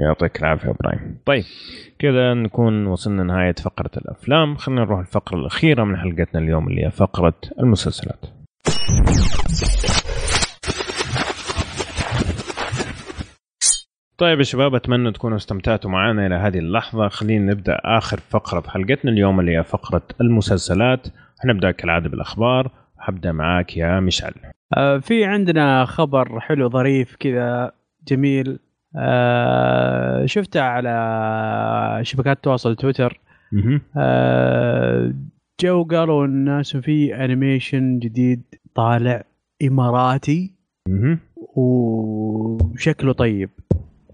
يعطيك 0.00 0.40
العافية 0.40 0.70
إبراهيم 0.70 1.18
طيب 1.26 1.44
كذا 1.98 2.34
نكون 2.34 2.86
وصلنا 2.86 3.22
نهايه 3.22 3.54
فقرة 3.62 3.90
الأفلام 3.96 4.56
خلينا 4.56 4.80
نروح 4.84 5.00
الفقرة 5.00 5.36
الأخيرة 5.38 5.84
من 5.84 5.96
حلقتنا 5.96 6.40
اليوم 6.40 6.68
اللي 6.68 6.86
هي 6.86 6.90
فقرة 6.90 7.34
المسلسلات 7.60 8.20
طيب 14.18 14.38
يا 14.38 14.44
شباب 14.44 14.74
أتمنى 14.74 15.12
تكونوا 15.12 15.36
استمتعتوا 15.36 15.90
معنا 15.90 16.26
إلى 16.26 16.34
هذه 16.34 16.58
اللحظة. 16.58 17.08
خلينا 17.08 17.52
نبدأ 17.52 17.80
آخر 17.84 18.20
فقرة 18.20 18.60
في 18.60 18.70
حلقتنا 18.70 19.10
اليوم 19.10 19.40
اللي 19.40 19.58
هي 19.58 19.64
فقرة 19.64 20.02
المسلسلات. 20.20 21.06
حنبدا 21.38 21.70
كالعادة 21.70 22.08
بالأخبار. 22.08 22.70
حبدا 22.98 23.32
معاك 23.32 23.76
يا 23.76 24.00
مشعل 24.00 24.32
آه، 24.76 24.98
في 24.98 25.24
عندنا 25.24 25.84
خبر 25.84 26.40
حلو 26.40 26.70
ظريف 26.70 27.16
كذا 27.16 27.72
جميل. 28.08 28.58
آه، 28.96 30.26
شفته 30.26 30.60
على 30.60 32.00
شبكات 32.02 32.36
التواصل 32.36 32.76
تويتر. 32.76 33.20
آه، 33.96 35.14
جو 35.60 35.84
قالوا 35.84 36.24
الناس 36.26 36.76
في 36.76 37.24
animation 37.24 37.98
جديد 37.98 38.42
طالع 38.74 39.22
إماراتي. 39.62 40.54
وشكله 41.56 43.12
طيب. 43.12 43.50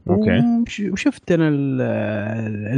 okay 0.09 0.63
وش- 0.67 0.81
وشفت 0.81 1.33
أنا 1.33 1.49
ال- 1.49 1.81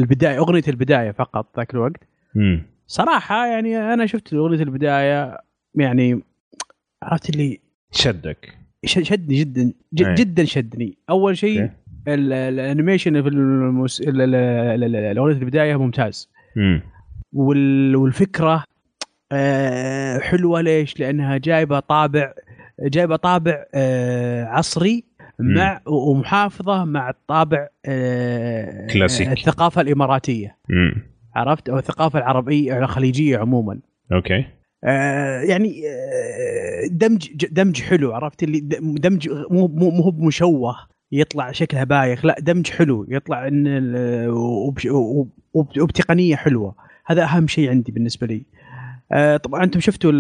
البداية 0.01 0.39
أغنية 0.39 0.63
البداية 0.69 1.11
فقط 1.11 1.57
ذاك 1.57 1.75
الوقت 1.75 2.01
مم. 2.35 2.63
صراحة 2.87 3.47
يعني 3.47 3.95
أنا 3.95 4.07
شفت 4.07 4.35
أغنية 4.35 4.63
البداية 4.63 5.39
يعني 5.75 6.21
عرفت 7.03 7.31
اللي 7.31 7.61
شدك 7.91 8.59
شدني 8.85 9.39
جدا 9.39 9.73
أي. 10.01 10.15
جدا 10.15 10.45
شدني 10.45 10.99
أول 11.11 11.37
شيء 11.39 11.71
الأنيميشن 12.09 13.23
في 13.23 13.29
المس... 13.29 14.01
ال- 14.01 14.21
ال- 14.21 14.35
ال- 14.35 14.85
ال- 14.85 14.97
الاغنيه 14.97 15.33
البداية 15.35 15.77
ممتاز 15.77 16.31
مم. 16.57 16.83
وال... 17.33 17.97
والفكرة 17.97 18.65
آه، 19.33 20.19
حلوة 20.19 20.61
ليش؟ 20.61 21.01
لأنها 21.01 21.37
جايبة 21.37 21.81
طابع 21.81 22.33
جايبة 22.81 23.17
طابع 23.17 23.65
آه، 23.75 24.45
عصري 24.45 25.05
مع 25.39 25.81
ومحافظة 25.87 26.85
مع 26.85 27.11
الطابع 27.11 27.69
آه، 27.87 28.87
كلاسيكي. 28.87 29.33
الثقافة 29.33 29.81
الإماراتية. 29.81 30.57
مم. 30.69 30.95
عرفت؟ 31.35 31.69
أو 31.69 31.79
الثقافة 31.79 32.19
العربية 32.19 32.79
الخليجية 32.79 33.39
عموما. 33.39 33.79
okay. 34.13 34.45
آه، 34.85 35.41
يعني 35.41 35.83
آه، 35.89 36.87
دمج 36.91 37.47
دمج 37.47 37.83
حلو 37.83 38.13
عرفت؟ 38.13 38.43
اللي 38.43 38.61
دمج 38.81 39.29
مو 39.29 39.67
مو 39.69 39.91
مو 39.91 40.03
هو 40.03 40.11
مشوه 40.11 40.77
يطلع 41.13 41.53
شكلها 41.53 41.85
بايخ 41.85 42.25
لا 42.25 42.37
دمج 42.41 42.71
حلو 42.71 43.07
يطلع 43.09 43.49
إن 43.49 43.65
وبتقنية 45.55 46.37
حلوة. 46.37 46.75
هذا 47.07 47.25
أهم 47.25 47.47
شيء 47.47 47.71
عندي 47.71 47.93
بالنسبة 47.93 48.27
لي. 48.27 48.43
طبعا 49.43 49.65
أنتم 49.65 49.81
شفتوا 49.81 50.13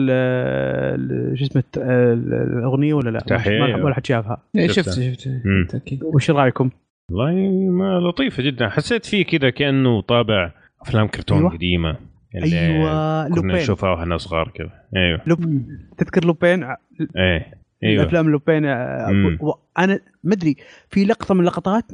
شو 1.34 1.44
اسمه 1.44 1.62
الأغنية 1.76 2.94
ولا 2.94 3.10
لا؟ 3.10 3.20
تحية. 3.20 3.58
ما 3.58 3.84
ولا 3.84 3.94
حد 3.94 4.06
شافها 4.06 4.42
شفتها. 4.56 4.82
شفت 4.82 5.00
شفت. 5.00 5.28
بالتأكيد. 5.44 6.04
وش 6.04 6.30
رأيكم؟ 6.30 6.70
والله 7.10 7.32
ما 7.70 7.98
لطيفة 8.00 8.42
جدا. 8.42 8.68
حسيت 8.68 9.06
فيه 9.06 9.24
كذا 9.24 9.50
كأنه 9.50 10.00
طابع 10.00 10.52
أفلام 10.82 11.06
كرتون 11.06 11.38
أيوة. 11.38 11.50
قديمة. 11.50 11.96
اللي 12.34 12.58
أيوه 12.60 13.28
كنا 13.28 13.34
لوبين. 13.36 13.56
نشوفها 13.56 13.90
وإحنا 13.90 14.16
صغار 14.18 14.48
كذا. 14.54 14.70
أيوه. 14.96 15.20
لوب 15.26 15.62
تذكر 15.98 16.24
لوبين؟ 16.24 16.62
إيه 16.64 17.54
أيوه. 17.84 18.02
الأفلام 18.02 18.30
لوبين 18.30 18.64
آه، 18.66 19.58
أنا 19.78 20.00
ما 20.24 20.34
أدري 20.34 20.56
في 20.88 21.04
لقطة 21.04 21.34
من 21.34 21.40
اللقطات 21.40 21.84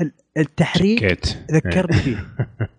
ال- 0.00 0.12
التحريك 0.36 1.18
ذكرني 1.52 1.92
فيه. 1.96 2.16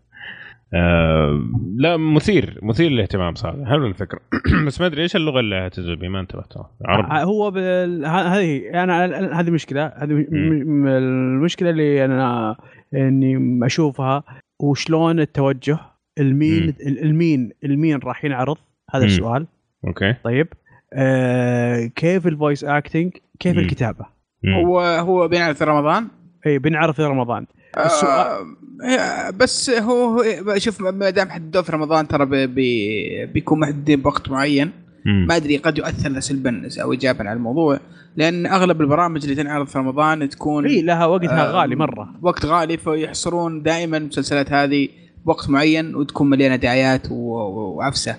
آه 0.73 1.39
لا 1.75 1.97
مثير 1.97 2.59
مثير 2.63 2.91
للاهتمام 2.91 3.35
صراحة. 3.35 3.65
حلو 3.65 3.87
الفكرة؟ 3.87 4.19
بس 4.67 4.81
ما 4.81 4.87
أدري 4.87 5.01
إيش 5.01 5.15
اللغة 5.15 5.39
اللي 5.39 5.55
هتنزل 5.55 5.95
بها 5.95 6.09
ما 6.09 6.19
انتبهت 6.19 6.53
عربي. 6.85 7.23
هو 7.31 7.51
بال... 7.51 8.05
هذه 8.05 8.69
أنا 8.83 9.07
أنا- 9.07 9.33
هذه 9.35 9.49
مشكلة. 9.51 9.85
هذه 9.85 10.13
م-. 10.13 10.25
م- 10.31 10.87
المشكلة 10.87 11.69
اللي 11.69 12.05
أنا 12.05 12.55
إني 12.93 13.59
أشوفها 13.65 14.23
وشلون 14.59 15.19
التوجه 15.19 15.79
المين 16.19 16.63
مم. 16.65 16.73
المين 17.03 17.51
المين 17.63 17.99
راح 18.03 18.25
ينعرض؟ 18.25 18.57
هذا 18.91 19.03
مم. 19.03 19.07
السؤال. 19.09 19.47
okay. 19.87 20.13
طيب. 20.23 20.47
آه 20.93 21.85
كيف 21.85 22.27
ال 22.27 22.33
voice 22.33 22.63
acting 22.63 23.11
كيف 23.39 23.53
مم. 23.53 23.59
الكتابة؟ 23.59 24.05
مم. 24.43 24.53
هو 24.53 24.79
هو 24.79 25.27
بينعرض 25.27 25.55
في 25.55 25.63
رمضان؟ 25.63 26.07
اي 26.45 26.59
بينعرض 26.59 26.95
في 26.95 27.03
رمضان. 27.03 27.45
السؤال- 27.85 28.55
آه 28.99 29.29
بس 29.29 29.69
هو 29.69 30.23
شوف 30.57 30.81
ما 30.81 31.09
دام 31.09 31.29
حددوه 31.29 31.61
في 31.61 31.71
رمضان 31.71 32.07
ترى 32.07 32.25
بي 32.25 32.47
بي 32.47 33.25
بيكون 33.25 33.59
محددين 33.59 34.01
بوقت 34.01 34.29
معين. 34.29 34.71
مم. 35.05 35.25
ما 35.29 35.35
أدري 35.35 35.57
قد 35.57 35.77
يؤثر 35.77 36.19
سلبا 36.19 36.69
أو 36.81 36.91
ايجابا 36.91 37.19
على 37.29 37.37
الموضوع. 37.37 37.79
لأن 38.15 38.45
أغلب 38.45 38.81
البرامج 38.81 39.23
اللي 39.23 39.35
تنعرض 39.35 39.67
في 39.67 39.77
رمضان 39.79 40.29
تكون 40.29 40.65
إي 40.65 40.81
لها 40.81 41.05
وقتها 41.05 41.49
آه، 41.49 41.51
غالي 41.51 41.75
مرة. 41.75 42.09
وقت 42.21 42.45
غالي 42.45 42.77
فيحصرون 42.77 43.63
دائما 43.63 43.97
المسلسلات 43.97 44.51
هذه 44.51 44.87
بوقت 45.25 45.49
معين 45.49 45.95
وتكون 45.95 46.29
مليانة 46.29 46.55
دعايات 46.55 47.07
وعفسة. 47.11 48.15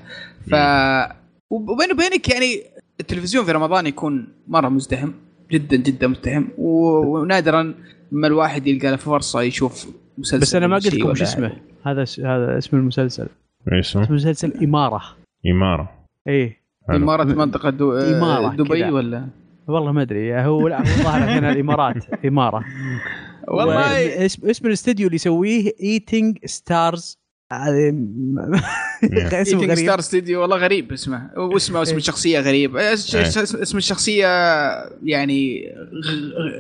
ف 0.51 0.55
وبيني 1.51 1.93
وبينك 1.93 2.29
يعني 2.29 2.63
التلفزيون 3.01 3.45
في 3.45 3.53
رمضان 3.53 3.87
يكون 3.87 4.29
مرة 4.49 4.69
مزدحم 4.69 5.11
جدا 5.51 5.77
جدا 5.77 6.07
مزدحم. 6.07 6.45
و- 6.59 7.19
ونادرا 7.21 7.75
ما 8.13 8.27
الواحد 8.27 8.67
يلقى 8.67 8.91
له 8.91 8.97
فرصة 8.97 9.43
يشوف 9.43 9.87
مسلسل 10.19 10.41
بس 10.41 10.55
أنا 10.55 10.67
ما 10.67 10.77
قلت 10.77 10.95
لكم 10.95 11.07
ولا 11.07 11.15
شو 11.15 11.25
اسمه. 11.25 11.53
هذا 11.87 12.05
س- 12.05 12.21
هذا 12.21 12.59
اسم 12.59 12.77
المسلسل. 12.77 13.27
إيش 13.73 13.89
اسمه؟ 13.89 14.03
اسم 14.03 14.11
المسلسل 14.11 14.53
إمارة. 14.65 15.03
إمارة. 15.47 15.91
إيه. 16.29 16.61
حلو. 16.89 16.97
إمارة 16.97 17.25
منطقة 17.25 17.71
دو... 17.71 17.93
إمارة 17.93 18.55
دبي 18.57 18.69
كذا. 18.81 18.91
ولا؟ 18.91 19.27
والله 19.69 19.93
ما 19.93 20.03
أدري. 20.03 20.35
هو 20.41 20.69
لا 20.69 20.79
هو 20.79 21.03
ظاهر 21.03 21.41
من 21.41 21.49
الإمارات 21.49 22.25
إمارة. 22.25 22.65
والله. 23.49 24.25
اسم 24.27 24.49
اسم 24.51 24.67
الاستديو 24.67 25.07
اللي 25.07 25.15
يسويه 25.15 25.73
Eating 25.83 26.39
Stars 26.45 27.19
اسم 27.53 27.99
Eating 29.33 29.65
غريب. 29.71 29.77
Star 29.87 30.01
ستوديو 30.01 30.41
والله 30.41 30.57
غريب 30.57 30.93
اسمه. 30.93 31.31
واسمه 31.37 31.79
واسم 31.79 31.91
إيه. 31.93 31.99
الشخصية 31.99 32.41
غريب. 32.41 32.77
إيه. 32.77 32.93
اس- 32.93 33.55
اسم 33.55 33.79
الشخصية 33.79 34.27
يعني 35.05 35.73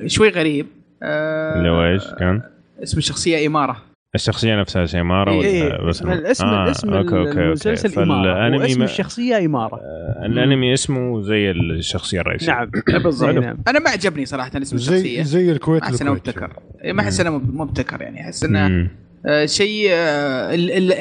شوي 0.06 0.28
غريب. 0.28 0.66
آه، 0.66 0.79
اللي 1.02 1.68
هو 1.70 1.84
إيش 1.84 2.02
كان؟ 2.18 2.42
اسم 2.82 2.98
الشخصية 2.98 3.46
إمارة. 3.46 3.76
الشخصية 4.14 4.60
نفسها 4.60 4.86
شيء 4.86 5.00
إمارة 5.00 5.36
ولا 5.36 5.46
إيه 5.46 5.82
بس 5.88 6.02
الاسم 6.02 6.46
آه، 6.46 6.64
الاسم 6.64 6.88
أوكي، 6.94 7.16
أوكي، 7.18 7.28
أوكي. 7.28 7.40
المسلسل 7.40 8.02
إمارة. 8.02 8.34
فالانمي 8.34 8.58
واسم 8.58 8.82
الشخصية 8.82 9.46
إمارة. 9.46 9.76
آه، 9.76 10.26
الأنمي 10.26 10.74
اسمه 10.74 11.22
زي 11.22 11.50
الشخصية 11.50 12.20
الرئيسية. 12.20 12.46
نعم 12.52 12.70
بالضبط. 13.04 13.28
إيه، 13.30 13.38
نعم. 13.38 13.58
أنا 13.68 13.78
ما 13.78 13.90
عجبني 13.90 14.26
صراحة 14.26 14.50
اسم 14.54 14.76
زي 14.76 14.94
الشخصية. 14.96 15.22
زي 15.22 15.52
الكويت 15.52 15.82
ما 15.82 15.88
إنه 15.88 15.96
الكويت 15.96 16.10
مبتكر. 16.28 16.52
إيه، 16.84 16.92
ما 16.92 17.02
أحس 17.02 17.20
إنه 17.20 17.30
مب- 17.30 17.54
مبتكر 17.54 18.02
يعني. 18.02 18.20
أحس 18.20 18.44
إنه 18.44 18.68
مم. 18.68 18.88
آه، 19.26 19.46
شيء 19.46 19.88
آه، 19.90 20.54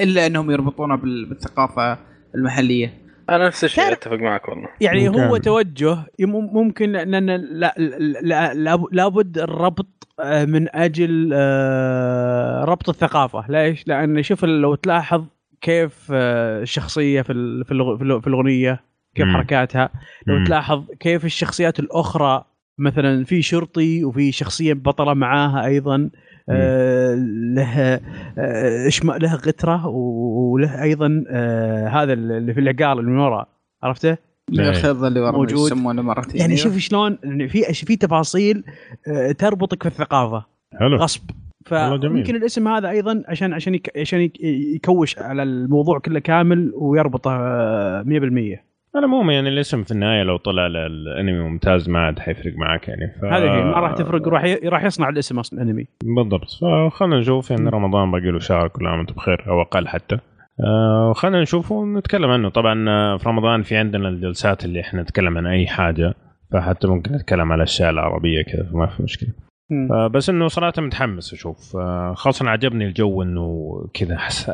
إلا 0.03 0.25
إنهم 0.27 0.51
يربطونه 0.51 0.95
بال- 0.95 1.25
بالثقافة 1.25 1.97
المحلية. 2.35 2.93
أنا 3.35 3.47
نفس 3.47 3.63
الشيء 3.63 3.83
تعرف- 3.83 3.97
أتفق 3.97 4.17
معك 4.17 4.49
والله 4.49 4.67
يعني 4.81 5.09
ممكن. 5.09 5.21
هو 5.21 5.37
توجه 5.37 5.97
ممكن 6.19 6.91
لأن 6.91 7.29
لا 7.29 7.73
لا 8.21 8.53
لا 8.53 8.77
لابد 8.91 9.37
الربط 9.37 10.07
آه، 10.19 10.45
من 10.45 10.75
أجل 10.75 11.31
آه، 11.33 12.63
ربط 12.65 12.89
الثقافة 12.89 13.45
ليش؟ 13.49 13.87
لأن 13.87 14.23
شوف 14.23 14.45
لو 14.45 14.75
تلاحظ 14.75 15.23
كيف 15.61 16.07
آه، 16.13 16.61
الشخصية 16.61 17.21
في 17.21 17.31
ال- 17.33 17.65
في 17.65 18.27
الأغنية 18.27 18.83
كيف 19.15 19.25
مم. 19.25 19.33
حركاتها 19.33 19.89
لو 20.27 20.35
مم. 20.37 20.43
تلاحظ 20.45 20.83
كيف 20.99 21.25
الشخصيات 21.25 21.79
الأخرى 21.79 22.45
مثلا 22.77 23.23
في 23.25 23.41
شرطي 23.41 24.03
وفي 24.03 24.31
شخصية 24.31 24.73
بطلة 24.73 25.13
معاها 25.13 25.65
أيضا 25.65 26.09
آه، 26.49 27.15
له 27.55 27.99
آه، 28.37 28.89
إشمأ- 28.89 29.21
له 29.21 29.35
غتره 29.35 29.87
وله 29.87 30.83
أيضا 30.83 31.23
آه، 31.29 31.87
هذا 31.87 32.13
اللي 32.13 32.53
في 32.53 32.59
العقال 32.59 32.99
اللي 32.99 33.11
من 33.11 33.17
ورا 33.17 33.45
عرفته؟ 33.83 34.17
من 34.51 34.59
إيه. 34.59 34.69
الخيط 34.69 35.03
اللي 35.03 35.19
ورا 35.19 35.31
موجود. 35.31 35.71
يسمونه 35.71 36.01
مرتين 36.01 36.41
يعني. 36.41 36.57
شوف 36.57 36.77
شلون 36.77 37.17
إن 37.25 37.47
في 37.47 37.63
في 37.73 37.95
تفاصيل 37.95 38.63
تربطك 39.37 39.83
في 39.83 39.89
الثقافة 39.89 40.45
حلو 40.79 40.97
غصب. 40.97 41.21
فممكن 41.65 42.35
الاسم 42.35 42.67
هذا 42.67 42.89
أيضا 42.89 43.23
عشان 43.27 43.53
عشان 43.53 43.75
يك- 43.75 43.97
عشان 43.97 44.19
يك- 44.21 44.39
يكوش 44.75 45.19
على 45.19 45.43
الموضوع 45.43 45.99
كله 45.99 46.19
كامل 46.19 46.71
ويربطه 46.75 47.31
آه، 47.31 48.03
100% 48.03 48.68
على 48.95 49.05
العموم 49.05 49.29
يعني 49.31 49.49
الاسم 49.49 49.83
في 49.83 49.91
النهاية 49.91 50.23
لو 50.23 50.37
طلع 50.37 50.65
الأنمي 50.67 51.39
ممتاز 51.39 51.89
ما 51.89 51.99
عاد 51.99 52.19
حيفرق 52.19 52.53
معك 52.55 52.87
يعني 52.87 53.13
ف... 53.21 53.25
هذه 53.25 53.43
هي 53.57 53.63
ما 53.63 53.71
راح 53.79 53.93
تفرق 53.93 54.27
راح 54.27 54.43
ي- 54.43 54.55
راح 54.67 54.83
يصنع 54.83 55.09
الاسم 55.09 55.39
أصلا 55.39 55.61
انمي 55.61 55.87
بالضبط. 56.03 56.47
فخلنا 56.91 57.19
نشوف 57.19 57.51
يعني 57.51 57.69
رمضان 57.69 58.11
باقي 58.11 58.31
له 58.31 58.39
شهر 58.39 58.67
كل 58.67 58.87
عام 58.87 58.97
وأنتم 58.97 59.13
بخير 59.15 59.45
أو 59.47 59.61
أقل 59.61 59.87
حتى. 59.87 60.17
آه 60.67 61.13
خلينا 61.13 61.41
نشوفه 61.41 61.75
ونتكلم 61.75 62.29
عنه. 62.29 62.49
طبعا 62.49 62.89
آه، 62.89 63.17
في 63.17 63.29
رمضان 63.29 63.61
في 63.63 63.75
عندنا 63.77 64.09
الجلسات 64.09 64.65
اللي 64.65 64.79
إحنا 64.81 65.01
نتكلم 65.01 65.37
عن 65.37 65.45
أي 65.47 65.67
حاجة 65.67 66.13
فحتى 66.51 66.87
ممكن 66.87 67.11
نتكلم 67.15 67.51
على 67.51 67.55
الأشياء 67.59 67.89
العربية 67.89 68.41
كذا 68.43 68.69
فما 68.71 68.85
في 68.87 69.03
مشكلة. 69.03 69.29
آه، 69.91 70.07
بس 70.07 70.29
إنه 70.29 70.47
صراحة 70.47 70.73
متحمس 70.81 71.33
أشوف. 71.33 71.75
آه، 71.77 72.13
خاصة 72.13 72.49
عجبني 72.49 72.85
الجو 72.85 73.21
إنه 73.23 73.69
كذا 73.93 74.17
حس 74.17 74.49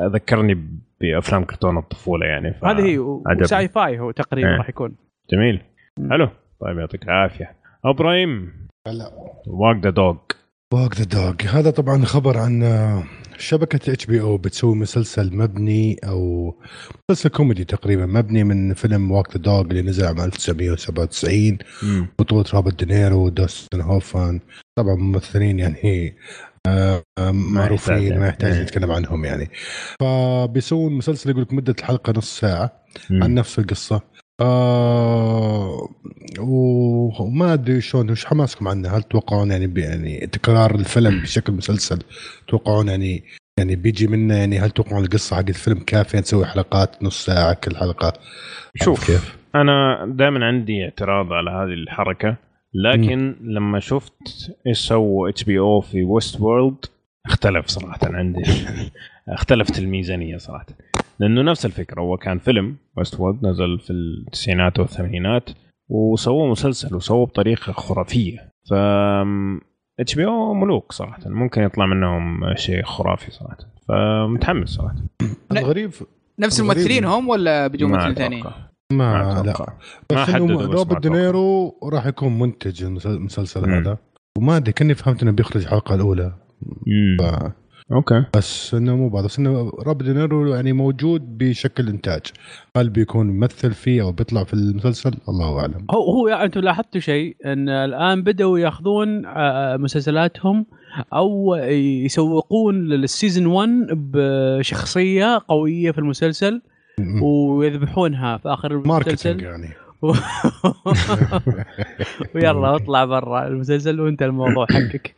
ذكرني 1.06 1.16
بافلام 1.16 1.44
كرتون 1.44 1.78
الطفولة 1.78 2.26
يعني 2.26 2.54
ف... 2.54 2.66
هذه 2.66 2.86
هي. 2.86 2.98
وساي 2.98 3.68
فاي 3.68 4.00
هو 4.00 4.12
تقريبا 4.12 4.50
إيه. 4.50 4.58
راح 4.58 4.70
يكون. 4.70 4.96
جميل. 5.32 5.62
حلو. 6.10 6.30
طيب 6.62 6.78
يعطيك 6.80 7.04
العافية. 7.04 7.56
إبراهيم. 7.86 8.54
هلا. 8.88 9.12
واك 9.48 9.84
ذا 9.84 9.90
دوغ 9.90 10.18
واك 10.74 10.96
ذا 10.96 11.04
دوغ 11.04 11.36
هذا 11.50 11.72
طبعا 11.72 12.06
خبر 12.06 12.38
عن 12.38 12.64
آه، 12.64 13.04
شبكة 13.38 13.94
HBO 13.94 14.38
بتسوي 14.38 14.76
مسلسل 14.76 15.36
مبني 15.38 16.00
أو 16.04 16.54
مسلسل 17.10 17.30
كوميدي 17.30 17.64
تقريبا 17.64 18.06
مبني 18.06 18.44
من 18.44 18.74
فيلم 18.74 19.12
Wag 19.12 19.38
the 19.38 19.42
Dog 19.42 19.62
اللي 19.62 19.82
نزل 19.82 20.06
عام 20.06 20.20
1997 20.20 21.58
بطولة 22.20 22.46
روبرت 22.54 22.84
دينيرو 22.84 23.26
ودوستن 23.26 23.82
هوفمان 23.82 24.40
طبعا 24.78 24.96
ممثلين 24.96 25.60
يعني 25.60 26.16
معروفين 27.32 28.20
ما 28.20 28.28
يحتاج 28.28 28.52
يعني. 28.52 28.64
نتكلم 28.64 28.92
عنهم 28.92 29.26
يعني. 29.26 29.50
فبيسوون 30.00 30.94
مسلسل 30.94 31.30
يقول 31.30 31.42
لك 31.42 31.54
مدة 31.54 31.76
الحلقة 31.80 32.14
نص 32.18 32.40
ساعة 32.40 32.72
عن 33.12 33.34
نفس 33.34 33.60
القصة. 33.60 34.02
آه 34.42 35.90
و- 36.40 37.24
وما 37.24 37.54
أدري 37.54 37.82
شلون 37.82 38.12
وش 38.12 38.26
حماسكم 38.26 38.68
عنه؟ 38.68 38.90
هل 38.98 39.04
تتوقعون 39.04 39.52
يعني 39.52 39.82
يعني 39.82 40.28
تكرار 40.28 40.76
الفيلم 40.76 41.22
بشكل 41.22 41.54
مسلسل؟ 41.54 42.00
تتوقعون 42.48 42.88
يعني 42.88 43.24
يعني 43.60 43.76
بيجي 43.76 44.08
منه 44.08 44.36
يعني 44.36 44.60
هل 44.60 44.70
تتوقعون 44.72 45.04
القصة 45.04 45.36
حق 45.36 45.44
الفيلم 45.50 45.80
كافية؟ 45.80 46.20
تسوي 46.20 46.46
حلقات 46.46 47.04
نص 47.04 47.26
ساعة 47.26 47.54
كل 47.54 47.76
حلقة. 47.78 48.14
شوف 48.76 49.06
كيف؟ 49.08 49.38
أنا 49.56 50.06
دائما 50.10 50.46
عندي 50.46 50.84
اعتراض 50.84 51.34
على 51.34 51.50
هذه 51.52 51.74
الحركة. 51.74 52.38
لكن 52.76 53.36
لما 53.42 53.80
شفت 53.80 54.52
إيش 54.68 54.80
سووا 54.80 55.30
HBO 55.30 55.82
في 55.82 56.04
Westworld 56.04 56.86
اختلف 57.26 57.68
صراحة 57.68 58.00
عندي. 58.04 58.44
اختلفت 59.28 59.80
الميزانية 59.80 60.38
صراحة. 60.38 60.66
لأنه 61.20 61.42
نفس 61.42 61.66
الفكرة 61.66 62.02
هو 62.02 62.18
كان 62.18 62.40
فيلم 62.40 62.76
Westworld 62.98 63.46
نزل 63.46 63.80
في 63.80 63.94
التسعينات 63.94 64.80
والثمانينات 64.80 65.50
وسووه 65.90 66.52
مسلسل 66.52 66.96
وسووه 66.96 67.26
بطريقة 67.26 67.74
خرافية. 67.74 68.52
ف 68.70 68.74
HBO 70.00 70.54
ملوك 70.54 70.92
صراحة. 70.92 71.22
ممكن 71.26 71.64
يطلع 71.64 71.86
منهم 71.86 72.56
شيء 72.56 72.84
خرافي 72.84 73.32
صراحة. 73.32 73.58
فمتحمس 73.88 74.70
صراحة. 74.70 74.96
الغريب 75.52 75.92
نفس 76.40 76.60
الممثلين 76.60 77.06
هم 77.06 77.30
ولا 77.30 77.68
ما 77.68 77.88
ممثلين 77.88 78.16
ثانيين؟ 78.16 78.44
ما 78.92 78.98
ما 79.34 79.42
لا. 79.44 79.52
أتوقع 79.52 79.74
ما 80.12 80.24
بس 80.24 80.30
حددوا 80.30 80.48
انه 80.48 80.58
ما 80.58 80.74
روبرت. 80.74 81.02
دينيرو 81.02 81.76
راح 81.94 82.06
يكون 82.06 82.40
منتج 82.40 82.84
المسل- 82.84 83.10
المسلسل 83.10 83.68
مم. 83.68 83.74
هذا. 83.74 83.98
وما 84.38 84.58
أدري 84.58 84.72
كأني 84.74 84.96
فهمت 84.96 85.24
إنه 85.24 85.32
بيخرج 85.32 85.62
الحلقة 85.62 85.96
الأولى. 85.96 86.34
ف... 87.20 87.22
أوكي. 87.92 88.24
بس 88.38 88.74
إنه 88.74 88.96
مو 88.96 89.10
بعض 89.10 89.24
بس 89.26 89.40
إنه 89.40 89.70
روبرت 89.70 90.04
دينيرو 90.04 90.48
يعني 90.56 90.74
موجود 90.74 91.38
بشكل 91.38 91.88
إنتاج. 91.88 92.22
هل 92.78 92.90
بيكون 92.90 93.28
ممثل 93.28 93.74
فيه 93.74 94.02
أو 94.02 94.12
بيطلع 94.12 94.44
في 94.44 94.54
المسلسل؟ 94.54 95.12
الله 95.30 95.60
أعلم. 95.60 95.86
هو 95.92 96.12
هو 96.14 96.28
يعني 96.28 96.44
أنتم 96.44 96.60
لاحظتوا 96.62 97.02
شيء؟ 97.02 97.36
إن 97.46 97.70
الآن 97.70 98.24
بدأوا 98.24 98.60
ياخذون 98.60 99.26
آه، 99.26 99.78
مسلسلاتهم 99.78 100.66
أو 101.14 101.56
يسوقون 102.06 102.88
للسيزون 102.88 103.46
1 103.46 103.70
بشخصية 103.92 105.42
قوية 105.48 105.92
في 105.92 105.98
المسلسل. 105.98 106.62
ويذبحونها 107.22 108.38
في 108.38 108.50
آخر 108.50 108.72
المسلسل 108.72 109.44
يعني. 109.44 109.70
ويلا 112.36 112.76
اطلع 112.76 113.06
برا 113.06 113.48
المسلسل 113.48 114.02
وانت 114.02 114.22
الموضوع 114.22 114.66
حقك. 114.72 115.16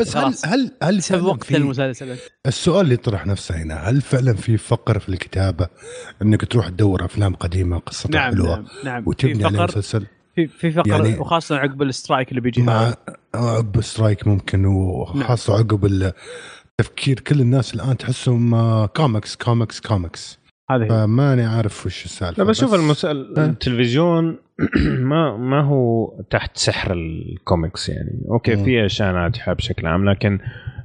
بس 0.00 0.16
هل. 0.16 0.34
هل 0.44 0.70
هل 0.82 1.02
سب 1.02 1.14
فعلاً 1.16 1.26
وقت 1.28 1.44
في- 1.44 1.56
المسلسل. 1.56 2.16
السؤال 2.46 2.80
اللي 2.80 2.94
يطرح 2.94 3.26
نفسه 3.26 3.54
هنا 3.62 3.74
هل 3.74 4.00
فعلا 4.00 4.34
في 4.34 4.56
فقر 4.56 4.98
في 4.98 5.08
الكتابة 5.08 5.68
إنك 6.22 6.44
تروح 6.44 6.68
تدور 6.68 7.04
أفلام 7.04 7.34
قديمة 7.34 7.78
قصتها 7.78 8.10
نعم 8.20 8.32
حلوة 8.32 8.56
نعم 8.56 8.64
نعم 8.84 9.02
وتبني 9.06 9.42
فقر 9.44 9.64
مسلسل 9.64 10.06
في 10.34 10.46
في 10.46 10.70
فقر 10.70 10.88
يعني- 10.88 11.18
وخاصة 11.18 11.56
عقب 11.56 11.82
ال 11.82 11.89
strike 11.89 12.28
اللي 12.30 12.40
بيجي 12.40 12.62
مع. 12.62 12.94
عقب 13.34 13.80
strike 13.80 14.26
ممكن 14.28 14.64
وخاصة 14.66 15.58
عقب 15.58 15.84
ال- 15.86 16.12
تفكير 16.78 17.20
كل 17.20 17.40
الناس 17.40 17.74
الآن 17.74 17.96
تحسهم 17.96 18.86
comics 18.86 19.36
comics 19.36 19.80
comics 19.80 20.37
هذا 20.70 20.84
هي. 20.84 20.88
فماني 20.88 21.42
عارف 21.44 21.86
وش 21.86 22.04
السالفة 22.04 22.42
لا 22.42 22.48
بس 22.50 22.60
شوف 22.60 22.74
المسألة 22.74 23.42
آه. 23.42 23.46
التلفزيون 23.46 24.36
ما 25.10 25.36
ما 25.36 25.60
هو 25.60 26.12
تحت 26.30 26.56
سحر 26.56 26.92
الكوميكس 26.92 27.88
يعني 27.88 28.22
أوكي. 28.30 28.56
في 28.64 28.86
اشياء 28.86 29.12
ناجحه 29.12 29.52
بشكل 29.52 29.86
عام 29.86 30.10
لكن 30.10 30.38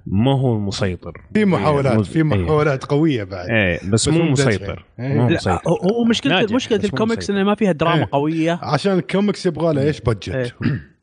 ما 0.08 0.32
هو 0.40 0.56
المسيطر 0.56 1.14
في 1.34 1.46
محاولات 1.46 1.96
مو- 1.96 2.04
في 2.04 2.16
إيه. 2.18 2.24
محاولات 2.24 2.86
قوية 2.86 3.24
بعد 3.24 3.50
إيه 3.50 3.78
بس, 3.80 3.86
بس 3.90 4.08
مو 4.08 4.24
مسيطر 4.24 4.86
إيه. 5.00 5.14
مو 5.14 5.28
لا 5.30 5.36
مسيطر 5.36 5.62
هو- 5.68 5.76
هو 5.98 6.04
مشكلة 6.04 6.34
ناجح، 6.36 6.56
مشكلة 6.56 6.80
الكوميكس 6.84 7.18
مسيطر. 7.24 7.34
إنه 7.40 7.44
ما 7.50 7.56
فيها 7.56 7.72
دراما 7.72 7.96
إيه. 8.00 8.08
قوية 8.12 8.60
عشان 8.64 8.94
الكوميكس 8.98 9.46
يبغى 9.46 9.74
له 9.74 9.82
إيش 9.84 10.02
budget 10.02 10.56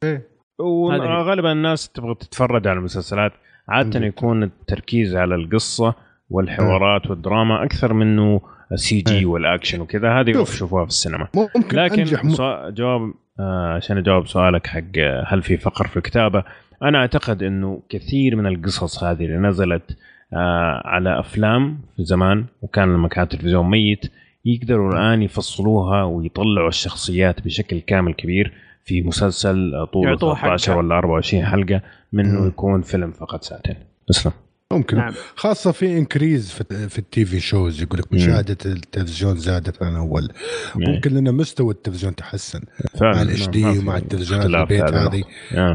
وغالبا 0.60 1.52
الناس 1.52 1.88
تبغى 1.88 2.14
تتفرج 2.14 2.66
على 2.68 2.78
المسلسلات 2.78 3.32
عاده. 3.68 4.06
يكون 4.06 4.42
التركيز 4.42 5.16
على 5.16 5.34
القصة 5.34 5.94
والحوارات 6.30 7.10
والدراما 7.10 7.64
أكثر 7.64 7.92
منه 7.92 8.40
ال 8.72 9.00
CGI. 9.00 9.26
والأكشن 9.26 9.80
وكذا 9.80 10.20
هذه 10.20 10.32
شوف. 10.32 10.54
يشوفوها 10.54 10.84
في 10.84 10.90
السينما 10.90 11.28
ممكن 11.34 11.76
لكن 11.76 12.02
م... 12.02 12.30
سؤال 12.30 12.74
جواب 12.74 13.12
آه 13.40 13.74
عشان 13.74 13.98
أجاوب 13.98 14.26
سؤالك 14.26 14.66
حق 14.66 14.82
آه، 14.98 15.24
هل 15.28 15.42
في 15.42 15.56
فقر 15.56 15.86
في 15.86 15.96
الكتابة 15.96 16.44
أنا 16.82 16.98
أعتقد 16.98 17.42
إنه 17.42 17.82
كثير 17.88 18.36
من 18.36 18.46
القصص 18.46 19.04
هذه 19.04 19.24
اللي 19.24 19.36
نزلت 19.36 19.96
آه 20.32 20.82
على 20.84 21.20
أفلام 21.20 21.78
في 21.96 22.04
زمان 22.04 22.44
وكان 22.62 22.94
لما 22.94 23.08
كان 23.08 23.24
التلفزيون 23.24 23.70
ميت 23.70 24.12
يقدروا 24.44 24.92
الآن 24.92 25.22
يفصلوها 25.22 26.04
ويطلعوا 26.04 26.68
الشخصيات 26.68 27.44
بشكل 27.44 27.80
كامل 27.80 28.14
كبير 28.14 28.52
في 28.84 29.02
مسلسل 29.02 29.74
آه، 29.74 29.84
طوله 29.84 30.08
يعطوه 30.10 30.34
13 30.34 30.72
حلقة. 30.72 30.78
ولا 30.78 30.98
24 30.98 31.44
حلقة 31.46 31.80
منه. 32.12 32.46
يكون 32.46 32.82
فيلم 32.82 33.12
فقط 33.12 33.42
ساعتين 33.42 33.74
اسلم 34.10 34.32
ممكن. 34.72 34.96
نعم. 34.96 35.14
خاصة 35.36 35.72
في 35.72 35.98
increase 35.98 36.50
في, 36.50 36.88
في 36.88 36.98
ال 36.98 37.24
TV 37.24 37.40
shows 37.40 37.82
يقول 37.82 37.98
لك 37.98 38.12
مم. 38.12 38.18
مشاهدة 38.18 38.56
التلفزيون 38.66 39.36
زادت 39.36 39.82
عن 39.82 39.96
أول. 39.96 40.32
ممكن 40.74 41.14
لأن 41.14 41.34
مستوى 41.34 41.74
التلفزيون 41.74 42.14
تحسن. 42.14 42.60
فعلا. 42.98 43.16
مع 43.16 43.22
ال 43.22 43.46
HD 43.46 43.72
TV 43.72 43.78
ومع 43.78 43.96
التلفزيونات 43.96 44.46
البيت 44.46 44.82
هذه. 44.94 45.24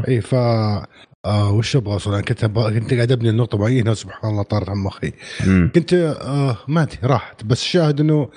اي 0.08 0.20
ف 0.20 0.34
آه 1.26 1.52
وش 1.52 1.76
أبغى 1.76 1.92
أوصل؟ 1.92 2.12
أنا 2.12 2.22
كنت 2.22 2.40
أبغى- 2.44 2.72
كنت 2.78 2.94
قاعد 2.94 3.12
أبني 3.12 3.30
النقطة 3.30 3.58
معينه 3.58 3.94
سبحان 3.94 4.30
الله 4.30 4.42
طارت 4.42 4.68
عن 4.68 4.76
مخي 4.76 5.12
مم. 5.46 5.70
كنت 5.74 5.92
آه 5.94 6.56
ما 6.68 6.82
أدري 6.82 6.98
راحت. 7.04 7.44
بس 7.44 7.64
شاهد 7.64 8.00
إنه 8.00 8.28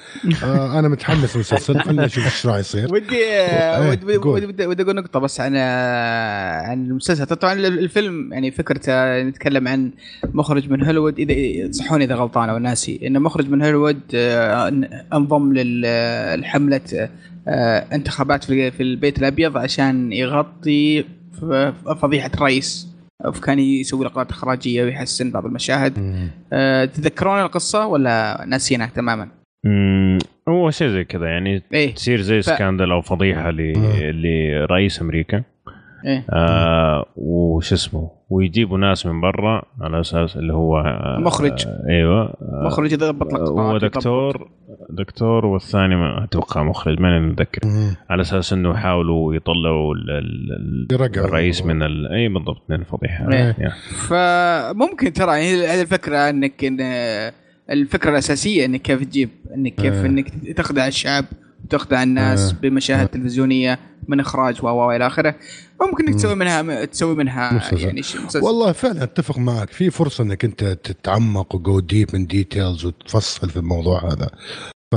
آه 0.44 0.80
أنا 0.80 0.88
متحمس 0.88 1.36
للمسلسل. 1.36 1.80
خلينا 1.84 2.06
نشوف 2.06 2.26
إيش 2.26 2.46
راح 2.46 2.58
يصير. 2.58 2.94
ودي 2.94 3.16
إيه، 3.16 3.90
ودي. 3.90 4.18
ودي 4.18 4.66
ودي 4.66 4.84
أقول 4.84 4.96
نقطة 4.96 5.20
بس 5.20 5.42
عن 5.42 5.56
عن 5.56 6.86
المسلسل. 6.86 7.26
طبعا 7.26 7.54
الفيلم 7.54 8.34
يعني 8.34 8.52
فكرته 8.52 9.22
نتكلم 9.22 9.68
عن 9.68 9.92
مخرج 10.34 10.70
من 10.70 10.84
هوليوود. 10.86 11.20
إذا 11.20 11.72
صحوني 11.72 12.04
إذا 12.06 12.16
غلطان 12.16 12.50
أو 12.50 12.58
ناسي. 12.58 13.00
انه 13.08 13.20
مخرج 13.20 13.50
من 13.50 13.62
هوليوود 13.62 14.00
آه، 14.16 14.68
أنضم 15.14 15.54
للحمله 15.54 16.82
انتخابات 17.94 18.44
في 18.44 18.72
في 18.72 18.84
البيت 18.84 19.20
الأبيض 19.20 19.58
عشان 19.58 20.14
يغطي 20.14 21.06
فضيحه 22.02 22.32
الرئيس 22.34 22.96
فكان 23.34 23.60
يسوي 23.60 24.06
لقطات 24.06 24.30
إخراجية 24.32 24.84
ويحسن 24.84 25.32
بعض 25.32 25.46
المشاهد. 25.46 25.94
آه، 26.54 26.86
تذكرون 26.86 27.42
القصة 27.42 27.86
ولا 27.88 28.44
ناسينها 28.48 28.88
تماما؟ 28.88 29.28
مم. 29.66 30.18
هو 30.50 30.72
شيء 30.72 30.88
زي 30.88 31.04
كذا 31.04 31.26
يعني 31.28 31.64
إيه 31.74 31.94
تصير 31.94 32.22
زي 32.22 32.42
ف- 32.42 32.46
سكاندل 32.46 32.92
أو 32.92 33.02
فضيحة 33.02 33.52
ل... 33.52 33.74
لرئيس 34.22 35.02
أمريكا 35.02 35.44
إيه 36.06 36.26
آه 36.34 37.06
وش 37.16 37.74
اسمه 37.74 38.12
ويجيبوا 38.30 38.78
ناس 38.78 39.06
من 39.06 39.22
برا 39.22 39.62
على 39.82 40.00
أساس 40.00 40.38
اللي 40.38 40.54
هو 40.54 40.78
آه 40.78 41.18
مخرج. 41.20 41.68
آه 41.68 41.84
إيوه 41.90 42.34
مخرج 42.42 42.92
يضبط 42.92 43.34
لك 43.34 43.40
هو. 43.40 43.78
دكتور 43.78 44.50
دكتور 44.90 45.46
والثاني 45.46 45.96
ما 45.96 46.24
أتوقع 46.24 46.64
مخرج 46.64 47.00
ماني 47.00 47.28
متذكر. 47.28 47.62
على 48.10 48.22
أساس 48.22 48.54
إنه 48.54 48.72
يحاولوا 48.72 49.36
يطلعوا 49.36 49.96
الرئيس. 51.18 51.66
من 51.66 51.84
ال... 51.84 52.08
إي 52.12 52.30
بالضبط 52.30 52.62
من 52.70 52.76
الفضيحة 52.76 53.32
إيه. 53.32 53.56
فممكن 54.08 55.14
ترى 55.14 55.32
يعني 55.32 55.66
هذه 55.68 55.82
الفكرة 55.82 56.30
إنك 56.30 56.66
إن 56.66 56.78
الفكرة 57.70 58.10
الأساسية 58.10 58.66
إنك 58.66 58.82
كيف 58.82 59.04
تجيب 59.04 59.30
إنك 59.56 59.76
كيف 59.76 59.94
إيه. 59.94 60.06
إنك 60.06 60.30
تخدع 60.58 60.88
الشعب 60.88 61.26
وتخدع 61.64 62.04
الناس 62.04 62.54
إيه. 62.64 62.70
بمشاهد. 62.70 63.08
تلفزيونية 63.08 63.80
من 64.10 64.20
إخراج 64.20 64.64
و 64.64 64.68
و 64.68 64.92
إلى 64.92 65.08
آخره. 65.08 65.36
ممكن 65.82 66.08
إنك. 66.08 66.16
تسوي 66.16 66.36
منها 66.36 66.86
تسوي 66.86 67.16
منها 67.16 67.54
مسلسل. 67.54 67.86
يعني 67.86 68.04
شيء 68.04 68.22
مسلسل. 68.22 68.46
والله 68.46 68.72
فعلا 68.72 69.04
أتفق 69.04 69.38
معك. 69.38 69.70
في 69.72 69.90
فرصة 69.90 70.24
إنك 70.24 70.46
أنت 70.46 70.64
تتعمق 70.64 71.56
و 71.56 71.64
go 71.64 71.80
deep 71.80 72.08
in 72.14 72.28
details 72.28 72.86
وتفصل 72.86 73.50
في 73.50 73.58
الموضوع 73.58 74.06
هذا. 74.14 74.30
ف 74.94 74.96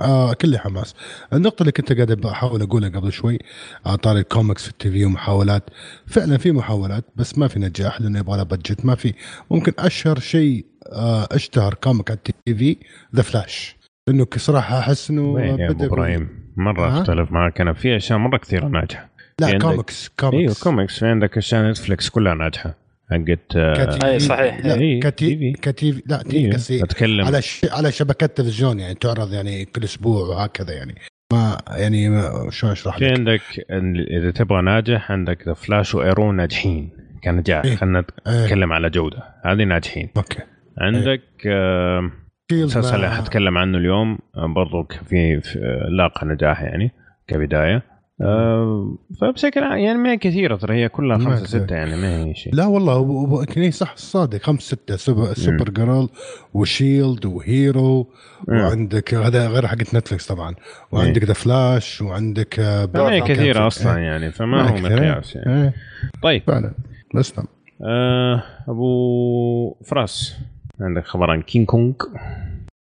آه 0.00 0.32
كل 0.32 0.58
حماس. 0.58 0.94
النقطة 1.32 1.60
اللي 1.60 1.72
كنت 1.72 1.92
قاعد 1.92 2.12
بحاول 2.12 2.62
أقولها 2.62 2.88
قبل 2.88 3.12
شوي 3.12 3.38
على 3.86 3.96
طاري 3.96 4.20
الكوميكس 4.20 4.62
في 4.62 4.68
ال 4.70 4.90
TV 4.90 5.04
ومحاولات 5.04 5.62
فعلا 6.06 6.36
في 6.38 6.52
محاولات 6.52 7.04
بس 7.16 7.38
ما 7.38 7.48
في 7.48 7.58
نجاح 7.58 8.00
لأنه 8.00 8.18
يبغى 8.18 8.36
لها 8.36 8.44
budget 8.44 8.84
ما 8.84 8.94
في. 8.94 9.14
ممكن 9.50 9.72
أشهر 9.78 10.18
شيء 10.18 10.66
آه 10.92 11.28
أشتهر 11.32 11.74
comic 11.74 12.10
على 12.10 12.18
ال 12.28 12.54
TV 12.54 12.76
The 13.16 13.22
Flash 13.22 13.76
لأنه 14.08 14.26
صراحة 14.36 14.78
أحس 14.78 15.10
إنه 15.10 15.22
وين 15.22 15.58
يا 15.58 15.70
أبو 15.70 15.78
بدأ- 15.78 15.84
إبراهيم؟ 15.86 16.28
مرة 16.58 16.88
ها؟ 16.88 17.00
أختلف 17.00 17.32
معك. 17.32 17.60
أنا 17.60 17.72
في 17.72 17.96
أشياء 17.96 18.18
مرة 18.18 18.36
كثيرة 18.38 18.66
ناجحة. 18.68 19.08
في 19.16 19.44
لا 19.44 19.46
عندك- 19.46 19.62
كوميكس 19.62 20.10
أيوه 20.22 20.30
comics 20.30 20.62
comics 20.62 20.98
في 20.98 21.06
عندك 21.06 21.36
أشياء 21.36 21.70
Netflix 21.70 22.08
كلها 22.08 22.34
ناجحة. 22.34 22.74
حقت 23.10 23.56
آه، 23.56 23.84
ك 23.84 23.91
T- 23.91 24.06
أي 24.06 24.18
صحيح. 24.18 24.66
لا 24.66 24.74
إيه، 24.74 25.00
ك 25.00 25.10
TV. 25.10 25.36
ك 25.38 25.52
T 25.52 26.02
لا 26.06 26.22
T 26.22 26.50
قصدي 26.50 26.82
أتكلم. 26.84 27.24
على 27.26 27.42
ش... 27.42 27.64
على 27.72 27.92
شبكات 27.92 28.36
تلفزيون 28.36 28.80
يعني 28.80 28.94
تعرض 28.94 29.32
يعني 29.32 29.64
كل 29.64 29.84
أسبوع 29.84 30.28
وهكذا 30.28 30.72
يعني. 30.74 30.94
ما 31.32 31.58
يعني 31.68 32.08
ما 32.08 32.46
شلون 32.50 32.72
أشرح 32.72 32.98
في 32.98 33.04
لك؟ 33.06 33.18
عندك 33.18 33.40
ال- 33.70 34.16
إذا 34.16 34.30
تبغى 34.30 34.62
ناجح 34.62 35.12
عندك 35.12 35.48
The 35.48 35.54
Flash 35.54 35.94
و 35.94 36.00
Arrow 36.00 36.32
ناجحين. 36.32 36.90
كنجاح. 37.24 37.64
إيه. 37.64 37.76
خلينا 37.76 38.04
إيه. 38.26 38.44
نتكلم 38.44 38.72
على 38.72 38.90
جودة. 38.90 39.22
هذه 39.44 39.64
ناجحين. 39.64 40.08
أوكي. 40.16 40.38
عندك 40.78 41.22
آه، 41.46 42.10
SHIELD 42.50 42.64
مسلسل 42.64 42.94
اللي 42.96 43.10
حتكلم 43.10 43.58
عنه 43.58 43.78
اليوم 43.78 44.18
آه، 44.36 44.46
برضو 44.46 44.86
في 45.08 45.40
في- 45.40 45.58
آه، 45.58 45.88
لاقى 45.88 46.26
نجاح 46.26 46.62
يعني 46.62 46.90
كبداية 47.26 47.82
آه، 48.22 48.96
فبشكل 49.20 49.60
يعني 49.62 49.94
ما 49.98 50.12
هي 50.12 50.16
كثيرة 50.16 50.56
ترى 50.56 50.74
هي 50.74 50.88
كلها 50.88 51.18
خمسة. 51.18 51.44
ستة 51.46 51.76
يعني 51.76 51.96
ما 51.96 52.24
هي 52.24 52.34
شيء 52.34 52.54
لا 52.54 52.66
والله 52.66 53.70
صح 53.70 53.96
صادق 53.96 54.42
خمس 54.42 54.60
ستة 54.62 54.96
Super, 54.96 55.24
Supergirl 55.34 56.08
و 56.54 56.64
Shield 56.64 57.26
و 57.26 57.39
Hero. 57.39 58.06
وعندك 58.48 59.14
هذا 59.14 59.48
غير 59.48 59.66
حقت 59.66 59.94
Netflix 59.94 60.26
طبعا 60.26 60.54
وعندك 60.92 61.24
The 61.24 61.32
Flash 61.32 62.02
وعندك 62.02 62.60
ما 62.94 63.12
هي 63.12 63.20
كثيرة 63.20 63.66
أصلا 63.66 63.96
إيه. 63.96 64.02
يعني 64.02 64.32
فما 64.32 64.70
هو 64.70 64.76
إيه. 64.76 64.82
مقياس 64.82 65.36
يعني 65.36 65.62
إيه. 65.64 65.74
طيب 66.22 66.42
فعلا 66.46 66.74
بس 67.14 67.38
نعم 67.38 67.46
آه، 67.84 68.42
أبو 68.68 69.74
فراس 69.86 70.36
عندك 70.80 71.04
خبر 71.04 71.30
عن 71.30 71.42
King 71.42 71.66
Kong 71.66 71.94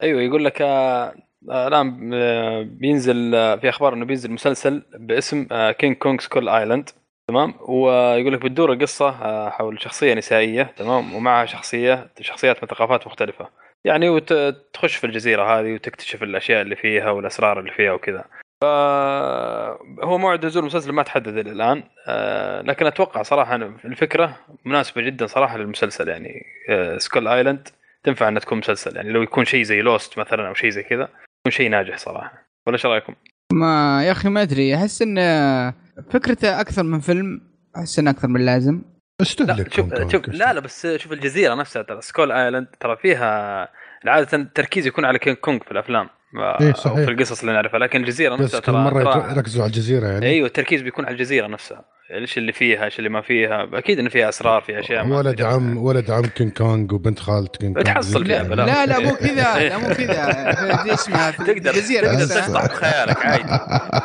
أيوه 0.03 0.21
يقول 0.21 0.45
لك 0.45 0.61
آه، 0.61 1.13
آه، 1.49 1.67
الآن 1.67 2.11
آه، 2.13 2.61
بينزل 2.61 3.31
في 3.31 3.69
أخبار 3.69 3.93
إنه 3.93 4.05
بينزل 4.05 4.31
مسلسل 4.31 4.83
باسم 4.99 5.47
King 5.71 5.95
Kong 5.95 6.21
Skull 6.21 6.49
Island 6.49 6.89
تمام؟ 7.27 7.53
ويقول 7.67 8.33
لك 8.33 8.41
بتدور 8.45 8.73
القصة 8.73 9.11
حول 9.49 9.81
شخصية 9.81 10.13
نسائية 10.13 10.63
تمام؟ 10.63 11.15
ومعها 11.15 11.45
شخصية 11.45 12.09
شخصيات 12.19 12.63
من 12.63 12.69
ثقافات 12.69 13.07
مختلفة. 13.07 13.49
يعني 13.85 14.09
وتخش 14.09 14.95
في 14.95 15.07
الجزيرة 15.07 15.59
هذه 15.59 15.73
وتكتشف 15.73 16.23
الأشياء 16.23 16.61
اللي 16.61 16.75
فيها 16.75 17.09
والأسرار 17.09 17.59
اللي 17.59 17.71
فيها 17.71 17.91
وكذا. 17.91 18.25
فهو 18.65 20.17
موعد 20.17 20.45
نزول 20.45 20.63
المسلسل 20.63 20.91
ما 20.91 21.03
تحدد 21.03 21.37
إلى 21.37 21.51
الآن. 21.51 21.83
آه، 22.07 22.61
لكن 22.61 22.85
أتوقع 22.85 23.23
صراحة 23.23 23.55
الفكرة 23.55 24.39
مناسبة 24.65 25.01
جدا 25.01 25.27
صراحة 25.27 25.57
للمسلسل 25.57 26.07
يعني. 26.07 26.45
Skull 26.97 27.27
Island 27.27 27.67
تنفع 28.03 28.27
إنها 28.27 28.39
تكون 28.39 28.57
مسلسل 28.57 28.95
يعني. 28.95 29.09
لو 29.09 29.21
يكون 29.21 29.45
شيء 29.45 29.63
زي 29.63 29.81
Lost 29.81 30.19
مثلا 30.19 30.47
أو 30.47 30.53
شيء 30.53 30.69
زي 30.69 30.83
كذا 30.83 31.03
يكون 31.03 31.51
شيء 31.51 31.69
ناجح 31.69 31.97
صراحة. 31.97 32.47
ولا 32.67 32.75
إيش 32.75 32.85
رأيكم؟ 32.85 33.15
ما 33.53 34.03
يا 34.03 34.11
أخي 34.11 34.29
ما 34.29 34.41
أدري. 34.41 34.75
أحس 34.75 35.01
إن 35.01 35.15
فكرته 36.09 36.61
أكثر 36.61 36.83
من 36.83 36.99
فيلم 36.99 37.41
أحس 37.77 37.99
إنه 37.99 38.11
أكثر 38.11 38.27
من 38.27 38.39
اللازم 38.39 38.81
استهلك 39.21 39.79
لا 39.79 40.09
شوف 40.09 40.11
شوف. 40.11 40.27
لا 40.27 40.53
لا 40.53 40.59
بس 40.59 40.87
شوف 40.87 41.11
الجزيرة 41.11 41.53
نفسها 41.53 41.81
ترى. 41.81 42.01
Skull 42.01 42.31
Island 42.31 42.67
ترى 42.79 42.97
فيها 42.97 43.69
عاده 44.05 44.37
التركيز 44.37 44.87
يكون 44.87 45.05
على 45.05 45.19
King 45.19 45.37
Kong 45.37 45.63
في 45.63 45.71
الأفلام. 45.71 46.09
إيه، 46.39 46.69
أو 46.69 46.73
صحيح. 46.73 46.95
في 47.05 47.11
القصص 47.11 47.39
اللي 47.39 47.53
نعرفها. 47.53 47.79
لكن 47.79 48.01
الجزيرة 48.01 48.35
نفسها 48.35 48.59
كل 48.59 48.71
مرة 48.71 49.03
ترى 49.13 49.31
يركزوا 49.35 49.63
على 49.63 49.69
الجزيرة 49.69 50.07
يعني. 50.07 50.25
أيوه 50.25 50.47
التركيز 50.47 50.81
بيكون 50.81 51.05
على 51.05 51.13
الجزيرة 51.13 51.47
نفسها. 51.47 51.85
إيش 52.11 52.37
اللي 52.37 52.51
فيها 52.51 52.85
إيش 52.85 52.99
اللي 52.99 53.09
ما 53.09 53.21
فيها. 53.21 53.69
أكيد 53.73 53.99
ان 53.99 54.09
فيها 54.09 54.29
أسرار 54.29 54.61
في 54.61 54.79
أشياء 54.79 55.05
ما 55.05 55.17
ولد 55.17 55.41
عم. 55.41 55.77
ولد 55.77 56.11
عم 56.11 56.21
King 56.25 56.51
Kong 56.51 56.91
وبنت 56.91 57.19
خالة 57.19 57.47
King 57.47 57.73
Kong. 57.73 57.85
بتحصل 57.85 58.25
فيها 58.25 58.43
لا 58.43 58.49
بلا 58.49 58.65
لا, 58.65 58.85
لا 58.85 58.99
مو 58.99 59.15
كذا 59.15 59.69
لا 59.69 59.77
مو 59.77 59.87
كذا. 59.93 60.51
في- 60.83 60.93
اسمها 60.93 61.31
في 61.31 61.43
تقدر 61.43 61.69
الجزيرة 61.71 62.07
تقدر 62.07 62.25
تشطح 62.25 62.65
بخيالك 62.65 63.25
عادي. 63.25 63.43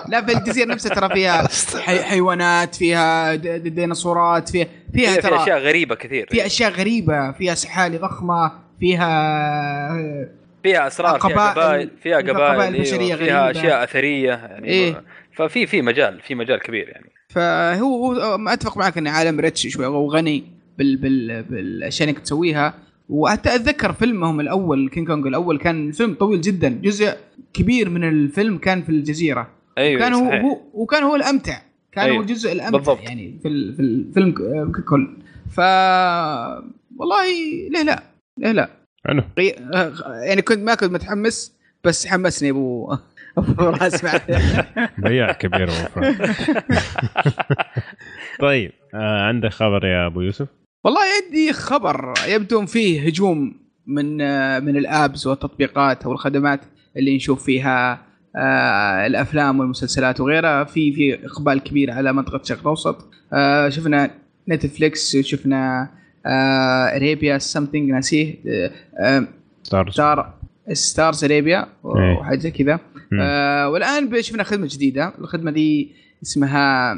لا 0.09 0.26
في 0.26 0.33
الجزيرة 0.39 0.67
نفسها 0.67 0.94
ترى 0.94 1.09
فيها 1.15 1.49
حي 1.81 2.02
حيوانات 2.02 2.75
فيها 2.75 3.34
ديناصورات 3.34 4.49
فيها 4.49 4.67
فيها 4.94 5.17
ترى 5.20 5.36
أشياء 5.42 5.59
غريبة 5.59 5.94
كثير. 5.94 6.26
فيها 6.31 6.47
أشياء 6.47 6.70
غريبة 6.70 7.33
فيها 7.33 7.55
سحالي 7.55 7.99
ضخمة 7.99 8.52
فيها 8.81 9.10
فيها 10.62 10.86
أسرار 10.86 11.20
فيها 11.20 11.52
قبائل- 11.52 11.90
فيها 12.02 12.16
قبائل 12.18 12.80
بشرية 12.80 13.14
أيوة، 13.14 13.16
فيها. 13.16 13.50
أشياء 13.50 13.84
أثرية 13.84 14.30
يعني 14.30 14.68
إيه. 14.68 15.02
ففي 15.32 15.66
في 15.66 15.82
مجال 15.82 16.20
في 16.20 16.34
مجال 16.34 16.58
كبير 16.60 16.89
يعني 16.89 17.10
فهو 17.28 18.06
هو 18.14 18.48
أتفق 18.48 18.76
معك 18.78 18.98
إن 18.98 19.06
عالم 19.06 19.40
ريتش 19.40 19.66
شوي 19.66 19.86
أو 19.86 20.10
غني 20.10 20.44
بال 20.78 20.97
بال 20.97 21.42
بالأشياء 21.42 22.08
اللي 22.08 22.20
تسويها 22.20 22.74
وحتى 23.08 23.55
أتذكر 23.55 23.92
فيلمهم 23.92 24.40
الأول 24.40 24.89
King 24.89 25.07
Kong 25.07 25.26
الأول 25.26 25.58
كان 25.58 25.92
فيلم 25.92 26.14
طويل 26.14 26.40
جدا 26.40 26.68
جزء 26.68 27.14
كبير 27.52 27.90
من 27.90 28.08
الفيلم 28.08 28.58
كان 28.58 28.82
في 28.82 28.89
الجزيرة 28.89 29.48
أيوه 29.78 30.00
كان 30.00 30.12
هو. 30.14 30.30
هو 30.32 30.60
وكان 30.74 31.02
هو 31.02 31.16
الأمتع 31.16 31.58
كان 31.92 32.05
هو 32.05 32.10
أيوه. 32.10 32.22
الجزء 32.22 32.52
الأمتع 32.52 32.78
بالضبط. 32.78 33.02
يعني 33.02 33.39
في 33.42 33.72
في 33.76 33.80
الفيلم 33.82 34.32
ككل 34.72 35.16
ف 35.50 35.60
والله 36.97 37.24
ليه 37.70 37.82
لا 37.82 38.02
ليه 38.39 38.52
لا 38.52 38.68
حلو. 39.07 39.23
يعني 40.27 40.43
كنت 40.43 40.59
ما 40.59 40.75
كنت 40.75 40.93
متحمس 40.93 41.57
بس 41.85 42.07
حمسني 42.07 42.51
ابو 42.51 42.97
أبو 43.39 43.62
راس 43.62 44.05
بياع 44.99 45.33
كبير 45.41 45.70
وفاء 45.70 46.15
طيب 48.41 48.73
آه 48.95 49.20
عندك 49.27 49.51
خبر 49.51 49.85
يا 49.85 50.07
أبو 50.07 50.20
يوسف؟ 50.20 50.49
والله 50.85 51.01
عندي 51.25 51.53
خبر. 51.53 52.15
يبدو 52.29 52.67
فيه 52.67 53.07
هجوم 53.07 53.55
من 53.87 54.20
آه، 54.20 54.59
من 54.59 54.77
ال 54.76 54.86
apps 54.86 55.26
والتطبيقات 55.27 56.05
أو 56.05 56.12
الخدمات 56.12 56.61
اللي 56.97 57.17
نشوف 57.17 57.45
فيها 57.45 58.07
آه، 58.37 59.07
الأفلام 59.07 59.61
والمسلسلات 59.61 60.20
وغيرها. 60.20 60.65
في 60.65 60.93
في 60.93 61.27
إقبال 61.27 61.59
كبير 61.61 61.91
على 61.91 62.12
منطقة 62.12 62.41
الشرق 62.41 62.61
الأوسط. 62.61 63.11
آه، 63.33 63.69
شفنا 63.69 64.11
Netflix 64.49 65.17
شفنا 65.17 65.91
Arabia 66.26 67.39
something 67.39 67.91
ناسيه. 67.90 68.34
آه، 69.00 69.24
Starz 69.62 69.92
Star 69.92 70.34
Starz 70.73 71.25
Arabia 71.25 71.59
إيه. 71.60 72.18
وحاجه 72.18 72.49
كذا. 72.49 72.81
آه 73.20 73.68
والآن 73.68 74.23
شفنا 74.23 74.42
خدمة 74.42 74.68
جديدة. 74.70 75.12
الخدمة 75.18 75.50
دي 75.50 75.92
اسمها 76.23 76.94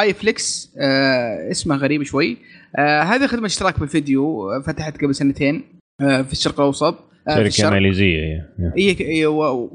iflix 0.00 0.72
آه 0.78 1.50
اسمها 1.50 1.76
غريب 1.76 2.02
شوي. 2.02 2.36
آه 2.76 3.02
هذه 3.02 3.26
خدمة 3.26 3.46
اشتراك 3.46 3.80
بالفيديو 3.80 4.50
آه، 4.50 4.60
فتحت 4.66 5.04
قبل 5.04 5.14
سنتين 5.14 5.62
آه 6.00 6.22
في 6.22 6.32
الشرق 6.32 6.60
الأوسط. 6.60 6.98
آه 7.28 7.48
شركة 7.48 7.70
ماليزية 7.70 8.20
هي 8.20 8.42
هي 8.76 8.96
هي 9.18 9.26
و- 9.26 9.70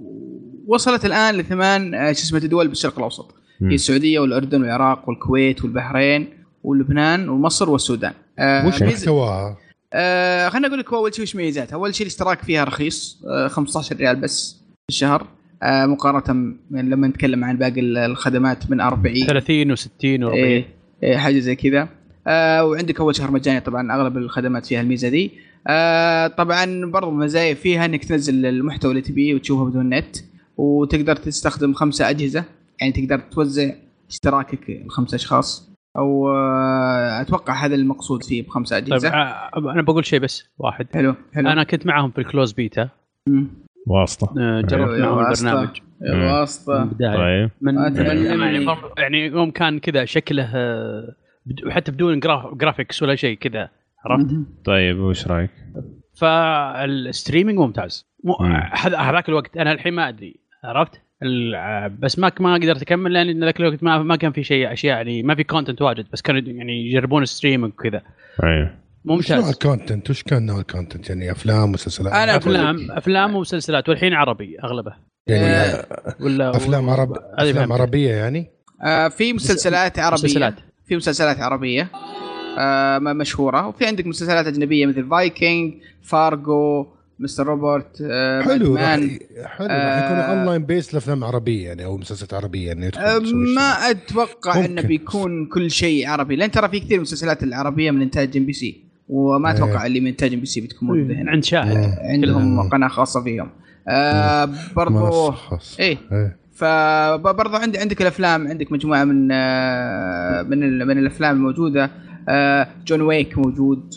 وصلت 0.67 1.05
الآن 1.05 1.35
لثمان 1.35 1.93
آه، 1.95 2.11
شو 2.11 2.19
اسمه 2.23 2.39
دول 2.39 2.67
بالشرق 2.67 2.97
الأوسط. 2.97 3.35
هي 3.61 3.75
السعودية 3.75 4.19
والأردن 4.19 4.61
والعراق 4.61 5.09
والكويت 5.09 5.63
والبحرين 5.63 6.27
ولبنان 6.63 7.29
ومصر 7.29 7.69
والسودان. 7.69 8.11
آه 8.11 8.20
وش 8.39 8.81
ميز- 8.83 8.93
محتواها؟ 8.99 9.57
آه 9.93 10.49
خليني 10.49 10.67
أقول 10.67 10.79
لك 10.79 10.93
أول 10.93 11.13
شيء 11.15 11.23
وش 11.23 11.35
ميزاتها 11.35 11.75
أول 11.75 11.95
شيء 11.95 12.05
الاشتراك 12.07 12.43
فيها 12.43 12.63
رخيص 12.63 13.21
آه 13.29 13.47
15 13.47 13.95
ريال 13.95 14.15
بس 14.15 14.53
في 14.61 14.89
الشهر. 14.89 15.27
آه 15.63 15.85
مقارنة 15.85 16.33
من 16.71 16.89
لما 16.89 17.07
نتكلم 17.07 17.43
عن 17.43 17.57
باقي 17.57 17.79
ال- 17.79 17.97
الخدمات 17.97 18.71
من 18.71 18.81
40 18.81 19.25
30 19.27 19.75
و60 19.75 19.81
و40 19.81 20.03
إيه 20.33 20.65
إيه 21.03 21.17
حاجة 21.17 21.39
زي 21.39 21.55
كذا. 21.55 21.87
آه 22.27 22.65
وعندك 22.65 22.99
أول 22.99 23.15
شهر 23.15 23.31
مجاني 23.31 23.59
طبعا 23.59 23.95
أغلب 23.95 24.17
الخدمات 24.17 24.65
فيها 24.65 24.81
الميزة 24.81 25.09
دي. 25.09 25.31
آه 25.67 26.27
طبعا 26.27 26.91
برضو 26.91 27.11
مزايا 27.11 27.53
فيها 27.53 27.85
إنك 27.85 28.05
تنزل 28.05 28.45
المحتوى 28.45 28.91
اللي 28.91 29.01
تبيه 29.01 29.35
وتشوفه 29.35 29.65
بدون 29.69 29.89
نت 29.89 30.17
وتقدر 30.57 31.15
تستخدم 31.15 31.73
خمسة 31.73 32.09
أجهزة. 32.09 32.43
يعني 32.81 32.93
تقدر 32.93 33.19
توزع 33.19 33.71
اشتراكك 34.09 34.69
لخمسة 34.85 35.15
أشخاص. 35.15 35.70
أو 35.97 36.29
آه 36.29 37.21
أتوقع 37.21 37.53
هذا 37.65 37.75
المقصود 37.75 38.23
فيه 38.23 38.43
بخمسه 38.47 38.79
طيب 38.79 38.87
اجهزه 38.87 39.09
آه، 39.09 39.49
أنا 39.57 39.81
بقول 39.81 40.05
شيء 40.05 40.19
بس 40.19 40.49
واحد. 40.57 40.87
حلو 40.93 41.15
حلو. 41.33 41.49
أنا 41.49 41.63
كنت 41.63 41.85
معهم 41.85 42.11
في 42.11 42.17
الكلوز 42.21 42.51
بيتا. 42.51 42.89
واسطة. 43.87 44.33
آه، 44.39 44.61
جربت 44.61 44.99
واسطة. 45.01 45.49
البرنامج. 45.51 45.81
واسطة. 46.01 46.89
طيب. 46.99 47.49
من 47.61 47.75
يعني 47.77 48.37
مني. 48.37 48.75
يعني 48.97 49.25
يوم 49.25 49.51
كان 49.51 49.79
كذا 49.79 50.05
شكله 50.05 50.49
آه، 50.55 51.15
بد- 51.45 51.69
حتى 51.69 51.91
بدون 51.91 52.19
graph 52.19 52.53
graphics 52.53 53.03
ولا 53.03 53.15
شيء 53.15 53.37
كذا 53.37 53.69
عرفت. 54.05 54.27
طيب 54.65 54.99
وش 54.99 55.27
رأيك؟ 55.27 55.51
فال 56.15 56.42
streaming 56.42 57.59
ممتاز. 57.59 58.05
هذاك 58.97 59.29
الوقت 59.29 59.57
أنا 59.57 59.71
الحين 59.71 59.93
ما 59.93 60.09
أدري 60.09 60.39
عرفت؟ 60.63 61.01
بس 61.99 62.19
ما 62.19 62.31
ما 62.39 62.53
قدرت 62.53 62.81
أكمل 62.81 63.13
لأن 63.13 63.43
ذاك 63.43 63.59
الوقت 63.59 63.83
ما 63.83 64.03
ما 64.03 64.15
كان 64.15 64.31
في 64.31 64.43
شيء 64.43 64.73
أشياء 64.73 64.97
يعني 64.97 65.23
ما 65.23 65.35
في 65.35 65.43
content 65.43 65.81
واجد 65.81 66.05
بس 66.13 66.21
كانوا 66.21 66.41
يعني 66.41 66.87
يجربون 66.87 67.25
streaming 67.25 67.73
وكذا 67.73 68.01
أيوه 68.43 68.71
ممتاز 69.05 69.49
ال 69.49 69.56
content؟ 69.56 70.09
وش 70.09 70.23
كان 70.23 70.45
نوع 70.45 70.59
الكونتنت؟ 70.59 71.09
يعني 71.09 71.31
أفلام 71.31 71.71
مسلسلات؟ 71.71 72.13
أنا 72.13 72.35
أقول 72.35 72.53
لك. 72.53 72.59
افلام 72.59 72.91
أفلام 72.91 73.35
ومسلسلات 73.35 73.89
والحين 73.89 74.13
عربي 74.13 74.57
أغلبه 74.63 74.93
يعني 75.27 75.45
آه، 75.45 75.85
ولا 76.19 76.49
أفلام 76.55 76.89
عرب 76.89 77.17
أفلام. 77.37 77.73
عربية 77.73 78.11
يعني؟ 78.11 78.51
آه 78.83 79.07
في 79.07 79.33
مسلسلات 79.33 79.99
عربية 79.99 80.13
مسلسلات. 80.23 80.53
في 80.85 80.95
مسلسلات 80.95 81.39
عربية 81.39 81.87
آه 82.59 82.99
مشهورة 82.99 83.67
وفي 83.67 83.85
عندك 83.85 84.07
مسلسلات 84.07 84.47
أجنبية 84.47 84.85
مثل 84.85 85.09
Vikings 85.09 85.73
Fargo 86.01 86.87
Mr. 87.21 87.47
Robot 87.47 88.01
آه 88.01 88.41
حلو 88.41 88.75
راح 88.75 88.95
باتمان. 88.95 89.19
حلو 89.45 89.67
راح 89.67 89.71
آه، 89.71 90.05
يكون 90.05 90.37
اونلاين 90.37 90.63
بس 90.65 90.93
لأفلام 90.93 91.23
عربية 91.23 91.67
يعني 91.67 91.85
أو 91.85 91.97
مسلسلات 91.97 92.33
عربية 92.33 92.67
يعني 92.67 92.87
آه 92.87 93.19
ما. 93.55 93.61
أتوقع 93.91 94.57
ممكن. 94.57 94.71
انه 94.71 94.81
بيكون 94.87 95.45
كل 95.45 95.71
شيء 95.71 96.07
عربي 96.07 96.35
لأن 96.35 96.51
ترى 96.51 96.69
في 96.69 96.79
كثير 96.79 97.01
مسلسلات 97.01 97.43
العربية 97.43 97.91
من 97.91 98.01
إنتاج 98.01 98.37
MBC 98.37 98.83
وما 99.09 99.49
إيه. 99.51 99.55
أتوقع 99.55 99.85
اللي 99.85 99.99
من 99.99 100.07
إنتاج 100.07 100.33
MBC 100.33 100.61
بتكون 100.61 100.87
موجودة 100.87 101.15
هنا 101.21 101.31
عند 101.31 101.43
شاهد 101.43 101.77
مم. 101.77 101.95
عندهم. 101.99 102.69
قناة 102.69 102.87
خاصة 102.87 103.23
فيهم 103.23 103.49
آه 103.87 104.49
برضو. 104.75 105.33
إيه 105.79 105.97
إيه. 106.11 106.37
فبرضه 106.53 107.57
عندي 107.57 107.77
عندك 107.77 108.01
الأفلام 108.01 108.47
عندك 108.47 108.71
مجموعة 108.71 109.03
من 109.03 109.29
آه، 109.31 110.41
من 110.41 110.63
ال- 110.63 110.87
من 110.87 110.97
الأفلام 110.97 111.35
الموجودة 111.35 111.91
آه، 112.29 112.67
John 112.87 113.01
Wick 113.01 113.37
موجود 113.37 113.93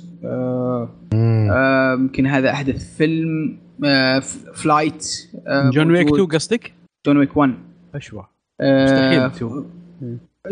يمكن 1.99 2.27
هذا 2.27 2.51
أحدث 2.51 2.97
فيلم 2.97 3.59
آه، 3.85 4.19
Flight 4.55 5.07
آه، 5.47 5.71
John 5.71 5.91
Wick 5.91 6.07
موجود. 6.07 6.21
2 6.21 6.29
قصدك؟ 6.39 6.73
John 7.07 7.17
Wick 7.17 7.37
1 7.37 7.55
أشوى 7.95 8.27
آه، 8.61 8.85
مستحيل 8.85 9.21
2 9.21 9.65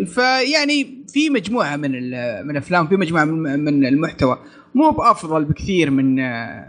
فيعني 0.07 1.05
في 1.09 1.31
مجموعة 1.31 1.77
من 1.77 1.95
ال- 1.95 2.45
من 2.47 2.51
الأفلام 2.51 2.87
في 2.87 2.97
مجموعة 2.97 3.25
من 3.25 3.61
من 3.65 3.87
المحتوى 3.87 4.39
مو 4.75 4.91
بأفضل 4.91 5.45
بكثير 5.45 5.91
من 5.91 6.21
آه، 6.21 6.67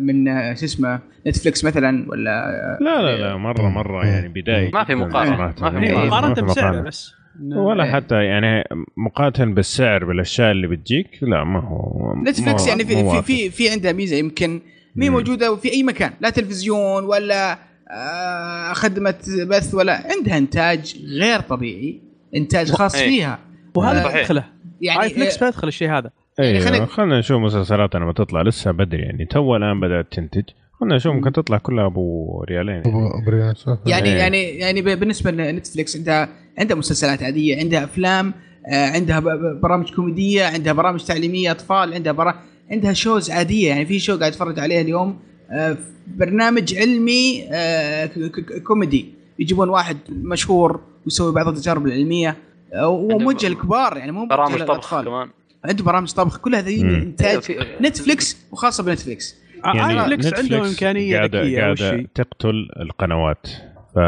من 0.00 0.28
آه، 0.28 0.54
شو 0.54 0.64
اسمه 0.64 0.98
Netflix 1.26 1.64
مثلا 1.64 2.06
ولا 2.08 2.48
آه، 2.48 2.78
لا 2.80 3.02
لا 3.02 3.16
لا 3.18 3.36
مرة 3.36 3.68
مرة 3.68 4.06
يعني 4.06 4.28
بداية 4.28 4.70
ما 4.72 4.84
في 4.84 4.94
مقارنة. 4.94 5.36
صراحة. 5.36 5.72
ما 5.72 5.80
في 5.80 5.86
مقارنة. 5.86 6.06
مقارنة 6.06 6.34
في 6.34 6.42
بسعره 6.42 6.66
مقارنة. 6.66 6.88
بس 6.88 7.12
ولا 7.42 7.84
إيه. 7.84 7.92
حتى 7.92 8.14
يعني 8.24 8.64
مقارنة 8.96 9.54
بالسعر 9.54 10.04
بالأشياء 10.04 10.50
اللي 10.50 10.66
بتجيك 10.66 11.08
لا 11.22 11.44
ما 11.44 11.60
هو 11.60 12.14
Netflix 12.26 12.68
يعني 12.68 12.84
في 12.84 12.94
في. 13.10 13.22
في, 13.22 13.50
في 13.50 13.70
عندها 13.70 13.92
ميزة 13.92 14.16
يمكن 14.16 14.60
مي 14.96 15.08
مم. 15.10 15.14
موجودة 15.16 15.56
في 15.56 15.72
أي 15.72 15.82
مكان 15.82 16.10
لا 16.20 16.30
تلفزيون 16.30 17.04
ولا 17.04 17.58
آه، 17.90 18.72
خدمة 18.72 19.14
بث 19.48 19.74
ولا 19.74 20.02
عندها 20.16 20.38
إنتاج 20.38 20.96
غير 21.20 21.40
طبيعي 21.40 22.00
إنتاج 22.36 22.70
خاص 22.72 22.94
إيه. 22.94 23.08
فيها 23.08 23.38
وهذا 23.74 24.02
صحيح. 24.04 24.20
بدخله 24.20 24.44
يعني 24.80 25.00
iflix 25.00 25.44
بيدخل 25.44 25.68
الشيء 25.68 25.88
هذا 25.90 26.10
يعني 26.38 26.60
خلينا- 26.60 26.76
أيوه 26.76 26.86
خلينا 26.86 27.18
نشوف 27.18 27.40
مسلسلات 27.40 27.94
لما 27.96 28.12
تطلع 28.12 28.42
لسه 28.42 28.70
بدري 28.70 29.02
يعني 29.02 29.24
تو 29.26 29.56
الآن 29.56 29.80
بدأت 29.80 30.12
تنتج 30.12 30.42
خلينا 30.80 30.96
نشوف 30.96 31.12
ممكن 31.14 31.32
تطلع 31.32 31.58
كلها 31.58 31.86
أبو 31.86 32.42
ريالين 32.48 32.78
أبو 32.86 33.10
بريان 33.26 33.54
صح. 33.54 33.78
يعني 33.86 34.08
إيه. 34.08 34.16
يعني 34.18 34.42
يعني 34.42 34.82
ب- 34.82 35.00
بالنسبة 35.00 35.30
ل 35.30 35.38
Netflix 35.38 35.96
عندها 35.96 36.28
عندها 36.58 36.76
مسلسلات 36.76 37.22
عادية 37.22 37.58
عندها 37.58 37.84
أفلام 37.84 38.34
آه، 38.68 38.86
عندها 38.90 39.20
برامج 39.62 39.94
كوميدية 39.94 40.44
عندها 40.44 40.72
برامج 40.72 41.04
تعليمية 41.04 41.50
أطفال 41.50 41.94
عندها 41.94 42.12
برا... 42.12 42.34
عندها 42.70 42.92
shows 42.92 43.30
عادية. 43.30 43.68
يعني 43.68 43.86
في 43.86 43.98
show 43.98 44.18
قاعد 44.18 44.32
أتفرج 44.32 44.58
عليها 44.60 44.80
اليوم 44.80 45.18
آه، 45.50 45.76
برنامج 46.16 46.74
علمي 46.74 47.44
آه، 47.50 48.06
ك- 48.06 48.18
ك- 48.18 48.62
كوميدي. 48.62 49.06
يجيبون 49.38 49.68
واحد 49.68 49.96
مشهور 50.10 50.80
ويسوي 51.04 51.32
بعض 51.32 51.48
التجارب 51.48 51.86
العلمية 51.86 52.36
وموجه 52.84 53.48
للكبار 53.48 53.96
يعني 53.96 54.12
مو 54.12 54.26
برامج 54.26 54.62
طبخ 54.64 55.02
كمان. 55.04 55.28
عنده 55.64 55.84
برامج 55.84 56.12
طبخ 56.12 56.38
كل 56.38 56.54
هذه. 56.54 56.80
إنتاج 56.80 57.52
Netflix 57.82 58.36
وخاصة 58.52 58.82
ب 58.84 58.91
Netflix 58.91 59.36
يعني 59.64 60.14
Netflix 60.14 60.40
عندهم 60.40 60.64
إمكانية 60.64 61.16
قاعدة 61.16 61.42
ذكية 61.42 61.66
أول 61.66 61.76
قاعدة. 61.76 62.06
تقتل 62.14 62.68
القنوات. 62.80 63.46
ف 63.94 63.98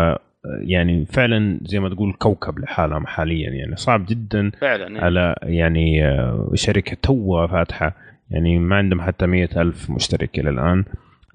يعني 0.61 1.07
فعلا 1.07 1.61
زي 1.63 1.81
ما 1.81 1.89
تقول 1.89 2.13
كوكب 2.13 2.59
لحالهم 2.59 3.07
حاليا. 3.07 3.51
يعني 3.51 3.77
صعب 3.77 4.07
جدا 4.09 4.51
فعلا 4.61 4.97
إيه. 4.97 5.05
على 5.05 5.35
يعني 5.43 6.07
آه، 6.07 6.51
شركة 6.55 6.97
توها 7.03 7.47
فاتحة. 7.47 7.97
يعني 8.31 8.59
ما 8.59 8.77
عندهم 8.77 9.01
حتى 9.01 9.27
مئة 9.27 9.63
ألف 9.63 9.91
مشترك 9.91 10.39
إلى 10.39 10.51
الآن. 10.51 10.85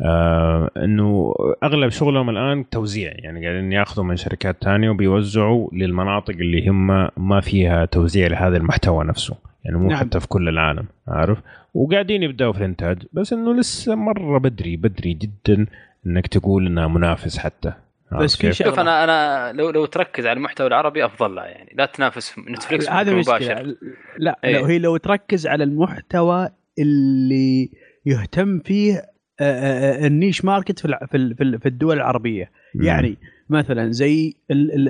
آه 0.01 0.69
إنه 0.77 1.33
أغلب 1.64 1.90
شغلهم 1.90 2.30
الآن 2.30 2.69
توزيع. 2.69 3.11
يعني 3.16 3.45
قاعدين 3.48 3.72
ياخذوا 3.72 4.06
من 4.06 4.16
شركات 4.16 4.61
تانية 4.61 4.90
وبيوزعوا 4.90 5.69
للمناطق 5.74 6.33
اللي 6.33 6.69
هم 6.69 7.09
ما 7.17 7.42
فيها 7.42 7.85
توزيع 7.85 8.27
لهذا 8.27 8.58
المحتوى 8.58 9.06
نفسه. 9.06 9.38
يعني 9.66 9.77
مو 9.77 9.88
نعم. 9.88 10.00
حتى 10.00 10.19
في 10.19 10.27
كل 10.27 10.50
العالم 10.50 10.85
عارف؟ 11.08 11.38
وقاعدين 11.74 12.24
يبدأوا 12.24 12.53
في 12.53 12.60
الإنتاج 12.60 13.03
بس 13.14 13.34
إنه 13.34 13.53
لسه 13.53 13.95
مرة 13.95 14.38
بدري 14.40 14.76
بدري 14.77 15.14
جدا 15.14 15.66
إنك 16.06 16.27
تقول 16.27 16.68
إنها 16.68 16.88
منافس 16.88 17.38
حتى. 17.38 17.74
بس 18.19 18.35
في 18.35 18.53
شوف 18.53 18.80
أنا 18.80 19.03
أنا 19.03 19.52
لو 19.58 19.69
لو 19.69 19.85
تركز 19.85 20.26
على 20.26 20.38
المحتوى 20.38 20.68
العربي 20.68 21.06
أفضل 21.06 21.35
لها 21.35 21.45
يعني 21.45 21.74
لا 21.77 21.85
تنافس 21.85 22.35
نتفلكس 22.50 22.90
هذا 22.90 23.14
مباشر. 23.14 23.76
لا 24.18 24.40
إيه. 24.43 24.60
لو 24.60 24.66
هي 24.66 24.80
لو 24.80 24.98
تركز 24.98 25.48
على 25.48 25.64
المحتوى 25.64 26.50
اللي 26.80 27.69
يهتم 28.06 28.60
فيه 28.60 28.93
آه، 28.95 29.43
آه، 29.43 30.03
آه، 30.03 30.08
ال 30.08 30.14
niche 30.14 30.45
market 30.45 30.80
في 30.80 30.85
الع- 30.85 31.06
في 31.11 31.18
ال- 31.18 31.35
في 31.35 31.43
ال- 31.43 31.60
في 31.60 31.66
الدول 31.66 31.95
العربية. 31.98 32.52
مم. 32.76 32.84
يعني 32.85 33.18
مثلا 33.50 33.92
زي 33.92 34.34
ال- 34.52 34.72
ال- 34.72 34.90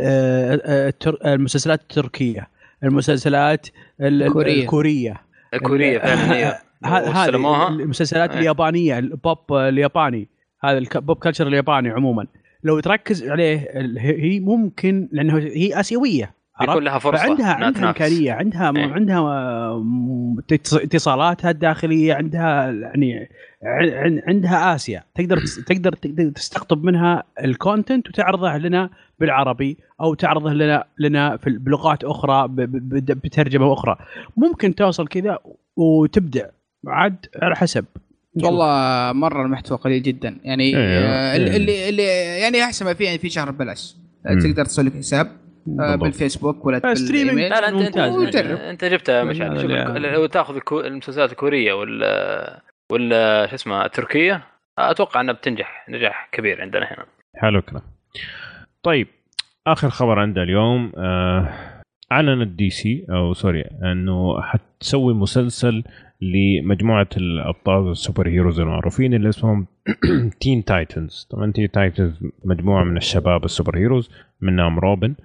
التر- 0.90 1.26
المسلسلات 1.34 1.82
التركية 1.82 2.48
المسلسلات. 2.84 3.68
الكورية. 4.02 4.62
الكورية. 5.54 6.00
فعلا 6.00 6.36
هي 6.36 6.44
ه- 6.46 6.60
هذه. 6.86 7.68
المسلسلات 7.68 8.32
إيه. 8.32 8.40
اليابانية 8.40 9.00
البوب 9.00 9.38
الياباني 9.54 10.28
هذا 10.64 10.78
ال 10.78 10.88
pop 10.88 11.18
culture 11.18 11.48
الياباني 11.48 11.90
عموما 11.90 12.28
لو 12.64 12.80
تركز 12.80 13.30
عليه 13.30 13.68
هي 14.00 14.40
ممكن 14.40 15.10
لأنه 15.12 15.38
هي 15.38 15.80
آسيوية؟ 15.80 16.34
يكون 16.62 16.84
لها 16.84 17.00
فرصة 17.00 17.24
فعندها 17.24 17.54
عندها 17.54 17.72
تنافس. 17.72 18.02
إمكانية 18.02 18.34
عندها 18.34 18.74
إيه. 18.76 18.94
عندها 18.94 19.20
اتص- 20.54 20.82
اتصالاتها 20.82 21.52
الداخلية 21.52 22.14
عندها 22.14 22.72
يعني 22.72 23.30
عندها 24.28 24.76
آسيا 24.76 25.04
تقدر 25.16 25.38
تقدر 25.68 25.94
تقدر 25.94 26.30
تستقطب 26.30 26.84
منها 26.84 27.24
الكونتنت 27.44 28.08
وتعرضه 28.10 28.58
لنا 28.58 28.90
بالعربي 29.20 29.78
أو 30.02 30.14
تعرضه 30.14 30.54
لنا 30.54 30.84
لنا 31.00 31.38
في 31.38 31.50
بلغات 31.50 32.04
أخرى 32.04 32.48
بترجمة 32.50 33.74
أخرى 33.74 33.98
ممكن 34.38 34.76
توصل 34.76 35.08
كذا 35.08 35.40
وتبدع 35.76 36.46
عاد 36.88 37.26
على 37.42 37.56
حسب. 37.56 37.86
والله 38.44 39.12
مرة 39.14 39.42
المحتوى 39.46 39.78
قليل 39.78 40.04
جدا 40.04 40.38
يعني 40.44 40.64
إيه، 40.64 40.76
آه، 40.78 41.36
اللي, 41.36 41.52
إيه. 41.52 41.58
اللي 41.58 41.90
اللي 41.90 42.04
يعني 42.42 42.64
أحسن 42.64 42.86
ما 42.86 42.94
فيه 42.94 43.06
يعني 43.06 43.18
في 43.18 43.30
شهر 43.30 43.52
ببلاش 43.52 43.96
آه،. 44.26 44.40
تقدر 44.40 44.66
تسوي 44.66 44.86
لك 44.86 44.94
حساب 44.98 45.28
آه، 45.28 45.32
بالضبط. 45.66 46.00
بالفيسبوك 46.00 46.66
ولا 46.66 46.78
آه،. 46.78 46.94
بالإيميل 46.94 47.50
لا 47.50 47.62
لا 47.62 47.70
أنت 47.70 47.82
أنت, 47.82 47.98
ممتاز. 47.98 48.46
أنت, 48.52 48.86
جبتها 48.86 49.22
اللي- 49.22 50.12
لو 50.12 50.26
تاخذ 50.26 50.56
الكو- 50.56 50.86
المسلسلات 50.86 51.32
الكورية 51.32 51.74
ولا 51.74 52.62
ولا 52.92 53.48
شو 53.48 53.56
اسمه 53.56 53.86
التركية 53.86 54.44
أتوقع 54.80 55.22
إنها 55.22 55.34
بتنجح 55.34 55.86
نجاح 55.90 56.30
كبير 56.32 56.62
عندنا 56.62 56.86
هنا 56.86 57.06
حلو 57.36 57.60
الكلام 57.60 57.82
طيب 58.84 59.08
آخر 59.68 59.90
خبر 59.90 60.20
عندنا 60.20 60.44
اليوم 60.44 60.92
آه 60.98 61.50
اعلنت 62.12 62.48
DC 62.48 63.06
أو 63.10 63.34
sorry 63.34 63.62
أنه 63.84 64.42
حتسوي 64.42 65.14
مسلسل 65.14 65.84
لمجموعة 66.32 67.10
الأبطال 67.18 67.92
ال 67.92 67.98
super 67.98 68.28
heroes 68.28 68.60
المعروفين 68.60 69.14
اللي 69.14 69.30
اسمهم 69.30 69.66
Teen 70.42 70.64
Titans 70.64 71.28
طبعا 71.32 71.52
Teen 71.52 71.72
Titans 71.72 72.24
مجموعة 72.46 72.84
من 72.84 72.98
الشباب 72.98 73.46
ال 73.46 73.51
super 73.51 73.78
heroes 73.78 74.10
منهم 74.42 74.80
روبن. 74.80 75.16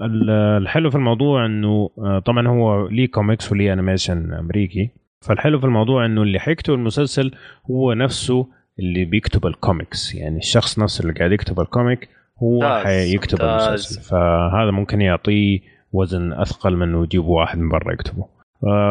الحلو 0.00 0.90
في 0.90 0.96
الموضوع 0.96 1.46
إنه 1.46 1.90
آه، 1.98 2.18
طبعا 2.18 2.48
هو 2.48 2.88
ليه 2.88 3.10
كوميكس 3.10 3.52
وليه 3.52 3.72
animation 3.72 4.32
أمريكي. 4.32 4.90
فالحلو 5.20 5.58
في 5.58 5.66
الموضوع 5.66 6.06
إنه 6.06 6.22
اللي 6.22 6.38
حيكتب 6.38 6.74
المسلسل 6.74 7.30
هو 7.70 7.92
نفسه 7.92 8.48
اللي 8.78 9.04
بيكتب 9.04 9.46
الكوميكس 9.46 10.14
يعني 10.14 10.38
الشخص 10.38 10.78
نفسه 10.78 11.02
اللي 11.02 11.12
قاعد 11.12 11.32
يكتب 11.32 11.60
ال 11.60 11.68
comic 11.68 12.08
هو 12.42 12.82
حيكتب. 12.84 13.40
المسلسل. 13.42 14.00
فهذا 14.00 14.70
ممكن 14.70 15.00
يعطيه 15.00 15.60
وزن 15.92 16.32
أثقل 16.32 16.76
من 16.76 16.82
إنه 16.88 17.02
يجيبوا 17.02 17.40
واحد 17.40 17.58
من 17.58 17.68
برا 17.68 17.92
يكتبه. 17.92 18.41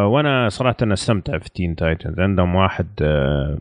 وأنا 0.05 0.49
صراحة 0.49 0.77
أنا 0.81 0.93
استمتع 0.93 1.37
في 1.37 1.49
Teen 1.49 1.75
Titans 1.75 2.19
عندهم 2.19 2.55
واحد 2.55 2.87
آه، 3.01 3.57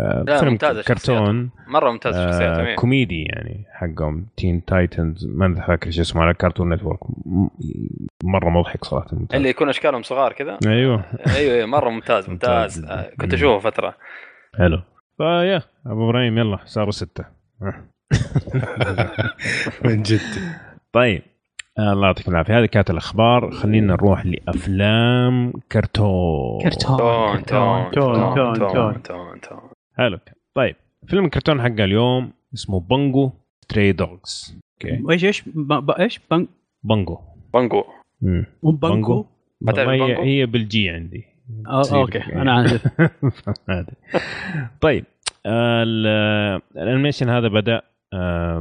آه، 0.00 0.24
لا، 0.26 0.38
فيلم 0.38 0.50
ممتازة 0.52 0.82
كرتون 0.82 1.50
مرة 1.68 1.90
ممتاز 1.90 2.14
آه. 2.16 2.74
كوميدي 2.74 3.22
يعني 3.22 3.64
حقهم. 3.72 4.26
Teen 4.36 4.64
Titans 4.64 5.26
ما 5.26 5.54
فاكر 5.66 5.90
شو 5.90 6.00
اسمه 6.00 6.22
على 6.22 6.34
Cartoon 6.34 6.74
Network 6.74 6.98
مرة 8.24 8.50
مضحك 8.50 8.84
صراحة. 8.84 9.08
ممتاز. 9.12 9.36
اللي 9.36 9.48
يكون 9.48 9.68
اشكالهم 9.68 10.02
صغار 10.02 10.32
كذا؟ 10.32 10.58
أيوه. 10.66 11.04
أيوه 11.36 11.54
أيوه 11.54 11.66
مرة 11.66 11.90
ممتاز 11.90 12.30
ممتاز 12.30 12.80
ممتاز. 12.80 12.98
آه، 12.98 13.10
كنت 13.20 13.34
أشوفه 13.34 13.70
فترة. 13.70 13.94
حلو. 14.58 14.80
فيا 15.16 15.62
أبو 15.86 16.10
إبراهيم 16.10 16.38
يلا 16.38 16.58
صاروا 16.64 16.90
ستة. 16.90 17.24
من 19.84 20.02
جد. 20.02 20.20
طيب. 20.92 21.22
آه، 21.22 21.39
الله 21.80 22.06
يعطيكم 22.06 22.32
العافية. 22.32 22.58
هذه 22.60 22.66
كانت 22.66 22.90
الأخبار. 22.90 23.50
خلينا 23.50 23.92
نروح 23.92 24.26
لأفلام 24.26 25.52
كرتون. 25.72 26.60
كرتون. 26.62 26.96
تون 26.98 27.44
تون 27.44 27.90
تون، 27.90 28.34
تون، 28.34 29.02
تون 29.02 29.40
تون. 29.40 29.60
حلو. 29.96 30.18
طيب 30.54 30.76
فيلم 31.06 31.24
الكرتون 31.24 31.60
حق 31.62 31.66
اليوم 31.80 32.32
اسمه 32.54 32.80
Bungo 32.80 33.30
Stray 33.64 33.92
Dogs 33.92 34.58
okay. 34.84 35.02
إيش 35.10 35.24
إيش؟ 35.24 35.42
ب- 35.48 35.72
ب- 35.86 35.90
إيش؟ 35.90 36.20
Bungo. 36.84 37.18
Bungo. 37.54 37.84
مو 38.22 38.44
والله 38.62 39.92
هي 39.92 39.98
Bungo؟ 39.98 40.22
هي 40.22 40.46
بال 40.46 40.75
G 40.75 40.90
عندي. 40.90 41.24
okay. 41.66 42.18
أنا 42.18 42.52
عارف. 42.52 42.86
طيب 44.80 45.04
آه، 45.46 45.82
ال- 45.82 46.60
ال 46.76 46.81
animation 46.81 47.28
هذا 47.28 47.48
بدأ 47.48 47.76
آه، 47.76 47.82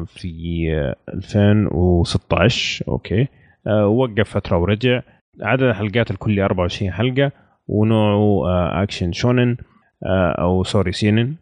في 0.06 0.66
آه، 0.74 0.96
2016 1.14 2.84
okay. 2.88 3.28
آه، 3.68 3.88
وقف 3.88 4.30
فترة 4.30 4.58
ورجع. 4.58 5.02
عدد 5.42 5.64
الحلقات 5.64 6.12
الكلي 6.12 6.46
24 6.46 6.92
حلقة. 6.92 7.32
ونوعه 7.68 8.50
آه، 8.50 8.84
action 8.84 9.12
shonen 9.12 9.58
أو 10.40 10.64
sorry 10.64 10.92
seinen. 10.92 11.36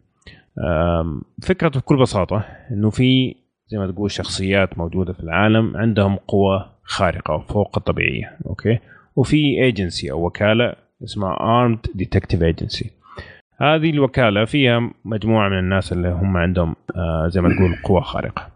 فكرته 1.42 1.80
بكل 1.80 1.96
بساطة 2.00 2.44
إنه 2.70 2.90
في 2.90 3.34
زي 3.68 3.78
ما 3.78 3.92
تقول 3.92 4.10
شخصيات 4.10 4.78
موجودة 4.78 5.12
في 5.12 5.20
العالم 5.20 5.76
عندهم 5.76 6.16
قوة 6.16 6.70
خارقة 6.82 7.38
فوق 7.48 7.78
الطبيعية. 7.78 8.36
okay. 8.46 8.78
وفي 9.16 9.62
ايجنسي 9.64 10.10
أو 10.10 10.26
وكالة 10.26 10.74
اسمها 11.04 11.36
Armed 11.40 11.86
Detective 11.94 12.42
Agency 12.42 12.90
هذه 13.60 13.90
الوكالة 13.90 14.44
فيها 14.44 14.90
مجموعة 15.04 15.48
من 15.48 15.58
الناس 15.58 15.92
اللي 15.92 16.08
هم 16.08 16.36
عندهم 16.36 16.76
آه 16.96 17.28
زي 17.28 17.40
ما 17.40 17.48
تقول 17.48 17.76
قوة 17.84 18.00
خارقة. 18.00 18.48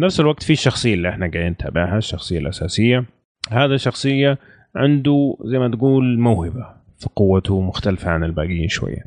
نفس 0.00 0.20
الوقت 0.20 0.42
في 0.42 0.52
الشخصيه 0.52 0.94
اللي 0.94 1.08
إحنا 1.08 1.30
قاعدين 1.30 1.52
نتابعها 1.52 1.98
الشخصية 1.98 2.38
الأساسية. 2.38 3.04
هذا 3.50 3.76
شخصية 3.76 4.38
عنده 4.76 5.36
زي 5.44 5.58
ما 5.58 5.68
تقول 5.68 6.18
موهبة 6.18 6.66
في 6.98 7.08
قوته 7.16 7.60
مختلفة 7.60 8.10
عن 8.10 8.24
الباقيين 8.24 8.68
شوية. 8.68 9.04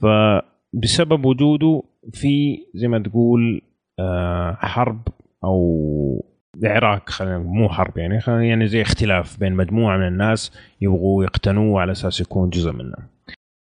فبسبب 0.00 1.24
وجوده 1.24 1.82
في 2.12 2.58
زي 2.74 2.88
ما 2.88 2.98
تقول 2.98 3.62
آه 3.98 4.52
حرب 4.60 5.08
أو 5.44 6.24
عراك 6.64 7.10
خلينا 7.10 7.38
مو 7.38 7.68
حرب 7.68 7.98
يعني 7.98 8.20
خلينا 8.20 8.44
يعني 8.44 8.66
زي 8.66 8.82
اختلاف 8.82 9.40
بين 9.40 9.52
مجموعة 9.52 9.96
من 9.96 10.06
الناس 10.06 10.58
يبغوا 10.80 11.24
يقتنوه 11.24 11.80
على 11.80 11.92
أساس 11.92 12.20
يكون 12.20 12.50
جزء 12.50 12.72
منهم. 12.72 13.08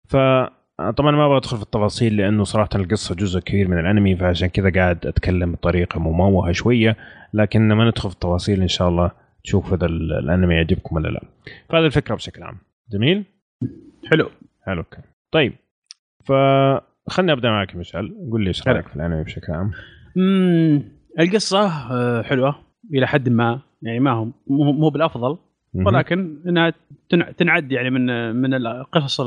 ف 0.09 0.17
طبعا 0.97 1.11
ما 1.11 1.27
أبغى 1.27 1.37
أدخل 1.37 1.57
في 1.57 1.63
التفاصيل 1.63 2.17
لأنه 2.17 2.45
صراحة 2.45 2.69
القصة 2.75 3.15
جزء 3.15 3.41
كبير 3.41 3.69
من 3.69 3.79
الأنمي 3.79 4.17
فعشان 4.17 4.49
كذا 4.49 4.71
قاعد 4.71 5.07
أتكلم 5.07 5.53
بطريقة 5.53 6.01
مموهة 6.01 6.53
شوية 6.53 6.97
لكن 7.35 7.69
ما 7.73 7.85
ندخل 7.85 8.09
في 8.09 8.15
التفاصيل 8.15 8.63
إن 8.63 8.69
شاء 8.69 8.89
الله 8.89 9.11
تشوف 9.45 9.75
إذا 9.75 9.87
ال- 9.87 10.13
الأنمي 10.13 10.55
يعجبكم 10.55 10.97
ولا 10.97 11.09
لا. 11.09 11.21
فهذه 11.69 11.85
الفكرة 11.87 12.15
بشكل 12.15 12.43
عام. 12.43 12.59
جميل؟ 12.93 13.25
حلو 14.11 14.31
حلو 14.67 14.79
okay. 14.81 14.99
طيب 15.33 15.53
فخلني 16.25 17.33
أبدأ 17.33 17.51
معك 17.51 17.75
يا 17.75 17.79
مشعل 17.79 18.15
قول 18.31 18.43
لي 18.43 18.49
إيش. 18.49 18.69
رأيك 18.69 18.89
في 18.89 18.97
الأنمي 18.97 19.23
بشكل 19.25 19.53
عام؟ 19.53 19.71
امم 20.17 20.83
القصة 21.21 21.67
آه، 21.93 22.23
حلوة 22.23 22.57
إلى 22.95 23.07
حد 23.07 23.29
ما 23.29 23.61
يعني 23.83 24.01
ما 24.01 24.11
هو 24.11 24.29
مو 24.51 24.89
بالأفضل. 24.89 25.39
ولكن 25.75 26.37
إنها 26.49 26.73
تنع- 27.11 27.31
تنعد 27.31 27.73
يعني 27.73 27.91
من 27.91 28.35
من 28.37 28.55
القصص 28.55 29.21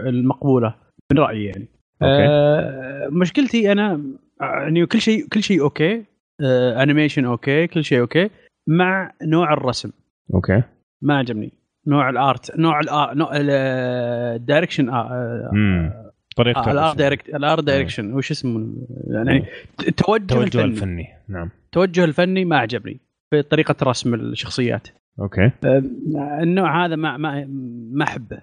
المقبولة 0.00 0.74
من 1.12 1.18
رأيي 1.18 1.44
يعني. 1.44 1.68
okay. 2.02 2.26
آه 2.28 3.08
مشكلتي 3.12 3.72
أنا 3.72 4.02
آه، 4.40 4.44
يعني 4.62 4.86
كل 4.86 5.00
شيء 5.00 5.26
كل 5.28 5.42
شيء 5.42 5.62
okay. 5.62 6.04
آه 6.40 6.82
animation 6.82 7.24
okay 7.24 7.66
كل 7.66 7.84
شيء 7.84 8.00
okay. 8.00 8.30
مع 8.66 9.12
نوع 9.22 9.52
الرسم. 9.52 9.90
okay. 10.34 10.62
ما 11.02 11.18
عجبني. 11.18 11.52
نوع 11.86 12.10
ال 12.10 12.22
art 12.22 12.58
نوع 12.58 12.80
ال 12.80 12.89
art 12.89 13.16
نوع 13.16 13.30
ال 13.34 13.49
direction 13.49 14.88
آه 14.88 15.50
امم 15.52 15.92
طريقة 16.36 16.70
ال 16.70 16.74
art 16.74 16.84
الرسم. 16.84 16.96
direct 16.98 17.28
ال 17.28 17.60
art 17.60 17.74
direction 17.74 18.14
وش 18.14 18.30
اسمه؟ 18.30 18.74
يعني 19.10 19.46
التوجه 19.88 20.22
التوجه 20.22 20.44
الفني. 20.44 20.64
الفني. 20.64 21.06
نعم. 21.28 21.50
التوجه 21.66 22.04
الفني 22.04 22.44
ما 22.44 22.58
عجبني 22.58 23.00
في 23.30 23.42
طريقة 23.42 23.74
رسم 23.82 24.14
الشخصيات. 24.14 24.88
okay. 25.20 25.50
النوع 26.42 26.84
هذا 26.84 26.96
ما 26.96 27.16
ما 27.16 27.46
ما 27.92 28.04
أحبه. 28.04 28.42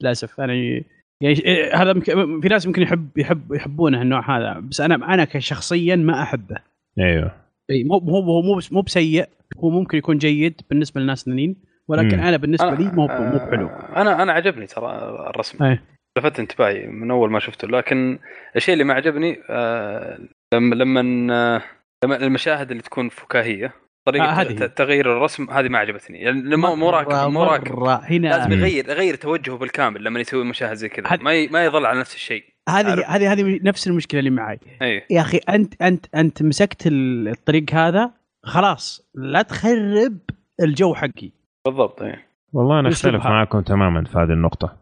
للأسف. 0.00 0.40
أنا 0.40 0.54
يعني 0.54 0.84
إيه، 1.22 1.82
هذا 1.82 2.00
في 2.40 2.48
ناس 2.50 2.66
ممكن 2.66 2.82
يحب 2.82 3.08
يحب 3.16 3.52
يحبونه 3.52 4.02
النوع 4.02 4.38
هذا 4.38 4.60
بس 4.60 4.80
أنا 4.80 5.14
أنا 5.14 5.24
كشخصيا 5.24 5.96
ما 5.96 6.22
أحبه 6.22 6.56
أيوه 6.98 7.32
إي 7.70 7.84
مو 7.84 7.98
هو 7.98 8.20
هو 8.20 8.42
مو 8.42 8.60
مو 8.72 8.80
بسيء 8.80 9.28
هو 9.58 9.70
ممكن 9.70 9.98
يكون 9.98 10.18
جيد 10.18 10.60
بالنسبة 10.70 11.00
للناس 11.00 11.20
الثانيين 11.20 11.56
ولكن 11.88 12.16
مم. 12.16 12.24
أنا 12.24 12.36
بالنسبة 12.36 12.74
لي 12.74 12.84
مو 12.84 13.06
مو 13.06 13.38
بحلو 13.38 13.68
أنا 13.96 14.22
أنا 14.22 14.32
عجبني 14.32 14.66
ترى 14.66 14.92
الرسم 15.30 15.64
إيه. 15.64 15.82
لفت 16.18 16.40
انتباهي 16.40 16.86
من 16.86 17.10
أول 17.10 17.30
ما 17.30 17.38
شفته 17.38 17.68
لكن 17.68 18.18
الشيء 18.56 18.72
اللي 18.72 18.84
ما 18.84 18.94
عجبني 18.94 19.38
آه، 19.50 20.18
لما 20.54 20.74
لما 20.74 21.34
آه، 21.34 21.62
لما 22.04 22.16
المشاهد 22.16 22.70
اللي 22.70 22.82
تكون 22.82 23.08
فكاهية 23.08 23.72
طريقة 24.06 24.24
آه، 24.24 24.28
هذه. 24.32 24.66
تغيير 24.66 25.12
الرسم 25.16 25.50
هذه 25.50 25.68
ما 25.68 25.78
عجبتني 25.78 26.18
يعني 26.18 26.56
مو 26.56 26.74
مو 26.74 26.90
راكب 26.90 27.30
مو 27.32 27.42
راكب 27.42 27.78
هنا 27.82 28.28
لازم. 28.28 28.52
يغير 28.52 28.88
يغير 28.88 29.14
توجهه 29.14 29.56
بالكامل 29.56 30.04
لما 30.04 30.20
يسوي 30.20 30.44
مشاهد 30.44 30.74
زي 30.74 30.88
كذا 30.88 31.16
ما 31.22 31.32
ي- 31.34 31.46
ما 31.48 31.64
يظل 31.64 31.86
على 31.86 32.00
نفس 32.00 32.14
الشيء 32.14 32.44
هذه. 32.68 33.04
هذه 33.06 33.32
هذه 33.32 33.60
نفس 33.62 33.86
المشكلة 33.88 34.18
اللي 34.18 34.30
معي 34.30 34.58
اي 34.82 35.02
يا 35.10 35.20
أخي 35.20 35.36
انت 35.48 35.82
انت 35.82 36.06
أنت 36.14 36.42
مسكت 36.42 36.86
ال- 36.86 37.28
الطريق 37.28 37.74
هذا 37.74 38.10
خلاص 38.44 39.10
لا 39.14 39.42
تخرب 39.42 40.18
الجو 40.62 40.94
حقي 40.94 41.30
بالضبط 41.66 42.02
اي 42.02 42.16
والله 42.52 42.80
أنا. 42.80 42.88
أختلف 42.88 43.24
معاكم 43.26 43.60
تماما 43.60 44.04
في 44.04 44.18
هذه 44.18 44.32
النقطة 44.32 44.76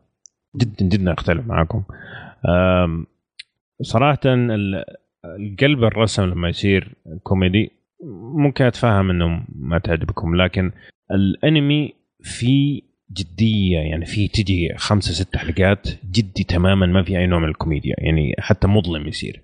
جدا 0.56 0.84
جدا 0.86 1.12
أختلف 1.12 1.46
معاكم 1.46 1.82
صراحة 3.82 4.18
القلب 5.24 5.84
الرسم 5.84 6.22
لما 6.24 6.48
يصير 6.48 6.94
كوميدي 7.22 7.72
ممكن 8.34 8.64
أتفهم 8.64 9.10
إنه 9.10 9.44
ما 9.54 9.78
تعجبكم 9.78 10.36
لكن 10.36 10.72
الأنمي 11.10 11.94
في 12.22 12.82
جدية 13.12 13.78
يعني 13.78 14.06
في 14.06 14.28
تجي 14.28 14.74
خمسة 14.76 15.12
ست 15.12 15.36
حلقات 15.36 15.88
جدي 16.04 16.44
تماما 16.44 16.86
ما 16.86 17.02
في 17.02 17.18
أي 17.18 17.26
نوع 17.26 17.38
من 17.38 17.48
الكوميديا 17.48 17.94
يعني 17.98 18.34
حتى 18.38 18.66
مظلم 18.66 19.08
يصير 19.08 19.42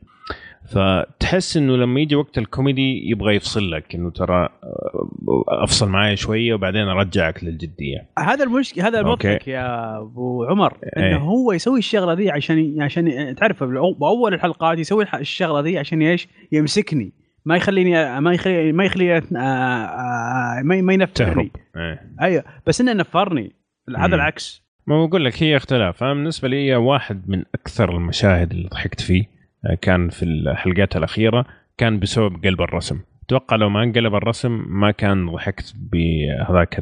فتحس 0.66 1.56
إنه 1.56 1.76
لما 1.76 2.00
يجي 2.00 2.16
وقت 2.16 2.38
الكوميدي 2.38 3.10
يبغى 3.10 3.36
يفصل 3.36 3.70
لك 3.70 3.94
إنه 3.94 4.10
ترى 4.10 4.44
أه، 4.44 5.44
أفصل 5.48 5.88
معايا 5.88 6.14
شوية 6.14 6.54
وبعدين 6.54 6.88
أرجعك 6.88 7.44
للجدية 7.44 8.08
هذا 8.18 8.44
المشكلة 8.44 8.88
هذا. 8.88 9.00
المضحك 9.00 9.48
يا 9.48 9.98
أبو 9.98 10.44
عمر 10.44 10.76
إيه. 10.96 11.06
إنه 11.06 11.18
هو 11.18 11.52
يسوي 11.52 11.78
الشغلة 11.78 12.12
ذي 12.12 12.30
عشان 12.30 12.82
عشان 12.82 13.34
تعرف 13.34 13.64
باول 13.64 14.34
الحلقات 14.34 14.78
يسوي 14.78 15.06
الشغلة 15.14 15.60
ذي 15.60 15.78
عشان 15.78 16.02
إيش؟ 16.02 16.28
يمسكني 16.52 17.12
ما 17.46 17.56
يخليني 17.56 18.20
ما 18.20 18.32
يخلي 18.32 18.72
ما 18.72 18.84
يخلي 18.84 19.16
آه، 19.16 19.22
آه، 19.36 20.62
ما 20.62 20.82
ما 20.82 20.92
ينفرني. 20.92 21.52
إيه. 21.76 22.00
أيوه. 22.20 22.44
بس 22.66 22.80
إنه 22.80 22.92
نفرني 22.92 23.52
هذا. 23.98 24.14
العكس. 24.14 24.66
ما 24.86 25.06
بقول 25.06 25.24
لك 25.24 25.42
هي 25.42 25.56
اختلاف. 25.56 26.02
أنا 26.02 26.14
بالنسبة 26.14 26.48
لي 26.48 26.76
واحد 26.76 27.28
من 27.28 27.42
أكثر 27.54 27.96
المشاهد 27.96 28.50
اللي 28.50 28.68
ضحكت 28.68 29.00
فيه. 29.00 29.24
آه، 29.64 29.74
كان 29.74 30.08
في 30.08 30.22
الحلقات 30.22 30.96
الأخيرة 30.96 31.46
كان 31.78 31.98
بسبب 31.98 32.44
قلب 32.44 32.60
الرسم. 32.60 33.00
أتوقع 33.26 33.56
لو 33.56 33.68
ما 33.68 33.82
انقلب 33.82 34.14
الرسم 34.14 34.64
ما 34.68 34.90
كان 34.90 35.30
ضحكت 35.30 35.74
بهذاك 35.92 36.80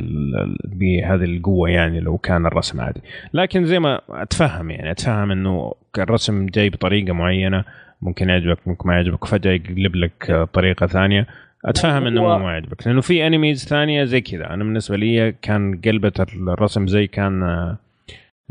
بهذه 0.65 1.25
القوة 1.25 1.71
يعني 1.71 2.01
لو 2.01 2.19
كان 2.19 2.47
الرسم 2.47 2.81
عادي. 2.81 3.01
لكن 3.35 3.65
زي 3.65 3.79
ما 3.79 4.01
أتفهم 4.09 4.71
يعني 4.71 4.91
أتفهم 4.91 5.31
إنه 5.31 5.75
الرسم 5.99 6.47
جاي 6.47 6.71
بطريقة 6.71 7.13
معينة. 7.13 7.65
ممكن 8.05 8.29
يعجبك 8.29 8.69
ممكن 8.69 8.89
ما 8.89 8.95
يعجبك. 8.95 9.25
فجاه 9.25 9.53
يقلب 9.53 9.97
لك 9.97 10.31
آه، 10.31 10.45
طريقة 10.45 10.87
ثانية. 10.87 11.27
أتفهم 11.65 12.07
إنه 12.07 12.39
ما 12.39 12.53
يعجبك 12.53 12.87
لأنه 12.87 13.01
في 13.01 13.27
animes 13.27 13.65
ثانية 13.69 14.05
زي 14.05 14.21
كذا. 14.21 14.51
أنا 14.51 14.65
بالنسبة 14.65 14.97
لي 14.97 15.33
كان 15.43 15.81
قلبة 15.85 16.13
الرسم 16.49 16.87
زي 16.87 17.07
كان 17.07 17.43
آه، 17.43 17.79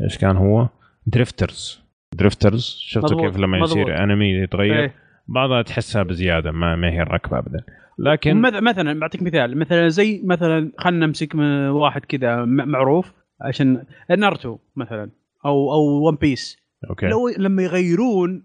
إيش 0.04 0.18
كان 0.18 0.36
هو؟ 0.38 0.68
Drifters 1.08 1.82
Drifters 2.18 2.78
شفتوا 2.80 3.22
كيف 3.22 3.38
لما 3.38 3.58
مضبوط. 3.60 3.78
يصير 3.78 4.04
انمي 4.04 4.32
يتغير؟ 4.34 4.80
إيه. 4.80 4.94
بعضها 5.28 5.62
تحسها 5.62 6.04
بزيادة 6.04 6.52
ما, 6.52 6.76
ما 6.76 6.90
هي 6.92 7.02
راكبة 7.02 7.38
ابدا. 7.40 7.64
لكن 8.00 8.42
مث- 8.42 8.54
مثلا 8.64 9.00
بعطيك 9.00 9.22
مثال. 9.24 9.58
مثلا 9.58 9.88
زي 9.88 10.22
مثلا 10.26 10.72
خلينا 10.78 11.06
نمسك 11.06 11.36
واحد 11.70 12.06
كذا 12.06 12.46
معروف 12.46 13.14
عشان 13.42 13.84
Naruto 14.12 14.50
مثلا 14.76 15.10
أو 15.46 15.74
أو 15.74 16.08
One 16.08 16.16
Piece 16.16 16.58
okay. 16.90 17.08
لو 17.08 17.30
لما 17.38 17.64
يغيرون 17.64 18.44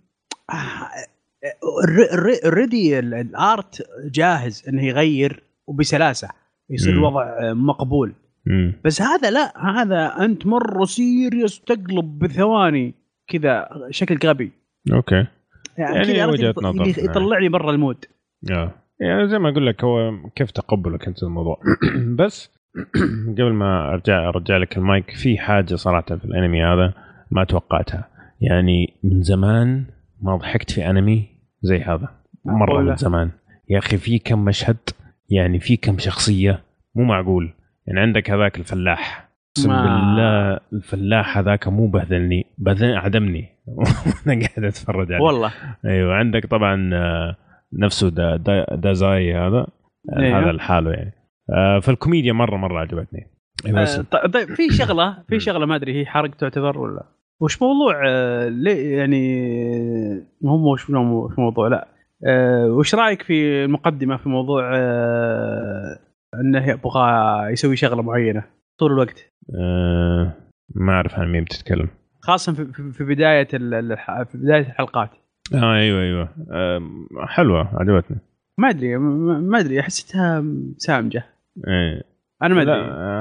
already 2.44 2.98
ال 2.98 3.19
art 3.19 3.82
جاهز 4.12 4.64
انه 4.68 4.84
يغير 4.84 5.42
وبسلاسه 5.66 6.28
يصير. 6.70 6.92
الوضع 6.92 7.22
آه، 7.22 7.52
مقبول. 7.52 8.14
بس 8.84 9.02
هذا 9.02 9.30
لا 9.30 9.52
هذا 9.70 10.24
انت 10.24 10.46
مره 10.46 10.84
serious 10.84 11.60
تقلب 11.60 12.18
بثواني 12.18 12.94
كذا 13.28 13.68
شكل 13.90 14.28
غبي 14.28 14.52
okay 14.92 15.26
يعني 15.78 16.24
وجهة 16.24 16.52
يط- 16.52 16.62
نظر. 16.62 16.78
نعم. 16.78 16.88
يطلعني 16.88 17.48
برا 17.48 17.70
ال 17.70 17.77
mood 17.77 18.04
آه. 18.50 18.72
يعني 19.00 19.28
زي 19.28 19.38
ما 19.38 19.48
أقول 19.50 19.66
لك 19.66 19.84
هو 19.84 20.12
كيف 20.36 20.50
تقبلك 20.50 21.06
انت 21.08 21.22
الموضوع 21.22 21.60
بس 22.18 22.50
قبل 23.38 23.52
ما 23.52 23.88
ارجع 23.88 24.28
ارجع 24.28 24.56
لك 24.56 24.76
المايك 24.78 25.10
في 25.10 25.38
حاجة 25.38 25.74
صراحة 25.74 26.16
في 26.16 26.24
الانمي 26.24 26.64
هذا 26.64 26.94
ما 27.30 27.44
توقعتها 27.44 28.08
يعني 28.40 28.94
من 29.04 29.22
زمان 29.22 29.84
ما 30.22 30.36
ضحكت 30.36 30.70
في 30.70 30.90
أنمي 30.90 31.28
زي 31.62 31.78
هذا. 31.78 32.08
مرة. 32.44 32.80
من 32.82 32.96
زمان. 32.96 33.30
يا 33.68 33.78
أخي 33.78 33.96
في 33.96 34.18
كم 34.18 34.44
مشهد 34.44 34.76
يعني 35.30 35.60
في 35.60 35.76
كم 35.76 35.98
شخصية 35.98 36.62
مو 36.94 37.04
معقول. 37.04 37.52
يعني 37.86 38.00
عندك 38.00 38.30
هذاك 38.30 38.58
الفلاح. 38.58 39.28
أقسم 39.58 39.68
بالله 39.70 40.60
الفلاح 40.72 41.38
هذاك 41.38 41.68
مو 41.68 41.86
بهذلني. 41.86 42.46
بهذل 42.58 42.96
عدمني. 42.96 43.48
وأنا 43.66 44.46
قاعد 44.46 44.64
أتفرج 44.64 45.12
عليه. 45.12 45.24
والله. 45.24 45.50
أيوه 45.86 46.14
عندك 46.14 46.46
طبعا 46.46 46.90
آه، 46.94 47.36
نفسه 47.72 48.08
دا 48.08 48.36
دا 48.36 48.76
دازاي 48.76 49.34
هذا. 49.34 49.66
آه، 50.12 50.18
أيوه. 50.18 50.38
هذا 50.42 50.52
لحاله 50.52 50.90
يعني. 50.90 51.12
آه، 51.54 51.78
فالكوميديا 51.80 52.32
مرة 52.32 52.56
مرة 52.56 52.80
عجبتني. 52.80 53.26
ط- 54.02 54.16
طيب 54.26 54.48
في 54.48 54.70
شغلة 54.70 55.18
في 55.28 55.40
شغلة 55.40 55.66
ما 55.66 55.76
أدري 55.76 56.00
هي 56.00 56.06
حرق 56.06 56.30
تعتبر 56.30 56.78
ولا 56.78 57.02
وش 57.40 57.62
موضوع 57.62 58.02
آه، 58.08 58.48
ليه 58.48 58.98
يعني 58.98 60.26
هو 60.44 60.72
وش 60.72 60.90
موضوع 61.38 61.68
لا 61.68 61.88
آه، 62.26 62.66
وش 62.66 62.94
رأيك 62.94 63.22
في 63.22 63.64
المقدمة 63.64 64.16
في 64.16 64.28
موضوع 64.28 64.70
آه، 64.76 65.98
إنه 66.34 66.68
يبغى 66.68 67.02
يسوي 67.52 67.76
شغلة 67.76 68.02
معينة 68.02 68.44
طول 68.78 68.92
الوقت؟ 68.92 69.32
ما 70.74 70.92
أعرف 70.92 71.14
عن 71.14 71.32
مين 71.32 71.44
بتتكلم. 71.44 71.88
خاصة 72.20 72.52
في, 72.52 72.92
في- 72.92 73.04
بداية 73.04 73.44
في 73.44 74.28
بداية 74.34 74.60
الحلقات. 74.60 75.10
آه 75.54 75.74
أيوه 75.74 76.00
أيوه. 76.02 76.28
آه، 76.52 76.80
حلوة 77.26 77.68
عجبتني. 77.80 78.16
ما 78.58 78.68
أدري 78.70 78.96
ما 78.96 79.58
أدري 79.60 79.82
حسيتها 79.82 80.44
سامجة. 80.76 81.24
إيه. 81.68 82.02
أنا 82.42 82.54
ما 82.54 82.62
أدري. 82.62 82.74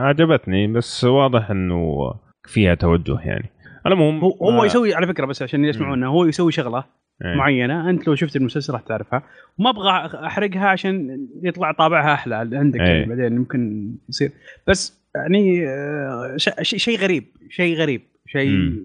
عجبتني 0.07 0.67
بس 0.67 1.03
واضح 1.03 1.51
إنه 1.51 2.13
فيها 2.47 2.75
توجه 2.75 3.19
يعني. 3.19 3.49
العموم 3.87 4.19
هو, 4.19 4.29
هو 4.29 4.63
آه، 4.63 4.65
يسوي 4.65 4.95
على 4.95 5.07
فكرة 5.07 5.25
بس 5.25 5.41
عشان 5.41 5.65
يسمعونا 5.65 6.07
هو 6.07 6.25
يسوي 6.25 6.51
شغلة 6.51 6.83
إيه. 7.25 7.35
معينة 7.35 7.89
أنت 7.89 8.07
لو 8.07 8.15
شفت 8.15 8.35
المسلسل 8.35 8.73
راح 8.73 8.81
تعرفها 8.81 9.23
وما 9.57 9.69
أبغى 9.69 9.91
أحرقها 10.27 10.67
عشان 10.67 11.27
يطلع 11.43 11.71
طابعها 11.71 12.13
أحلى 12.13 12.35
عندك 12.35 12.79
أي. 12.79 12.87
يعني 12.87 13.05
بعدين 13.05 13.37
ممكن 13.37 13.91
يصير 14.09 14.31
بس 14.67 15.07
يعني 15.15 15.67
آه، 15.67 16.35
شيء 16.61 16.97
غريب 16.97 17.25
شيء 17.49 17.75
غريب 17.75 18.01
شيء 18.27 18.83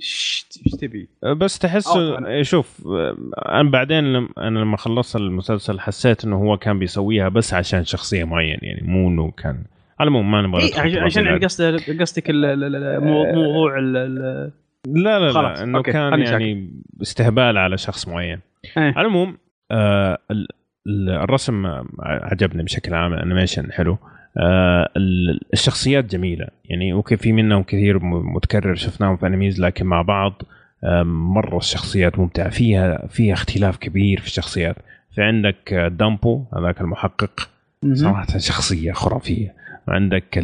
إيش 0.00 0.46
تبي؟ 0.80 1.08
بس 1.36 1.58
تحس 1.58 1.88
إيه، 2.26 2.42
شوف 2.42 2.86
آه، 2.86 3.16
أنا 3.48 3.70
بعدين 3.70 4.12
لم 4.12 4.28
أنا 4.38 4.58
لما 4.58 4.76
خلصت 4.76 5.16
المسلسل 5.16 5.80
حسيت 5.80 6.24
إنه 6.24 6.36
هو 6.36 6.56
كان 6.56 6.78
بيسويها 6.78 7.28
بس 7.28 7.54
عشان 7.54 7.84
شخصية 7.84 8.24
معينة 8.24 8.58
يعني 8.62 8.82
مو 8.88 9.08
إنه 9.08 9.30
كان 9.30 9.64
على 10.02 10.08
العموم 10.08 10.30
ما 10.30 10.42
نبغى 10.42 10.62
إيه 10.62 10.80
عشان- 11.04 11.38
قصدك 11.44 12.00
قصدك 12.00 12.30
موضوع 12.30 13.78
لا 13.78 15.18
لا 15.18 15.32
خلاص، 15.32 15.58
لا 15.58 15.64
إنه 15.64 15.78
okay، 15.78 15.92
كان 15.92 16.20
يعني 16.20 16.70
استهبال 17.02 17.58
على 17.58 17.78
شخص 17.78 18.08
معين. 18.08 18.38
إيه. 18.76 18.82
على 18.82 19.00
العموم 19.00 19.36
آه 19.70 20.18
ال- 20.30 20.48
ال- 20.86 21.10
الرسم 21.10 21.66
عجبني 22.00 22.62
بشكل 22.62 22.94
عام 22.94 23.12
ال 23.12 23.18
animation 23.18 23.72
حلو. 23.72 23.98
آه 24.38 24.88
ال- 24.96 25.40
الشخصيات 25.52 26.04
جميلة. 26.04 26.46
يعني 26.64 26.92
okay 26.92 27.16
في 27.16 27.32
منهم 27.32 27.62
كثير 27.62 27.98
متكرر 28.04 28.74
شفناهم 28.74 29.16
في 29.16 29.26
animes 29.26 29.60
لكن 29.60 29.86
مع 29.86 30.02
بعض 30.02 30.42
آه 30.84 31.02
مرة 31.02 31.56
الشخصيات 31.56 32.18
ممتعة. 32.18 32.48
فيها 32.50 33.06
فيها 33.06 33.32
اختلاف 33.34 33.76
كبير 33.76 34.20
في 34.20 34.26
الشخصيات. 34.26 34.76
في 35.14 35.22
عندك 35.22 35.72
آه، 35.72 35.88
دامبو 35.88 36.44
هذاك 36.56 36.80
المحقق. 36.80 37.48
صراحة 37.92 38.26
شخصية 38.38 38.92
خرافية. 38.92 39.54
عندك 39.88 40.38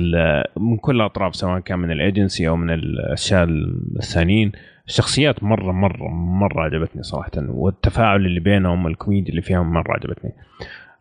من 0.56 0.76
كل 0.76 0.96
الأطراف 0.96 1.36
سواء 1.36 1.60
كان 1.60 1.78
من 1.78 1.90
الإيجنسي 1.90 2.48
أو 2.48 2.56
من 2.56 2.70
الأشياء 2.70 3.44
الثانيين. 3.96 4.52
الشخصيات 4.86 5.42
مرة 5.42 5.72
مرة 5.72 6.08
مرة 6.08 6.62
عجبتني 6.62 7.02
صراحة 7.02 7.30
والتفاعل 7.36 8.26
اللي 8.26 8.40
بينهم 8.40 8.86
الكوميديا 8.86 9.30
اللي 9.30 9.42
فيهم 9.42 9.72
مرة 9.72 9.92
عجبتني. 9.92 10.32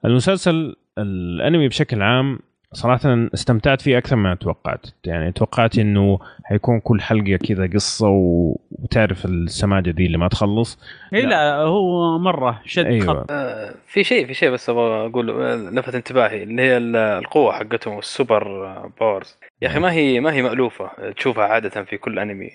المسلسل 0.05 0.75
الأنمي 0.97 1.67
بشكل 1.67 2.01
عام 2.01 2.39
صراحة 2.73 3.27
استمتعت 3.33 3.81
فيه 3.81 3.97
أكثر 3.97 4.15
مما 4.15 4.35
توقعت، 4.35 4.85
يعني 5.05 5.31
توقعت 5.31 5.77
إنه 5.79 6.19
حيكون 6.43 6.79
كل 6.79 7.01
حلقة 7.01 7.37
كذا 7.47 7.67
قصة 7.73 8.07
و- 8.09 8.59
وتعرف 8.71 9.25
السماجة 9.25 9.91
دي 9.91 10.05
اللي 10.05 10.17
ما 10.17 10.27
تخلص، 10.27 10.79
إي 11.13 11.21
لا. 11.21 11.55
هو 11.55 12.17
مرة 12.19 12.61
شد 12.65 12.85
أيوة. 12.85 13.05
خط. 13.07 13.31
آه، 13.31 13.73
في 13.87 14.03
شيء 14.03 14.27
في 14.27 14.33
شيء 14.33 14.49
بس 14.51 14.69
أبغى 14.69 15.05
أقول 15.05 15.29
آه، 15.29 15.55
لفت 15.55 15.95
انتباهي 15.95 16.43
اللي 16.43 16.61
هي 16.61 16.77
ال- 16.77 16.95
القوة 16.95 17.53
حقتهم 17.53 17.93
والسوبر 17.93 18.65
آه، 18.67 18.91
powers. 18.99 19.37
يا 19.61 19.67
أخي 19.67 19.79
ما 19.79 19.91
هي 19.91 20.19
ما 20.19 20.33
هي 20.33 20.41
مألوفة 20.41 21.11
تشوفها 21.11 21.43
عادة 21.43 21.83
في 21.83 21.97
كل 21.97 22.19
أنمي. 22.19 22.49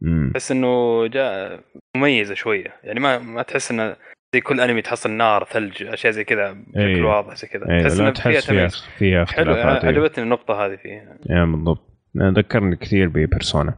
مم. 0.00 0.30
تحس 0.34 0.50
إنه 0.52 1.06
حاجة 1.06 1.60
مميزة 1.96 2.34
شوية. 2.34 2.74
يعني 2.84 3.00
ما 3.00 3.18
ما 3.18 3.42
تحس 3.42 3.70
إنه 3.70 3.96
زي 4.34 4.40
كل 4.40 4.60
أنمي 4.60 4.82
تحصل 4.82 5.10
نار 5.10 5.44
ثلج 5.44 5.82
أشياء 5.82 6.12
زي 6.12 6.24
كذا 6.24 6.52
بشكل 6.52 6.80
أيوة. 6.80 7.16
واضح 7.16 7.34
زي 7.34 7.48
كذا. 7.48 7.68
أيوة 7.68 7.82
تحس 7.82 8.00
إنه 8.00 8.12
فيها 8.12 8.40
فيها 8.40 8.68
فيها 8.98 9.24
حلو. 9.24 9.54
عجبتني 9.54 10.24
النقطة 10.24 10.66
هذه 10.66 10.76
فيها. 10.76 11.18
يا 11.30 11.44
بالضبط. 11.44 11.88
ذكرني 12.16 12.76
كثير 12.76 13.08
ببيرسونا 13.08 13.74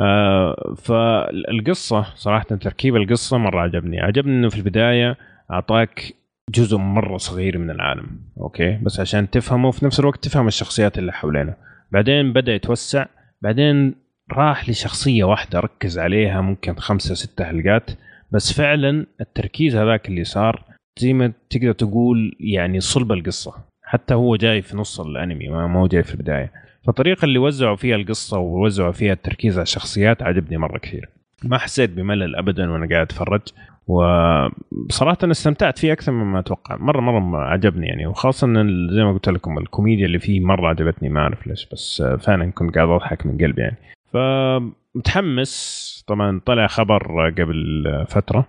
آه 0.00 0.74
فالقصة 0.84 2.02
صراحة 2.14 2.44
تركيب 2.44 2.96
القصة 2.96 3.38
مرة 3.38 3.60
عجبني. 3.60 4.00
عجبني 4.00 4.32
إنه 4.32 4.48
في 4.48 4.56
البداية 4.56 5.16
أعطاك 5.50 6.02
جزء 6.50 6.76
مرة 6.76 7.16
صغير 7.16 7.58
من 7.58 7.70
العالم 7.70 8.20
أوكي؟ 8.40 8.78
بس 8.82 9.00
عشان 9.00 9.30
تفهمه 9.30 9.68
وفي 9.68 9.84
نفس 9.84 10.00
الوقت 10.00 10.24
تفهم 10.24 10.46
الشخصيات 10.46 10.98
اللي 10.98 11.12
حولنا 11.12 11.54
بعدين 11.92 12.32
بدأ 12.32 12.54
يتوسع. 12.54 13.06
بعدين 13.42 13.94
راح 14.32 14.68
لشخصية 14.68 15.24
واحدة 15.24 15.60
ركز 15.60 15.98
عليها 15.98 16.40
ممكن 16.40 16.74
خمسة 16.74 17.14
ستة 17.14 17.44
حلقات. 17.44 17.90
بس 18.36 18.52
فعلا 18.52 19.06
التركيز 19.20 19.76
هذاك 19.76 20.08
اللي 20.08 20.24
صار 20.24 20.62
زي 20.98 21.12
ما 21.12 21.32
تقدر 21.50 21.72
تقول 21.72 22.36
يعني 22.40 22.80
صلب 22.80 23.12
القصة. 23.12 23.54
حتى 23.84 24.14
هو 24.14 24.36
جاي 24.36 24.62
في 24.62 24.76
نص 24.76 25.00
الأنمي 25.00 25.48
ما 25.48 25.80
هو 25.80 25.86
جاي 25.86 26.02
في 26.02 26.14
البداية. 26.14 26.52
فالطريقة 26.86 27.24
اللي 27.24 27.38
وزعوا 27.38 27.76
فيها 27.76 27.96
القصة 27.96 28.38
ووزعوا 28.38 28.92
فيها 28.92 29.12
التركيز 29.12 29.54
على 29.54 29.62
الشخصيات 29.62 30.22
عجبني 30.22 30.56
مرة 30.58 30.78
كثير. 30.78 31.08
ما 31.44 31.58
حسيت 31.58 31.90
بملل 31.90 32.36
ابدا 32.36 32.70
وأنا 32.70 32.88
قاعد 32.88 33.06
أتفرج 33.06 33.40
وبصراحة 33.86 35.18
أنا 35.22 35.32
استمتعت 35.32 35.78
فيه 35.78 35.92
أكثر 35.92 36.12
مما 36.12 36.38
أتوقع. 36.38 36.76
مرة 36.76 37.00
مرة 37.00 37.38
عجبني 37.38 37.86
يعني 37.86 38.06
وخاصة 38.06 38.46
إن 38.46 38.56
ال- 38.56 38.94
زي 38.94 39.04
ما 39.04 39.12
قلت 39.12 39.28
لكم 39.28 39.58
الكوميديا 39.58 40.06
اللي 40.06 40.18
فيه 40.18 40.40
مرة 40.40 40.68
عجبتني 40.68 41.08
ما 41.08 41.20
أعرف 41.20 41.46
ليش 41.46 41.68
بس 41.72 42.02
فعلا 42.20 42.50
كنت 42.52 42.74
قاعد 42.74 42.88
أضحك 42.88 43.26
من 43.26 43.38
قلبي 43.38 43.62
يعني. 43.62 43.76
فمتحمس 44.12 45.85
طبعا 46.06 46.40
طلع 46.46 46.66
خبر 46.66 47.30
قبل 47.30 47.84
فترة 48.08 48.46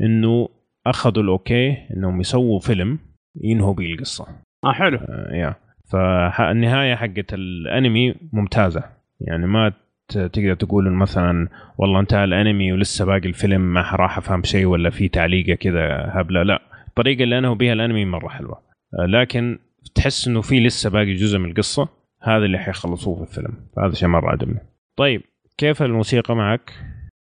إنه 0.00 0.48
أخذوا 0.86 1.22
الأوكي 1.22 1.76
إنهم 1.96 2.20
يسووا 2.20 2.60
فيلم 2.60 2.98
ينهوا 3.40 3.74
به 3.74 3.92
القصة. 3.92 4.26
آه 4.64 4.72
حلو. 4.72 4.98
آه، 4.98 5.34
يا. 5.34 5.54
فالنهاية 5.90 6.94
حقت 6.94 7.34
الأنمي 7.34 8.14
ممتازة. 8.32 8.84
يعني 9.20 9.46
ما 9.46 9.72
تقدر 10.08 10.54
تقول 10.54 10.90
مثلا 10.90 11.48
والله 11.78 12.00
انتهى 12.00 12.24
الأنمي 12.24 12.72
ولسه 12.72 13.04
باقي 13.04 13.28
الفيلم 13.28 13.60
ما 13.60 13.80
راح 13.80 14.18
أفهم 14.18 14.42
شيء 14.42 14.66
ولا 14.66 14.90
في 14.90 15.08
تعليقة 15.08 15.54
كذا 15.54 16.10
هبلة. 16.12 16.42
لا 16.42 16.62
الطريقة 16.88 17.22
اللي 17.22 17.38
أنهوا 17.38 17.54
بها 17.54 17.72
الأنمي 17.72 18.04
مرة 18.04 18.28
حلوة. 18.28 18.62
آه، 18.98 19.06
لكن 19.06 19.58
تحس 19.94 20.28
إنه 20.28 20.40
في 20.40 20.60
لسه 20.60 20.90
باقي 20.90 21.14
جزء 21.14 21.38
من 21.38 21.50
القصة 21.50 21.88
هذا 22.22 22.44
اللي 22.44 22.58
حيخلصوه 22.58 23.16
في 23.16 23.30
الفيلم. 23.30 23.54
فهذا 23.76 23.94
شيء 23.94 24.08
مرة 24.08 24.30
عجبني. 24.30 24.60
طيب 24.96 25.22
كيف 25.58 25.82
الموسيقى 25.82 26.36
معك؟ 26.36 26.72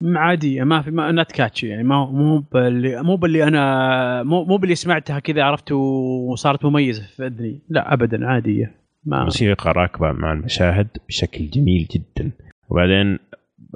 عادية 0.04 0.64
ما 0.64 0.82
في 0.82 0.90
ما 0.90 1.12
نت 1.12 1.32
كاتشي 1.32 1.68
يعني 1.68 1.82
ما 1.82 2.06
مو 2.10 2.38
باللي 2.38 3.02
مو 3.02 3.16
باللي 3.16 3.44
أنا 3.44 4.22
مو 4.22 4.44
مو 4.44 4.56
باللي 4.56 4.74
سمعتها 4.74 5.18
كذا 5.18 5.42
عرفت 5.42 5.72
وصارت 5.72 6.64
مميزة 6.64 7.06
في 7.16 7.26
أذني. 7.26 7.60
لا 7.68 7.92
ابدا 7.92 8.26
عادية 8.26 8.74
ما 9.04 9.18
الموسيقى 9.18 9.72
راكبة 9.72 10.12
مع 10.12 10.32
المشاهد 10.32 10.88
بشكل 11.08 11.50
جميل 11.50 11.86
جدا. 11.90 12.30
وبعدين 12.68 13.18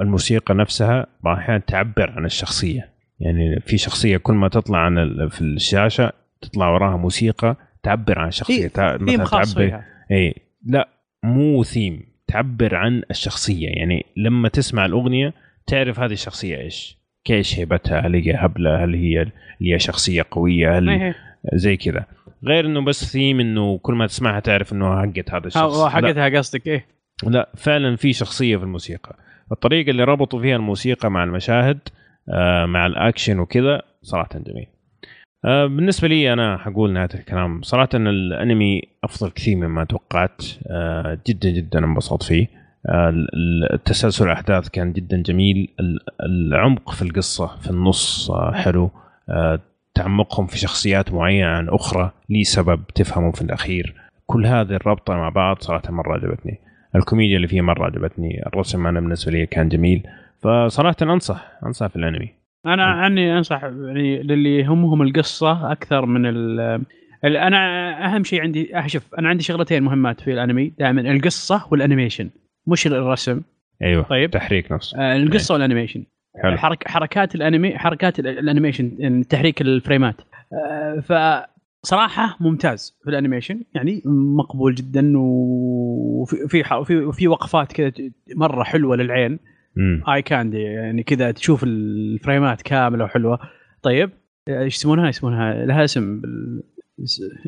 الموسيقى 0.00 0.54
نفسها 0.54 1.06
بعض 1.24 1.36
الاحيان 1.36 1.64
تعبر 1.64 2.10
عن 2.10 2.24
الشخصية. 2.24 2.88
يعني 3.20 3.60
في 3.60 3.78
شخصية 3.78 4.16
كل 4.16 4.34
ما 4.34 4.48
تطلع 4.48 4.78
عن 4.78 5.28
في 5.28 5.40
الشاشة 5.40 6.12
تطلع 6.40 6.68
وراها 6.70 6.96
موسيقى 6.96 7.56
تعبر 7.82 8.18
عن 8.18 8.30
تع- 8.74 8.96
ثيم 8.96 9.24
خاص 9.24 9.54
تعبر 9.54 9.80
اي 10.12 10.34
لا 10.66 10.88
مو 11.24 11.62
ثيم. 11.62 12.07
تعبر 12.28 12.74
عن 12.74 13.02
الشخصية. 13.10 13.68
يعني 13.68 14.06
لما 14.16 14.48
تسمع 14.48 14.86
الأغنية 14.86 15.34
تعرف 15.66 16.00
هذه 16.00 16.12
الشخصية 16.12 16.58
إيش. 16.58 16.98
كيش 17.24 17.58
هيبتها؟ 17.58 18.00
هل 18.00 18.14
هي 18.14 18.34
هبلة؟ 18.34 18.84
هل 18.84 18.94
هي 18.94 19.22
اللي 19.22 19.74
هي 19.74 19.78
شخصية 19.78 20.26
قوية؟ 20.30 20.78
هل. 20.78 21.14
زي 21.54 21.76
كذا. 21.76 22.04
غير 22.44 22.66
إنه 22.66 22.84
بس 22.84 23.12
ثيم 23.12 23.40
إنه 23.40 23.78
كل 23.78 23.94
ما 23.94 24.06
تسمعها 24.06 24.40
تعرف 24.40 24.72
إنه 24.72 25.02
حقت 25.02 25.30
هذا 25.30 25.46
الشخص. 25.46 25.84
حقتها 25.84 26.38
قصدك 26.38 26.66
إيه. 26.66 26.86
لا 27.26 27.48
فعلا 27.56 27.96
في 27.96 28.12
شخصية 28.12 28.56
في 28.56 28.62
الموسيقى. 28.62 29.16
الطريقة 29.52 29.90
اللي 29.90 30.04
ربطوا 30.04 30.40
فيها 30.40 30.56
الموسيقى 30.56 31.10
مع 31.10 31.24
المشاهد 31.24 31.78
آه 32.28 32.66
مع 32.66 32.86
الأكشن 32.86 33.38
وكذا 33.38 33.82
صراحة 34.02 34.28
جميل. 34.34 34.66
بالنسبة 35.44 36.08
لي 36.08 36.32
أنا 36.32 36.56
حقول 36.58 36.92
نهاية 36.92 37.08
الكلام. 37.14 37.62
صراحة 37.62 37.88
إن 37.94 38.06
الأنمي 38.06 38.82
أفضل 39.04 39.30
كثير 39.30 39.56
مما 39.56 39.84
توقعت. 39.84 40.42
آه 40.66 41.18
جدا 41.26 41.50
جدا 41.50 41.78
انبسطت 41.78 42.22
فيه. 42.22 42.46
آه 42.86 43.08
ال- 43.08 43.72
التسلسل 43.72 44.26
الأحداث 44.26 44.68
كان 44.68 44.92
جدا 44.92 45.22
جميل. 45.22 45.68
ال- 45.80 45.98
العمق 46.22 46.90
في 46.90 47.02
القصة 47.02 47.46
في 47.60 47.70
النص 47.70 48.30
آه 48.30 48.52
حلو. 48.52 48.90
آه 49.28 49.60
تعمقهم 49.94 50.46
في 50.46 50.58
شخصيات 50.58 51.12
معينة 51.12 51.46
عن 51.46 51.68
أخرى 51.68 52.10
لي 52.30 52.44
سبب 52.44 52.82
تفهمه 52.94 53.32
في 53.32 53.42
الأخير. 53.42 53.94
كل 54.26 54.46
هذه 54.46 54.70
الرابطه 54.72 55.14
مع 55.14 55.28
بعض 55.28 55.56
صراحة 55.60 55.92
مرة 55.92 56.12
عجبتني. 56.14 56.58
الكوميديا 56.96 57.36
اللي 57.36 57.48
فيه 57.48 57.60
مرة 57.60 57.84
عجبتني. 57.86 58.42
الرسم 58.46 58.86
أنا 58.86 59.00
بالنسبة 59.00 59.32
لي 59.32 59.46
كان 59.46 59.68
جميل. 59.68 60.02
فصراحة 60.42 60.96
أنصح 61.02 61.52
أنصح 61.66 61.86
في 61.86 61.96
الأنمي. 61.96 62.37
أنا 62.66 62.84
عني 62.84 63.38
أنصح 63.38 63.62
يعني 63.64 64.22
للي 64.22 64.56
يهمهم 64.58 65.02
القصة 65.02 65.72
أكثر 65.72 66.06
من 66.06 66.26
ال 66.26 66.60
أنا 67.24 67.90
أهم 68.14 68.24
شيء 68.24 68.40
عندي 68.42 68.70
شوف 68.86 69.14
أنا 69.14 69.28
عندي 69.28 69.42
شغلتين 69.44 69.82
مهمات 69.82 70.20
في 70.20 70.32
الأنمي. 70.32 70.72
دائما 70.78 71.00
القصة 71.00 71.66
وال 71.70 71.81
animation 71.81 72.30
مش 72.66 72.86
الرسم. 72.86 73.40
أيوه 73.82 74.02
طيب. 74.02 74.30
تحريك 74.30 74.72
نفسه. 74.72 74.98
آه، 74.98 75.16
القصة 75.16 75.52
وال 75.54 75.62
animation. 75.62 76.04
حلو. 76.42 76.56
حرك 76.56 76.88
حركات 76.88 77.34
الانمي 77.34 77.78
حركات 77.78 78.18
ال- 78.18 78.26
ال 78.38 78.44
animation 78.44 78.92
يعني 78.98 79.24
تحريك 79.24 79.60
الفريمات. 79.60 80.14
آه، 80.52 81.00
فصراحه 81.84 82.36
ممتاز 82.40 82.98
في 83.04 83.10
ال 83.10 83.15
animation 83.15 83.60
يعني 83.74 84.02
مقبول 84.36 84.74
جدا 84.74 85.12
وفي 85.16 86.36
في 86.48 86.84
في, 86.84 87.12
في 87.12 87.28
وقفات 87.28 87.72
كذا 87.72 87.92
مرة 88.36 88.62
حلوة 88.62 88.96
للعين. 88.96 89.38
eye 90.08 90.22
candy 90.22 90.62
يعني 90.62 91.02
كذا 91.02 91.30
تشوف 91.30 91.64
الفريمات 91.64 92.62
كاملة 92.62 93.04
وحلوة. 93.04 93.38
طيب 93.82 94.10
إيش 94.48 94.76
يسمونها؟ 94.76 95.08
يسمونها 95.08 95.66
لها 95.66 95.84
اسم 95.84 96.20
بال... 96.20 96.62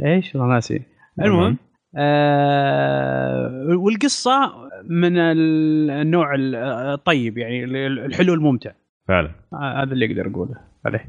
إيش؟ 0.05 0.35
والله 0.35 0.55
ناسي. 0.55 0.83
المهم. 1.21 1.57
آه 1.97 3.77
والقصة 3.77 4.53
من 4.89 5.19
ال- 5.19 5.91
النوع 5.91 6.35
ال- 6.35 6.55
الطيب 6.95 7.39
يعني 7.39 7.65
ال- 7.65 7.99
الحلو 7.99 8.35
الممتع. 8.35 8.71
فعلا. 9.09 9.31
آه، 9.53 9.83
هذا 9.83 9.93
اللي 9.93 10.07
أقدر 10.07 10.31
أقوله. 10.31 10.55
عليه. 10.87 11.07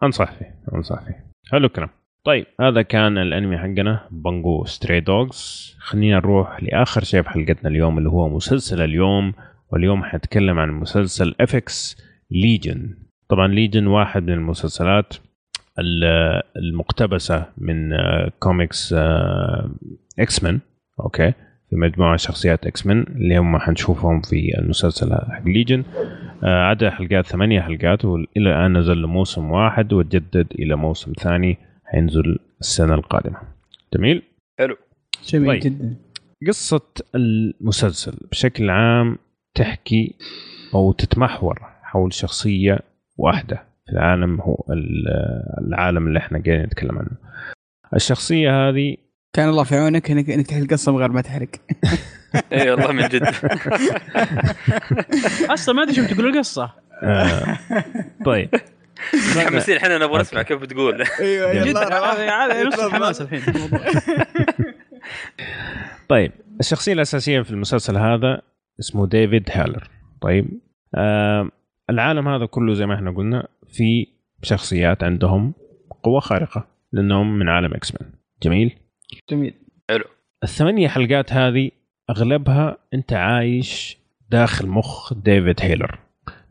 فانصح 0.00 0.32
فيه 0.32 0.54
انصح 0.74 1.04
فيه 1.04 1.24
حلو 1.52 1.66
الكلام. 1.66 1.88
طيب 2.24 2.46
هذا 2.60 2.82
كان 2.82 3.18
الأنمي 3.18 3.58
حقنا 3.58 4.00
Bungo 4.10 4.64
Stray 4.64 5.00
Dogs 5.00 5.74
خلينا 5.78 6.16
نروح 6.16 6.62
لآخر 6.62 7.04
شيء 7.04 7.22
في 7.22 7.28
حلقتنا 7.30 7.70
اليوم 7.70 7.98
اللي 7.98 8.08
هو 8.08 8.28
مسلسل 8.28 8.84
اليوم. 8.84 9.32
واليوم 9.74 10.04
حنتكلم 10.04 10.58
عن 10.58 10.70
مسلسل 10.70 11.34
FX 11.40 11.96
Legion 12.30 12.94
طبعا 13.28 13.48
Legion 13.48 13.86
واحد 13.86 14.22
من 14.22 14.32
المسلسلات 14.32 15.14
ال- 15.78 16.42
المقتبسة 16.56 17.46
من 17.58 17.90
comics 18.40 18.92
X-Men 20.18 20.60
أوكي. 21.00 21.32
في 21.70 21.76
مجموعة 21.76 22.16
شخصيات 22.16 22.66
X-Men 22.66 23.02
اللي 23.16 23.38
هم 23.38 23.58
حنشوفهم 23.58 24.20
في 24.22 24.58
المسلسل 24.58 25.14
حق 25.14 25.44
Legion 25.46 25.84
آه، 26.44 26.62
عدد 26.64 26.88
حلقات 26.88 27.26
ثمانية 27.26 27.60
حلقات 27.60 28.04
وإلى 28.04 28.26
الآن 28.36 28.76
نزل 28.78 29.02
له 29.02 29.08
موسم 29.08 29.50
واحد 29.50 29.92
وتجدد 29.92 30.46
إلى 30.58 30.76
موسم 30.76 31.12
ثاني 31.12 31.58
حينزل 31.84 32.38
السنة 32.60 32.94
القادمة. 32.94 33.36
جميل؟ 33.94 34.22
جميل 35.28 35.48
طيب. 35.48 35.60
جدا. 35.60 35.96
قصة 36.48 36.80
المسلسل 37.14 38.14
بشكل 38.30 38.70
عام 38.70 39.18
تحكي 39.54 40.14
أو 40.74 40.92
تتمحور 40.92 41.58
حول 41.82 42.12
شخصية 42.12 42.78
واحدة 43.16 43.56
في 43.86 43.92
العالم 43.92 44.40
هو 44.40 44.64
ال- 44.70 45.68
العالم 45.68 46.06
اللي 46.06 46.18
إحنا 46.18 46.42
قاعدين 46.46 46.62
نتكلم 46.66 46.98
عنه. 46.98 47.10
الشخصية 47.94 48.68
هذه 48.68 48.96
كان 49.32 49.48
الله 49.48 49.64
في 49.64 49.76
عونك 49.76 50.10
انك 50.10 50.30
إنك 50.30 50.46
تحل 50.46 50.62
القصة 50.62 50.92
من 50.92 50.98
غير 50.98 51.08
ما 51.12 51.20
تحرق. 51.20 51.48
إي 52.52 52.70
والله 52.70 52.92
من 52.92 53.08
جد. 53.08 53.22
أصلا 55.54 55.74
ما 55.74 55.82
أدري 55.82 55.94
شو 55.94 56.04
بتقول 56.04 56.26
القصة. 56.26 56.72
آه، 57.02 57.58
طيب. 58.24 58.48
متحمسين 59.30 59.76
إحنا 59.76 59.98
نبغى 59.98 60.20
نسمع 60.20 60.42
كيف 60.42 60.60
بتقول. 60.60 61.04
أيوه 61.20 61.64
جد. 61.64 61.76
نص 62.66 62.78
الحماس 62.78 63.20
الحين. 63.20 63.40
في 63.40 63.48
الموضوع. 63.48 63.80
طيب. 66.08 66.32
الشخصية 66.60 66.92
الأساسية 66.92 67.40
في 67.42 67.50
المسلسل 67.50 67.96
هذا 67.96 68.42
اسمه 68.80 69.06
ديفيد 69.06 69.50
هالر 69.52 69.90
طيب 70.20 70.60
آه 70.94 71.50
العالم 71.90 72.28
هذا 72.28 72.46
كله 72.46 72.74
زي 72.74 72.86
ما 72.86 72.94
إحنا 72.94 73.10
قلنا 73.10 73.48
في 73.68 74.06
شخصيات 74.42 75.04
عندهم 75.04 75.54
قوة 76.02 76.20
خارقة 76.20 76.66
لأنهم 76.92 77.38
من 77.38 77.48
عالم 77.48 77.74
X-Men 77.74 78.12
جميل. 78.42 78.72
جميل 79.30 79.54
الثمانية 80.42 80.88
حلقات 80.88 81.32
هذه 81.32 81.70
أغلبها 82.10 82.76
أنت 82.94 83.12
عايش 83.12 83.98
داخل 84.30 84.66
مخ 84.68 85.14
ديفيد 85.14 85.60
هيلر. 85.60 85.98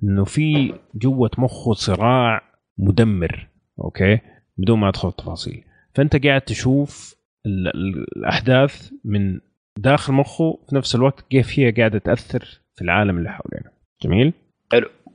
إنه 0.04 0.24
في 0.24 0.74
جوة 0.96 1.32
مخه 1.38 1.74
صراع 1.74 2.42
مدمر 2.78 3.48
أوكي؟ 3.80 4.20
بدون 4.58 4.80
ما 4.80 4.90
أدخل 4.90 5.08
التفاصيل. 5.08 5.64
فأنت 5.96 6.26
قاعد 6.26 6.42
تشوف 6.42 7.16
ال- 7.46 7.68
ال- 7.68 8.06
الأحداث 8.18 8.92
من 9.06 9.40
داخل 9.78 10.14
مخه 10.14 10.60
في 10.70 10.76
نفس 10.76 10.96
الوقت 10.96 11.22
كيف 11.22 11.60
هي 11.60 11.72
قاعدة 11.72 12.00
تأثر 12.00 12.62
في 12.76 12.82
العالم 12.82 13.18
اللي 13.18 13.30
حوالينا. 13.30 13.72
جميل؟ 14.04 14.34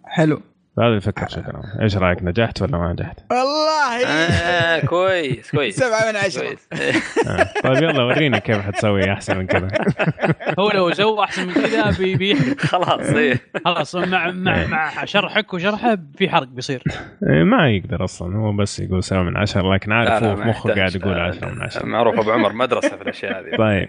حلو. 0.05 0.43
هذه 0.79 0.95
الفكرة 0.97 1.25
بشكل 1.25 1.43
عام 1.55 1.63
إيش 1.83 1.97
رأيك 1.97 2.19
نجحت 2.23 2.63
ولا 2.63 2.79
ما 2.79 2.93
نجحت؟ 2.93 3.19
والله. 3.31 4.07
آه 4.07 4.81
كويس 4.87 5.51
كويس. 5.51 5.77
سبعة 5.85 6.11
من 6.11 6.17
عشرة. 6.17 6.49
آه. 7.29 7.47
طيب 7.65 7.83
يلا 7.83 8.03
وريني 8.03 8.41
كيف 8.41 8.59
حتسوي 8.59 9.13
أحسن 9.13 9.39
من 9.39 9.47
كذا. 9.47 9.69
هو 10.59 10.71
لو 10.71 10.93
سوى 10.93 11.25
أحسن 11.25 11.47
من 11.47 11.55
كذا 11.55 11.91
بي- 11.99 12.17
بيحرق 12.17 12.61
خلاص 12.61 13.01
إيه. 13.11 13.41
خلاص 13.65 13.97
مع 13.97 14.31
مع 14.31 14.67
مع 14.67 15.05
شرحك 15.05 15.55
وشرحه 15.55 15.99
في 16.19 16.29
حرق 16.29 16.47
بيصير. 16.49 16.83
إيه، 17.31 17.43
ما 17.45 17.71
يقدر 17.71 18.05
أصلا. 18.05 18.37
هو 18.37 18.53
بس 18.53 18.81
يقول 18.81 19.03
سبعة 19.05 19.23
من 19.23 19.37
عشرة 19.37 19.75
لكن 19.75 19.93
عارف 19.93 20.23
هو 20.25 20.37
في 20.37 20.43
مخه. 20.43 20.75
قاعد 20.75 20.95
يقول 20.97 21.21
عشرة 21.21 21.49
من 21.49 21.63
عشرة. 21.63 21.87
معروف 21.87 22.19
أبو 22.19 22.31
عمر 22.31 22.53
مدرسة 22.53 22.97
في 22.97 23.03
الأشياء 23.03 23.41
هذه. 23.41 23.57
طيب. 23.57 23.89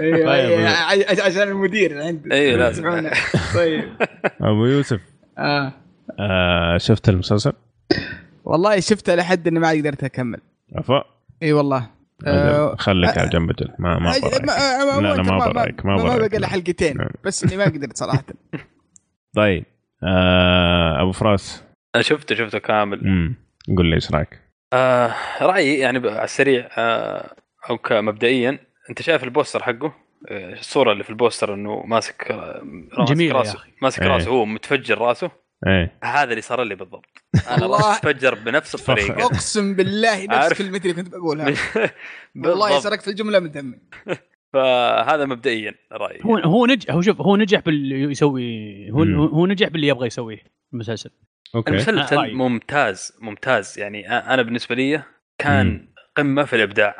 أيوه 0.00 0.26
طيب. 0.26 1.20
عشان 1.20 1.42
المدير 1.42 2.02
عنده 2.02 2.36
اي 2.36 2.56
لازم. 2.56 3.10
طيب. 3.54 3.84
أبو 4.40 4.66
يوسف. 4.66 5.13
آه. 5.38 5.72
آه 6.20 6.78
شفت 6.78 7.08
المسلسل؟ 7.08 7.52
والله 8.44 8.80
شفتها 8.80 9.16
لحد 9.16 9.48
إني 9.48 9.58
ما 9.58 9.70
قدرت 9.70 10.04
أكمل. 10.04 10.40
عفا 10.76 11.04
إي 11.42 11.52
والله. 11.52 11.90
آه، 12.26 12.76
خليك 12.76 13.18
على 13.18 13.28
جنب 13.28 13.50
أجل 13.50 13.70
ما 13.78 13.98
ما 13.98 13.98
ما- 13.98 14.10
ما- 14.10 15.00
لا 15.00 15.14
لا 15.14 15.22
ما 15.22 15.38
ما- 15.38 15.52
برايك 15.52 15.86
ما 15.86 15.96
ما 15.96 16.02
برايك 16.02 16.30
بقى 16.30 16.38
إلا 16.38 16.46
حلقتين. 16.46 16.96
نعم. 16.96 17.08
بس 17.24 17.44
إني 17.44 17.56
ما 17.56 17.64
قدرت 17.64 17.96
صراحة. 17.96 18.24
طيب. 19.36 19.64
آه 20.02 21.02
أبو 21.02 21.12
فراس. 21.12 21.64
أنا 21.94 22.02
شفته 22.02 22.34
شفته 22.34 22.58
كامل. 22.58 23.00
امم 23.00 23.34
قول 23.76 23.86
لي 23.86 23.94
إيش 23.94 24.10
رأيك؟ 24.12 24.40
آه 24.72 25.14
رأيي 25.42 25.78
يعني 25.78 25.98
على 26.08 26.24
السريع 26.24 26.68
آه 26.78 27.34
أو 27.70 27.78
كمبدئيا 27.78 28.58
أنت 28.90 29.02
شايف 29.02 29.24
ال 29.24 29.29
poster 29.29 29.62
حقه؟ 29.62 29.86
آه، 29.86 29.94
الصورة 30.30 30.92
اللي 30.92 31.04
في 31.04 31.10
ال 31.10 31.16
poster 31.16 31.54
إنه 31.54 31.82
ماسك 31.86 32.30
آه، 32.30 32.62
يا 33.18 33.32
راسه 33.32 33.54
أخي. 33.58 33.70
ماسك 33.82 34.02
إيه. 34.02 34.08
راسه 34.08 34.30
هو 34.30 34.44
متفجر 34.44 34.98
راسه. 34.98 35.30
إيه. 35.66 35.98
هذا 36.04 36.30
اللي 36.30 36.40
صار 36.40 36.62
لي 36.62 36.74
بالضبط. 36.74 37.06
أنا. 37.50 37.66
راسي 37.66 38.00
تفجر 38.00 38.34
بنفس 38.34 38.74
الطريقة. 38.74 39.24
أقسم 39.24 39.74
بالله 39.74 40.24
نفس. 40.30 40.52
كلمتي 40.62 40.90
اللي 40.90 41.02
كنت 41.02 41.14
بقولها 41.14 41.54
والله 42.44 42.80
سرقت 42.80 43.08
الجملة 43.08 43.38
من 43.38 43.50
فمي. 43.50 43.78
فهذا 44.52 45.24
مبدئيا 45.24 45.74
رأيي. 45.92 46.20
هو 46.24 46.36
هو 46.38 46.66
نجح 46.66 46.90
هو 46.94 47.00
شوف 47.00 47.20
هو 47.20 47.36
نجح 47.36 47.60
باللي 47.60 48.02
يسوي 48.02 48.90
هو 48.90 49.04
مم. 49.04 49.20
هو 49.20 49.46
نجح 49.46 49.68
باللي 49.68 49.86
يبغى 49.86 50.06
يسويه 50.06 50.42
المسلسل. 50.72 51.10
أوكي 51.54 51.70
آه، 51.70 51.74
المسلسل 51.74 52.16
رأيي. 52.16 52.34
ممتاز 52.34 53.12
ممتاز. 53.20 53.78
يعني 53.78 54.08
أنا 54.10 54.42
بالنسبة 54.42 54.74
لي 54.74 55.02
كان 55.38 55.88
قمة 56.16 56.44
في 56.44 56.56
الإبداع. 56.56 56.96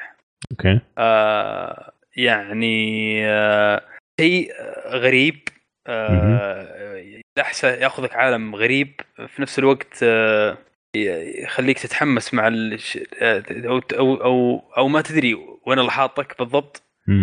أوكي. 0.50 0.80
آه 0.98 1.92
يعني 2.16 3.20
آه 3.26 3.82
شيء 4.20 4.52
آه، 4.60 4.96
غريب 4.96 5.38
آه 5.86 7.04
لحسه 7.38 7.68
يأخذك 7.68 8.14
عالم 8.16 8.54
غريب 8.54 9.00
في 9.28 9.42
نفس 9.42 9.58
الوقت 9.58 10.02
آه 10.02 10.58
يخليك 11.42 11.78
تتحمس 11.78 12.34
مع 12.34 12.48
الش... 12.48 12.98
آه، 13.22 13.44
أو 13.50 13.78
أو 13.98 14.14
أو, 14.14 14.58
أو 14.78 14.88
ما 14.88 15.00
تدري 15.00 15.34
وين 15.66 15.78
اللي 15.78 15.90
حاطك 15.90 16.38
بالضبط. 16.38 16.82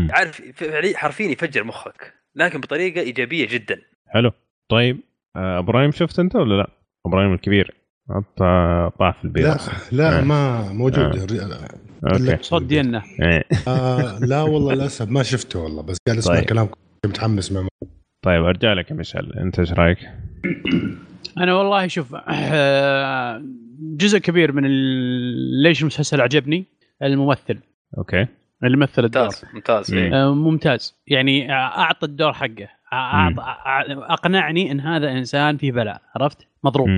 عارف 0.10 0.42
فعلي- 0.56 0.98
حرفيا 0.98 1.26
يفجر 1.26 1.64
مخك 1.64 2.14
لكن 2.36 2.62
بطريقة 2.62 3.02
إيجابية 3.02 3.48
جدا. 3.48 3.82
حلو. 4.08 4.32
طيب 4.72 5.00
آه، 5.36 5.60
إبراهيم 5.60 5.92
شفت 5.92 6.20
أنت 6.20 6.36
ولا 6.36 6.56
لا؟ 6.56 6.68
إبراهيم 7.06 7.34
الكبير. 7.34 7.76
طا- 8.10 8.90
طاح 9.00 9.18
في 9.18 9.24
البيت 9.24 9.46
لا 9.46 9.58
لا 9.92 10.20
آه. 10.20 10.22
ما 10.22 10.72
موجود. 10.74 11.00
أوكي 11.20 11.42
صوت 12.42 12.64
دينا 12.64 13.04
إيه. 13.22 13.44
آه 13.68 14.20
لا 14.20 14.42
والله 14.42 14.74
للاسف 14.74 15.10
ما 15.10 15.24
شفته 15.24 15.60
والله 15.60 15.82
بس 15.82 15.98
قاعد 16.08 16.18
أسمع 16.18 16.36
طيب. 16.36 16.44
كلامكم. 16.44 16.80
متحمس 17.06 17.52
مع 17.52 17.68
طيب 18.26 18.44
أرجع 18.44 18.74
لك 18.74 18.92
يا 18.92 18.96
مشعل. 18.96 19.34
أنت 19.34 19.60
إيش 19.60 19.74
رأيك؟ 19.74 19.98
أنا 21.38 21.54
والله 21.56 21.88
شوف 21.88 22.16
آه، 22.28 23.42
جزء 23.80 24.18
كبير 24.20 24.52
من 24.52 24.64
ليش 25.64 25.82
المسلسل 25.82 26.22
عجبني؟ 26.22 26.66
الممثل. 27.04 27.58
أوكي. 27.98 28.28
اللي 28.64 28.78
مثل 28.78 29.06
الدور. 29.06 29.24
ممتاز 29.24 29.46
ممتاز 29.54 29.94
مم. 29.94 30.00
إيه. 30.00 30.14
آه، 30.14 30.34
ممتاز. 30.34 30.96
يعني 31.08 31.52
أعطى 31.54 32.06
الدور 32.06 32.34
حقه. 32.34 32.68
أقنعني 34.14 34.72
إن 34.72 34.80
هذا 34.80 35.12
إنسان 35.12 35.58
في 35.58 35.72
بلاء 35.72 36.02
عرفت؟ 36.16 36.38
مضروب. 36.64 36.88
مم. 36.88 36.98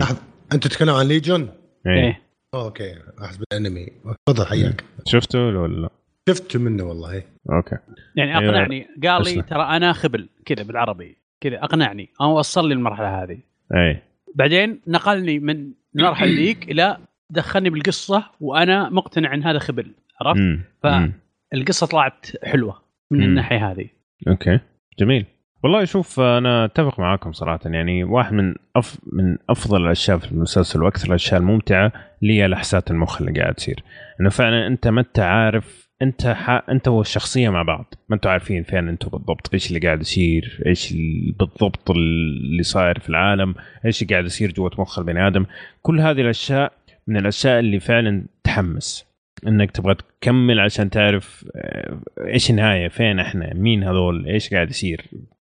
أنت 0.53 0.67
تتكلم 0.67 0.89
عن 0.89 1.05
Legion؟ 1.07 1.49
إيه. 1.87 2.03
إيه. 2.03 2.21
أوكي 2.53 2.95
احسب 3.23 3.43
الانمي 3.53 3.87
تفضل 4.27 4.45
حياك 4.45 4.83
شفته 5.07 5.39
ولا 5.39 5.81
لا؟ 5.81 5.89
شفت 6.29 6.57
منه 6.57 6.83
والله 6.83 7.11
إيه. 7.11 7.25
أوكي 7.51 7.77
يعني 8.15 8.37
أيوة. 8.37 8.49
أقنعني 8.49 8.87
قال 9.03 9.23
لي. 9.23 9.41
ترى 9.41 9.63
أنا 9.63 9.93
خبل 9.93 10.29
كذا 10.45 10.63
بالعربي 10.63 11.17
كذا 11.41 11.63
أقنعني 11.63 12.09
أو 12.21 12.39
وصل 12.39 12.67
لي 12.67 12.73
المرحلة 12.73 13.23
هذه 13.23 13.37
إيه 13.75 14.03
بعدين 14.35 14.81
نقلني 14.87 15.39
من 15.39 15.71
المرحلة 15.95 16.31
ذيك 16.41 16.71
إلى 16.71 16.97
دخلني 17.29 17.69
بالقصة 17.69 18.23
وأنا 18.41 18.89
مقتنع 18.89 19.33
إن 19.33 19.43
هذا 19.43 19.59
خبل 19.59 19.91
عرفت 20.21 20.39
مم. 20.41 20.63
ف- 20.83 20.85
مم. 20.87 21.13
القصة 21.53 21.87
طلعت 21.87 22.25
حلوة 22.43 22.81
من. 23.11 23.23
الناحية 23.23 23.71
هذه 23.71 23.87
أوكي 24.27 24.59
جميل 24.99 25.25
والله 25.63 25.85
شوف 25.85 26.19
أنا 26.19 26.65
أتفق 26.65 26.99
معاكم 26.99 27.31
صراحة. 27.31 27.59
يعني 27.65 28.03
واحد 28.03 28.33
من 28.33 28.55
أف 28.75 28.97
من 29.13 29.37
أفضل 29.49 29.85
الأشياء 29.85 30.17
في 30.17 30.31
المسلسل 30.31 30.83
وأكثر 30.83 31.07
الأشياء 31.07 31.39
الممتعة 31.39 31.91
اللي 32.23 32.41
هي 32.41 32.47
لحسات 32.47 32.91
المخ 32.91 33.21
اللي 33.21 33.41
قاعد 33.41 33.53
تصير 33.53 33.83
إنه 34.21 34.29
فعلا 34.29 34.67
أنت 34.67 34.87
ما 34.87 35.01
أنت 35.01 35.19
عارف 35.19 35.89
أنت. 36.01 36.25
أنت 36.69 36.87
والشخصية 36.87 37.49
مع 37.49 37.61
بعض. 37.63 37.93
ما 38.09 38.15
أنتم 38.15 38.29
عارفين 38.29 38.63
فين 38.63 38.89
أنتم 38.89 39.09
بالضبط. 39.09 39.49
إيش 39.53 39.67
اللي 39.67 39.79
قاعد 39.79 40.01
يصير؟ 40.01 40.59
إيش 40.65 40.91
ال- 40.91 41.31
بالضبط 41.39 41.91
اللي 41.91 42.63
صاير 42.63 42.99
في 42.99 43.09
العالم؟ 43.09 43.55
إيش 43.85 44.01
اللي 44.01 44.13
قاعد 44.13 44.25
يصير 44.25 44.51
جوة 44.51 44.71
مخ 44.77 44.99
البني 44.99 45.27
آدم؟ 45.27 45.45
كل 45.81 45.99
هذه 45.99 46.21
الأشياء 46.21 46.71
من 47.07 47.17
الأشياء 47.17 47.59
اللي 47.59 47.79
فعلا 47.79 48.25
تحمس. 48.43 49.05
إنك 49.47 49.71
تبغى 49.71 49.95
تكمل 49.95 50.59
عشان 50.59 50.89
تعرف 50.89 51.45
آه، 51.55 51.99
إيش 52.27 52.49
النهاية؟ 52.49 52.87
فين 52.87 53.19
إحنا؟ 53.19 53.53
مين 53.53 53.83
هذول؟ 53.83 54.25
إيش 54.27 54.53
قاعد 54.53 54.69
يصير؟ 54.69 55.01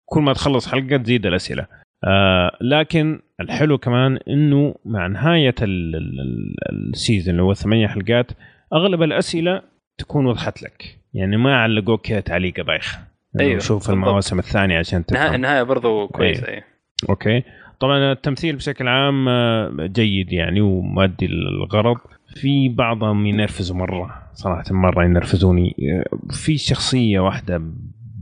كل 0.10 0.22
ما 0.22 0.34
تخلص 0.34 0.72
حلقة 0.72 0.98
تزيد 0.98 1.26
الأسئلة. 1.26 1.66
آه 2.04 2.58
لكن 2.62 3.20
الحلو 3.42 3.78
كمان 3.78 4.20
إنه 4.30 4.76
مع 4.86 5.08
نهاية 5.08 5.56
ال- 5.62 5.96
ال- 5.96 6.20
ال- 6.20 6.90
السيزون 6.90 7.32
اللي 7.32 7.44
هو 7.44 7.54
ثمانية 7.54 7.88
حلقات 7.88 8.32
أغلب 8.74 9.04
الأسئلة 9.04 9.62
تكون 9.98 10.26
وضحت 10.26 10.64
لك. 10.64 11.00
يعني 11.14 11.38
ما 11.38 11.56
علقوك 11.62 12.06
كذا 12.08 12.20
تعليقة 12.20 12.64
بايخة. 12.64 13.00
أيوة، 13.40 13.50
أيوه 13.50 13.60
شوف. 13.60 13.90
المواسم 13.90 14.40
الثانية 14.40 14.78
عشان 14.80 15.06
تفهم. 15.06 15.36
النهايه 15.36 15.64
برضو 15.64 16.08
كويسة 16.08 16.48
إيه. 16.48 16.54
إيه. 16.54 16.64
أوكي. 17.10 17.44
طبعا 17.80 18.12
التمثيل 18.12 18.56
بشكل 18.56 18.88
عام 18.88 19.30
آه، 19.30 19.72
جيد 19.80 20.34
يعني 20.34 20.62
ومادي 20.62 21.26
الغرض 21.26 21.98
في 22.36 22.70
بعضهم 22.70 23.26
ينرفزوا 23.26 23.76
مرة 23.76 24.24
صراحة 24.34 24.64
مرة 24.72 25.04
ينرفزوني. 25.06 25.76
آه، 25.92 26.18
في 26.34 26.58
شخصية 26.58 27.20
واحدة 27.20 27.62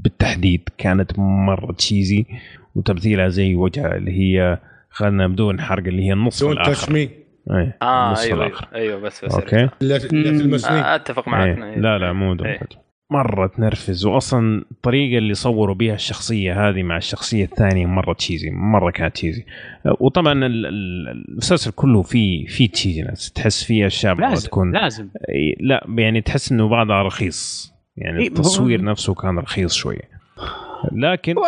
بالتحديد 0.08 0.70
كانت 0.78 1.20
مرة 1.20 1.72
تشيزي 1.72 2.26
وتمثيلها 2.76 3.28
زي 3.28 3.56
وجهها 3.56 3.96
اللي 3.96 4.12
هي 4.12 4.58
خلنا 4.90 5.28
بدون 5.28 5.62
حرق 5.62 5.84
اللي 5.88 6.04
هي 6.08 6.14
النص 6.14 6.44
دون 6.44 6.52
الآخر. 6.52 6.74
تاتش 6.74 6.90
مي 6.90 7.00
إيه 7.00 7.78
آه 7.82 8.08
النص 8.08 8.20
أيوه 8.26 8.46
الآخر. 8.46 8.68
أيوه, 8.76 8.88
أيوة 8.90 9.00
بس 9.02 9.26
بس. 9.26 9.36
أوكي 9.36 9.70
آه 10.66 10.96
أتفق 10.96 11.28
معك. 11.28 11.58
إيه. 11.58 11.78
لا 11.80 11.98
لا 11.98 12.14
مو 12.14 12.34
دون 12.34 12.48
إيه. 12.48 12.58
تاتش 12.60 12.78
مرة 13.12 13.48
تنرفز. 13.48 14.06
واصلا 14.06 14.66
الطريقة 14.72 15.18
اللي 15.18 15.34
صوروا 15.34 15.76
بها 15.76 15.94
الشخصية 15.94 16.70
هذه 16.70 16.84
مع 16.84 16.98
الشخصية 16.98 17.44
الثانية 17.44 17.86
مرة 17.86 18.14
تشيزي 18.14 18.50
مرة 18.50 18.92
كانت 18.92 19.14
تشيزي 19.16 19.46
وطبعا 20.00 20.34
ال- 20.34 20.66
ال- 20.66 21.26
المسلسل 21.30 21.72
كله 21.72 22.02
فيه 22.02 22.46
فيه 22.46 22.70
cheesiness 22.70 23.32
تحس 23.32 23.64
فيه 23.64 23.88
أشياء 23.88 24.16
لازم 24.16 24.48
تكون 24.48 24.72
لازم. 24.72 25.08
إي، 25.30 25.56
لا 25.60 25.86
يعني 25.98 26.22
تحس 26.22 26.52
إنه 26.52 26.68
بعضها 26.70 27.04
رخيص. 27.04 27.74
يعني 27.98 28.18
إي، 28.24 28.30
ما 28.30 28.36
هو- 28.36 28.38
التصوير 28.38 28.84
نفسه 28.84 29.14
كان 29.14 29.40
رخيص 29.40 29.74
شوية 29.74 30.10
لكن 30.92 31.38
و- 31.38 31.42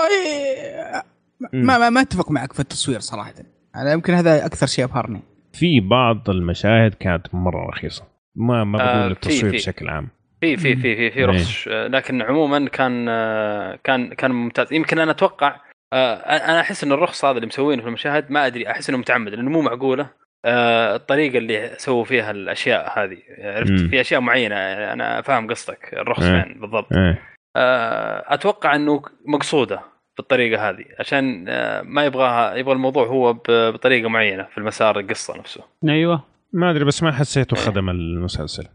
ما 1.53 1.77
ما, 1.77 1.89
ما 1.89 2.01
أتفق 2.01 2.31
معك 2.31 2.53
في 2.53 2.59
التصوير 2.59 2.99
صراحة. 2.99 3.33
أنا 3.75 3.91
يمكن 3.93 4.13
هذا 4.13 4.45
أكثر 4.45 4.67
شيء 4.67 4.85
أبهرني. 4.85 5.21
في 5.53 5.79
بعض 5.79 6.29
المشاهد 6.29 6.93
كانت 6.93 7.27
مرة 7.35 7.69
رخيصة. 7.69 8.03
ما 8.35 8.63
ما 8.63 8.81
آه، 8.81 8.99
بقول 8.99 9.11
التصوير. 9.11 9.53
بشكل 9.53 9.89
عام. 9.89 10.07
في 10.41 10.57
في 10.57 10.75
في 10.75 10.81
في 10.81 11.11
في 11.11 11.19
إيه. 11.19 11.25
رخص. 11.25 11.65
آه، 11.67 11.87
لكن 11.87 12.21
عموما 12.21 12.69
كان 12.69 13.05
آه، 13.09 13.79
كان 13.83 14.13
كان 14.13 14.31
ممتاز. 14.31 14.73
يمكن 14.73 14.99
أنا 14.99 15.11
أتوقع 15.11 15.55
آه، 15.93 16.13
أنا 16.15 16.59
أحس 16.59 16.83
إن 16.83 16.91
الرخص 16.91 17.25
هذا 17.25 17.35
اللي 17.35 17.47
مسوينه 17.47 17.81
في 17.81 17.87
المشاهد 17.87 18.31
ما 18.31 18.45
أدري 18.47 18.71
أحس 18.71 18.89
إنه 18.89 18.97
متعمد 18.97 19.31
لأنه 19.33 19.49
مو 19.49 19.61
معقولة. 19.61 20.09
الطريقة 20.45 21.37
اللي 21.37 21.71
سووا 21.77 22.03
فيها 22.03 22.31
الأشياء 22.31 22.99
هذه. 22.99 23.17
عرفت؟ 23.39 23.71
مم. 23.71 23.87
في 23.89 24.01
أشياء 24.01 24.21
معينة 24.21 24.55
يعني 24.55 24.93
أنا 24.93 25.21
فاهم 25.21 25.49
قصدك 25.49 25.93
الرخص 25.93 26.23
إيه. 26.23 26.43
فين 26.43 26.59
بالضبط. 26.61 26.93
إيه. 26.93 27.21
آه، 27.55 28.23
أتوقع 28.33 28.75
إنه 28.75 29.01
مقصودة 29.27 29.79
بالطريقة 30.17 30.69
هذه 30.69 30.85
عشان 30.99 31.45
آه، 31.49 31.81
ما 31.81 32.05
يبغاها 32.05 32.55
يبغى 32.55 32.73
الموضوع 32.73 33.07
هو 33.07 33.33
ب- 33.33 33.39
بطريقة 33.73 34.09
معينة 34.09 34.43
في 34.43 34.57
المسار 34.57 34.99
القصة 34.99 35.37
نفسه. 35.39 35.61
أيوه. 35.89 36.23
ما 36.53 36.71
أدري 36.71 36.85
بس 36.85 37.03
ما 37.03 37.11
حسيته 37.11 37.55
خدم 37.55 37.89
المسلسل. 37.89 38.67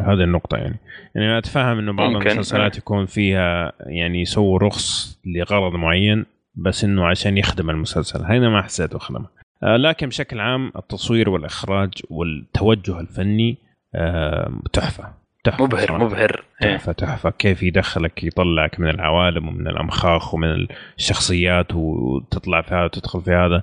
هذه 0.00 0.24
النقطة 0.24 0.56
يعني. 0.56 0.76
يعني 1.14 1.28
أنا 1.28 1.38
أتفهم 1.38 1.78
إنه 1.78 1.92
بعض 1.92 2.10
ممكن. 2.10 2.30
المسلسلات 2.30 2.78
يكون 2.78 3.06
فيها 3.06 3.72
يعني 3.80 4.20
يسووا 4.22 4.58
رخص 4.58 5.18
لغرض 5.26 5.72
معين 5.72 6.26
بس 6.54 6.84
إنه 6.84 7.06
عشان 7.06 7.38
يخدم 7.38 7.70
المسلسل. 7.70 8.24
هنا 8.24 8.48
ما 8.48 8.62
حسيته 8.62 8.98
خدمه 8.98 9.18
آه 9.26 9.41
لكن 9.62 10.08
بشكل 10.08 10.40
عام 10.40 10.72
التصوير 10.76 11.30
والإخراج 11.30 11.90
والتوجه 12.10 13.00
الفني 13.00 13.58
آه 13.94 14.60
تحفة 14.72 15.14
تحفة 15.44 15.64
مبهر 15.64 15.86
صراحة. 15.86 16.04
مبهر 16.04 16.44
إيه. 16.62 16.76
تحفة 16.76 16.92
تحفة 16.92 17.30
كيف 17.30 17.62
يدخلك 17.62 18.24
يطلعك 18.24 18.80
من 18.80 18.88
العوالم 18.88 19.48
ومن 19.48 19.68
الأمخاخ 19.68 20.34
ومن 20.34 20.66
الشخصيات 20.98 21.74
وتطلع 21.74 22.62
في 22.62 22.74
هذا 22.74 22.84
وتدخل 22.84 23.20
في 23.20 23.30
هذا 23.30 23.62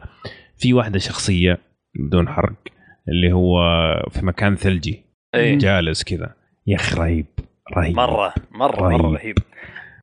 في 0.58 0.74
واحدة 0.74 1.00
شخصية 1.00 1.58
بدون 1.96 2.30
حرق 2.30 2.54
اللي 3.10 3.32
هو 3.32 3.60
في 4.10 4.26
مكان 4.26 4.56
ثلجي 4.56 5.04
إيه. 5.36 5.58
جالس 5.58 6.04
كذا 6.04 6.34
يا 6.68 6.76
أخي 6.76 7.00
رهيب 7.00 7.26
رهيب 7.78 7.96
مرة 7.96 8.34
مرة 8.52 8.82
رهيب. 8.82 9.02
مره 9.02 9.14
رهيب 9.14 9.38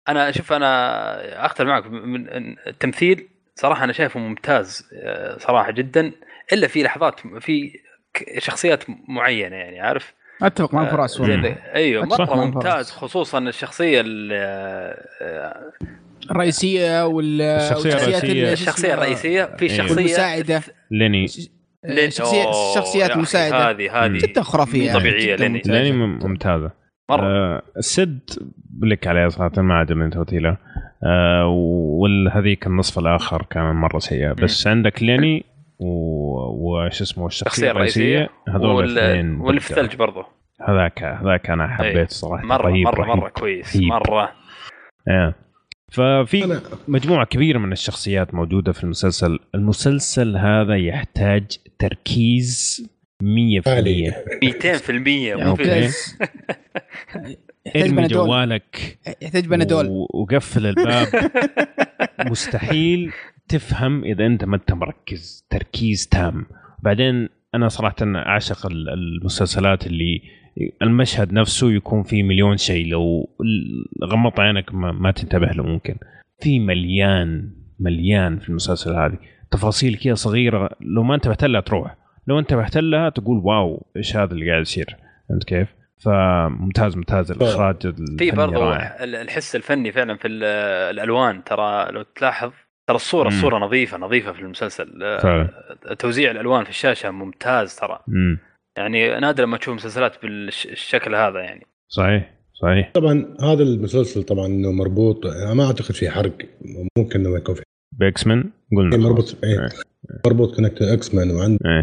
أنا 0.08 0.30
شوف 0.30 0.52
أنا 0.52 1.46
اختلف 1.46 1.68
معك 1.68 1.86
من 1.86 2.28
التمثيل 2.66 3.28
صراحة 3.58 3.84
أنا 3.84 3.92
شايفه 3.92 4.20
ممتاز 4.20 4.88
آه، 5.02 5.38
صراحة 5.38 5.70
جدا 5.72 6.12
إلا 6.52 6.66
في 6.68 6.82
لحظات 6.82 7.20
في 7.40 7.72
شخصيات 8.38 8.84
معينة 9.08 9.56
يعني 9.56 9.80
عارف 9.80 10.14
أتفق 10.42 10.74
مع 10.74 10.82
آه، 10.86 10.90
فراس 10.90 11.20
أيوه 11.74 12.04
مرة 12.06 12.34
ممتاز. 12.44 12.90
خصوصا 12.90 13.38
الشخصية 13.38 14.00
ال- 14.04 14.30
آه، 15.22 15.72
الرئيسية 16.30 17.06
وال 17.06 17.42
الرئيسية. 17.94 18.30
اللي- 18.32 18.52
الشخصية 18.52 18.94
الرئيسية 18.94 19.44
في 19.44 19.62
أيوة. 19.64 19.76
شخصية 19.76 19.94
والمساعدة. 19.96 20.62
ليني 20.90 21.26
أوه، 22.44 22.70
الشخصيات 22.72 23.10
المساعده 23.10 23.70
هذه 23.70 24.04
هذه 24.04 24.18
جدا 24.18 24.42
خرافية 24.42 24.92
جداً 24.98 24.98
ليني. 25.36 25.48
ممتازة. 25.48 25.72
ليني 25.82 25.92
مم- 25.96 26.18
ممتازة 26.22 26.70
مرة 27.10 27.62
السد 27.76 28.20
بلك 28.70 29.06
عليها 29.06 29.28
صراحة 29.28 29.62
ما 29.62 29.74
عجبني 29.74 30.10
توتيلة 30.10 30.48
آه 30.50 30.58
والهذيك 32.00 32.66
النصف 32.66 32.98
الآخر 32.98 33.42
كان 33.50 33.74
مرة 33.74 33.98
سيئة 33.98 34.32
بس 34.32 34.66
عندك 34.66 35.02
ليني 35.02 35.44
وش 35.78 37.02
اسمه 37.02 37.26
الشخصية 37.26 37.46
الشخصية 37.50 37.70
الرئيسية 37.70 38.14
الرئيسية 38.16 38.30
هذول 38.48 38.74
وال- 38.74 38.98
الاثنين 38.98 39.40
واللي 39.40 39.60
في. 39.60 39.70
الثلج 39.70 39.96
برضه 39.96 40.26
هذاك 40.68 41.02
هذاك 41.02 41.50
أنا 41.50 41.64
أي. 41.64 41.68
حبيت 41.92 42.10
صراحة 42.10 42.46
مرة 42.46 42.62
رهيب 42.68 42.84
مرة 42.86 43.00
رهيب. 43.04 43.16
مره 43.16 43.28
كويس 43.28 43.76
رهيب. 43.76 43.88
مرة 43.88 44.32
آه. 45.08 45.34
ففي 45.92 46.42
أنا- 46.42 46.74
مجموعة 46.88 47.24
كبيرة 47.26 47.58
من 47.58 47.72
الشخصيات 47.72 48.34
موجودة 48.34 48.72
في 48.72 48.84
المسلسل 48.84 49.38
المسلسل 49.54 50.36
هذا 50.36 50.76
يحتاج 50.76 51.46
تركيز 51.78 52.82
100% 53.22 53.68
عالي. 53.68 54.12
200% 54.44 55.36
مو 55.36 55.56
ارمي 57.76 57.90
بنادول. 57.90 58.08
جوالك 58.26 58.98
يحتاج 59.22 59.46
بنادول. 59.46 59.86
و- 59.86 60.08
وقفل 60.14 60.66
الباب. 60.66 61.06
مستحيل 62.30 63.12
تفهم 63.48 64.04
إذا 64.04 64.26
أنت 64.26 64.44
ما 64.44 64.56
أنت 64.56 64.72
مركز. 64.72 65.46
تركيز 65.50 66.08
تام. 66.08 66.46
بعدين 66.82 67.28
أنا 67.54 67.68
صراحة 67.68 67.96
أعشق 68.02 68.66
ال- 68.66 68.88
المسلسلات 68.88 69.86
اللي 69.86 70.20
المشهد 70.82 71.32
نفسه 71.32 71.72
يكون 71.72 72.02
فيه 72.02 72.22
مليون 72.22 72.56
شيء. 72.56 72.86
لو 72.86 73.28
غمضت 74.04 74.40
عينك 74.40 74.74
ما, 74.74 74.92
ما 74.92 75.10
تنتبه 75.10 75.46
له 75.46 75.62
ممكن. 75.62 75.96
في 76.42 76.58
مليان 76.60 77.50
مليان 77.80 78.38
في 78.38 78.48
المسلسل 78.48 78.94
هذه. 78.94 79.18
تفاصيل 79.50 79.96
كذا 79.96 80.14
صغيرة. 80.14 80.70
لو 80.80 81.02
ما 81.02 81.14
انتبهت 81.14 81.44
لها 81.44 81.60
تروح. 81.60 81.96
لو 82.26 82.38
انتبهت 82.38 82.76
لها 82.76 83.08
تقول 83.08 83.38
واو 83.44 83.86
إيش 83.96 84.16
هذا 84.16 84.32
اللي 84.32 84.50
قاعد 84.50 84.62
يصير؟ 84.62 84.96
فهمت 85.28 85.44
كيف؟ 85.44 85.68
فممتاز 86.00 86.96
ممتاز. 86.96 87.30
الإخراج 87.30 87.76
في 88.18 88.30
برضو 88.30 88.72
الحس 89.00 89.56
الفني 89.56 89.92
فعلا 89.92 90.16
في 90.16 90.28
ال- 90.28 90.44
الألوان. 90.94 91.44
ترى 91.44 91.92
لو 91.92 92.02
تلاحظ 92.02 92.50
ترى 92.88 92.96
الصورة 92.96 93.28
مم. 93.28 93.34
الصورة 93.34 93.58
نظيفة 93.58 93.98
نظيفة 93.98 94.32
في 94.32 94.40
المسلسل. 94.40 95.02
آه، 95.02 95.18
فعلا. 95.18 95.48
توزيع 95.98 96.30
الألوان 96.30 96.64
في 96.64 96.70
الشاشة 96.70 97.10
ممتاز 97.10 97.76
ترى. 97.76 97.98
امم 98.08 98.38
يعني 98.78 99.20
نادر 99.20 99.46
ما 99.46 99.56
تشوف 99.56 99.74
مسلسلات 99.74 100.22
بالشكل 100.22 101.14
هذا 101.14 101.40
يعني. 101.40 101.66
صحيح 101.88 102.30
صحيح. 102.62 102.90
طبعا 102.94 103.36
هذا 103.40 103.62
المسلسل 103.62 104.22
طبعا 104.22 104.46
إنه 104.46 104.72
مربوط 104.72 105.26
أنا 105.26 105.54
ما 105.54 105.66
أعتقد 105.66 105.92
فيه 105.94 106.10
حرق 106.10 106.32
ممكن 106.98 107.20
إنه 107.20 107.30
ما 107.30 107.36
يكون 107.38 107.54
فيه 107.54 107.62
ب 107.96 108.26
X-Men 108.26 108.44
قلنا 108.76 108.96
إيه،. 108.96 109.02
مربوط 109.02 109.36
إيه. 109.44 109.50
إيه. 109.60 109.68
مربوط 110.26 110.56
connect 110.56 110.82
X-Men 110.82 111.30
وعند 111.30 111.58
إيه. 111.66 111.80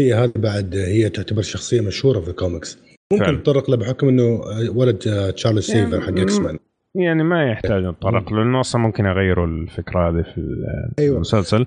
الشخصيه 0.00 0.24
هذه 0.24 0.32
بعد 0.36 0.74
هي 0.76 1.08
تعتبر 1.08 1.42
شخصية 1.42 1.80
مشهورة 1.80 2.20
في 2.20 2.28
الكوميكس 2.28 2.78
ممكن. 3.12 3.32
نتطرق 3.32 3.70
له 3.70 3.76
بحكم 3.76 4.08
إنه 4.08 4.40
ولد 4.70 5.08
آه، 5.08 5.30
تشارلز 5.30 5.64
اكزافير 5.64 6.00
حق 6.00 6.18
X-Men 6.18 6.58
يعني 6.94 7.22
ما 7.22 7.50
يحتاج 7.50 7.84
نتطرق 7.84 8.32
له 8.32 8.38
لأنه 8.38 8.60
أصلا 8.60 8.82
ممكن 8.82 9.04
يغيروا 9.04 9.46
الفكرة 9.46 10.08
هذه 10.10 10.22
في 10.22 10.64
أيوه 10.98 11.14
المسلسل 11.14 11.66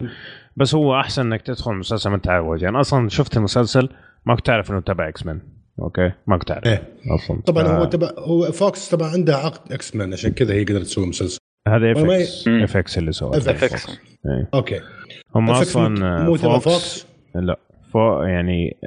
بس 0.55 0.75
هو 0.75 0.99
أحسن 0.99 1.21
إنك 1.21 1.41
تدخل 1.41 1.71
المسلسل 1.71 2.09
ما 2.09 2.15
انت 2.15 2.27
أنا 2.63 2.79
أصلا 2.79 3.09
شفت 3.09 3.37
المسلسل 3.37 3.89
ما 4.25 4.35
كنت 4.35 4.49
أعرف 4.49 4.71
إنه 4.71 4.79
تبع 4.79 5.09
X-Men 5.09 5.39
okay 5.79 6.11
ما 6.27 6.37
كنت 6.37 6.51
أعرف 6.51 6.65
إيه. 6.65 6.83
أصلا 7.15 7.41
طبعا 7.41 7.63
ف- 7.63 7.67
هو 7.67 7.85
تبع 7.85 8.11
هو 8.17 8.51
فوكس 8.51 8.89
طبعا 8.89 9.09
عندها 9.09 9.35
عقد 9.35 9.71
X-Men 9.71 10.13
عشان 10.13 10.31
كذا 10.31 10.53
هي 10.53 10.63
قدرت 10.63 10.83
تسوي 10.83 11.05
مسلسل 11.05 11.40
هذا 11.67 11.91
FX. 11.91 12.47
FX 12.47 12.97
اللي 12.97 13.11
سواه. 13.11 13.39
FX. 13.39 13.89
إيه. 14.25 14.49
Okay. 14.53 14.79
هم 15.35 15.49
أصلا 15.49 16.23
مو- 16.23 16.35
فوكس 16.35 16.63
فوكس 16.63 17.05
لا. 17.35 17.59
فو 17.93 18.23
يعني 18.23 18.77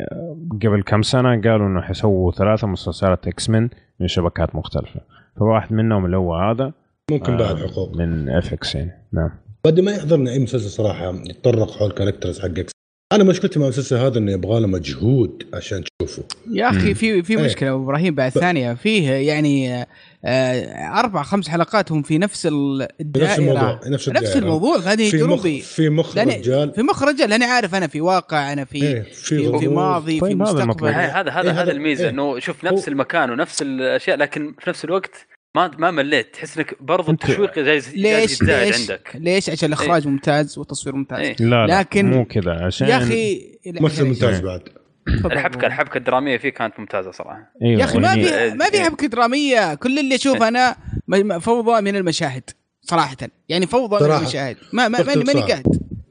قبل 0.63 0.83
كم 0.83 1.03
سنة 1.03 1.29
قالوا 1.43 1.67
إنه 1.67 1.81
حيسووا 1.81 2.33
ثلاثة 2.33 2.67
مسلسلات 2.67 3.27
X-Men 3.29 3.71
من 4.01 4.09
شبكات 4.09 4.55
مختلفة. 4.55 5.01
فواحد 5.39 5.73
منهم 5.73 6.05
اللي 6.07 6.17
هو 6.17 6.35
هذا 6.35 6.73
ممكن 7.11 7.33
آه، 7.33 7.37
بعد 7.39 7.57
حقوق 7.57 7.97
من 7.97 8.29
اف 8.29 8.53
إكس 8.53 8.75
يعني. 8.75 8.91
نعم. 9.13 9.31
بدي 9.67 9.83
ما 9.83 9.93
يحضرني 9.93 10.31
أي 10.33 10.39
مسلسل 10.39 10.71
صراحة. 10.71 11.15
يتطرق 11.27 11.71
حول 11.79 11.91
كاركترز 11.93 12.41
حق 12.41 12.59
إكس 12.59 12.73
أنا 13.13 13.25
مشكلتي 13.25 13.59
مع 13.59 13.65
المسلسل 13.65 13.97
هذا 13.97 14.19
إنه 14.19 14.33
يبغى 14.33 14.61
له 14.61 14.67
مجهود 14.67 15.43
عشان 15.55 15.85
تشوفه. 15.99 16.23
يا. 16.53 16.71
أخي 16.71 16.95
في 16.95 17.23
في 17.23 17.39
إيه. 17.39 17.45
مشكلة 17.45 17.71
أبو 17.75 17.85
إبراهيم 17.85 18.15
بعد 18.15 18.31
ثانية. 18.33 18.75
فيه 18.75 19.11
يعني 19.11 19.75
آه، 19.75 19.87
أربع 20.27 21.23
خمس 21.23 21.49
حلقات 21.49 21.93
هم 21.93 22.03
في 22.03 22.19
نفس 22.19 22.47
ال- 22.47 22.89
نفس 23.17 23.39
الموضوع 23.39 23.71
الدائره 23.71 23.89
نفس 23.95 24.09
نفس 24.09 24.23
الدائرة. 24.23 24.39
الموضوع 24.39 24.79
هذه 24.79 25.11
في 25.11 25.23
مخ 25.23 25.43
في 25.77 25.89
مخ 25.89 26.15
لأن- 26.15 26.19
رجال 26.19 26.73
في 26.75 26.83
مخرج 26.83 27.23
لأني 27.23 27.45
عارف 27.45 27.75
أنا 27.75 27.87
في 27.87 28.01
واقع 28.01 28.53
أنا 28.53 28.65
في 28.65 28.83
إيه، 28.83 29.03
في, 29.03 29.13
في 29.53 29.59
في. 29.59 29.69
ماضي 29.69 30.13
في 30.15 30.21
طيب 30.21 30.43
هذا 30.43 30.65
مستقبل. 30.65 30.89
هذا 30.89 31.01
هذا 31.01 31.31
إيه، 31.31 31.41
هذا 31.41 31.63
هذا- 31.63 31.73
الميزة 31.73 32.05
إيه. 32.05 32.11
إنه 32.11 32.39
شوف 32.39 32.65
نفس 32.65 32.89
المكان 32.89 33.31
ونفس 33.31 33.63
الأشياء 33.63 34.17
لكن 34.17 34.55
في 34.61 34.71
نفس 34.71 34.85
الوقت 34.85 35.27
ما 35.57 35.71
ما 35.79 35.91
مليت 35.91 36.35
تحس 36.35 36.57
إنك 36.59 36.77
برضو 36.83 37.07
أنت- 37.07 37.11
التشويق 37.11 37.55
جاي 37.59 37.65
جاي 37.79 37.81
ليش 38.21 38.43
ليش 38.43 38.81
عندك 38.81 39.11
ليش 39.15 39.51
عشان 39.51 39.69
الإخراج 39.69 40.09
ممتاز 40.09 40.59
والتصوير 40.59 40.97
ممتاز 40.97 41.19
إيه. 41.19 41.37
لا 41.41 41.67
لا 41.67 41.81
لكن- 41.81 42.11
مو 42.11 42.25
كذا 42.25 42.53
عشان 42.53 42.89
يا 42.89 42.97
أخي 42.97 43.53
ممثل 43.67 44.05
ممتاز 44.05 44.35
إيه. 44.35 44.43
بعد 44.45 44.61
الحبكه. 45.09 45.67
الحبكة 45.67 45.99
الدرامية 45.99 46.37
فيه 46.39 46.49
كانت 46.49 46.75
ممتازة 46.81 47.11
صراحة. 47.11 47.53
أيوه 47.63 47.81
يا 47.81 47.85
أخي 47.85 47.99
ما 47.99 48.15
في 48.15 48.51
ما 48.55 48.65
في 48.65 48.81
حبكة 48.81 49.07
درامية. 49.07 49.75
كل 49.75 49.99
اللي 49.99 50.15
اشوفه 50.15 50.49
أنا 50.49 50.77
م- 51.09 51.27
م- 51.29 51.39
فوضى 51.39 51.81
من 51.81 51.97
المشاهد 51.97 52.43
صراحة. 52.83 53.17
يعني 53.49 53.67
فوضى 53.67 53.95
من 53.95 54.01
صراحة. 54.01 54.21
المشاهد. 54.21 54.57
ما 54.73 54.89
ما 54.89 55.03
ماني 55.03 55.25
ماني. 55.25 55.41
قاعد. 55.43 55.67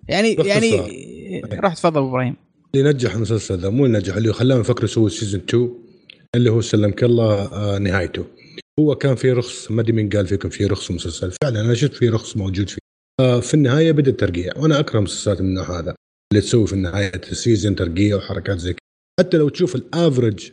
يعني. 0.07 0.33
يعني 0.33 0.81
روح 1.53 1.73
تفضل 1.73 2.01
إبراهيم. 2.03 2.35
اللي 2.75 2.89
نجح 2.89 3.13
المسلسل 3.13 3.57
ذا 3.57 3.69
مو 3.69 3.85
اللي 3.85 3.97
نجح 3.97 4.15
اللي 4.15 4.33
خلاهم 4.33 4.59
يفكروا 4.61 4.85
يسووا 4.89 5.09
season 5.09 5.41
2 5.49 5.69
اللي 6.35 6.51
هو 6.51 6.61
سلمك 6.61 7.03
الله 7.03 7.33
آه، 7.53 7.77
نهايته. 7.77 8.25
هو 8.79 8.95
كان 8.95 9.15
في 9.15 9.31
رخص 9.31 9.71
ما 9.71 9.81
أدري 9.81 9.91
مين 9.93 10.09
قال 10.09 10.27
فيكم 10.27 10.49
في 10.49 10.65
رخص 10.65 10.91
مسلسل. 10.91 11.31
فعلا 11.43 11.61
أنا 11.61 11.73
شفت 11.73 11.93
في 11.93 12.09
رخص 12.09 12.37
موجود 12.37 12.69
فيه. 12.69 12.77
آه، 13.19 13.39
في 13.39 13.53
النهاية 13.53 13.91
بدأ 13.91 14.11
الترقيع. 14.11 14.53
وأنا 14.57 14.79
أكره 14.79 14.99
مسلسلات 14.99 15.41
من 15.41 15.47
النوع 15.47 15.79
هذا 15.79 15.95
اللي 16.33 16.41
تسوي 16.41 16.67
في 16.67 16.73
النهاية 16.73 17.11
ال 17.31 17.38
season 17.38 17.75
ترقيع 17.75 18.15
وحركات 18.17 18.57
زي 18.59 18.73
كذا 18.73 18.79
حتى 19.19 19.37
لو 19.37 19.49
تشوف 19.49 19.75
ال 19.75 19.85
average 19.85 20.51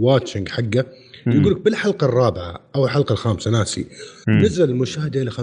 watching 0.00 0.48
حقه 0.48 0.84
يقول 1.26 1.52
لك 1.52 1.60
بالحلقة 1.60 2.04
الرابعة 2.04 2.60
أو 2.74 2.84
الحلقة 2.84 3.12
الخامسة 3.12 3.50
ناسي 3.50 3.86
مم. 4.28 4.38
نزل 4.38 4.70
المشاهدة 4.70 5.22
إلى 5.22 5.30
50% 5.30 5.40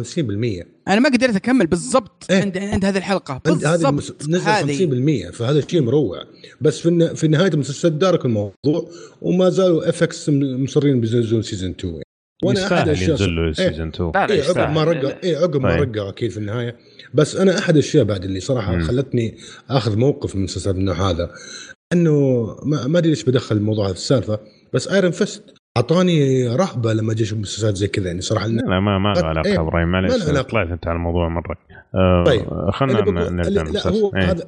أنا 0.87 0.99
ما 0.99 1.09
قدرت 1.09 1.35
أكمل 1.35 1.67
بالضبط 1.67 2.25
إيه. 2.29 2.41
عند 2.41 2.57
عند 2.57 2.85
هذه 2.85 2.97
الحلقة 2.97 3.41
هذه 3.47 3.89
المس... 3.89 4.11
بالضبط 4.11 4.29
نزل 4.29 4.49
هذه 4.49 5.29
50% 5.29 5.31
فهذا 5.31 5.61
شيء 5.67 5.81
مروع 5.81 6.23
بس 6.61 6.79
في 6.79 6.89
الن... 6.89 7.13
في 7.13 7.27
نهاية 7.27 7.53
المسلسل 7.53 7.89
تدارك 7.89 8.25
الموضوع 8.25 8.89
وما 9.21 9.49
زالوا 9.49 9.89
FX 9.89 10.29
مصرين 10.33 11.01
بينزلون 11.01 11.41
season 11.41 11.69
2 11.69 11.93
يعني. 11.93 12.03
وأنا 12.43 12.67
أحد 12.67 12.87
الأشياء 12.87 13.09
ينزل 13.09 13.35
له 13.35 13.45
إيه. 13.45 13.53
season 13.53 13.87
2 13.87 14.11
لا 14.15 14.27
لا 14.27 14.33
اي 14.33 14.41
عقب 14.41 14.73
ما. 14.73 14.83
رقع 14.83 15.15
اي 15.23 15.35
عقب 15.35 15.61
ما. 15.61 15.75
رقعوا 15.75 16.09
أكيد 16.09 16.31
في 16.31 16.37
النهاية 16.37 16.75
بس 17.13 17.35
أنا 17.35 17.59
أحد 17.59 17.73
الأشياء 17.73 18.03
بعد 18.03 18.23
اللي 18.23 18.39
صراحة 18.39 18.75
مم. 18.75 18.83
خلتني 18.83 19.37
أخذ 19.69 19.97
موقف 19.97 20.35
من 20.35 20.43
مسلسل 20.43 20.71
النوع 20.71 21.09
هذا 21.09 21.31
إنه 21.93 22.45
ما 22.63 22.97
أدري 22.97 23.09
ليش 23.09 23.23
بدخل 23.23 23.55
الموضوع 23.55 23.87
في 23.87 23.93
السالفة 23.93 24.39
بس 24.73 24.87
Iron 24.87 25.11
Fist 25.11 25.53
أعطاني 25.77 26.47
رهبة 26.47 26.93
لما 26.93 27.11
أجي 27.11 27.23
أشوف 27.23 27.39
مسلسلات 27.39 27.75
زي 27.75 27.87
كذا 27.87 28.07
يعني 28.07 28.21
صراحة 28.21 28.47
لا 28.47 28.61
لا 28.61 28.79
ما 28.79 28.97
ما 28.97 29.13
له 29.13 29.21
إيه. 29.21 29.25
علاقة 29.25 29.61
إبراهيم 29.61 29.87
ما 29.87 30.01
معلش 30.01 30.23
له 30.23 30.29
علاقة. 30.29 30.49
طلعت 30.49 30.67
أنت 30.67 30.87
على 30.87 30.95
الموضوع 30.95 31.29
مرة 31.29 31.57
آه 31.95 32.23
طيب. 32.23 32.71
خلينا 32.71 33.29
نرجع 33.29 33.63
لا 33.63 33.87
هو 33.87 34.11
إيه. 34.15 34.31
هذا 34.31 34.45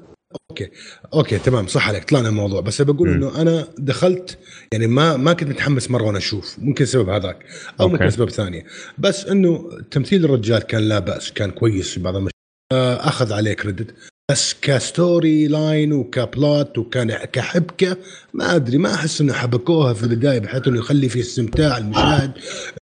أوكي 0.49 0.69
أوكي 1.13 1.37
تمام 1.37 1.67
صح 1.67 1.87
عليك 1.87 2.03
طلعنا 2.03 2.29
الموضوع 2.29 2.61
بس 2.61 2.81
بقول. 2.81 3.09
إنه 3.09 3.41
أنا 3.41 3.67
دخلت 3.77 4.37
يعني 4.71 4.87
ما 4.87 5.17
ما 5.17 5.33
كنت 5.33 5.49
متحمس 5.49 5.91
مرة 5.91 6.03
وأنا 6.03 6.17
أشوف 6.17 6.59
ممكن 6.59 6.85
سبب 6.85 7.09
هذاك 7.09 7.45
أو. 7.79 7.87
ممكن 7.87 8.03
اسباب 8.03 8.29
ثانية 8.29 8.63
بس 8.97 9.25
إنه 9.25 9.69
تمثيل 9.91 10.25
الرجال 10.25 10.59
كان 10.59 10.81
لا 10.81 10.99
بأس 10.99 11.33
كان 11.33 11.51
كويس 11.51 11.93
في 11.93 11.99
بعض 11.99 12.15
المشاهد 12.15 12.35
آه، 12.73 13.07
أخذ 13.07 13.33
عليه 13.33 13.53
credit 13.53 13.95
بس 14.31 14.55
ك 14.61 14.76
story 14.76 15.47
line 15.47 15.93
وك 15.93 16.21
plot 16.21 16.77
وكان 16.77 17.11
كحبكه 17.15 17.97
ما 18.33 18.55
أدري 18.55 18.77
ما 18.77 18.93
أحس 18.93 19.21
إنه 19.21 19.33
حبكوها 19.33 19.93
في 19.93 20.03
البداية 20.03 20.39
بحيث 20.39 20.67
إنه 20.67 20.79
يخلي 20.79 21.09
في 21.09 21.19
استمتاع 21.19 21.77
المشاهد 21.77 22.31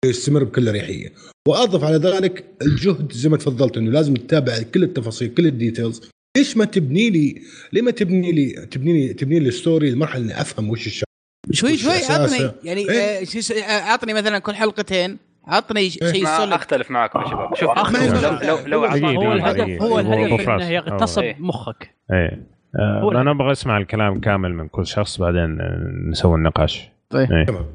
يستمر 0.06 0.44
بكل 0.44 0.68
اريحيه 0.70 1.14
وأضف 1.48 1.84
على 1.84 1.98
ذلك 1.98 2.46
الجهد 2.62 3.12
زي 3.12 3.30
ما 3.30 3.38
تفضلت 3.38 3.78
إنه 3.78 3.92
لازم 3.92 4.14
تتابع 4.14 4.62
كل 4.62 4.84
التفاصيل 4.84 5.34
كل 5.34 5.46
ال 5.48 5.54
details. 5.54 6.02
ليش 6.38 6.58
ما 6.58 6.66
تبني 6.66 7.10
لي؟ 7.10 7.42
ليه 7.74 7.82
ما 7.82 7.92
تبني 7.92 8.32
لي؟ 8.32 8.66
تبني 8.72 8.94
لي 9.08 9.14
تبني 9.14 9.40
لي 9.40 9.50
ال 9.50 9.57
story 9.57 9.92
لمرحلة 9.92 10.24
إني 10.24 10.42
أفهم 10.42 10.70
وش 10.70 10.88
الشغله 10.88 11.04
شوي 11.52 11.78
شوي 11.78 11.98
أساسه؟ 11.98 12.24
عطني 12.46 12.52
يعني 12.64 12.90
إيه. 12.90 13.00
آه، 13.00 13.24
شو- 13.24 13.42
شو- 13.42 13.54
آه، 13.54 13.82
عطني 13.82 14.14
مثلا 14.14 14.40
كل 14.40 14.54
حلقتين. 14.56 15.18
عطني. 15.48 15.90
شيء 15.90 16.24
ما 16.24 16.38
صلب 16.38 16.54
أختلف 16.54 16.92
معكم 16.92 17.20
يا 17.20 17.28
شباب 17.28 17.56
شوف 17.56 17.70
أخ- 17.70 18.44
لو 18.46 18.58
لو 18.66 18.66
لو 18.66 18.80
هو 18.80 19.34
الهدف. 19.34 19.82
هو 19.82 20.00
الهدف. 20.00 20.50
إنه 20.50 20.70
يغتصب. 20.70 21.24
مخك 21.40 21.96
إيه 22.14 22.44
آه 22.80 23.12
أنا 23.22 23.32
أبغى 23.32 23.52
أسمع 23.52 23.78
الكلام 23.78 24.20
كامل 24.20 24.54
من 24.54 24.68
كل 24.68 24.88
شخص 24.88 25.20
بعدين 25.20 25.62
آه، 25.62 25.92
نسوي 26.10 26.36
النقاش 26.36 26.90
طيب. 27.10 27.32
إيه. 27.32 27.46
تمام 27.46 27.66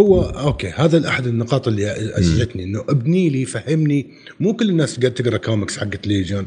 هو 0.00 0.22
okay 0.22 0.68
هذا 0.68 1.08
أحد 1.08 1.26
النقاط 1.26 1.68
اللي 1.68 1.90
ازعجتني 1.92 2.64
إنه 2.64 2.80
ابني 2.88 3.28
لي 3.30 3.44
فهمني 3.44 4.10
مو 4.40 4.52
كل 4.56 4.70
الناس 4.70 5.00
قاعد 5.00 5.14
تقرأ 5.14 5.36
كوميكس 5.36 5.78
حقت 5.78 6.06
ليجون 6.06 6.46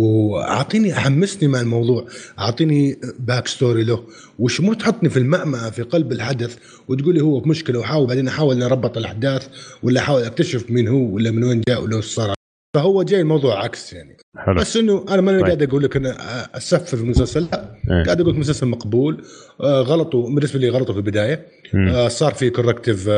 وأعطيني 0.00 0.94
حمسني 0.94 1.48
مع 1.48 1.60
الموضوع. 1.60 2.06
أعطيني 2.38 2.98
back 3.18 3.48
story 3.48 3.84
له. 3.84 4.04
وش 4.38 4.60
مو 4.60 4.74
تحطني 4.74 5.10
في 5.10 5.16
المعمعة 5.16 5.70
في 5.70 5.82
قلب 5.82 6.12
الحدث 6.12 6.56
وتقول 6.88 7.14
لي 7.14 7.20
هو 7.20 7.40
في 7.40 7.48
مشكلة 7.48 7.78
وحاول 7.78 8.06
بعدين 8.06 8.28
أحاول 8.28 8.54
إني 8.54 8.64
أربط 8.64 8.96
الأحداث 8.96 9.48
ولا 9.82 10.00
أحاول 10.00 10.22
أكتشف 10.22 10.70
مين 10.70 10.88
هو 10.88 11.14
ولا 11.14 11.30
من 11.30 11.44
وين 11.44 11.62
جاء 11.68 11.82
ولا 11.82 12.00
صار. 12.00 12.34
فهو 12.76 13.02
جاي 13.02 13.20
الموضوع 13.20 13.64
عكس 13.64 13.92
يعني. 13.92 14.16
حلو. 14.36 14.54
بس 14.54 14.76
إنه 14.76 15.04
أنا 15.08 15.20
ما 15.20 15.32
طيب. 15.32 15.44
قاعد 15.44 15.62
أقول 15.62 15.82
لك 15.84 15.96
أنا 15.96 16.16
أسفّل 16.56 16.96
في 16.96 17.02
المسلسل 17.02 17.46
لا. 17.52 17.74
إيه. 17.90 18.04
قاعد 18.04 18.20
أقول 18.20 18.32
لك 18.32 18.38
مسلسل 18.38 18.66
مقبول. 18.66 19.24
آه 19.60 19.80
غلطوا 19.80 20.30
بالنسبة 20.30 20.58
لي 20.58 20.68
غلطوا 20.68 20.94
في 20.94 21.00
البداية. 21.00 21.46
آه 21.74 22.08
صار 22.08 22.34
في 22.34 22.50
corrective 22.50 23.08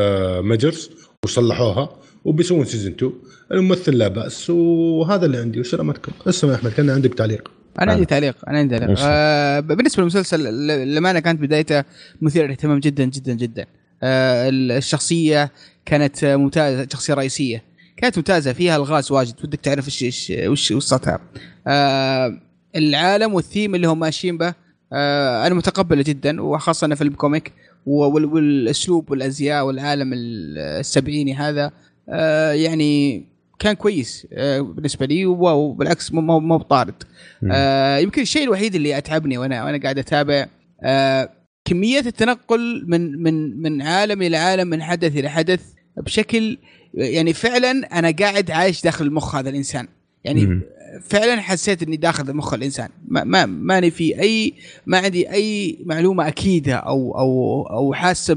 measures 0.41 0.89
وصلحوها. 1.25 1.99
وبيسوون 2.27 2.65
season 2.65 2.91
2 2.93 3.11
الممثل 3.51 3.91
لا 3.97 4.07
بأس 4.07 4.49
وهذا 4.49 5.25
اللي 5.25 5.37
عندي 5.37 5.59
وسلامتكم. 5.59 6.11
اسمع 6.27 6.55
أحمد 6.55 6.71
كان 6.71 6.89
عندك 6.89 7.13
تعليق. 7.13 7.51
أنا 7.81 7.91
عندي 7.91 8.05
تعليق 8.05 8.35
أنا 8.49 8.57
عندي 8.57 8.79
تعليق. 8.79 8.97
آه 9.01 9.59
بالنسبة 9.59 10.01
للمسلسل 10.03 10.39
ل- 10.39 10.67
للأمانة 10.67 11.19
كانت 11.19 11.41
بدايته 11.41 11.83
مثيرة 12.21 12.45
للاهتمام 12.45 12.79
جدا 12.79 13.03
جدا 13.05 13.33
جدا. 13.33 13.65
آه 14.03 14.49
الشخصية 14.49 15.51
كانت 15.85 16.25
ممتازة 16.25 16.87
شخصية 16.93 17.13
رئيسية. 17.13 17.63
كانت 17.97 18.17
ممتازة 18.17 18.53
فيها 18.53 18.75
الغاز 18.75 19.11
واجد. 19.11 19.35
ودك 19.43 19.59
تعرف 19.59 19.85
إيش 19.87 20.03
إيش 20.03 20.33
وش 20.47 20.73
قصتها 20.73 21.19
آه 21.67 22.37
العالم 22.75 23.33
والثيم 23.33 23.75
اللي 23.75 23.87
هم 23.87 23.99
ماشيين 23.99 24.37
به 24.37 24.53
آه 24.93 25.47
أنا 25.47 25.55
متقبله 25.55 26.03
جدا. 26.03 26.41
وخاصة 26.41 26.85
انه 26.85 26.95
فيلم 26.95 27.13
comic 27.13 27.51
وال- 27.85 28.25
والأسلوب 28.25 29.11
والأزياء 29.11 29.65
والعالم 29.65 30.13
ال- 30.13 30.57
السبعيني 30.57 31.33
هذا. 31.35 31.71
آه 32.09 32.51
يعني 32.51 33.23
كان 33.59 33.73
كويس 33.73 34.27
آه 34.33 34.59
بالنسبة 34.59 35.05
لي 35.05 35.25
وبالعكس 35.25 36.13
مو 36.13 36.21
مو 36.21 36.39
مو 36.39 36.57
بطارد. 36.57 37.03
آه 37.51 37.97
يمكن 37.97 38.21
الشيء 38.21 38.43
الوحيد 38.43 38.75
اللي 38.75 38.97
أتعبني 38.97 39.37
وأنا 39.37 39.63
وأنا 39.65 39.83
قاعد 39.83 39.99
أتابع 39.99 40.45
آه 40.83 41.29
كمية 41.65 41.99
التنقل 41.99 42.83
من 42.87 43.23
من 43.23 43.61
من 43.61 43.81
عالم 43.81 44.21
إلى 44.21 44.37
عالم 44.37 44.67
من 44.67 44.83
حدث 44.83 45.17
إلى 45.17 45.29
حدث 45.29 45.61
بشكل 45.97 46.57
يعني 46.93 47.33
فعلا 47.33 47.99
أنا 47.99 48.11
قاعد 48.11 48.51
عايش 48.51 48.83
داخل 48.83 49.05
المخ 49.05 49.35
هذا 49.35 49.49
الإنسان 49.49 49.87
يعني. 50.23 50.61
فعلا 51.01 51.41
حسيت 51.41 51.83
إني 51.83 51.97
داخل 51.97 52.33
مخ 52.33 52.53
الإنسان. 52.53 52.89
ما 53.07 53.23
ما 53.23 53.45
ماني 53.45 53.91
في 53.91 54.21
اي 54.21 54.53
ما 54.85 54.97
عندي 54.97 55.31
أي 55.31 55.77
معلومة 55.85 56.27
أكيدة 56.27 56.75
أو 56.75 57.19
أو 57.19 57.61
أو 57.69 57.93
حاسة 57.93 58.35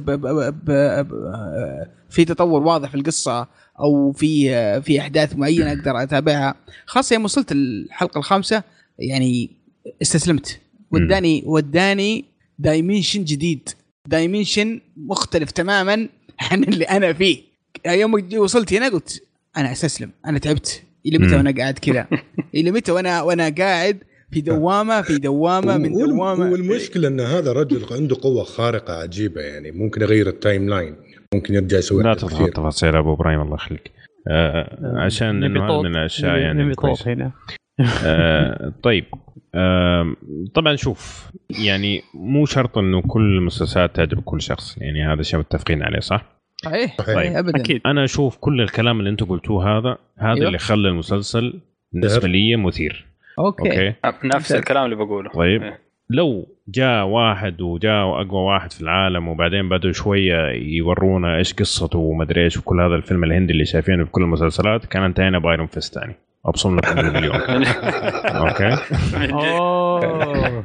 في 2.10 2.24
تطور 2.24 2.62
واضح 2.62 2.88
في 2.88 2.94
القصة 2.94 3.48
أو 3.80 4.12
في 4.12 4.82
في 4.82 5.00
أحداث 5.00 5.36
معينة 5.36 5.72
أقدر 5.72 6.02
أتابعها. 6.02 6.54
خاصة 6.86 7.14
يوم 7.14 7.24
وصلت 7.24 7.52
الحلقة 7.52 8.18
الخامسة 8.18 8.62
يعني 8.98 9.50
استسلمت. 10.02 10.60
وداني 10.90 11.42
وداني 11.46 12.24
dimension 12.58 13.24
جديد. 13.24 13.68
dimension 14.06 14.80
مختلف 14.96 15.50
تماما 15.50 16.08
عن 16.40 16.64
اللي 16.64 16.84
أنا 16.84 17.12
فيه. 17.12 17.38
يوم 17.86 18.28
وصلت 18.34 18.72
هنا 18.72 18.88
قلت 18.88 19.22
أنا 19.56 19.72
أستسلم 19.72 20.10
أنا 20.26 20.38
تعبت. 20.38 20.82
إلى 21.06 21.18
متى. 21.18 21.36
وأنا 21.36 21.54
قاعد 21.58 21.78
كذا 21.78 22.06
إلى 22.54 22.70
متى 22.70 22.92
وأنا 22.92 23.22
وأنا 23.22 23.54
قاعد 23.58 23.98
في 24.30 24.40
دوامة 24.40 25.02
في 25.02 25.18
دوامة 25.18 25.76
من 25.76 25.92
دوامة 25.92 26.50
والمشكلة 26.50 27.08
إن 27.08 27.20
هذا 27.20 27.50
الرجل 27.50 27.86
عنده 27.90 28.16
قوة 28.22 28.44
خارقة 28.44 28.94
عجيبة 28.94 29.40
يعني 29.40 29.70
ممكن 29.70 30.02
يغير 30.02 30.28
ال 30.28 30.68
timeline 30.68 30.96
ممكن 31.34 31.54
يرجع 31.54 31.78
يسوي 31.78 32.02
لا 32.02 32.14
كثير. 32.14 32.48
تفاصيل 32.48 32.96
أبو 32.96 33.14
إبراهيم 33.14 33.40
الله 33.40 33.54
يخليك 33.54 33.90
آه 34.28 34.94
عشان 34.96 35.40
نبي 35.40 35.58
انه. 35.58 35.82
من 35.82 35.96
الأشياء 35.96 36.36
يعني 36.36 36.74
هنا 37.06 37.32
آه 38.04 38.72
طيب 38.82 39.04
آه 39.54 40.14
طبعا 40.54 40.76
شوف 40.76 41.30
يعني 41.66 42.02
مو 42.14 42.46
شرط 42.46 42.78
إنه 42.78 43.02
كل 43.02 43.36
المسلسلات 43.38 43.96
تعجب 43.96 44.20
كل 44.20 44.42
شخص 44.42 44.78
يعني 44.78 45.04
هذا 45.04 45.22
شيء 45.22 45.38
متفقين 45.38 45.82
عليه 45.82 46.00
صح؟ 46.00 46.39
صحيح. 46.64 46.96
صحيح. 46.98 47.14
صحيح 47.14 47.36
ابدا. 47.36 47.60
أكيد. 47.60 47.80
أنا 47.86 48.04
أشوف 48.04 48.36
كل 48.36 48.60
الكلام 48.60 48.98
اللي 48.98 49.10
أنتم 49.10 49.26
قلتوه 49.26 49.78
هذا 49.78 49.96
هذا 50.18 50.34
أيوه. 50.34 50.46
اللي 50.46 50.58
خلى 50.58 50.88
المسلسل 50.88 51.60
بالنسبة 51.92 52.28
لي 52.28 52.56
مثير. 52.56 53.06
okay, 53.38 53.94
okay؟ 54.04 54.28
نفس. 54.28 54.52
الكلام 54.52 54.84
اللي 54.84 54.96
بقوله. 54.96 55.30
طيب. 55.30 55.62
إيه. 55.62 55.78
لو 56.10 56.48
جاء 56.68 57.04
واحد 57.04 57.60
وجاء 57.60 58.20
أقوى 58.20 58.40
واحد 58.40 58.72
في 58.72 58.80
العالم 58.80 59.28
وبعدين 59.28 59.68
بدوا 59.68 59.92
شوية 59.92 60.50
يورونا 60.52 61.36
إيش 61.36 61.54
قصته 61.54 61.98
ومدري 61.98 62.44
إيش 62.44 62.56
وكل 62.56 62.80
هذا 62.80 62.94
الفيلم 62.94 63.24
الهندي 63.24 63.52
اللي 63.52 63.64
شايفينه 63.64 64.04
في 64.04 64.10
كل 64.10 64.22
المسلسلات 64.22 64.86
كان 64.86 65.02
انتهينا 65.02 65.38
ب 65.38 65.44
Iron 65.44 65.66
Fist 65.66 65.94
ثاني 65.94 66.14
ابصم 66.46 66.76
لكم 66.76 66.94
بالمليون 66.94 67.34
أوكي؟ 68.40 68.76
أوه. 69.32 70.64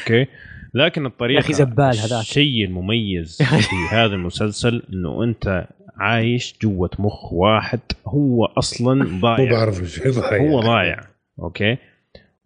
أوكي؟ 0.00 0.26
لكن 0.74 1.06
الطريقة 1.06 1.36
يا 1.36 1.40
أخي 1.40 1.52
زبال 1.52 1.98
هذاك. 1.98 2.20
الشيء 2.20 2.64
المميز 2.64 3.42
في 3.42 3.76
هذا 3.96 4.14
المسلسل 4.14 4.82
إنه 4.92 5.24
أنت 5.24 5.66
عايش 5.96 6.54
جوة 6.62 6.90
مخ 6.98 7.32
واحد. 7.32 7.80
هو 8.06 8.44
أصلا 8.44 9.04
مو 9.04 9.20
ضايع. 9.20 9.50
بعرف 9.50 9.80
إيش 9.80 10.18
ضايع. 10.18 10.42
هو 10.42 10.60
ضايع. 10.60 11.00
okay. 11.38 11.76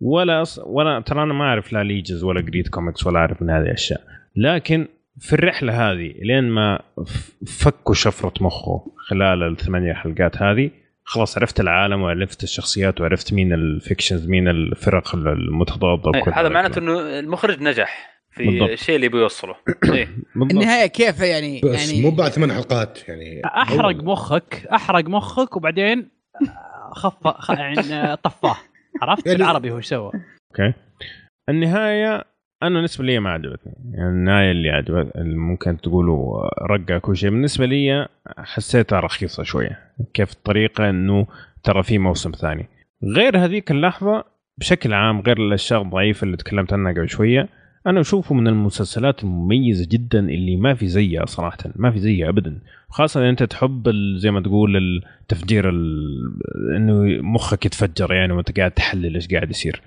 ولا 0.00 0.42
أص... 0.42 0.60
ولا 0.64 1.00
ترى 1.00 1.22
أنا 1.22 1.34
ما 1.34 1.44
أعرف 1.44 1.72
لا 1.72 1.84
ليجز 1.84 2.24
ولا 2.24 2.40
قريت 2.40 2.68
كوميكس 2.68 3.06
ولا 3.06 3.18
أعرف 3.18 3.42
من 3.42 3.50
هذه 3.50 3.62
الأشياء. 3.62 4.00
لكن 4.36 4.88
في 5.18 5.32
الرحلة 5.32 5.92
هذه 5.92 6.14
لين 6.22 6.44
ما 6.44 6.80
فكوا 7.46 7.94
شفرة 7.94 8.32
مخه 8.40 8.86
خلال 9.08 9.42
الثمانية 9.42 9.92
حلقات 9.92 10.42
هذه 10.42 10.70
خلاص 11.04 11.38
عرفت 11.38 11.60
العالم 11.60 12.02
وعرفت 12.02 12.42
الشخصيات 12.42 13.00
وعرفت 13.00 13.32
مين 13.32 13.52
ال 13.52 13.60
factions 13.60 14.28
مين 14.28 14.48
الفرق 14.48 15.14
المتضاده 15.14 16.08
وكل 16.08 16.32
هذا. 16.34 16.48
معناته. 16.48 16.78
إنه 16.78 17.18
المخرج 17.18 17.62
نجح. 17.62 18.13
في 18.34 18.46
بالضبط. 18.46 18.70
الشيء 18.70 18.96
اللي 18.96 19.08
بيوصله. 19.08 19.54
إيه. 19.94 20.08
بالضبط. 20.34 20.52
النهاية 20.52 20.86
كيف 20.86 21.20
يعني؟ 21.20 21.60
بس 21.64 21.90
يعني 21.90 22.02
مو 22.02 22.10
بعد 22.16 22.30
ثمان 22.30 22.52
حلقات 22.52 23.08
يعني 23.08 23.42
أحرق. 23.44 23.96
مخك 24.04 24.66
أحرق 24.72 25.08
مخك 25.08 25.56
وبعدين 25.56 26.08
خف 26.92 27.28
خ... 27.28 27.50
يعني 27.50 28.16
طفاه. 28.16 28.56
عرفت؟ 29.02 29.26
يعني- 29.26 29.38
بالعربي 29.38 29.70
هو 29.70 29.80
سوى. 29.80 30.12
okay. 30.50 30.72
النهاية 31.48 32.24
أنا 32.62 32.74
بالنسبة 32.74 33.04
لي 33.04 33.18
ما 33.18 33.30
عجبتني. 33.30 33.72
يعني 33.92 34.08
النهاية 34.08 34.50
اللي 34.50 34.70
عجبت 34.70 35.12
ممكن 35.16 35.80
تقولوا 35.80 36.48
رقع 36.66 36.98
كل 36.98 37.16
شيء. 37.16 37.30
بالنسبة 37.30 37.66
لي 37.66 38.08
حسيتها 38.38 39.00
رخيصة 39.00 39.42
شوية. 39.42 39.78
كيف 40.14 40.32
الطريقة 40.32 40.90
إنه 40.90 41.26
ترى 41.62 41.82
في 41.82 41.98
موسم 41.98 42.30
ثاني. 42.32 42.68
غير 43.16 43.38
هذيك 43.44 43.70
اللحظة 43.70 44.24
بشكل 44.58 44.94
عام 44.94 45.20
غير 45.20 45.36
الأشياء 45.38 45.82
الضعيفة 45.82 46.24
اللي 46.24 46.36
تكلمت 46.36 46.72
عنها 46.72 46.92
قبل 46.92 47.08
شوية 47.08 47.48
أنا 47.86 48.00
أشوفه 48.00 48.34
من 48.34 48.48
المسلسلات 48.48 49.24
المميزة 49.24 49.86
جدا 49.90 50.18
اللي 50.18 50.56
ما 50.56 50.74
في 50.74 50.86
زيها 50.86 51.26
صراحة 51.26 51.58
ما 51.76 51.90
في 51.90 51.98
زيها 51.98 52.28
ابدا. 52.28 52.58
خاصة 52.88 53.28
أنت 53.30 53.42
تحب 53.42 53.88
زي 54.16 54.30
ما 54.30 54.40
تقول 54.40 54.76
التفجير 55.22 55.68
ال- 55.68 56.32
إنه 56.76 57.22
مخك 57.22 57.66
يتفجر 57.66 58.12
يعني 58.12 58.32
وأنت 58.32 58.58
قاعد 58.58 58.70
تحلل 58.70 59.14
إيش 59.14 59.28
قاعد 59.28 59.50
يصير. 59.50 59.82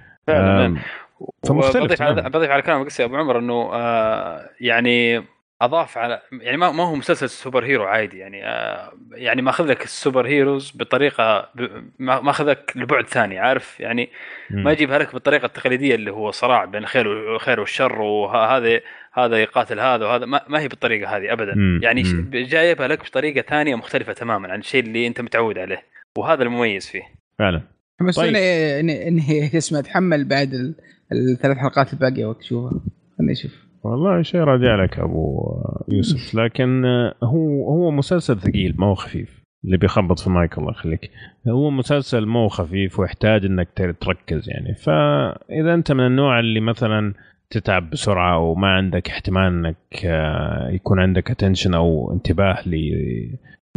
فمختلف. 1.44 2.02
بضيف 2.04 2.50
على 2.52 2.62
كلامك 2.62 3.00
يا 3.00 3.06
أبو 3.06 3.16
عمر 3.16 3.40
إنه 3.40 3.70
آه 3.74 4.50
يعني 4.62 5.24
أضاف 5.62 5.98
على 5.98 6.22
يعني 6.42 6.58
ما, 6.58 6.72
ما 6.72 6.84
هو 6.84 6.96
مسلسل 6.96 7.30
super 7.30 7.66
hero 7.66 7.84
عادي 7.84 8.18
يعني 8.18 8.46
آه 8.46 8.92
يعني 9.12 9.42
ماخذ 9.42 9.66
لك 9.66 9.84
ال 9.84 9.91
super 9.91 10.28
heroes 10.28 10.72
بطريقة 10.76 11.50
ب- 11.56 11.92
ما- 12.00 12.22
ماخذك 12.22 12.72
لبعد 12.76 13.08
ثاني 13.08 13.40
عارف؟ 13.40 13.80
يعني 13.80 14.10
ما 14.50 14.72
يجيبها 14.72 14.98
لك 15.00 15.14
بالطريقة 15.14 15.46
التقليدية 15.46 15.96
اللي 15.96 16.12
هو 16.12 16.32
صراع 16.32 16.66
بين 16.66 16.82
الخير 16.84 17.08
والخير 17.08 17.60
والشر 17.60 18.02
وهذا 18.02 18.80
هذا 19.14 19.38
يقاتل 19.42 19.80
هذا 19.80 20.06
وهذا 20.06 20.26
ما, 20.26 20.42
ما 20.48 20.60
هي 20.60 20.68
بالطريقة 20.68 21.18
هذه 21.18 21.34
ابدا. 21.34 21.54
مم. 21.56 21.80
يعني. 21.84 22.02
جايبها 22.32 22.88
لك 22.88 23.06
بطريقة 23.06 23.42
ثانية 23.50 23.76
مختلفة 23.76 24.14
تماما 24.14 24.52
عن 24.52 24.60
الشيء 24.60 24.84
اللي 24.84 25.08
أنت 25.08 25.22
متعود 25.22 25.58
عليه 25.58 25.84
وهذا 26.18 26.44
المميز 26.44 26.88
فيه. 26.88 27.04
فعلا. 27.40 27.62
بس 28.08 28.16
طيب. 28.16 28.36
اني 28.36 29.08
اني 29.08 29.58
اسمه 29.58 29.80
اتحمل 29.80 30.26
بعد 30.28 30.54
ال- 30.54 30.76
الثلاث 31.12 31.58
حلقات 31.58 31.94
الباقية 31.94 32.26
وقت 32.26 32.40
اشوفها 32.40 32.80
خليني 33.18 33.32
أشوف. 33.32 33.67
والله 33.84 34.22
شيء 34.22 34.42
راجع 34.42 34.84
لك 34.84 35.00
أبو 35.00 35.42
يوسف. 35.90 36.36
لكن 36.36 36.86
هو 37.24 37.70
هو 37.70 37.92
مسلسل 37.92 38.40
ثقيل 38.40 38.76
ما 38.78 38.88
هو 38.88 38.96
خفيف. 38.96 39.44
اللي 39.66 39.78
بيخبط 39.78 40.20
في 40.20 40.28
المايك 40.28 40.58
الله 40.58 40.72
يخليك. 40.72 41.12
هو 41.48 41.70
مسلسل 41.70 42.26
ما 42.26 42.40
هو 42.40 42.48
خفيف 42.48 43.00
ويحتاج 43.00 43.46
إنك 43.46 43.68
تركز 44.02 44.50
يعني. 44.50 44.76
فإذا 44.76 45.74
أنت 45.74 45.92
من 45.92 46.06
النوع 46.06 46.40
اللي 46.40 46.60
مثلا 46.60 47.14
تتعب 47.50 47.90
بسرعة 47.90 48.40
وما 48.40 48.68
عندك 48.68 49.10
احتمال 49.10 49.44
إنك 49.44 50.06
آه، 50.06 50.70
يكون 50.72 51.00
عندك 51.00 51.32
attention 51.32 51.74
أو 51.74 52.14
انتباه 52.14 52.58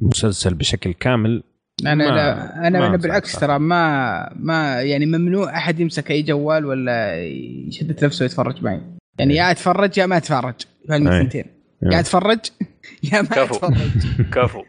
لمسلسل 0.02 0.54
بشكل 0.54 0.92
كامل 0.92 1.42
أنا 1.86 1.94
ما- 1.94 2.04
لا 2.04 2.34
ما 2.34 2.68
أنا 2.68 2.86
أنا 2.86 2.96
بالعكس. 2.96 3.40
ترى 3.40 3.58
ما 3.58 4.32
ما 4.36 4.82
يعني 4.82 5.06
ممنوع 5.06 5.56
أحد 5.56 5.80
يمسك 5.80 6.10
أي 6.10 6.22
جوال 6.22 6.64
ولا 6.66 7.24
يشد 7.66 8.04
نفسه 8.04 8.24
يتفرج 8.24 8.64
معي. 8.64 8.80
يعني 9.20 9.34
يا 9.34 9.50
أتفرج 9.50 9.98
يا 9.98 10.06
ما 10.06 10.16
أتفرج. 10.16 10.54
أي. 10.90 10.96
الثنتين 10.96 11.44
أي. 11.84 11.92
يا 11.92 12.00
أتفرج 12.00 12.38
يا 13.12 13.22
ما 13.22 13.28
كفو. 13.28 13.54
أتفرج. 13.54 14.12
كفو. 14.34 14.62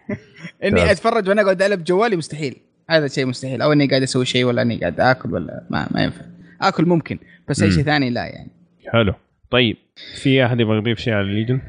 إني. 0.64 0.92
أتفرج 0.92 1.30
وأنا 1.30 1.42
اقعد 1.42 1.62
ألعب 1.62 1.84
جوالي 1.84 2.16
مستحيل. 2.16 2.56
هذا 2.90 3.08
شيء 3.08 3.26
مستحيل. 3.26 3.62
أو 3.62 3.74
إني 3.74 3.88
قاعد 3.88 4.02
أسوي 4.02 4.26
شيء 4.26 4.46
ولا 4.46 4.62
إني 4.62 4.78
قاعد 4.80 5.00
آكل 5.00 5.34
ولا 5.34 5.64
ما 5.70 5.88
ما 5.92 6.04
ينفع. 6.04 6.26
آكل 6.62 6.86
ممكن 6.86 7.20
بس 7.50 7.64
أي. 7.64 7.72
شيء 7.72 7.84
ثاني 7.84 8.10
لا 8.10 8.26
يعني. 8.26 8.52
حلو. 8.94 9.14
طيب 9.52 9.78
في 10.22 10.46
أحد 10.46 10.60
يبغى 10.60 10.78
يضيف 10.78 11.00
شيء 11.00 11.14
على 11.14 11.22
الليجن؟ 11.24 11.62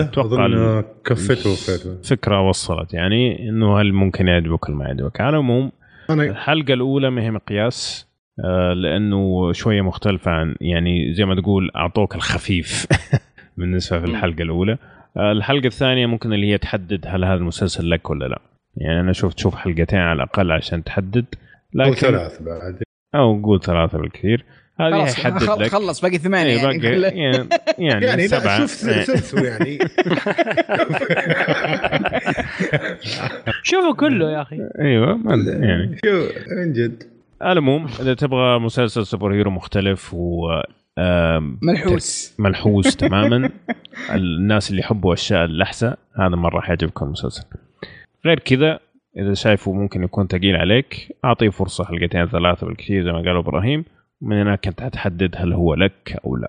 أتوقع 0.00 0.84
كفيت 1.04 1.46
ووفيت 1.46 1.86
الفكرة 1.86 2.48
وصلت. 2.48 2.94
يعني 2.94 3.48
إنه 3.48 3.80
هل 3.80 3.92
ممكن 3.92 4.28
يعجبك 4.28 4.68
ولا 4.68 4.76
ما 4.76 4.84
يعجبك 4.84 5.20
على 5.20 5.30
العموم 5.30 5.72
الحلقة 6.10 6.74
الأولى 6.74 7.10
ما 7.10 7.22
هي 7.22 7.30
مقياس. 7.30 8.07
لأنه 8.72 9.52
شوية 9.52 9.82
مختلفه 9.82 10.30
عن 10.30 10.54
يعني 10.60 11.14
زي 11.14 11.24
ما 11.24 11.34
تقول 11.40 11.70
أعطوك 11.76 12.14
الخفيف 12.14 12.86
بالنسبة 13.56 13.98
في. 13.98 14.04
الحلقة 14.04 14.42
الأولى. 14.42 14.78
آه، 15.16 15.32
الحلقة 15.32 15.66
الثانية 15.66 16.06
ممكن 16.06 16.32
اللي 16.32 16.52
هي 16.52 16.58
تحدد 16.58 17.04
هل 17.08 17.24
هذا 17.24 17.34
المسلسل 17.34 17.90
لك 17.90 18.10
ولا 18.10 18.24
لا. 18.24 18.40
يعني 18.76 19.00
أنا 19.00 19.12
شفت 19.12 19.36
تشوف 19.36 19.54
حلقتين 19.54 19.98
على 19.98 20.16
الأقل 20.16 20.52
عشان 20.52 20.84
تحدد. 20.84 21.24
أو 21.74 21.80
لكن 21.80 21.94
ثلاث 21.94 22.42
بعد. 22.42 22.82
أو 23.14 23.42
قول 23.42 23.60
ثلاثة 23.60 23.98
بالكثير. 23.98 24.44
هذه 24.80 24.90
خلاص 24.92 25.14
حيحدد 25.14 25.38
خل- 25.38 25.62
لك. 25.62 25.68
خلص 25.68 26.00
باقي 26.00 26.18
ثمانية 26.18 26.50
إيه، 26.50 26.56
يعني, 26.62 26.78
باقي 26.78 27.00
يعني 27.00 27.48
يعني, 27.78 28.04
يعني 28.06 28.22
لا 28.22 28.26
سبعه 28.26 28.58
شوف 28.66 28.88
إيه. 28.88 29.02
سلسل 29.02 29.44
يعني. 29.44 29.78
شوفوا 33.62 33.94
كله 33.94 34.30
يا 34.32 34.42
أخي. 34.42 34.56
أيوه 34.80 35.20
يعني. 35.60 35.98
شو 36.04 36.26
من 36.56 36.72
جد. 36.72 37.02
على 37.40 37.52
العموم 37.52 37.86
إذا 38.00 38.14
تبغى 38.14 38.58
مسلسل 38.58 39.06
سوبر 39.06 39.34
هيرو 39.34 39.50
مختلف 39.50 40.14
و 40.14 40.48
ملحوس. 41.62 42.36
ملحوس 42.38 42.96
تماما 43.06 43.50
الناس 44.14 44.70
اللي 44.70 44.80
يحبوا 44.80 45.14
أشياء 45.14 45.44
اللحسه 45.44 45.96
هذا 46.14 46.36
مرة 46.36 46.60
حيعجبكم 46.60 47.06
المسلسل. 47.06 47.44
غير 48.26 48.38
كذا 48.38 48.80
إذا 49.16 49.34
شايفه 49.34 49.72
ممكن 49.72 50.02
يكون 50.02 50.26
ثقيل 50.26 50.56
عليك 50.56 51.16
أعطيه 51.24 51.48
فرصة 51.48 51.84
حلقتين 51.84 52.26
ثلاثة 52.26 52.66
بالكثير 52.66 53.04
زي 53.04 53.12
ما 53.12 53.18
قال 53.18 53.36
إبراهيم 53.36 53.84
من 54.20 54.40
هناك 54.40 54.66
أنت 54.66 54.80
حتحدد 54.80 55.34
هل 55.36 55.52
هو 55.52 55.74
لك 55.74 56.20
أو 56.24 56.36
لا. 56.36 56.48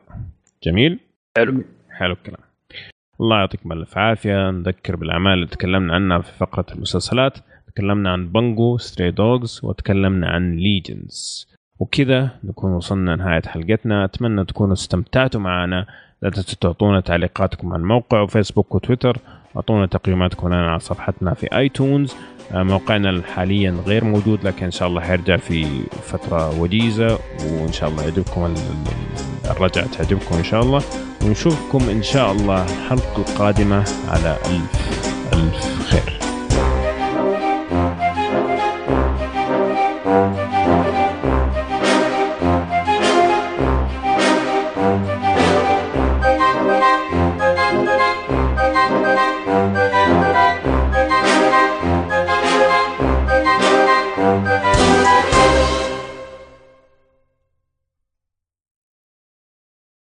جميل؟ 0.63 0.99
حلو. 1.37 1.63
حلو 1.89 2.13
الكلام. 2.13 2.41
الله 3.21 3.37
يعطيكم 3.37 3.71
ألف 3.71 3.97
عافية. 3.97 4.51
نذكر 4.51 4.95
بالأعمال 4.95 5.33
اللي 5.33 5.47
تكلمنا 5.47 5.93
عنها 5.93 6.19
في 6.19 6.37
فقرة 6.37 6.65
المسلسلات. 6.75 7.37
تكلمنا 7.75 8.11
عن 8.11 8.27
Bungo 8.31 8.77
Stray 8.77 9.11
Dogs 9.11 9.59
وتكلمنا 9.63 10.27
عن 10.27 10.55
Legion 10.55 11.47
وكذا 11.79 12.29
نكون 12.43 12.71
وصلنا 12.71 13.15
نهاية 13.15 13.41
حلقتنا. 13.47 14.05
أتمنى 14.05 14.45
تكونوا 14.45 14.73
استمتعتوا 14.73 15.41
معنا. 15.41 15.85
لا 16.21 16.29
تنسوا 16.29 16.55
تعطونا 16.61 16.99
تعليقاتكم 16.99 17.73
عن 17.73 17.79
الموقع 17.79 18.21
وفيسبوك 18.21 18.75
وتويتر. 18.75 19.17
أعطونا 19.55 19.85
تقييماتكم 19.85 20.47
لنا 20.47 20.69
على 20.71 20.79
صفحتنا 20.79 21.33
في 21.33 21.57
iTunes 21.57 22.15
آه، 22.51 22.63
موقعنا 22.63 23.21
حاليا 23.21 23.71
غير 23.87 24.03
موجود 24.03 24.43
لكن 24.47 24.65
إن 24.65 24.71
شاء 24.71 24.87
الله 24.87 25.01
حيرجع 25.01 25.37
في 25.37 25.65
فترة 25.91 26.61
وجيزة 26.61 27.19
وإن 27.45 27.71
شاء 27.71 27.89
الله 27.89 28.03
يعجبكم 28.03 28.45
ال- 28.45 28.51
ال- 28.51 29.51
الرجعة 29.51 29.87
تعجبكم 29.91 30.35
إن 30.35 30.43
شاء 30.43 30.61
الله. 30.63 30.81
ونشوفكم 31.25 31.89
إن 31.89 32.03
شاء 32.03 32.31
الله 32.31 32.63
الحلقة 32.63 33.17
القادمه 33.17 33.83
على 34.07 34.37
الف 34.45 35.33
ألف 35.33 35.89
خير. 35.91 36.18